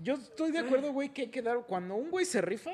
yo 0.02 0.14
estoy 0.14 0.51
de 0.51 0.59
acuerdo, 0.59 0.93
güey, 0.93 1.10
que 1.10 1.22
hay 1.22 1.28
que 1.28 1.43
dar. 1.43 1.59
Cuando 1.66 1.94
un 1.94 2.10
güey 2.10 2.24
se 2.24 2.40
rifa, 2.40 2.72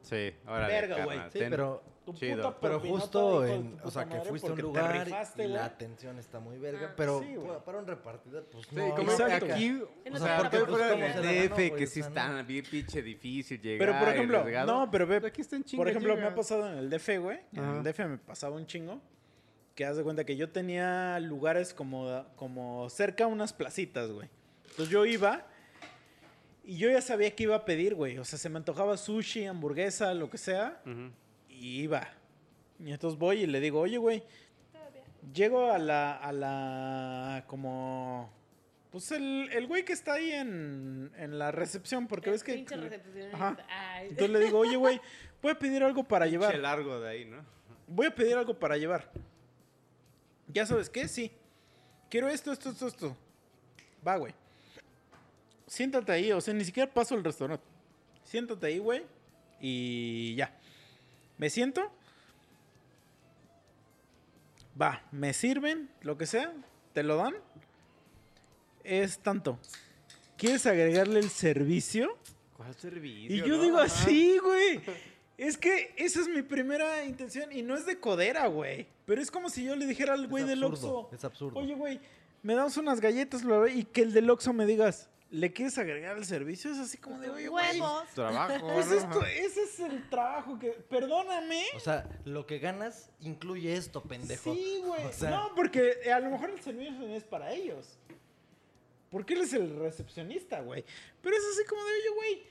Sí, 0.00 0.34
ahora 0.46 0.66
Verga, 0.68 1.04
güey. 1.04 1.18
Sí, 1.32 1.38
pero, 1.38 1.82
tu 2.04 2.12
Chido. 2.14 2.36
puta 2.36 2.60
pero 2.60 2.80
justo 2.80 3.46
en, 3.46 3.78
o 3.82 3.90
sea, 3.90 4.04
que 4.06 4.20
fuiste 4.20 4.48
a 4.48 4.52
un 4.52 4.60
lugar 4.60 5.04
rifaste, 5.04 5.44
y 5.44 5.48
la 5.48 5.64
atención 5.64 6.18
está 6.18 6.38
muy 6.40 6.58
verga, 6.58 6.88
Ah. 6.90 6.94
pero 6.96 7.20
Sí, 7.20 7.34
para 7.64 7.78
un 7.78 7.86
repartidor, 7.86 8.44
pues 8.52 8.66
Sí, 8.68 8.76
no. 8.76 8.94
como 8.94 9.10
Exacto. 9.10 9.46
aquí, 9.46 9.70
o 10.12 10.16
sea, 10.18 10.38
porque 10.38 10.58
pues, 10.58 10.70
fuera 10.70 10.90
¿cómo 10.90 11.02
del 11.02 11.12
se 11.12 11.20
la 11.20 11.32
ganó, 11.32 11.54
DF, 11.56 11.70
que 11.76 11.86
sí 11.86 12.00
está 12.00 12.28
no. 12.28 12.44
bien 12.44 12.64
pinche 12.70 13.02
difícil 13.02 13.60
llegar. 13.60 13.78
Pero 13.88 13.98
por 13.98 14.08
ejemplo, 14.14 14.44
no, 14.66 14.90
pero 14.90 15.06
ve, 15.06 15.16
Aquí 15.26 15.40
está 15.40 15.56
en 15.56 15.64
chinga, 15.64 15.80
por 15.80 15.88
ejemplo, 15.88 16.16
me 16.16 16.24
ha 16.24 16.34
pasado 16.34 16.70
en 16.70 16.78
el 16.78 16.90
DF, 16.90 17.18
güey. 17.18 17.40
En 17.52 17.64
el 17.64 17.82
DF 17.82 17.98
me 18.06 18.18
pasaba 18.18 18.56
un 18.56 18.66
chingo. 18.66 19.00
Que 19.74 19.84
haz 19.84 19.96
de 19.96 20.04
cuenta 20.04 20.24
que 20.24 20.36
yo 20.36 20.50
tenía 20.50 21.18
lugares 21.18 21.74
como, 21.74 22.24
como 22.36 22.88
cerca 22.90 23.24
a 23.24 23.26
unas 23.26 23.52
placitas, 23.52 24.08
güey. 24.10 24.28
Entonces 24.70 24.88
yo 24.88 25.04
iba 25.04 25.46
y 26.62 26.76
yo 26.78 26.88
ya 26.90 27.00
sabía 27.02 27.34
que 27.34 27.42
iba 27.42 27.56
a 27.56 27.64
pedir, 27.64 27.94
güey. 27.96 28.16
O 28.18 28.24
sea, 28.24 28.38
se 28.38 28.48
me 28.48 28.56
antojaba 28.58 28.96
sushi, 28.96 29.46
hamburguesa, 29.46 30.14
lo 30.14 30.30
que 30.30 30.38
sea. 30.38 30.80
Ujú. 30.86 31.10
Y 31.54 31.82
iba. 31.82 32.08
Y 32.78 32.92
entonces 32.92 33.18
voy 33.18 33.42
y 33.42 33.46
le 33.46 33.60
digo, 33.60 33.80
oye, 33.80 33.96
güey, 33.98 34.22
llego 35.32 35.70
a 35.70 35.78
la, 35.78 36.16
a 36.16 36.32
la, 36.32 37.44
como, 37.46 38.30
pues 38.90 39.12
el, 39.12 39.48
el 39.52 39.66
güey 39.66 39.84
que 39.84 39.92
está 39.92 40.14
ahí 40.14 40.32
en, 40.32 41.12
en 41.16 41.38
la 41.38 41.52
recepción, 41.52 42.06
porque 42.06 42.30
ves 42.30 42.42
que... 42.42 42.54
Pinche 42.54 42.76
recepcionista. 42.76 43.36
Ajá. 43.36 43.56
Ay. 43.68 44.08
Entonces 44.10 44.30
le 44.30 44.40
digo, 44.40 44.58
oye, 44.58 44.76
güey, 44.76 45.00
voy 45.40 45.52
a 45.52 45.58
pedir 45.58 45.82
algo 45.82 46.04
para 46.04 46.26
Pinche 46.26 46.38
llevar. 46.38 46.58
largo 46.58 47.00
de 47.00 47.08
ahí, 47.08 47.24
¿no? 47.24 47.38
Voy 47.86 48.06
a 48.06 48.14
pedir 48.14 48.36
algo 48.36 48.58
para 48.58 48.76
llevar. 48.76 49.10
¿Ya 50.48 50.66
sabes 50.66 50.90
qué? 50.90 51.08
Sí. 51.08 51.30
Quiero 52.10 52.28
esto, 52.28 52.52
esto, 52.52 52.70
esto, 52.70 52.86
esto. 52.86 53.16
Va, 54.06 54.16
güey. 54.16 54.34
Siéntate 55.66 56.12
ahí, 56.12 56.32
o 56.32 56.40
sea, 56.40 56.52
ni 56.52 56.64
siquiera 56.64 56.92
paso 56.92 57.14
al 57.14 57.24
restaurante. 57.24 57.64
Siéntate 58.24 58.66
ahí, 58.66 58.78
güey. 58.78 59.02
Y 59.60 60.34
ya. 60.36 60.54
Me 61.38 61.50
siento. 61.50 61.90
Va, 64.80 65.02
me 65.12 65.32
sirven, 65.32 65.88
lo 66.02 66.16
que 66.18 66.26
sea. 66.26 66.52
Te 66.92 67.02
lo 67.02 67.16
dan. 67.16 67.34
Es 68.82 69.18
tanto. 69.18 69.58
¿Quieres 70.36 70.66
agregarle 70.66 71.20
el 71.20 71.30
servicio? 71.30 72.16
¿Cuál 72.56 72.74
servicio? 72.74 73.34
Y 73.34 73.38
yo 73.38 73.56
no? 73.56 73.62
digo 73.62 73.78
así, 73.78 74.38
güey. 74.38 74.80
Es 75.38 75.56
que 75.56 75.94
esa 75.96 76.20
es 76.20 76.28
mi 76.28 76.42
primera 76.42 77.04
intención 77.04 77.50
y 77.52 77.62
no 77.62 77.74
es 77.76 77.86
de 77.86 77.98
codera, 77.98 78.46
güey. 78.46 78.86
Pero 79.06 79.20
es 79.20 79.30
como 79.30 79.48
si 79.48 79.64
yo 79.64 79.74
le 79.76 79.86
dijera 79.86 80.14
al 80.14 80.28
güey 80.28 80.44
del 80.44 80.62
Oxxo, 80.62 81.08
Es 81.12 81.24
absurdo. 81.24 81.58
oye, 81.58 81.74
güey, 81.74 82.00
me 82.42 82.54
das 82.54 82.76
unas 82.76 83.00
galletas 83.00 83.42
bla", 83.42 83.68
y 83.68 83.84
que 83.84 84.02
el 84.02 84.12
del 84.12 84.30
Oxxo 84.30 84.52
me 84.52 84.66
digas, 84.66 85.08
¿le 85.34 85.52
quieres 85.52 85.76
agregar 85.78 86.16
el 86.16 86.24
servicio? 86.24 86.70
Es 86.70 86.78
así 86.78 86.96
como 86.96 87.18
de, 87.18 87.28
oye, 87.28 87.48
güey. 87.48 87.80
Huevos. 87.80 88.08
Trabajo. 88.14 88.72
Pues 88.72 88.86
¿no? 88.86 88.94
esto, 88.94 89.26
ese 89.26 89.62
es 89.64 89.80
el 89.80 90.08
trabajo 90.08 90.58
que... 90.58 90.70
Perdóname. 90.70 91.64
O 91.74 91.80
sea, 91.80 92.08
lo 92.24 92.46
que 92.46 92.60
ganas 92.60 93.10
incluye 93.20 93.74
esto, 93.74 94.00
pendejo. 94.02 94.54
Sí, 94.54 94.82
güey. 94.84 95.04
O 95.06 95.12
sea- 95.12 95.30
no, 95.30 95.54
porque 95.56 96.10
a 96.12 96.20
lo 96.20 96.30
mejor 96.30 96.50
el 96.50 96.60
servicio 96.60 96.92
no 96.92 97.14
es 97.14 97.24
para 97.24 97.52
ellos. 97.52 97.98
Porque 99.10 99.34
él 99.34 99.40
es 99.40 99.52
el 99.52 99.76
recepcionista, 99.76 100.60
güey. 100.60 100.84
Pero 101.20 101.36
es 101.36 101.42
así 101.52 101.66
como 101.68 101.82
de, 101.82 101.90
oye, 101.90 102.14
güey, 102.14 102.42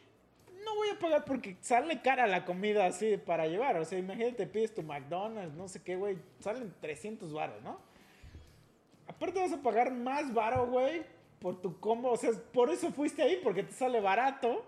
no 0.66 0.76
voy 0.76 0.90
a 0.90 1.00
pagar 1.00 1.24
porque 1.24 1.56
sale 1.62 2.02
cara 2.02 2.28
la 2.28 2.44
comida 2.44 2.86
así 2.86 3.16
para 3.16 3.48
llevar. 3.48 3.78
O 3.78 3.86
sea, 3.86 3.98
imagínate, 3.98 4.46
pides 4.46 4.74
tu 4.74 4.84
McDonald's, 4.84 5.56
no 5.56 5.70
sé 5.70 5.82
qué, 5.82 5.96
güey. 5.96 6.18
Salen 6.40 6.74
300 6.82 7.32
varos, 7.32 7.62
¿no? 7.64 7.80
Aparte 9.08 9.40
vas 9.40 9.54
a 9.54 9.62
pagar 9.62 9.92
más 9.94 10.34
varo, 10.34 10.68
güey, 10.68 11.04
por 11.44 11.62
tu 11.62 11.80
combo. 11.80 12.10
O 12.12 12.18
sea, 12.18 12.32
por 12.52 12.72
eso 12.72 12.92
fuiste 12.92 13.22
ahí, 13.22 13.40
porque 13.44 13.62
te 13.62 13.74
sale 13.74 14.02
barato. 14.02 14.66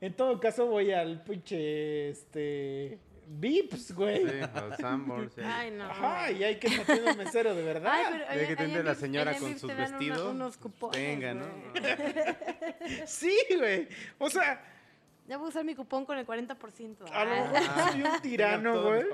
En 0.00 0.14
todo 0.14 0.38
caso, 0.38 0.66
voy 0.66 0.92
al 0.92 1.24
pinche, 1.24 2.10
este... 2.10 2.98
Vips, 3.30 3.92
güey. 3.94 4.26
Sí, 4.26 4.36
los 4.54 4.76
Sanborns, 4.78 5.34
sí. 5.34 5.42
Ay, 5.44 5.70
no. 5.70 5.84
Ajá, 5.84 6.30
y 6.30 6.42
hay 6.44 6.56
que 6.58 6.68
te 6.70 6.80
atienda 6.80 7.12
un 7.12 7.18
mesero 7.18 7.54
de 7.54 7.62
verdad. 7.62 7.92
Ay, 7.94 8.04
pero 8.10 8.18
De 8.18 8.24
allá- 8.30 8.48
que 8.48 8.56
te 8.56 8.62
allá 8.62 8.64
entre 8.64 8.80
en 8.80 8.86
la 8.86 8.94
señora 8.94 9.34
con 9.38 9.52
sus 9.52 9.64
una- 9.64 9.74
vestidos. 9.74 10.20
unos 10.32 10.56
cupones, 10.56 10.96
Venga, 10.98 11.34
¿no? 11.34 11.46
Sí, 13.06 13.36
güey. 13.58 13.88
O 14.18 14.30
sea, 14.30 14.62
Ya 15.28 15.36
voy 15.36 15.46
a 15.46 15.48
usar 15.50 15.64
mi 15.64 15.74
cupón 15.74 16.04
con 16.06 16.16
el 16.18 16.26
40%. 16.26 17.04
a 17.12 17.24
lo 17.24 17.30
Ah. 17.32 17.50
mejor 17.52 17.92
soy 17.92 18.02
un 18.02 18.20
tirano, 18.22 18.82
güey. 18.82 19.04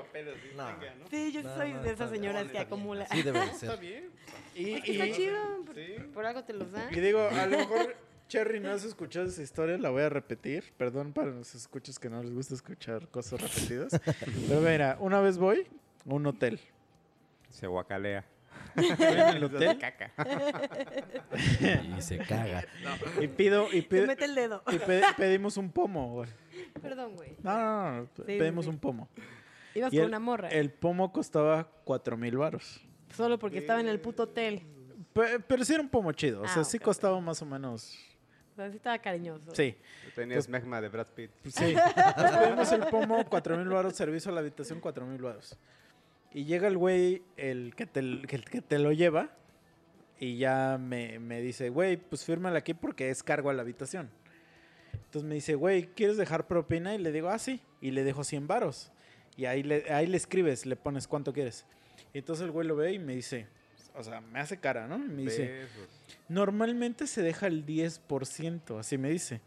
No. 0.55 0.67
Sí, 1.09 1.31
yo 1.33 1.43
No, 1.43 1.55
soy 1.55 1.73
no, 1.73 1.83
de 1.83 1.91
esas 1.91 2.09
señoras 2.09 2.49
que 2.49 2.57
acumula. 2.57 3.05
Así 3.09 3.21
debe 3.21 3.39
de 3.39 3.45
Está 3.51 3.71
ser. 3.71 3.79
bien. 3.79 4.09
Y, 4.55 4.69
y- 4.69 5.01
está 5.01 5.15
chido. 5.15 5.37
Por, 5.65 5.75
Sí. 5.75 5.95
por 6.13 6.25
algo 6.25 6.43
te 6.43 6.53
los 6.53 6.71
dan. 6.71 6.91
y 6.93 6.99
digo, 7.01 7.19
a 7.19 7.45
lo 7.45 7.57
mejor, 7.57 7.95
Cherry, 8.29 8.59
no 8.59 8.71
has 8.71 8.83
escuchado 8.85 9.25
esa 9.27 9.43
historia, 9.43 9.77
la 9.77 9.89
voy 9.91 10.01
a 10.03 10.09
repetir. 10.09 10.73
Perdón 10.77 11.11
para 11.13 11.31
los 11.31 11.53
escuchas 11.53 11.99
que 11.99 12.09
no 12.09 12.23
les 12.23 12.33
gusta 12.33 12.55
escuchar 12.55 13.07
cosas 13.09 13.41
repetidas. 13.41 13.91
Pero 14.47 14.61
mira, 14.61 14.97
una 15.01 15.19
vez 15.19 15.37
voy 15.37 15.67
a 16.09 16.13
un 16.13 16.25
hotel. 16.25 16.59
Se 17.49 17.67
guacalea. 17.67 18.25
En 18.75 19.35
el 19.37 19.43
hotel 19.43 19.77
caca. 19.77 20.11
Y 21.97 22.01
se 22.01 22.17
caga. 22.19 22.65
y 23.21 23.27
pido 23.27 23.67
y, 23.71 23.81
Te 23.81 23.89
pido- 23.89 24.07
mete 24.07 24.25
el 24.25 24.35
dedo. 24.35 24.63
y 24.71 24.77
pe- 24.77 25.01
pedimos 25.17 25.57
un 25.57 25.71
pomo, 25.71 26.11
güey. 26.13 26.29
Perdón, 26.81 27.15
güey. 27.15 27.35
No, 27.43 27.53
no, 27.57 27.91
no, 28.01 28.07
sí, 28.15 28.23
pedimos 28.23 28.65
sí. 28.65 28.69
un 28.71 28.79
pomo. 28.79 29.09
Ibas 29.73 29.91
Y 29.93 29.97
con 29.97 30.03
el- 30.03 30.09
una 30.09 30.19
morra. 30.19 30.47
El 30.49 30.71
pomo 30.71 31.11
costaba 31.11 31.67
cuatro 31.83 32.17
mil 32.17 32.37
varos. 32.37 32.81
Solo 33.15 33.37
porque 33.39 33.59
estaba 33.59 33.79
en 33.79 33.87
el 33.87 33.99
puto 33.99 34.23
hotel. 34.23 34.61
Pe- 35.13 35.39
Pero 35.39 35.63
sí 35.65 35.73
era 35.73 35.81
un 35.81 35.89
pomo 35.89 36.11
chido. 36.11 36.41
O 36.41 36.45
Ah, 36.45 36.49
sea, 36.49 36.63
sí 36.63 36.79
costaba 36.79 37.19
más 37.21 37.41
o 37.41 37.45
menos. 37.45 37.97
O 38.53 38.55
sea, 38.55 38.69
sí 38.69 38.77
estaba 38.77 38.97
cariñoso. 38.99 39.53
Sí. 39.53 39.75
Tenías 40.15 40.47
megma 40.47 40.79
de 40.79 40.87
Brad 40.89 41.07
Pitt. 41.07 41.31
Sí. 41.45 41.75
Nos 41.75 42.31
pedimos 42.37 42.71
el 42.71 42.85
pomo, 42.87 43.25
cuatro 43.29 43.57
mil 43.57 43.67
varos, 43.67 43.93
servicio 43.95 44.31
a 44.31 44.33
la 44.35 44.39
habitación, 44.41 44.79
cuatro 44.79 45.05
mil 45.05 45.21
varos. 45.21 45.57
Y 46.33 46.45
llega 46.45 46.67
el 46.67 46.77
güey, 46.77 47.21
el 47.37 47.73
que 47.75 47.85
te, 47.85 47.99
el 47.99 48.25
que 48.27 48.61
te 48.61 48.79
lo 48.79 48.91
lleva, 48.91 49.31
y 50.19 50.37
ya 50.37 50.77
me, 50.79 51.19
me 51.19 51.41
dice, 51.41 51.69
güey, 51.69 51.97
pues 51.97 52.23
fírmala 52.25 52.59
aquí 52.59 52.73
porque 52.73 53.09
es 53.09 53.23
cargo 53.23 53.49
a 53.49 53.53
la 53.53 53.61
habitación. 53.61 54.09
Entonces 54.93 55.27
me 55.27 55.35
dice, 55.35 55.55
güey, 55.55 55.87
¿quieres 55.87 56.17
dejar 56.17 56.47
propina? 56.47 56.95
Y 56.95 56.97
le 56.97 57.11
digo, 57.11 57.29
ah, 57.29 57.39
sí. 57.39 57.61
Y 57.81 57.91
le 57.91 58.03
dejo 58.03 58.23
100 58.23 58.47
varos. 58.47 58.91
Y 59.37 59.45
ahí 59.45 59.63
le, 59.63 59.91
ahí 59.93 60.07
le 60.07 60.17
escribes, 60.17 60.65
le 60.65 60.75
pones 60.75 61.07
cuánto 61.07 61.33
quieres. 61.33 61.65
Y 62.13 62.19
entonces 62.19 62.45
el 62.45 62.51
güey 62.51 62.67
lo 62.67 62.75
ve 62.75 62.93
y 62.93 62.99
me 62.99 63.15
dice, 63.15 63.47
o 63.93 64.03
sea, 64.03 64.21
me 64.21 64.39
hace 64.39 64.57
cara, 64.57 64.87
¿no? 64.87 64.95
Y 64.97 65.09
me 65.09 65.21
dice, 65.23 65.47
Besos. 65.47 65.89
normalmente 66.29 67.07
se 67.07 67.21
deja 67.21 67.47
el 67.47 67.65
10%, 67.65 68.79
así 68.79 68.97
me 68.97 69.09
dice. 69.09 69.41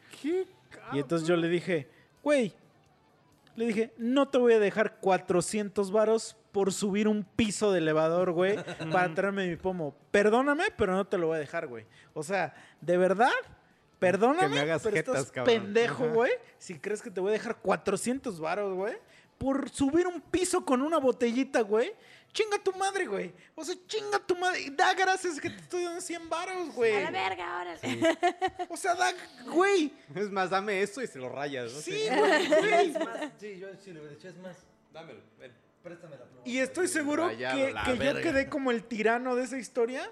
Y 0.93 0.99
entonces 0.99 1.27
yo 1.27 1.37
le 1.37 1.49
dije, 1.49 1.89
güey, 2.23 2.53
le 3.59 3.67
dije, 3.67 3.93
no 3.99 4.29
te 4.29 4.39
voy 4.39 4.53
a 4.53 4.61
dejar 4.61 5.01
400 5.01 5.91
varos 5.91 6.37
por 6.53 6.73
subir 6.73 7.09
un 7.09 7.25
piso 7.25 7.73
de 7.73 7.79
elevador, 7.79 8.31
güey, 8.31 8.57
para 8.93 9.13
traerme 9.13 9.49
mi 9.49 9.57
pomo. 9.57 9.97
Perdóname, 10.13 10.67
pero 10.77 10.93
no 10.95 11.07
te 11.09 11.19
lo 11.19 11.27
voy 11.27 11.37
a 11.37 11.41
dejar, 11.41 11.67
güey. 11.67 11.85
O 12.15 12.23
sea, 12.23 12.55
de 12.81 12.97
verdad, 12.97 13.33
perdóname, 13.99 14.47
Que 14.49 14.55
me 14.55 14.61
hagas 14.61 14.83
pero 14.85 14.95
jetas, 14.97 15.17
estás 15.17 15.33
cabrón. 15.33 15.55
pendejo, 15.57 16.05
Ajá. 16.05 16.15
güey, 16.15 16.33
si 16.59 16.79
crees 16.79 17.03
que 17.03 17.11
te 17.11 17.21
voy 17.21 17.31
a 17.31 17.33
dejar 17.33 17.57
400 17.57 18.39
varos, 18.39 18.75
güey, 18.75 18.95
por 19.39 19.69
subir 19.71 20.07
un 20.07 20.21
piso 20.21 20.65
con 20.65 20.81
una 20.81 20.99
botellita, 20.99 21.61
güey. 21.63 21.93
Chinga 22.39 22.59
tu 22.63 22.73
madre, 22.75 23.05
güey. 23.07 23.33
O 23.57 23.65
sea, 23.65 23.75
chinga 23.89 24.21
tu 24.21 24.37
madre. 24.37 24.71
Da 24.71 24.95
gracias 24.95 25.41
que 25.41 25.51
te 25.51 25.57
estoy 25.57 25.83
dando 25.83 26.01
100 26.01 26.29
varos, 26.29 26.73
güey. 26.73 26.95
A 26.95 27.11
la 27.11 27.11
verga, 27.11 27.59
ahora. 27.59 27.77
O 28.69 28.77
sea, 28.77 28.95
da, 28.95 29.13
güey. 29.47 29.93
Es 30.15 30.31
más, 30.31 30.49
dame 30.51 30.81
esto 30.81 31.03
y 31.03 31.09
se 31.09 31.19
lo 31.19 31.29
rayas. 31.31 31.73
¿no? 31.73 31.81
Sí, 31.81 32.05
güey, 32.17 32.47
güey. 32.93 32.93
Sí, 33.41 33.59
yo 33.59 33.67
sí 33.83 33.93
le 33.93 33.99
hubiera 33.99 34.15
dicho, 34.15 34.29
es 34.29 34.37
más, 34.37 34.57
Dámelo. 34.93 35.21
ven. 35.41 35.53
préstame 35.83 36.17
la 36.17 36.27
pluma. 36.27 36.43
Y 36.45 36.59
estoy 36.59 36.87
seguro 36.87 37.27
Rayado, 37.27 37.57
que, 37.57 38.05
yo 38.05 38.15
quedé 38.23 38.49
como 38.49 38.71
el 38.71 38.85
tirano 38.85 39.35
de 39.35 39.43
esa 39.43 39.59
historia. 39.59 40.09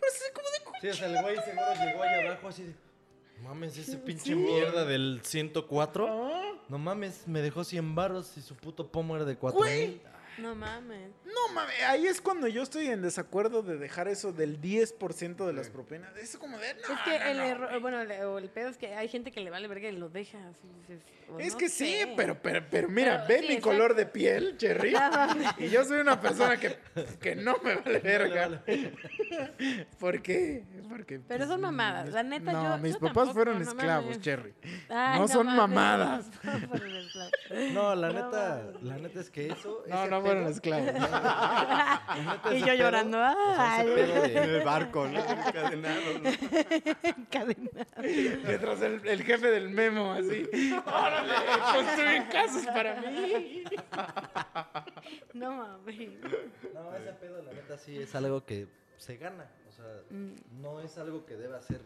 Pero 0.00 0.12
así 0.12 0.24
como 0.34 0.48
de... 0.48 0.80
Sí, 0.80 0.88
o 0.88 0.94
sea, 0.94 1.06
el 1.16 1.22
güey 1.22 1.36
seguro 1.44 1.66
llegó 1.74 2.02
ahí 2.02 2.26
abajo 2.26 2.48
así 2.48 2.64
de... 2.64 2.74
Mames, 3.44 3.78
ese 3.78 3.98
pinche 3.98 4.34
mierda 4.34 4.84
del 4.84 5.20
104. 5.22 6.08
Ah, 6.08 6.54
No 6.68 6.78
mames, 6.78 7.28
me 7.28 7.40
dejó 7.40 7.62
100 7.62 7.94
baros 7.94 8.36
y 8.36 8.42
su 8.42 8.56
puto 8.56 8.90
pomo 8.90 9.14
era 9.14 9.24
de 9.24 9.36
4 9.36 9.56
Güey. 9.56 9.88
mil. 9.88 10.02
No 10.40 10.54
mames. 10.54 11.10
No 11.24 11.52
mames, 11.54 11.74
ahí 11.86 12.06
es 12.06 12.20
cuando 12.20 12.46
yo 12.48 12.62
estoy 12.62 12.86
en 12.88 13.02
desacuerdo 13.02 13.62
de 13.62 13.76
dejar 13.76 14.08
eso 14.08 14.32
del 14.32 14.60
10% 14.60 15.46
de 15.46 15.52
las 15.52 15.68
propinas. 15.70 16.16
Eso 16.16 16.38
como 16.38 16.58
de... 16.58 16.74
No, 16.74 16.80
es 16.94 17.00
que 17.04 17.18
no, 17.18 17.24
el 17.26 17.36
no, 17.36 17.42
error, 17.44 17.80
bueno, 17.80 18.00
el, 18.00 18.10
o 18.24 18.38
el 18.38 18.48
pedo 18.48 18.68
es 18.68 18.76
que 18.76 18.94
hay 18.94 19.08
gente 19.08 19.30
que 19.32 19.40
le 19.40 19.50
vale 19.50 19.68
verga 19.68 19.88
y 19.88 19.96
lo 19.96 20.08
deja. 20.08 20.38
Así, 20.48 20.68
dices, 20.80 21.02
Es 21.38 21.52
no 21.52 21.58
que 21.58 21.68
sí, 21.68 21.96
pero, 22.16 22.40
pero, 22.40 22.64
pero 22.70 22.88
mira, 22.88 23.24
Pero, 23.26 23.28
ve 23.28 23.34
sí, 23.40 23.48
mi 23.48 23.54
exacto. 23.54 23.68
color 23.76 23.94
de 23.94 24.06
piel, 24.06 24.56
Cherry. 24.56 24.94
Y 25.58 25.68
yo 25.68 25.84
soy 25.84 26.00
una 26.00 26.20
persona 26.20 26.56
que, 26.58 26.78
que 27.20 27.34
no 27.36 27.56
me 27.62 27.76
vale 27.76 27.98
verga. 27.98 28.62
¿Por 29.98 30.22
qué? 30.22 30.64
Porque, 30.88 31.18
Pero 31.20 31.38
pues, 31.38 31.48
son 31.50 31.60
mamadas, 31.60 32.10
la 32.10 32.22
neta, 32.22 32.52
No, 32.52 32.76
yo- 32.76 32.82
mis 32.82 32.92
yo 32.94 32.98
papás 33.00 33.14
tampoco, 33.14 33.34
fueron 33.34 33.56
no 33.56 33.62
esclavos, 33.68 34.04
mames. 34.06 34.20
Cherry. 34.20 34.54
Ay, 34.88 35.20
no 35.20 35.28
son 35.28 35.46
mames, 35.46 35.58
mamadas. 35.58 36.26
no 36.44 36.68
fueron 36.68 36.96
esclavos. 36.96 37.32
No, 37.72 37.94
la 37.94 38.08
neta, 38.12 38.72
la 38.82 38.96
neta 38.98 39.20
es 39.20 39.30
que 39.30 39.48
eso... 39.48 39.84
No, 39.88 40.06
no 40.06 40.22
fueron 40.28 40.46
esclavos. 40.48 40.86
la 40.86 42.00
neta, 42.16 42.54
Y 42.54 42.60
yo 42.60 42.74
llorando, 42.74 43.18
o 43.18 43.54
sea, 43.54 43.80
En 43.82 43.94
de- 43.94 44.58
el 44.58 44.64
barco, 44.64 45.06
¿no? 45.06 45.18
Encadenado, 45.18 46.00
¿no? 46.22 46.28
Encadenado. 47.02 47.86
Mientras 48.46 48.82
el, 48.82 49.06
el 49.06 49.22
jefe 49.22 49.50
del 49.50 49.68
memo, 49.70 50.12
así. 50.12 50.48
¡Órale! 50.86 51.32
Construyen 51.74 52.24
casas 52.26 52.66
para 52.66 53.00
mí. 53.00 53.64
No 55.34 55.52
mames. 55.56 56.10
No, 56.74 56.94
ese 56.96 57.12
pedo, 57.14 57.42
la 57.42 57.52
neta, 57.52 57.78
sí 57.78 57.96
es 57.98 58.14
algo 58.14 58.44
que 58.44 58.66
se 58.96 59.16
gana. 59.16 59.46
O 59.68 59.72
sea, 59.72 59.84
Mm. 60.10 60.34
no 60.60 60.80
es 60.80 60.98
algo 60.98 61.24
que 61.24 61.36
debe 61.36 61.56
hacer. 61.56 61.80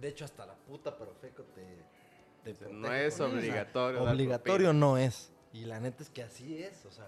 De 0.00 0.08
hecho, 0.08 0.24
hasta 0.24 0.46
la 0.46 0.54
puta 0.54 0.96
Profeco 0.96 1.42
te. 1.54 1.62
te 2.44 2.54
sea, 2.54 2.68
protege 2.68 2.80
no 2.88 2.92
es. 2.94 3.20
O 3.20 3.26
obligatorio 3.26 4.02
obligatorio 4.02 4.72
no 4.72 4.98
es. 4.98 5.32
Y 5.52 5.64
la 5.64 5.80
neta 5.80 6.02
es 6.02 6.10
que 6.10 6.22
así 6.22 6.62
es. 6.62 6.84
O 6.84 6.90
sea, 6.90 7.06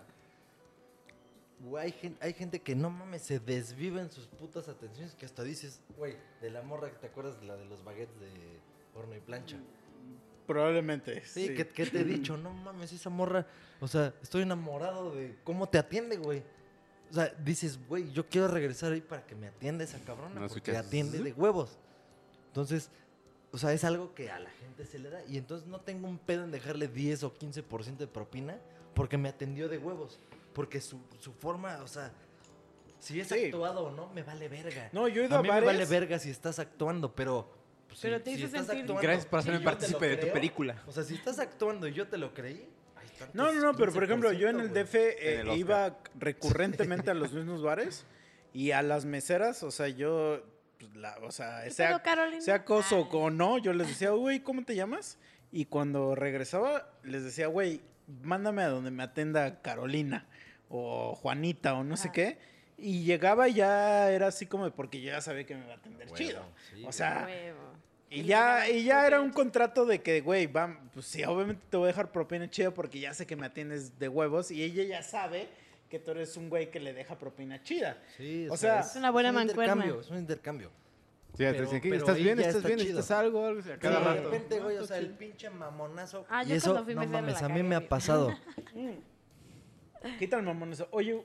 güey, 1.65 1.85
hay, 1.87 1.93
gen- 1.93 2.17
hay 2.21 2.33
gente 2.33 2.61
que 2.61 2.75
no 2.75 2.91
mames, 2.91 3.23
se 3.23 3.39
desvive 3.41 4.01
en 4.01 4.11
sus 4.11 4.27
putas 4.27 4.69
atenciones. 4.69 5.15
Que 5.15 5.27
hasta 5.27 5.43
dices, 5.43 5.81
güey, 5.97 6.17
de 6.41 6.51
la 6.51 6.63
morra 6.63 6.91
que 6.91 6.97
te 6.99 7.07
acuerdas 7.07 7.41
de 7.41 7.47
la 7.47 7.57
de 7.57 7.65
los 7.67 7.83
baguettes 7.85 8.19
de 8.21 8.31
horno 8.95 9.17
y 9.17 9.21
plancha. 9.21 9.59
Probablemente. 10.47 11.25
Sí, 11.25 11.55
¿qué, 11.55 11.69
qué 11.69 11.87
te 11.87 12.01
he 12.01 12.05
dicho? 12.05 12.37
No 12.37 12.53
mames, 12.53 12.93
esa 12.93 13.09
morra. 13.11 13.47
O 13.81 13.87
sea, 13.87 14.13
estoy 14.23 14.43
enamorado 14.43 15.15
de 15.15 15.37
cómo 15.45 15.69
te 15.69 15.79
atiende, 15.79 16.17
güey. 16.17 16.43
O 17.11 17.15
sea, 17.15 17.29
dices, 17.45 17.79
güey, 17.89 18.11
yo 18.13 18.27
quiero 18.29 18.49
regresar 18.49 18.93
ahí 18.93 19.01
para 19.01 19.25
que 19.27 19.35
me 19.35 19.47
atienda 19.49 19.85
esa 19.85 19.99
cabrona. 20.01 20.41
No 20.41 20.49
porque 20.49 20.71
escuchas 20.71 20.87
atiende 20.87 21.19
de 21.19 21.33
huevos. 21.33 21.79
Entonces, 22.49 22.91
o 23.53 23.59
sea, 23.59 23.73
es 23.73 23.85
algo 23.85 24.13
que 24.15 24.31
a 24.31 24.39
la 24.41 24.51
gente 24.51 24.85
se 24.85 24.99
le 24.99 25.11
da. 25.11 25.25
Y 25.27 25.37
entonces 25.37 25.69
no 25.69 25.81
tengo 25.81 26.09
un 26.09 26.19
pedo 26.19 26.45
en 26.45 26.51
dejarle 26.51 26.89
10 26.89 27.23
o 27.25 27.35
15% 27.35 27.97
de 27.97 28.07
propina 28.09 28.59
porque 28.95 29.19
me 29.19 29.29
atendió 29.29 29.69
de 29.69 29.79
huevos. 29.79 30.19
Porque 30.53 30.81
su, 30.81 31.01
su 31.21 31.33
forma, 31.33 31.79
o 31.83 31.87
sea, 31.87 32.13
si 32.99 33.21
es 33.21 33.29
Sí. 33.29 33.47
actuado 33.47 33.87
o 33.87 33.91
no, 33.93 34.09
me 34.13 34.23
vale 34.23 34.49
verga. 34.49 34.89
No, 34.93 35.09
yo 35.09 35.23
he 35.23 35.27
ido 35.27 35.37
a 35.37 35.39
a 35.39 35.43
mí 35.43 35.49
me 35.49 35.55
vale 35.55 35.67
bares- 35.67 35.89
verga 35.89 36.19
si 36.19 36.31
estás 36.31 36.59
actuando, 36.59 37.15
pero. 37.15 37.51
pues, 37.89 38.01
Pero 38.03 38.19
si- 38.19 38.25
te 38.25 38.31
si 38.31 38.37
hizo 38.37 38.47
estás 38.47 38.67
sentir- 38.67 38.81
actuando 38.83 39.03
Gracias 39.03 39.27
por 39.27 39.39
hacerme 39.41 39.61
partícipe 39.61 40.09
de 40.09 40.17
tu 40.17 40.33
película. 40.33 40.83
o 40.87 40.93
sea, 40.93 41.03
si 41.03 41.15
estás 41.15 41.39
actuando 41.41 41.89
y 41.89 41.93
yo 41.93 42.07
te 42.09 42.19
lo 42.19 42.33
creí, 42.35 42.69
No, 43.35 43.53
no, 43.53 43.61
no, 43.61 43.75
pero 43.77 43.93
por 43.93 44.03
ejemplo, 44.05 44.33
yo 44.33 44.49
en 44.49 44.61
el 44.61 44.71
15%, 44.71 44.73
DF 44.73 44.95
eh, 44.95 45.35
En 45.35 45.41
el 45.41 45.49
Oscar. 45.49 45.59
iba 45.59 45.99
recurrentemente 46.19 47.11
a 47.11 47.15
los 47.15 47.33
mismos 47.33 47.63
bares 47.63 48.05
y 48.55 48.71
a 48.71 48.81
las 48.83 49.05
meseras, 49.05 49.63
o 49.63 49.71
sea, 49.71 49.89
yo, 49.89 50.43
pues, 50.79 50.95
la- 50.97 51.19
o 51.23 51.31
sea, 51.31 51.65
¿Qué 51.65 51.71
sea, 51.71 52.01
sea 52.41 52.55
acoso 52.55 52.97
Ay. 52.97 53.09
o 53.13 53.29
no, 53.31 53.59
yo 53.59 53.73
les 53.75 53.89
decía, 53.89 54.11
güey, 54.13 54.41
¿cómo 54.41 54.65
te 54.65 54.75
llamas? 54.75 55.19
Y 55.53 55.67
cuando 55.67 56.15
regresaba, 56.15 56.91
les 57.03 57.23
decía, 57.25 57.49
güey, 57.49 57.83
mándame 58.23 58.63
a 58.63 58.69
donde 58.69 58.91
me 58.91 59.03
atenda 59.03 59.61
Carolina 59.61 60.27
o 60.71 61.15
Juanita 61.17 61.75
o 61.75 61.85
no 61.85 61.97
sé 61.99 62.11
qué. 62.13 62.39
Y 62.79 63.03
llegaba 63.05 63.47
y 63.49 63.55
ya 63.55 64.11
era 64.11 64.29
así 64.29 64.47
como 64.47 64.65
de, 64.65 64.71
porque 64.71 65.03
yo 65.03 65.13
ya 65.13 65.21
sabía 65.21 65.45
que 65.45 65.55
me 65.55 65.65
iba 65.65 65.75
a 65.75 65.77
atender 65.77 66.07
Huevo, 66.07 66.17
chido. 66.17 66.43
sí, 66.73 66.83
o 66.87 66.93
sea, 66.93 67.25
Huevo. 67.27 67.59
y 68.09 68.21
Y 68.21 68.25
ya, 68.25 68.69
y 68.71 68.85
ya 68.85 69.07
era 69.07 69.21
un 69.21 69.29
propina 69.29 69.45
contrato 69.45 69.85
de 69.85 70.01
que, 70.01 70.23
güey, 70.23 70.47
va, 70.47 70.81
pues 70.95 71.05
sí, 71.05 71.23
obviamente 71.25 71.63
te 71.69 71.77
voy 71.77 71.85
a 71.85 71.89
dejar 71.89 72.11
propina 72.11 72.49
chida 72.49 72.71
porque 72.73 72.99
ya 72.99 73.13
sé 73.13 73.27
que 73.27 73.37
me 73.37 73.45
atiendes 73.45 73.99
de 73.99 74.09
huevos 74.09 74.51
y 74.51 74.63
ella 74.63 74.83
ya 74.85 75.03
sabe 75.03 75.49
que 75.91 75.99
tú 75.99 76.13
eres 76.13 76.37
un 76.39 76.49
güey 76.49 76.71
que 76.71 76.81
le 76.81 76.95
deja 76.95 77.19
propina 77.19 77.63
chida. 77.63 77.99
Sí, 78.17 78.49
O 78.49 78.57
sea, 78.57 78.81
Es 78.81 78.97
una 78.97 79.11
buena 79.11 79.29
un 79.29 79.35
mancuerna. 79.35 79.73
intercambio, 79.75 80.01
es 80.01 80.11
un 80.11 80.19
intercambio. 80.19 80.71
Sí, 81.37 81.45
Pero- 81.45 81.69
pero 81.81 81.95
¿estás 81.97 82.17
bien? 82.17 82.39
¿Estás 82.41 82.55
está 82.57 82.69
bien? 82.69 82.79
chido. 82.81 82.97
¿Necesitas 82.97 83.11
algo? 83.19 83.45
algo 83.47 83.61
cada 83.79 83.99
de 84.01 84.05
rato. 84.05 84.31
repente, 84.31 84.59
güey, 84.61 84.77
o 84.79 84.87
sea, 84.87 84.97
el 84.99 85.11
pinche 85.11 85.51
mamonazo. 85.51 86.25
Ah, 86.31 86.43
y 86.45 86.49
yo 86.49 86.55
eso, 86.57 86.71
cuando 86.73 86.85
fui 86.87 86.95
no 86.95 87.07
mames, 87.07 87.43
a 87.43 87.49
mí 87.51 87.63
me 87.63 87.75
ha 87.77 87.87
pasado. 87.89 88.35
¿Qué 90.19 90.27
tal, 90.29 90.43
mamón 90.43 90.73
eso? 90.73 90.89
Oye, 90.93 91.25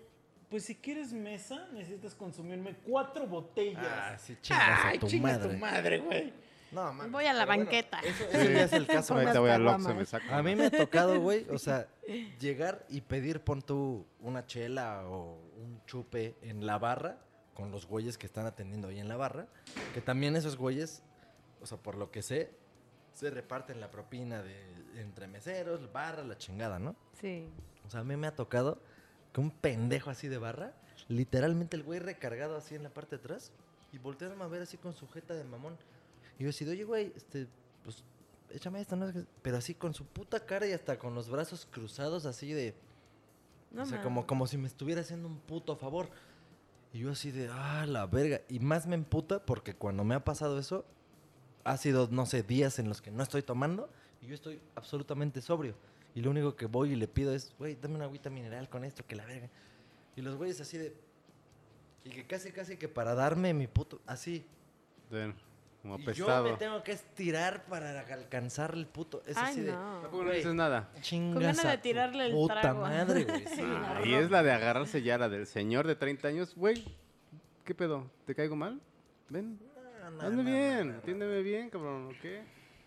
pues 0.50 0.66
si 0.66 0.76
quieres 0.76 1.14
mesa, 1.14 1.68
necesitas 1.74 2.14
consumirme 2.16 2.76
cuatro 2.86 3.26
botellas. 3.28 3.86
Ah, 3.86 4.18
sí, 4.18 4.38
chingas 4.42 4.80
Ay, 4.84 4.98
a 4.98 5.00
tu 5.00 5.08
chinga 5.08 5.32
madre. 5.34 5.50
tu 5.54 5.58
madre, 5.58 6.00
güey. 6.00 6.34
No, 6.72 6.94
mames. 6.94 7.12
Voy 7.12 7.26
a 7.26 7.34
la 7.34 7.46
pero 7.46 7.58
bueno, 7.58 7.64
banqueta. 7.66 8.00
eso, 8.02 8.24
eso 8.32 8.52
ya 8.52 8.64
es 8.64 8.74
el 8.74 8.88
caso. 8.88 9.14
Ahorita 9.14 9.40
voy 9.40 9.50
al 9.52 9.68
Oxxo 9.68 9.96
me 9.96 10.06
saco. 10.06 10.34
A 10.34 10.44
mí 10.44 10.56
me 10.56 10.66
ha 10.66 10.72
tocado, 10.72 11.20
güey, 11.22 11.48
o 11.50 11.58
sea, 11.58 11.88
llegar 12.40 12.86
y 12.90 13.02
pedir, 13.02 13.40
pon 13.42 13.62
tú 13.62 14.06
una 14.20 14.46
chela 14.46 15.08
o 15.08 15.40
un 15.58 15.82
chupe 15.86 16.36
en 16.42 16.66
la 16.66 16.78
barra 16.78 17.18
con 17.54 17.72
los 17.72 17.86
güeyes 17.86 18.18
que 18.18 18.26
están 18.26 18.46
atendiendo 18.46 18.90
ahí 18.90 19.00
en 19.00 19.08
la 19.08 19.16
barra, 19.16 19.48
que 19.94 20.02
también 20.02 20.36
esos 20.36 20.58
güeyes, 20.58 21.02
o 21.62 21.66
sea, 21.66 21.78
por 21.78 21.96
lo 21.96 22.12
que 22.12 22.22
sé, 22.22 22.52
se 23.16 23.32
reparten 23.32 23.80
la 23.80 23.90
propina 23.90 24.44
de 24.44 24.76
entre 25.00 25.28
meseros, 25.28 25.92
barra, 25.92 26.24
la 26.24 26.38
chingada, 26.38 26.80
¿no? 26.80 26.96
Sí. 27.20 27.48
O 27.88 27.90
sea, 27.90 28.02
a 28.02 28.04
mí 28.04 28.16
me 28.16 28.28
ha 28.28 28.36
tocado 28.36 28.80
que 29.34 29.42
un 29.42 29.52
pendejo 29.52 30.10
así 30.10 30.28
de 30.28 30.38
barra, 30.38 30.74
literalmente 31.08 31.78
el 31.78 31.84
güey 31.84 32.00
recargado 32.00 32.58
así 32.58 32.76
en 32.76 32.84
la 32.84 32.90
parte 32.90 33.16
de 33.16 33.22
atrás 33.22 33.52
y 33.92 33.98
voltearon 33.98 34.42
a 34.42 34.48
ver 34.48 34.62
así 34.62 34.78
con 34.78 34.94
su 34.94 35.08
jeta 35.08 35.34
de 35.34 35.46
mamón. 35.46 35.78
Y 36.38 36.44
yo 36.44 36.50
así, 36.50 36.66
de, 36.66 36.72
oye, 36.72 36.84
güey, 36.84 37.14
este, 37.16 37.48
pues, 37.84 38.04
échame 38.50 38.82
esto, 38.82 38.98
¿no? 38.98 39.12
Pero 39.42 39.58
así 39.58 39.74
con 39.74 39.94
su 39.94 40.06
puta 40.06 40.46
cara 40.46 40.68
y 40.68 40.74
hasta 40.74 41.00
con 41.00 41.16
los 41.16 41.30
brazos 41.30 41.66
cruzados 41.72 42.26
así 42.26 42.52
de... 42.52 42.76
No 43.72 43.84
o 43.84 43.86
sea, 43.86 44.02
como, 44.02 44.26
como 44.26 44.48
si 44.48 44.58
me 44.58 44.68
estuviera 44.68 45.02
haciendo 45.02 45.28
un 45.28 45.40
puto 45.40 45.76
favor. 45.76 46.10
Y 46.94 47.00
yo 47.00 47.12
así 47.12 47.32
de, 47.32 47.50
ah, 47.52 47.86
la 47.86 48.06
verga. 48.06 48.42
Y 48.48 48.60
más 48.60 48.88
me 48.88 48.96
emputa 48.96 49.46
porque 49.46 49.74
cuando 49.74 50.04
me 50.06 50.16
ha 50.16 50.24
pasado 50.24 50.60
eso, 50.60 50.86
ha 51.66 51.78
sido, 51.78 52.08
no 52.12 52.26
sé, 52.26 52.44
días 52.44 52.80
en 52.80 52.88
los 52.88 53.02
que 53.02 53.12
no 53.12 53.24
estoy 53.24 53.42
tomando 53.42 53.90
y 54.22 54.28
yo 54.28 54.36
estoy 54.36 54.62
absolutamente 54.76 55.42
sobrio. 55.42 55.76
Y 56.14 56.22
lo 56.22 56.30
único 56.30 56.56
que 56.56 56.68
voy 56.68 56.94
y 56.94 56.96
le 56.96 57.08
pido 57.08 57.34
es, 57.34 57.54
güey, 57.58 57.76
dame 57.76 57.96
una 57.96 58.06
agüita 58.06 58.30
mineral 58.30 58.70
con 58.70 58.86
esto, 58.86 59.04
que 59.06 59.16
la 59.16 59.26
verga. 59.26 59.50
Y 60.16 60.22
los 60.22 60.38
güeyes 60.38 60.62
así 60.62 60.78
de... 60.78 60.96
Y 62.06 62.12
que 62.12 62.26
casi, 62.26 62.52
casi 62.52 62.78
que 62.78 62.88
para 62.88 63.16
darme 63.16 63.54
mi 63.54 63.68
puto... 63.68 64.00
Así. 64.06 64.46
Ven, 65.10 65.36
Como 65.82 66.00
Y 66.00 66.14
yo 66.14 66.44
me 66.44 66.54
tengo 66.54 66.84
que 66.84 66.94
estirar 66.94 67.66
para 67.66 68.00
alcanzar 68.00 68.76
el 68.76 68.86
puto... 68.86 69.24
Es 69.26 69.36
Ay, 69.36 69.52
así 69.52 69.62
de... 69.62 69.72
no. 69.72 70.02
Tampoco 70.02 70.24
no 70.24 70.32
dices 70.32 70.54
nada. 70.54 70.92
Chingas 71.02 71.58
ganas 71.58 71.64
de 71.64 71.78
tirarle 71.80 72.28
el 72.28 72.32
puta 72.32 72.62
trago. 72.62 72.82
madre, 72.82 73.24
güey. 73.26 73.46
Sí. 73.48 73.62
Ah, 73.64 74.02
y 74.06 74.14
es 74.14 74.30
la 74.30 74.44
de 74.44 74.52
agarrarse 74.52 75.02
ya 75.02 75.18
la 75.18 75.30
del 75.30 75.48
señor 75.48 75.88
de 75.88 75.96
30 75.96 76.28
años. 76.28 76.56
Güey, 76.56 76.86
¿qué 77.66 77.74
pedo? 77.74 78.10
¿Te 78.26 78.36
caigo 78.36 78.56
mal? 78.56 78.80
Ven, 79.30 79.60
No, 80.06 80.12
no, 80.12 80.22
hazme 80.28 80.44
no, 80.44 80.50
bien, 80.50 80.92
atiéndeme 80.92 81.42
bien, 81.42 81.70
cabrón, 81.70 82.08
¿o 82.16 82.22
qué? 82.22 82.44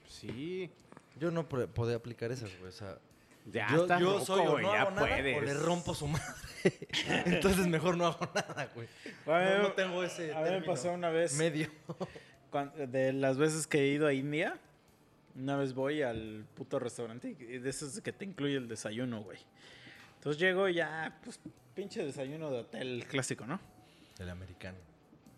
Sí. 0.06 0.70
Yo 1.18 1.30
no 1.30 1.48
pre- 1.48 1.66
podía 1.66 1.96
aplicar 1.96 2.30
esas, 2.32 2.50
güey. 2.58 2.68
O 2.68 2.72
sea, 2.72 2.98
Ya 3.46 3.66
yo, 3.70 3.82
estás 3.82 4.00
yo 4.00 4.12
loco, 4.12 4.24
soy 4.24 4.46
o 4.46 4.50
güey, 4.52 4.64
no 4.64 4.72
ya 4.72 4.82
hago 4.82 4.90
nada 4.92 5.06
puedes. 5.06 5.36
o 5.36 5.40
le 5.42 5.54
rompo 5.54 5.94
su 5.94 6.06
madre. 6.06 6.24
Entonces 7.26 7.66
mejor 7.66 7.96
no 7.96 8.06
hago 8.06 8.26
nada, 8.34 8.70
güey. 8.74 8.88
Bueno, 9.24 9.56
No, 9.56 9.62
no 9.64 9.72
tengo 9.72 10.02
ese 10.04 10.32
A 10.32 10.36
mí 10.38 10.42
me 10.44 10.48
término 10.50 10.66
pasó 10.72 10.92
una 10.92 11.10
vez, 11.10 11.34
medio. 11.36 11.68
cuan- 12.50 12.72
de 12.90 13.12
las 13.12 13.36
veces 13.36 13.66
que 13.66 13.78
he 13.80 13.88
ido 13.88 14.06
a 14.06 14.12
India, 14.12 14.58
una 15.34 15.56
vez 15.56 15.74
voy 15.74 16.02
al 16.02 16.44
puto 16.54 16.78
restaurante 16.78 17.36
y 17.38 17.58
de 17.58 17.70
esos 17.70 18.00
que 18.00 18.12
te 18.12 18.24
incluye 18.24 18.56
el 18.56 18.68
desayuno, 18.68 19.22
güey. 19.22 19.38
Entonces 20.16 20.40
llego 20.40 20.68
y 20.68 20.74
ya, 20.74 21.18
pues, 21.24 21.38
pinche 21.74 22.04
desayuno 22.04 22.50
de 22.50 22.58
hotel 22.60 23.04
clásico, 23.08 23.46
¿no? 23.46 23.60
El 24.18 24.28
americano. 24.30 24.78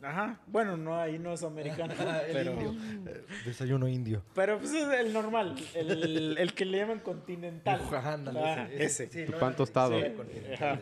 Ajá. 0.02 0.40
Bueno, 0.46 0.76
no, 0.76 0.98
ahí 0.98 1.18
no 1.18 1.32
es 1.34 1.42
americano, 1.42 1.92
el 2.26 2.32
pero... 2.32 2.52
indio. 2.52 2.74
Eh, 3.10 3.24
desayuno 3.44 3.86
indio. 3.88 4.22
Pero 4.34 4.58
pues 4.58 4.72
es 4.72 4.88
el 4.98 5.12
normal, 5.12 5.54
el, 5.74 6.38
el 6.38 6.54
que 6.54 6.64
le 6.64 6.78
llaman 6.78 7.00
continental. 7.00 7.80
Ajá, 7.92 8.14
ándale, 8.14 8.40
Ah, 8.40 8.68
ese. 8.72 9.08
Sí, 9.10 9.26
Tu 9.26 9.32
no 9.32 9.38
pan 9.38 9.48
era- 9.50 9.56
tostado. 9.56 10.00
sí, 10.00 10.06
Ajá. 10.54 10.78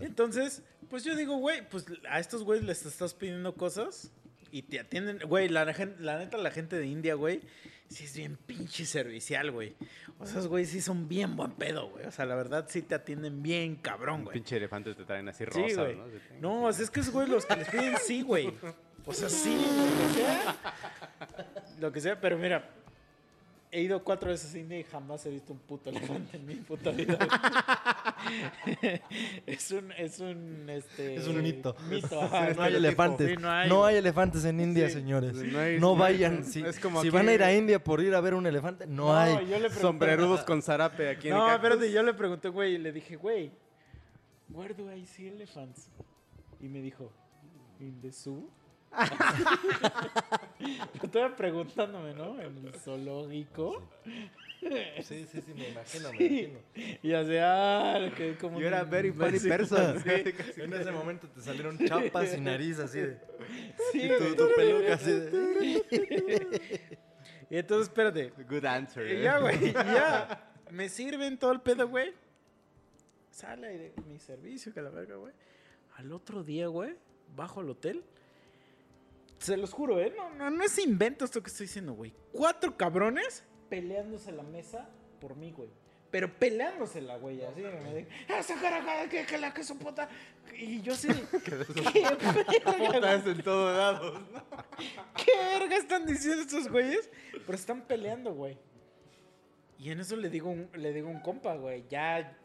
Entonces, 0.00 0.62
pues 0.90 1.04
yo 1.04 1.16
digo, 1.16 1.36
güey, 1.38 1.66
pues 1.68 1.86
a 2.08 2.20
estos 2.20 2.42
güeyes 2.44 2.64
les 2.64 2.84
estás 2.86 3.14
pidiendo 3.14 3.54
cosas 3.54 4.12
y 4.50 4.62
te 4.62 4.80
atienden. 4.80 5.18
Güey, 5.26 5.48
la, 5.48 5.64
la 5.98 6.18
neta, 6.18 6.36
la 6.36 6.50
gente 6.50 6.76
de 6.76 6.86
India, 6.86 7.14
güey, 7.14 7.40
sí 7.88 8.04
es 8.04 8.16
bien 8.16 8.36
pinche 8.36 8.84
servicial, 8.86 9.50
güey. 9.50 9.74
O 10.18 10.24
sea, 10.26 10.36
esos 10.38 10.48
güeyes 10.48 10.70
sí 10.70 10.80
son 10.80 11.08
bien 11.08 11.36
buen 11.36 11.52
pedo, 11.52 11.88
güey. 11.90 12.06
O 12.06 12.10
sea, 12.10 12.24
la 12.26 12.34
verdad 12.34 12.66
sí 12.68 12.82
te 12.82 12.94
atienden 12.94 13.42
bien 13.42 13.76
cabrón, 13.76 14.24
güey. 14.24 14.34
pinche 14.34 14.56
elefante 14.56 14.94
te 14.94 15.04
traen 15.04 15.28
así 15.28 15.44
Sí, 15.44 15.62
rosa, 15.62 15.82
güey. 15.82 15.96
¿no? 15.96 16.06
No, 16.40 16.64
o 16.64 16.72
sea, 16.72 16.84
es 16.84 16.90
que 16.90 17.00
esos 17.00 17.12
güeyes 17.12 17.30
los 17.30 17.46
que 17.46 17.56
les 17.56 17.68
piden 17.68 17.96
sí, 18.04 18.22
güey. 18.22 18.52
O 19.04 19.12
sea, 19.12 19.28
sí, 19.28 19.54
lo 19.56 20.08
que 20.08 20.14
sea. 20.14 20.56
Lo 21.80 21.92
que 21.92 22.00
sea, 22.00 22.20
pero 22.20 22.38
mira. 22.38 22.68
He 23.72 23.82
ido 23.82 24.02
cuatro 24.04 24.30
veces 24.30 24.54
a 24.54 24.58
India 24.58 24.78
y 24.78 24.84
jamás 24.84 25.26
he 25.26 25.30
visto 25.30 25.52
un 25.52 25.58
puto 25.58 25.90
elefante 25.90 26.36
en 26.36 26.46
mi 26.46 26.54
puta 26.54 26.90
vida. 26.92 27.18
es 29.46 29.70
un, 29.70 29.92
es 29.92 30.20
un, 30.20 30.70
este... 30.70 31.16
Es 31.16 31.26
un 31.26 31.42
mito. 31.42 31.76
Mito, 31.90 32.20
ajá, 32.22 32.52
No 32.54 32.62
hay 32.62 32.74
elefantes. 32.76 33.28
Sí, 33.30 33.36
no, 33.36 33.66
no 33.66 33.84
hay. 33.84 33.96
elefantes 33.96 34.44
en 34.44 34.60
India, 34.60 34.86
Sí. 34.88 34.94
señores. 34.94 35.34
No 35.34 35.44
No, 35.52 35.58
hay- 35.58 35.80
no 35.80 35.96
vayan. 35.96 36.44
Si, 36.44 36.62
es 36.62 36.78
como 36.78 37.02
si 37.02 37.08
aquí- 37.08 37.16
van 37.16 37.28
a 37.28 37.32
ir 37.34 37.42
a 37.42 37.52
India 37.54 37.82
por 37.82 38.00
ir 38.00 38.14
a 38.14 38.20
ver 38.20 38.34
un 38.34 38.46
elefante, 38.46 38.86
no, 38.86 39.14
hay. 39.16 39.34
yo 39.34 39.58
le 39.58 39.68
pregunté- 39.68 39.80
Sombrerudos 39.80 40.44
con 40.44 40.62
zarape 40.62 41.08
aquí 41.10 41.28
en 41.28 41.34
No, 41.34 41.46
el 41.46 41.52
cactus. 41.52 41.64
espérate, 41.70 41.92
yo 41.92 42.02
le 42.02 42.14
pregunté, 42.14 42.48
güey, 42.48 42.74
y 42.74 42.78
le 42.78 42.92
dije, 42.92 43.16
güey, 43.16 43.50
where 44.50 44.74
do 44.74 44.92
I 44.94 45.04
see 45.06 45.28
elephants? 45.28 45.90
Y 46.60 46.68
me 46.68 46.80
dijo, 46.80 47.12
in 47.80 48.00
the 48.00 48.12
zoo. 48.12 48.48
Yo 50.94 51.02
estaba 51.02 51.36
preguntándome, 51.36 52.14
¿no? 52.14 52.40
En 52.40 52.66
el 52.66 52.74
zoológico. 52.74 53.82
Sí, 55.02 55.26
sí, 55.30 55.40
sí, 55.42 55.54
me 55.54 55.68
imagino, 55.68 56.10
me 56.12 56.16
imagino. 56.16 56.58
Y 57.02 57.12
así, 57.12 57.36
ah, 57.40 58.10
que 58.16 58.36
como. 58.36 58.58
You 58.58 58.66
era 58.66 58.84
very 58.84 59.12
funny 59.12 59.38
person. 59.38 60.02
Sí, 60.02 60.10
En 60.62 60.72
ese 60.72 60.90
momento 60.90 61.28
te 61.28 61.40
salieron 61.40 61.78
chapas 61.78 62.36
y 62.36 62.40
nariz 62.40 62.78
así 62.78 63.00
de. 63.00 63.18
sí, 63.92 64.02
Y 64.02 64.08
tu, 64.08 64.34
tu 64.34 64.48
peluca 64.56 64.94
así 64.94 65.10
de. 65.12 66.98
Y 67.50 67.58
entonces, 67.58 67.88
espérate. 67.88 68.32
Good 68.48 68.64
answer. 68.64 69.06
Y 69.06 69.16
eh. 69.16 69.22
ya, 69.22 69.38
güey, 69.38 69.72
ya. 69.72 70.52
Me 70.70 70.88
sirven 70.88 71.38
todo 71.38 71.52
el 71.52 71.60
pedo, 71.60 71.88
güey. 71.88 72.12
Sale 73.30 73.92
mi 74.08 74.18
servicio, 74.18 74.72
que 74.72 74.80
la 74.80 74.90
verga, 74.90 75.16
güey. 75.16 75.32
Al 75.96 76.12
otro 76.12 76.42
día, 76.42 76.66
güey, 76.66 76.96
bajo 77.36 77.60
al 77.60 77.70
hotel. 77.70 78.02
Se 79.38 79.56
los 79.56 79.72
juro, 79.72 80.00
¿eh? 80.00 80.12
No, 80.16 80.30
no, 80.34 80.50
no 80.50 80.64
es 80.64 80.78
invento 80.78 81.24
esto 81.24 81.42
que 81.42 81.48
estoy 81.50 81.66
diciendo, 81.66 81.92
güey. 81.92 82.14
Cuatro 82.32 82.76
cabrones 82.76 83.44
peleándose 83.68 84.32
la 84.32 84.42
mesa 84.42 84.88
por 85.20 85.36
mí, 85.36 85.52
güey. 85.52 85.70
Pero 86.10 86.32
peleándosela, 86.38 87.16
güey. 87.16 87.42
Así 87.42 87.60
me 87.60 87.94
dijo, 87.94 88.08
"Ah, 88.28 88.42
sacar 88.42 88.72
acá, 88.74 89.08
que, 89.08 89.26
que 89.26 89.38
la 89.38 89.52
que 89.52 89.64
su 89.64 89.76
puta. 89.76 90.08
Y 90.56 90.80
yo 90.80 90.94
así, 90.94 91.08
¿qué 91.44 92.60
Putas 92.60 93.26
en 93.26 93.42
todos 93.42 93.76
lados. 93.76 94.20
¿Qué 95.16 95.32
verga 95.58 95.76
están 95.76 96.06
diciendo 96.06 96.42
estos 96.42 96.68
güeyes? 96.68 97.10
Pero 97.32 97.54
están 97.54 97.82
peleando, 97.82 98.32
güey. 98.32 98.56
Y 99.78 99.90
en 99.90 100.00
eso 100.00 100.16
le 100.16 100.30
digo 100.30 100.48
un, 100.48 100.70
le 100.74 100.92
digo 100.92 101.08
a 101.08 101.10
un 101.10 101.20
compa, 101.20 101.54
güey. 101.56 101.84
Ya, 101.90 102.38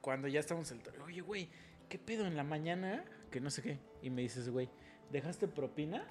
cuando 0.00 0.26
ya 0.26 0.40
estamos 0.40 0.70
el... 0.72 0.80
Oye, 1.04 1.20
güey, 1.20 1.48
¿qué 1.88 1.98
pedo 1.98 2.26
en 2.26 2.36
la 2.36 2.42
mañana? 2.44 3.04
Que 3.30 3.40
no 3.40 3.50
sé 3.50 3.62
qué. 3.62 3.78
Y 4.00 4.10
me 4.10 4.22
dices, 4.22 4.48
güey, 4.48 4.68
¿dejaste 5.10 5.46
propina? 5.46 6.04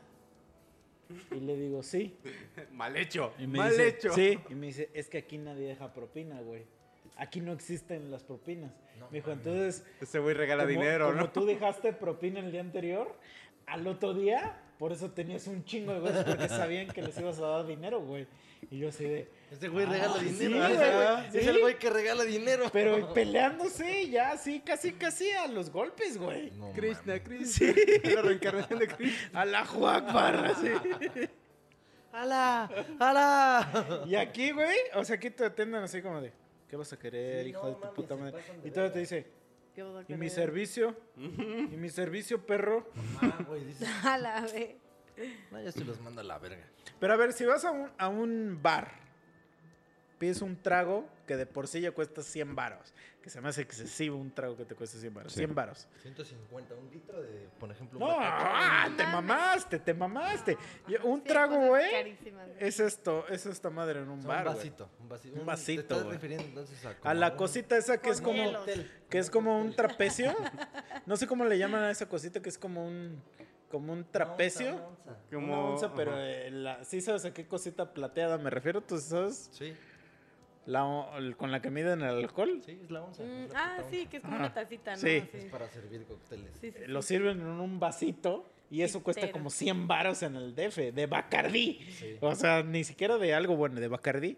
Y 1.31 1.39
le 1.39 1.55
digo, 1.55 1.83
sí. 1.83 2.15
Mal 2.71 2.95
hecho. 2.97 3.33
Y 3.39 3.47
me 3.47 3.57
Mal 3.59 3.71
dice, 3.71 3.87
hecho. 3.87 4.13
Sí. 4.13 4.39
Y 4.49 4.55
me 4.55 4.67
dice, 4.67 4.89
es 4.93 5.09
que 5.09 5.19
aquí 5.19 5.37
nadie 5.37 5.67
deja 5.67 5.93
propina, 5.93 6.41
güey. 6.41 6.63
Aquí 7.17 7.41
no 7.41 7.51
existen 7.51 8.09
las 8.11 8.23
propinas. 8.23 8.71
me 9.11 9.17
dijo, 9.17 9.31
entonces... 9.31 9.85
Ese 9.99 10.19
güey 10.19 10.33
regala 10.35 10.63
como- 10.63 10.71
dinero, 10.71 11.07
como 11.07 11.21
¿no? 11.21 11.29
tú 11.31 11.45
dejaste 11.45 11.93
propina 11.93 12.39
el 12.39 12.51
día 12.51 12.61
anterior, 12.61 13.15
al 13.67 13.85
otro 13.87 14.13
día, 14.13 14.60
por 14.81 14.91
eso 14.91 15.11
tenías 15.11 15.45
un 15.45 15.63
chingo 15.63 15.93
de 15.93 15.99
güeyes 15.99 16.23
porque 16.23 16.49
sabían 16.49 16.87
que 16.87 17.03
les 17.03 17.15
ibas 17.19 17.37
a 17.37 17.45
dar 17.45 17.67
dinero, 17.67 18.01
güey. 18.01 18.25
Y 18.71 18.79
yo 18.79 18.89
así 18.89 19.03
de... 19.03 19.29
Este 19.51 19.67
güey 19.67 19.85
regala 19.85 20.15
Ah, 20.15 20.19
sí, 20.19 20.25
dinero. 20.25 20.57
güey, 20.57 21.31
sí. 21.31 21.37
Es 21.37 21.47
el 21.47 21.59
güey 21.59 21.77
que 21.77 21.89
regala 21.91 22.23
dinero. 22.23 22.65
Pero 22.73 23.13
peleándose 23.13 24.09
ya 24.09 24.31
así, 24.31 24.59
casi, 24.61 24.93
casi 24.93 25.29
a 25.33 25.45
los 25.45 25.69
golpes, 25.69 26.17
güey. 26.17 26.49
No, 26.57 26.71
Krishna. 26.73 27.21
Krishna. 27.21 27.75
La 28.15 28.21
reencarnación 28.23 28.79
de 28.79 28.87
Krishna. 28.87 29.39
A 29.39 29.45
la 29.45 29.65
Juakbar, 29.67 30.45
así. 30.45 30.69
¡Hala! 32.11 32.67
¡Hala! 32.99 34.03
Y 34.07 34.15
aquí, 34.15 34.49
güey, 34.49 34.77
o 34.95 35.05
sea, 35.05 35.17
aquí 35.17 35.29
te 35.29 35.45
atienden 35.45 35.83
así 35.83 36.01
como 36.01 36.19
de... 36.21 36.33
¿Qué 36.67 36.75
vas 36.75 36.91
a 36.91 36.97
querer, 36.97 37.43
Sí, 37.43 37.49
hijo 37.51 37.61
no 37.61 37.69
de 37.69 37.75
tu 37.75 37.93
puta 37.93 38.15
madre? 38.15 38.41
Y 38.63 38.71
todo 38.71 38.91
te 38.91 38.97
dice, 38.97 39.27
¿Qué 39.73 39.83
vas 39.83 40.05
a 40.09 40.11
¿y 40.11 40.15
mi 40.17 40.29
servicio? 40.29 40.95
¿Y 41.17 41.77
mi 41.77 41.89
servicio, 41.89 42.45
perro? 42.45 42.89
Ah, 43.21 43.43
güey, 43.47 43.63
dices. 43.65 43.87
A 44.05 44.17
la 44.17 44.41
vez. 44.41 44.75
No, 45.51 45.61
yo 45.61 45.71
sí 45.71 45.83
los 45.83 45.99
mando 46.01 46.21
a 46.21 46.23
la 46.23 46.39
verga. 46.39 46.65
Pero 46.99 47.13
a 47.13 47.15
ver, 47.15 47.33
si 47.33 47.45
vas 47.45 47.63
a 47.63 47.71
un, 47.71 47.91
a 47.97 48.07
un 48.07 48.59
bar, 48.61 49.00
pides 50.21 50.43
un 50.43 50.55
trago 50.55 51.09
que 51.25 51.35
de 51.35 51.47
por 51.47 51.67
sí 51.67 51.81
ya 51.81 51.91
cuesta 51.91 52.21
100 52.21 52.53
varos. 52.55 52.93
Que 53.23 53.29
se 53.31 53.41
me 53.41 53.49
hace 53.49 53.61
excesivo 53.63 54.17
un 54.17 54.29
trago 54.31 54.55
que 54.55 54.65
te 54.65 54.75
cuesta 54.75 54.99
100 54.99 55.13
varos. 55.13 55.33
Sí. 55.33 55.39
100 55.39 55.55
varos. 55.55 55.87
150, 56.03 56.75
un 56.75 56.91
litro 56.91 57.19
de, 57.21 57.49
por 57.59 57.71
ejemplo, 57.71 57.99
No, 57.99 58.07
ah, 58.19 58.87
te 58.95 59.03
mamaste, 59.03 59.79
te 59.79 59.93
mamaste. 59.95 60.57
Un 61.03 61.19
Sí, 61.21 61.25
trago, 61.27 61.57
güey, 61.57 61.89
güey. 61.89 62.17
es 62.59 62.79
esto, 62.79 63.27
es 63.29 63.45
esta 63.47 63.71
madre 63.71 64.01
en 64.01 64.09
un 64.09 64.21
bar, 64.23 64.47
un 64.47 64.53
vasito, 64.55 64.89
un 64.99 65.09
vasito. 65.09 65.39
Un 65.39 65.45
vasito, 65.47 65.83
Te 65.87 65.93
estás 65.95 66.07
refiriendo 66.07 66.45
entonces 66.45 66.85
a, 66.85 66.95
A 67.09 67.13
la 67.15 67.31
un- 67.31 67.37
cosita 67.37 67.77
esa 67.77 67.99
que 67.99 68.11
es 68.11 68.21
como, 68.21 68.43
que 69.09 69.17
es 69.17 69.29
como 69.31 69.59
un 69.59 69.75
trapecio. 69.75 70.35
No 71.07 71.17
sé 71.17 71.25
cómo 71.25 71.45
le 71.45 71.57
llaman 71.57 71.81
a 71.83 71.89
esa 71.91 72.07
cosita 72.07 72.41
que 72.41 72.49
es 72.49 72.57
como 72.59 72.85
un, 72.85 73.21
como 73.69 73.93
un 73.93 74.03
trapecio. 74.03 74.69
Una 74.75 74.85
onza, 74.87 74.87
una 74.87 75.11
onza. 75.13 75.21
Una 75.31 75.39
Como- 75.47 75.69
onza, 75.73 75.93
pero 75.95 76.11
eh, 76.17 76.49
la- 76.51 76.83
sí 76.83 77.01
sabes 77.01 77.23
a 77.25 77.33
qué 77.33 77.47
cosita 77.47 77.93
plateada 77.93 78.37
me 78.37 78.49
refiero, 78.49 78.81
¿tú 78.81 78.97
sabes? 78.99 79.49
Sí, 79.53 79.73
La, 80.65 81.09
con 81.37 81.51
la 81.51 81.61
que 81.61 81.71
miden 81.71 82.01
el 82.01 82.09
alcohol. 82.09 82.61
sí, 82.65 82.79
es 82.83 82.91
la 82.91 83.01
onza. 83.01 83.23
Mm, 83.23 83.45
es 83.45 83.53
la 83.53 83.59
ah, 83.59 83.83
sí, 83.89 83.97
onza. 83.97 84.09
que 84.09 84.17
es 84.17 84.23
como 84.23 84.35
una 84.35 84.53
tacita, 84.53 84.91
¿no? 84.91 84.97
Sí. 84.97 85.23
Es 85.33 85.45
para 85.45 85.67
servir 85.69 86.05
cócteles. 86.05 86.51
Sí, 86.59 86.71
sí, 86.71 86.77
sí. 86.77 86.85
Lo 86.87 87.01
sirven 87.01 87.41
en 87.41 87.47
un 87.47 87.79
vasito 87.79 88.45
y 88.69 88.83
eso 88.83 89.01
cuesta 89.01 89.31
como 89.31 89.49
100 89.49 89.87
varos 89.87 90.23
en 90.23 90.35
el 90.35 90.55
DF, 90.55 90.93
de 90.93 91.07
Bacardí. 91.07 91.79
Sí. 91.91 92.17
O 92.21 92.35
sea, 92.35 92.63
ni 92.63 92.83
siquiera 92.83 93.17
de 93.17 93.33
algo 93.33 93.55
bueno, 93.55 93.79
de 93.79 93.87
Bacardí. 93.87 94.37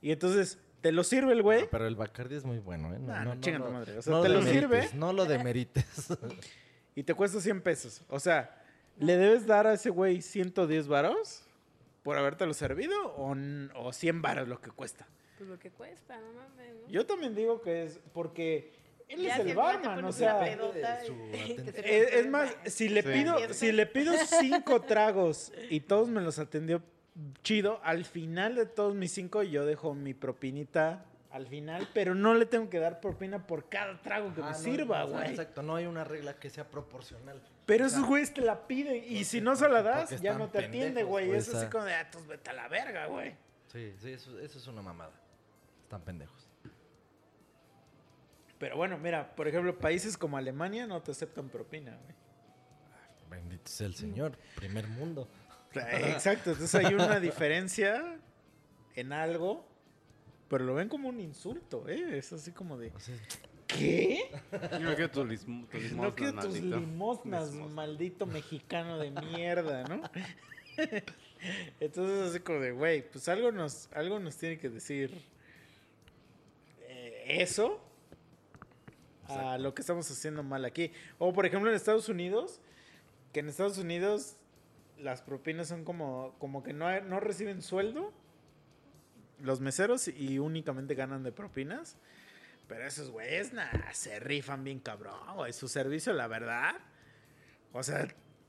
Y 0.00 0.12
entonces 0.12 0.58
te 0.80 0.92
lo 0.92 1.02
sirve 1.02 1.32
el 1.32 1.42
güey. 1.42 1.62
No, 1.62 1.68
pero 1.68 1.86
el 1.86 1.96
Bacardi 1.96 2.36
es 2.36 2.44
muy 2.44 2.58
bueno, 2.58 2.94
¿eh? 2.94 2.98
Nah, 3.00 3.24
no, 3.24 3.40
chinga 3.40 3.58
tu 3.58 3.72
madre. 3.72 3.98
O 3.98 4.02
sea, 4.02 4.12
no 4.12 4.22
te 4.22 4.28
lo 4.28 4.38
demerites, 4.38 4.60
sirve. 4.60 4.98
No 4.98 5.12
lo 5.12 5.24
demerites. 5.24 6.08
y 6.94 7.02
te 7.02 7.12
cuesta 7.14 7.40
100 7.40 7.60
pesos. 7.60 8.02
O 8.08 8.20
sea, 8.20 8.62
¿le 8.98 9.16
debes 9.16 9.46
dar 9.46 9.66
a 9.66 9.72
ese 9.72 9.90
güey 9.90 10.22
110 10.22 10.86
varos 10.86 11.42
por 12.04 12.16
habértelo 12.16 12.54
servido 12.54 12.94
o, 13.16 13.34
o 13.74 13.92
100 13.92 14.22
varos 14.22 14.46
lo 14.46 14.60
que 14.60 14.70
cuesta? 14.70 15.08
Pues 15.36 15.48
lo 15.50 15.58
que 15.58 15.70
cuesta, 15.70 16.18
no 16.20 16.32
mames, 16.32 16.74
¿no? 16.82 16.88
Yo 16.88 17.04
también 17.06 17.34
digo 17.34 17.60
que 17.60 17.84
es 17.84 17.98
porque 18.12 18.72
él 19.08 19.22
Ya 19.22 19.34
es 19.36 19.40
el 19.46 19.54
barman, 19.54 20.04
o 20.04 20.12
sea... 20.12 20.40
pedota 20.40 21.00
Es, 21.84 22.12
es 22.14 22.28
más, 22.28 22.54
si 22.66 22.88
le 22.88 23.02
Sí. 23.02 23.08
pido, 23.12 23.36
si 23.54 23.72
le 23.72 23.86
pido 23.86 24.14
cinco 24.40 24.80
tragos 24.86 25.52
y 25.70 25.80
todos 25.80 26.08
me 26.08 26.20
los 26.20 26.38
atendió 26.38 26.82
chido, 27.42 27.80
al 27.82 28.04
final 28.04 28.54
de 28.56 28.66
todos 28.66 28.94
mis 28.94 29.12
cinco 29.12 29.42
yo 29.42 29.64
dejo 29.66 29.94
mi 29.94 30.12
propinita 30.14 31.04
al 31.30 31.46
final, 31.46 31.86
pero 31.92 32.14
no 32.14 32.34
le 32.34 32.46
tengo 32.46 32.70
que 32.70 32.78
dar 32.78 32.98
propina 33.00 33.46
por 33.46 33.68
cada 33.68 34.00
trago 34.00 34.32
que 34.34 34.40
Ah, 34.40 34.46
me 34.46 34.50
no, 34.52 34.58
sirva, 34.58 35.04
güey. 35.04 35.28
Exacto, 35.30 35.62
no 35.62 35.76
hay 35.76 35.84
una 35.84 36.02
regla 36.02 36.34
que 36.38 36.48
sea 36.48 36.66
proporcional. 36.66 37.42
Pero 37.66 37.84
O 37.84 37.86
esos 37.88 38.06
güeyes 38.06 38.32
te 38.32 38.40
la 38.40 38.66
piden 38.66 39.04
y 39.06 39.24
si 39.24 39.42
no 39.42 39.54
se 39.54 39.68
la 39.68 39.82
das, 39.82 40.18
ya 40.22 40.32
no 40.38 40.48
te 40.48 40.64
atiende, 40.64 41.02
güey. 41.02 41.26
güey, 41.26 41.38
Es 41.38 41.48
o 41.48 41.50
así 41.52 41.60
sea. 41.60 41.70
como 41.70 41.84
de, 41.84 41.92
ah, 41.94 42.08
pues 42.10 42.26
vete 42.26 42.48
a 42.50 42.52
la 42.54 42.68
verga, 42.68 43.06
güey. 43.06 43.34
Sí, 43.70 43.92
sí, 44.00 44.12
eso, 44.12 44.38
eso 44.40 44.58
es 44.58 44.66
una 44.66 44.80
mamada. 44.80 45.12
Están 45.86 46.02
pendejos. 46.02 46.48
Pero 48.58 48.76
bueno, 48.76 48.98
mira, 48.98 49.36
por 49.36 49.46
ejemplo, 49.46 49.78
países 49.78 50.18
como 50.18 50.36
Alemania 50.36 50.84
no 50.88 51.00
te 51.00 51.12
aceptan 51.12 51.48
propina, 51.48 51.96
güey. 51.96 52.14
Bendito 53.30 53.70
sea 53.70 53.86
el 53.86 53.94
Señor. 53.94 54.36
Primer 54.56 54.88
mundo. 54.88 55.28
Exacto, 55.74 56.50
entonces 56.50 56.74
hay 56.74 56.92
una 56.94 57.20
diferencia 57.20 58.18
en 58.96 59.12
algo, 59.12 59.64
pero 60.48 60.64
lo 60.64 60.74
ven 60.74 60.88
como 60.88 61.08
un 61.08 61.20
insulto, 61.20 61.88
¿eh? 61.88 62.18
Es 62.18 62.32
así 62.32 62.50
como 62.50 62.76
de, 62.78 62.90
O 62.96 62.98
sea, 62.98 63.14
¿qué? 63.68 64.28
Yo 64.72 64.80
no 64.80 64.94
quiero 64.96 65.10
tus, 65.12 65.24
limosnas, 65.28 65.92
No 65.92 66.14
quiero 66.16 66.32
tus 66.32 66.44
maldito. 66.46 66.80
limosnas, 66.80 67.50
Limosnas. 67.52 67.74
maldito 67.74 68.26
mexicano 68.26 68.98
de 68.98 69.12
mierda, 69.12 69.84
¿no? 69.84 70.02
Entonces 71.78 72.30
así 72.30 72.40
como 72.40 72.58
de, 72.58 72.72
güey, 72.72 73.08
pues 73.08 73.28
algo 73.28 73.52
nos, 73.52 73.88
algo 73.92 74.18
nos 74.18 74.36
tiene 74.36 74.58
que 74.58 74.68
decir 74.68 75.22
eso 77.26 77.82
a 79.28 79.58
lo 79.58 79.74
que 79.74 79.82
estamos 79.82 80.10
haciendo 80.10 80.42
mal 80.42 80.64
aquí. 80.64 80.92
O 81.18 81.32
por 81.32 81.46
ejemplo 81.46 81.68
en 81.70 81.76
Estados 81.76 82.08
Unidos, 82.08 82.60
que 83.32 83.40
en 83.40 83.48
Estados 83.48 83.78
Unidos 83.78 84.36
las 84.98 85.20
propinas 85.22 85.68
son 85.68 85.84
como, 85.84 86.34
como 86.38 86.62
que 86.62 86.72
no, 86.72 87.00
no 87.02 87.20
reciben 87.20 87.60
sueldo 87.62 88.12
los 89.40 89.60
meseros 89.60 90.08
y 90.08 90.38
únicamente 90.38 90.94
ganan 90.94 91.22
de 91.22 91.32
propinas. 91.32 91.96
Pero 92.68 92.84
esos 92.86 93.10
güeyes, 93.10 93.52
nah, 93.52 93.68
se 93.92 94.18
rifan 94.18 94.64
bien 94.64 94.80
cabrón, 94.80 95.20
güey. 95.36 95.52
Su 95.52 95.68
servicio, 95.68 96.12
la 96.12 96.26
verdad. 96.26 96.74
O 97.72 97.82
sea, 97.82 98.08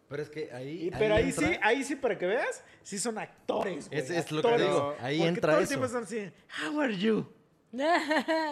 pero 0.09 0.23
es 0.23 0.29
que 0.29 0.51
ahí. 0.53 0.87
y- 0.87 0.91
pero 0.91 1.15
ahí, 1.15 1.29
entra- 1.29 1.47
sí, 1.49 1.59
ahí 1.61 1.83
sí, 1.83 1.95
para 1.95 2.17
que 2.17 2.25
veas, 2.25 2.63
sí 2.81 2.97
son 2.97 3.17
actores, 3.19 3.89
güey. 3.89 3.99
Es- 3.99 4.09
es 4.09 4.31
lo 4.31 4.41
que 4.41 4.47
actores. 4.47 4.67
digo, 4.67 4.95
ahí 5.01 5.17
Porque 5.17 5.29
entra 5.29 5.51
todo 5.51 5.57
el 5.59 5.63
eso. 5.65 5.69
tiempo 5.69 5.85
están 5.85 6.03
así, 6.03 6.31
how 6.65 6.79
are 6.81 6.97
you? 6.97 7.29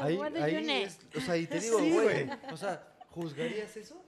Ahí, 0.02 0.20
ahí 0.42 0.84
es- 0.84 1.00
o 1.16 1.22
sea, 1.22 1.38
y 1.38 1.48
te 1.48 1.60
digo, 1.60 1.80
Sí, 1.80 1.92
güey. 1.92 2.26
güey. 2.26 2.30
O 2.52 2.58
sea, 2.58 2.84
¿juzgarías 3.10 3.76
eso? 3.78 4.02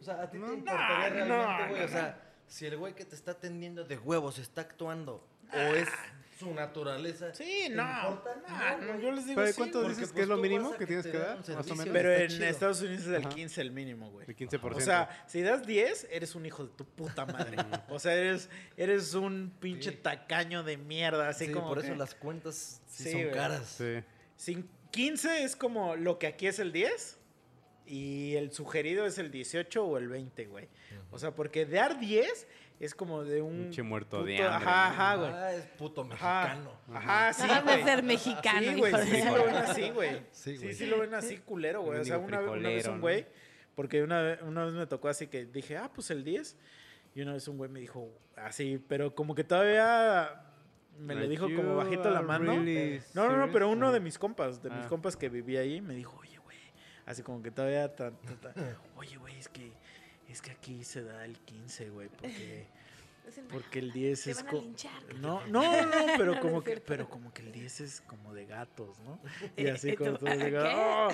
O 0.00 0.02
sea, 0.04 0.22
¿a 0.22 0.30
ti 0.30 0.38
te 0.38 0.44
No, 0.46 0.52
importaría 0.54 1.24
no, 1.24 1.26
realmente, 1.26 1.68
güey? 1.70 1.80
no, 1.80 1.86
o 1.86 1.88
sea, 1.88 2.20
si 2.46 2.66
el 2.66 2.76
güey 2.76 2.94
que 2.94 3.04
te 3.04 3.14
está 3.14 3.32
atendiendo 3.32 3.84
de 3.84 3.98
huevos 3.98 4.38
está 4.38 4.62
actuando 4.62 5.26
o 5.52 5.56
es 5.74 5.88
su 6.38 6.54
naturaleza. 6.54 7.34
Sí, 7.34 7.64
¿te 7.66 7.70
no. 7.70 7.82
importa? 7.82 8.36
no, 8.46 8.78
No, 8.78 8.92
güey. 8.92 9.02
yo 9.02 9.10
les 9.12 9.26
digo 9.26 9.40
¿Pero 9.40 9.48
sí, 9.52 9.58
cuánto 9.58 9.78
güey. 9.80 9.90
dices 9.90 10.08
que 10.08 10.12
pues, 10.12 10.22
es 10.22 10.28
lo 10.28 10.36
tú 10.36 10.42
mínimo 10.42 10.70
que 10.72 10.78
que 10.78 10.86
tienes 10.86 11.04
te 11.06 11.10
que 11.12 11.18
dar? 11.18 11.36
Más 11.38 11.48
o 11.70 11.74
menos. 11.74 11.92
Pero 11.92 12.12
en 12.14 12.28
chido. 12.28 12.44
Estados 12.46 12.80
Unidos 12.80 13.00
es 13.02 13.08
el 13.08 13.16
Ajá. 13.16 13.28
15 13.30 13.60
el 13.60 13.70
mínimo, 13.72 14.10
güey. 14.10 14.24
El 14.28 14.36
15%. 14.36 14.76
O 14.76 14.80
sea, 14.80 15.24
si 15.26 15.42
das 15.42 15.66
10, 15.66 16.06
eres 16.12 16.36
un 16.36 16.46
hijo 16.46 16.64
de 16.64 16.70
tu 16.76 16.84
puta 16.84 17.26
madre. 17.26 17.56
o 17.88 17.98
sea, 17.98 18.14
eres, 18.14 18.48
eres 18.76 19.14
un 19.14 19.52
pinche 19.58 19.90
Sí. 19.90 19.96
tacaño 19.96 20.62
de 20.62 20.76
mierda. 20.76 21.28
Así 21.28 21.46
Sí, 21.46 21.52
como 21.52 21.66
por 21.68 21.78
eso 21.80 21.88
que- 21.92 21.96
las 21.98 22.14
cuentas 22.14 22.80
sí, 22.86 23.02
Sí, 23.04 23.10
son 23.12 23.20
güey. 23.22 23.34
caras. 23.34 23.66
sí. 23.66 24.04
Sin 24.38 24.66
15 24.92 25.42
es 25.42 25.54
como 25.54 25.94
lo 25.96 26.18
que 26.18 26.26
aquí 26.28 26.46
es 26.46 26.58
el 26.60 26.72
10 26.72 27.18
y 27.86 28.36
el 28.36 28.52
sugerido 28.52 29.04
es 29.04 29.18
el 29.18 29.30
18 29.30 29.84
o 29.84 29.98
el 29.98 30.08
20, 30.08 30.46
güey. 30.46 30.68
O 31.10 31.18
sea, 31.18 31.34
porque 31.34 31.66
dar 31.66 31.98
10 32.00 32.46
es 32.80 32.94
como 32.94 33.24
de 33.24 33.42
un... 33.42 33.64
Pinche 33.64 33.82
muerto 33.82 34.22
de 34.24 34.36
puto- 34.36 34.48
hambre, 34.48 34.68
Ajá, 34.70 34.86
ajá, 34.90 35.14
güey. 35.16 35.30
Ah, 35.32 35.52
es 35.54 35.64
puto 35.76 36.08
Ajá, 36.10 36.42
mexicano. 36.54 36.72
ajá, 36.94 37.32
sí, 37.32 37.42
Dejas 37.48 37.66
de 37.66 37.82
ser 37.84 38.02
mexicano, 38.04 38.60
Sí, 38.72 38.74
güey, 38.78 38.92
sí, 38.94 39.10
de- 39.10 39.22
sí 39.22 39.28
lo 39.28 39.44
ven 39.44 39.54
así, 39.56 39.90
güey. 39.90 40.10
Sí, 40.30 40.56
Sí, 40.56 40.56
güey. 40.62 40.74
sí, 40.74 40.86
lo 40.86 40.98
ven 41.00 41.14
así 41.14 41.38
culero, 41.38 41.82
güey. 41.82 41.98
O 42.00 42.04
sea, 42.04 42.18
una, 42.18 42.40
una 42.40 42.68
vez 42.68 42.86
un 42.86 43.00
güey, 43.00 43.26
porque 43.74 44.02
una 44.02 44.22
vez, 44.22 44.42
una 44.42 44.64
vez 44.64 44.74
me 44.74 44.86
tocó 44.86 45.08
así 45.08 45.26
que 45.26 45.44
dije, 45.46 45.76
ah, 45.76 45.90
pues 45.94 46.10
el 46.10 46.22
10. 46.24 46.56
Y 47.14 47.22
una 47.22 47.32
vez 47.32 47.48
un 47.48 47.56
güey 47.58 47.68
me 47.70 47.80
dijo 47.80 48.08
así, 48.36 48.80
pero 48.86 49.14
como 49.14 49.34
que 49.34 49.42
todavía 49.42 50.44
me 50.98 51.14
lo 51.14 51.20
Like, 51.20 51.30
dijo 51.30 51.48
you 51.48 51.56
como 51.56 51.76
bajito 51.76 52.10
la 52.10 52.22
mano. 52.22 52.52
really 52.52 53.00
No, 53.14 53.28
no, 53.28 53.36
no, 53.46 53.52
pero 53.52 53.68
uno 53.68 53.88
Ah. 53.88 53.92
de 53.92 54.00
mis 54.00 54.18
compas, 54.18 54.62
de 54.62 54.70
mis 54.70 54.84
Ah. 54.84 54.88
compas 54.88 55.16
que 55.16 55.28
vivía 55.28 55.60
ahí, 55.60 55.80
me 55.80 55.94
dijo, 55.94 56.16
oye, 56.20 56.38
güey, 56.38 56.58
así 57.06 57.22
como 57.22 57.42
que 57.42 57.50
todavía, 57.50 57.94
ta- 57.94 58.10
ta- 58.10 58.52
ta- 58.52 58.54
oye, 58.96 59.16
güey, 59.16 59.36
es 59.38 59.48
que, 59.48 59.72
es 60.28 60.42
que 60.42 60.50
aquí 60.50 60.84
se 60.84 61.02
da 61.04 61.24
el 61.24 61.38
15, 61.40 61.88
güey, 61.90 62.08
porque, 62.08 62.66
porque 63.50 63.78
el 63.78 63.92
10 63.92 64.24
Te 64.24 64.30
es... 64.30 64.44
van 64.44 64.48
a 64.48 64.58
linchar. 64.58 64.92
no, 65.20 65.46
no, 65.46 65.86
no, 65.86 65.90
pero 66.18 66.40
como 66.40 66.58
es 66.58 66.64
que, 66.64 66.76
pero 66.80 67.08
como 67.08 67.32
que 67.32 67.42
el 67.42 67.52
10 67.52 67.80
es 67.80 68.00
como 68.02 68.34
de 68.34 68.46
gatos, 68.46 68.98
¿no? 69.00 69.20
Y 69.56 69.66
así 69.68 69.90
¿Y 69.90 69.96
como 69.96 70.12
tú, 70.12 70.26
todo 70.26 70.36
¿qué? 70.38 70.44
digo, 70.46 70.58
"Oh, 70.62 71.08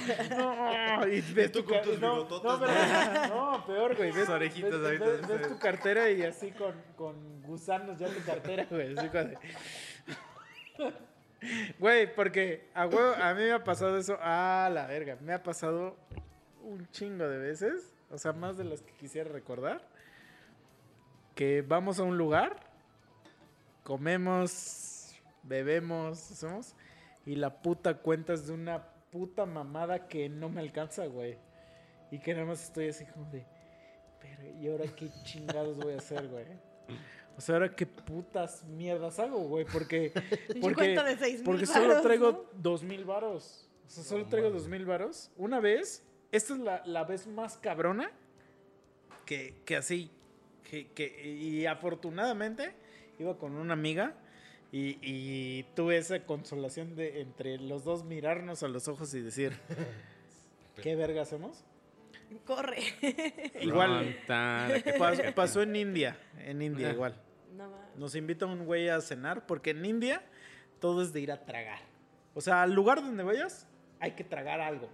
no", 1.01 1.07
y 1.09 1.21
ves 1.33 1.53
tu 1.53 1.65
con 1.65 1.83
tus 1.83 1.99
no, 2.01 2.29
no, 2.29 2.29
pero- 2.61 3.29
no, 3.29 3.65
peor, 3.67 3.97
güey, 3.97 4.11
ves, 4.13 4.27
Sus 4.27 4.35
orejitas 4.35 4.81
ves- 4.81 5.01
ahorita, 5.03 5.27
ves- 5.37 5.49
tu 5.49 5.59
cartera 5.59 6.11
y 6.11 6.23
así 6.23 6.51
con, 6.53 6.75
con 6.97 7.43
gusanos 7.43 7.99
ya 7.99 8.09
tu 8.09 8.23
cartera, 8.25 8.67
güey, 8.71 8.97
así 8.97 9.09
de- 9.09 9.39
Güey, 11.79 12.15
porque 12.15 12.69
a, 12.75 12.87
huevo- 12.87 13.17
a 13.21 13.35
mí 13.35 13.43
me 13.43 13.53
ha 13.53 13.63
pasado 13.65 13.99
eso, 13.99 14.17
a 14.21 14.71
la 14.73 14.87
verga, 14.87 15.19
me 15.21 15.35
ha 15.35 15.43
pasado 15.43 15.97
un 16.63 16.89
chingo 16.91 17.29
de 17.29 17.37
veces, 17.39 17.95
o 18.11 18.17
sea, 18.17 18.33
más 18.33 18.57
de 18.57 18.65
las 18.65 18.81
que 18.81 18.93
quisiera 18.95 19.31
recordar, 19.31 19.87
que 21.35 21.63
vamos 21.63 21.99
a 21.99 22.05
un 22.05 22.17
lugar, 22.17 22.61
comemos, 23.83 25.15
bebemos, 25.43 26.31
hacemos, 26.31 26.75
y 27.27 27.37
la 27.37 27.63
puta 27.63 27.99
cuenta 27.99 28.35
es 28.35 28.47
de 28.47 28.53
una 28.53 28.85
puta 29.11 29.47
mamada 29.47 30.09
que 30.09 30.29
no 30.29 30.49
me 30.49 30.61
alcanza, 30.61 31.07
güey. 31.07 31.39
Y 32.11 32.19
que 32.19 32.35
nada 32.35 32.47
más 32.47 32.63
estoy 32.63 32.89
así 32.89 33.05
como 33.07 33.31
de, 33.31 33.45
pero 34.21 34.59
¿y 34.59 34.69
ahora 34.69 34.85
qué 34.95 35.09
chingados 35.25 35.77
voy 35.79 35.95
a 35.95 35.99
hacer, 35.99 36.29
güey? 36.29 36.47
O 37.37 37.41
sea, 37.41 37.57
ahora 37.57 37.75
qué 37.75 37.87
putas 37.87 38.65
mierdas 38.65 39.19
hago, 39.19 39.39
güey, 39.41 39.65
porque 39.65 40.13
porque, 40.61 40.89
de 40.89 41.17
seis 41.17 41.37
mil 41.37 41.45
porque 41.45 41.67
solo 41.67 42.01
traigo 42.03 42.33
¿no? 42.33 42.45
dos 42.55 42.83
mil 42.83 43.05
varos. 43.05 43.69
O 43.87 43.91
sea, 43.91 44.05
solo 44.05 44.27
traigo 44.27 44.51
dos 44.51 44.69
mil 44.69 44.87
varos. 44.87 45.31
Una 45.37 45.59
vez, 45.61 46.05
esta 46.31 46.55
es 46.55 46.61
la, 46.61 46.83
la 46.87 47.05
vez 47.05 47.27
más 47.27 47.57
cabrona 47.59 48.13
que, 49.27 49.63
que 49.65 49.77
así, 49.77 50.11
que, 50.69 50.89
que- 50.93 51.23
y 51.27 51.67
afortunadamente 51.67 52.73
iba 53.19 53.37
con 53.39 53.55
una 53.57 53.75
amiga 53.75 54.15
y, 54.73 54.99
y 55.03 55.63
tuve 55.77 55.97
esa 55.99 56.21
consolación 56.27 56.97
de 56.97 57.21
entre 57.21 57.59
los 57.59 57.85
dos 57.85 58.05
mirarnos 58.05 58.63
a 58.63 58.69
los 58.69 58.89
ojos 58.89 59.15
y 59.15 59.21
decir, 59.21 59.53
¿qué 60.83 60.97
verga 60.97 61.23
hacemos? 61.23 61.65
Corre. 62.45 62.79
Igual, 63.61 64.17
pas- 64.27 65.35
pasó 65.35 65.63
en 65.63 65.77
India, 65.77 66.17
en 66.41 66.63
India 66.63 66.91
igual. 66.91 67.15
Nos 67.97 68.17
invita 68.17 68.47
un 68.47 68.65
güey 68.67 68.89
a 68.89 69.01
cenar 69.01 69.47
porque 69.47 69.71
en 69.71 69.85
India 69.85 70.23
todo 70.81 71.03
es 71.03 71.13
de 71.13 71.21
ir 71.21 71.31
a 71.31 71.45
tragar. 71.45 71.79
O 72.35 72.41
sea, 72.41 72.63
al 72.63 72.73
lugar 72.73 73.01
donde 73.01 73.23
vayas 73.23 73.69
hay 74.01 74.13
que 74.13 74.25
tragar 74.25 74.61
algo. 74.61 74.91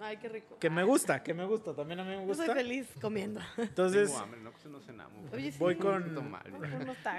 Ay, 0.00 0.16
qué 0.16 0.28
rico. 0.28 0.58
Que 0.58 0.70
me 0.70 0.84
gusta, 0.84 1.22
que 1.22 1.34
me 1.34 1.44
gusta, 1.44 1.74
también 1.74 2.00
a 2.00 2.04
mí 2.04 2.10
me 2.10 2.26
Yo 2.26 2.34
soy 2.34 2.46
gusta. 2.46 2.54
feliz 2.54 2.88
comiendo. 3.00 3.40
Entonces, 3.56 4.08
Tengo 4.08 4.22
hambre, 4.22 4.40
no, 4.40 4.52
pues 4.52 4.66
no 4.66 4.80
cenamos. 4.80 5.32
Oye, 5.32 5.52
sí. 5.52 5.58
voy 5.58 5.76
con 5.76 6.32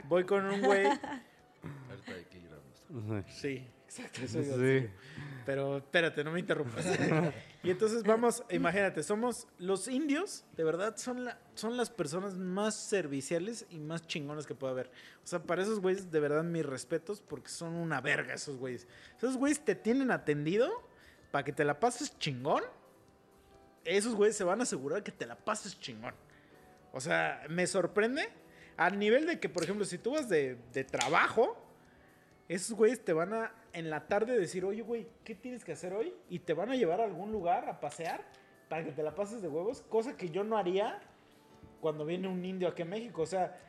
voy 0.05 0.23
con 0.23 0.45
un 0.45 0.61
güey. 0.61 0.85
Ahorita 0.85 2.13
hay 2.13 2.25
que 2.25 2.37
ir 2.37 2.49
a 2.53 3.23
Sí, 3.29 3.67
exacto, 3.85 4.21
eso 4.21 4.41
Sí. 4.41 4.89
Pero 5.45 5.77
espérate, 5.77 6.23
no 6.23 6.31
me 6.31 6.39
interrumpas. 6.39 6.85
y 7.63 7.71
entonces 7.71 8.03
vamos, 8.03 8.43
imagínate, 8.51 9.01
somos 9.01 9.47
los 9.57 9.87
indios, 9.87 10.45
de 10.55 10.63
verdad, 10.63 10.95
son, 10.95 11.25
la, 11.25 11.39
son 11.55 11.75
las 11.75 11.89
personas 11.89 12.35
más 12.37 12.75
serviciales 12.75 13.65
y 13.71 13.79
más 13.79 14.05
chingonas 14.05 14.45
que 14.45 14.53
puede 14.53 14.73
haber. 14.73 14.91
O 15.23 15.27
sea, 15.27 15.41
para 15.41 15.63
esos 15.63 15.79
güeyes, 15.79 16.11
de 16.11 16.19
verdad, 16.19 16.43
mis 16.43 16.65
respetos, 16.65 17.21
porque 17.21 17.49
son 17.49 17.73
una 17.73 17.99
verga 17.99 18.35
esos 18.35 18.57
güeyes. 18.57 18.87
Esos 19.17 19.37
güeyes 19.37 19.63
te 19.65 19.75
tienen 19.75 20.11
atendido 20.11 20.87
para 21.31 21.43
que 21.43 21.51
te 21.51 21.63
la 21.63 21.79
pases 21.79 22.17
chingón. 22.19 22.63
Esos 23.85 24.15
güeyes 24.15 24.35
se 24.35 24.43
van 24.43 24.59
a 24.59 24.63
asegurar 24.63 25.03
que 25.03 25.11
te 25.11 25.25
la 25.25 25.35
pases 25.35 25.79
chingón. 25.79 26.13
O 26.91 26.99
sea, 26.99 27.43
me 27.49 27.67
sorprende 27.67 28.29
al 28.77 28.97
nivel 28.97 29.25
de 29.25 29.39
que, 29.39 29.49
por 29.49 29.63
ejemplo, 29.63 29.85
si 29.85 29.97
tú 29.97 30.11
vas 30.11 30.29
de, 30.29 30.57
de 30.73 30.83
trabajo, 30.83 31.57
esos 32.47 32.75
güeyes 32.75 33.03
te 33.03 33.13
van 33.13 33.33
a 33.33 33.53
en 33.73 33.89
la 33.89 34.07
tarde 34.07 34.37
decir, 34.37 34.65
oye, 34.65 34.81
güey, 34.81 35.07
¿qué 35.23 35.35
tienes 35.35 35.63
que 35.63 35.71
hacer 35.71 35.93
hoy? 35.93 36.13
Y 36.29 36.39
te 36.39 36.53
van 36.53 36.71
a 36.71 36.75
llevar 36.75 37.01
a 37.01 37.05
algún 37.05 37.31
lugar 37.31 37.69
a 37.69 37.79
pasear 37.79 38.23
para 38.67 38.83
que 38.83 38.91
te 38.91 39.03
la 39.03 39.15
pases 39.15 39.41
de 39.41 39.47
huevos, 39.47 39.81
cosa 39.89 40.15
que 40.15 40.29
yo 40.29 40.43
no 40.43 40.57
haría 40.57 40.99
cuando 41.81 42.05
viene 42.05 42.27
un 42.27 42.43
indio 42.43 42.67
aquí 42.67 42.81
a 42.81 42.85
México. 42.85 43.21
O 43.21 43.25
sea, 43.25 43.59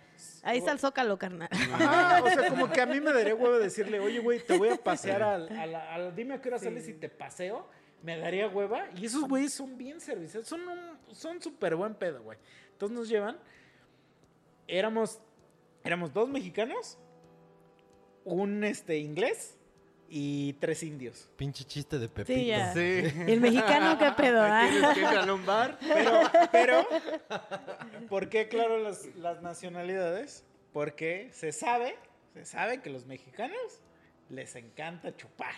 Ahí 0.42 0.58
está 0.58 0.72
el 0.72 0.78
zócalo, 0.78 1.18
carnal. 1.18 1.48
Ajá, 1.52 2.22
o 2.22 2.28
sea, 2.28 2.48
como 2.48 2.70
que 2.70 2.80
a 2.80 2.86
mí 2.86 3.00
me 3.00 3.12
daría 3.12 3.34
huevo 3.34 3.58
decirle, 3.58 4.00
oye, 4.00 4.18
güey, 4.20 4.44
te 4.44 4.56
voy 4.58 4.68
a 4.70 4.76
pasear 4.76 5.22
al, 5.22 5.48
a 5.56 5.66
la- 5.66 5.94
a 5.94 5.98
la- 5.98 6.10
dime 6.10 6.34
a 6.34 6.40
qué 6.40 6.48
hora 6.48 6.58
sales 6.58 6.88
y 6.88 6.94
te 6.94 7.08
paseo 7.08 7.66
me 8.02 8.16
daría 8.18 8.48
hueva. 8.48 8.88
Y 8.96 9.04
esos 9.04 9.28
güeyes 9.28 9.52
son 9.52 9.76
bien 9.76 10.00
servicios. 10.00 10.48
Son 10.48 10.60
un- 10.66 11.14
son 11.14 11.42
súper 11.42 11.76
buen 11.76 11.94
pedo, 11.94 12.22
güey. 12.22 12.38
Entonces 12.72 12.96
nos 12.96 13.08
llevan. 13.10 13.38
Éramos, 14.66 15.20
éramos 15.84 16.12
dos 16.12 16.28
mexicanos, 16.28 16.96
un 18.24 18.64
este, 18.64 18.98
inglés 18.98 19.58
y 20.12 20.54
tres 20.54 20.82
indios. 20.82 21.28
Pinche 21.36 21.62
chiste 21.64 21.98
de 21.98 22.08
Pepito. 22.08 22.36
Sí, 22.38 22.46
ya. 22.46 22.72
Sí. 22.74 22.80
¿Y 23.26 23.30
el 23.30 23.40
mexicano 23.40 23.96
qué 23.96 24.10
pedo? 24.20 24.40
ah? 24.42 24.68
Que 24.94 25.04
a 25.06 25.32
un 25.32 25.46
bar. 25.46 25.78
Pero, 25.80 26.20
pero, 26.50 26.86
¿por 28.08 28.28
qué 28.28 28.48
claro 28.48 28.78
las, 28.78 29.06
las 29.16 29.40
nacionalidades? 29.40 30.44
Porque 30.72 31.30
se 31.32 31.52
sabe, 31.52 31.94
se 32.34 32.44
sabe 32.44 32.80
que 32.82 32.90
los 32.90 33.06
mexicanos 33.06 33.80
les 34.28 34.54
encanta 34.56 35.16
chupar. 35.16 35.54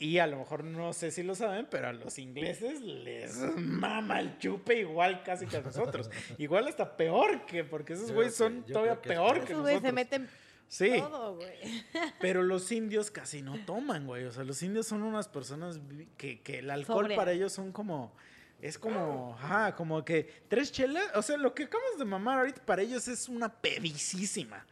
Y 0.00 0.18
a 0.18 0.28
lo 0.28 0.38
mejor 0.38 0.62
no 0.62 0.92
sé 0.92 1.10
si 1.10 1.24
lo 1.24 1.34
saben, 1.34 1.66
pero 1.68 1.88
a 1.88 1.92
los 1.92 2.18
ingleses 2.20 2.80
les 2.80 3.34
mama 3.56 4.20
el 4.20 4.38
chupe 4.38 4.78
igual 4.78 5.24
casi 5.24 5.46
que 5.46 5.56
a 5.56 5.60
nosotros. 5.60 6.08
Igual 6.38 6.68
hasta 6.68 6.96
peor 6.96 7.44
que, 7.46 7.64
porque 7.64 7.94
esos 7.94 8.12
güeyes 8.12 8.36
son 8.36 8.62
que- 8.62 8.72
todavía 8.72 9.00
que 9.00 9.08
peor 9.08 9.32
peor. 9.34 9.44
que 9.44 9.52
Esos 9.52 9.62
güeyes 9.62 9.80
se 9.82 9.92
nosotros. 9.92 9.94
meten 9.94 10.28
Sí. 10.68 10.98
todo, 10.98 11.36
güey. 11.36 11.84
Pero 12.20 12.42
los 12.42 12.70
indios 12.72 13.10
casi 13.10 13.40
no 13.42 13.58
toman, 13.64 14.06
güey. 14.06 14.24
O 14.24 14.32
sea, 14.32 14.44
los 14.44 14.62
indios 14.62 14.86
son 14.86 15.02
unas 15.02 15.26
personas 15.28 15.80
que, 16.16 16.40
que 16.42 16.58
el 16.58 16.70
alcohol 16.70 17.10
para 17.16 17.32
ellos 17.32 17.52
son 17.52 17.72
como. 17.72 18.14
Es 18.60 18.78
como. 18.78 19.34
Ajá, 19.40 19.74
como 19.74 20.04
que 20.04 20.42
tres 20.48 20.70
chelas. 20.72 21.04
O 21.14 21.22
sea, 21.22 21.36
lo 21.36 21.54
que 21.54 21.64
acabamos 21.64 21.98
de 21.98 22.04
mamar 22.04 22.38
ahorita 22.40 22.62
para 22.66 22.82
ellos 22.82 23.08
es 23.08 23.28
una 23.28 23.48
pedicísima. 23.52 24.66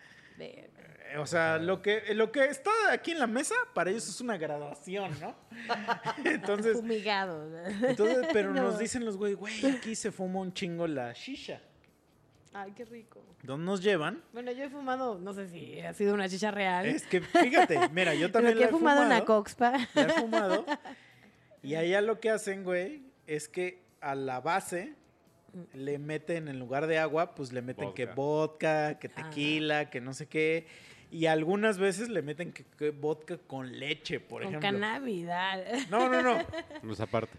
O 1.18 1.26
sea, 1.26 1.56
lo 1.58 1.80
que, 1.80 2.02
lo 2.14 2.30
que 2.32 2.44
está 2.46 2.70
aquí 2.90 3.12
en 3.12 3.20
la 3.20 3.28
mesa 3.28 3.54
para 3.74 3.90
ellos 3.90 4.06
es 4.08 4.20
una 4.20 4.36
graduación, 4.36 5.18
¿no? 5.20 5.34
Entonces, 6.24 6.76
Fumigado. 6.76 7.48
entonces 7.88 8.26
pero 8.32 8.52
No. 8.52 8.64
nos 8.64 8.78
dicen 8.78 9.04
los 9.04 9.16
güey, 9.16 9.34
güey, 9.34 9.64
aquí 9.66 9.94
se 9.94 10.10
fuma 10.10 10.40
un 10.40 10.52
chingo 10.52 10.86
la 10.86 11.12
shisha. 11.12 11.60
Ay, 12.58 12.72
qué 12.72 12.84
rico. 12.86 13.22
¿Dónde 13.42 13.66
nos 13.66 13.82
llevan? 13.82 14.22
Bueno, 14.32 14.50
yo 14.52 14.64
he 14.64 14.70
fumado, 14.70 15.18
no 15.18 15.32
sé 15.34 15.48
si 15.48 15.78
ha 15.80 15.92
sido 15.92 16.14
una 16.14 16.28
chicha 16.28 16.50
real. 16.50 16.86
Es 16.86 17.06
que, 17.06 17.20
fíjate, 17.20 17.78
mira, 17.92 18.14
yo 18.14 18.30
también 18.32 18.54
que 18.54 18.60
la 18.60 18.66
he 18.66 18.70
fumado 18.70 19.00
una 19.02 19.08
fumado. 19.20 19.26
coxpa. 19.26 19.72
la 19.94 20.02
he 20.02 20.08
fumado. 20.10 20.64
Y 21.62 21.74
allá 21.74 22.00
lo 22.00 22.20
que 22.20 22.30
hacen, 22.30 22.62
güey, 22.62 23.02
es 23.26 23.48
que 23.48 23.82
a 24.00 24.14
la 24.14 24.40
base 24.40 24.94
le 25.74 25.98
meten 25.98 26.46
en 26.46 26.58
lugar 26.60 26.86
de 26.86 26.98
agua, 26.98 27.34
pues 27.34 27.52
le 27.52 27.60
meten 27.60 27.92
que 27.92 28.06
vodka, 28.06 28.98
que 29.00 29.08
Ah. 29.08 29.24
tequila, 29.24 29.90
que 29.90 30.00
no 30.00 30.14
sé 30.14 30.26
qué. 30.28 30.66
Y 31.10 31.26
algunas 31.26 31.78
veces 31.78 32.08
le 32.08 32.22
meten 32.22 32.52
que, 32.52 32.64
que 32.78 32.90
vodka 32.90 33.36
con 33.38 33.78
leche, 33.80 34.20
por 34.20 34.42
con 34.42 34.54
ejemplo. 34.54 34.68
cannabis. 34.70 35.26
ah. 35.28 35.56
No, 35.90 36.08
no, 36.08 36.22
no. 36.22 36.38
Los 36.82 37.00
aparte. 37.00 37.36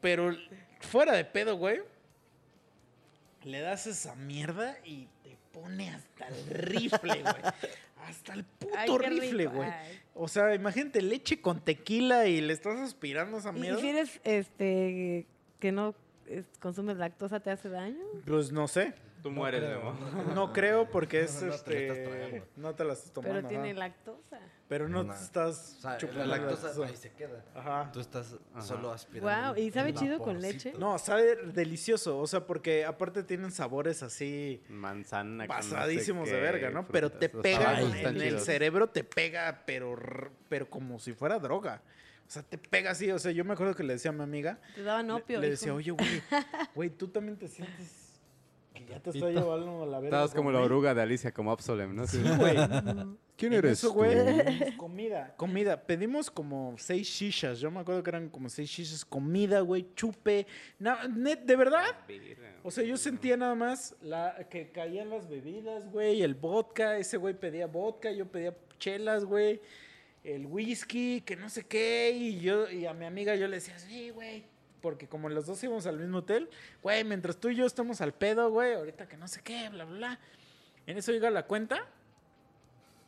Pero 0.00 0.34
fuera 0.80 1.12
de 1.14 1.24
pedo, 1.24 1.56
güey. 1.56 1.80
Le 3.46 3.60
das 3.60 3.86
esa 3.86 4.14
mierda 4.16 4.76
y 4.84 5.06
te 5.22 5.36
pone 5.52 5.90
hasta 5.90 6.26
el 6.28 6.46
rifle, 6.50 7.22
güey. 7.22 7.42
Hasta 8.04 8.34
el 8.34 8.44
puto 8.44 8.74
Ay, 8.76 8.88
rifle, 8.98 9.46
güey. 9.46 9.70
O 10.14 10.28
sea, 10.28 10.54
imagínate 10.54 11.00
leche 11.00 11.40
con 11.40 11.60
tequila 11.60 12.26
y 12.26 12.40
le 12.40 12.52
estás 12.52 12.78
aspirando 12.80 13.38
esa 13.38 13.50
¿Y 13.50 13.60
mierda. 13.60 13.80
si 13.80 13.88
eres 13.88 14.20
este 14.24 15.26
que 15.60 15.72
no 15.72 15.94
es- 16.26 16.44
consumes 16.60 16.96
lactosa 16.96 17.40
te 17.40 17.50
hace 17.50 17.68
daño? 17.68 18.02
Pues 18.26 18.50
no 18.52 18.66
sé. 18.68 18.94
Tú 19.26 19.32
No 19.32 19.36
mueres, 19.40 19.62
creo, 19.62 19.92
Memo. 19.92 20.34
No 20.34 20.52
creo 20.52 20.88
porque 20.90 21.20
es 21.22 21.34
No 21.40 21.40
te 21.40 21.46
la 21.48 21.54
este. 21.56 21.86
estás 21.88 22.04
tragando. 22.08 22.46
no 22.56 22.74
te 22.74 22.84
la 22.84 22.92
estás 22.92 23.12
tomando. 23.12 23.34
Pero 23.36 23.48
tiene 23.48 23.70
ajá. 23.70 23.78
lactosa. 23.80 24.38
Pero 24.68 24.88
no 24.88 25.04
No. 25.04 25.14
te 25.14 25.20
estás 25.22 25.76
O 25.78 25.80
sea, 25.82 25.96
chupando 25.96 26.24
la 26.26 26.36
lactosa 26.38 26.66
lactosa. 26.68 26.88
ahí 26.88 26.96
se 26.96 27.10
queda. 27.12 27.44
Ajá. 27.54 27.90
Tú 27.92 28.00
estás 28.00 28.36
Ajá. 28.52 28.62
solo 28.62 28.92
aspirando. 28.92 29.52
Wow, 29.52 29.56
¿y 29.62 29.70
sabe 29.70 29.94
chido 29.94 30.18
con 30.18 30.40
leche? 30.40 30.74
No, 30.78 30.98
sabe 30.98 31.36
delicioso. 31.52 32.18
O 32.18 32.26
sea, 32.26 32.46
porque 32.46 32.84
aparte 32.84 33.22
tienen 33.22 33.50
sabores 33.52 34.02
así. 34.02 34.62
Manzana. 34.68 35.44
no 35.44 35.48
pasadísimos 35.48 36.28
de 36.28 36.40
verga, 36.40 36.70
¿no? 36.70 36.86
Pero 36.88 37.10
te 37.10 37.28
pega 37.28 37.76
Ay, 37.76 38.02
en, 38.04 38.20
el 38.20 38.40
cerebro, 38.40 38.88
te 38.88 39.04
pega, 39.04 39.62
pero, 39.66 39.96
pero 40.48 40.68
como 40.70 40.98
si 40.98 41.12
fuera 41.12 41.38
droga. 41.38 41.82
O 42.26 42.30
sea, 42.30 42.42
te 42.42 42.58
pega 42.58 42.90
así. 42.90 43.08
O 43.12 43.18
sea, 43.20 43.30
yo 43.30 43.44
me 43.44 43.52
acuerdo 43.52 43.74
que 43.76 43.84
le 43.84 43.92
decía 43.92 44.10
a 44.10 44.14
mi 44.14 44.22
amiga, 44.24 44.58
Te 44.74 44.82
daban 44.82 45.06
le- 45.06 45.12
opio. 45.12 45.38
le, 45.40 45.46
hijo. 45.46 45.50
decía, 45.52 45.74
oye, 45.74 45.92
güey, 45.92 46.22
güey, 46.74 46.90
tú 46.90 47.06
también 47.06 47.36
te 47.38 47.46
sientes 47.46 48.05
que 48.76 48.92
ya 48.92 49.00
te 49.00 49.10
está 49.10 49.30
llevando 49.30 49.82
a 49.82 49.86
la 49.86 49.98
verga. 50.00 50.16
Estabas 50.18 50.34
como 50.34 50.50
la 50.52 50.58
conmigo?" 50.58 50.74
oruga 50.74 50.94
de 50.94 51.02
Alicia, 51.02 51.32
como 51.32 51.50
Absolem, 51.50 51.94
¿no? 51.94 52.06
Sí, 52.06 52.22
güey. 52.38 52.56
¿Quién 53.36 53.52
eres 53.52 53.72
eso, 53.72 53.92
güey, 53.92 54.14
pedimos 54.14 54.74
comida, 54.78 55.34
comida. 55.36 55.82
Pedimos 55.82 56.30
como 56.30 56.74
seis 56.78 57.06
shishas. 57.06 57.58
Yo 57.60 57.70
me 57.70 57.80
acuerdo 57.80 58.02
que 58.02 58.08
eran 58.10 58.28
como 58.30 58.48
seis 58.48 58.70
shishas. 58.70 59.04
Comida, 59.04 59.60
güey, 59.60 59.86
chupe. 59.94 60.46
Na- 60.78 61.06
net, 61.06 61.40
de 61.40 61.56
verdad. 61.56 61.84
O 62.62 62.70
sea, 62.70 62.82
yo 62.84 62.96
sentía 62.96 63.36
nada 63.36 63.54
más 63.54 63.94
la, 64.00 64.46
que 64.48 64.70
caían 64.72 65.10
las 65.10 65.28
bebidas, 65.28 65.90
güey, 65.92 66.22
el 66.22 66.34
vodka, 66.34 66.96
ese 66.98 67.16
güey 67.18 67.34
pedía 67.34 67.66
vodka, 67.66 68.10
yo 68.10 68.26
pedía 68.26 68.56
chelas, 68.78 69.24
güey, 69.24 69.60
el 70.24 70.46
whisky, 70.46 71.20
que 71.20 71.36
no 71.36 71.48
sé 71.48 71.64
qué, 71.66 72.10
y 72.10 72.40
yo, 72.40 72.68
y 72.70 72.86
a 72.86 72.92
mi 72.94 73.04
amiga 73.04 73.36
yo 73.36 73.46
le 73.48 73.56
decía, 73.56 73.78
sí, 73.78 74.10
güey, 74.10 74.44
porque 74.86 75.08
como 75.08 75.28
los 75.28 75.46
dos 75.46 75.60
íbamos 75.64 75.84
al 75.88 75.98
mismo 75.98 76.18
hotel, 76.18 76.48
güey, 76.80 77.02
mientras 77.02 77.38
tú 77.38 77.48
y 77.48 77.56
yo 77.56 77.66
estamos 77.66 78.00
al 78.00 78.14
pedo, 78.14 78.50
güey, 78.50 78.72
ahorita 78.74 79.08
que 79.08 79.16
no 79.16 79.26
sé 79.26 79.40
qué, 79.42 79.68
bla, 79.68 79.84
bla, 79.84 79.96
bla. 79.96 80.20
En 80.86 80.96
eso 80.96 81.10
llega 81.10 81.28
la 81.28 81.44
cuenta, 81.44 81.88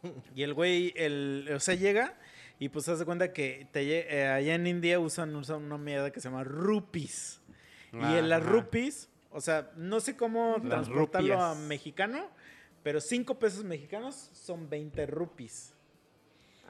y 0.35 0.43
el 0.43 0.55
güey, 0.55 0.93
el, 0.97 1.49
o 1.55 1.61
sea, 1.61 1.77
llega, 1.77 2.19
y 2.59 2.69
pues 2.69 2.89
haz 2.89 2.99
de 2.99 3.05
cuenta 3.05 3.33
que 3.33 3.69
te 3.71 3.83
eh, 3.83 4.27
allá 4.27 4.57
en 4.57 4.67
India 4.67 4.99
usan, 4.99 5.37
usan 5.37 5.63
una 5.63 5.79
mierda 5.79 6.11
que 6.11 6.21
se 6.21 6.29
llama 6.29 6.43
rupees. 6.43 7.41
Y 7.93 8.17
en 8.17 8.29
las 8.29 8.45
rupees, 8.45 9.09
o 9.31 9.41
sea, 9.41 9.71
no 9.77 10.01
sé 10.01 10.17
cómo 10.17 10.57
Las 10.57 10.69
transportarlo 10.69 11.41
a 11.41 11.55
mexicano, 11.55 12.29
pero 12.83 13.01
5 13.01 13.39
pesos 13.39 13.63
mexicanos 13.63 14.31
son 14.33 14.69
20 14.69 15.07
rupees. 15.07 15.75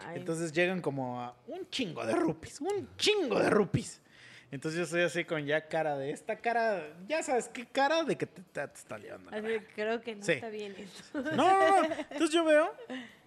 Ay, 0.01 0.19
Entonces 0.19 0.53
llegan 0.53 0.83
como 0.83 1.19
a 1.19 1.35
un 1.47 1.67
chingo 1.71 2.05
de 2.05 2.15
rupees, 2.15 2.61
un 2.61 2.91
chingo 2.99 3.41
de 3.41 3.49
rupees. 3.49 4.03
Entonces 4.51 4.81
yo 4.81 4.87
soy 4.87 5.03
así 5.03 5.25
con 5.25 5.45
ya 5.45 5.69
cara 5.69 5.97
de 5.99 6.11
esta 6.11 6.37
cara, 6.37 6.83
ya 7.07 7.23
sabes 7.23 7.49
qué 7.49 7.67
cara 7.67 8.03
de 8.05 8.17
que 8.17 8.27
te, 8.27 8.41
te- 8.43 8.67
te 8.67 8.75
está 8.75 8.97
llevando. 8.99 9.31
creo 9.75 10.01
que 10.01 10.17
no 10.17 10.25
Sí. 10.25 10.33
está 10.33 10.49
bien 10.49 10.75
esto. 10.79 11.23
No, 11.23 11.33
no, 11.37 11.83
no. 11.83 11.85
Entonces 12.11 12.31
yo 12.31 12.45
veo 12.45 12.73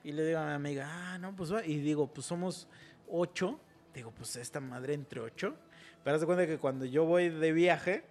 y 0.03 0.11
le 0.13 0.25
digo 0.25 0.39
a 0.39 0.47
mi 0.47 0.53
amiga, 0.53 0.87
ah, 0.89 1.17
no, 1.19 1.35
pues 1.35 1.53
va. 1.53 1.63
Y 1.65 1.79
digo, 1.79 2.07
pues 2.07 2.25
somos 2.25 2.67
ocho. 3.07 3.59
Digo, 3.93 4.11
pues 4.11 4.35
esta 4.37 4.59
madre 4.59 4.93
entre 4.95 5.19
ocho. 5.19 5.55
Pero 6.03 6.15
haz 6.15 6.21
de 6.21 6.25
cuenta 6.25 6.47
que 6.47 6.57
cuando 6.57 6.85
yo 6.85 7.05
voy 7.05 7.29
de 7.29 7.51
viaje, 7.51 8.03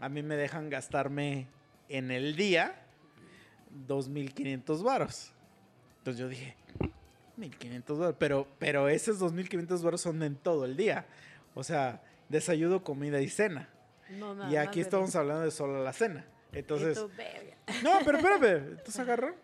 a 0.00 0.08
mí 0.10 0.22
me 0.22 0.36
dejan 0.36 0.68
gastarme 0.68 1.46
en 1.88 2.10
el 2.10 2.36
día 2.36 2.82
2.500 3.88 4.82
varos. 4.82 5.32
Entonces 5.98 6.20
yo 6.20 6.28
dije, 6.28 6.56
1.500 7.38 7.98
varos. 7.98 8.16
Pero, 8.18 8.46
pero 8.58 8.88
esos 8.88 9.18
2.500 9.20 9.82
varos 9.82 10.00
son 10.00 10.22
en 10.22 10.36
todo 10.36 10.64
el 10.64 10.76
día. 10.76 11.06
O 11.54 11.62
sea, 11.64 12.02
desayuno, 12.32 12.82
comida 12.82 13.20
y 13.20 13.28
cena. 13.28 13.68
No, 14.10 14.34
nada 14.34 14.50
y 14.50 14.56
aquí 14.56 14.80
estamos 14.80 15.14
hablando 15.14 15.44
de 15.44 15.52
solo 15.52 15.84
la 15.84 15.92
cena. 15.92 16.24
Entonces... 16.52 16.98
No, 17.82 18.00
pero 18.04 18.18
espérame. 18.18 18.72
Entonces 18.78 19.06
le 19.06 19.34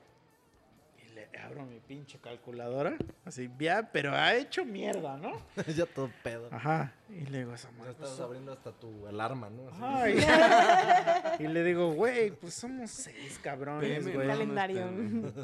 abro 1.37 1.65
mi 1.65 1.81
pinche 1.81 2.19
calculadora. 2.19 2.97
Así, 3.25 3.51
ya, 3.59 3.91
pero 3.93 4.13
ha 4.13 4.35
hecho 4.35 4.65
mierda, 4.65 5.17
¿no? 5.17 5.33
ya 5.77 5.87
todo 5.87 6.11
pedo. 6.23 6.49
Ajá. 6.51 6.93
Y 7.09 7.27
le 7.27 7.39
digo 7.39 7.53
a 7.53 7.55
esa 7.55 7.71
Ya 7.71 7.79
madre. 7.79 7.91
estás 7.93 8.09
pues, 8.11 8.21
abriendo 8.21 8.53
hasta 8.53 8.73
tu 8.73 9.07
alarma, 9.07 9.51
¿no? 9.51 9.69
Así. 9.69 9.81
Ay. 9.83 11.45
y 11.45 11.49
le 11.49 11.65
digo, 11.65 11.93
güey, 11.93 12.31
pues 12.31 12.55
somos 12.55 12.91
seis 12.91 13.39
cabrones, 13.43 14.13
güey. 14.13 14.27
Calendario. 14.27 14.89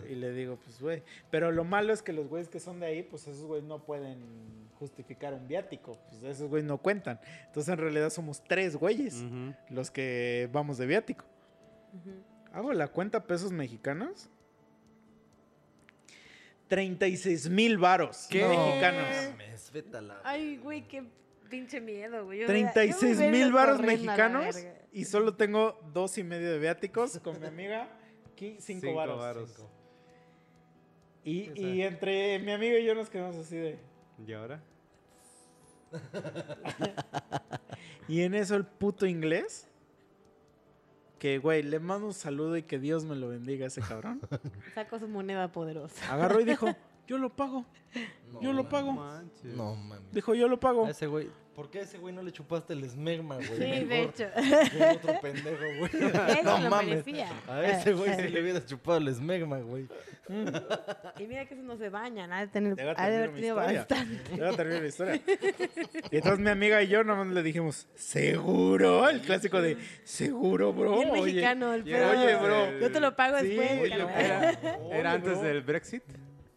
Y 0.08 0.14
le 0.14 0.32
digo, 0.32 0.56
pues, 0.56 0.80
güey. 0.80 1.02
Pero 1.30 1.52
lo 1.52 1.64
malo 1.64 1.92
es 1.92 2.02
que 2.02 2.12
los 2.12 2.28
güeyes 2.28 2.48
que 2.48 2.60
son 2.60 2.80
de 2.80 2.86
ahí, 2.86 3.02
pues 3.02 3.26
esos 3.26 3.44
güeyes 3.44 3.66
no 3.66 3.82
pueden 3.84 4.68
justificar 4.78 5.34
un 5.34 5.46
viático. 5.48 5.92
Pues 6.10 6.22
esos 6.22 6.48
güeyes 6.48 6.66
no 6.66 6.78
cuentan. 6.78 7.20
Entonces, 7.46 7.72
en 7.72 7.78
realidad 7.78 8.10
somos 8.10 8.42
tres 8.44 8.76
güeyes 8.76 9.24
los 9.70 9.90
que 9.90 10.48
vamos 10.52 10.78
de 10.78 10.86
viático. 10.86 11.24
Hago 12.52 12.72
la 12.72 12.88
cuenta 12.88 13.24
pesos 13.24 13.52
mexicanos. 13.52 14.28
36 16.68 17.48
mil 17.50 17.78
varos 17.78 18.26
¿Qué? 18.30 18.46
mexicanos. 18.46 19.06
Ay, 20.24 20.56
güey, 20.56 20.86
qué 20.88 21.04
pinche 21.50 21.80
miedo, 21.80 22.24
güey. 22.24 22.40
Yo 22.40 22.46
hubiera- 22.46 22.60
yo 22.60 22.66
me 22.66 22.72
36 22.72 23.16
hubiera 23.18 23.32
mil 23.32 23.40
ido 23.48 23.52
varos 23.52 23.76
corriendo 23.78 24.12
a 24.12 24.16
la 24.16 24.28
mexicanos. 24.28 24.54
verga. 24.54 24.80
Y 24.92 25.04
solo 25.04 25.34
tengo 25.36 25.80
dos 25.92 26.16
y 26.18 26.24
medio 26.24 26.50
de 26.52 26.58
viáticos 26.58 27.18
con 27.20 27.40
mi 27.40 27.46
amiga. 27.46 27.88
5 28.36 28.60
Cinco 28.60 28.94
varos. 28.94 29.18
varos. 29.18 29.50
Cinco. 29.54 29.70
Y, 31.24 31.50
y 31.60 31.82
entre 31.82 32.38
mi 32.40 32.52
amigo 32.52 32.76
y 32.76 32.84
yo 32.84 32.94
nos 32.94 33.08
quedamos 33.08 33.36
así 33.36 33.56
de. 33.56 33.78
¿Y 34.26 34.32
ahora? 34.32 34.62
Y 38.08 38.20
en 38.22 38.34
eso 38.34 38.54
el 38.56 38.66
puto 38.66 39.06
inglés. 39.06 39.66
Que, 41.24 41.38
güey, 41.38 41.62
le 41.62 41.80
mando 41.80 42.06
un 42.08 42.12
saludo 42.12 42.54
y 42.54 42.64
que 42.64 42.78
Dios 42.78 43.06
me 43.06 43.16
lo 43.16 43.28
bendiga 43.28 43.64
a 43.64 43.68
ese 43.68 43.80
cabrón. 43.80 44.20
Sacó 44.74 44.98
su 44.98 45.08
moneda 45.08 45.50
poderosa. 45.50 46.12
Agarró 46.12 46.38
y 46.38 46.44
dijo, 46.44 46.66
yo 47.08 47.16
lo 47.16 47.30
pago. 47.30 47.64
No 48.30 48.42
Yo 48.42 48.52
lo 48.52 48.68
pago. 48.68 48.92
Manches. 48.92 49.56
No 49.56 49.74
mames. 49.74 50.12
Dijo, 50.12 50.34
yo 50.34 50.48
lo 50.48 50.60
pago. 50.60 50.84
A 50.84 50.90
ese 50.90 51.06
güey, 51.06 51.30
¿por 51.54 51.70
qué 51.70 51.80
a 51.80 51.82
ese 51.82 51.98
güey 51.98 52.14
no 52.14 52.22
le 52.22 52.32
chupaste 52.32 52.72
el 52.72 52.84
esmegma, 52.84 53.36
güey? 53.36 53.46
Sí, 53.48 53.84
de 53.84 54.02
hecho. 54.02 54.26
que 54.34 54.84
el 54.90 54.96
otro 54.96 55.20
pendejo, 55.20 55.64
güey. 55.78 55.90
Eso 56.38 56.42
no 56.42 56.58
lo 56.58 56.70
mames. 56.70 56.88
merecía. 57.06 57.28
A 57.48 57.62
ese 57.64 57.92
güey 57.92 58.14
sí 58.16 58.28
le 58.28 58.40
hubieras 58.42 58.66
chupado 58.66 58.98
el 58.98 59.08
esmegma, 59.08 59.58
güey. 59.60 59.86
Y 61.18 61.26
mira 61.26 61.44
que 61.46 61.54
eso 61.54 61.62
no 61.62 61.76
se 61.76 61.90
bañan. 61.90 62.32
Ha 62.32 62.40
de 62.40 62.46
tener, 62.48 62.94
ha 62.96 63.08
de 63.10 63.16
haber 63.16 63.34
tenido 63.34 63.56
bastante. 63.56 64.36
Ya 64.36 64.52
terminé 64.52 64.80
la 64.80 64.86
historia. 64.88 65.20
Y 66.10 66.16
entonces 66.16 66.38
mi 66.40 66.48
amiga 66.50 66.82
y 66.82 66.88
yo 66.88 67.04
nomás 67.04 67.26
le 67.28 67.42
dijimos, 67.42 67.86
¿seguro? 67.94 69.08
El 69.08 69.20
clásico 69.20 69.60
de, 69.60 69.76
¿seguro, 70.04 70.72
bro? 70.72 70.96
Bien 70.96 71.10
Oye, 71.10 71.22
mexicano, 71.22 71.74
el 71.74 71.84
pedo. 71.84 72.10
oye, 72.10 72.36
bro. 72.36 72.78
Yo 72.80 72.90
te 72.90 73.00
lo 73.00 73.14
pago 73.14 73.38
Sí, 73.40 73.48
después. 73.48 73.80
oye, 73.82 73.94
era- 73.94 74.20
¿Era, 74.50 74.78
era 74.90 75.12
antes 75.12 75.32
bro. 75.32 75.42
del 75.42 75.60
Brexit? 75.62 76.02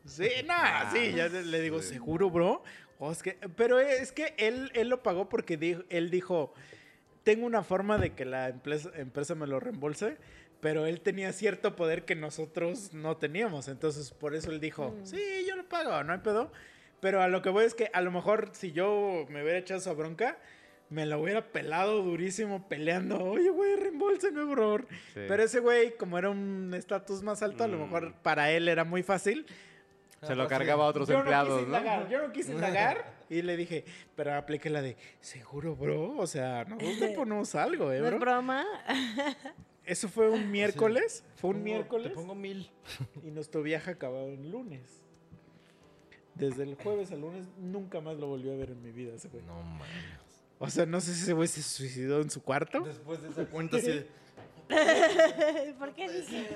Sí, 0.06 0.30
no, 0.46 0.54
sí, 0.94 1.12
ya 1.14 1.28
le 1.28 1.60
digo, 1.60 1.82
¿seguro, 1.82 2.30
bro? 2.30 2.64
O 3.00 3.12
es 3.12 3.22
que, 3.22 3.34
pero 3.56 3.80
es 3.80 4.12
que 4.12 4.34
él, 4.38 4.72
él 4.74 4.90
lo 4.90 5.04
pagó 5.04 5.30
porque 5.30 5.56
dijo, 5.58 5.84
él 5.90 6.10
dijo, 6.10 6.54
tengo 7.24 7.46
una 7.46 7.64
forma 7.64 7.98
de 7.98 8.14
que 8.16 8.26
la 8.26 8.50
empresa, 8.50 8.90
empresa 8.96 9.36
me 9.36 9.46
lo 9.48 9.60
reembolse, 9.60 10.18
pero 10.62 10.86
él 10.88 11.02
tenía 11.02 11.32
cierto 11.34 11.76
poder 11.76 12.06
que 12.06 12.16
nosotros 12.16 12.94
no 12.94 13.18
teníamos. 13.18 13.68
Entonces, 13.68 14.12
por 14.12 14.34
eso 14.34 14.50
él 14.52 14.60
dijo, 14.60 14.90
Mm. 14.90 15.06
sí, 15.06 15.22
yo 15.48 15.56
lo 15.56 15.68
pago, 15.70 16.04
no 16.04 16.14
hay 16.14 16.20
pedo. 16.20 16.52
Pero 17.00 17.22
a 17.22 17.28
lo 17.28 17.44
que 17.44 17.50
voy 17.50 17.66
es 17.66 17.76
que 17.76 17.92
a 17.94 18.02
lo 18.02 18.10
mejor 18.10 18.50
si 18.54 18.72
yo 18.72 19.28
me 19.30 19.44
hubiera 19.44 19.60
echado 19.60 19.80
esa 19.80 19.94
bronca, 19.94 20.40
me 20.90 21.06
la 21.06 21.18
hubiera 21.20 21.52
pelado 21.52 22.02
durísimo 22.02 22.68
peleando. 22.68 23.20
Oye, 23.24 23.50
güey, 23.52 23.76
reembolseme, 23.76 24.44
bro. 24.46 24.80
Sí. 25.14 25.20
Pero 25.28 25.44
ese 25.44 25.60
güey, 25.60 25.96
como 25.98 26.18
era 26.18 26.32
un 26.32 26.74
estatus 26.76 27.22
más 27.22 27.44
alto, 27.44 27.64
a 27.64 27.68
lo 27.68 27.78
Mm. 27.78 27.82
mejor 27.82 28.14
para 28.24 28.50
él 28.52 28.68
era 28.68 28.84
muy 28.84 29.04
fácil. 29.04 29.46
Se 30.24 30.36
lo 30.36 30.48
cargaba 30.48 30.86
a 30.86 30.88
otros 30.88 31.08
Yo 31.08 31.14
no 31.16 31.20
empleados, 31.20 31.60
quise 31.60 31.62
¿no? 31.72 31.78
indagar, 31.78 32.10
yo 32.10 32.28
no 32.28 32.32
quise 32.34 32.52
indagar 32.54 33.14
y 33.30 33.42
le 33.44 33.56
dije, 33.56 33.86
pero 34.16 34.34
apliqué 34.36 34.70
la 34.70 34.82
de, 34.82 34.98
seguro, 35.22 35.76
bro, 35.76 36.18
o 36.18 36.26
sea, 36.28 36.64
nosotros 36.66 37.00
te 37.00 37.10
ponemos 37.16 37.54
algo, 37.56 37.92
¿eh, 37.92 38.00
No 38.00 38.06
es 38.06 38.12
bro? 38.12 38.20
broma. 38.20 38.66
Eso 39.86 40.10
fue 40.10 40.30
un 40.30 40.52
miércoles, 40.52 41.24
fue 41.36 41.52
un 41.52 41.58
Pongo- 41.58 41.64
miércoles 41.64 42.10
Te 42.10 42.16
pongo 42.16 42.36
mil. 42.36 42.70
y 43.24 43.32
nuestro 43.32 43.62
viaje 43.62 43.92
acabó 43.92 44.26
el 44.28 44.50
lunes. 44.52 45.04
Desde 46.36 46.64
el 46.64 46.76
jueves 46.76 47.12
al 47.12 47.22
lunes 47.22 47.46
nunca 47.58 48.00
más 48.02 48.18
lo 48.18 48.28
volví 48.28 48.50
a 48.52 48.56
ver 48.56 48.72
en 48.72 48.82
mi 48.84 48.92
vida 48.92 49.14
ese 49.16 49.28
güey. 49.30 49.44
No 49.46 49.62
mames. 49.62 49.88
O 50.60 50.70
sea, 50.70 50.86
no 50.86 51.00
sé 51.02 51.14
si 51.14 51.22
ese 51.24 51.34
güey 51.34 51.48
se 51.48 51.62
suicidó 51.64 52.22
en 52.22 52.30
su 52.30 52.42
cuarto. 52.44 52.82
Después 52.82 53.22
de 53.22 53.30
esa 53.30 53.46
cuenta 53.46 53.78
de... 53.78 54.08
¿Por 55.80 55.94
qué 55.94 56.10
dije? 56.10 56.48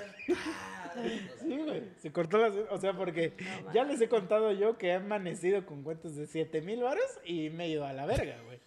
Sí, 1.42 1.58
güey. 1.58 1.84
Se 1.98 2.12
cortó 2.12 2.38
las... 2.38 2.54
O 2.70 2.78
sea, 2.78 2.94
porque 2.96 3.34
ya 3.74 3.84
les 3.84 4.02
he 4.02 4.10
contado 4.10 4.52
yo 4.52 4.78
que 4.78 4.88
he 4.88 4.94
amanecido 4.94 5.66
con 5.66 5.84
cuentas 5.84 6.16
de 6.16 6.28
7 6.28 6.62
mil 6.62 6.82
varos 6.82 7.20
y 7.24 7.50
me 7.50 7.66
he 7.66 7.70
ido 7.70 7.86
a 7.86 7.94
la 7.94 8.06
verga, 8.06 8.38
güey. 8.46 8.60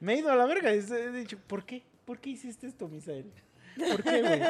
Me 0.00 0.14
he 0.14 0.18
ido 0.18 0.30
a 0.30 0.36
la 0.36 0.46
verga 0.46 0.74
y 0.74 0.78
he 0.78 1.10
dicho, 1.12 1.38
¿por 1.46 1.64
qué? 1.64 1.82
¿Por 2.04 2.18
qué 2.18 2.30
hiciste 2.30 2.66
esto, 2.66 2.88
Misael? 2.88 3.30
¿Por 3.76 4.02
qué, 4.02 4.22
güey? 4.22 4.40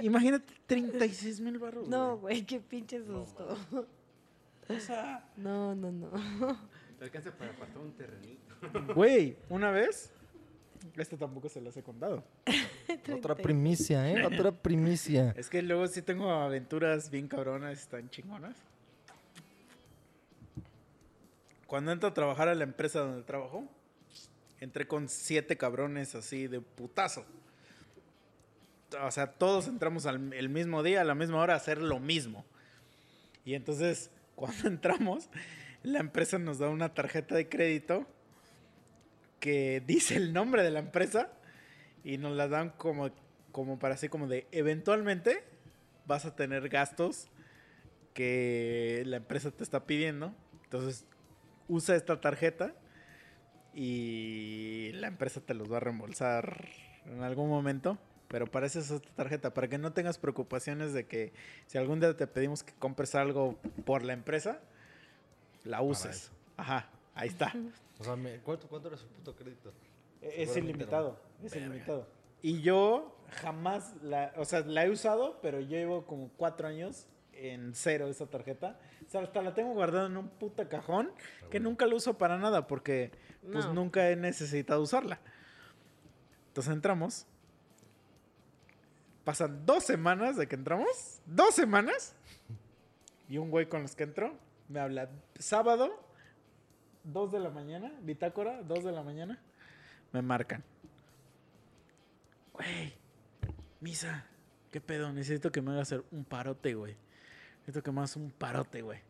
Imagínate 0.02 0.54
36 0.66 1.40
mil 1.40 1.58
varos. 1.58 1.88
No, 1.88 2.16
güey, 2.18 2.42
qué 2.44 2.60
pinche 2.60 3.04
susto. 3.04 3.56
O 4.68 4.80
sea, 4.80 5.28
No, 5.36 5.74
no, 5.74 5.92
no. 5.92 6.10
Te 6.98 7.04
alcanza 7.04 7.30
para 7.36 7.50
apartar 7.50 7.78
un 7.78 7.92
terrenito. 7.92 8.54
güey, 8.94 9.36
una 9.50 9.70
vez... 9.70 10.12
Esto 10.96 11.16
tampoco 11.16 11.48
se 11.48 11.60
las 11.60 11.76
he 11.76 11.82
contado. 11.82 12.24
Otra 13.12 13.34
primicia, 13.34 14.10
¿eh? 14.10 14.24
Otra 14.26 14.52
primicia. 14.52 15.34
Es 15.36 15.48
que 15.48 15.62
luego 15.62 15.86
sí 15.86 16.02
tengo 16.02 16.30
aventuras 16.30 17.10
bien 17.10 17.28
cabronas, 17.28 17.80
están 17.80 18.10
chingonas. 18.10 18.56
Cuando 21.66 21.92
entro 21.92 22.08
a 22.08 22.14
trabajar 22.14 22.48
a 22.48 22.54
la 22.54 22.64
empresa 22.64 23.00
donde 23.00 23.22
trabajo, 23.22 23.64
entré 24.60 24.86
con 24.86 25.08
siete 25.08 25.56
cabrones 25.56 26.14
así 26.14 26.46
de 26.46 26.60
putazo. 26.60 27.24
O 29.02 29.10
sea, 29.10 29.32
todos 29.32 29.66
entramos 29.66 30.06
al 30.06 30.32
el 30.32 30.48
mismo 30.48 30.82
día, 30.82 31.00
a 31.00 31.04
la 31.04 31.14
misma 31.14 31.38
hora, 31.40 31.54
a 31.54 31.56
hacer 31.56 31.82
lo 31.82 31.98
mismo. 31.98 32.44
Y 33.44 33.54
entonces, 33.54 34.10
cuando 34.36 34.68
entramos, 34.68 35.28
la 35.82 35.98
empresa 35.98 36.38
nos 36.38 36.58
da 36.58 36.68
una 36.68 36.94
tarjeta 36.94 37.34
de 37.34 37.48
crédito 37.48 38.06
que 39.40 39.82
dice 39.86 40.16
el 40.16 40.32
nombre 40.32 40.62
de 40.62 40.70
la 40.70 40.78
empresa 40.78 41.30
y 42.04 42.18
nos 42.18 42.36
la 42.36 42.48
dan 42.48 42.70
como, 42.70 43.10
como 43.52 43.78
para 43.78 43.94
así 43.94 44.08
como 44.08 44.28
de 44.28 44.46
eventualmente 44.52 45.44
vas 46.06 46.24
a 46.24 46.36
tener 46.36 46.68
gastos 46.68 47.28
que 48.14 49.02
la 49.06 49.18
empresa 49.18 49.50
te 49.50 49.62
está 49.62 49.84
pidiendo. 49.86 50.34
Entonces, 50.64 51.04
usa 51.68 51.96
esta 51.96 52.20
tarjeta 52.20 52.74
y 53.74 54.90
la 54.94 55.08
empresa 55.08 55.40
te 55.40 55.52
los 55.52 55.70
va 55.70 55.76
a 55.76 55.80
reembolsar 55.80 56.68
en 57.04 57.22
algún 57.22 57.48
momento. 57.48 57.98
Pero 58.28 58.46
para 58.46 58.66
eso 58.66 58.80
es 58.80 58.90
esta 58.90 59.14
tarjeta, 59.14 59.54
para 59.54 59.68
que 59.68 59.78
no 59.78 59.92
tengas 59.92 60.18
preocupaciones 60.18 60.92
de 60.92 61.06
que 61.06 61.32
si 61.66 61.78
algún 61.78 62.00
día 62.00 62.16
te 62.16 62.26
pedimos 62.26 62.64
que 62.64 62.72
compres 62.72 63.14
algo 63.14 63.56
por 63.84 64.02
la 64.02 64.14
empresa, 64.14 64.60
la 65.62 65.80
uses. 65.82 66.32
Ajá, 66.56 66.88
ahí 67.16 67.28
está. 67.28 67.52
O 67.98 68.04
sea, 68.04 68.14
me- 68.14 68.38
¿cuánto, 68.40 68.68
¿cuánto 68.68 68.88
era 68.88 68.96
su 68.96 69.06
puto 69.08 69.34
crédito? 69.34 69.72
Es 70.20 70.50
Seguramente 70.50 70.60
ilimitado, 70.60 71.20
es 71.42 71.52
Verga. 71.52 71.66
ilimitado. 71.66 72.06
Y 72.42 72.60
yo 72.62 73.16
jamás 73.40 73.94
la, 74.02 74.32
o 74.36 74.44
sea, 74.44 74.60
la 74.60 74.84
he 74.84 74.90
usado, 74.90 75.40
pero 75.42 75.58
yo 75.60 75.70
llevo 75.76 76.06
como 76.06 76.30
cuatro 76.36 76.68
años 76.68 77.08
en 77.32 77.74
cero 77.74 78.08
esa 78.08 78.26
tarjeta. 78.26 78.78
O 79.06 79.10
sea, 79.10 79.22
hasta 79.22 79.42
la 79.42 79.54
tengo 79.54 79.72
guardada 79.74 80.06
en 80.06 80.16
un 80.16 80.28
puta 80.28 80.68
cajón 80.68 81.10
que 81.50 81.58
nunca 81.60 81.86
la 81.86 81.94
uso 81.96 82.16
para 82.18 82.38
nada 82.38 82.66
porque 82.66 83.12
pues 83.52 83.64
No. 83.66 83.74
nunca 83.74 84.10
he 84.10 84.16
necesitado 84.16 84.80
usarla. 84.82 85.20
Entonces 86.48 86.72
entramos. 86.72 87.26
Pasan 89.24 89.66
dos 89.66 89.84
semanas 89.84 90.36
de 90.36 90.46
que 90.46 90.54
entramos. 90.54 91.20
Dos 91.26 91.54
semanas. 91.54 92.14
Y 93.28 93.38
un 93.38 93.50
güey 93.50 93.68
con 93.68 93.82
los 93.82 93.96
que 93.96 94.04
entró 94.04 94.34
me 94.68 94.78
habla 94.80 95.10
sábado, 95.38 96.00
2 97.06 97.32
de 97.32 97.40
la 97.40 97.50
mañana, 97.50 97.92
bitácora, 98.02 98.62
2 98.62 98.84
de 98.84 98.92
la 98.92 99.02
mañana. 99.02 99.38
Me 100.12 100.22
marcan. 100.22 100.62
Güey, 102.52 102.92
misa, 103.80 104.26
¿qué 104.70 104.80
pedo? 104.80 105.12
Necesito 105.12 105.52
que 105.52 105.62
me 105.62 105.72
hagas 105.72 105.92
hacer 105.92 106.04
un 106.10 106.24
parote, 106.24 106.74
güey. 106.74 106.96
Necesito 107.60 107.82
que 107.82 107.92
me 107.92 107.98
hagas 107.98 108.16
un 108.16 108.30
parote, 108.30 108.82
güey. 108.82 109.00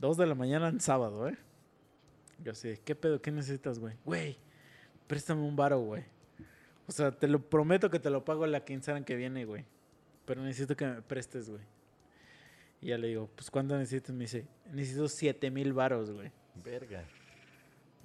2 0.00 0.16
de 0.16 0.26
la 0.26 0.34
mañana 0.34 0.68
en 0.68 0.80
sábado, 0.80 1.28
¿eh? 1.28 1.36
Yo 2.44 2.52
así, 2.52 2.78
¿qué 2.84 2.94
pedo? 2.94 3.20
¿Qué 3.20 3.32
necesitas, 3.32 3.78
güey? 3.78 3.96
Güey, 4.04 4.36
préstame 5.06 5.42
un 5.42 5.56
varo, 5.56 5.80
güey. 5.80 6.04
O 6.86 6.92
sea, 6.92 7.10
te 7.10 7.26
lo 7.26 7.40
prometo 7.40 7.90
que 7.90 7.98
te 7.98 8.10
lo 8.10 8.24
pago 8.24 8.46
la 8.46 8.64
quincena 8.64 9.04
que 9.04 9.16
viene, 9.16 9.44
güey. 9.44 9.64
Pero 10.24 10.42
necesito 10.42 10.76
que 10.76 10.86
me 10.86 11.02
prestes, 11.02 11.50
güey. 11.50 11.62
Y 12.80 12.88
ya 12.88 12.98
le 12.98 13.08
digo, 13.08 13.28
pues 13.34 13.50
¿cuánto 13.50 13.76
necesitas? 13.76 14.14
Me 14.14 14.24
dice, 14.24 14.46
necesito 14.72 15.08
7 15.08 15.50
mil 15.50 15.72
varos, 15.72 16.10
güey. 16.12 16.30
Verga. 16.64 17.04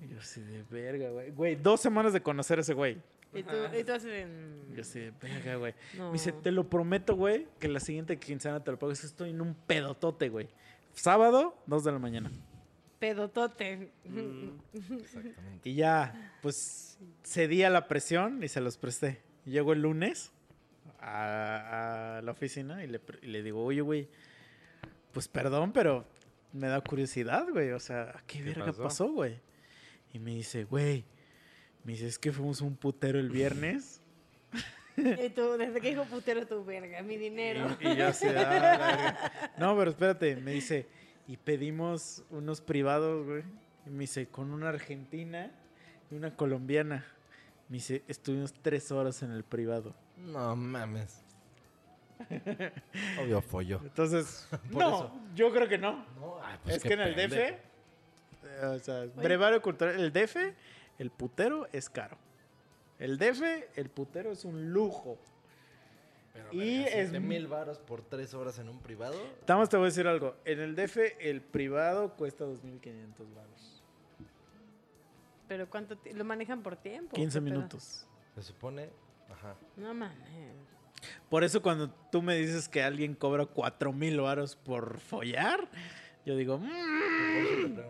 Y 0.04 0.08
yo 0.14 0.20
así 0.20 0.42
de 0.42 0.64
verga, 0.70 1.10
güey. 1.12 1.32
Güey, 1.32 1.56
dos 1.56 1.80
semanas 1.82 2.14
de 2.14 2.22
conocer 2.22 2.58
a 2.58 2.62
ese 2.62 2.74
güey. 2.74 2.98
Y 3.36 3.42
tú, 3.44 3.56
y 3.80 3.84
tú 3.84 3.92
así 3.94 4.08
de... 4.08 4.26
mm, 4.26 4.74
Yo 4.76 4.82
así 4.82 5.00
de 5.00 5.12
verga, 5.22 5.56
güey. 5.56 5.74
No. 5.98 6.08
Me 6.08 6.14
dice, 6.14 6.32
te 6.32 6.52
lo 6.52 6.70
prometo, 6.70 7.16
güey, 7.16 7.48
que 7.60 7.68
la 7.68 7.80
siguiente 7.80 8.18
quincena 8.20 8.64
te 8.64 8.72
lo 8.72 8.78
pago. 8.80 8.92
Es 8.92 9.02
que 9.02 9.08
estoy 9.08 9.30
en 9.32 9.42
un 9.42 9.56
pedotote, 9.56 10.30
güey. 10.30 10.50
Sábado, 10.94 11.56
2 11.68 11.84
de 11.84 11.92
la 11.92 12.00
mañana. 12.00 12.32
Pedotote. 13.00 13.92
Exactamente. 14.74 15.70
Y 15.70 15.76
ya, 15.76 16.34
pues, 16.42 16.98
cedí 17.24 17.64
a 17.64 17.70
la 17.70 17.88
presión 17.88 18.44
y 18.44 18.48
se 18.48 18.62
los 18.62 18.78
presté. 18.78 19.22
Llego 19.46 19.74
el 19.74 19.82
lunes 19.82 20.32
a, 21.00 22.18
a 22.18 22.22
la 22.22 22.32
oficina 22.32 22.84
y 22.84 22.88
le, 22.88 23.00
pre- 23.00 23.20
y 23.22 23.28
le 23.28 23.44
digo, 23.44 23.64
oye, 23.64 23.82
güey, 23.82 24.08
pues 25.14 25.28
perdón, 25.30 25.72
pero 25.72 26.06
me 26.52 26.68
da 26.68 26.82
curiosidad, 26.82 27.48
güey. 27.50 27.72
O 27.72 27.80
sea, 27.80 28.14
¿qué, 28.28 28.40
¿Qué 28.40 28.44
verga 28.46 28.66
pasó? 28.68 28.84
pasó, 28.84 29.12
güey? 29.12 29.40
Y 30.12 30.20
me 30.20 30.32
dice, 30.32 30.66
güey, 30.66 31.06
me 31.84 31.94
dice, 31.94 32.08
es 32.08 32.20
que 32.20 32.32
fuimos 32.32 32.60
un 32.62 32.76
putero 32.76 33.20
el 33.20 33.30
viernes. 33.30 34.02
Y 34.96 35.30
tú, 35.30 35.58
desde 35.58 35.82
que 35.82 35.90
dijo 35.90 36.06
putero 36.06 36.46
tu 36.46 36.64
verga, 36.64 37.02
mi 37.02 37.18
dinero. 37.18 37.76
Y, 37.80 37.88
y 37.88 37.96
yo 37.96 38.08
así, 38.10 38.28
"Ah, 38.28 38.34
la 38.34 38.50
verga". 38.50 39.32
No, 39.58 39.76
pero 39.76 39.90
espérate, 39.90 40.36
me 40.36 40.52
dice, 40.52 40.86
y 41.28 41.38
pedimos 41.38 42.24
unos 42.30 42.62
privados, 42.62 43.26
güey. 43.26 43.44
Y 43.88 43.90
me 43.90 44.02
dice, 44.02 44.28
con 44.28 44.52
una 44.52 44.70
argentina 44.70 45.52
y 46.12 46.16
una 46.16 46.36
colombiana. 46.36 47.06
Me 47.70 47.78
dice, 47.78 48.04
estuvimos 48.08 48.54
tres 48.54 48.92
horas 48.92 49.24
en 49.24 49.32
el 49.32 49.44
privado. 49.44 49.96
No 50.18 50.56
mames. 50.56 51.23
Obvio 53.22 53.42
follo. 53.42 53.80
Entonces, 53.84 54.48
Por 54.72 54.82
no, 54.82 54.96
eso. 54.96 55.12
yo 55.36 55.52
creo 55.52 55.68
que 55.68 55.78
no. 55.78 56.06
No, 56.20 56.40
ay, 56.44 56.58
pues 56.64 56.78
es 56.78 56.84
que 56.84 56.94
en 56.94 57.02
el 57.02 57.16
DF, 57.16 57.34
eh, 57.38 57.60
o 58.66 58.80
sea, 58.80 59.06
brevario 59.16 59.62
cultural, 59.62 60.00
el 60.00 60.12
DF, 60.12 60.36
el 61.00 61.10
putero 61.12 61.68
es 61.72 61.90
caro. 61.90 62.18
El 63.00 63.18
DF, 63.18 63.42
el 63.76 63.90
putero 63.90 64.32
es 64.32 64.46
un 64.46 64.72
lujo. 64.72 65.18
y 66.52 66.84
es 66.84 67.12
mil 67.20 67.48
varos 67.48 67.80
por 67.80 68.02
tres 68.02 68.34
horas 68.34 68.58
en 68.60 68.70
un 68.70 68.80
privado. 68.80 69.16
Estamos, 69.40 69.70
te 69.70 69.78
voy 69.78 69.86
a 69.86 69.90
decir 69.90 70.08
algo. 70.08 70.36
En 70.46 70.60
el 70.60 70.76
DF, 70.76 70.98
el 71.20 71.42
privado 71.42 72.14
cuesta 72.16 72.46
2.500 72.46 73.34
baros. 73.36 73.84
Pero 75.48 75.70
¿cuánto 75.70 75.98
lo 76.14 76.24
manejan 76.24 76.64
por 76.64 76.76
tiempo? 76.78 77.16
15 77.16 77.40
¿Qué 77.40 77.44
pedo? 77.46 77.56
minutos. 77.56 78.08
Se 78.36 78.42
supone. 78.44 78.90
Ajá. 79.30 79.56
No 79.76 79.94
mames. 79.94 80.56
Por 81.30 81.44
eso 81.44 81.62
cuando 81.62 81.90
tú 82.12 82.22
me 82.22 82.36
dices 82.36 82.68
que 82.70 82.82
alguien 82.84 83.16
cobra 83.16 83.46
4.000 83.46 84.22
baros 84.22 84.56
por 84.56 85.00
follar, 85.00 85.68
yo 86.26 86.36
digo, 86.36 86.58
"Mm". 86.58 86.70
Pregunto, 87.52 87.84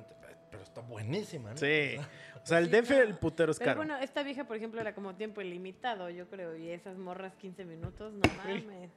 Pero 0.52 0.64
está 0.64 0.82
buenísima, 0.82 1.52
¿no? 1.52 1.58
sí. 1.58 1.96
O 2.44 2.46
sea, 2.46 2.58
el 2.60 2.66
Sí, 2.66 2.72
DF, 2.72 2.90
no. 2.90 3.02
el 3.04 3.16
putero 3.18 3.52
es 3.54 3.58
Pero 3.58 3.70
caro. 3.70 3.78
bueno, 3.78 3.96
esta 4.00 4.22
vieja, 4.22 4.44
por 4.46 4.58
ejemplo, 4.58 4.82
era 4.82 4.94
como 4.94 5.16
tiempo 5.16 5.40
ilimitado, 5.40 6.10
yo 6.10 6.28
creo. 6.28 6.58
Y 6.58 6.72
esas 6.72 6.98
morras 6.98 7.34
15 7.38 7.64
minutos, 7.64 8.12
no 8.12 8.20
mames. 8.44 8.92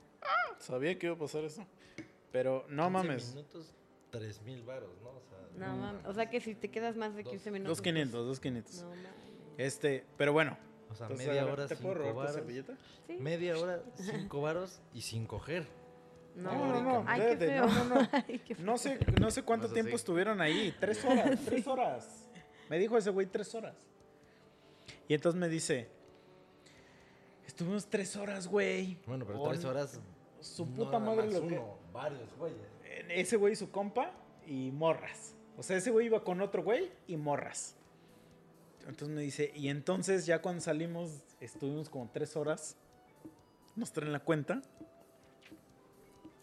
Sabía 0.59 0.99
que 0.99 1.07
iba 1.07 1.15
a 1.15 1.19
pasar 1.19 1.45
eso. 1.45 1.65
Pero 2.33 2.67
no 2.69 2.87
15 2.87 2.91
mames. 2.91 3.35
minutos, 3.37 3.73
tres 4.11 4.43
mil 4.43 4.65
varos, 4.65 4.91
¿no? 5.01 5.11
O 5.11 5.23
sea, 5.29 5.39
No 5.69 5.77
mames. 5.77 6.05
O 6.07 6.13
sea 6.13 6.29
que 6.29 6.41
si 6.41 6.57
te 6.57 6.73
quedas 6.73 6.97
más 6.97 7.15
de 7.15 7.23
15 7.23 7.53
minutos. 7.53 7.79
2.500, 7.81 8.11
pues, 8.11 8.41
2.500. 8.43 8.83
No 8.83 8.89
mames. 8.89 9.01
Este, 9.59 10.05
pero 10.17 10.33
bueno. 10.33 10.59
O 10.91 10.95
sea, 10.95 11.07
Entonces, 11.07 11.27
media 11.29 11.47
hora, 11.47 11.67
¿Te 11.67 11.77
puedo 11.77 11.95
robar 11.95 12.29
tu 12.29 12.33
servilleta? 12.35 12.75
Sí. 13.07 13.17
Media 13.19 13.59
hora, 13.59 13.83
cinco 13.97 14.41
varos 14.41 14.81
y 14.95 15.03
sin 15.03 15.27
coger. 15.27 15.67
No, 16.35 16.53
No, 16.53 16.67
no, 16.67 16.83
no, 16.83 17.05
Ay, 17.07 17.21
qué 17.21 17.33
espérate, 17.33 17.47
feo. 17.47 17.67
no, 17.67 17.85
no, 17.85 17.95
no. 18.03 18.09
Ay, 18.29 18.39
qué 18.41 18.55
feo. 18.55 18.65
No 18.67 18.79
sé, 18.79 18.99
no 19.21 19.31
sé 19.31 19.43
cuánto 19.43 19.67
Más 19.69 19.75
tiempo 19.75 19.97
estuvieron 19.97 20.41
ahí. 20.41 20.75
Tres 20.79 21.05
horas, 21.05 21.39
tres 21.45 21.67
horas. 21.67 22.29
Me 22.69 22.79
dijo 22.79 22.97
ese 22.99 23.11
güey 23.11 23.27
tres 23.27 23.55
horas. 23.55 23.75
Y 25.09 25.15
entonces 25.15 25.41
me 25.41 25.49
dice, 25.49 25.89
estuvimos 27.47 27.87
tres 27.87 28.17
horas, 28.17 28.47
güey. 28.49 28.99
Bueno, 29.07 29.25
pero 29.27 29.39
Con 29.39 29.51
tres 29.51 29.65
horas. 29.65 30.01
Su 30.41 30.67
no 30.67 30.75
puta 30.77 30.99
nada 30.99 31.15
madre 31.15 31.25
más 31.25 31.35
lo 31.35 31.49
que... 31.49 31.55
uno, 31.55 31.79
varios 31.93 32.37
güeyes. 32.37 32.59
Ese 33.09 33.37
güey 33.37 33.53
y 33.55 33.57
su 33.57 33.71
compa 33.71 34.13
y 34.47 34.71
morras. 34.73 35.35
O 35.57 35.63
sea, 35.63 35.77
ese 35.77 35.91
güey 35.91 36.07
iba 36.07 36.23
con 36.23 36.41
otro 36.41 36.63
güey 36.63 36.91
y 37.07 37.17
morras. 37.17 37.77
Entonces 38.87 39.09
me 39.09 39.23
dice, 39.23 39.53
y 39.55 39.69
entonces 39.69 40.27
ya 40.27 40.41
cuando 40.41 40.61
salimos, 40.61 41.25
estuvimos 41.41 41.89
como 41.89 42.09
tres 42.13 42.37
horas. 42.37 42.77
Nos 43.75 43.93
traen 43.93 44.13
la 44.13 44.21
cuenta. 44.21 44.63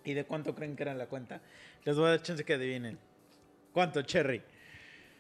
¿Y 0.04 0.14
de 0.14 0.26
cuánto 0.26 0.54
creen 0.54 0.76
que 0.76 0.84
era 0.84 0.94
la 0.94 1.08
cuenta? 1.08 1.42
Les 1.86 1.96
voy 1.96 2.08
a 2.08 2.10
dar 2.10 2.22
chance 2.22 2.44
que 2.44 2.54
adivinen. 2.54 3.00
¿Cuánto, 3.72 4.02
Cherry? 4.02 4.44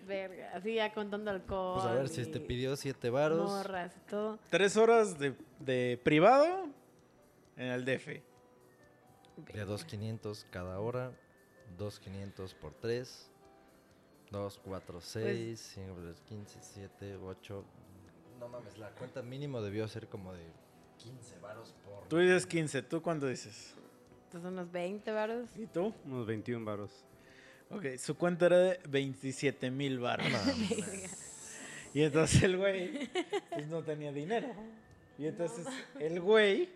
Verga. 0.05 0.51
Así 0.53 0.75
ya 0.75 0.93
contando 0.93 1.31
alcohol. 1.31 1.79
Pues 1.81 1.85
a 1.85 1.93
ver 1.93 2.09
si 2.09 2.25
te 2.25 2.39
pidió 2.41 2.75
siete 2.75 3.09
varos. 3.09 3.49
Morras 3.49 3.95
y 3.95 4.09
todo. 4.09 4.39
Tres 4.49 4.75
horas 4.75 5.17
de, 5.17 5.33
de 5.59 5.99
privado 6.03 6.67
en 7.55 7.67
el 7.67 7.85
DF. 7.85 8.07
De 9.53 9.65
2.500 9.65 10.45
cada 10.51 10.79
hora. 10.79 11.13
2.500 11.77 12.53
por 12.55 12.73
3. 12.73 13.31
2, 14.33 14.59
4, 14.65 14.93
Pues 14.93 15.05
6, 15.05 15.71
5, 15.75 15.95
15, 16.27 16.59
7, 16.59 17.15
8. 17.23 17.63
No 18.39 18.47
mames, 18.49 18.77
la 18.79 18.89
cuenta 18.89 19.21
mínimo 19.21 19.61
debió 19.61 19.87
ser 19.87 20.07
como 20.07 20.33
de 20.33 20.43
15 20.97 21.39
varos 21.39 21.73
por. 21.85 22.07
Tú 22.09 22.17
dices 22.17 22.45
15, 22.47 22.81
¿tú 22.81 23.01
cuánto 23.01 23.27
dices? 23.27 23.75
Entonces 24.25 24.51
unos 24.51 24.71
20 24.71 25.11
varos. 25.11 25.49
¿Y 25.55 25.67
tú? 25.67 25.93
Unos 26.05 26.25
21 26.25 26.65
varos. 26.65 27.05
Ok, 27.69 27.85
su 27.97 28.15
cuenta 28.15 28.47
era 28.47 28.57
de 28.57 28.79
27 28.89 29.71
mil 29.71 29.99
baros. 29.99 30.27
Y 31.95 32.01
entonces 32.01 32.41
el 32.41 32.57
güey 32.57 33.07
pues 33.51 33.67
no 33.67 33.83
tenía 33.83 34.11
dinero. 34.11 34.47
Y 35.19 35.27
entonces 35.27 35.67
el 35.99 36.19
güey 36.21 36.69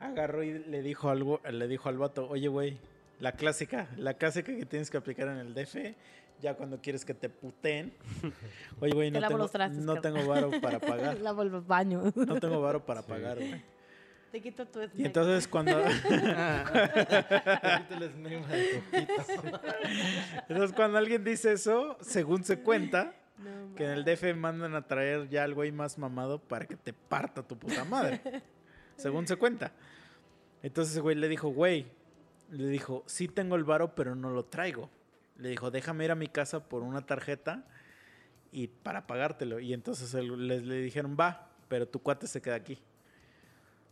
agarró 0.00 0.42
y 0.42 0.60
le 0.60 0.80
dijo 0.80 1.10
algo, 1.10 1.42
le 1.50 1.68
dijo 1.68 1.90
al 1.90 1.98
vato, 1.98 2.26
oye 2.26 2.48
güey, 2.48 2.78
la 3.20 3.32
clásica, 3.32 3.88
la 3.98 4.14
clásica 4.14 4.56
que 4.56 4.64
tienes 4.64 4.90
que 4.90 4.96
aplicar 4.96 5.28
en 5.28 5.36
el 5.36 5.52
DF, 5.52 5.94
ya 6.40 6.54
cuando 6.54 6.80
quieres 6.80 7.04
que 7.04 7.14
te 7.14 7.28
puteen. 7.28 7.92
Oye 8.80 8.92
güey, 8.92 9.10
no 9.10 9.20
tengo, 9.26 9.48
trastes, 9.48 9.84
no 9.84 10.00
tengo 10.00 10.26
varo 10.26 10.50
para 10.60 10.78
pagar. 10.78 11.18
Lavo 11.22 11.44
los 11.44 11.66
baños. 11.66 12.14
No 12.16 12.38
tengo 12.40 12.60
varo 12.60 12.84
para 12.84 13.02
pagar, 13.02 13.36
güey. 13.38 13.62
Te 14.30 14.42
quito 14.42 14.66
tu 14.66 14.80
Y 14.94 15.06
entonces 15.06 15.48
cuando 15.48 15.72
entonces 20.48 20.76
cuando 20.76 20.98
alguien 20.98 21.24
dice 21.24 21.52
eso, 21.52 21.96
según 22.02 22.44
se 22.44 22.60
cuenta, 22.60 23.14
No, 23.38 23.74
Que 23.74 23.84
en 23.84 23.90
el 23.90 24.04
DF 24.04 24.36
mandan 24.36 24.74
a 24.74 24.86
traer 24.86 25.30
ya 25.30 25.44
al 25.44 25.54
güey 25.54 25.72
más 25.72 25.96
mamado 25.96 26.40
para 26.40 26.66
que 26.66 26.76
te 26.76 26.92
parta 26.92 27.42
tu 27.42 27.56
puta 27.58 27.84
madre. 27.84 28.20
según 28.96 29.26
se 29.26 29.36
cuenta. 29.36 29.72
Entonces 30.62 30.92
ese 30.92 31.00
güey 31.00 31.16
le 31.16 31.28
dijo, 31.28 31.48
güey, 31.48 31.86
le 32.50 32.68
dijo, 32.68 33.04
sí 33.06 33.28
tengo 33.28 33.56
el 33.56 33.64
varo, 33.64 33.94
pero 33.94 34.14
no 34.14 34.30
lo 34.30 34.44
traigo. 34.44 34.90
Le 35.38 35.48
dijo, 35.50 35.70
déjame 35.70 36.04
ir 36.04 36.10
a 36.10 36.14
mi 36.14 36.26
casa 36.28 36.68
por 36.68 36.82
una 36.82 37.06
tarjeta 37.06 37.64
y 38.52 38.66
para 38.68 39.06
pagártelo. 39.06 39.60
Y 39.60 39.72
entonces 39.72 40.12
él- 40.14 40.48
les 40.48 40.62
le 40.64 40.80
dijeron, 40.80 41.16
va, 41.18 41.48
pero 41.68 41.86
tu 41.88 42.00
cuate 42.02 42.26
se 42.26 42.42
queda 42.42 42.56
aquí. 42.56 42.78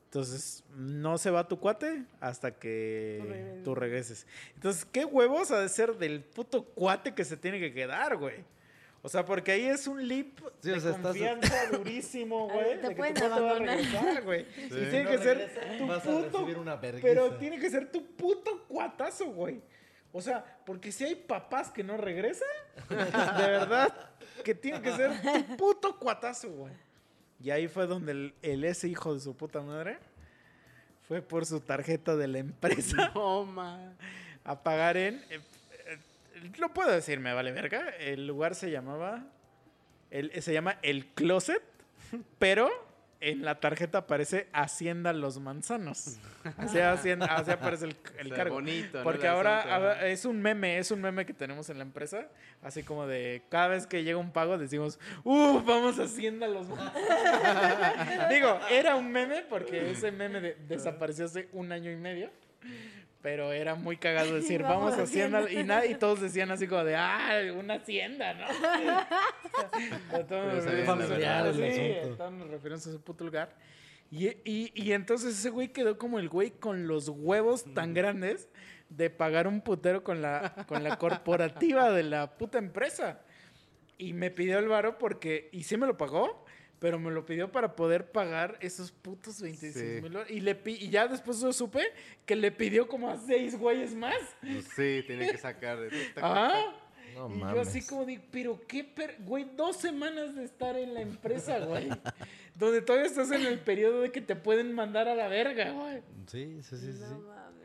Entonces, 0.06 0.64
no 0.74 1.18
se 1.18 1.30
va 1.30 1.46
tu 1.48 1.58
cuate 1.58 2.04
hasta 2.20 2.52
que 2.52 3.18
Tú 3.20 3.26
regreses. 3.28 3.64
tú 3.64 3.74
regreses. 3.74 4.26
Entonces, 4.54 4.84
¿qué 4.86 5.04
huevos 5.04 5.50
ha 5.50 5.60
de 5.60 5.68
ser 5.68 5.96
del 5.98 6.22
puto 6.22 6.64
cuate 6.64 7.14
que 7.14 7.24
se 7.24 7.36
tiene 7.36 7.58
que 7.60 7.72
quedar, 7.74 8.16
güey? 8.16 8.44
O 9.02 9.08
sea, 9.08 9.24
porque 9.24 9.52
ahí 9.52 9.64
es 9.66 9.86
un 9.86 10.06
leap 10.08 10.26
Sí, 10.60 10.70
de 10.70 10.74
o 10.76 10.80
sea, 10.80 10.90
estás- 10.92 11.02
confianza 11.16 11.66
durísimo, 11.70 12.48
A 12.50 12.54
güey. 12.54 12.70
te 12.70 12.76
de 12.82 12.88
que 12.88 12.94
pueden 12.96 13.14
cuate 13.14 13.28
va 13.40 13.50
a 13.50 13.54
regresar, 13.58 14.22
güey. 14.24 14.46
Y 14.56 14.62
Si 14.62 14.68
tiene 14.68 15.04
no 15.04 15.10
que 15.10 15.18
ser 15.18 15.78
tu 15.78 15.86
vas 15.86 16.06
a 16.06 16.10
puto 16.10 16.44
una 16.60 16.76
vergüenza. 16.76 17.00
pero 17.08 17.36
tiene 17.36 17.58
que 17.58 17.68
ser 17.70 17.90
tu 17.92 18.04
puto 18.16 18.64
cuatazo, 18.68 19.26
güey. 19.26 19.60
O 20.12 20.20
sea, 20.22 20.44
porque 20.64 20.92
si 20.92 21.04
hay 21.04 21.14
papás 21.14 21.70
que 21.70 21.84
no 21.84 21.96
regresan, 21.96 22.48
de 22.88 22.96
verdad, 22.96 23.94
que 24.44 24.54
tiene 24.54 24.80
que 24.80 24.92
ser 24.92 25.20
tu 25.20 25.56
puto 25.56 25.98
cuatazo, 25.98 26.48
güey. 26.50 26.72
Y 27.42 27.50
ahí 27.50 27.68
fue 27.68 27.86
donde 27.86 28.12
el, 28.12 28.34
el 28.42 28.64
ese 28.64 28.88
hijo 28.88 29.12
de 29.14 29.20
su 29.20 29.36
puta 29.36 29.60
madre 29.60 29.98
fue 31.06 31.20
por 31.20 31.44
su 31.44 31.60
tarjeta 31.60 32.16
de 32.16 32.28
la 32.28 32.38
empresa 32.38 33.10
No, 33.14 33.46
a 34.44 34.62
pagar 34.62 34.96
en... 34.96 35.16
eh, 35.30 35.40
eh, 35.86 35.98
lo 36.58 36.72
puedo 36.72 36.90
decir, 36.90 37.20
me 37.20 37.32
vale 37.34 37.52
verga. 37.52 37.90
El 37.98 38.26
lugar 38.26 38.54
se 38.54 38.70
llamaba... 38.70 39.24
el- 40.10 40.32
se 40.42 40.52
llama 40.52 40.78
El 40.82 41.06
Closet, 41.08 41.62
pero 42.38 42.70
en 43.20 43.44
la 43.44 43.60
tarjeta 43.60 43.98
aparece 43.98 44.48
Hacienda 44.52 45.12
Los 45.12 45.38
Manzanos. 45.40 46.18
Así, 46.58 46.78
hacienda, 46.78 47.26
así 47.26 47.50
aparece 47.50 47.86
el, 47.86 47.96
el 48.18 48.32
cargo. 48.32 48.54
bonito, 48.56 48.98
¿no? 48.98 49.04
Porque 49.04 49.26
El 49.26 49.32
ahora, 49.32 49.62
ahora 49.74 50.06
es 50.06 50.24
un 50.24 50.40
meme, 50.40 50.78
es 50.78 50.90
un 50.92 51.00
meme 51.00 51.26
que 51.26 51.32
tenemos 51.34 51.68
en 51.70 51.78
la 51.78 51.82
empresa. 51.84 52.28
Así 52.62 52.82
como 52.84 53.06
de 53.06 53.42
cada 53.48 53.68
vez 53.68 53.86
que 53.86 54.04
llega 54.04 54.18
un 54.18 54.30
pago 54.30 54.56
decimos, 54.58 54.98
¡Uh! 55.24 55.60
Vamos 55.62 55.98
a 55.98 56.04
Hacienda 56.04 56.46
Los 56.46 56.68
Manzanos. 56.68 56.92
Digo, 58.30 58.60
era 58.70 58.94
un 58.96 59.10
meme 59.10 59.44
porque 59.48 59.90
ese 59.90 60.12
meme 60.12 60.40
de- 60.40 60.54
desapareció 60.68 61.24
hace 61.24 61.48
un 61.52 61.72
año 61.72 61.90
y 61.90 61.96
medio. 61.96 62.30
Pero 63.22 63.52
era 63.52 63.74
muy 63.74 63.96
cagado 63.96 64.34
decir, 64.34 64.62
Vamos 64.62 64.92
vamos, 64.92 64.98
a 64.98 65.02
Hacienda. 65.02 65.50
Y, 65.50 65.64
nada, 65.64 65.86
y 65.86 65.94
todos 65.96 66.20
decían 66.20 66.50
así 66.50 66.66
como 66.68 66.84
de, 66.84 66.96
¡ah! 66.96 67.40
Una 67.56 67.74
Hacienda, 67.74 68.34
¿no? 68.34 68.46
Todos 70.28 70.54
nos 70.54 70.64
referimos 70.64 71.10
a- 72.86 72.90
ese 72.90 72.98
puto 72.98 73.24
lugar. 73.24 73.54
Y, 74.10 74.28
y, 74.44 74.70
y 74.74 74.92
entonces 74.92 75.36
ese 75.38 75.50
güey 75.50 75.68
quedó 75.68 75.98
como 75.98 76.18
el 76.18 76.28
güey 76.28 76.52
con 76.52 76.86
los 76.86 77.08
huevos 77.08 77.64
tan 77.74 77.92
grandes 77.92 78.48
de 78.88 79.10
pagar 79.10 79.48
un 79.48 79.60
putero 79.60 80.04
con 80.04 80.22
la, 80.22 80.54
con 80.68 80.84
la 80.84 80.96
corporativa 80.96 81.90
de 81.90 82.04
la 82.04 82.38
puta 82.38 82.58
empresa. 82.58 83.20
Y 83.98 84.12
me 84.12 84.30
pidió 84.30 84.58
el 84.60 84.68
varo 84.68 84.98
porque, 84.98 85.48
y 85.52 85.64
sí 85.64 85.76
me 85.76 85.86
lo 85.88 85.96
pagó, 85.96 86.45
pero 86.78 86.98
me 86.98 87.10
lo 87.10 87.24
pidió 87.24 87.50
para 87.50 87.74
poder 87.74 88.10
pagar 88.12 88.58
esos 88.60 88.92
putos 88.92 89.40
26 89.40 89.74
Sí. 89.74 90.02
mil 90.02 90.12
dólares. 90.12 90.30
Y, 90.34 90.40
le 90.40 90.60
y 90.66 90.90
ya 90.90 91.08
después 91.08 91.40
yo 91.40 91.52
supe 91.52 91.82
que 92.26 92.36
le 92.36 92.52
pidió 92.52 92.86
como 92.86 93.10
a 93.10 93.16
seis 93.18 93.58
güeyes 93.58 93.94
más. 93.94 94.14
Pues 94.40 94.64
sí, 94.76 95.02
tiene 95.06 95.30
que 95.30 95.38
sacar 95.38 95.78
de 95.80 95.90
Ah. 96.16 96.74
No 97.14 97.30
y 97.30 97.38
yo 97.38 97.44
mames. 97.46 97.68
así 97.68 97.86
como 97.86 98.04
digo, 98.04 98.22
pero 98.30 98.60
qué, 98.68 98.84
per- 98.84 99.16
güey, 99.20 99.46
dos 99.56 99.78
semanas 99.78 100.34
de 100.34 100.44
estar 100.44 100.76
en 100.76 100.92
la 100.92 101.00
empresa, 101.00 101.58
güey. 101.60 101.88
donde 102.56 102.82
todavía 102.82 103.06
estás 103.06 103.30
en 103.30 103.46
el 103.46 103.58
periodo 103.58 104.02
de 104.02 104.12
que 104.12 104.20
te 104.20 104.36
pueden 104.36 104.74
mandar 104.74 105.08
a 105.08 105.14
la 105.14 105.26
verga, 105.28 105.70
güey. 105.70 106.02
Sí, 106.26 106.58
sí, 106.62 106.76
sí, 106.76 106.92
sí. 106.92 106.98
No 107.08 107.20
mames. 107.20 107.56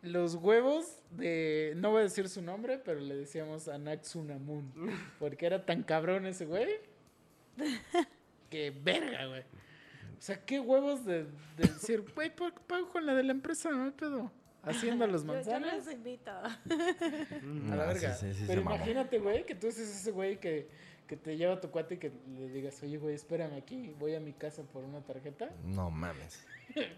Los 0.00 0.34
huevos 0.36 0.98
de, 1.10 1.74
no 1.76 1.90
voy 1.90 2.00
a 2.00 2.02
decir 2.04 2.26
su 2.28 2.40
nombre, 2.40 2.78
pero 2.78 3.00
le 3.00 3.16
decíamos 3.16 3.68
a 3.68 3.76
Natsunamun. 3.76 4.72
Porque 5.18 5.44
era 5.44 5.66
tan 5.66 5.82
cabrón 5.82 6.24
ese 6.24 6.46
güey. 6.46 6.68
que 8.54 8.70
verga, 8.70 9.26
güey. 9.26 9.40
O 9.42 10.20
sea, 10.20 10.44
qué 10.44 10.60
huevos 10.60 11.04
de, 11.04 11.24
de 11.56 11.66
decir, 11.68 12.04
güey, 12.14 12.34
pa- 12.34 12.54
pago 12.66 12.88
con 12.88 13.04
la 13.04 13.14
de 13.14 13.24
la 13.24 13.32
empresa, 13.32 13.68
no 13.70 13.84
hay 13.86 13.90
pedo. 13.90 14.30
haciendo 14.62 15.06
los 15.08 15.22
Yo, 15.22 15.26
yo 15.26 15.32
no 15.32 15.34
manzanas. 15.34 15.84
los 15.86 15.92
invito. 15.94 16.30
A 16.30 16.58
No, 17.42 17.76
la 17.76 17.88
sí, 17.94 18.00
verga. 18.00 18.14
sí, 18.14 18.32
sí 18.32 18.40
se 18.42 18.46
Pero 18.46 18.60
imagínate, 18.60 19.18
güey, 19.18 19.44
que 19.44 19.54
tú 19.56 19.70
seas 19.72 19.88
ese 19.88 20.12
güey 20.12 20.38
que, 20.38 20.68
que 21.08 21.16
te 21.16 21.36
lleva 21.36 21.54
a 21.54 21.60
tu 21.60 21.70
cuate 21.70 21.96
y 21.96 21.98
que 21.98 22.12
le 22.38 22.48
digas, 22.48 22.80
oye, 22.82 22.96
güey, 22.96 23.14
espérame 23.16 23.54
aquí, 23.58 23.92
voy 23.98 24.14
a 24.14 24.20
mi 24.20 24.32
casa 24.32 24.62
por 24.62 24.84
una 24.84 25.00
tarjeta. 25.00 25.50
No 25.64 25.90
mames. 25.90 26.46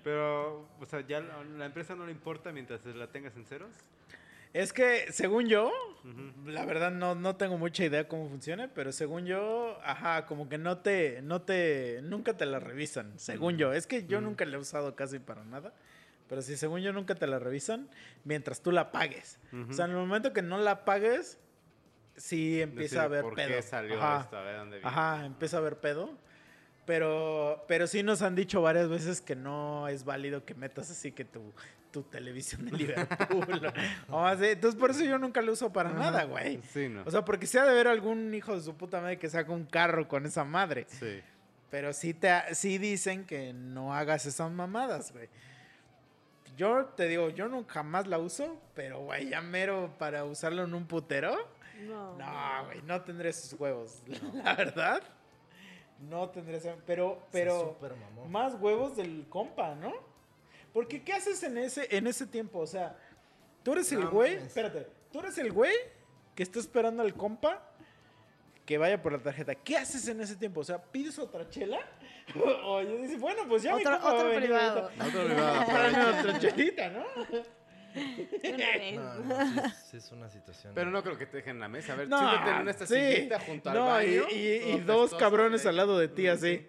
Pero, 0.04 0.68
o 0.78 0.86
sea, 0.86 1.00
ya 1.06 1.20
la, 1.20 1.42
la 1.42 1.64
empresa 1.66 1.96
no 1.96 2.04
le 2.06 2.12
importa 2.12 2.52
mientras 2.52 2.84
la 2.84 3.10
tengas 3.10 3.34
en 3.36 3.46
ceros. 3.46 3.72
Es 4.56 4.72
que, 4.72 5.12
según 5.12 5.48
yo, 5.48 5.70
la 6.46 6.64
verdad 6.64 6.90
no, 6.90 7.14
no 7.14 7.36
tengo 7.36 7.58
mucha 7.58 7.84
idea 7.84 8.08
cómo 8.08 8.26
funciona, 8.30 8.70
pero 8.72 8.90
según 8.90 9.26
yo, 9.26 9.78
ajá, 9.84 10.24
como 10.24 10.48
que 10.48 10.56
no 10.56 10.78
te, 10.78 11.20
no 11.20 11.42
te, 11.42 12.00
nunca 12.02 12.38
te 12.38 12.46
la 12.46 12.58
revisan, 12.58 13.18
según 13.18 13.58
yo. 13.58 13.74
Es 13.74 13.86
que 13.86 14.06
yo 14.06 14.22
nunca 14.22 14.46
la 14.46 14.56
he 14.56 14.58
usado 14.58 14.96
casi 14.96 15.18
para 15.18 15.44
nada, 15.44 15.74
pero 16.26 16.40
sí, 16.40 16.56
según 16.56 16.80
yo 16.80 16.94
nunca 16.94 17.14
te 17.14 17.26
la 17.26 17.38
revisan 17.38 17.90
mientras 18.24 18.62
tú 18.62 18.72
la 18.72 18.92
pagues. 18.92 19.38
O 19.68 19.74
sea, 19.74 19.84
en 19.84 19.90
el 19.90 19.98
momento 19.98 20.32
que 20.32 20.40
no 20.40 20.56
la 20.56 20.86
pagues, 20.86 21.38
sí 22.16 22.62
empieza 22.62 22.82
Decir, 22.94 22.98
a 23.00 23.02
haber 23.02 23.22
¿por 23.24 23.34
pedo. 23.34 23.48
qué 23.48 23.60
salió 23.60 24.02
Ajá. 24.02 24.22
esto? 24.22 24.38
A 24.38 24.42
ver, 24.42 24.56
¿dónde 24.56 24.76
viene? 24.78 24.88
Ajá, 24.88 25.26
empieza 25.26 25.58
a 25.58 25.60
haber 25.60 25.76
pedo. 25.80 26.16
Pero, 26.86 27.64
pero 27.66 27.88
sí 27.88 28.02
nos 28.04 28.22
han 28.22 28.36
dicho 28.36 28.62
varias 28.62 28.88
veces 28.88 29.20
que 29.20 29.34
no 29.34 29.88
es 29.88 30.04
válido 30.04 30.44
que 30.44 30.54
metas 30.54 30.88
así 30.88 31.10
que 31.10 31.24
tu, 31.24 31.52
tu 31.96 32.02
televisión 32.02 32.66
de 32.66 32.72
Liverpool. 32.72 33.72
o 34.10 34.20
así. 34.20 34.48
Entonces, 34.48 34.78
por 34.78 34.90
eso 34.90 35.02
yo 35.02 35.18
nunca 35.18 35.40
lo 35.40 35.52
uso 35.52 35.72
para 35.72 35.90
nada, 35.90 36.24
güey. 36.24 36.60
Sí, 36.70 36.90
¿no? 36.90 37.02
O 37.06 37.10
sea, 37.10 37.24
porque 37.24 37.46
sí 37.46 37.56
ha 37.56 37.64
de 37.64 37.70
haber 37.70 37.88
algún 37.88 38.34
hijo 38.34 38.54
de 38.54 38.60
su 38.60 38.76
puta 38.76 39.00
madre 39.00 39.18
que 39.18 39.30
saca 39.30 39.50
un 39.50 39.64
carro 39.64 40.06
con 40.06 40.26
esa 40.26 40.44
madre. 40.44 40.86
sí. 40.88 41.22
Pero 41.70 41.92
sí, 41.92 42.14
te, 42.14 42.54
sí 42.54 42.78
dicen 42.78 43.24
que 43.24 43.52
no 43.52 43.92
hagas 43.92 44.24
esas 44.24 44.50
mamadas, 44.52 45.12
güey. 45.12 45.28
Yo 46.56 46.84
te 46.84 47.08
digo, 47.08 47.30
yo 47.30 47.48
nunca 47.48 47.74
jamás 47.74 48.06
la 48.06 48.18
uso, 48.18 48.60
pero, 48.74 49.00
güey, 49.00 49.30
ya 49.30 49.40
mero 49.40 49.92
para 49.98 50.24
usarlo 50.24 50.62
en 50.62 50.74
un 50.74 50.86
putero. 50.86 51.34
No. 51.80 52.16
No, 52.16 52.64
güey, 52.66 52.82
no 52.82 53.02
tendré 53.02 53.30
esos 53.30 53.58
huevos. 53.58 54.02
La 54.44 54.54
verdad, 54.54 55.02
no 56.08 56.28
tendré 56.28 56.58
ese... 56.58 56.76
Pero, 56.86 57.26
pero... 57.32 57.76
Más 58.28 58.54
huevos 58.54 58.96
del 58.96 59.26
compa, 59.28 59.74
¿no? 59.74 59.92
Porque, 60.76 61.02
¿qué 61.02 61.14
haces 61.14 61.42
en 61.42 61.56
ese, 61.56 61.88
en 61.96 62.06
ese 62.06 62.26
tiempo? 62.26 62.58
O 62.58 62.66
sea, 62.66 62.94
tú 63.62 63.72
eres 63.72 63.90
el 63.92 64.00
No 64.00 64.10
güey... 64.10 64.34
mames. 64.34 64.48
Espérate. 64.48 64.86
Tú 65.10 65.20
eres 65.20 65.38
el 65.38 65.50
güey 65.50 65.72
que 66.34 66.42
está 66.42 66.58
esperando 66.58 67.02
al 67.02 67.14
compa 67.14 67.62
que 68.66 68.76
vaya 68.76 69.00
por 69.00 69.12
la 69.12 69.18
tarjeta. 69.20 69.54
¿Qué 69.54 69.78
haces 69.78 70.06
en 70.06 70.20
ese 70.20 70.36
tiempo? 70.36 70.60
O 70.60 70.64
sea, 70.64 70.76
¿pides 70.76 71.18
otra 71.18 71.48
chela? 71.48 71.78
o 72.66 72.82
yo 72.82 72.98
dices, 72.98 73.18
bueno, 73.18 73.48
pues 73.48 73.62
ya 73.62 73.74
mi 73.74 73.80
Otro, 73.80 73.92
compa 73.92 74.04
va 74.06 74.10
a 74.10 74.14
otro 74.16 74.28
venir 74.28 74.42
privado. 74.50 74.90
Otro 75.00 75.24
Tráeme 75.64 76.04
otra 76.20 76.38
chelita, 76.40 76.90
¿no? 76.90 76.98
No, 77.00 78.04
no, 79.24 79.46
sí, 79.54 79.60
es- 79.64 79.74
sí 79.90 79.96
es 79.96 80.12
una 80.12 80.28
situación. 80.28 80.74
Pero 80.74 80.90
no 80.90 81.02
creo 81.02 81.16
que 81.16 81.24
te 81.24 81.38
dejen 81.38 81.56
en 81.56 81.60
la 81.60 81.68
mesa. 81.68 81.94
A 81.94 81.96
ver, 81.96 82.06
No, 82.08 82.18
siéntate 82.18 82.60
en 82.60 82.68
esta 82.68 82.86
sí. 82.86 82.94
sillita 82.94 83.40
junto 83.40 83.70
al 83.70 83.76
No, 83.78 83.86
baño. 83.86 84.24
y, 84.30 84.78
dos 84.80 85.14
cabrones 85.14 85.62
de- 85.62 85.70
al 85.70 85.76
lado 85.76 85.98
de 85.98 86.08
ti, 86.08 86.28
así. 86.28 86.68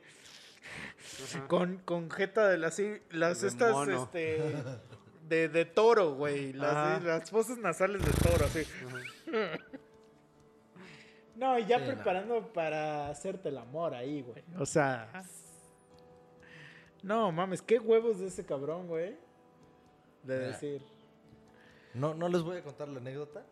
Ajá. 1.36 1.48
Con, 1.48 1.77
con 1.80 2.10
jeta 2.11 2.48
de 2.48 2.58
las, 2.58 2.80
las 3.11 3.42
De 3.42 3.48
estas, 3.48 3.72
mono. 3.72 4.03
este, 4.03 4.53
de, 5.30 5.50
de 5.50 5.66
toro, 5.66 6.16
güey. 6.16 6.53
Las, 6.53 7.03
las 7.03 7.30
fosas 7.30 7.58
nasales 7.58 8.03
de 8.06 8.11
toro, 8.30 8.45
así. 8.45 8.64
No, 11.36 11.60
ya 11.60 11.77
Sí, 11.80 11.86
no. 11.88 11.94
preparando 11.94 12.53
para 12.53 13.10
hacerte 13.10 13.50
el 13.50 13.58
amor 13.58 13.94
ahí, 13.94 14.22
güey. 14.24 14.44
O 14.60 14.66
sea. 14.66 15.11
No, 17.03 17.32
mames, 17.32 17.61
qué 17.61 17.77
huevos 17.80 18.19
de 18.19 18.27
ese 18.27 18.45
cabrón, 18.45 18.88
güey. 18.88 19.16
De 20.24 20.36
Mira. 20.36 20.48
decir. 20.48 20.82
No, 21.94 22.14
no 22.14 22.27
les 22.27 22.42
voy 22.42 22.58
a 22.58 22.64
contar 22.64 22.88
la 22.90 23.00
anécdota. 23.00 23.44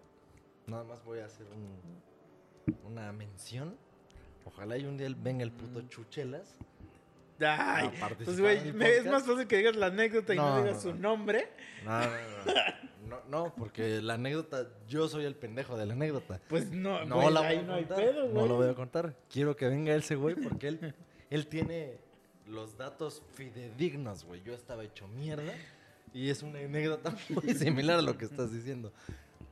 Nada 0.67 0.83
más 0.83 1.03
voy 1.05 1.19
a 1.19 1.25
hacer 1.25 1.45
un- 1.47 2.81
una 2.91 3.11
mención. 3.13 3.77
Ojalá 4.45 4.77
y 4.77 4.85
un 4.85 4.97
día 4.97 5.07
venga 5.17 5.43
el 5.43 5.51
puto 5.51 5.81
Chuchelas. 5.83 6.55
Ay, 7.39 7.91
pues, 8.23 8.39
güey, 8.39 8.57
es 8.81 9.05
más 9.05 9.23
fácil 9.25 9.47
que 9.47 9.57
digas 9.57 9.75
la 9.75 9.87
anécdota 9.87 10.33
y 10.33 10.37
no, 10.37 10.49
No, 10.49 10.61
digas 10.63 10.75
no, 10.77 10.81
su 10.81 10.93
no. 10.95 11.01
nombre. 11.09 11.49
No, 11.83 11.99
no, 11.99 12.05
no. 12.07 12.85
No, 13.05 13.19
no, 13.29 13.53
porque 13.55 14.01
la 14.01 14.15
anécdota, 14.15 14.67
yo 14.87 15.07
soy 15.07 15.25
el 15.25 15.35
pendejo 15.35 15.77
de 15.77 15.85
la 15.85 15.93
anécdota. 15.93 16.41
Pues 16.47 16.71
no, 16.71 17.05
No 17.05 17.17
güey, 17.17 17.31
la 17.33 17.41
voy 17.41 17.49
ahí 17.49 17.63
no 17.65 17.73
hay 17.75 17.85
pedo, 17.85 18.21
güey. 18.23 18.33
no 18.33 18.47
lo 18.47 18.55
voy 18.55 18.69
a 18.69 18.73
contar. 18.73 19.15
Quiero 19.29 19.55
que 19.55 19.67
venga 19.67 19.93
ese 19.93 20.15
güey 20.15 20.33
porque 20.35 20.69
él, 20.69 20.95
él 21.29 21.47
tiene 21.47 21.99
los 22.47 22.77
datos 22.77 23.21
fidedignos, 23.35 24.23
güey. 24.25 24.41
Yo 24.41 24.53
estaba 24.55 24.83
hecho 24.83 25.07
mierda 25.07 25.53
y 26.13 26.29
es 26.31 26.41
una 26.41 26.59
anécdota 26.59 27.15
muy 27.29 27.53
similar 27.53 27.99
a 27.99 28.01
lo 28.01 28.17
que 28.17 28.25
estás 28.25 28.51
diciendo. 28.51 28.91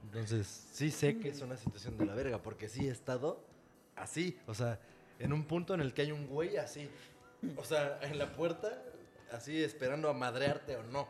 Entonces, 0.06 0.48
sí 0.72 0.90
sé 0.90 1.20
que 1.20 1.30
es 1.30 1.42
una 1.42 1.56
situación 1.58 1.96
de 1.98 2.06
la 2.08 2.16
verga 2.16 2.40
porque 2.42 2.70
sí 2.70 2.88
he 2.88 2.92
estado 2.92 3.44
así, 3.96 4.38
o 4.48 4.54
sea, 4.56 4.80
en 5.20 5.32
un 5.32 5.44
punto 5.44 5.76
en 5.76 5.82
el 5.82 5.94
que 5.94 6.02
hay 6.04 6.12
un 6.12 6.26
güey 6.28 6.58
así, 6.58 6.90
o 7.58 7.64
sea, 7.64 8.00
en 8.02 8.18
la 8.18 8.34
puerta, 8.34 8.82
así 9.32 9.64
esperando 9.64 10.10
a 10.10 10.14
madrearte 10.14 10.78
o 10.78 10.84
no. 10.84 11.08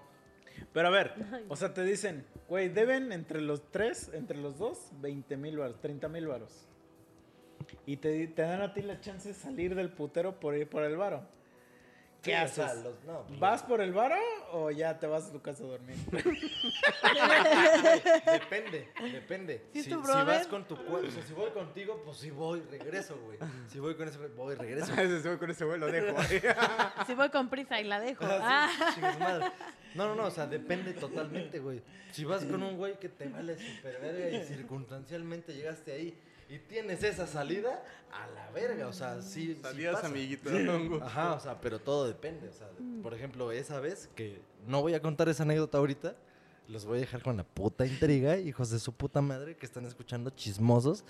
Pero 0.71 0.87
a 0.87 0.91
ver, 0.91 1.13
o 1.49 1.55
sea, 1.55 1.73
te 1.73 1.83
dicen, 1.83 2.25
güey, 2.47 2.69
deben 2.69 3.11
entre 3.11 3.41
los 3.41 3.71
tres, 3.71 4.09
entre 4.13 4.37
los 4.37 4.57
dos, 4.57 4.89
20 5.01 5.37
mil 5.37 5.57
varos, 5.57 5.79
30 5.81 6.07
mil 6.09 6.27
varos. 6.27 6.67
Y 7.85 7.97
te, 7.97 8.27
te 8.27 8.41
dan 8.41 8.61
a 8.61 8.73
ti 8.73 8.81
la 8.81 8.99
chance 8.99 9.29
de 9.29 9.33
salir 9.33 9.75
del 9.75 9.89
putero 9.89 10.39
por 10.39 10.55
ir 10.55 10.69
por 10.69 10.83
el 10.83 10.97
varo. 10.97 11.23
¿Qué 12.23 12.31
Sí, 12.31 12.35
o 12.37 12.43
haces? 12.43 12.55
sea, 12.55 12.73
los- 12.75 13.03
no, 13.05 13.23
pues, 13.27 13.39
¿Vas 13.39 13.63
por 13.63 13.81
el 13.81 13.91
varo 13.91 14.15
o 14.53 14.71
ya 14.71 14.97
te 14.97 15.07
vas 15.07 15.25
a 15.27 15.31
tu 15.33 15.41
casa 15.41 15.63
a 15.63 15.67
dormir? 15.67 15.97
Depende, 18.25 18.89
depende. 19.11 19.65
Si 19.73 19.83
Si, 19.83 19.89
si 19.89 19.95
vas 19.95 20.47
con 20.47 20.65
tu 20.65 20.75
cua- 20.75 21.05
o 21.07 21.11
sea, 21.11 21.21
si 21.23 21.33
voy 21.33 21.51
contigo, 21.51 22.01
pues 22.05 22.17
sí 22.17 22.31
voy, 22.31 22.61
regreso, 22.61 23.17
güey. 23.25 23.37
Si 23.67 23.79
voy 23.79 23.95
con 23.95 24.07
ese 24.07 24.17
güey, 24.17 24.29
voy, 24.31 24.55
regreso. 24.55 24.87
Se 24.95 25.05
ve 25.29 25.37
con 25.37 25.49
ese 25.51 25.65
güey, 25.65 25.79
lo 25.79 25.87
dejo. 25.87 26.15
Si 27.07 27.13
voy 27.13 27.29
con 27.29 27.49
prisa 27.49 27.79
y 27.79 27.83
la 27.83 27.99
dejo. 27.99 28.23
Ah, 28.25 28.69
Ah. 28.79 28.91
sí, 28.95 29.01
madre. 29.01 29.51
No, 29.95 30.07
no, 30.07 30.15
no, 30.15 30.25
o 30.25 30.31
sea, 30.31 30.47
depende 30.47 30.93
totalmente, 30.93 31.59
güey. 31.59 31.81
Si 32.11 32.25
vas 32.25 32.45
con 32.45 32.63
un 32.63 32.77
güey 32.77 32.97
que 32.99 33.09
te 33.09 33.27
vale 33.27 33.57
super 33.57 33.99
verga 34.01 34.29
y 34.37 34.43
circunstancialmente 34.45 35.53
llegaste 35.53 35.91
ahí 35.91 36.17
y 36.53 36.59
tienes 36.59 37.01
esa 37.03 37.25
salida, 37.25 37.83
a 38.11 38.27
la 38.27 38.51
verga, 38.51 38.87
o 38.87 38.93
sea, 38.93 39.21
sí. 39.21 39.55
sí 39.55 39.61
Adiós, 39.63 39.95
pasa. 39.95 40.07
amiguito. 40.07 40.49
Ajá, 41.01 41.33
o 41.33 41.39
sea, 41.39 41.59
pero 41.59 41.79
todo 41.79 42.05
depende. 42.07 42.47
O 42.49 42.53
sea, 42.53 42.69
por 43.01 43.13
ejemplo, 43.13 43.51
esa 43.51 43.79
vez 43.79 44.09
que 44.15 44.39
no 44.67 44.81
voy 44.81 44.93
a 44.93 45.01
contar 45.01 45.29
esa 45.29 45.43
anécdota 45.43 45.79
ahorita, 45.79 46.15
los 46.67 46.85
voy 46.85 46.97
a 46.97 47.01
dejar 47.01 47.21
con 47.23 47.35
la 47.37 47.43
puta 47.43 47.85
intriga, 47.85 48.37
hijos 48.37 48.69
de 48.69 48.79
su 48.79 48.93
puta 48.93 49.21
madre 49.21 49.57
que 49.57 49.65
están 49.65 49.85
escuchando 49.85 50.29
chismosos. 50.29 51.03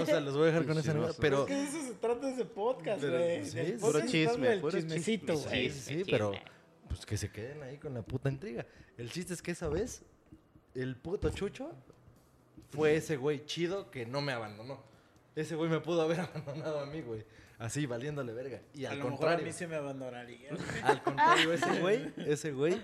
O 0.00 0.06
sea, 0.06 0.20
los 0.20 0.34
voy 0.34 0.44
a 0.44 0.46
dejar 0.46 0.66
con 0.66 0.78
esa 0.78 0.92
anécdota, 0.92 1.18
pero. 1.20 1.42
Es 1.42 1.46
que 1.48 1.54
de 1.54 1.62
eso 1.64 1.82
se 1.82 1.94
trata 1.94 2.30
ese 2.30 2.44
podcast, 2.46 3.00
Pero, 3.00 3.18
güey. 3.18 3.44
sí, 3.44 3.58
es 3.58 3.80
puro 3.80 4.00
chisme, 4.06 4.52
el 4.54 4.60
puro 4.60 4.72
chismecito, 4.78 5.34
chisme. 5.34 5.48
güey. 5.50 5.70
Sí, 5.70 5.80
sí, 5.80 6.04
pero 6.10 6.32
pues 6.88 7.04
que 7.04 7.16
se 7.16 7.30
queden 7.30 7.62
ahí 7.62 7.76
con 7.78 7.92
la 7.94 8.02
puta 8.02 8.30
intriga. 8.30 8.64
El 8.96 9.10
chiste 9.10 9.34
es 9.34 9.42
que 9.42 9.50
esa 9.50 9.68
vez, 9.68 10.02
el 10.74 10.96
puto 10.96 11.28
Chucho 11.30 11.70
fue 12.70 12.96
ese 12.96 13.16
güey 13.16 13.44
chido 13.46 13.90
que 13.90 14.06
no 14.06 14.20
me 14.20 14.32
abandonó. 14.32 14.82
Ese 15.34 15.54
güey 15.56 15.68
me 15.70 15.80
pudo 15.80 16.02
haber 16.02 16.20
abandonado 16.34 16.80
a 16.80 16.86
mí, 16.86 17.00
güey. 17.02 17.24
Así, 17.58 17.86
valiéndole 17.86 18.32
verga. 18.32 18.60
Y 18.74 18.84
A 18.84 18.90
al 18.90 18.96
mejor 18.98 19.12
a 19.12 19.16
contrario, 19.16 19.46
mí 19.46 19.52
se 19.52 19.66
me 19.66 19.76
abandonaría. 19.76 20.50
al 20.82 21.02
contrario, 21.02 21.52
ese 21.52 21.80
güey, 21.80 22.12
ese 22.18 22.52
güey, 22.52 22.80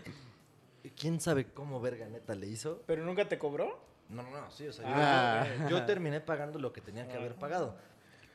quién 0.98 1.20
sabe 1.20 1.46
cómo 1.52 1.80
verga 1.80 2.06
neta 2.08 2.34
le 2.34 2.46
hizo. 2.46 2.82
¿Pero 2.86 3.04
nunca 3.04 3.28
te 3.28 3.38
cobró? 3.38 3.78
No, 4.08 4.22
no, 4.22 4.30
no, 4.30 4.50
sí, 4.50 4.66
o 4.66 4.72
sea, 4.72 4.84
yo, 4.86 4.92
Ah. 4.96 5.68
yo 5.70 5.84
terminé 5.86 6.20
pagando 6.20 6.58
lo 6.58 6.72
que 6.72 6.80
tenía 6.80 7.06
que 7.08 7.16
haber 7.16 7.34
pagado. 7.34 7.76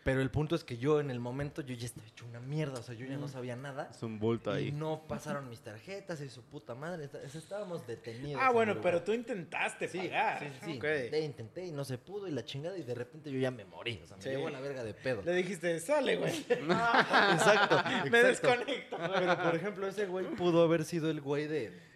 Pero 0.08 0.22
el 0.22 0.32
punto 0.32 0.56
es 0.56 0.64
que 0.64 0.78
yo 0.78 1.02
en 1.02 1.12
el 1.12 1.20
momento 1.20 1.62
yo 1.62 1.76
ya 1.76 1.86
estaba 1.86 2.08
hecho 2.08 2.26
una 2.26 2.40
mierda, 2.40 2.80
o 2.80 2.82
sea, 2.82 2.96
yo 2.96 3.06
ya 3.06 3.18
no 3.18 3.28
sabía 3.28 3.58
nada. 3.58 3.90
Es 3.92 4.02
un 4.04 4.20
bulto 4.20 4.58
Y 4.58 4.64
ahí. 4.68 4.72
no 4.72 5.04
pasaron 5.06 5.50
mis 5.50 5.60
tarjetas 5.60 6.22
y 6.22 6.30
su 6.30 6.44
puta 6.44 6.76
madre. 6.76 7.04
está- 7.04 7.22
Estábamos 7.24 7.86
detenidos. 7.86 8.42
Ah, 8.42 8.48
en 8.48 8.54
bueno, 8.54 8.80
pero 8.82 9.04
tú 9.04 9.12
intentaste 9.12 9.90
Sí, 9.90 9.98
pagar. 9.98 10.40
sí, 10.40 10.46
sí, 10.46 10.60
sí. 10.66 10.78
Ok. 10.78 10.86
Intenté, 10.86 11.20
intenté 11.20 11.66
y 11.66 11.72
no 11.74 11.84
se 11.84 11.98
pudo 11.98 12.26
y 12.26 12.32
la 12.32 12.46
chingada 12.46 12.78
y 12.78 12.84
de 12.84 12.96
repente 12.96 13.30
yo 13.30 13.38
ya 13.38 13.52
me 13.52 13.66
morí. 13.66 14.00
O 14.02 14.08
sea, 14.08 14.16
me 14.16 14.24
Sí. 14.24 14.30
llevo 14.30 14.48
a 14.48 14.52
la 14.52 14.62
verga 14.62 14.86
de 14.86 14.94
pedo. 14.94 15.24
Le 15.26 15.34
dijiste, 15.34 15.78
sale, 15.82 16.16
güey. 16.16 16.32
exacto, 16.50 17.76
Me 18.10 18.22
exacto. 18.22 18.48
desconecto. 18.48 18.98
Pero 19.14 19.38
por 19.44 19.56
ejemplo, 19.56 19.88
ese 19.88 20.06
güey 20.06 20.26
pudo 20.36 20.64
haber 20.64 20.86
sido 20.86 21.10
el 21.12 21.20
güey 21.20 21.48
de. 21.48 21.87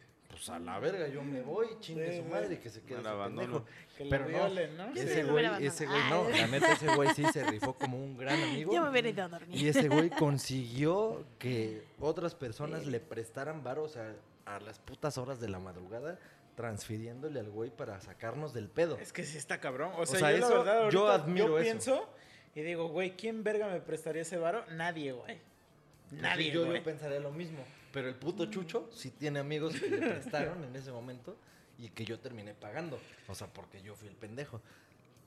Pues 0.42 0.50
a 0.50 0.58
la 0.58 0.80
verga, 0.80 1.08
yo 1.08 1.22
me 1.22 1.44
voy, 1.44 1.68
chingue 1.82 2.10
Sí, 2.14 2.18
su 2.18 2.24
sí. 2.24 2.30
madre 2.32 2.56
y 2.56 2.58
que 2.58 2.70
se 2.72 2.82
quede 2.82 3.04
pendejo. 3.04 3.64
Que 3.96 4.06
Pero 4.06 4.24
no, 4.24 4.30
violen, 4.30 4.76
¿no? 4.76 4.86
Ese 4.88 5.08
sí 5.16 5.24
me 5.24 5.32
güey, 5.32 5.66
ese 5.68 5.86
güey 5.86 6.00
no. 6.10 6.30
La 6.32 6.48
neta, 6.48 6.72
ese 6.72 6.96
güey 6.96 7.10
sí 7.14 7.24
se 7.32 7.44
rifó 7.44 7.74
como 7.76 8.04
un 8.04 8.18
gran 8.18 8.42
amigo. 8.42 8.74
Yo 8.74 8.82
me 8.82 8.90
hubiera 8.90 9.10
ido 9.10 9.24
a 9.24 9.28
dormir. 9.28 9.56
Y 9.62 9.68
ese 9.68 9.88
güey 9.88 10.10
consiguió 10.10 11.24
que 11.38 11.84
otras 12.00 12.34
personas 12.34 12.88
le 12.88 13.00
prestaran 13.00 13.64
varos 13.64 13.98
a, 13.98 14.14
a 14.48 14.60
las 14.62 14.80
putas 14.80 15.20
horas 15.20 15.40
de 15.40 15.48
la 15.48 15.60
madrugada, 15.60 16.18
transfiriéndole 16.56 17.40
al 17.40 17.52
güey 17.52 17.70
para 17.70 18.02
sacarnos 18.02 18.52
del 18.52 18.68
pedo. 18.68 18.98
Es 18.98 19.14
que 19.14 19.24
sí 19.24 19.38
está 19.38 19.60
cabrón. 19.60 19.92
O 19.98 20.08
sea, 20.08 20.20
sea, 20.22 20.32
yo 20.32 20.64
la 20.64 20.80
eso- 20.88 20.90
yo 20.90 21.08
admiro 21.08 21.48
yo 21.50 21.58
eso. 21.60 21.64
pienso 21.64 22.10
y 22.56 22.62
digo, 22.62 22.88
güey, 22.88 23.16
¿quién 23.16 23.44
verga 23.44 23.68
me 23.68 23.80
prestaría 23.80 24.24
ese 24.24 24.38
varo? 24.38 24.66
Nadie, 24.72 25.12
güey. 25.12 25.38
Nadie, 26.10 26.50
yo, 26.52 26.66
güey. 26.66 26.80
yo 26.80 26.84
pensaría 26.84 27.20
lo 27.20 27.32
mismo. 27.32 27.60
Pero 27.92 28.08
el 28.08 28.16
puto 28.16 28.46
Chucho 28.46 28.90
sí 28.94 29.12
tiene 29.12 29.40
amigos 29.40 29.74
que 29.80 29.90
le 29.90 29.98
prestaron 30.10 30.64
en 30.64 30.76
ese 30.76 30.92
momento 30.92 31.36
y 31.78 31.90
que 31.90 32.06
yo 32.06 32.20
terminé 32.20 32.54
pagando. 32.54 33.00
O 33.28 33.36
sea, 33.36 33.48
porque 33.48 33.82
yo 33.82 33.96
fui 33.96 34.08
el 34.08 34.16
pendejo. 34.16 34.62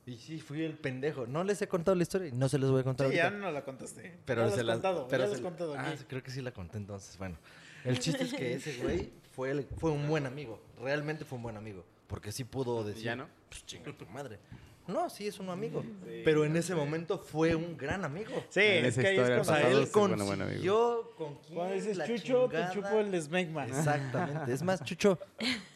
Y 0.06 0.16
sí, 0.16 0.40
fui 0.40 0.62
el 0.62 0.74
pendejo. 0.76 1.26
No 1.26 1.44
les 1.44 1.60
he 1.62 1.68
contado 1.68 1.94
la 1.94 2.02
historia 2.02 2.28
y 2.28 2.32
no 2.32 2.48
se 2.48 2.58
les 2.58 2.70
voy 2.70 2.80
a 2.80 2.84
contar 2.84 3.08
Sí, 3.08 3.16
ya 3.16 3.24
ahorita. 3.24 3.40
no 3.40 3.50
la 3.52 3.64
contaste. 3.64 4.18
Pero 4.26 4.48
ya 4.48 4.54
se 4.54 4.62
la- 4.62 4.72
contado. 4.74 5.08
pero 5.08 5.24
ya 5.24 5.30
se 5.30 5.36
la- 5.36 5.42
contado 5.42 5.74
Ah, 5.78 5.94
creo 6.08 6.22
que 6.22 6.30
sí 6.30 6.42
la 6.42 6.52
conté 6.52 6.76
entonces. 6.78 7.16
Bueno, 7.16 7.36
el 7.84 7.98
chiste 7.98 8.24
es 8.24 8.34
que 8.34 8.52
ese 8.54 8.76
güey 8.82 9.10
fue, 9.32 9.50
el- 9.50 9.64
fue 9.78 9.90
un 9.90 10.06
buen 10.06 10.26
amigo. 10.26 10.60
Realmente 10.80 11.24
fue 11.24 11.36
un 11.36 11.42
buen 11.42 11.56
amigo. 11.56 11.84
Porque 12.06 12.32
sí 12.32 12.44
pudo 12.44 12.84
decir. 12.84 13.02
¿Ya 13.04 13.16
no? 13.16 13.28
Pues 13.48 13.64
chinga 13.64 13.92
tu 13.96 14.04
madre. 14.06 14.38
No, 14.86 15.08
sí 15.08 15.26
es 15.26 15.38
un 15.38 15.48
amigo. 15.48 15.82
Pero 16.24 16.44
en 16.44 16.56
ese 16.56 16.74
momento 16.74 17.18
fue 17.18 17.54
un 17.54 17.76
gran 17.76 18.04
amigo. 18.04 18.32
Sí, 18.50 18.60
En 18.60 18.84
es 18.84 18.96
que 18.96 19.06
ahí 19.06 19.16
es 19.16 19.20
historia 19.22 19.40
O 19.40 19.44
sea, 19.44 19.60
cuando... 19.60 19.78
él 19.78 19.86
sí, 19.86 19.92
bueno, 19.94 20.44
consiguió 20.44 21.10
con 21.16 21.34
quién 21.36 21.54
Cuando 21.54 21.74
dices 21.74 21.96
la 21.96 22.06
Chucho, 22.06 22.48
chingada. 22.48 22.68
te 22.68 22.74
chupo 22.74 23.00
el 23.00 23.22
smegma. 23.22 23.66
Exactamente. 23.66 24.52
Es 24.52 24.62
más, 24.62 24.84
Chucho. 24.84 25.18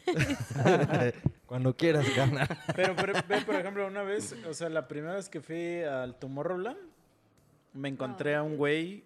Cuando 1.45 1.75
quieras 1.75 2.05
ganar. 2.15 2.57
Pero, 2.75 2.95
pero, 2.95 3.13
ve, 3.27 3.41
por 3.41 3.55
ejemplo, 3.55 3.87
una 3.87 4.03
vez, 4.03 4.35
o 4.47 4.53
sea, 4.53 4.69
la 4.69 4.87
primera 4.87 5.15
vez 5.15 5.29
que 5.29 5.41
fui 5.41 5.81
al 5.81 6.15
Tomorrowland, 6.19 6.77
me 7.73 7.89
encontré 7.89 8.35
a 8.35 8.43
un 8.43 8.55
güey, 8.57 9.03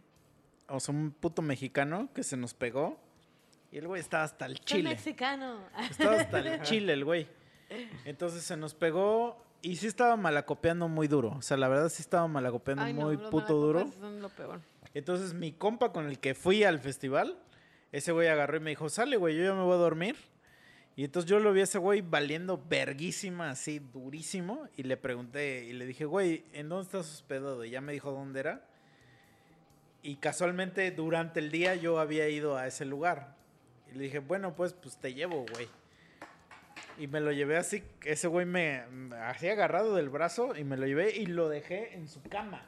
o 0.67 0.80
sea, 0.80 0.93
un 0.93 1.11
puto 1.11 1.41
mexicano 1.41 2.09
que 2.14 2.23
se 2.23 2.35
nos 2.35 2.53
pegó. 2.53 2.99
Y 3.72 3.77
el 3.77 3.88
güey 3.88 4.01
estaba 4.01 4.23
hasta 4.23 4.45
el 4.45 4.57
Soy 4.57 4.65
chile. 4.65 4.90
mexicano. 4.90 5.59
Estaba 5.90 6.17
hasta 6.17 6.40
el 6.56 6.61
chile 6.64 6.93
el 6.93 7.06
güey. 7.06 7.27
Entonces 8.06 8.43
se 8.43 8.57
nos 8.57 8.73
pegó 8.73 9.41
y 9.64 9.77
sí 9.77 9.88
estaba 9.88 10.17
malacopeando 10.17 10.90
muy 10.90 11.08
duro. 11.08 11.30
O 11.38 11.42
sea, 11.42 11.56
la 11.56 11.69
verdad 11.69 11.88
sí 11.88 12.01
estaba 12.01 12.27
malacopeando 12.27 12.83
Ay, 12.83 12.93
no, 12.93 13.06
muy 13.06 13.17
puto 13.17 13.56
duro. 13.56 13.80
malacopas 13.80 14.00
Son 14.00 14.22
lo 14.22 14.30
peor. 14.30 14.61
Entonces 14.93 15.33
mi 15.33 15.53
compa 15.53 15.93
con 15.93 16.06
el 16.06 16.19
que 16.19 16.35
fui 16.35 16.66
al 16.66 16.80
festival, 16.80 17.40
ese 17.93 18.11
güey 18.11 18.27
agarró 18.27 18.58
y 18.58 18.59
me 18.59 18.72
dijo, 18.72 18.90
sale 18.90 19.16
güey, 19.16 19.38
yo 19.38 19.45
ya 19.45 19.53
me 19.53 19.64
voy 19.64 19.74
a 19.74 19.77
dormir. 19.77 20.17
Y 20.98 21.06
entonces 21.06 21.30
yo 21.30 21.40
lo 21.40 21.53
vi 21.53 21.61
a 21.61 21.64
ese 21.64 21.80
güey 21.80 22.01
valiendo 22.01 22.61
verguísima, 22.69 23.50
así 23.50 23.80
durísimo. 23.80 24.67
Y 24.75 24.83
le 24.83 24.98
pregunté 24.98 25.64
y 25.64 25.74
le 25.74 25.85
dije, 25.85 26.03
güey, 26.03 26.43
¿en 26.51 26.67
dónde 26.67 26.83
estás 26.83 27.11
hospedado? 27.11 27.64
Y 27.64 27.72
ya 27.72 27.80
me 27.80 27.93
dijo 27.93 28.11
dónde 28.11 28.42
era. 28.42 28.67
Y 30.03 30.17
casualmente 30.17 30.92
durante 30.92 31.40
el 31.40 31.50
día 31.51 31.74
yo 31.75 32.00
había 32.00 32.27
ido 32.27 32.58
a 32.58 32.67
ese 32.67 32.83
lugar. 32.83 33.33
Y 33.90 33.98
le 33.98 34.03
dije, 34.03 34.19
bueno, 34.19 34.56
pues, 34.56 34.74
pues 34.74 34.98
te 34.98 35.14
llevo, 35.14 35.45
güey. 35.53 35.69
Y 36.97 37.07
me 37.07 37.19
lo 37.19 37.31
llevé 37.31 37.57
así, 37.57 37.83
ese 38.03 38.27
güey 38.27 38.45
me, 38.45 38.83
me 38.91 39.15
así 39.15 39.47
agarrado 39.49 39.95
del 39.95 40.09
brazo 40.09 40.55
y 40.55 40.63
me 40.63 40.77
lo 40.77 40.85
llevé 40.85 41.15
y 41.15 41.25
lo 41.25 41.49
dejé 41.49 41.93
en 41.95 42.07
su 42.07 42.22
cama. 42.23 42.65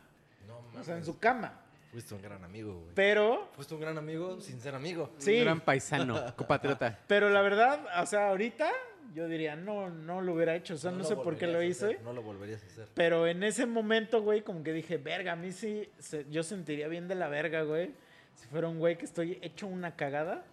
No, 0.47 0.57
O 0.79 0.83
sea, 0.83 0.93
en 0.95 0.99
mames. 0.99 1.05
su 1.05 1.19
cama. 1.19 1.61
Fuiste 1.91 2.13
un 2.13 2.21
gran 2.21 2.43
amigo, 2.43 2.73
güey. 2.73 2.91
Pero, 2.93 3.49
Fuiste 3.55 3.73
un 3.73 3.81
gran 3.81 3.97
amigo 3.97 4.39
sin 4.41 4.59
ser 4.59 4.75
amigo. 4.75 5.11
sí, 5.17 5.37
Un 5.37 5.43
gran 5.45 5.61
paisano, 5.61 6.15
compatriota. 6.35 6.99
pero 7.07 7.29
la 7.29 7.41
verdad, 7.41 7.79
o 8.01 8.05
sea, 8.05 8.29
ahorita 8.29 8.69
yo 9.13 9.27
diría, 9.29 9.55
no, 9.55 9.89
no 9.89 10.19
lo 10.21 10.33
hubiera 10.33 10.55
hecho. 10.55 10.73
O 10.73 10.77
sea, 10.77 10.91
no, 10.91 11.05
sé 11.05 11.15
por 11.15 11.37
qué 11.37 11.47
lo 11.47 11.61
hice. 11.63 11.85
hacer, 11.85 12.01
No 12.01 12.11
lo 12.11 12.21
volverías 12.21 12.61
a 12.63 12.65
hacer. 12.65 12.87
Pero 12.95 13.27
en 13.27 13.43
ese 13.43 13.65
momento, 13.65 14.21
güey, 14.21 14.41
como 14.41 14.61
que 14.61 14.73
dije, 14.73 14.97
verga, 14.97 15.31
a 15.33 15.35
mí 15.37 15.53
sí, 15.53 15.89
se- 15.99 16.25
yo 16.29 16.43
sentiría 16.43 16.89
bien 16.89 17.07
de 17.07 17.15
la 17.15 17.29
verga, 17.29 17.61
güey. 17.61 17.91
Si 18.33 18.45
fuera 18.47 18.67
un 18.67 18.77
güey 18.79 18.97
que 18.97 19.05
estoy 19.05 19.39
hecho 19.41 19.65
una 19.67 19.95
cagada 19.95 20.43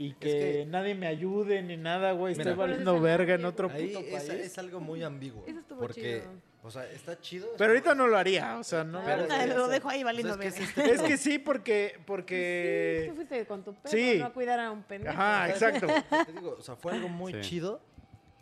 y 0.00 0.12
que, 0.14 0.28
que- 0.30 0.66
nadie 0.66 0.94
me 0.94 1.06
ayude 1.08 1.62
ni 1.62 1.76
nada, 1.76 2.12
güey. 2.12 2.32
Estoy 2.32 2.54
valiendo 2.54 3.00
verga 3.00 3.34
en 3.34 3.42
no, 3.42 3.48
otro 3.48 3.68
Ahí 3.70 3.88
puto 3.88 4.00
es, 4.06 4.24
país. 4.24 4.30
es 4.46 4.58
algo 4.58 4.80
muy 4.80 5.02
ambiguo. 5.02 5.44
Eso 5.46 5.58
estuvo 5.58 5.80
porque, 5.80 6.20
chido. 6.22 6.32
o 6.62 6.70
sea, 6.70 6.90
está 6.90 7.20
chido. 7.20 7.48
Pero 7.58 7.72
ahorita 7.72 7.94
no 7.94 8.06
lo 8.06 8.16
haría, 8.16 8.58
o 8.58 8.64
sea, 8.64 8.84
no. 8.84 9.02
Pero 9.04 9.26
lo 9.26 9.56
lo 9.58 9.68
dejo 9.68 9.88
ahí 9.88 9.98
sea, 9.98 10.04
valiendo 10.06 10.34
es 10.34 10.38
que 10.40 10.46
es 10.48 10.76
verga. 10.76 10.92
este 10.92 10.94
Es 10.94 11.02
que 11.02 11.16
sí, 11.18 11.38
porque, 11.38 11.92
Sí, 11.96 12.02
porque... 12.06 13.06
tú 13.10 13.16
fuiste 13.16 13.46
con 13.46 13.64
tu 13.64 13.74
perro, 13.74 13.90
Sí. 13.90 14.16
no 14.20 14.26
a 14.26 14.32
cuidar 14.32 14.60
a 14.60 14.70
un 14.70 14.82
pendejo. 14.84 15.12
Ajá, 15.12 15.50
exacto. 15.50 15.86
Te 16.26 16.32
digo, 16.32 16.56
o 16.58 16.62
sea, 16.62 16.76
fue 16.76 16.92
algo 16.92 17.08
muy 17.08 17.32
Sí. 17.34 17.40
chido, 17.42 17.80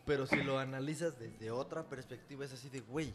pero 0.04 0.26
si 0.26 0.36
lo 0.36 0.58
analizas 0.58 1.18
desde 1.18 1.50
otra 1.50 1.84
perspectiva 1.84 2.44
es 2.44 2.52
así 2.52 2.68
de, 2.68 2.80
güey, 2.80 3.14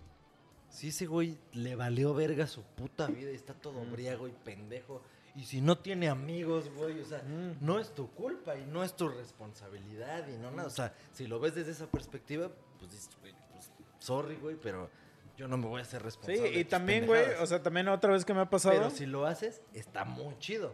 si 0.70 0.88
ese 0.88 1.06
güey 1.06 1.38
le 1.54 1.76
valió 1.76 2.14
verga 2.14 2.48
su 2.48 2.64
puta 2.64 3.06
vida 3.08 3.30
y 3.32 3.36
está 3.36 3.54
todo 3.54 3.82
briago 3.86 4.28
y 4.28 4.32
pendejo, 4.32 5.04
y 5.36 5.44
si 5.46 5.62
no 5.62 5.78
tiene 5.78 6.10
amigos, 6.10 6.70
güey, 6.76 7.00
o 7.00 7.06
sea, 7.06 7.20
Mm. 7.24 7.58
no 7.66 7.80
es 7.80 7.94
tu 7.96 8.10
culpa 8.12 8.56
y 8.58 8.66
no 8.66 8.84
es 8.84 8.96
tu 8.96 9.08
responsabilidad 9.10 10.28
y 10.28 10.38
no 10.38 10.52
nada, 10.52 10.68
o 10.68 10.72
sea, 10.72 10.94
si 11.14 11.28
lo 11.28 11.40
ves 11.40 11.56
desde 11.56 11.72
esa 11.72 11.88
perspectiva, 11.88 12.50
pues 12.80 12.92
dices, 12.92 13.10
güey, 13.22 13.34
pues, 13.52 13.72
sorry, 14.00 14.36
güey, 14.36 14.56
pero 14.58 14.90
yo 15.38 15.48
no 15.48 15.58
me 15.58 15.68
voy 15.68 15.80
a 15.80 15.84
hacer 15.84 16.02
Sí, 16.02 16.06
responsable. 16.06 16.52
de 16.52 16.60
y 16.60 16.66
también, 16.66 17.06
güey, 17.08 17.24
o 17.40 17.46
sea, 17.46 17.62
también 17.64 17.88
otra 17.88 18.12
vez 18.12 18.26
que 18.26 18.34
me 18.34 18.42
ha 18.42 18.50
pasado... 18.50 18.76
pero 18.76 18.90
si 18.90 19.06
lo 19.06 19.26
haces, 19.26 19.62
está 19.74 20.04
muy 20.06 20.38
chido. 20.40 20.74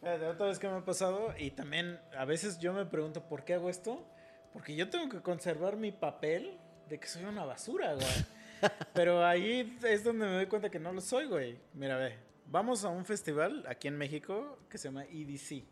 Fíjate, 0.00 0.26
otra 0.26 0.46
vez 0.46 0.58
que 0.58 0.68
me 0.68 0.76
ha 0.76 0.84
pasado 0.84 1.34
y 1.38 1.50
también 1.50 2.00
a 2.16 2.24
veces 2.24 2.58
yo 2.60 2.72
me 2.72 2.86
pregunto 2.86 3.22
por 3.28 3.44
qué 3.44 3.54
hago 3.54 3.68
esto. 3.68 4.04
Porque 4.52 4.74
yo 4.74 4.88
tengo 4.88 5.08
que 5.08 5.20
conservar 5.20 5.76
mi 5.76 5.92
papel 5.92 6.56
de 6.88 6.98
que 6.98 7.06
soy 7.06 7.24
una 7.24 7.44
basura, 7.44 7.94
güey. 7.94 8.06
Pero 8.94 9.24
ahí 9.26 9.76
es 9.84 10.02
donde 10.04 10.26
me 10.26 10.32
doy 10.32 10.46
cuenta 10.46 10.70
que 10.70 10.78
no 10.78 10.92
lo 10.92 11.00
soy, 11.00 11.26
güey. 11.26 11.58
Mira, 11.74 11.96
ve, 11.96 12.16
vamos 12.50 12.84
a 12.84 12.88
un 12.88 13.04
festival 13.04 13.64
aquí 13.68 13.88
en 13.88 13.96
México 13.96 14.58
que 14.68 14.78
se 14.78 14.88
llama 14.88 15.04
EDC. 15.04 15.64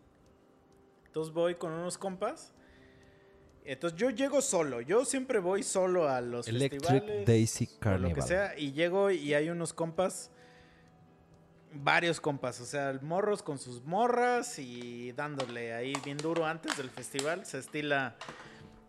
Entonces 1.07 1.33
voy 1.33 1.55
con 1.55 1.73
unos 1.73 1.99
compas. 1.99 2.53
Entonces 3.65 3.99
yo 3.99 4.11
llego 4.11 4.41
solo. 4.41 4.81
Yo 4.81 5.05
siempre 5.05 5.39
voy 5.39 5.63
solo 5.63 6.09
a 6.09 6.21
los 6.21 6.47
festivales. 6.47 7.27
Daisy 7.27 7.69
o 7.85 7.99
lo 7.99 8.15
que 8.15 8.23
sea. 8.23 8.59
Y 8.59 8.73
llego 8.73 9.11
y 9.11 9.35
hay 9.35 9.49
unos 9.51 9.73
compas 9.73 10.31
varios 11.83 12.21
compas, 12.21 12.61
o 12.61 12.65
sea, 12.65 12.99
morros 13.03 13.43
con 13.43 13.59
sus 13.59 13.85
morras 13.85 14.59
y 14.59 15.13
dándole 15.13 15.75
ahí 15.75 15.93
bien 16.05 16.17
duro 16.17 16.47
antes 16.47 16.77
del 16.77 16.91
festival. 16.91 17.45
Se 17.45 17.59
estila 17.59 18.17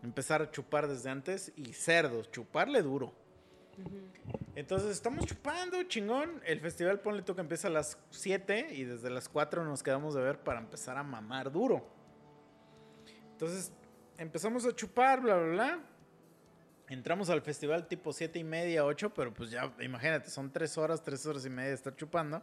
empezar 0.02 0.42
a 0.42 0.50
chupar 0.50 0.88
desde 0.88 1.10
antes 1.10 1.52
y 1.56 1.72
cerdos, 1.72 2.30
chuparle 2.30 2.82
duro. 2.82 3.14
Entonces 4.54 4.90
estamos 4.90 5.24
chupando, 5.26 5.82
chingón. 5.84 6.42
El 6.44 6.60
festival, 6.60 7.00
ponle 7.00 7.22
tú 7.22 7.34
que 7.34 7.40
empieza 7.40 7.68
a 7.68 7.70
las 7.70 7.96
7 8.10 8.68
y 8.72 8.84
desde 8.84 9.08
las 9.08 9.28
4 9.28 9.64
nos 9.64 9.82
quedamos 9.82 10.14
de 10.14 10.22
ver 10.22 10.40
para 10.40 10.58
empezar 10.58 10.96
a 10.96 11.02
mamar 11.02 11.52
duro. 11.52 11.86
Entonces 13.32 13.70
empezamos 14.16 14.66
a 14.66 14.74
chupar, 14.74 15.20
bla, 15.20 15.36
bla, 15.36 15.52
bla. 15.52 15.78
Entramos 16.88 17.30
al 17.30 17.42
festival 17.42 17.86
tipo 17.86 18.12
7 18.12 18.38
y 18.38 18.44
media, 18.44 18.84
8, 18.84 19.12
pero 19.14 19.32
pues 19.32 19.50
ya, 19.50 19.72
imagínate, 19.80 20.28
son 20.30 20.50
3 20.50 20.76
horas, 20.78 21.04
3 21.04 21.26
horas 21.26 21.46
y 21.46 21.50
media 21.50 21.68
de 21.68 21.74
estar 21.74 21.94
chupando. 21.94 22.42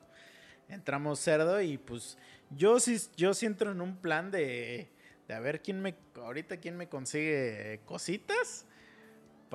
Entramos 0.70 1.20
cerdo 1.20 1.60
y 1.62 1.78
pues 1.78 2.18
yo 2.50 2.80
sí, 2.80 2.98
yo 3.18 3.32
entro 3.42 3.72
en 3.72 3.82
un 3.82 3.98
plan 3.98 4.32
de, 4.32 4.88
de 5.28 5.34
a 5.34 5.40
ver 5.40 5.62
quién 5.62 5.82
me, 5.82 5.96
ahorita 6.16 6.58
quién 6.58 6.78
me 6.78 6.88
consigue 6.88 7.82
cositas 7.86 8.66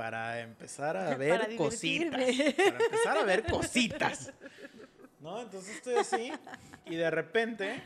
para 0.00 0.40
empezar 0.40 0.96
a 0.96 1.14
ver 1.18 1.40
Para 1.40 1.56
cositas. 1.56 2.10
Para 2.56 2.84
empezar 2.84 3.16
a 3.18 3.24
ver 3.24 3.44
cositas. 3.44 4.32
¿No? 5.20 5.42
Entonces 5.42 5.76
estoy 5.76 5.94
así 5.96 6.32
y 6.86 6.96
de 6.96 7.10
repente, 7.10 7.82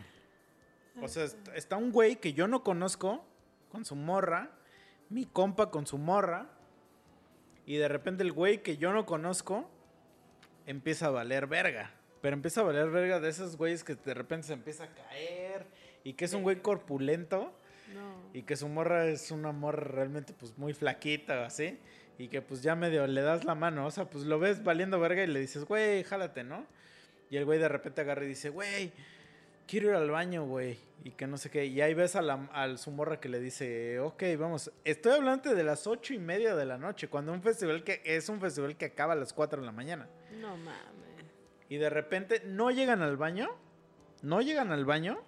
o 1.02 1.09
sea, 1.09 1.25
est- 1.25 1.49
está 1.57 1.76
un 1.76 1.91
güey 1.91 2.15
que 2.17 2.33
yo 2.34 2.47
no 2.47 2.62
conozco 2.62 3.25
con 3.68 3.84
su 3.84 3.97
morra, 3.97 4.51
mi 5.09 5.25
compa 5.26 5.73
con 5.73 5.89
su 5.89 5.99
morra, 5.99 6.47
y 7.67 7.76
de 7.78 7.89
repente 7.89 8.23
el 8.23 8.31
güey 8.31 8.62
que 8.62 8.76
yo 8.76 8.93
no 8.93 9.05
conozco 9.07 9.68
empieza 10.67 11.07
a 11.07 11.10
valer 11.10 11.49
verga. 11.49 11.91
Pero 12.20 12.34
empieza 12.34 12.60
a 12.60 12.65
valer 12.65 12.89
verga 12.91 13.18
de 13.18 13.28
esos 13.31 13.57
güeyes 13.57 13.83
que 13.83 13.97
de 13.97 14.15
repente 14.15 14.47
se 14.47 14.52
empieza 14.52 14.84
a 14.84 14.94
caer 14.94 15.67
y 16.05 16.12
que 16.12 16.26
es 16.26 16.33
un 16.34 16.43
güey 16.44 16.62
corpulento 16.62 17.52
No. 17.93 18.31
y 18.33 18.43
que 18.43 18.57
su 18.57 18.68
morra 18.68 19.07
es 19.07 19.31
una 19.33 19.51
morra 19.52 19.84
realmente 19.89 20.33
pues 20.33 20.57
muy 20.57 20.73
flaquita 20.73 21.41
o 21.41 21.44
así 21.44 21.78
y 22.18 22.28
que 22.28 22.43
pues 22.43 22.62
ya 22.62 22.75
medio 22.75 23.07
le 23.07 23.23
das 23.23 23.44
la 23.44 23.55
mano, 23.55 23.86
o 23.86 23.91
sea, 23.91 24.05
pues 24.09 24.25
lo 24.25 24.39
ves 24.39 24.62
valiendo 24.62 25.01
verga 25.01 25.23
y 25.23 25.26
le 25.26 25.41
dices, 25.41 25.65
güey, 25.65 26.05
jálate, 26.05 26.44
¿no? 26.44 26.67
Y 27.31 27.36
el 27.36 27.44
güey 27.44 27.59
de 27.59 27.68
repente 27.68 28.01
agarra 28.01 28.25
y 28.25 28.28
dice, 28.28 28.51
güey, 28.51 28.93
quiero 29.67 29.89
ir 29.89 29.94
al 29.94 30.10
baño, 30.10 30.44
güey, 30.44 30.78
y 31.02 31.10
que 31.10 31.26
no 31.26 31.36
sé 31.36 31.51
qué, 31.51 31.67
y 31.67 31.81
ahí 31.81 31.94
ves 31.94 32.17
a, 32.17 32.23
la, 32.23 32.49
a 32.52 32.76
su 32.76 32.91
morra 32.91 33.18
que 33.18 33.28
le 33.28 33.41
dice, 33.41 33.99
ok, 33.99 34.23
vamos, 34.39 34.70
estoy 34.84 35.12
hablando 35.12 35.55
de 35.55 35.65
las 35.65 35.86
ocho 35.86 36.15
y 36.15 36.18
media 36.18 36.55
de 36.55 36.67
la 36.67 36.78
noche, 36.78 37.09
cuando 37.09 37.33
un 37.33 37.43
festival 37.43 37.83
que 37.83 38.01
es 38.05 38.28
un 38.28 38.41
festival 38.41 38.76
que 38.76 38.86
acaba 38.86 39.15
a 39.15 39.17
las 39.17 39.33
4 39.33 39.60
de 39.60 39.67
la 39.67 39.73
mañana. 39.73 40.09
No 40.41 40.57
mames. 40.57 41.05
Y 41.68 41.76
de 41.76 41.91
repente 41.91 42.43
no 42.44 42.70
llegan 42.70 43.02
al 43.02 43.17
baño. 43.17 43.49
No 44.23 44.41
llegan 44.41 44.70
al 44.73 44.84
baño. 44.84 45.23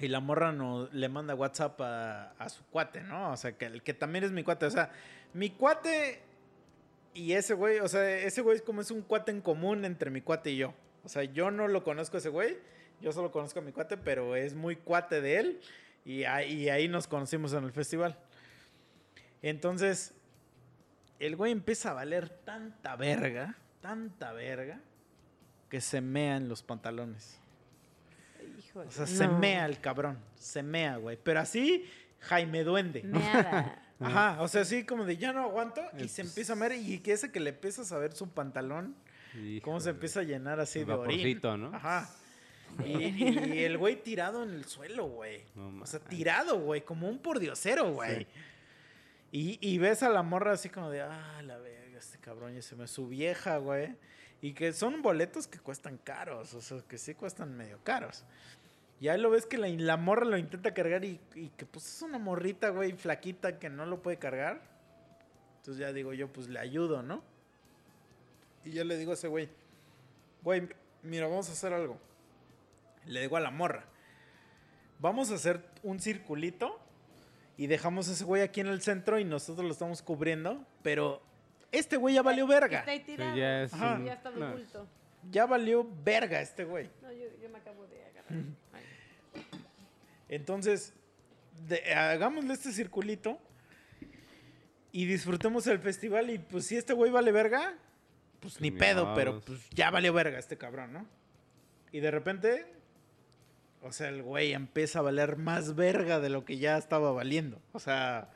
Y 0.00 0.08
la 0.08 0.20
morra 0.20 0.52
no, 0.52 0.88
le 0.92 1.08
manda 1.08 1.34
WhatsApp 1.34 1.80
a, 1.80 2.30
a 2.32 2.48
su 2.48 2.64
cuate, 2.64 3.02
¿no? 3.02 3.32
O 3.32 3.36
sea, 3.36 3.52
que, 3.52 3.66
el 3.66 3.82
que 3.82 3.94
también 3.94 4.24
es 4.24 4.32
mi 4.32 4.42
cuate. 4.42 4.66
O 4.66 4.70
sea, 4.70 4.90
mi 5.34 5.50
cuate 5.50 6.22
y 7.12 7.32
ese 7.32 7.54
güey, 7.54 7.80
o 7.80 7.88
sea, 7.88 8.08
ese 8.18 8.40
güey 8.40 8.56
es 8.56 8.62
como 8.62 8.80
es 8.80 8.90
un 8.90 9.02
cuate 9.02 9.30
en 9.32 9.40
común 9.40 9.84
entre 9.84 10.10
mi 10.10 10.20
cuate 10.20 10.52
y 10.52 10.58
yo. 10.58 10.74
O 11.04 11.08
sea, 11.08 11.24
yo 11.24 11.50
no 11.50 11.66
lo 11.66 11.82
conozco 11.82 12.16
a 12.16 12.20
ese 12.20 12.28
güey. 12.28 12.58
Yo 13.00 13.12
solo 13.12 13.32
conozco 13.32 13.58
a 13.58 13.62
mi 13.62 13.72
cuate, 13.72 13.96
pero 13.96 14.36
es 14.36 14.54
muy 14.54 14.76
cuate 14.76 15.20
de 15.20 15.38
él. 15.38 15.60
Y 16.04 16.24
ahí, 16.24 16.52
y 16.52 16.68
ahí 16.68 16.88
nos 16.88 17.08
conocimos 17.08 17.52
en 17.52 17.64
el 17.64 17.72
festival. 17.72 18.16
Entonces, 19.42 20.14
el 21.18 21.36
güey 21.36 21.52
empieza 21.52 21.90
a 21.90 21.94
valer 21.94 22.28
tanta 22.28 22.96
verga, 22.96 23.56
tanta 23.80 24.32
verga, 24.32 24.80
que 25.68 25.80
se 25.80 26.00
mea 26.00 26.36
en 26.36 26.48
los 26.48 26.62
pantalones. 26.62 27.39
Híjole. 28.70 28.88
O 28.88 28.90
sea, 28.90 29.06
se 29.06 29.28
mea 29.28 29.66
el 29.66 29.80
cabrón. 29.80 30.18
Se 30.36 30.62
mea, 30.62 30.96
güey. 30.96 31.18
Pero 31.22 31.40
así, 31.40 31.84
Jaime 32.20 32.64
Duende. 32.64 33.02
Meada. 33.02 33.82
Ajá, 34.00 34.40
o 34.40 34.48
sea, 34.48 34.62
así 34.62 34.84
como 34.86 35.04
de 35.04 35.18
ya 35.18 35.32
no 35.34 35.42
aguanto 35.42 35.82
y 35.98 36.08
se 36.08 36.22
pues- 36.22 36.28
empieza 36.30 36.52
a 36.54 36.56
ver 36.56 36.72
y 36.72 37.00
que 37.00 37.12
ese 37.12 37.30
que 37.30 37.38
le 37.40 37.50
empiezas 37.50 37.92
a 37.92 37.98
ver 37.98 38.12
su 38.14 38.30
pantalón, 38.30 38.96
cómo 39.62 39.78
se 39.78 39.90
Híjole. 39.90 39.90
empieza 39.90 40.20
a 40.20 40.22
llenar 40.22 40.58
así 40.58 40.78
El 40.80 40.86
de 40.86 40.92
orín. 40.94 41.18
vaporcito, 41.18 41.56
¿no? 41.58 41.76
Ajá. 41.76 42.08
Y, 42.86 42.92
y 43.52 43.64
el 43.64 43.76
güey 43.76 44.02
tirado 44.02 44.42
en 44.44 44.50
el 44.50 44.64
suelo, 44.64 45.06
güey. 45.06 45.42
No 45.54 45.82
O 45.82 45.86
sea, 45.86 46.00
tirado, 46.00 46.58
güey, 46.60 46.80
como 46.82 47.08
un 47.08 47.18
pordiosero, 47.18 47.92
güey. 47.92 48.26
Y, 49.32 49.58
y 49.60 49.78
ves 49.78 50.02
a 50.02 50.08
la 50.08 50.22
morra 50.22 50.52
así 50.52 50.68
como 50.70 50.88
de, 50.88 51.02
ah, 51.02 51.42
la 51.44 51.58
verga, 51.58 51.98
este 51.98 52.18
cabrón 52.18 52.54
ya 52.54 52.62
se 52.62 52.76
me 52.76 52.86
su 52.86 53.06
vieja, 53.08 53.58
güey. 53.58 53.96
Y 54.40 54.54
que 54.54 54.72
son 54.72 55.02
boletos 55.02 55.46
que 55.46 55.58
cuestan 55.58 55.98
caros, 55.98 56.54
o 56.54 56.60
sea, 56.62 56.78
que 56.88 56.96
sí 56.96 57.14
cuestan 57.14 57.54
medio 57.56 57.78
caros. 57.84 58.24
Y 59.00 59.08
ahí 59.08 59.18
lo 59.20 59.30
ves 59.30 59.46
que 59.46 59.56
la, 59.58 59.66
la 59.68 59.96
morra 59.96 60.26
lo 60.26 60.36
intenta 60.36 60.74
cargar 60.74 61.04
y, 61.04 61.18
y 61.34 61.48
que 61.50 61.64
pues 61.66 61.86
es 61.86 62.02
una 62.02 62.18
morrita, 62.18 62.68
güey, 62.68 62.92
flaquita 62.92 63.58
que 63.58 63.70
no 63.70 63.86
lo 63.86 64.02
puede 64.02 64.18
cargar. 64.18 64.60
Entonces 65.58 65.80
ya 65.80 65.92
digo 65.92 66.12
yo, 66.12 66.30
pues 66.32 66.48
le 66.48 66.58
ayudo, 66.58 67.02
¿no? 67.02 67.22
Y 68.64 68.72
yo 68.72 68.84
le 68.84 68.96
digo 68.98 69.12
a 69.12 69.14
ese 69.14 69.28
güey, 69.28 69.48
güey, 70.42 70.68
mira, 71.02 71.26
vamos 71.28 71.48
a 71.48 71.52
hacer 71.52 71.72
algo. 71.72 71.98
Le 73.06 73.22
digo 73.22 73.36
a 73.38 73.40
la 73.40 73.50
morra, 73.50 73.84
vamos 74.98 75.30
a 75.30 75.36
hacer 75.36 75.64
un 75.82 75.98
circulito 75.98 76.78
y 77.56 77.66
dejamos 77.68 78.08
a 78.10 78.12
ese 78.12 78.24
güey 78.24 78.42
aquí 78.42 78.60
en 78.60 78.66
el 78.66 78.82
centro 78.82 79.18
y 79.18 79.24
nosotros 79.24 79.64
lo 79.64 79.72
estamos 79.72 80.02
cubriendo, 80.02 80.62
pero 80.82 81.22
este 81.72 81.96
güey 81.96 82.14
ya 82.16 82.22
valió 82.22 82.46
verga. 82.46 82.80
Está 82.80 82.90
ahí 82.90 83.00
tirado. 83.00 83.34
ya 83.36 83.62
es 83.62 83.72
Ajá. 83.72 83.94
un- 83.94 84.04
Ya 84.04 84.12
está 84.12 84.30
de 84.30 84.40
no. 84.40 84.52
bulto. 84.52 84.86
Ya 85.30 85.46
valió 85.46 85.86
verga 86.04 86.40
este 86.42 86.64
güey. 86.64 86.90
No, 87.02 87.10
yo, 87.12 87.24
yo 87.42 87.48
me 87.48 87.58
acabo 87.58 87.86
de 87.86 88.04
agarrar. 88.04 88.32
Ay. 88.72 88.82
Entonces, 90.30 90.94
de- 91.66 91.92
hagámosle 91.92 92.54
este 92.54 92.70
circulito 92.72 93.38
y 94.92 95.04
disfrutemos 95.06 95.66
el 95.66 95.80
festival. 95.80 96.30
Y 96.30 96.38
pues 96.38 96.66
si 96.66 96.76
este 96.76 96.92
güey 96.92 97.10
vale 97.10 97.32
verga, 97.32 97.74
pues 98.40 98.60
ni 98.60 98.70
Ni 98.70 98.78
pedo, 98.78 99.12
pero 99.14 99.40
pues 99.40 99.68
ya 99.70 99.90
valió 99.90 100.12
verga 100.12 100.38
este 100.38 100.56
cabrón, 100.56 100.92
¿no? 100.92 101.06
Y 101.92 101.98
de 102.00 102.10
repente, 102.12 102.72
o 103.82 103.90
sea, 103.92 104.08
el 104.08 104.22
güey 104.22 104.52
empieza 104.52 105.00
a 105.00 105.02
valer 105.02 105.36
más 105.36 105.74
verga 105.74 106.20
de 106.20 106.30
lo 106.30 106.44
que 106.44 106.58
ya 106.58 106.78
estaba 106.78 107.10
valiendo. 107.12 107.60
O 107.72 107.80
sea, 107.80 108.30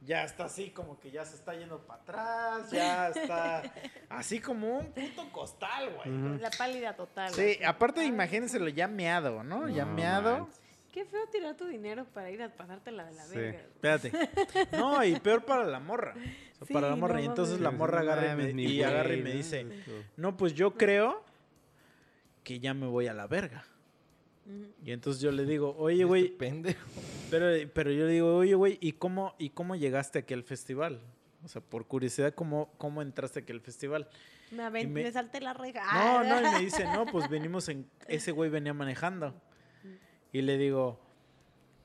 ya 0.00 0.24
está 0.24 0.46
así 0.46 0.70
como 0.70 0.98
que 0.98 1.10
ya 1.10 1.26
se 1.26 1.36
está 1.36 1.54
yendo 1.54 1.86
para 1.86 2.00
atrás, 2.02 2.70
ya 2.70 3.08
está 3.10 3.62
así 4.08 4.40
como 4.40 4.78
un 4.78 4.92
puto 4.92 5.30
costal, 5.30 5.90
güey. 5.94 6.38
La 6.40 6.50
pálida 6.50 6.96
total. 6.96 7.32
Sí, 7.34 7.50
así. 7.56 7.64
aparte 7.64 8.02
imagínenselo 8.06 8.68
ya 8.68 8.88
meado, 8.88 9.42
¿no? 9.44 9.68
Ya 9.68 9.84
No 9.84 9.92
meado. 9.92 10.38
manches. 10.40 10.60
Qué 10.94 11.04
feo 11.04 11.26
tirar 11.26 11.56
tu 11.56 11.66
dinero 11.66 12.04
para 12.14 12.30
ir 12.30 12.40
a 12.40 12.48
pasártela 12.48 13.04
de 13.06 13.14
la 13.14 13.24
Sí. 13.24 13.36
verga. 13.36 13.58
Espérate. 13.58 14.12
No, 14.76 15.02
y 15.04 15.18
peor 15.18 15.44
para 15.44 15.64
la 15.66 15.80
morra. 15.80 16.14
O 16.14 16.18
sea, 16.20 16.66
Sí, 16.68 16.72
para 16.72 16.88
la 16.90 16.94
morra. 16.94 17.14
no 17.14 17.20
y 17.20 17.24
entonces 17.24 17.58
la 17.60 17.72
morra 17.72 18.00
agarra 18.00 18.32
y, 18.32 18.36
me, 18.36 18.54
mi 18.54 18.62
y 18.62 18.66
güey, 18.66 18.82
agarra 18.84 19.12
y 19.14 19.22
me 19.22 19.32
dice, 19.32 19.66
no, 20.16 20.36
pues 20.36 20.54
yo 20.54 20.74
creo 20.74 21.24
que 22.44 22.60
ya 22.60 22.74
me 22.74 22.86
voy 22.86 23.08
a 23.08 23.12
la 23.14 23.26
verga. 23.26 23.64
Y 24.84 24.92
entonces 24.92 25.20
yo 25.20 25.32
le 25.32 25.44
digo, 25.46 25.74
oye, 25.78 25.94
Este 25.96 26.04
güey, 26.04 26.28
pendejo. 26.28 26.86
pero, 27.30 27.46
pero 27.74 27.90
yo 27.90 28.04
le 28.04 28.12
digo, 28.12 28.36
oye, 28.36 28.54
güey, 28.54 28.78
¿y 28.80 28.92
cómo, 28.92 29.34
¿y 29.38 29.50
cómo 29.50 29.74
llegaste 29.74 30.20
aquí 30.20 30.32
al 30.34 30.44
festival? 30.44 31.00
O 31.42 31.48
sea, 31.48 31.60
por 31.60 31.86
curiosidad, 31.86 32.34
¿cómo, 32.34 32.70
cómo 32.78 33.02
entraste 33.02 33.40
aquí 33.40 33.50
al 33.52 33.60
festival? 33.62 34.06
Me, 34.52 34.62
aven- 34.62 34.82
Y 34.82 34.86
me- 34.86 35.02
me 35.02 35.10
salté 35.12 35.40
la 35.40 35.54
reja. 35.54 35.82
No, 35.92 36.22
no, 36.22 36.40
y 36.40 36.52
me 36.52 36.58
dice, 36.64 36.84
no, 36.84 37.04
pues 37.06 37.28
venimos 37.28 37.68
en... 37.68 37.88
Ese 38.06 38.30
güey 38.32 38.48
venía 38.50 38.72
manejando. 38.74 39.34
Y 40.34 40.42
le 40.42 40.58
digo, 40.58 40.98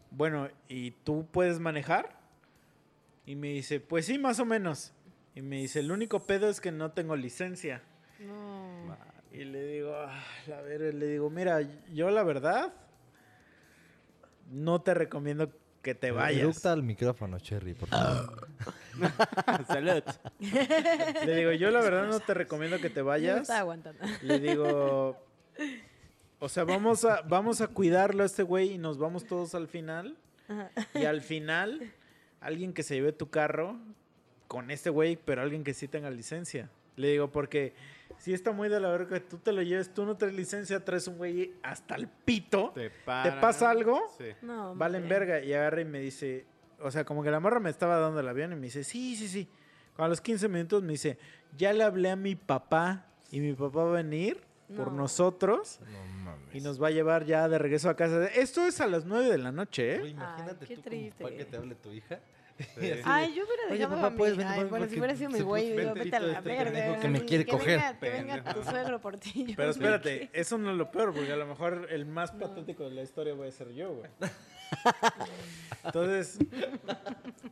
bueno, 0.10 0.50
¿y 0.68 0.90
tú 0.90 1.28
puedes 1.32 1.60
manejar? 1.60 2.19
Y 3.28 3.36
me 3.36 3.50
dice, 3.50 3.80
pues 3.80 4.08
sí, 4.08 4.18
más 4.18 4.40
o 4.40 4.45
menos. 4.45 4.92
Y 5.36 5.44
me 5.44 5.58
dice, 5.58 5.82
el 5.82 5.92
único 5.92 6.26
pedo 6.26 6.50
es 6.50 6.60
que 6.60 6.72
no 6.72 6.92
tengo 6.92 7.16
licencia. 7.16 7.84
No. 8.19 8.98
Y 9.32 9.44
le 9.44 9.64
digo, 9.68 9.94
ah, 9.95 10.19
la 10.48 10.61
ver, 10.61 10.82
le 10.95 11.06
digo, 11.06 11.30
mira, 11.30 11.61
yo 11.94 12.10
la 12.10 12.24
verdad 12.24 12.74
no 14.50 14.82
te 14.82 14.95
recomiendo 14.95 15.52
que 15.84 15.94
te 15.94 16.10
vayas. 16.10 16.42
Eructa 16.42 16.74
al 16.74 16.82
micrófono, 16.82 17.38
Cherry, 17.38 17.76
por 17.76 17.90
favor. 17.90 18.48
Salud. 19.68 20.03
Le 20.40 21.36
digo, 21.36 21.52
yo 21.52 21.69
la 21.69 21.82
verdad 21.82 22.08
no 22.08 22.19
te 22.19 22.34
recomiendo 22.34 22.80
que 22.80 22.90
te 22.90 22.95
Yo 22.95 23.03
no 23.03 23.10
vayas. 23.10 23.42
estaba 23.42 23.60
aguantando. 23.60 24.03
Le 24.24 24.40
digo, 24.40 25.16
o 26.40 26.50
sea, 26.50 26.64
vamos 26.64 27.06
a, 27.06 27.22
vamos 27.22 27.61
a 27.61 27.68
cuidarlo 27.68 28.24
a 28.24 28.26
este 28.26 28.43
güey 28.43 28.74
y 28.74 28.77
nos 28.77 28.98
vamos 28.98 29.26
todos 29.26 29.56
al 29.56 29.68
final. 29.68 30.18
Ajá. 30.48 30.72
Y 30.93 31.06
al 31.06 31.22
final, 31.22 31.93
alguien 32.40 32.74
que 32.74 32.84
se 32.84 32.95
lleve 32.95 33.11
tu 33.11 33.30
carro 33.30 33.77
con 34.48 34.72
este 34.72 34.90
güey, 34.90 35.18
pero 35.18 35.42
alguien 35.42 35.64
que 35.64 35.74
sí 35.74 35.88
tenga 35.88 36.09
licencia. 36.09 36.69
Le 36.95 37.09
digo, 37.09 37.32
porque 37.32 37.74
si 38.18 38.34
está 38.34 38.51
muy 38.51 38.68
de 38.68 38.80
la 38.80 38.90
verga 38.90 39.19
que 39.19 39.19
tú 39.22 39.38
te 39.38 39.53
lo 39.53 39.61
lleves, 39.61 39.93
tú 39.93 40.06
no 40.06 40.18
traes 40.18 40.34
licencia, 40.34 40.84
traes 40.84 41.08
un 41.08 41.18
güey 41.18 41.53
hasta 41.64 41.95
el 41.95 42.08
pito, 42.08 42.72
¿Te, 42.74 42.90
pasa 43.01 43.69
algo? 43.69 44.01
Sí. 44.18 44.26
No, 44.42 44.76
valen 44.76 45.08
verga. 45.08 45.42
Y 45.42 45.53
agarra 45.53 45.82
y 45.82 45.85
me 45.85 46.00
dice, 46.00 46.45
o 46.82 46.92
sea, 46.92 47.06
como 47.06 47.24
que 47.24 47.32
la 47.32 47.40
morra 47.40 47.59
me 47.59 47.69
estaba 47.69 47.98
dando 47.98 48.19
el 48.19 48.27
avión 48.27 48.51
y 48.51 48.56
me 48.56 48.64
dice, 48.64 48.84
sí, 48.84 49.16
sí, 49.16 49.27
sí. 49.27 49.48
A 49.98 50.08
los 50.08 50.22
15 50.22 50.48
minutos 50.48 50.84
me 50.84 50.93
dice, 50.93 51.18
ya 51.58 51.74
le 51.74 51.84
hablé 51.84 52.09
a 52.09 52.16
mi 52.16 52.35
papá 52.35 53.06
y 53.32 53.40
mi 53.40 53.53
papá 53.53 53.84
va 53.84 53.90
a 53.92 54.01
venir 54.01 54.42
por 54.75 54.91
No. 54.91 54.98
nosotros 55.03 55.80
No 55.81 56.06
mames. 56.23 56.56
y 56.56 56.61
nos 56.61 56.81
va 56.81 56.88
a 56.88 56.91
llevar 56.91 57.25
ya 57.25 57.48
de 57.49 57.57
regreso 57.57 57.89
a 57.89 57.95
casa. 57.95 58.25
Esto 58.27 58.65
es 58.65 58.80
a 58.81 58.88
las 58.88 59.06
9 59.06 59.30
de 59.30 59.38
la 59.38 59.51
noche, 59.51 59.95
¿eh? 59.95 60.07
Imagínate 60.09 60.65
qué 60.65 60.75
tú 60.75 60.81
triste. 60.81 61.23
papá 61.23 61.35
que 61.35 61.45
te 61.45 61.57
hable 61.57 61.75
tu 61.75 61.91
hija. 61.91 62.19
Sí. 62.77 62.91
Ay, 63.06 63.33
yo 63.35 63.45
hubiera 63.45 63.64
Oye, 63.69 63.77
dejado 63.77 63.95
papá, 63.95 64.07
a 64.07 64.09
mi... 64.09 64.17
¿puedes 64.17 64.35
venir, 64.35 64.51
Ay, 64.51 64.57
papá? 64.59 64.69
bueno, 64.69 64.85
si 64.85 64.89
Porque 64.89 64.99
hubiera 64.99 65.15
sido 65.15 65.30
mi 65.30 65.39
güey, 65.39 65.75
vente 65.77 65.93
vete 66.03 66.15
a 66.17 66.19
la 66.19 66.33
este 66.39 66.49
verga. 66.49 66.99
que 66.99 67.07
me 67.07 67.23
quiere 67.23 67.45
coger. 67.45 67.80
Venga, 67.80 67.99
que 67.99 68.09
venga 68.09 68.53
tu 68.53 68.64
suegro 68.65 68.99
por 68.99 69.17
ti. 69.17 69.45
yo 69.48 69.53
Pero 69.56 69.69
espérate, 69.72 70.30
qué. 70.30 70.39
eso 70.41 70.57
no 70.57 70.69
es 70.72 70.77
lo 70.77 70.91
peor, 70.91 71.14
porque 71.14 71.31
a 71.31 71.38
lo 71.38 71.45
mejor 71.48 71.88
el 71.89 72.06
más 72.06 72.31
patético 72.33 72.83
de 72.83 72.91
la 72.95 73.01
historia 73.03 73.33
voy 73.33 73.48
a 73.48 73.51
ser 73.51 73.72
yo, 73.72 73.93
güey. 73.95 74.09
Entonces, 75.85 76.38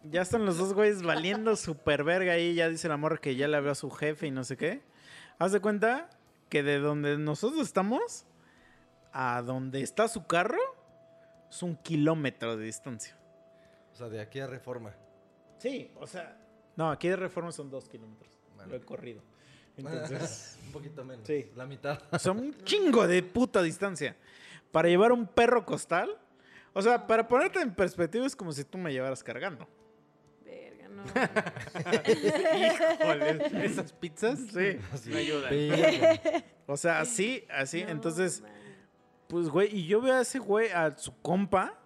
ya 0.03 0.21
están 0.21 0.45
los 0.45 0.57
dos 0.57 0.73
güeyes 0.73 1.01
valiendo 1.01 1.55
super 1.55 2.03
verga 2.03 2.33
ahí. 2.33 2.53
Ya 2.55 2.67
dice 2.69 2.89
la 2.89 2.97
morra 2.97 3.17
que 3.17 3.35
ya 3.35 3.47
le 3.47 3.57
habló 3.57 3.71
a 3.71 3.75
su 3.75 3.89
jefe 3.89 4.27
y 4.27 4.31
no 4.31 4.43
sé 4.43 4.57
qué. 4.57 4.81
Haz 5.39 5.51
de 5.51 5.59
cuenta 5.59 6.09
que 6.49 6.63
de 6.63 6.79
donde 6.79 7.17
nosotros 7.17 7.61
estamos 7.61 8.25
a 9.13 9.41
donde 9.41 9.81
está 9.81 10.07
su 10.07 10.25
carro 10.25 10.59
es 11.49 11.63
un 11.63 11.75
kilómetro 11.77 12.57
de 12.57 12.65
distancia. 12.65 13.17
O 13.93 13.95
sea, 13.95 14.09
de 14.09 14.21
aquí 14.21 14.39
a 14.39 14.47
Reforma. 14.47 14.93
Sí, 15.57 15.91
o 15.95 16.07
sea. 16.07 16.37
No, 16.75 16.91
aquí 16.91 17.07
de 17.07 17.15
reforma 17.15 17.51
son 17.51 17.69
dos 17.69 17.89
kilómetros. 17.89 18.31
Lo 18.67 18.75
he 18.75 18.81
corrido. 18.81 19.21
Entonces. 19.77 20.57
un 20.65 20.71
poquito 20.71 21.03
menos. 21.03 21.25
Sí. 21.25 21.51
La 21.55 21.65
mitad. 21.65 21.99
Son 22.19 22.37
un 22.39 22.55
chingo 22.63 23.07
de 23.07 23.21
puta 23.23 23.61
distancia. 23.61 24.15
Para 24.71 24.89
llevar 24.89 25.11
un 25.11 25.27
perro 25.27 25.65
costal. 25.65 26.17
O 26.73 26.81
sea, 26.81 27.07
para 27.07 27.27
ponerte 27.27 27.59
en 27.61 27.73
perspectiva 27.73 28.25
es 28.25 28.35
como 28.35 28.51
si 28.51 28.63
tú 28.63 28.77
me 28.77 28.91
llevaras 28.91 29.23
cargando. 29.23 29.67
Híjole. 32.07 33.65
¿Esas 33.65 33.93
pizzas? 33.93 34.39
Sí. 34.39 34.79
Me 35.09 35.17
ayudan. 35.17 35.53
O 36.67 36.77
sea, 36.77 36.99
así, 36.99 37.45
así. 37.49 37.83
No, 37.83 37.89
Entonces, 37.89 38.41
man. 38.41 38.51
pues, 39.27 39.49
güey, 39.49 39.75
y 39.75 39.87
yo 39.87 40.01
veo 40.01 40.15
a 40.15 40.21
ese 40.21 40.39
güey, 40.39 40.69
a 40.69 40.97
su 40.97 41.15
compa. 41.21 41.79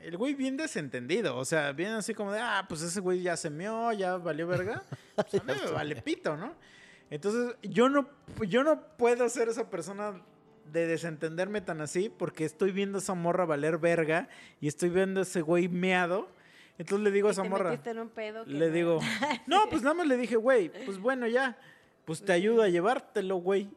El 0.00 0.16
güey 0.16 0.34
bien 0.34 0.56
desentendido. 0.56 1.36
O 1.36 1.44
sea, 1.44 1.72
bien 1.72 1.90
así 1.92 2.14
como 2.14 2.32
de, 2.32 2.40
ah, 2.40 2.64
pues 2.68 2.82
ese 2.82 3.00
güey 3.00 3.20
ya 3.22 3.36
se 3.36 3.50
meó, 3.50 3.92
ya 3.92 4.16
valió 4.16 4.46
verga. 4.46 4.82
Pues 5.16 5.34
a 5.34 5.44
mí 5.44 5.52
me 5.64 5.70
vale 5.72 5.96
pito, 6.02 6.36
¿no? 6.36 6.54
Entonces, 7.10 7.56
yo 7.62 7.88
no, 7.88 8.08
yo 8.46 8.62
no 8.62 8.80
puedo 8.96 9.28
ser 9.28 9.48
esa 9.48 9.68
persona 9.70 10.22
de 10.72 10.86
desentenderme 10.86 11.60
tan 11.62 11.80
así 11.80 12.10
porque 12.10 12.44
estoy 12.44 12.72
viendo 12.72 12.98
a 12.98 13.00
esa 13.00 13.14
morra 13.14 13.46
valer 13.46 13.78
verga 13.78 14.28
y 14.60 14.68
estoy 14.68 14.90
viendo 14.90 15.20
a 15.20 15.22
ese 15.24 15.40
güey 15.40 15.68
meado. 15.68 16.28
Entonces 16.78 17.04
le 17.04 17.10
digo 17.10 17.28
a 17.28 17.32
esa 17.32 17.42
te 17.42 17.48
morra. 17.48 17.70
metiste 17.70 17.90
en 17.90 17.98
un 17.98 18.08
pedo 18.08 18.44
que 18.44 18.50
Le 18.50 18.68
no. 18.68 18.72
digo, 18.72 19.00
no, 19.46 19.68
pues 19.68 19.82
nada 19.82 19.94
más 19.94 20.06
le 20.06 20.16
dije, 20.16 20.36
güey, 20.36 20.70
pues 20.84 20.98
bueno, 20.98 21.26
ya, 21.26 21.58
pues 22.04 22.24
te 22.24 22.32
ayudo 22.32 22.62
a 22.62 22.68
llevártelo, 22.68 23.36
güey. 23.36 23.68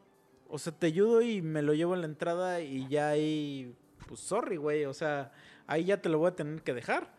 O 0.47 0.59
sea, 0.59 0.71
te 0.73 0.87
ayudo 0.87 1.21
y 1.21 1.41
me 1.41 1.61
lo 1.61 1.73
llevo 1.73 1.93
a 1.93 1.97
la 1.97 2.05
entrada 2.05 2.61
y 2.61 2.87
ya 2.87 3.09
ahí, 3.09 3.75
pues 4.07 4.19
sorry, 4.19 4.57
güey, 4.57 4.85
o 4.85 4.93
sea, 4.93 5.31
ahí 5.65 5.85
ya 5.85 6.01
te 6.01 6.09
lo 6.09 6.19
voy 6.19 6.27
a 6.29 6.35
tener 6.35 6.61
que 6.61 6.73
dejar. 6.73 7.11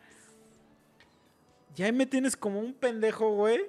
Y 1.76 1.82
ahí 1.82 1.92
me 1.92 2.06
tienes 2.06 2.36
como 2.36 2.60
un 2.60 2.74
pendejo, 2.74 3.34
güey, 3.34 3.62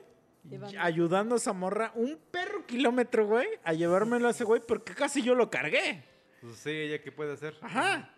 Llevando. 0.50 0.78
ayudando 0.82 1.36
a 1.36 1.38
esa 1.38 1.54
morra, 1.54 1.94
un 1.96 2.20
perro 2.32 2.66
kilómetro, 2.68 3.26
güey, 3.26 3.48
a 3.64 3.74
llevármelo 3.74 4.28
a 4.28 4.32
ese 4.32 4.44
güey 4.44 4.62
porque 4.68 4.94
casi 4.94 5.22
yo 5.22 5.34
lo 5.36 5.50
cargué. 5.50 6.04
Pues 6.42 6.58
sí, 6.58 6.70
ella 6.70 7.02
qué 7.02 7.12
puede 7.14 7.32
hacer. 7.34 7.56
Ajá. 7.62 8.14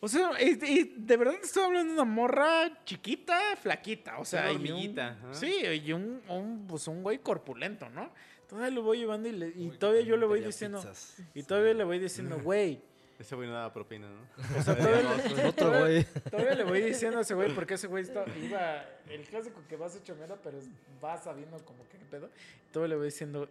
O 0.00 0.06
sea, 0.08 0.30
y, 0.40 0.58
y 0.64 0.94
de 0.96 1.16
verdad 1.16 1.34
te 1.40 1.46
estoy 1.46 1.64
hablando 1.64 1.92
de 1.94 2.00
una 2.00 2.04
morra 2.10 2.84
chiquita, 2.84 3.56
flaquita. 3.60 4.18
O 4.18 4.24
sea, 4.24 4.42
Una 4.42 4.52
y 4.52 4.54
un- 4.56 4.60
hormiguita, 4.62 5.08
ajá. 5.08 5.34
sí, 5.34 5.52
y 5.84 5.92
un, 5.92 6.20
un, 6.28 6.66
pues 6.68 6.86
un 6.86 7.02
güey 7.02 7.18
corpulento, 7.18 7.88
¿no? 7.90 8.10
Todavía 8.48 8.70
lo 8.70 8.82
voy 8.82 8.98
llevando 8.98 9.28
y, 9.28 9.32
le- 9.32 9.52
y 9.54 9.70
todavía 9.70 10.02
yo 10.02 10.16
le 10.16 10.24
voy 10.26 10.40
diciendo. 10.40 10.78
pizzas. 10.78 11.16
Y 11.34 11.42
todavía 11.42 11.74
le 11.74 11.84
voy 11.84 11.98
diciendo, 11.98 12.38
güey, 12.40 12.80
Ese 13.18 13.34
güey 13.34 13.48
no 13.48 13.54
daba 13.54 13.72
propina, 13.72 14.06
¿no? 14.08 14.58
O 14.58 14.62
sea, 14.62 14.76
todavía, 14.78 15.46
Otro 15.48 15.80
güey. 15.80 16.06
todavía 16.30 16.54
le 16.54 16.64
voy 16.64 16.80
diciendo 16.82 17.18
a 17.18 17.22
ese 17.22 17.34
güey 17.34 17.52
porque 17.52 17.74
ese 17.74 17.88
güey 17.88 18.04
está- 18.04 18.24
iba. 18.40 18.84
El 19.10 19.22
clásico 19.24 19.60
que 19.68 19.76
vas 19.76 19.96
hecho 19.96 20.14
mierda, 20.14 20.36
pero 20.42 20.58
vas 21.02 21.24
sabiendo 21.24 21.58
como 21.64 21.82
que 21.88 21.98
qué 21.98 22.04
pedo. 22.04 22.30
Todavía 22.72 22.90
le 22.94 22.96
voy 22.98 23.06
diciendo, 23.06 23.48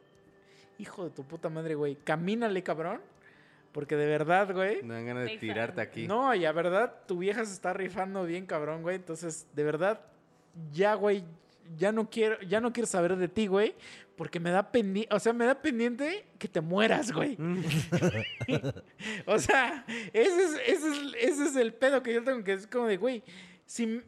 hijo 0.80 1.03
de 1.03 1.09
tu 1.09 1.24
puta 1.26 1.50
madre, 1.50 1.76
güey, 1.76 1.95
camínale, 1.98 2.64
cabrón. 2.64 3.01
Porque 3.77 3.95
de 3.95 4.07
verdad, 4.07 4.51
güey. 4.56 4.81
Me 4.81 4.95
dan 4.95 5.06
ganas 5.06 5.25
de 5.25 5.38
tirarte 5.38 5.81
aquí. 5.81 6.07
No, 6.07 6.33
y 6.33 6.45
a 6.45 6.51
verdad, 6.51 6.95
tu 7.06 7.19
vieja 7.19 7.45
se 7.45 7.53
está 7.53 7.73
rifando 7.73 8.23
bien, 8.23 8.47
cabrón, 8.47 8.81
güey. 8.81 8.95
Entonces, 8.95 9.45
de 9.53 9.64
verdad, 9.64 10.01
ya, 10.73 10.95
güey, 10.95 11.23
ya 11.77 11.91
no 11.91 12.09
quiero, 12.09 12.41
ya 12.41 12.59
no 12.59 12.73
quiero 12.73 12.88
saber 12.88 13.15
de 13.15 13.27
ti, 13.27 13.45
güey. 13.45 13.75
Porque 14.15 14.39
me 14.39 14.49
da 14.49 14.72
pendiente, 14.72 15.14
o 15.14 15.19
sea, 15.19 15.31
me 15.31 15.45
da 15.45 15.61
pendiente 15.61 16.25
que 16.39 16.47
te 16.47 16.59
mueras, 16.59 17.11
güey. 17.11 17.38
o 19.27 19.38
sea, 19.38 19.85
ese 20.11 20.43
es, 20.43 20.53
ese, 20.65 20.89
es, 20.89 20.97
ese 21.19 21.43
es 21.45 21.56
el 21.56 21.72
pedo 21.72 22.01
que 22.01 22.15
yo 22.15 22.23
tengo, 22.23 22.43
que 22.43 22.53
es 22.53 22.65
como 22.65 22.88
de, 22.88 22.97
güey, 22.97 23.22
si 23.67 24.01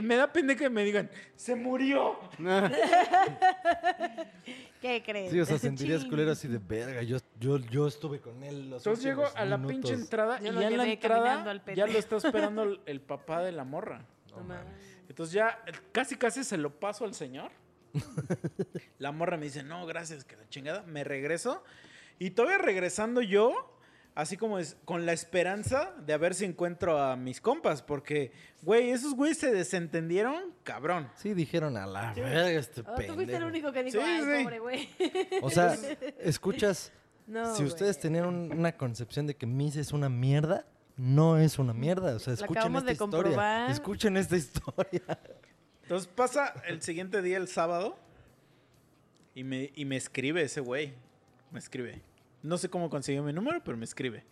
me 0.00 0.16
da 0.16 0.32
pendiente 0.32 0.64
que 0.64 0.70
me 0.70 0.84
digan, 0.84 1.10
se 1.36 1.54
murió. 1.54 2.18
¿Qué 4.80 5.02
crees? 5.04 5.30
Sí, 5.30 5.40
o 5.40 5.44
sea, 5.44 5.58
sentirías 5.58 6.04
culero 6.04 6.32
así 6.32 6.48
de 6.48 6.58
verga. 6.58 7.02
Yo, 7.02 7.18
yo, 7.38 7.58
yo 7.58 7.86
estuve 7.86 8.20
con 8.20 8.42
él 8.42 8.70
los 8.70 8.80
Entonces 8.86 9.04
llego 9.04 9.24
a 9.34 9.44
la 9.44 9.58
minutos". 9.58 9.90
pinche 9.90 10.02
entrada 10.02 10.40
Yo 10.40 10.52
y 10.52 10.54
ya 10.54 10.68
en 10.68 10.76
la 10.76 10.86
entrada 10.86 11.62
ya 11.74 11.86
lo 11.86 11.98
está 11.98 12.16
esperando 12.16 12.62
el, 12.64 12.80
el 12.86 13.00
papá 13.00 13.42
de 13.42 13.52
la 13.52 13.64
morra. 13.64 14.04
No. 14.30 14.54
Entonces 15.08 15.34
ya 15.34 15.62
eh, 15.66 15.72
casi 15.92 16.16
casi 16.16 16.42
se 16.42 16.56
lo 16.56 16.70
paso 16.80 17.04
al 17.04 17.14
señor. 17.14 17.50
la 18.98 19.12
morra 19.12 19.36
me 19.36 19.44
dice, 19.44 19.62
no, 19.62 19.84
gracias, 19.86 20.24
que 20.24 20.36
la 20.36 20.48
chingada. 20.48 20.82
Me 20.82 21.04
regreso. 21.04 21.62
Y 22.18 22.30
todavía 22.30 22.58
regresando 22.58 23.20
yo, 23.20 23.76
así 24.14 24.36
como 24.36 24.58
es, 24.58 24.76
con 24.84 25.06
la 25.06 25.12
esperanza 25.12 25.92
de 26.06 26.12
a 26.12 26.18
ver 26.18 26.34
si 26.34 26.44
encuentro 26.44 26.98
a 27.02 27.16
mis 27.16 27.40
compas. 27.40 27.82
Porque, 27.82 28.32
güey, 28.62 28.90
esos 28.90 29.14
güeyes 29.14 29.38
se 29.38 29.52
desentendieron, 29.52 30.54
cabrón. 30.62 31.10
Sí, 31.16 31.34
dijeron 31.34 31.76
a 31.76 31.86
la 31.86 32.12
verga 32.14 32.50
este 32.50 32.80
Oh, 32.82 32.94
tú 33.06 33.14
fuiste 33.14 33.36
el 33.36 33.44
único 33.44 33.72
que 33.72 33.82
dijo, 33.84 33.98
Sí, 33.98 34.04
ay, 34.06 34.20
sí. 34.38 34.44
pobre 34.44 34.58
güey. 34.58 34.88
O 35.42 35.50
sea, 35.50 35.74
escuchas, 36.20 36.92
No, 37.26 37.54
si 37.54 37.64
ustedes 37.64 37.96
güey. 37.96 38.02
tenían 38.02 38.26
un- 38.26 38.52
una 38.52 38.72
concepción 38.76 39.26
de 39.26 39.34
que 39.36 39.46
Miss 39.46 39.76
es 39.76 39.92
una 39.92 40.08
mierda, 40.08 40.66
no 40.96 41.38
es 41.38 41.58
una 41.58 41.72
mierda. 41.72 42.14
O 42.14 42.18
sea, 42.18 42.34
escuchen 42.34 42.58
acabamos 42.58 42.82
esta 42.82 42.86
de 42.88 42.92
historia. 42.92 43.22
comprobar. 43.22 43.70
Escuchen 43.70 44.16
esta 44.16 44.36
historia. 44.36 45.02
Entonces 45.82 46.08
pasa 46.14 46.54
el 46.66 46.80
siguiente 46.82 47.22
día, 47.22 47.38
el 47.38 47.48
sábado, 47.48 47.96
y 49.34 49.44
me, 49.44 49.72
y 49.74 49.84
me 49.86 49.96
escribe 49.96 50.42
ese 50.42 50.60
güey. 50.60 50.92
Me 51.50 51.58
escribe. 51.58 52.02
No 52.42 52.58
sé 52.58 52.68
cómo 52.68 52.90
consiguió 52.90 53.22
mi 53.22 53.32
número, 53.32 53.62
pero 53.64 53.76
me 53.76 53.84
escribe. 53.84 54.24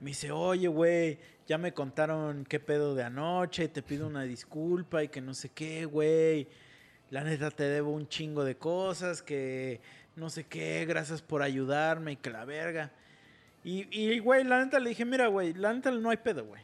Me 0.00 0.10
dice, 0.10 0.32
oye, 0.32 0.68
güey, 0.68 1.18
ya 1.46 1.56
me 1.56 1.72
contaron 1.72 2.44
qué 2.44 2.58
pedo 2.60 2.94
de 2.94 3.04
anoche, 3.04 3.68
te 3.68 3.82
pido 3.82 4.06
una 4.06 4.22
disculpa 4.24 5.04
y 5.04 5.08
que 5.08 5.20
no 5.20 5.34
sé 5.34 5.50
qué, 5.50 5.84
güey. 5.84 6.48
La 7.10 7.22
neta 7.22 7.50
te 7.50 7.64
debo 7.64 7.92
un 7.92 8.08
chingo 8.08 8.44
de 8.44 8.56
cosas, 8.56 9.22
que 9.22 9.80
no 10.16 10.30
sé 10.30 10.44
qué, 10.44 10.84
gracias 10.86 11.22
por 11.22 11.42
ayudarme 11.42 12.12
y 12.12 12.16
que 12.16 12.30
la 12.30 12.44
verga. 12.44 12.92
Y, 13.62 13.86
y 13.90 14.18
güey, 14.18 14.44
la 14.44 14.64
neta 14.64 14.78
le 14.78 14.90
dije, 14.90 15.04
mira, 15.04 15.28
güey, 15.28 15.54
la 15.54 15.72
neta 15.72 15.90
no 15.90 16.10
hay 16.10 16.16
pedo, 16.18 16.44
güey. 16.44 16.62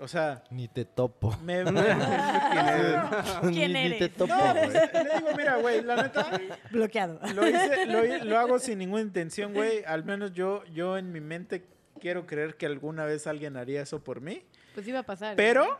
O 0.00 0.06
sea, 0.06 0.44
Ni 0.50 0.68
te 0.68 0.84
topo. 0.84 1.36
me... 1.42 1.64
¿Quién 3.42 3.72
ni, 3.72 3.80
ni 3.80 3.86
eres? 3.86 3.98
te 3.98 4.08
topo, 4.10 4.34
no, 4.34 4.54
güey. 4.54 4.70
pues, 4.70 4.92
le 4.92 5.14
digo, 5.16 5.28
mira, 5.36 5.56
güey, 5.56 5.82
la 5.82 6.02
neta, 6.02 6.30
Bloqueado. 6.70 7.18
lo, 7.34 7.48
hice, 7.48 7.86
lo, 7.86 8.04
hi- 8.04 8.20
lo 8.22 8.38
hago 8.38 8.58
sin 8.58 8.78
ninguna 8.78 9.02
intención, 9.02 9.52
güey. 9.54 9.82
Al 9.84 10.04
menos 10.04 10.32
yo, 10.32 10.64
yo 10.66 10.96
en 10.98 11.10
mi 11.12 11.20
mente 11.20 11.64
quiero 12.00 12.26
creer 12.26 12.56
que 12.56 12.66
alguna 12.66 13.04
vez 13.04 13.26
alguien 13.26 13.56
haría 13.56 13.82
eso 13.82 14.02
por 14.04 14.20
mí. 14.20 14.44
Pues 14.74 14.86
iba 14.86 15.00
a 15.00 15.02
pasar. 15.02 15.32
¿eh? 15.32 15.36
Pero, 15.36 15.78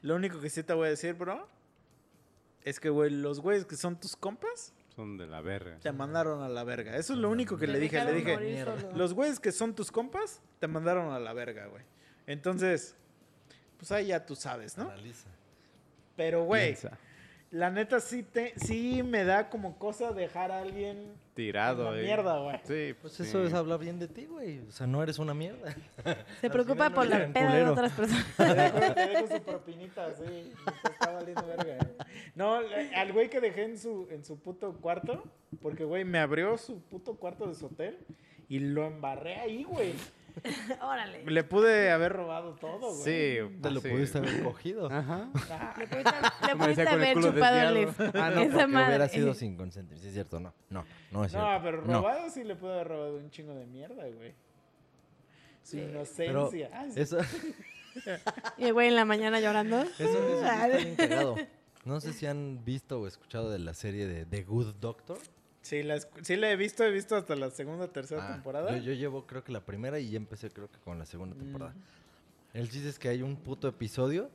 lo 0.00 0.14
único 0.16 0.40
que 0.40 0.48
sí 0.48 0.62
te 0.62 0.72
voy 0.72 0.86
a 0.86 0.90
decir, 0.90 1.12
bro, 1.14 1.46
es 2.64 2.80
que, 2.80 2.88
güey, 2.88 3.10
los 3.10 3.40
güeyes 3.40 3.66
que 3.66 3.76
son 3.76 3.98
tus 4.00 4.16
compas 4.16 4.72
Son 4.96 5.18
de 5.18 5.26
la 5.26 5.40
verga. 5.42 5.78
te 5.80 5.92
mandaron 5.92 6.42
a 6.42 6.48
la 6.48 6.64
verga. 6.64 6.96
Eso 6.96 7.12
es 7.12 7.18
lo 7.18 7.28
único 7.28 7.58
que 7.58 7.66
le 7.66 7.78
dije. 7.78 8.02
Le 8.04 8.12
dije, 8.14 8.64
los 8.94 9.12
güeyes 9.14 9.40
que 9.40 9.52
son 9.52 9.74
tus 9.74 9.90
compas 9.92 10.40
te 10.58 10.68
mandaron 10.68 11.12
a 11.12 11.18
la 11.18 11.32
verga, 11.34 11.66
güey. 11.66 11.82
Entonces, 12.26 12.96
pues 13.82 13.90
ahí 13.90 14.06
ya 14.06 14.24
tú 14.24 14.36
sabes, 14.36 14.78
¿no? 14.78 14.84
Analiza. 14.84 15.28
Pero, 16.14 16.44
güey, 16.44 16.76
la 17.50 17.68
neta 17.68 17.98
sí, 17.98 18.22
te, 18.22 18.54
sí 18.56 19.02
me 19.02 19.24
da 19.24 19.50
como 19.50 19.76
cosa 19.76 20.12
dejar 20.12 20.52
a 20.52 20.60
alguien 20.60 21.14
Tirado, 21.34 21.88
Una 21.88 22.00
mierda, 22.00 22.38
güey. 22.38 22.60
Sí, 22.62 22.94
Pues 23.00 23.14
sí. 23.14 23.24
eso 23.24 23.42
es 23.42 23.52
hablar 23.54 23.80
bien 23.80 23.98
de 23.98 24.06
ti, 24.06 24.26
güey. 24.26 24.60
O 24.60 24.70
sea, 24.70 24.86
no 24.86 25.02
eres 25.02 25.18
una 25.18 25.34
mierda. 25.34 25.74
Se 26.40 26.48
preocupa 26.48 26.90
no 26.90 26.94
por 26.94 27.08
la 27.08 27.26
peda 27.26 27.54
de 27.56 27.64
otras 27.64 27.92
personas. 27.92 28.26
Te 28.36 28.54
dejo, 28.54 28.94
te 28.94 29.08
dejo 29.08 29.26
su 29.26 29.42
propinita, 29.42 30.14
sí. 30.14 30.52
Está 30.92 31.10
valiendo 31.10 31.44
verga. 31.44 31.78
No, 32.36 32.60
al 32.94 33.12
güey 33.12 33.28
que 33.30 33.40
dejé 33.40 33.64
en 33.64 33.78
su, 33.78 34.06
en 34.12 34.24
su 34.24 34.38
puto 34.38 34.74
cuarto, 34.74 35.24
porque, 35.60 35.82
güey, 35.82 36.04
me 36.04 36.20
abrió 36.20 36.56
su 36.56 36.80
puto 36.82 37.16
cuarto 37.16 37.48
de 37.48 37.56
su 37.56 37.66
hotel 37.66 37.98
y 38.48 38.60
lo 38.60 38.86
embarré 38.86 39.40
ahí, 39.40 39.64
güey. 39.64 39.94
Órale. 40.82 41.24
Le 41.24 41.44
pude 41.44 41.90
haber 41.90 42.12
robado 42.12 42.54
todo, 42.54 42.94
güey. 42.94 43.04
Sí, 43.04 43.58
Te 43.62 43.70
lo 43.70 43.80
así. 43.80 43.88
pudiste 43.90 44.18
haber 44.18 44.42
cogido. 44.42 44.86
Ajá. 44.90 45.28
Ah, 45.50 45.74
Le 45.78 45.86
pudiste, 45.86 46.12
le 46.14 46.82
el 46.82 46.88
haber 46.88 47.20
chupado 47.20 47.56
el 47.68 47.74
lift. 47.74 48.00
Ah, 48.14 48.30
no, 48.34 48.40
Esa 48.42 48.66
madre. 48.66 48.88
hubiera 48.88 49.08
sido 49.08 49.34
sin 49.34 49.56
consentimiento. 49.56 50.02
Sí, 50.02 50.08
es 50.08 50.14
cierto, 50.14 50.40
no. 50.40 50.52
No, 50.70 50.84
no 51.10 51.24
es 51.24 51.32
cierto. 51.32 51.50
No, 51.52 51.62
pero 51.62 51.82
No. 51.82 52.00
robado 52.00 52.30
sí 52.30 52.44
le 52.44 52.56
pude 52.56 52.72
haber 52.72 52.88
robado 52.88 53.16
un 53.16 53.30
chingo 53.30 53.54
de 53.54 53.66
mierda, 53.66 54.04
güey. 54.08 54.34
Su 55.62 55.70
Sí. 55.72 55.76
Pero 55.78 55.90
inocencia. 56.50 56.70
Ah, 56.72 56.86
sí. 56.92 57.00
eso, 57.00 57.18
Y 58.58 58.64
el 58.64 58.72
güey 58.72 58.88
en 58.88 58.96
la 58.96 59.04
mañana 59.04 59.38
llorando. 59.40 59.82
eso, 59.82 59.92
eso 59.98 60.26
sí 60.26 60.32
está 60.34 60.66
bien 60.68 60.94
cagado. 60.96 61.36
No 61.84 62.00
sé 62.00 62.12
si 62.12 62.26
han 62.26 62.64
visto 62.64 63.00
o 63.00 63.06
escuchado 63.06 63.50
de 63.50 63.58
la 63.58 63.74
serie 63.74 64.06
de 64.06 64.24
The 64.24 64.44
Good 64.44 64.74
Doctor. 64.80 65.18
Sí, 65.62 65.82
la, 65.82 65.98
sí 66.22 66.36
la 66.36 66.50
he 66.50 66.56
visto, 66.56 66.84
he 66.84 66.90
visto 66.90 67.16
hasta 67.16 67.36
la 67.36 67.50
segunda, 67.50 67.88
tercera 67.88 68.28
Ah, 68.28 68.32
temporada. 68.34 68.76
Yo, 68.76 68.82
yo 68.82 68.92
llevo 68.94 69.26
creo 69.26 69.44
que 69.44 69.52
la 69.52 69.64
primera 69.64 69.98
y 70.00 70.10
ya 70.10 70.16
empecé 70.16 70.50
creo 70.50 70.70
que 70.70 70.78
con 70.80 70.98
la 70.98 71.06
segunda 71.06 71.36
temporada. 71.36 71.72
Mm. 71.72 72.58
El 72.58 72.68
chiste 72.70 72.88
es 72.88 72.98
que 72.98 73.08
hay 73.08 73.22
un 73.22 73.36
puto 73.36 73.68
episodio 73.68 74.28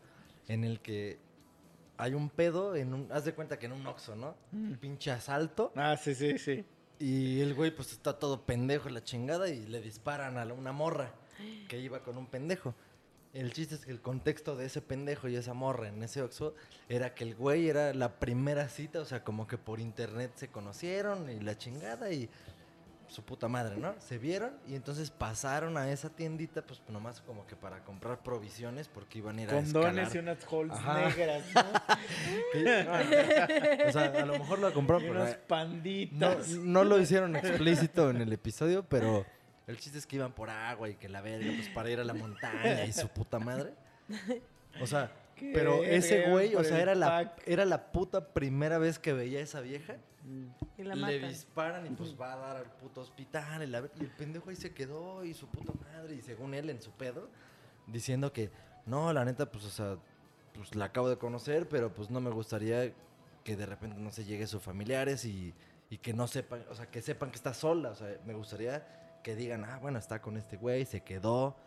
en 0.48 0.64
el 0.64 0.80
que 0.80 1.20
hay 1.98 2.14
un 2.14 2.30
pedo 2.30 2.76
en 2.76 2.94
un... 2.94 3.12
Haz 3.12 3.26
de 3.26 3.34
cuenta 3.34 3.60
que 3.60 3.66
en 3.66 3.74
un 3.74 3.86
Oxxo, 3.86 4.16
¿no? 4.16 4.36
Mm. 4.52 4.70
Un 4.72 4.78
pinche 4.78 5.12
asalto. 5.12 5.72
Ah, 5.76 5.98
sí, 5.98 6.16
sí, 6.16 6.38
sí. 6.38 6.64
Y 7.00 7.42
el 7.42 7.54
güey 7.54 7.72
pues 7.76 7.92
está 7.92 8.18
todo 8.18 8.42
pendejo 8.46 8.88
en 8.88 8.94
la 8.96 9.04
chingada 9.04 9.50
y 9.50 9.68
le 9.68 9.82
disparan 9.82 10.38
a 10.38 10.46
una 10.54 10.72
morra 10.72 11.12
que 11.68 11.80
iba 11.80 12.00
con 12.04 12.18
un 12.18 12.26
pendejo. 12.26 12.74
El 13.34 13.54
chiste 13.54 13.76
es 13.76 13.86
que 13.86 13.92
el 13.92 14.02
contexto 14.02 14.56
de 14.56 14.66
ese 14.66 14.82
pendejo 14.82 15.28
y 15.28 15.36
esa 15.36 15.54
morra 15.54 15.90
en 15.90 16.02
ese 16.02 16.22
Oxxo 16.22 16.56
era 16.90 17.14
que 17.14 17.24
el 17.24 17.36
güey 17.36 17.70
era 17.70 17.94
la 17.94 18.20
primera 18.20 18.68
cita, 18.70 19.00
o 19.00 19.06
sea, 19.06 19.24
como 19.24 19.48
que 19.48 19.58
por 19.58 19.80
internet 19.80 20.32
se 20.36 20.48
conocieron 20.48 21.30
y 21.30 21.40
la 21.40 21.58
chingada 21.58 22.12
y 22.12 22.30
su 23.10 23.24
puta 23.24 23.48
madre, 23.48 23.78
¿no? 23.78 23.94
Se 24.00 24.18
vieron 24.18 24.52
y 24.68 24.76
entonces 24.76 25.12
pasaron 25.12 25.78
a 25.78 25.92
esa 25.92 26.10
tiendita 26.10 26.62
pues 26.62 26.82
nomás 26.90 27.22
como 27.22 27.46
que 27.48 27.56
para 27.56 27.84
comprar 27.84 28.22
provisiones 28.22 28.88
porque 28.88 29.20
iban 29.20 29.40
a 29.40 29.44
ir 29.44 29.50
a 29.50 29.54
Condones 29.54 30.14
y 30.14 30.18
unas 30.18 30.38
holes 30.50 30.78
Ajá. 30.78 31.08
negras, 31.08 31.44
¿no? 31.56 31.62
O 33.88 33.92
sea, 33.92 34.06
a 34.06 34.26
lo 34.26 34.38
mejor 34.38 34.60
lo 34.60 34.74
compró, 34.74 35.00
y 35.00 35.10
unos 35.10 35.30
no, 35.30 35.36
panditas. 35.48 36.50
no 36.50 36.84
lo 36.84 37.00
hicieron 37.00 37.36
explícito 37.36 38.10
en 38.10 38.18
el 38.18 38.34
episodio, 38.34 38.84
pero 38.84 39.26
el 39.68 39.78
chiste 39.78 39.98
es 39.98 40.08
que 40.08 40.16
iban 40.16 40.32
por 40.34 40.50
agua 40.50 40.90
y 40.90 40.96
que 40.96 41.10
la 41.10 41.22
verga, 41.22 41.52
pues 41.56 41.70
para 41.70 41.90
ir 41.90 42.00
a 42.00 42.04
la 42.04 42.14
montaña 42.14 42.86
y 42.86 42.94
su 42.94 43.08
puta 43.10 43.38
madre. 43.40 43.74
O 44.82 44.88
sea, 44.88 45.12
pero 45.54 45.84
ese 45.84 46.30
güey, 46.30 46.56
o 46.56 46.64
sea, 46.64 46.82
era 46.82 46.96
la, 46.96 47.36
era 47.46 47.66
la 47.66 47.92
puta 47.92 48.34
primera 48.34 48.78
vez 48.78 48.98
que 49.00 49.14
veía 49.14 49.40
a 49.40 49.44
esa 49.44 49.60
vieja. 49.62 49.98
Y 50.78 50.84
la 50.84 50.94
le 50.96 51.02
matan. 51.20 51.30
disparan 51.30 51.86
y 51.86 51.90
pues 51.92 52.20
va 52.20 52.34
a 52.34 52.38
dar 52.38 52.58
al 52.58 52.66
puto 52.72 53.02
hospital. 53.02 53.64
Y, 53.64 53.68
la 53.68 53.82
ver- 53.82 53.92
y 54.00 54.04
el 54.04 54.10
pendejo 54.10 54.50
ahí 54.50 54.56
se 54.58 54.74
quedó 54.74 55.24
y 55.24 55.34
su 55.34 55.48
puta 55.48 55.72
madre. 55.94 56.16
Y 56.16 56.22
según 56.22 56.54
él 56.54 56.70
en 56.70 56.82
su 56.82 56.92
pedo, 56.92 57.30
diciendo 57.88 58.34
que 58.34 58.50
no, 58.86 59.12
la 59.14 59.24
neta, 59.24 59.50
pues, 59.52 59.64
o 59.66 59.70
sea, 59.70 59.98
pues 60.54 60.76
la 60.76 60.86
acabo 60.86 61.10
de 61.10 61.18
conocer, 61.18 61.68
pero 61.70 61.94
pues 61.94 62.10
no 62.10 62.20
me 62.20 62.30
gustaría 62.30 62.92
que 63.44 63.56
de 63.56 63.66
repente 63.66 63.98
no 64.00 64.12
se 64.12 64.26
llegue 64.26 64.48
sus 64.48 64.62
familiares 64.62 65.24
y, 65.24 65.54
y 65.90 65.98
que 65.98 66.14
no 66.14 66.28
sepan, 66.28 66.66
o 66.70 66.76
sea, 66.76 66.88
que 66.88 67.02
sepan 67.02 67.30
que 67.32 67.38
está 67.38 67.54
sola. 67.54 67.92
O 67.92 67.96
sea, 67.96 68.18
me 68.26 68.34
gustaría 68.34 68.86
que 69.28 69.36
digan, 69.36 69.66
ah, 69.66 69.78
bueno, 69.82 70.00
está 70.00 70.22
con 70.22 70.38
este 70.38 70.56
güey, 70.56 70.86
se 70.86 71.02
quedó. 71.02 71.58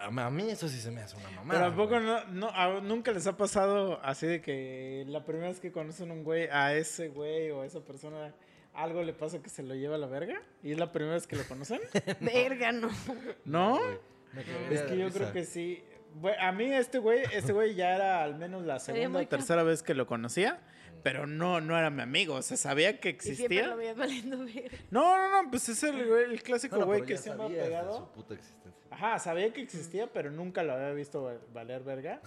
A, 0.00 0.10
mí 0.30 0.50
eso 0.50 0.68
sí 0.68 0.80
se 0.80 0.90
me 0.90 1.00
hace 1.00 1.16
una 1.16 1.30
mamada. 1.30 1.60
Pero 1.60 1.72
¿a 1.72 1.76
poco 1.76 1.90
güey. 1.94 2.02
no, 2.04 2.24
no, 2.24 2.48
a- 2.48 2.80
nunca 2.80 3.12
les 3.12 3.24
ha 3.28 3.36
pasado 3.36 4.00
así 4.02 4.26
de 4.26 4.40
que 4.40 5.04
la 5.06 5.24
primera 5.24 5.46
vez 5.46 5.60
que 5.60 5.70
conocen 5.70 6.10
un 6.10 6.24
güey, 6.24 6.48
a 6.50 6.74
ese 6.74 7.06
güey 7.06 7.52
o 7.52 7.62
a 7.62 7.66
esa 7.66 7.84
persona, 7.84 8.34
algo 8.74 9.00
le 9.04 9.12
pasa 9.12 9.40
que 9.40 9.48
se 9.48 9.62
lo 9.62 9.76
lleva 9.76 9.94
a 9.94 9.98
la 9.98 10.08
verga? 10.08 10.42
¿Y 10.64 10.72
es 10.72 10.78
la 10.78 10.90
primera 10.90 11.14
vez 11.14 11.28
que 11.28 11.36
lo 11.36 11.44
conocen? 11.44 11.80
Verga, 12.20 12.72
no. 12.72 12.88
¿No? 13.44 13.78
Güey, 13.78 13.98
me 14.32 14.42
cagaría 14.42 14.68
Es 14.72 14.82
que 14.82 14.98
yo 14.98 15.04
risa. 15.06 15.18
creo 15.18 15.32
que 15.34 15.44
sí. 15.44 15.84
Bue- 16.20 16.36
A 16.40 16.50
mí 16.50 16.64
este 16.72 16.98
güey, 16.98 17.22
este 17.32 17.52
güey 17.52 17.76
ya 17.76 17.94
era 17.94 18.24
al 18.24 18.34
menos 18.34 18.64
la 18.64 18.80
Sería 18.80 19.02
segunda 19.02 19.18
o 19.18 19.22
muy 19.22 19.26
tercera 19.26 19.62
vez 19.62 19.84
que 19.84 19.94
lo 19.94 20.06
conocía, 20.08 20.58
pero 21.02 21.26
no, 21.26 21.60
no 21.60 21.76
era 21.78 21.90
mi 21.90 22.02
amigo, 22.02 22.34
o 22.34 22.42
sea, 22.42 22.56
sabía 22.56 23.00
que 23.00 23.10
Y 23.10 23.12
siempre 23.20 23.32
existía. 23.32 23.66
lo 23.68 23.76
veías 23.76 23.96
valiendo 23.96 24.38
ver. 24.44 24.70
No, 24.90 25.16
no, 25.16 25.42
no, 25.42 25.50
pues 25.50 25.68
es 25.68 25.82
el, 25.82 26.00
el 26.00 26.42
clásico 26.42 26.76
güey 26.84 27.00
pero 27.00 27.06
que 27.06 27.14
ya 27.14 27.20
siempre 27.20 27.46
ha 27.46 27.64
pegado. 27.64 27.98
su 27.98 28.12
puta 28.12 28.34
existencia. 28.34 28.82
Ajá, 28.90 29.18
sabía 29.18 29.52
que 29.52 29.62
existía, 29.62 30.06
pero 30.12 30.30
nunca 30.30 30.62
lo 30.62 30.72
había 30.74 30.90
visto 30.92 31.22
va- 31.22 31.38
valer 31.52 31.82
verga. 31.82 32.20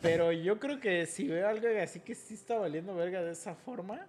Pero 0.00 0.30
yo 0.30 0.58
creo 0.60 0.78
que 0.78 1.06
si 1.06 1.26
veo 1.26 1.48
algo 1.48 1.66
así 1.82 2.00
que 2.00 2.14
sí 2.14 2.34
está 2.34 2.56
valiendo 2.58 2.94
verga 2.94 3.22
de 3.22 3.32
esa 3.32 3.54
forma, 3.54 4.06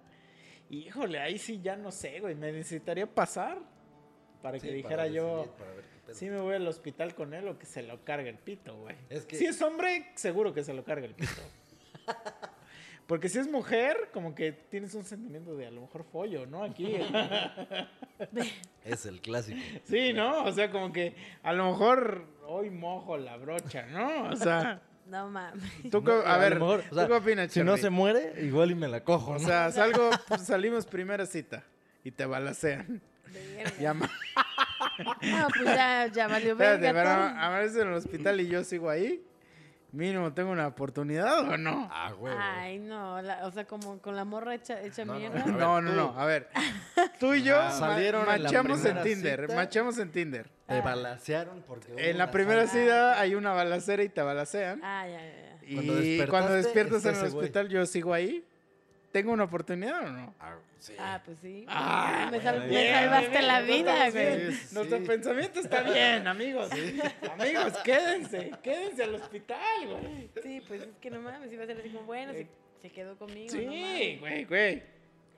híjole, 0.70 1.20
ahí 1.20 1.38
sí 1.40 1.60
ya 1.62 1.76
no 1.76 1.92
sé, 1.92 2.20
güey, 2.20 2.36
me 2.36 2.52
necesitaría 2.52 3.08
pasar 3.08 3.58
para 4.42 4.60
que 4.60 4.68
Sí, 4.68 4.74
dijera 4.74 4.98
para 4.98 5.08
yo, 5.08 5.38
decidir, 5.38 5.52
para 5.58 5.72
ver 5.74 5.84
pedo. 6.06 6.16
sí 6.16 6.30
me 6.30 6.40
voy 6.40 6.56
al 6.56 6.68
hospital 6.68 7.16
con 7.16 7.34
él 7.34 7.48
o 7.48 7.58
que 7.58 7.66
se 7.66 7.82
lo 7.82 8.04
cargue 8.06 8.30
el 8.30 8.38
pito, 8.38 8.78
güey. 8.78 8.96
Es 9.10 9.26
que- 9.26 9.36
Si 9.38 9.46
es 9.46 9.62
hombre, 9.62 10.12
seguro 10.16 10.54
que 10.54 10.64
se 10.64 10.74
lo 10.74 10.84
carga 10.84 11.06
el 11.08 11.16
pito. 11.16 11.32
Porque 13.08 13.28
si 13.30 13.38
es 13.40 13.50
mujer, 13.52 14.10
como 14.14 14.34
que 14.34 14.52
tienes 14.54 14.94
un 14.96 15.04
sentimiento 15.04 15.56
de 15.56 15.68
a 15.68 15.72
lo 15.72 15.82
mejor 15.82 16.04
follo, 16.06 16.46
¿no? 16.46 16.64
Aquí. 16.64 16.96
Es 18.86 19.06
el 19.06 19.22
clásico. 19.22 19.60
Sí, 19.86 20.14
¿no? 20.14 20.44
O 20.44 20.52
sea, 20.52 20.72
como 20.72 20.92
que 20.94 21.16
a 21.44 21.54
lo 21.54 21.72
mejor 21.72 22.26
hoy 22.48 22.70
mojo 22.70 23.18
la 23.18 23.38
brocha, 23.38 23.86
¿no? 23.88 24.30
O 24.30 24.36
sea, 24.36 24.82
No 25.08 25.30
mames. 25.30 25.62
tú 25.92 26.04
qué- 26.04 26.12
No, 26.12 26.20
a, 26.22 26.38
ver, 26.38 26.54
lo 26.54 26.60
mejor, 26.62 26.84
o 26.92 26.94
sea, 26.96 27.04
¿tú 27.04 27.10
qué 27.12 27.18
opinas, 27.18 27.52
Si 27.52 27.62
no 27.64 27.76
se 27.78 27.90
muere, 27.90 28.34
igual 28.46 28.72
y 28.72 28.76
me 28.76 28.88
la 28.88 29.04
cojo. 29.04 29.32
O 29.32 29.34
¿no? 29.34 29.40
sea, 29.40 29.72
salgo, 29.72 30.10
pues, 30.28 30.42
salimos 30.46 30.86
primera 30.86 31.26
cita 31.26 31.64
y 32.04 32.12
te 32.12 32.26
balacean. 32.26 33.02
Ya, 33.80 33.94
No, 33.94 35.48
pues 35.50 35.64
ya, 35.66 36.08
ya 36.08 36.28
valió 36.28 36.52
Espérate, 36.52 36.82
verga. 36.82 36.94
pero 37.04 37.16
todo. 37.34 37.40
aparece 37.42 37.82
en 37.82 37.88
el 37.88 37.94
hospital 37.96 38.42
y 38.42 38.48
yo 38.48 38.64
sigo 38.64 38.90
ahí. 38.90 39.26
Mínimo, 39.94 40.34
¿tengo 40.34 40.52
una 40.52 40.66
oportunidad 40.68 41.48
o 41.48 41.56
no? 41.56 41.88
Ah, 41.92 42.12
güey. 42.18 42.34
Ay, 42.36 42.80
no, 42.80 43.22
la- 43.22 43.46
o 43.46 43.52
sea, 43.52 43.66
como 43.66 44.00
con 44.02 44.16
la 44.16 44.26
morra 44.26 44.56
hecha, 44.56 44.82
hecha 44.82 45.06
No, 45.06 45.14
no, 45.14 45.20
mierda. 45.20 45.46
No, 45.46 45.82
no, 45.82 45.92
no. 45.94 46.20
A 46.20 46.26
ver, 46.26 46.50
tú 47.20 47.36
y 47.36 47.44
yo 47.44 47.56
ma- 47.56 47.70
Salieron 47.72 48.26
machamos 48.26 48.84
en 48.86 49.04
Tinder. 49.04 49.42
cita. 49.42 49.56
Machamos 49.56 49.98
en 50.00 50.12
Tinder. 50.12 50.50
Te 50.68 50.82
balacearon 50.82 51.62
porque. 51.68 51.94
En 52.10 52.18
la 52.18 52.32
primera 52.32 52.66
cita 52.68 53.20
hay 53.20 53.36
una 53.36 53.52
balacera 53.54 54.02
y 54.02 54.10
te 54.10 54.22
balacean. 54.24 54.82
Ah, 54.84 55.06
ya, 55.08 55.20
ya, 55.20 55.60
ya. 55.62 55.66
Y 55.66 56.26
Cuando 56.28 56.54
despiertas 56.54 57.06
en 57.06 57.16
el 57.16 57.26
hospital, 57.28 57.70
yo 57.70 57.86
sigo 57.86 58.14
ahí. 58.14 58.44
¿Tengo 59.14 59.32
una 59.32 59.44
oportunidad 59.44 60.06
o 60.08 60.12
no? 60.12 60.34
Ah, 60.40 60.56
sí. 60.80 60.94
Ah, 60.98 61.22
pues 61.24 61.38
sí. 61.40 61.66
Ah, 61.70 62.30
me, 62.32 62.42
sal- 62.42 62.62
salvaste 62.68 63.30
bien, 63.30 63.48
la 63.48 63.62
vida, 63.62 64.10
güey. 64.10 64.38
bien. 64.38 64.54
Sí, 64.54 64.74
Nuestro 64.76 64.98
sí. 64.98 65.04
pensamiento 65.06 65.60
está 65.60 65.84
bien, 65.94 66.28
amigos. 66.28 66.70
Amigos, 67.32 67.74
quédense, 67.84 68.52
quédense 68.64 69.04
al 69.04 69.14
hospital, 69.14 69.60
güey. 69.88 70.30
Sí, 70.42 70.62
pues 70.68 70.82
es 70.82 70.88
que 71.00 71.12
no 71.12 71.22
mames, 71.22 71.52
iba 71.54 71.64
a 71.64 71.68
ser 71.68 71.78
así 71.78 71.90
como, 71.90 72.06
bueno, 72.08 72.34
se, 72.34 72.48
se 72.82 72.90
quedó 72.90 73.16
conmigo. 73.16 73.50
Sí, 73.50 74.18
güey, 74.20 74.46
güey. 74.46 74.82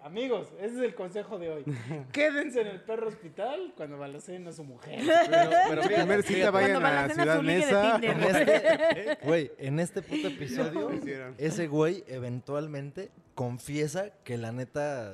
Amigos, 0.01 0.53
ese 0.61 0.75
es 0.75 0.81
el 0.81 0.95
consejo 0.95 1.37
de 1.37 1.49
hoy. 1.49 1.65
Quédense 2.13 2.61
en 2.61 2.67
el 2.67 2.79
perro 2.79 3.09
hospital 3.09 3.73
cuando 3.75 3.97
balaceen 3.97 4.47
a 4.47 4.53
su 4.53 4.63
mujer. 4.63 4.99
Pero, 5.05 5.49
pero 5.67 5.81
primero 5.81 6.21
cita 6.21 6.49
vayan 6.51 6.77
a 6.77 6.79
balacen 6.79 7.15
Ciudad 7.23 7.41
Neza. 7.41 7.99
Tinder. 7.99 8.11
En 8.11 8.23
este, 8.23 9.17
güey, 9.25 9.51
en 9.57 9.79
este 9.81 10.01
puto 10.01 10.27
episodio, 10.29 10.91
ese 11.39 11.67
güey 11.67 12.03
eventualmente 12.07 13.09
confiesa 13.35 14.11
que 14.23 14.38
la 14.38 14.51
neta 14.51 15.14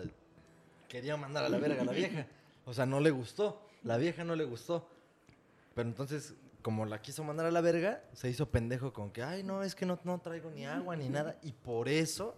quería 0.87 1.17
mandar 1.17 1.43
a 1.43 1.49
la 1.49 1.57
verga 1.57 1.81
a 1.81 1.85
la 1.85 1.91
vieja. 1.91 2.27
O 2.65 2.73
sea, 2.73 2.85
no 2.85 2.99
le 2.99 3.11
gustó. 3.11 3.61
La 3.83 3.97
vieja 3.97 4.23
no 4.23 4.35
le 4.35 4.45
gustó. 4.45 4.87
Pero 5.73 5.89
entonces, 5.89 6.35
como 6.61 6.85
la 6.85 7.01
quiso 7.01 7.23
mandar 7.23 7.47
a 7.47 7.51
la 7.51 7.61
verga, 7.61 8.03
se 8.13 8.29
hizo 8.29 8.49
pendejo 8.49 8.93
con 8.93 9.09
que, 9.09 9.23
ay, 9.23 9.43
no, 9.43 9.63
es 9.63 9.73
que 9.73 9.85
no, 9.85 9.99
no 10.03 10.19
traigo 10.19 10.51
ni 10.51 10.65
agua 10.65 10.95
ni 10.95 11.09
nada. 11.09 11.37
Y 11.41 11.51
por 11.51 11.89
eso 11.89 12.35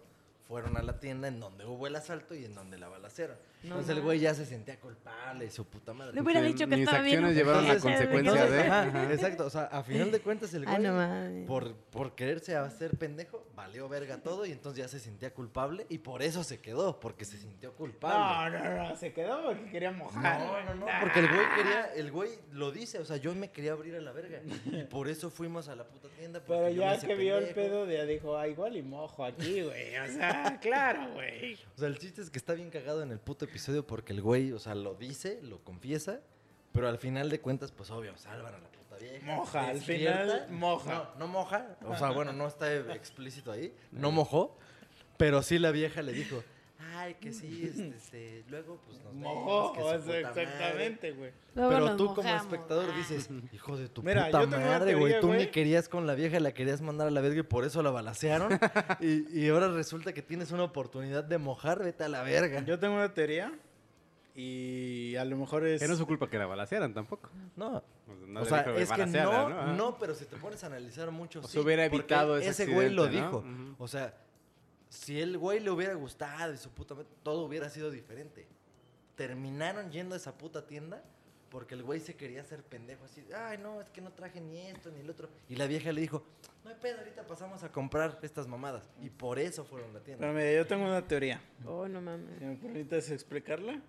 fueron 0.48 0.76
a 0.76 0.82
la 0.82 0.98
tienda 0.98 1.28
en 1.28 1.40
donde 1.40 1.66
hubo 1.66 1.86
el 1.86 1.96
asalto 1.96 2.34
y 2.34 2.44
en 2.44 2.54
donde 2.54 2.78
la 2.78 2.88
balacearon. 2.88 3.36
No 3.64 3.70
entonces 3.76 3.96
el 3.96 4.02
güey 4.02 4.20
ya 4.20 4.34
se 4.34 4.44
sentía 4.46 4.78
culpable 4.78 5.46
y 5.46 5.50
su 5.50 5.64
puta 5.66 5.92
madre. 5.94 6.12
Le 6.14 6.20
hubiera 6.20 6.40
dicho 6.42 6.66
que 6.66 6.76
mis 6.76 6.80
estaba 6.86 7.02
bien. 7.02 7.16
acciones 7.24 7.36
llevaron 7.36 7.64
a 7.64 7.74
la 7.74 7.80
consecuencia 7.80 8.46
de- 8.46 8.60
Ajá, 8.62 8.82
Ajá. 8.82 9.12
Exacto, 9.12 9.46
o 9.46 9.50
sea, 9.50 9.62
a 9.64 9.82
final 9.82 10.10
de 10.12 10.20
cuentas 10.20 10.52
el 10.54 10.64
güey, 10.64 10.76
Ah, 10.76 10.78
no 10.78 10.92
mames. 10.94 11.46
por, 11.46 11.74
por 11.74 12.14
quererse 12.14 12.56
hacer 12.56 12.96
pendejo, 12.96 13.46
valió 13.56 13.88
verga 13.88 14.18
todo 14.18 14.44
y 14.46 14.52
entonces 14.52 14.84
ya 14.84 14.88
se 14.88 15.00
sentía 15.00 15.32
culpable 15.32 15.86
y 15.88 15.98
por 15.98 16.22
eso 16.22 16.44
se 16.44 16.60
quedó, 16.60 17.00
porque 17.00 17.24
se 17.24 17.38
sintió 17.38 17.70
No, 17.70 17.76
culpable. 17.76 18.58
no, 18.58 18.88
no, 18.90 18.96
se 18.96 19.12
quedó 19.12 19.42
porque 19.44 19.70
quería 19.70 19.90
mojar. 19.92 20.40
No, 20.40 20.62
no, 20.64 20.74
no, 20.74 20.86
porque 21.00 21.20
el 21.20 21.28
güey 21.28 21.46
quería, 21.56 21.94
el 21.94 22.12
güey 22.12 22.30
lo 22.52 22.70
dice, 22.70 22.98
o 22.98 23.04
sea, 23.04 23.16
yo 23.16 23.34
me 23.34 23.50
quería 23.50 23.72
abrir 23.72 23.94
a 23.96 24.00
la 24.00 24.12
verga 24.12 24.40
y 24.66 24.84
por 24.84 25.08
eso 25.08 25.30
fuimos 25.30 25.68
a 25.68 25.74
la 25.76 25.84
puta 25.84 26.08
tienda. 26.18 26.42
Pero 26.46 26.68
ya 26.68 26.98
que 27.00 27.14
vio 27.14 27.38
el 27.38 27.54
pedo, 27.54 27.90
ya 27.90 28.04
dijo, 28.04 28.36
ah, 28.36 28.46
igual 28.46 28.76
y 28.76 28.82
mojo 28.82 29.24
aquí, 29.24 29.62
güey. 29.62 29.96
O 29.96 30.06
sea, 30.12 30.58
claro, 30.62 31.12
güey. 31.14 31.54
O 31.54 31.78
sea, 31.78 31.88
el 31.88 31.98
chiste 31.98 32.20
es 32.22 32.30
que 32.30 32.38
está 32.38 32.54
bien 32.54 32.70
cagado 32.70 33.02
en 33.02 33.10
el 33.10 33.18
puto 33.18 33.46
episodio 33.54 33.86
porque 33.86 34.12
el 34.12 34.20
güey, 34.20 34.50
o 34.50 34.58
sea, 34.58 34.74
lo 34.74 34.96
dice, 34.96 35.38
lo 35.40 35.62
confiesa, 35.62 36.20
pero 36.72 36.88
al 36.88 36.98
final 36.98 37.30
de 37.30 37.40
cuentas, 37.40 37.70
pues 37.70 37.88
obvio, 37.92 38.18
salvan 38.18 38.52
a 38.52 38.58
la 38.58 38.68
puta 38.68 38.96
vieja. 38.96 39.24
Moja, 39.24 39.68
al 39.68 39.80
final, 39.80 40.48
moja. 40.50 40.92
No, 40.92 41.20
no 41.20 41.26
moja, 41.28 41.76
o 41.86 41.96
sea, 41.96 42.10
bueno, 42.10 42.32
no 42.32 42.48
está 42.48 42.74
explícito 42.96 43.52
ahí, 43.52 43.72
no 43.92 44.10
mojó, 44.10 44.58
pero 45.18 45.40
sí 45.40 45.60
la 45.60 45.70
vieja 45.70 46.02
le 46.02 46.12
dijo, 46.12 46.42
ay, 46.96 47.14
que 47.14 47.32
sí, 47.32 47.62
este, 47.64 47.88
este, 47.96 48.44
luego 48.48 48.80
pues 48.86 48.98
nos 49.02 49.12
vemos, 49.14 49.34
Mojó, 49.34 49.72
que 49.72 49.80
su 49.80 49.86
o 49.86 49.90
sea, 49.90 49.98
puta 49.98 50.10
madre". 50.28 50.42
exactamente, 50.42 51.12
güey. 51.12 51.30
Pero 51.54 51.96
tú 51.96 52.14
como 52.14 52.28
espectador 52.34 52.86
Ah. 52.92 52.96
dices, 52.96 53.28
hijo 53.52 53.76
de 53.76 53.88
tu 53.88 54.02
Mira, 54.02 54.26
puta 54.26 54.46
madre, 54.46 54.94
güey, 54.94 55.20
tú 55.20 55.32
ni 55.32 55.46
querías 55.48 55.88
con 55.88 56.06
la 56.06 56.14
vieja, 56.14 56.40
la 56.40 56.52
querías 56.52 56.80
mandar 56.82 57.08
a 57.08 57.10
la 57.10 57.20
verga 57.20 57.40
y 57.40 57.42
por 57.44 57.64
eso 57.64 57.82
la 57.82 57.90
balacearon, 57.90 58.50
y, 59.00 59.40
y 59.40 59.48
ahora 59.48 59.68
resulta 59.68 60.12
que 60.12 60.22
tienes 60.22 60.50
una 60.52 60.64
oportunidad 60.64 61.24
de 61.24 61.38
mojar, 61.38 61.82
vete 61.84 62.04
a 62.04 62.08
la 62.08 62.22
verga. 62.22 62.64
Yo 62.64 62.78
tengo 62.78 62.94
una 62.94 63.12
teoría 63.14 63.52
y 64.36 65.14
a 65.16 65.24
lo 65.24 65.36
mejor 65.36 65.64
es... 65.66 65.80
Que 65.80 65.86
no 65.86 65.92
es 65.94 65.98
su 65.98 66.06
culpa 66.06 66.28
que 66.28 66.38
la 66.38 66.46
balacearan 66.46 66.92
tampoco. 66.92 67.30
No, 67.56 67.76
O 67.76 67.82
sea, 68.10 68.26
no 68.26 68.40
o 68.40 68.44
sea, 68.44 68.76
es 68.76 68.90
que 68.90 69.06
no, 69.06 69.74
no, 69.74 69.96
pero 69.98 70.14
si 70.14 70.24
te 70.24 70.36
pones 70.36 70.62
a 70.64 70.66
analizar 70.66 71.10
mucho, 71.12 71.38
O 71.40 71.42
sí, 71.44 71.52
se 71.52 71.60
hubiera 71.60 71.84
evitado 71.84 72.36
ese 72.36 72.48
ese 72.50 72.66
güey 72.66 72.90
lo 72.90 73.06
dijo. 73.06 73.44
O 73.78 73.86
sea, 73.86 74.14
si 74.94 75.20
el 75.20 75.36
güey 75.38 75.60
le 75.60 75.70
hubiera 75.70 75.94
gustado 75.94 76.52
y 76.54 76.56
su 76.56 76.70
puta 76.70 76.94
madre, 76.94 77.08
todo 77.22 77.44
hubiera 77.44 77.68
sido 77.68 77.90
diferente. 77.90 78.46
Terminaron 79.16 79.90
yendo 79.90 80.14
a 80.14 80.18
esa 80.18 80.36
puta 80.36 80.66
tienda 80.66 81.02
porque 81.50 81.74
el 81.74 81.82
güey 81.84 82.00
se 82.00 82.14
quería 82.16 82.40
hacer 82.40 82.64
pendejo 82.64 83.04
así, 83.04 83.24
ay 83.32 83.58
no, 83.58 83.80
es 83.80 83.88
que 83.90 84.00
no 84.00 84.10
traje 84.10 84.40
ni 84.40 84.58
esto 84.58 84.90
ni 84.90 85.00
el 85.00 85.10
otro. 85.10 85.28
Y 85.48 85.54
la 85.56 85.66
vieja 85.66 85.92
le 85.92 86.00
dijo, 86.00 86.24
no 86.64 86.70
hay 86.70 86.76
pedo, 86.80 86.98
ahorita 86.98 87.26
pasamos 87.26 87.62
a 87.62 87.70
comprar 87.70 88.18
estas 88.22 88.48
mamadas. 88.48 88.88
Y 89.00 89.08
por 89.10 89.38
eso 89.38 89.64
fueron 89.64 89.90
a 89.90 89.92
la 89.94 90.00
tienda. 90.00 90.20
Pero 90.22 90.32
mira, 90.32 90.52
yo 90.52 90.66
tengo 90.66 90.84
una 90.84 91.06
teoría. 91.06 91.40
Oh, 91.64 91.86
no 91.86 92.00
mames. 92.00 92.38
Si 92.38 92.44
me 92.44 92.56
permites 92.56 93.10
explicarla, 93.10 93.80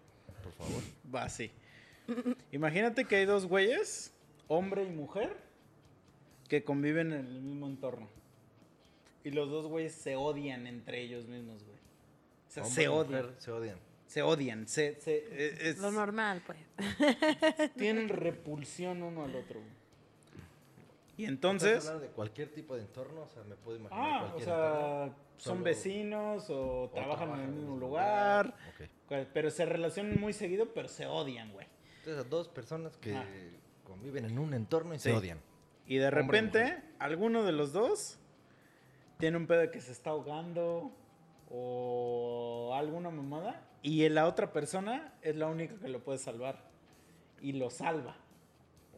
Por 0.44 0.52
favor. 0.54 0.82
va 1.14 1.24
así. 1.24 1.52
Imagínate 2.52 3.06
que 3.06 3.16
hay 3.16 3.26
dos 3.26 3.48
güeyes, 3.48 4.14
hombre 4.48 4.84
y 4.84 4.90
mujer, 4.92 5.36
que 6.48 6.64
conviven 6.64 7.14
en 7.14 7.26
el 7.26 7.42
mismo 7.42 7.66
entorno. 7.66 8.08
Y 9.26 9.32
los 9.32 9.50
dos 9.50 9.66
güeyes 9.68 9.94
se 9.94 10.16
odian 10.16 10.66
entre 10.68 11.02
ellos 11.02 11.28
mismos, 11.28 11.64
güey. 11.66 11.76
O 11.78 12.52
sea, 12.52 12.64
Hombre 12.64 12.84
se 12.84 12.88
odian. 12.88 13.22
mujer 13.26 13.36
se 13.42 13.52
odian. 13.52 13.78
Se 14.08 14.22
odian. 14.22 14.68
Se, 14.68 15.02
se, 15.02 15.70
es- 15.70 15.80
Lo 15.80 15.92
normal, 15.92 16.42
pues. 16.46 16.60
tienen 17.78 18.08
repulsión 18.08 19.02
uno 19.04 19.24
al 19.26 19.36
otro. 19.36 19.60
güey. 19.60 19.72
Y 21.18 21.24
¿Estás 21.24 21.34
entonces... 21.34 21.86
hablando 21.88 22.08
de 22.08 22.12
cualquier 22.14 22.50
tipo 22.54 22.76
de 22.76 22.82
entorno? 22.84 23.22
O 23.24 23.30
sea, 23.30 23.44
me 23.46 23.56
puedo 23.56 23.78
imaginar 23.78 24.04
Ah, 24.06 24.34
o 24.36 24.40
sea, 24.40 24.56
entorno. 25.06 25.16
son 25.38 25.54
Solo- 25.54 25.64
vecinos 25.64 26.50
o, 26.50 26.84
o 26.84 26.90
trabajan 26.90 27.32
en 27.34 27.40
el 27.40 27.48
mismo 27.52 27.78
lugar. 27.78 28.54
Ok. 28.70 28.88
cual- 29.08 29.30
Pero 29.34 29.50
se 29.50 29.66
relacionan 29.66 30.20
muy 30.20 30.34
seguido, 30.34 30.68
pero 30.74 30.88
se 30.88 31.08
odian, 31.08 31.52
güey. 31.52 31.68
Entonces, 32.00 32.30
dos 32.30 32.48
personas 32.50 32.98
que 32.98 33.16
Ah. 33.16 33.26
conviven 33.86 34.26
en 34.26 34.38
un 34.38 34.54
entorno 34.54 34.94
y 34.94 35.00
se 35.00 35.14
odian. 35.14 35.40
Y 35.88 35.98
de 35.98 36.12
repente, 36.12 36.78
alguno 37.00 37.44
de 37.44 37.52
los 37.54 37.72
dos 37.74 38.20
tiene 39.18 39.38
un 39.38 39.48
pedo 39.48 39.60
de 39.62 39.72
que 39.72 39.82
se 39.82 39.92
está 39.92 40.12
ahogando 40.12 40.92
o 41.50 42.74
alguna 42.76 43.10
mamada. 43.10 43.62
Y 43.82 44.08
la 44.10 44.28
otra 44.28 44.52
persona 44.52 45.14
es 45.22 45.36
la 45.36 45.48
única 45.48 45.76
que 45.80 45.88
lo 45.90 46.04
puede 46.04 46.18
salvar. 46.18 46.60
Y 47.42 47.54
lo 47.54 47.70
salva. 47.70 48.16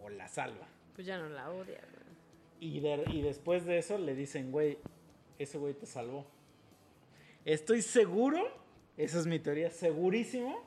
O 0.01 0.09
la 0.09 0.27
salva. 0.27 0.67
Pues 0.95 1.05
ya 1.05 1.17
no 1.17 1.29
la 1.29 1.49
odia. 1.51 1.81
Y, 2.59 2.79
de- 2.79 3.03
y 3.11 3.21
después 3.21 3.65
de 3.65 3.77
eso 3.77 3.97
le 3.97 4.15
dicen, 4.15 4.51
güey, 4.51 4.77
ese 5.37 5.57
güey 5.57 5.73
te 5.73 5.85
salvó. 5.85 6.25
Estoy 7.45 7.81
seguro, 7.81 8.41
esa 8.97 9.19
es 9.19 9.27
mi 9.27 9.39
teoría, 9.39 9.69
segurísimo, 9.69 10.63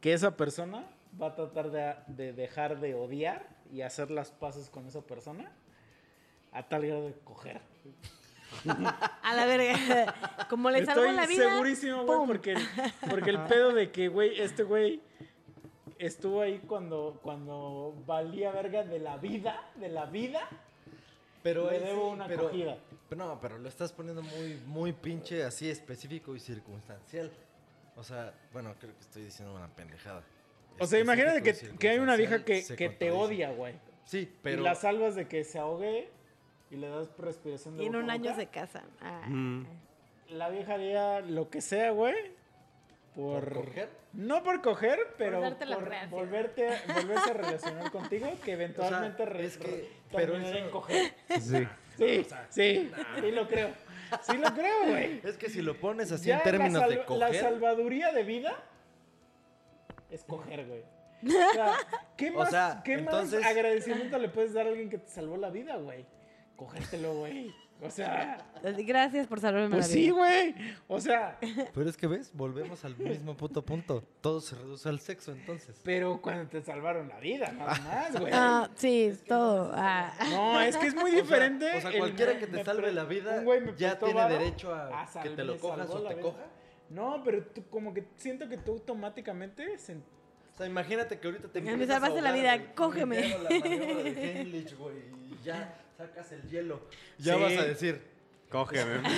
que 0.00 0.12
esa 0.12 0.36
persona 0.36 0.86
va 1.20 1.28
a 1.28 1.34
tratar 1.34 1.70
de, 1.70 1.94
de 2.08 2.32
dejar 2.32 2.80
de 2.80 2.94
odiar 2.94 3.48
y 3.72 3.82
hacer 3.82 4.10
las 4.10 4.30
paces 4.32 4.68
con 4.70 4.86
esa 4.86 5.02
persona 5.02 5.52
a 6.52 6.68
tal 6.68 6.86
grado 6.86 7.06
de 7.06 7.14
coger. 7.24 7.60
A 9.22 9.34
la 9.34 9.46
verga. 9.46 10.46
Como 10.48 10.70
le 10.70 10.84
salvó 10.84 11.02
Estoy 11.02 11.16
la 11.16 11.26
vida. 11.26 11.50
segurísimo, 11.50 12.04
porque, 12.26 12.52
el- 12.52 12.68
porque 13.08 13.30
el 13.30 13.40
pedo 13.44 13.72
de 13.72 13.90
que, 13.90 14.08
güey, 14.08 14.40
este 14.40 14.62
güey 14.62 15.00
estuvo 15.98 16.40
ahí 16.42 16.58
cuando, 16.66 17.18
cuando 17.22 17.94
valía 18.06 18.50
verga 18.52 18.82
de 18.84 18.98
la 18.98 19.16
vida, 19.16 19.62
de 19.76 19.88
la 19.88 20.06
vida. 20.06 20.48
Pero 21.42 21.70
le 21.70 21.78
debo 21.80 22.08
sí, 22.08 22.14
una 22.14 22.26
pero- 22.26 22.46
acogida. 22.48 22.78
Pero 23.08 23.24
no, 23.24 23.40
pero 23.40 23.58
lo 23.58 23.68
estás 23.68 23.92
poniendo 23.92 24.22
muy, 24.22 24.60
muy 24.66 24.92
pinche 24.92 25.42
así 25.44 25.70
específico 25.70 26.34
y 26.36 26.40
circunstancial. 26.40 27.30
O 27.96 28.02
sea, 28.02 28.34
bueno, 28.52 28.74
creo 28.78 28.92
que 28.94 29.00
estoy 29.00 29.24
diciendo 29.24 29.54
una 29.54 29.68
pendejada. 29.68 30.22
O 30.78 30.86
sea, 30.86 30.98
imagínate 31.00 31.42
que, 31.42 31.54
que 31.78 31.88
hay 31.88 31.98
una 31.98 32.16
vieja 32.16 32.44
que, 32.44 32.64
que 32.76 32.88
te 32.90 33.10
odia, 33.10 33.50
güey. 33.50 33.74
Sí, 34.04 34.32
pero... 34.42 34.60
Y 34.60 34.64
la 34.64 34.74
salvas 34.74 35.14
de 35.14 35.26
que 35.26 35.42
se 35.44 35.58
ahogue 35.58 36.10
y 36.70 36.76
le 36.76 36.88
das 36.88 37.08
respiración 37.18 37.76
de 37.76 37.82
Y 37.82 37.86
en 37.86 37.92
boca 37.92 38.04
un 38.04 38.10
año 38.10 38.30
boca. 38.30 38.36
se 38.36 38.46
casan. 38.48 38.84
Ah. 39.00 39.22
Mm. 39.28 39.66
La 40.30 40.48
vieja 40.50 40.74
haría 40.74 41.20
lo 41.20 41.48
que 41.50 41.60
sea, 41.60 41.90
güey. 41.92 42.14
Por, 43.14 43.52
¿Por 43.52 43.64
coger? 43.66 43.88
No 44.12 44.42
por 44.44 44.62
coger, 44.62 44.98
pero 45.16 45.40
por 45.40 45.58
gracias. 45.58 46.10
volverte, 46.10 46.68
volverse 46.94 47.30
a 47.30 47.34
relacionar 47.34 47.90
contigo, 47.90 48.28
que 48.44 48.52
eventualmente 48.52 49.24
re- 49.24 49.44
es 49.46 49.58
que- 49.58 49.88
pero 50.14 50.36
eso- 50.36 50.56
en 50.56 50.70
coger. 50.70 51.12
Sí. 51.40 51.66
Sí, 51.96 52.26
sí, 52.50 52.90
sí 53.20 53.30
lo 53.32 53.48
creo. 53.48 53.70
Sí 54.22 54.36
lo 54.36 54.54
creo, 54.54 54.86
güey. 54.86 55.20
Es 55.24 55.36
que 55.36 55.50
si 55.50 55.62
lo 55.62 55.78
pones 55.80 56.12
así 56.12 56.28
Ya 56.28 56.36
en 56.38 56.42
términos 56.44 56.80
la, 56.80 56.88
de 56.88 57.04
sal- 57.04 57.18
la 57.18 57.26
coger... 57.26 57.42
salvaduría 57.42 58.12
de 58.12 58.22
vida 58.22 58.54
es 60.10 60.22
coger, 60.24 60.66
güey. 60.66 60.82
O 61.50 61.52
sea, 61.54 61.74
¿qué 62.16 62.30
O 62.30 62.34
más, 62.34 62.50
sea, 62.50 62.82
qué 62.84 62.94
entonces- 62.94 63.40
más 63.40 63.50
agradecimiento 63.50 64.18
le 64.18 64.28
puedes 64.28 64.52
dar 64.52 64.66
a 64.66 64.68
alguien 64.68 64.88
que 64.88 64.98
te 64.98 65.08
salvó 65.08 65.36
la 65.36 65.50
vida, 65.50 65.76
güey? 65.76 66.06
Cogértelo, 66.58 67.14
güey. 67.14 67.54
O 67.80 67.88
sea, 67.88 68.44
Gracias 68.84 69.28
por 69.28 69.38
salvarme 69.38 69.68
pues 69.76 69.86
la 69.86 69.92
sí, 69.94 70.00
vida. 70.06 70.12
güey. 70.14 70.54
O 70.88 71.00
sea, 71.00 71.38
Pero 71.72 71.88
es 71.88 71.96
que 71.96 72.08
ves, 72.08 72.32
volvemos 72.34 72.84
al 72.84 72.96
mismo 72.98 73.36
puto 73.36 73.64
punto. 73.64 74.02
Todo 74.20 74.40
se 74.40 74.56
reduce 74.56 74.88
al 74.88 74.98
sexo 74.98 75.30
entonces. 75.30 75.80
pero 75.84 76.20
cuando 76.20 76.48
te 76.48 76.60
salvaron 76.60 77.08
la 77.08 77.20
vida, 77.20 77.52
nada 77.52 77.78
más, 77.78 78.20
güey. 78.20 78.32
Ah, 78.34 78.68
sí, 78.74 79.12
todo. 79.28 79.70
Ah. 79.72 80.12
No, 80.30 80.60
es 80.60 80.76
que 80.76 80.88
es 80.88 80.94
muy 80.96 81.12
O 81.12 81.14
sea, 81.14 81.22
diferente. 81.22 81.76
O 81.76 81.80
sea, 81.80 81.90
el- 81.92 81.98
cualquiera 81.98 82.36
que 82.40 82.48
te 82.48 82.64
salve 82.64 82.90
la 82.90 83.04
vida 83.04 83.36
un 83.38 83.44
güey 83.44 83.60
me 83.60 83.76
ya 83.76 83.96
tiene 83.96 84.28
derecho 84.28 84.74
a, 84.74 85.02
ah, 85.02 85.22
que 85.22 85.30
te 85.30 85.44
lo 85.44 85.56
cojas 85.58 85.88
o 85.88 86.02
te 86.02 86.14
vida. 86.14 86.20
coja. 86.22 86.46
No, 86.90 87.22
pero 87.24 87.44
tú, 87.44 87.62
como 87.70 87.94
que 87.94 88.08
siento 88.16 88.48
que 88.48 88.56
tú 88.58 88.72
automáticamente 88.72 89.78
se- 89.78 89.94
O 89.94 90.56
sea, 90.56 90.66
imagínate 90.66 91.20
que 91.20 91.28
ahorita 91.28 91.46
te 91.46 91.60
Me 91.60 91.86
salvaste 91.86 92.20
la 92.20 92.32
vida, 92.32 92.74
cógeme. 92.74 93.38
la 93.38 93.48
de 93.50 94.40
Heimlich, 94.40 94.76
güey, 94.76 94.96
y 95.30 95.38
ya 95.44 95.78
sacas 95.98 96.32
el 96.32 96.42
hielo. 96.48 96.80
Ya 97.18 97.34
Sí. 97.34 97.40
vas 97.42 97.56
a 97.58 97.64
decir, 97.64 98.00
Cógeme. 98.50 99.02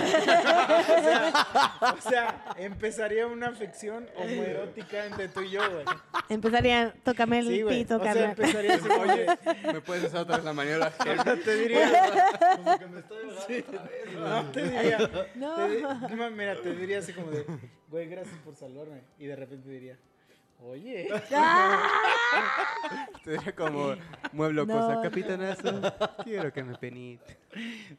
O 1.97 2.01
sea, 2.01 2.45
empezaría 2.57 3.27
una 3.29 3.47
afección 3.49 4.09
homoerótica 4.17 5.07
entre 5.07 5.29
tú 5.29 5.41
y 5.43 5.51
yo, 5.51 5.61
güey. 5.71 5.85
Empezaría, 6.29 6.93
tócame 7.05 7.39
el 7.39 7.47
Sí, 7.47 7.63
pito, 7.69 7.97
O 7.97 8.03
sea, 8.03 8.25
empezaría 8.31 8.75
así 8.75 8.89
Oye, 8.89 9.27
¿me 9.73 9.81
puedes 9.83 10.05
hacer 10.07 10.19
otra 10.21 10.37
vez 10.37 10.45
la 10.45 10.53
maniobra? 10.53 10.89
o 10.99 11.23
sea, 11.23 11.37
te 11.37 11.55
diría, 11.55 11.87
como 12.57 12.79
que 12.79 12.87
me 12.87 13.01
estoy 13.01 13.19
ahogando 13.19 13.69
otra 13.69 13.83
vez, 13.85 14.05
güey. 14.05 14.17
no, 14.31 14.45
te 14.51 14.63
diría, 14.63 14.99
No. 15.37 15.57
te 16.09 16.17
no, 16.17 16.31
mira, 16.33 16.57
te 16.61 16.75
diría 16.75 16.99
así 16.99 17.13
como 17.13 17.31
de, 17.31 17.45
güey, 17.89 18.09
gracias 18.09 18.37
por 18.45 18.57
salvarme. 18.57 19.03
Y 19.19 19.27
de 19.27 19.37
repente 19.37 19.69
diría, 19.69 19.97
oye, 20.63 21.09
diría 23.25 23.55
como 23.55 23.95
mueblo 24.33 24.67
No, 24.67 24.75
cosa, 24.75 24.95
no. 24.97 25.03
capitanazo. 25.03 25.81
Quiero 26.25 26.53
que 26.53 26.63
me 26.63 26.77
penite. 26.77 27.39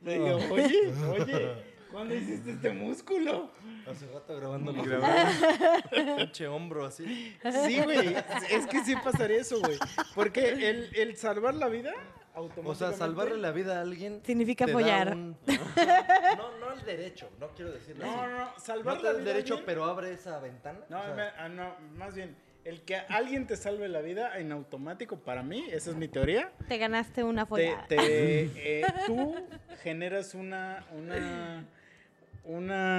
te 0.04 0.12
digo, 0.14 0.38
oye, 0.52 0.94
oye, 1.20 1.56
¿cuándo 1.92 2.16
hiciste 2.16 2.52
este 2.52 2.70
músculo? 2.72 3.52
Hace 3.90 4.08
rato 4.12 4.36
grabando 4.38 4.74
mi 4.74 4.82
Grabando. 4.84 6.18
pinche 6.18 6.48
hombro 6.48 6.86
así. 6.86 7.36
Sí, 7.66 7.82
güey, 7.82 8.16
es 8.50 8.68
que 8.68 8.84
sí 8.84 8.96
pasaría 9.04 9.42
eso, 9.42 9.60
güey. 9.60 9.78
Porque 10.16 10.70
el, 10.70 10.90
el 10.96 11.18
salvar 11.18 11.56
la 11.56 11.68
vida, 11.68 11.92
automáticamente... 12.36 12.70
O 12.70 12.76
sea, 12.76 12.94
salvarle 12.94 13.38
la 13.38 13.52
vida 13.52 13.80
a 13.80 13.82
alguien 13.82 14.22
Significa 14.24 14.68
follar. 14.68 15.16
un- 15.16 15.36
No, 16.38 16.58
no 16.60 16.74
el 16.74 16.86
derecho, 16.86 17.30
no 17.40 17.48
quiero 17.50 17.72
decirlo 17.72 18.06
No, 18.06 18.12
así. 18.12 18.22
no, 18.32 18.38
no, 18.40 18.60
salvar 18.60 18.96
No 18.96 19.02
te 19.02 19.08
la 19.08 19.14
da 19.14 19.20
el 19.20 19.26
a 19.28 19.34
derecho, 19.34 19.54
alguien- 19.56 19.66
pero 19.66 19.86
abre 19.86 20.14
esa 20.14 20.40
ventana. 20.40 20.80
No, 20.90 21.00
o 21.00 21.04
sea, 21.04 21.14
me- 21.16 21.24
ah, 21.38 21.50
no, 21.50 21.76
más 21.98 22.14
bien, 22.16 22.36
el 22.64 22.82
que 22.84 22.96
alguien 22.98 23.48
te 23.48 23.56
salve 23.58 23.88
la 23.90 24.02
vida 24.02 24.38
en 24.40 24.52
automático, 24.52 25.18
para 25.20 25.42
mí, 25.44 25.66
esa 25.72 25.90
es 25.92 25.96
mi 25.96 26.08
teoría, 26.08 26.52
Te 26.68 26.78
ganaste 26.78 27.24
una 27.24 27.44
te, 27.46 27.50
follada. 27.50 27.88
te, 27.88 28.42
eh, 28.82 28.84
tú 29.08 29.36
generas 29.82 30.36
una, 30.36 30.86
una, 30.96 31.66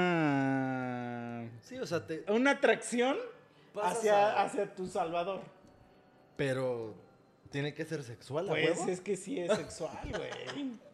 una, 0.03 1.49
sí, 1.63 1.79
o 1.79 1.87
sea, 1.87 2.07
te, 2.07 2.25
una 2.29 2.53
atracción 2.53 3.17
hacia, 3.83 4.33
a- 4.33 4.43
hacia 4.45 4.75
tu 4.75 4.87
salvador. 4.87 5.43
pero 6.37 6.95
tiene 7.51 7.75
que 7.75 7.85
ser 7.85 8.03
sexual, 8.03 8.47
¿a 8.49 8.53
Pues 8.53 8.79
huevo? 8.79 8.91
es 8.91 9.01
que 9.01 9.17
sí 9.17 9.39
es 9.39 9.55
sexual, 9.55 9.99
güey. 10.11 10.73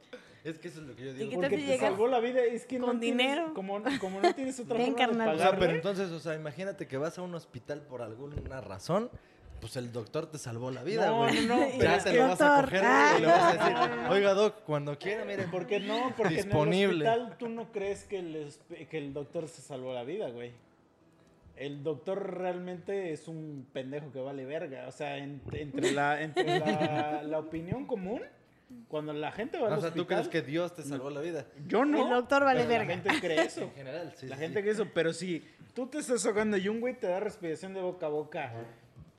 Es 0.49 0.59
que 0.59 0.69
eso 0.69 0.81
es 0.81 0.87
lo 0.87 0.95
que 0.97 1.05
yo 1.05 1.11
¿Y 1.11 1.15
digo. 1.15 1.31
qué 1.31 1.37
tal 1.37 1.41
Porque 1.43 1.57
si 1.57 1.63
te 1.63 1.69
llegas 1.73 1.91
salvó 1.91 2.09
la 2.09 2.21
vida, 2.21 2.43
es 2.43 2.65
que 2.67 2.79
no 2.79 2.87
con 2.87 3.01
tienes- 3.01 3.27
dinero? 3.27 3.55
Como, 3.55 3.83
como 4.01 4.21
no 4.21 4.35
tienes 4.35 4.59
otra 4.61 4.77
Ven, 4.79 4.97
forma 4.97 5.25
de. 5.27 5.31
O 5.35 5.39
sea, 5.39 5.59
pero 5.59 5.73
entonces, 5.73 6.11
o 6.11 6.19
sea, 6.21 6.35
imagínate 6.35 6.87
que 6.87 6.97
vas 6.97 7.19
a 7.19 7.23
un 7.23 7.35
hospital 7.35 7.83
por 7.83 8.03
alguna 8.03 8.61
razón, 8.61 9.11
pues 9.61 9.77
el 9.77 9.93
doctor 9.93 10.31
te 10.31 10.39
salvó 10.39 10.71
la 10.71 10.83
vida, 10.85 11.07
No, 11.09 11.19
güey. 11.19 11.47
no, 11.47 11.57
no, 11.57 11.67
pero 11.79 11.91
Ya 11.91 11.99
te 12.05 12.13
lo 12.13 12.29
vas 12.29 12.41
a 12.41 12.47
Doctor, 12.49 12.65
coger 12.67 12.83
ah. 12.85 13.15
y 13.17 13.21
le 13.21 13.27
vas 13.27 13.43
a 13.43 13.53
decir, 13.53 13.73
No, 13.75 13.89
no, 13.89 14.03
no. 14.05 14.11
oiga, 14.11 14.35
doc, 14.35 14.55
cuando 14.65 14.99
quiera, 14.99 15.25
mire, 15.25 15.45
¿Por 15.49 15.67
qué 15.67 15.81
no? 15.81 16.15
Porque 16.17 16.35
Disponible. 16.37 17.05
en 17.07 17.13
el 17.13 17.19
hospital 17.23 17.39
tú 17.39 17.49
no 17.49 17.73
crees 17.73 18.05
que 18.05 18.19
el, 18.21 18.53
que 18.89 18.99
el 18.99 19.13
doctor 19.13 19.49
se 19.49 19.61
salvó 19.61 19.93
la 19.93 20.05
vida, 20.05 20.29
güey. 20.31 20.53
El 21.57 21.83
doctor 21.83 22.39
realmente 22.39 23.13
es 23.13 23.27
un 23.27 23.67
pendejo 23.73 24.13
que 24.13 24.21
vale 24.21 24.45
verga. 24.45 24.87
O 24.87 24.93
sea, 24.93 25.17
en- 25.19 25.43
entre, 25.53 25.91
la, 25.91 26.23
entre 26.23 26.61
la, 26.61 27.23
la 27.25 27.39
opinión 27.41 27.85
común, 27.85 28.23
cuando 28.89 29.13
la 29.13 29.33
gente 29.33 29.59
va 29.59 29.69
al 29.69 29.75
O 29.75 29.81
sea. 29.81 29.93
¿tú 29.93 30.07
crees 30.07 30.29
que 30.29 30.43
Dios 30.43 30.75
te 30.75 30.83
salvó 30.83 31.11
la 31.11 31.21
vida? 31.21 31.47
Yo 31.67 31.85
no. 31.85 32.05
El 32.05 32.11
doctor 32.11 32.45
vale 32.45 32.65
pero 32.65 32.87
verga. 32.87 32.97
La 32.97 33.03
gente 33.03 33.21
cree 33.21 33.43
eso. 33.43 33.63
En 33.65 33.75
general, 33.75 34.13
sí. 34.17 34.27
la 34.27 34.37
sí, 34.37 34.43
gente 34.43 34.59
sí. 34.59 34.63
cree 34.63 34.75
eso. 34.75 34.87
Pero 34.95 35.13
si 35.13 35.45
tú 35.75 35.87
te 35.87 35.99
estás 35.99 36.25
ahogando 36.27 36.57
y 36.57 36.69
un 36.69 36.81
güey 36.81 36.95
te 36.99 37.07
da 37.07 37.21
respiración 37.21 37.75
de 37.75 37.81
boca 37.81 38.07
a 38.07 38.09
boca 38.11 38.53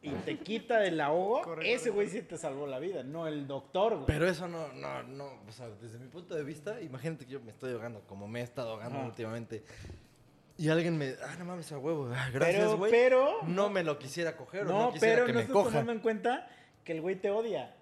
y 0.01 0.11
te 0.11 0.37
quita 0.39 0.85
el 0.85 1.01
ahogo, 1.01 1.59
ese 1.61 1.89
güey 1.89 2.07
sí 2.07 2.21
te 2.21 2.37
salvó 2.37 2.67
la 2.67 2.79
vida, 2.79 3.03
no 3.03 3.27
el 3.27 3.47
doctor, 3.47 3.95
güey. 3.95 4.05
Pero 4.07 4.27
eso 4.27 4.47
no, 4.47 4.71
no, 4.73 5.03
no, 5.03 5.25
o 5.47 5.51
sea, 5.51 5.69
desde 5.81 5.97
mi 5.99 6.07
punto 6.07 6.35
de 6.35 6.43
vista, 6.43 6.79
imagínate 6.81 7.25
que 7.25 7.33
yo 7.33 7.41
me 7.41 7.51
estoy 7.51 7.73
ahogando 7.73 8.01
como 8.07 8.27
me 8.27 8.41
he 8.41 8.43
estado 8.43 8.71
ahogando 8.71 8.99
Ajá. 8.99 9.07
últimamente. 9.07 9.63
Y 10.57 10.67
alguien 10.67 10.97
me, 10.97 11.15
ah, 11.23 11.35
no 11.39 11.45
mames, 11.45 11.71
a 11.71 11.77
huevo, 11.77 12.09
ah, 12.13 12.29
gracias, 12.33 12.75
güey. 12.75 12.91
pero, 12.91 13.43
no 13.43 13.69
me 13.69 13.83
lo 13.83 13.97
quisiera 13.97 14.35
coger 14.35 14.63
o 14.63 14.65
no, 14.65 14.79
no 14.83 14.91
quisiera 14.93 15.15
pero 15.15 15.25
que 15.25 15.31
no 15.31 15.37
me 15.37 15.41
estás 15.43 15.53
coja. 15.53 15.69
tomando 15.69 15.91
en 15.93 15.99
cuenta 15.99 16.49
que 16.83 16.91
el 16.91 17.01
güey 17.01 17.15
te 17.15 17.29
odia. 17.29 17.75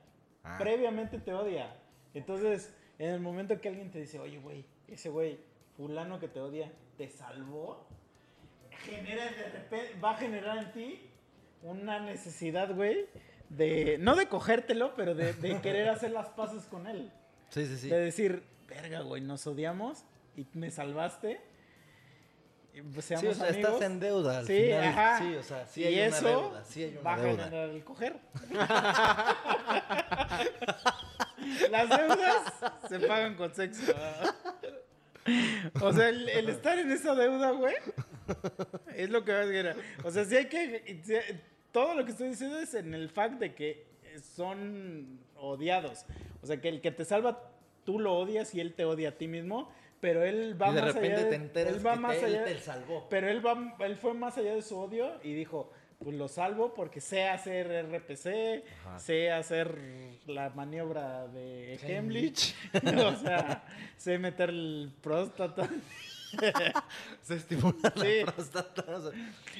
Ah. 0.47 0.57
Previamente 0.57 1.19
te 1.19 1.33
odia. 1.33 1.75
Entonces, 2.13 2.73
en 2.99 3.09
el 3.09 3.19
momento 3.19 3.59
que 3.59 3.69
alguien 3.69 3.91
te 3.91 3.99
dice, 3.99 4.19
oye, 4.19 4.39
güey, 4.39 4.65
ese 4.87 5.09
güey, 5.09 5.39
fulano 5.75 6.19
que 6.19 6.27
te 6.27 6.39
odia, 6.39 6.71
te 6.97 7.09
salvó, 7.09 7.85
genera 8.71 9.25
de 9.25 9.49
repente, 9.49 9.99
va 9.99 10.11
a 10.11 10.17
generar 10.17 10.57
en 10.57 10.71
ti 10.71 11.01
una 11.63 11.99
necesidad, 11.99 12.73
güey, 12.73 13.05
de, 13.49 13.97
no 13.99 14.15
de 14.15 14.27
cogértelo, 14.27 14.95
pero 14.95 15.15
de, 15.15 15.33
de 15.33 15.61
querer 15.61 15.89
hacer 15.89 16.11
las 16.11 16.29
paces 16.29 16.63
con 16.65 16.87
él. 16.87 17.11
Sí, 17.49 17.65
sí, 17.65 17.77
sí. 17.77 17.89
De 17.89 17.99
decir, 17.99 18.43
verga, 18.67 19.01
güey, 19.01 19.21
nos 19.21 19.45
odiamos 19.47 20.03
y 20.35 20.45
me 20.53 20.71
salvaste. 20.71 21.41
Pues, 22.93 23.05
Sí, 23.05 23.13
o 23.15 23.19
seamos 23.19 23.37
sea, 23.37 23.47
amigos. 23.49 23.71
estás 23.73 23.81
en 23.91 23.99
deuda 23.99 24.37
al 24.39 24.47
Sí, 24.47 24.61
final. 24.63 24.83
ajá. 24.83 25.17
Sí, 25.19 25.35
o 25.35 25.43
sea, 25.43 25.67
sí 25.67 25.81
y 25.81 25.85
hay 25.85 25.99
eso 25.99 26.19
una 26.21 26.29
deuda, 26.29 26.63
sí 26.65 26.83
hay 26.83 26.97
una 27.01 27.17
deuda. 27.17 27.85
coger. 27.85 28.15
Las 31.71 31.89
deudas 31.89 32.53
se 32.89 32.99
pagan 33.01 33.35
con 33.35 33.53
sexo. 33.53 33.93
O 35.81 35.93
sea, 35.93 36.09
el, 36.09 36.27
el 36.29 36.49
estar 36.49 36.77
en 36.79 36.91
esa 36.91 37.13
deuda, 37.15 37.51
güey, 37.51 37.75
es 38.95 39.09
lo 39.09 39.23
que 39.23 39.33
va 39.33 39.41
a 39.41 39.45
generar. 39.45 39.75
O 40.03 40.11
sea, 40.11 40.25
sí 40.25 40.35
hay 40.35 40.45
que... 40.47 41.39
todo 41.71 41.95
lo 41.95 42.05
que 42.05 42.11
estoy 42.11 42.29
diciendo 42.29 42.59
es 42.59 42.73
en 42.73 42.93
el 42.93 43.09
fact 43.09 43.39
de 43.39 43.53
que 43.53 43.85
son 44.35 45.19
odiados. 45.35 46.05
O 46.41 46.47
sea, 46.47 46.59
que 46.61 46.69
el 46.69 46.81
que 46.81 46.91
te 46.91 47.05
salva, 47.05 47.41
tú 47.83 47.99
lo 47.99 48.13
odias 48.17 48.53
y 48.55 48.61
él 48.61 48.73
te 48.73 48.85
odia 48.85 49.09
a 49.09 49.11
ti 49.13 49.27
mismo, 49.27 49.69
pero 50.01 50.23
él 50.23 50.55
va 50.61 50.69
y 50.69 50.73
de 50.75 50.81
más 50.81 50.93
repente 50.93 51.15
allá 51.17 51.29
te 51.29 51.35
enteras 51.35 51.73
él 51.73 51.85
va 51.85 51.93
que 51.93 51.99
más 51.99 52.17
te, 52.19 52.25
allá 52.25 52.43
él 52.47 52.55
te 52.55 52.59
salvó. 52.61 53.07
pero 53.09 53.29
él, 53.29 53.45
va, 53.45 53.75
él 53.79 53.95
fue 53.97 54.13
más 54.13 54.37
allá 54.37 54.53
de 54.55 54.61
su 54.61 54.77
odio 54.77 55.19
y 55.23 55.33
dijo, 55.33 55.71
pues 55.99 56.15
lo 56.15 56.27
salvo 56.27 56.73
porque 56.75 57.01
sé 57.01 57.27
hacer 57.27 57.67
RPC, 57.91 58.63
Ajá. 58.85 58.99
sé 58.99 59.31
hacer 59.31 59.77
la 60.27 60.49
maniobra 60.51 61.27
de. 61.27 61.79
Heimlich, 61.81 62.53
o 63.05 63.15
sea, 63.15 63.63
sé 63.97 64.19
meter 64.19 64.49
el 64.49 64.91
próstata. 65.01 65.67
Se 67.23 67.35
estimula 67.35 67.93
Sí. 67.95 68.19
la 68.25 68.31
próstata. 68.33 68.83
o 68.95 69.01
sea, 69.11 69.19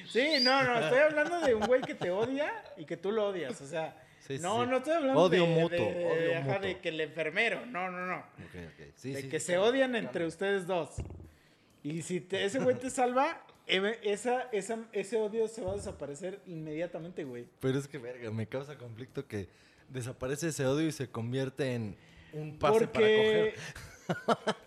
Sí, 0.09 0.27
no, 0.41 0.63
no, 0.63 0.79
estoy 0.79 0.99
hablando 0.99 1.39
de 1.41 1.55
un 1.55 1.65
güey 1.65 1.81
que 1.81 1.95
te 1.95 2.11
odia 2.11 2.51
y 2.77 2.85
que 2.85 2.97
tú 2.97 3.11
lo 3.11 3.27
odias, 3.29 3.59
o 3.61 3.65
sea, 3.65 3.95
Sí, 4.27 4.39
no, 4.39 4.63
sí. 4.63 4.69
no 4.69 4.77
estoy 4.77 4.93
hablando 4.93 5.21
Odio 5.21 5.43
de, 5.43 5.49
mutuo, 5.49 5.69
de- 5.77 5.93
de- 5.93 6.05
odio 6.05 6.37
ajá, 6.39 6.59
de 6.59 6.67
mutuo. 6.67 6.81
que 6.81 6.89
el 6.89 7.01
enfermero, 7.01 7.65
no, 7.65 7.89
no, 7.89 8.05
no. 8.05 8.17
ok, 8.17 8.55
ok. 8.73 8.85
Sí, 8.95 9.13
de 9.13 9.29
que 9.29 9.39
se 9.39 9.53
claro. 9.53 9.65
odian 9.69 9.95
entre 9.95 10.25
ustedes 10.25 10.67
dos. 10.67 10.89
Y 11.83 12.01
si 12.01 12.19
te- 12.21 12.43
ese 12.43 12.59
güey 12.59 12.75
te 12.75 12.89
salva, 12.89 13.41
esa, 13.67 14.41
esa, 14.51 14.79
ese 14.91 15.17
odio 15.17 15.47
se 15.47 15.61
va 15.61 15.73
a 15.73 15.75
desaparecer 15.75 16.39
inmediatamente, 16.45 17.23
güey. 17.23 17.45
Pero 17.59 17.77
es 17.79 17.87
que, 17.87 17.97
verga, 17.97 18.29
me 18.31 18.47
causa 18.47 18.77
conflicto 18.77 19.25
que 19.27 19.47
desaparece 19.89 20.49
ese 20.49 20.65
odio 20.65 20.87
y 20.87 20.91
se 20.91 21.09
convierte 21.09 21.73
en 21.75 21.95
un 22.33 22.57
pase 22.59 22.87
para 22.87 23.05
coger. 23.07 23.53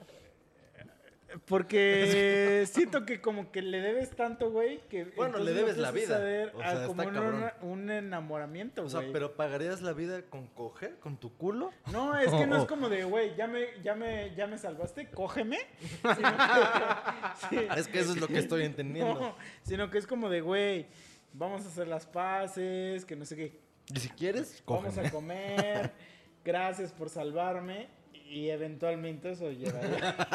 Porque 1.46 2.64
siento 2.70 3.04
que 3.04 3.20
como 3.20 3.52
que 3.52 3.62
le 3.62 3.80
debes 3.80 4.10
tanto, 4.10 4.50
güey, 4.50 4.80
que... 4.88 5.04
Bueno, 5.16 5.38
le 5.38 5.52
debes 5.52 5.76
la 5.76 5.90
vida. 5.90 6.16
a 6.62 6.86
como 6.86 7.02
está 7.02 7.56
un, 7.62 7.90
enamoramiento, 7.90 8.84
O 8.84 8.88
sea, 8.88 9.00
güey. 9.00 9.12
pero 9.12 9.36
¿pagarías 9.36 9.80
la 9.80 9.92
vida 9.92 10.22
con 10.22 10.46
coger? 10.48 10.98
¿Con 10.98 11.16
tu 11.18 11.36
culo? 11.36 11.70
No, 11.92 12.18
es 12.18 12.30
que 12.32 12.46
no 12.46 12.56
es 12.56 12.64
como 12.68 12.88
de, 12.88 13.04
güey, 13.04 13.36
ya 13.36 13.46
me, 13.46 13.66
ya, 13.82 13.94
me, 13.94 14.34
ya 14.34 14.46
me 14.46 14.58
salvaste, 14.58 15.08
cógeme. 15.10 15.58
Sí. 17.48 17.56
Es 17.76 17.88
que 17.88 18.00
eso 18.00 18.12
es 18.12 18.20
lo 18.20 18.26
que 18.26 18.38
estoy 18.38 18.64
entendiendo. 18.64 19.14
No, 19.14 19.36
sino 19.62 19.90
que 19.90 19.98
es 19.98 20.06
como 20.06 20.28
de, 20.28 20.40
güey, 20.40 20.86
vamos 21.32 21.64
a 21.64 21.68
hacer 21.68 21.88
las 21.88 22.06
paces, 22.06 23.04
que 23.04 23.16
no 23.16 23.24
sé 23.24 23.36
qué. 23.36 23.60
Y 23.94 23.98
si 24.00 24.08
quieres, 24.10 24.62
Vamos 24.66 24.84
cógeme. 24.86 25.08
a 25.08 25.10
comer, 25.10 25.92
gracias 26.44 26.92
por 26.92 27.08
salvarme. 27.08 27.88
Y 28.30 28.48
eventualmente 28.48 29.32
eso 29.32 29.50
llegaría. 29.50 30.16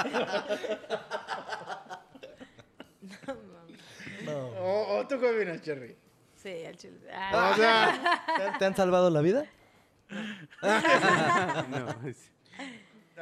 No. 4.25 4.47
o, 4.47 4.97
o 4.97 5.07
tú 5.07 5.19
qué 5.19 5.27
opinas, 5.29 5.61
Cherry. 5.61 5.95
Sí, 6.35 6.65
al 6.65 6.75
chile. 6.77 6.97
Ah, 7.13 7.51
O 7.53 7.55
sea, 7.55 8.23
¿Te 8.37 8.43
han, 8.43 8.57
te 8.57 8.65
han 8.65 8.75
salvado 8.75 9.09
la 9.11 9.21
vida? 9.21 9.45
No, 11.69 11.87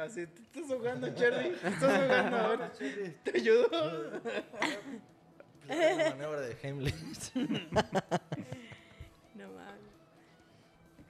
así, 0.02 0.26
¿te 0.26 0.42
estás 0.42 0.64
jugando, 0.66 1.14
Cherry? 1.14 1.50
¿Te 1.50 1.68
estás 1.68 2.02
jugando? 2.02 2.36
A 2.36 2.48
ver, 2.56 2.70
¿te 3.22 3.36
ayudo? 3.38 3.68
La 5.68 6.10
maniobra 6.10 6.40
de 6.40 6.56
Heimlich. 6.62 7.34
no 7.34 7.48
mames. 9.52 9.82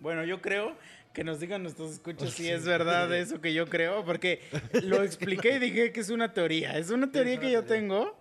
Bueno, 0.01 0.25
yo 0.25 0.41
creo 0.41 0.77
que 1.15 1.23
nos 1.23 1.39
digan 1.39 1.63
nuestros 1.63 1.93
escuchas 1.93 2.31
si 2.31 2.51
es 2.51 2.67
verdad 2.67 3.11
eso 3.17 3.41
que 3.41 3.55
yo 3.55 3.67
creo, 3.69 4.05
porque 4.05 4.43
lo 4.83 5.03
expliqué 5.03 5.57
y 5.57 5.59
dije 5.61 5.93
que 5.93 6.01
es 6.01 6.11
una 6.11 6.35
teoría. 6.35 6.77
Es 6.77 6.91
una 6.91 7.11
teoría 7.11 7.39
que 7.39 7.53
yo 7.53 7.65
tengo. 7.65 8.19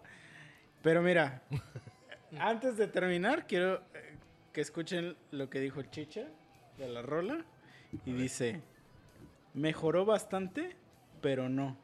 Pero 0.84 1.02
mira, 1.02 1.42
antes 2.40 2.78
de 2.78 2.88
terminar, 2.88 3.48
quiero 3.48 3.78
eh, 3.96 4.16
que 4.54 4.62
escuchen 4.62 5.18
lo 5.32 5.50
que 5.50 5.60
dijo 5.60 5.82
Chicha 5.82 6.28
de 6.78 6.88
la 6.88 7.02
rola. 7.02 7.44
Y 8.06 8.14
dice, 8.14 8.62
mejoró 9.56 10.06
bastante, 10.06 10.76
pero 11.22 11.50
no. 11.50 11.76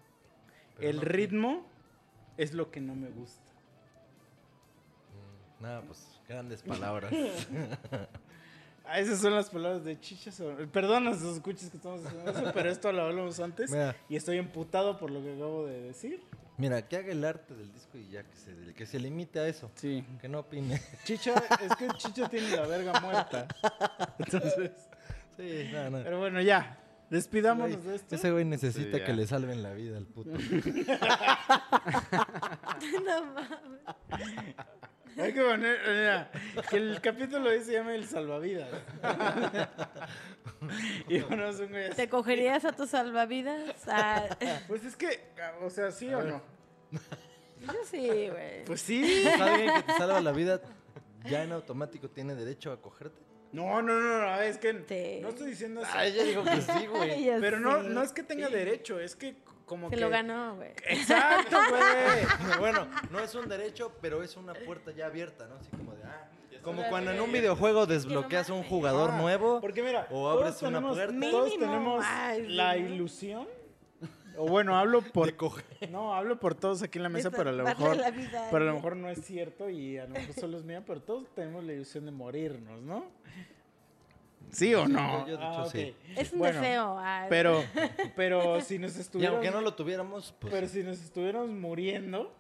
Pero 0.78 0.90
El 0.90 0.96
no, 0.98 1.02
¿qué? 1.02 1.08
ritmo 1.10 1.68
es 2.38 2.54
lo 2.54 2.70
que 2.70 2.82
no 2.82 2.94
me 2.96 3.10
gusta. 3.10 3.52
Nada, 5.60 5.82
pues 5.82 6.22
grandes 6.28 6.62
palabras. 6.62 7.12
Ah, 8.92 9.00
esas 9.00 9.20
son 9.20 9.36
las 9.36 9.50
palabras 9.50 9.84
de 9.84 10.00
Chicha. 10.00 10.32
sobre- 10.32 10.66
Perdón 10.68 11.08
a 11.08 11.14
sus 11.14 11.36
escuchas 11.36 11.70
que 11.70 11.78
estamos 11.78 12.04
haciendo 12.06 12.32
eso, 12.32 12.52
pero 12.54 12.70
esto 12.72 12.92
lo 12.92 13.04
hablamos 13.04 13.40
antes. 13.40 13.70
Mira. 13.70 13.96
Y 14.10 14.16
estoy 14.16 14.38
emputado 14.38 14.98
por 14.98 15.12
lo 15.12 15.22
que 15.22 15.36
acabo 15.36 15.66
de 15.68 15.82
decir. 15.82 16.22
Mira, 16.58 16.82
que 16.88 16.98
haga 16.98 17.12
el 17.12 17.24
arte 17.24 17.54
del 17.56 17.72
disco 17.72 17.98
y 17.98 18.10
ya 18.10 18.24
que 18.24 18.36
se, 18.36 18.74
que 18.74 18.86
se 18.86 19.00
limite 19.00 19.40
a 19.40 19.48
eso. 19.48 19.72
Sí. 19.76 20.04
Que 20.20 20.28
no 20.28 20.40
opine. 20.40 20.82
Chicha, 21.06 21.36
es 21.62 21.76
que 21.76 21.88
Chicha 21.98 22.28
tiene 22.28 22.50
la 22.56 22.66
verga 22.68 23.00
muerta. 23.00 23.48
Entonces, 24.20 24.72
Sí, 25.38 25.70
nada, 25.72 25.90
nada. 25.90 26.04
pero 26.04 26.20
bueno, 26.20 26.42
ya. 26.42 26.78
Despidámonos 27.10 27.84
de 27.86 27.96
esto. 27.96 28.14
Ese 28.16 28.30
güey 28.32 28.44
necesita 28.46 28.98
Sí, 28.98 29.04
que 29.04 29.14
le 29.14 29.26
salven 29.26 29.64
la 29.64 29.72
vida 29.74 29.98
al 29.98 30.06
puto. 30.06 30.32
No 33.06 33.26
mames. 33.34 34.56
Hay 35.18 35.34
que 35.34 35.42
poner, 35.42 35.80
mira, 35.88 36.32
que 36.70 36.78
el 36.78 37.02
capítulo 37.02 37.52
ese 37.52 37.66
se 37.66 37.74
llama 37.74 37.96
El 37.96 38.06
Salvavidas. 38.08 38.70
y 41.08 41.20
bueno, 41.22 41.48
es 41.50 41.60
un 41.60 41.70
güey 41.70 41.86
así. 41.86 41.96
¿Te 41.96 42.10
cogerías 42.10 42.66
a 42.66 42.72
tus 42.74 42.90
salvavidas? 42.92 43.76
Ah, 43.88 44.26
Pues 44.68 44.84
es 44.86 44.96
que, 44.96 45.20
o 45.62 45.70
sea, 45.70 45.92
¿sí 45.92 46.14
o 46.14 46.22
no? 46.24 46.42
yo 46.92 47.74
sí, 47.90 48.08
güey. 48.30 48.66
Pues 48.66 48.82
sí. 48.82 49.22
Pues 49.24 49.42
alguien 49.42 49.74
que 49.74 49.84
te 49.84 49.94
salva 49.98 50.22
la 50.22 50.32
vida 50.32 50.62
ya 51.26 51.44
en 51.44 51.52
automático 51.52 52.10
tiene 52.10 52.36
derecho 52.36 52.72
a 52.72 52.82
cogerte. 52.82 53.20
No, 53.52 53.82
no, 53.82 54.00
no, 54.00 54.20
no, 54.22 54.42
es 54.42 54.58
que 54.60 54.74
Sí. 54.88 55.20
no 55.22 55.30
estoy 55.30 55.50
diciendo 55.50 55.82
eso. 55.82 55.90
Ay, 55.94 56.12
ella 56.14 56.24
dijo 56.24 56.44
que 56.44 56.62
sí, 56.62 56.86
güey. 56.88 57.30
Pero 57.42 57.60
no, 57.60 57.82
no 57.84 58.04
es 58.04 58.12
que 58.12 58.24
tenga 58.24 58.48
derecho, 58.48 59.00
es 59.00 59.16
que 59.16 59.36
como 59.70 59.90
Se 59.90 59.96
que... 59.96 60.02
lo 60.02 60.10
ganó, 60.10 60.56
güey. 60.56 60.72
Exacto, 60.90 61.56
güey. 61.70 62.58
Bueno, 62.60 62.88
no 63.12 63.20
es 63.20 63.34
un 63.36 63.48
derecho, 63.48 63.94
pero 64.02 64.24
es 64.24 64.36
una 64.36 64.54
puerta 64.54 64.92
ya 64.92 65.06
abierta, 65.06 65.48
¿no? 65.48 65.56
Así 65.56 65.70
como 65.70 65.94
de, 65.94 66.04
ah, 66.04 66.28
como 66.64 66.80
está 66.80 66.90
cuando 66.90 67.12
en 67.12 67.22
un 67.22 67.32
videojuego 67.32 67.86
desbloqueas 67.86 68.50
a 68.50 68.54
un 68.54 68.64
jugador 68.64 69.12
Ah, 69.14 69.18
nuevo. 69.22 69.62
Porque 69.62 69.84
mira, 69.84 70.08
O 70.10 70.14
todos 70.28 70.42
abres 70.42 70.62
una 70.64 70.80
tenemos- 70.80 70.98
puerta. 70.98 71.32
Todos 71.32 71.58
tenemos 71.60 72.06
ay, 72.08 72.48
la 72.50 72.76
ilusión. 72.78 73.48
O 74.38 74.48
bueno, 74.48 74.78
hablo 74.78 75.02
por 75.02 75.34
no, 75.90 76.16
hablo 76.16 76.40
por 76.40 76.56
todos 76.56 76.82
aquí 76.82 76.98
en 76.98 77.04
la 77.04 77.10
mesa, 77.10 77.30
pero 77.30 77.50
a 77.50 77.54
lo 77.54 77.64
mejor 77.66 77.98
vida 78.14 78.48
pero 78.50 78.64
a 78.64 78.68
lo 78.68 78.74
mejor 78.76 78.96
no 78.96 79.10
es 79.10 79.20
cierto 79.26 79.70
y 79.70 79.98
a 79.98 80.04
lo 80.06 80.12
mejor 80.12 80.34
solo 80.34 80.58
es 80.58 80.64
mía, 80.64 80.82
pero 80.88 81.02
todos 81.02 81.28
tenemos 81.36 81.62
la 81.66 81.74
ilusión 81.74 82.06
de 82.06 82.12
morirnos, 82.12 82.82
¿no? 82.82 83.06
¿Sí 84.52 84.74
o 84.76 84.88
no? 84.88 85.28
yo- 85.28 85.34
yo 85.34 85.38
de 85.38 85.44
Ah, 85.44 85.66
sí. 85.72 85.96
Es 86.16 86.32
un 86.34 86.40
Bueno, 86.40 86.60
deseo. 86.62 86.98
Pero 87.30 87.64
pero 88.16 88.62
si 88.62 88.80
nos 88.80 88.98
Y 88.98 89.02
estuviéramos 89.02 89.38
aunque 89.46 89.52
no 89.56 89.62
lo 89.62 89.74
tuviéramos, 89.76 90.34
pues. 90.40 90.54
pero 90.54 90.68
si 90.68 90.84
nos 90.84 91.00
estuviéramos 91.02 91.50
muriendo, 91.50 92.34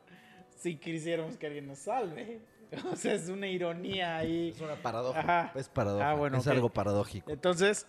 si 0.57 0.75
quisiéramos 0.77 1.37
que 1.37 1.47
alguien 1.47 1.67
nos 1.67 1.79
salve. 1.79 2.41
O 2.91 2.95
sea, 2.95 3.13
es 3.15 3.29
una 3.29 3.47
ironía 3.47 4.17
ahí. 4.17 4.49
Es 4.49 4.61
una 4.61 4.75
paradoja. 4.75 5.19
Ajá. 5.19 5.51
Es 5.55 5.67
paradoja. 5.67 6.11
Ah, 6.11 6.13
bueno, 6.13 6.37
es 6.37 6.45
algo 6.47 6.69
paradójico. 6.69 7.31
Entonces, 7.31 7.87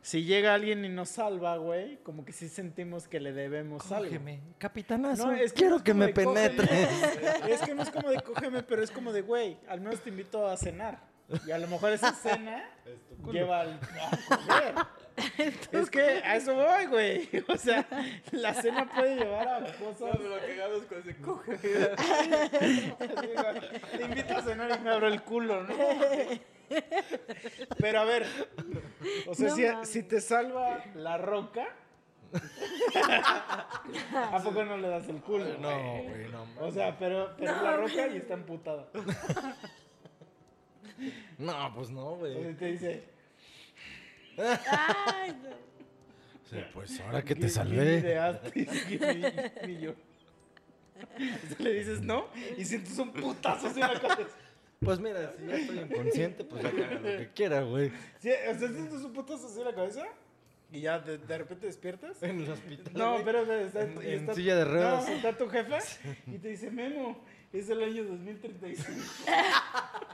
si 0.00 0.24
llega 0.24 0.54
alguien 0.54 0.86
y 0.86 0.88
nos 0.88 1.10
salva, 1.10 1.58
güey, 1.58 1.98
como 1.98 2.24
que 2.24 2.32
sí 2.32 2.48
sentimos 2.48 3.08
que 3.08 3.20
le 3.20 3.34
debemos 3.34 3.92
algo. 3.92 4.06
Cógeme, 4.08 4.40
capitanazo. 4.56 5.26
No, 5.26 5.32
es 5.32 5.52
que 5.52 5.58
quiero 5.58 5.72
no 5.72 5.76
es 5.76 5.82
que 5.82 5.92
me 5.92 6.06
de 6.06 6.14
cógeme. 6.14 6.48
penetres. 6.48 6.88
Es 7.46 7.60
que 7.60 7.74
no 7.74 7.82
es 7.82 7.90
como 7.90 8.08
de 8.08 8.22
cógeme, 8.22 8.62
pero 8.62 8.82
es 8.82 8.90
como 8.90 9.12
de, 9.12 9.20
güey, 9.20 9.58
al 9.68 9.82
menos 9.82 10.00
te 10.00 10.08
invito 10.08 10.46
a 10.46 10.56
cenar. 10.56 11.11
Y 11.46 11.50
a 11.50 11.58
lo 11.58 11.68
mejor 11.68 11.92
esa 11.92 12.12
cena 12.12 12.64
lleva 13.32 13.60
al, 13.60 13.80
a 14.00 14.36
coger. 14.36 14.74
Es 15.72 15.90
que 15.90 16.00
a 16.00 16.36
eso 16.36 16.54
voy, 16.54 16.86
güey. 16.86 17.28
O 17.48 17.56
sea, 17.56 17.86
la 18.30 18.54
cena 18.54 18.88
puede 18.88 19.16
llevar 19.16 19.46
a 19.46 19.72
cosas. 19.74 20.18
lo 20.18 20.38
cagado 20.38 20.78
es 20.78 20.84
cuando 20.84 21.06
se 21.06 21.16
coge. 21.16 21.58
Te 23.96 24.04
invito 24.04 24.36
a 24.36 24.42
cenar 24.42 24.78
y 24.78 24.82
me 24.82 24.90
abro 24.90 25.08
el 25.08 25.22
culo, 25.22 25.64
¿no? 25.64 25.74
Pero 27.78 28.00
a 28.00 28.04
ver, 28.04 28.26
o 29.26 29.34
sea, 29.34 29.74
No 29.74 29.84
si, 29.84 30.02
te 30.02 30.20
salva 30.22 30.82
la 30.94 31.18
roca, 31.18 31.66
¿a 34.32 34.40
poco 34.42 34.64
no 34.64 34.78
le 34.78 34.88
das 34.88 35.06
el 35.08 35.20
culo? 35.20 35.44
No, 35.58 36.02
güey? 36.02 36.28
no. 36.30 36.46
O 36.60 36.70
sea, 36.70 36.96
pero, 36.98 37.34
pero 37.36 37.54
es 37.54 37.62
la 37.62 37.76
roca 37.76 38.06
y 38.08 38.16
está 38.16 38.34
emputada. 38.34 38.86
No, 41.38 41.72
pues 41.74 41.90
no, 41.90 42.16
güey. 42.16 42.32
Entonces 42.36 42.58
te 42.58 42.66
dice, 42.72 43.04
Ay, 44.38 45.30
no. 45.42 45.50
Sí, 46.50 46.56
pues 46.74 47.00
ahora 47.00 47.22
que 47.22 47.34
te 47.34 47.42
"Give- 47.42 47.48
salvé. 47.50 47.76
give 47.84 47.96
me 47.96 48.02
the 48.02 48.18
ass, 48.18 48.36
give 48.52 48.66
me- 49.14 49.30
give 49.30 49.66
me 49.66 49.80
your-". 49.80 49.96
Entonces 51.18 51.60
le 51.60 51.72
dices 51.74 52.00
no 52.02 52.26
y 52.56 52.64
sientes 52.64 52.96
un 52.98 53.12
putazo 53.12 53.66
así 53.68 53.80
en 53.80 53.92
la 53.92 54.00
cabeza. 54.00 54.30
Pues 54.80 54.98
mira, 55.00 55.32
si 55.38 55.46
ya 55.46 55.56
estoy 55.56 55.78
inconsciente, 55.78 56.44
pues 56.44 56.62
ya 56.62 56.68
haga 56.70 56.94
lo 56.94 57.02
que 57.02 57.30
quiera, 57.34 57.62
güey. 57.62 57.90
Sí, 58.18 58.30
o 58.30 58.58
sea, 58.58 58.68
sientes 58.68 58.92
un 59.02 59.12
putazo 59.12 59.46
así 59.46 59.58
en 59.60 59.64
la 59.66 59.74
cabeza 59.74 60.04
y 60.70 60.80
ya 60.80 60.98
de, 60.98 61.18
de 61.18 61.38
repente 61.38 61.66
despiertas. 61.66 62.22
En 62.22 62.40
el 62.42 62.50
hospital. 62.50 62.92
No, 62.94 63.16
pero 63.24 63.40
está, 63.52 63.82
En- 63.82 63.92
y 64.02 64.06
en 64.06 64.20
está- 64.20 64.34
silla 64.34 64.56
de 64.56 64.64
ruedas. 64.64 65.08
No, 65.08 65.14
está 65.14 65.36
tu 65.38 65.48
jefa 65.48 65.78
y 66.26 66.38
te 66.38 66.48
dice, 66.48 66.70
Memo, 66.70 67.22
es 67.52 67.68
el 67.70 67.82
año 67.82 68.04
2035. 68.04 68.90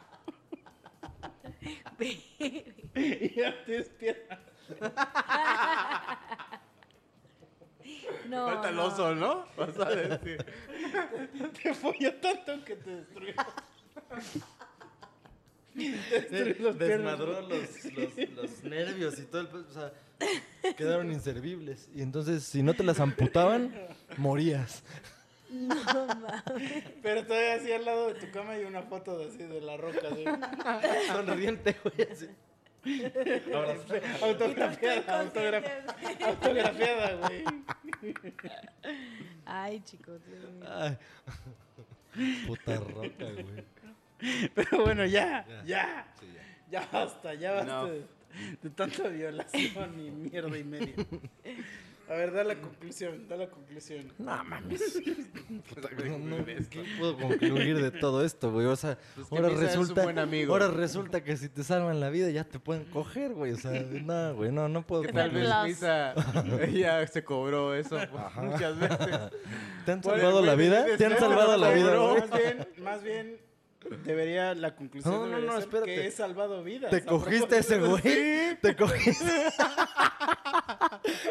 y 2.94 3.34
ya 3.34 3.64
te 3.64 3.72
despiertas. 3.72 4.38
No, 8.28 8.46
Falta 8.46 8.68
el 8.68 8.78
oso, 8.78 9.14
¿no? 9.14 9.46
Vas 9.56 9.78
a 9.78 9.90
decir. 9.90 10.44
Te 11.62 11.74
folló 11.74 12.14
tanto 12.14 12.64
que 12.64 12.76
te 12.76 12.96
destruyó. 12.96 13.34
Te 15.74 16.28
destruyó 16.28 16.66
las 16.68 16.76
piernas. 16.76 17.18
Desmadró 17.18 17.40
los, 17.42 17.84
los, 17.84 18.30
los 18.36 18.64
nervios 18.64 19.18
y 19.18 19.22
todo 19.22 19.40
el... 19.42 19.46
O 19.48 19.72
sea, 19.72 19.92
quedaron 20.76 21.10
inservibles. 21.10 21.88
Y 21.94 22.02
entonces, 22.02 22.44
si 22.44 22.62
no 22.62 22.74
te 22.74 22.84
las 22.84 23.00
amputaban, 23.00 23.74
morías. 24.16 24.82
No 25.50 25.74
mames. 26.06 26.84
Pero 27.02 27.24
todavía 27.26 27.54
así 27.54 27.72
al 27.72 27.84
lado 27.84 28.12
de 28.12 28.20
tu 28.20 28.30
cama 28.30 28.52
hay 28.52 28.64
una 28.64 28.82
foto 28.82 29.18
de 29.18 29.26
así 29.28 29.38
de 29.38 29.60
la 29.60 29.76
roca. 29.76 30.08
Así. 30.08 30.24
Sonriente, 31.06 31.76
güey, 31.82 32.08
así. 32.10 32.28
Autografiada, 34.22 35.22
autogra- 35.22 35.84
autografiada, 36.26 37.14
güey. 37.16 37.44
Ay, 39.46 39.80
chicos. 39.80 40.20
Dios 40.26 40.52
mío. 40.52 40.64
ay. 40.70 40.96
Puta 42.46 42.76
roca, 42.80 43.24
güey. 43.24 43.64
Pero 44.54 44.84
bueno, 44.84 45.04
ya, 45.06 45.46
ya. 45.64 46.06
Sí, 46.20 46.26
ya. 46.70 46.80
Ya 46.82 46.88
basta, 46.92 47.34
ya 47.34 47.52
basta 47.52 47.72
No. 47.72 47.86
de, 47.86 48.04
de 48.62 48.70
tanta 48.70 49.08
violación 49.08 49.98
y 50.00 50.10
mierda 50.10 50.58
y 50.58 50.64
media. 50.64 50.94
A 52.08 52.14
ver, 52.14 52.32
da 52.32 52.42
la 52.42 52.54
conclusión, 52.58 53.28
da 53.28 53.36
la 53.36 53.50
conclusión. 53.50 54.10
No 54.18 54.42
mames. 54.44 54.80
Puta, 55.68 55.90
no, 56.06 56.18
no, 56.18 56.44
¿Qué 56.44 56.84
puedo 56.98 57.18
concluir 57.18 57.82
de 57.82 57.90
todo 57.90 58.24
esto, 58.24 58.50
güey? 58.50 58.66
O 58.66 58.76
sea, 58.76 58.96
Pues 59.14 59.30
ahora 59.30 59.50
resulta, 59.50 60.04
buen 60.04 60.18
amigo. 60.18 60.54
ahora 60.54 60.68
resulta 60.68 61.22
que 61.22 61.36
si 61.36 61.50
te 61.50 61.62
salvan 61.62 62.00
la 62.00 62.08
vida 62.08 62.30
ya 62.30 62.44
te 62.44 62.58
pueden 62.58 62.84
coger, 62.86 63.34
güey. 63.34 63.52
O 63.52 63.58
sea, 63.58 63.72
no, 63.82 64.34
güey, 64.34 64.50
no, 64.50 64.68
no 64.68 64.86
puedo 64.86 65.02
Que 65.02 65.12
tal 65.12 65.30
vez. 65.32 65.48
Misa 65.64 66.14
ella 66.62 67.06
se 67.06 67.22
cobró 67.24 67.74
eso 67.74 67.98
muchas 68.36 68.78
veces. 68.78 68.98
¿Te 69.84 69.92
han 69.92 70.02
salvado 70.02 70.40
la 70.40 70.54
vida? 70.54 70.86
¿Te 70.96 71.04
han 71.04 71.18
salvado 71.18 71.56
la 71.58 71.70
vida, 71.72 71.98
más 71.98 72.30
bien, 72.32 72.68
más 72.78 73.02
bien 73.02 73.47
debería 74.04 74.54
la 74.54 74.74
conclusión 74.74 75.14
No, 75.14 75.26
no, 75.26 75.38
no, 75.40 75.52
ser 75.52 75.60
espérate. 75.60 75.94
que 75.94 76.06
he 76.06 76.10
salvado 76.10 76.62
vidas. 76.64 76.90
¿Te 76.90 77.04
cogiste 77.04 77.56
a 77.56 77.58
ese 77.58 77.78
güey? 77.78 78.56
¿Te 78.60 78.76
cogiste? 78.76 79.24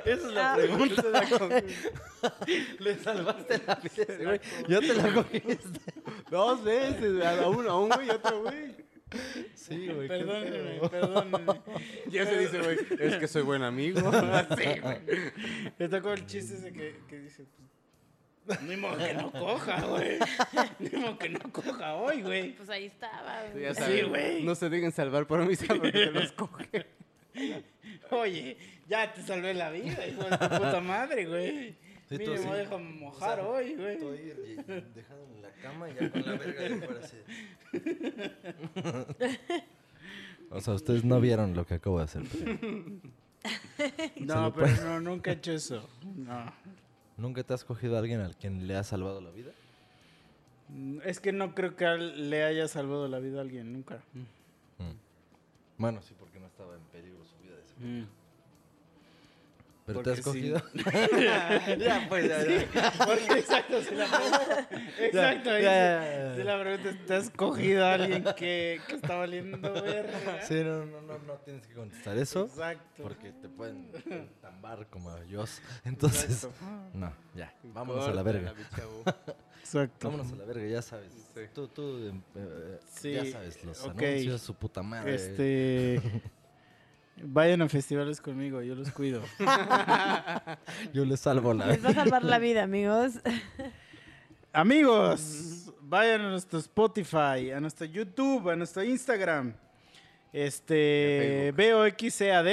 Esa 0.05 0.27
es 0.27 0.33
la 0.33 0.55
pregunta. 0.55 1.03
¿Le 2.79 2.97
salvaste 2.97 3.61
la 3.65 3.75
vida 3.75 4.03
a 4.07 4.13
ese 4.13 4.25
güey? 4.25 4.39
¿Ya 4.67 4.79
te 4.79 4.93
la 4.93 5.13
cogiste? 5.13 5.79
Dos 6.29 6.63
veces, 6.63 7.25
a 7.25 7.47
uno, 7.49 7.69
a 7.69 7.79
un 7.79 7.89
güey 7.89 8.07
y 8.07 8.09
otro 8.11 8.41
güey. 8.41 8.87
Sí, 9.53 9.87
güey. 9.87 10.07
Perdónenme, 10.07 10.89
perdónenme. 10.89 11.61
Ya 12.09 12.25
se 12.25 12.39
dice, 12.39 12.59
güey, 12.61 12.77
es 12.99 13.15
que 13.15 13.27
soy 13.27 13.43
buen 13.43 13.63
amigo. 13.63 14.09
Así, 14.09 14.79
güey. 14.81 14.99
Le 15.77 15.89
tocó 15.89 16.13
el 16.13 16.25
chiste 16.25 16.55
ese 16.55 16.73
que, 16.73 16.99
que 17.07 17.19
dice, 17.19 17.45
pues, 17.55 17.66
ni 18.61 18.77
modo 18.77 18.97
que 18.97 19.13
no 19.13 19.31
coja, 19.31 19.81
güey. 19.85 20.19
Ni 20.79 20.89
modo 20.99 21.17
que 21.17 21.29
no 21.29 21.39
coja 21.51 21.95
hoy, 21.95 22.21
güey. 22.21 22.55
Pues 22.55 22.69
ahí 22.69 22.85
estaba. 22.85 23.43
Güey. 23.51 23.75
Sí, 23.75 24.01
güey. 24.03 24.43
No 24.43 24.55
se 24.55 24.69
dejen 24.69 24.91
salvar 24.91 25.27
por 25.27 25.45
Misa 25.45 25.67
porque 25.67 25.91
te 25.91 26.11
los 26.11 26.31
coge. 26.31 26.87
Oye, 28.11 28.57
ya 28.87 29.13
te 29.13 29.21
salvé 29.21 29.53
la 29.53 29.69
vida, 29.69 30.07
hijo 30.07 30.23
de 30.23 30.37
tu 30.37 30.47
puta 30.49 30.81
madre, 30.81 31.25
güey. 31.25 31.75
Sí, 32.09 32.17
sí. 32.17 32.25
déjame 32.25 32.91
mojar 32.93 33.39
O 33.41 33.43
sea, 33.43 33.51
hoy, 33.51 33.75
güey. 33.75 33.93
Estoy 33.95 34.55
dejado 34.95 35.27
en 35.35 35.41
la 35.41 35.51
cama 35.61 35.89
y 35.89 35.93
ya 35.93 36.09
con 36.09 36.25
la 36.25 36.35
verga 36.35 36.61
de 36.61 36.81
fuera 36.81 37.01
así. 37.03 37.17
O 40.49 40.61
sea, 40.61 40.75
ustedes 40.75 41.03
no 41.03 41.19
vieron 41.19 41.53
lo 41.53 41.65
que 41.65 41.73
acabo 41.73 41.97
de 41.97 42.05
hacer. 42.05 42.23
pero 43.77 44.25
No, 44.25 44.53
pero 44.53 44.67
no, 44.85 45.01
nunca 45.01 45.31
he 45.31 45.33
hecho 45.33 45.51
eso. 45.51 45.89
No. 46.15 46.53
¿Nunca 47.17 47.43
te 47.43 47.53
has 47.53 47.63
cogido 47.63 47.95
a 47.95 47.99
alguien 47.99 48.21
al 48.21 48.35
quien 48.35 48.67
le 48.67 48.75
has 48.75 48.87
salvado 48.87 49.19
la 49.21 49.31
vida? 49.31 49.51
Mm, 50.69 50.99
Es 51.03 51.19
que 51.19 51.31
no 51.31 51.55
creo 51.55 51.75
que 51.75 51.85
al- 51.85 52.29
le 52.29 52.43
haya 52.43 52.67
salvado 52.67 53.07
la 53.07 53.19
vida 53.19 53.39
a 53.39 53.41
alguien, 53.41 53.73
nunca. 53.73 53.99
Bueno, 55.79 56.01
sí, 56.01 56.15
porque 56.19 56.39
no 56.39 56.47
estaba 56.47 56.73
en 56.75 56.81
peligro 56.91 57.23
su 57.23 57.37
vida. 57.43 57.55
de 57.55 57.63
ese- 57.63 57.75
Mm. 57.79 58.07
¿Pero 59.87 59.99
Porque 60.03 60.09
te 60.09 60.11
has 60.11 60.17
sí. 60.17 60.23
cogido? 60.23 60.61
ya, 61.79 62.05
pues, 62.09 62.27
ya, 62.27 62.45
ya. 62.45 62.91
Porque 63.05 63.39
exacto, 63.39 63.81
si 63.81 63.95
la 63.95 64.05
pregunta, 64.11 64.67
exacto, 64.99 65.59
Ya. 65.59 66.33
Si 66.35 66.43
la 66.43 66.59
pregunta 66.59 66.89
es, 66.89 67.05
¿te 67.05 67.13
has 67.15 67.29
cogido 67.29 67.85
a 67.85 67.93
alguien 67.93 68.25
que, 68.35 68.81
que 68.85 68.95
está 68.95 69.15
valiendo 69.15 69.71
verga? 69.71 70.41
Sí, 70.41 70.55
no, 70.55 70.85
no, 70.85 71.01
no, 71.03 71.17
no 71.19 71.33
tienes 71.45 71.65
que 71.65 71.73
contestar 71.73 72.17
eso. 72.17 72.47
Exacto. 72.47 73.01
Porque 73.01 73.31
te 73.31 73.47
pueden 73.47 73.89
tambar 74.41 74.87
como 74.87 75.09
Joss. 75.31 75.61
Entonces, 75.85 76.31
Exacto. 76.43 76.65
no, 76.93 77.13
ya. 77.33 77.53
Vámonos 77.63 78.09
a 78.09 78.11
la 78.13 78.23
verga. 78.23 78.53
chavo. 78.75 79.03
Exacto. 79.61 80.09
Vámonos 80.11 80.33
a 80.33 80.35
la 80.35 80.43
verga, 80.43 80.67
ya 80.67 80.81
sabes. 80.81 81.13
Sí. 81.33 81.41
Tú, 81.55 81.69
tú, 81.69 81.97
em, 82.09 82.21
eh, 82.35 82.77
Sí, 82.93 83.13
ya 83.13 83.25
sabes, 83.25 83.63
los 83.63 83.81
ok. 83.85 84.01
anuncios, 84.01 84.41
su 84.41 84.53
puta 84.53 84.83
madre. 84.83 85.15
Este. 85.15 86.01
Vayan 87.23 87.61
a 87.63 87.69
festivales 87.69 88.21
conmigo, 88.21 88.61
yo 88.61 88.75
los 88.75 88.91
cuido. 88.91 89.21
Yo 90.93 91.03
le 91.03 91.17
salvo 91.17 91.53
la 91.53 91.67
Les 91.67 91.83
va 91.83 91.89
a 91.89 91.93
salvar 91.93 92.23
la 92.23 92.37
vida, 92.37 92.63
amigos. 92.63 93.13
Amigos, 94.53 95.71
vayan 95.81 96.21
a 96.21 96.29
nuestro 96.31 96.57
Spotify, 96.57 97.51
a 97.55 97.59
nuestro 97.59 97.85
YouTube, 97.85 98.49
a 98.49 98.55
nuestro 98.55 98.83
Instagram. 98.83 99.53
Este, 100.33 101.53
VOXCAD 101.55 102.47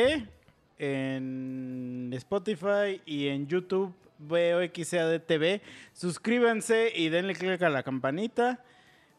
en 0.78 2.10
Spotify 2.14 3.00
y 3.06 3.28
en 3.28 3.46
YouTube 3.46 3.94
VOXCAD 4.18 5.20
TV. 5.22 5.62
Suscríbanse 5.92 6.92
y 6.94 7.08
denle 7.08 7.34
click 7.34 7.62
a 7.62 7.70
la 7.70 7.82
campanita. 7.82 8.62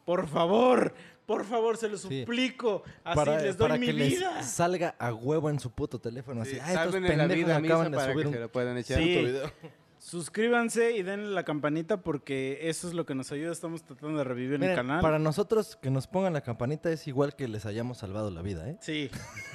Por 0.04 0.28
favor, 0.28 0.94
por 1.26 1.44
favor, 1.44 1.76
se 1.76 1.88
lo 1.88 1.98
Sí. 1.98 2.20
suplico. 2.20 2.82
Así 3.04 3.16
para, 3.16 3.40
les 3.40 3.56
doy 3.56 3.68
para 3.68 3.78
mi 3.78 3.86
que 3.86 3.92
les 3.92 4.10
vida. 4.18 4.42
salga 4.42 4.94
a 4.98 5.12
huevo 5.12 5.50
en 5.50 5.58
su 5.60 5.70
puto 5.72 5.98
teléfono. 5.98 6.42
Así, 6.42 6.52
Sí, 6.52 6.58
ah, 6.62 6.72
estos 6.84 7.00
la 7.00 7.08
pendejos 7.08 7.34
vida 7.34 7.56
acaban 7.56 7.90
de 7.90 7.96
para 7.96 8.12
subir 8.12 8.22
que 8.24 8.28
un 8.28 8.34
se 8.34 8.40
lo 8.40 8.48
puedan 8.52 8.78
echar. 8.78 8.98
Sí. 9.02 9.16
puto 9.16 9.26
video. 9.26 9.52
Suscríbanse 9.98 10.92
y 10.92 11.02
denle 11.02 11.30
la 11.30 11.42
campanita 11.44 11.96
porque 12.02 12.58
eso 12.62 12.86
es 12.86 12.94
lo 12.94 13.04
que 13.06 13.14
nos 13.16 13.32
ayuda. 13.32 13.50
Estamos 13.50 13.82
tratando 13.82 14.18
de 14.18 14.24
revivir 14.24 14.58
Miren, 14.58 14.70
el 14.70 14.76
canal. 14.76 15.00
Para 15.00 15.18
nosotros 15.18 15.74
que 15.82 15.90
nos 15.90 16.06
pongan 16.06 16.32
la 16.34 16.42
campanita 16.42 16.92
es 16.92 17.08
igual 17.08 17.34
que 17.34 17.48
les 17.48 17.66
hayamos 17.66 17.98
salvado 17.98 18.30
la 18.30 18.40
vida, 18.42 18.68
¿eh? 18.68 18.76
Sí. 18.80 19.10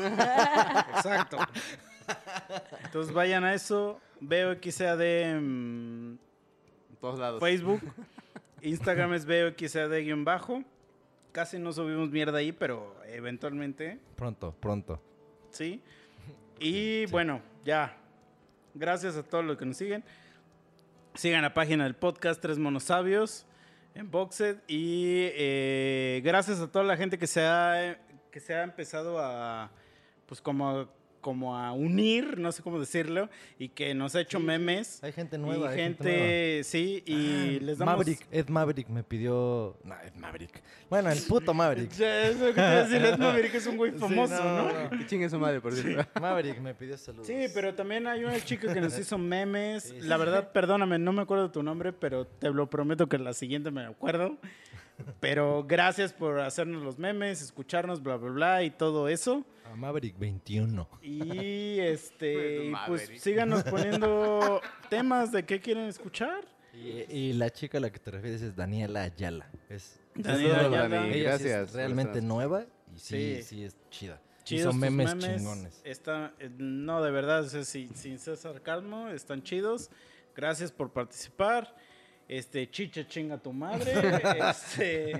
Exacto. 0.95 1.37
Entonces 2.83 3.13
vayan 3.13 3.43
a 3.45 3.53
eso. 3.53 3.99
Veo 4.19 4.55
XAD 4.61 5.01
en 5.01 6.19
En 6.89 6.95
todos 6.99 7.17
lados. 7.19 7.39
Facebook. 7.39 7.81
Instagram 8.61 9.13
es 9.13 9.25
veo 9.25 9.53
XAD-bajo. 9.57 10.63
Casi 11.31 11.57
no 11.59 11.71
subimos 11.71 12.09
mierda 12.09 12.39
ahí, 12.39 12.51
pero 12.51 12.95
eventualmente 13.05 13.99
Pronto, 14.15 14.53
pronto. 14.59 15.01
sí. 15.51 15.81
Y 16.59 17.07
bueno, 17.07 17.41
ya. 17.65 17.97
Gracias 18.75 19.15
a 19.17 19.23
todos 19.23 19.43
los 19.43 19.57
que 19.57 19.65
nos 19.65 19.77
siguen. 19.77 20.03
Sigan 21.15 21.41
la 21.41 21.53
página 21.53 21.85
del 21.85 21.95
podcast 21.95 22.39
Tres 22.39 22.59
Monosabios 22.59 23.45
en 23.95 24.11
Boxed. 24.11 24.57
Y 24.67 25.29
eh, 25.33 26.21
gracias 26.23 26.59
a 26.59 26.71
toda 26.71 26.85
la 26.85 26.95
gente 26.95 27.17
que 27.17 27.25
se 27.27 27.43
ha, 27.45 27.99
que 28.29 28.39
se 28.39 28.53
ha 28.53 28.63
empezado 28.63 29.17
a, 29.19 29.71
pues 30.27 30.39
como 30.39 30.69
a, 30.69 30.89
como 31.21 31.55
a 31.57 31.71
unir, 31.71 32.37
no 32.39 32.51
sé 32.51 32.61
cómo 32.63 32.79
decirlo, 32.79 33.29
y 33.57 33.69
que 33.69 33.93
nos 33.93 34.15
ha 34.15 34.21
hecho 34.21 34.39
memes. 34.39 35.01
Hay 35.03 35.13
gente 35.13 35.37
nueva. 35.37 35.67
y 35.67 35.69
hay 35.69 35.77
gente, 35.77 36.03
nueva. 36.53 36.63
sí, 36.63 37.03
y 37.05 37.57
Ah, 37.57 37.59
les 37.61 37.77
damos... 37.77 37.93
Maverick, 37.95 38.27
Ed 38.31 38.47
Maverick 38.49 38.89
me 38.89 39.03
pidió. 39.03 39.77
No, 39.83 39.95
Ed 40.03 40.13
Maverick. 40.15 40.61
Bueno, 40.89 41.09
el 41.11 41.19
puto 41.21 41.53
Maverick. 41.53 41.91
Ya, 41.97 42.23
eso 42.25 42.31
es 42.33 42.39
lo 42.39 42.45
que 42.47 42.53
te 42.53 42.59
iba 42.61 42.69
a 42.71 42.83
decir, 42.87 43.05
Ed 43.05 43.17
Maverick 43.17 43.53
es 43.55 43.67
un 43.67 43.77
güey 43.77 43.91
Sí, 43.93 43.97
famoso, 43.99 44.43
no, 44.43 44.63
¿no? 44.73 44.83
no, 44.83 44.89
Que 44.97 45.05
chingue 45.05 45.29
su 45.29 45.39
madre, 45.39 45.61
por 45.61 45.73
cierto. 45.73 46.19
Maverick 46.19 46.59
me 46.59 46.73
pidió 46.73 46.97
saludos. 46.97 47.27
Sí, 47.27 47.45
pero 47.53 47.73
también 47.75 48.07
hay 48.07 48.23
una 48.23 48.39
chica 48.43 48.73
que 48.73 48.81
nos 48.81 48.97
hizo 48.97 49.17
memes. 49.17 49.83
Sí, 49.91 50.01
La 50.01 50.15
sí. 50.15 50.19
verdad, 50.19 50.51
perdóname, 50.51 50.97
no 50.99 51.13
me 51.13 51.21
acuerdo 51.21 51.51
tu 51.51 51.61
nombre, 51.63 51.93
pero 51.93 52.25
te 52.25 52.49
lo 52.49 52.69
prometo 52.69 53.07
que 53.07 53.17
la 53.17 53.33
siguiente 53.33 53.69
me 53.71 53.85
acuerdo. 53.85 54.37
Pero 55.19 55.63
gracias 55.67 56.13
por 56.13 56.39
hacernos 56.39 56.83
los 56.83 56.97
memes, 56.99 57.41
escucharnos, 57.41 58.01
bla, 58.01 58.17
bla, 58.17 58.31
bla 58.31 58.63
y 58.63 58.71
todo 58.71 59.07
eso. 59.07 59.45
A 59.71 59.75
Maverick 59.75 60.17
21. 60.19 60.87
Y 61.01 61.79
este, 61.79 62.65
y 62.65 62.71
pues 62.87 63.01
Maverick. 63.01 63.19
síganos 63.19 63.63
poniendo 63.69 64.61
temas 64.89 65.31
de 65.31 65.43
qué 65.45 65.59
quieren 65.59 65.85
escuchar. 65.85 66.43
Y, 66.73 67.03
y 67.13 67.33
la 67.33 67.49
chica 67.49 67.77
a 67.77 67.81
la 67.81 67.91
que 67.91 67.99
te 67.99 68.11
refieres 68.11 68.41
es 68.41 68.55
Daniela 68.55 69.03
Ayala. 69.03 69.49
Es, 69.69 69.99
Daniela 70.15 70.61
es- 70.61 70.67
Ayala. 70.67 71.07
ella 71.07 71.11
sí 71.13 71.17
es 71.19 71.23
Gracias 71.23 71.73
realmente 71.73 72.19
estar- 72.19 72.23
nueva 72.27 72.65
y 72.95 72.99
sí, 72.99 73.35
Sí. 73.37 73.43
sí, 73.43 73.63
es 73.65 73.75
chida. 73.89 74.21
Chidos 74.43 74.61
Hizo 74.61 74.69
tus 74.71 74.79
memes, 74.79 75.17
chingones. 75.19 75.81
Está, 75.83 76.33
eh, 76.39 76.49
no, 76.57 77.01
de 77.03 77.11
verdad, 77.11 77.41
o 77.43 77.49
sea, 77.49 77.63
sin, 77.63 77.93
sin 77.95 78.17
ser 78.17 78.37
sarcasmo, 78.37 79.09
están 79.09 79.43
chidos. 79.43 79.91
Gracias 80.35 80.71
por 80.71 80.91
participar. 80.91 81.75
Este, 82.31 82.71
chicha 82.71 83.05
chinga 83.05 83.37
tu 83.37 83.51
madre. 83.51 83.91
este, 84.49 85.11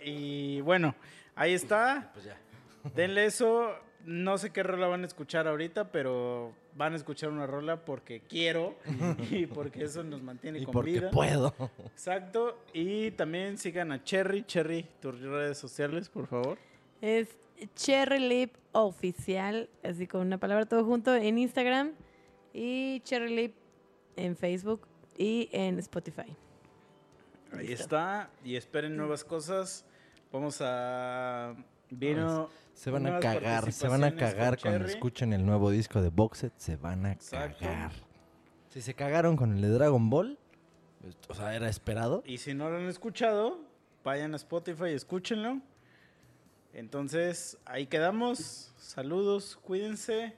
y 0.02 0.62
bueno, 0.62 0.94
ahí 1.34 1.52
está. 1.52 2.10
Pues 2.14 2.24
ya. 2.24 2.38
Denle 2.96 3.26
eso. 3.26 3.74
No 4.06 4.38
sé 4.38 4.48
qué 4.48 4.62
rola 4.62 4.86
van 4.86 5.02
a 5.02 5.06
escuchar 5.06 5.46
ahorita, 5.46 5.92
pero 5.92 6.54
van 6.74 6.94
a 6.94 6.96
escuchar 6.96 7.28
una 7.28 7.46
rola 7.46 7.84
porque 7.84 8.22
quiero 8.22 8.76
y 9.30 9.44
porque 9.44 9.84
eso 9.84 10.02
nos 10.02 10.22
mantiene 10.22 10.60
Y 10.60 10.64
con 10.64 10.72
porque 10.72 10.92
vida. 10.92 11.10
puedo. 11.10 11.54
Exacto. 11.84 12.64
Y 12.72 13.10
también 13.10 13.58
sigan 13.58 13.92
a 13.92 14.02
Cherry. 14.02 14.44
Cherry, 14.44 14.86
tus 15.02 15.20
redes 15.20 15.58
sociales, 15.58 16.08
por 16.08 16.28
favor. 16.28 16.56
Es 17.02 17.28
Cherry 17.74 18.20
Lip 18.20 18.54
Oficial, 18.72 19.68
así 19.82 20.06
con 20.06 20.22
una 20.22 20.38
palabra 20.38 20.64
todo 20.64 20.82
junto 20.86 21.14
en 21.14 21.36
Instagram 21.36 21.92
y 22.54 23.00
Cherry 23.00 23.36
Lip 23.36 23.54
en 24.16 24.34
Facebook 24.34 24.87
y 25.18 25.48
en 25.52 25.78
Spotify. 25.80 26.34
Ahí 27.52 27.72
está. 27.72 28.30
Y 28.44 28.56
esperen 28.56 28.96
nuevas 28.96 29.24
cosas. 29.24 29.84
Vamos 30.32 30.58
a. 30.60 31.54
Vino. 31.90 32.48
Se 32.74 32.90
van 32.90 33.06
a 33.06 33.18
cagar, 33.18 33.72
se 33.72 33.88
van 33.88 34.04
a 34.04 34.14
cagar 34.14 34.56
con 34.56 34.62
cuando 34.70 34.78
Cherry. 34.86 34.92
escuchen 34.92 35.32
el 35.32 35.44
nuevo 35.44 35.70
disco 35.70 36.00
de 36.00 36.10
Boxet, 36.10 36.52
se 36.58 36.76
van 36.76 37.06
a 37.06 37.12
Exacto. 37.12 37.58
cagar. 37.64 37.90
Si 38.68 38.80
se 38.82 38.94
cagaron 38.94 39.36
con 39.36 39.54
el 39.56 39.60
de 39.62 39.68
Dragon 39.68 40.08
Ball, 40.10 40.38
pues, 41.00 41.16
o 41.28 41.34
sea, 41.34 41.56
era 41.56 41.68
esperado. 41.68 42.22
Y 42.24 42.38
si 42.38 42.54
no 42.54 42.70
lo 42.70 42.76
han 42.76 42.86
escuchado, 42.86 43.58
vayan 44.04 44.32
a 44.34 44.36
Spotify 44.36 44.90
y 44.90 44.92
escúchenlo. 44.94 45.60
Entonces, 46.72 47.58
ahí 47.64 47.86
quedamos. 47.86 48.72
Saludos, 48.76 49.56
cuídense. 49.56 50.36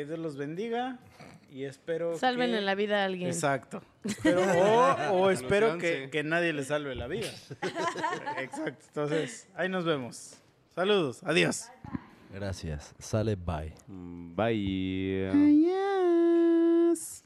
Que 0.00 0.06
Dios 0.06 0.18
los 0.18 0.38
bendiga 0.38 0.98
y 1.50 1.64
espero 1.64 2.16
Salven 2.16 2.52
que... 2.52 2.56
en 2.56 2.64
la 2.64 2.74
vida 2.74 3.02
a 3.02 3.04
alguien. 3.04 3.28
Exacto. 3.28 3.82
Espero- 4.02 4.40
o, 4.40 5.12
o 5.24 5.30
espero 5.30 5.76
que 5.76 6.22
nadie 6.24 6.54
le 6.54 6.64
salve 6.64 6.94
la 6.94 7.06
vida. 7.06 7.28
Exacto. 8.38 8.86
Entonces, 8.88 9.46
ahí 9.54 9.68
nos 9.68 9.84
vemos. 9.84 10.36
Saludos. 10.74 11.22
Adiós. 11.22 11.68
Gracias. 12.32 12.94
Sale 12.98 13.36
bye. 13.36 13.74
Mm, 13.88 14.34
Bye. 14.36 15.28
Adiós. 15.28 17.24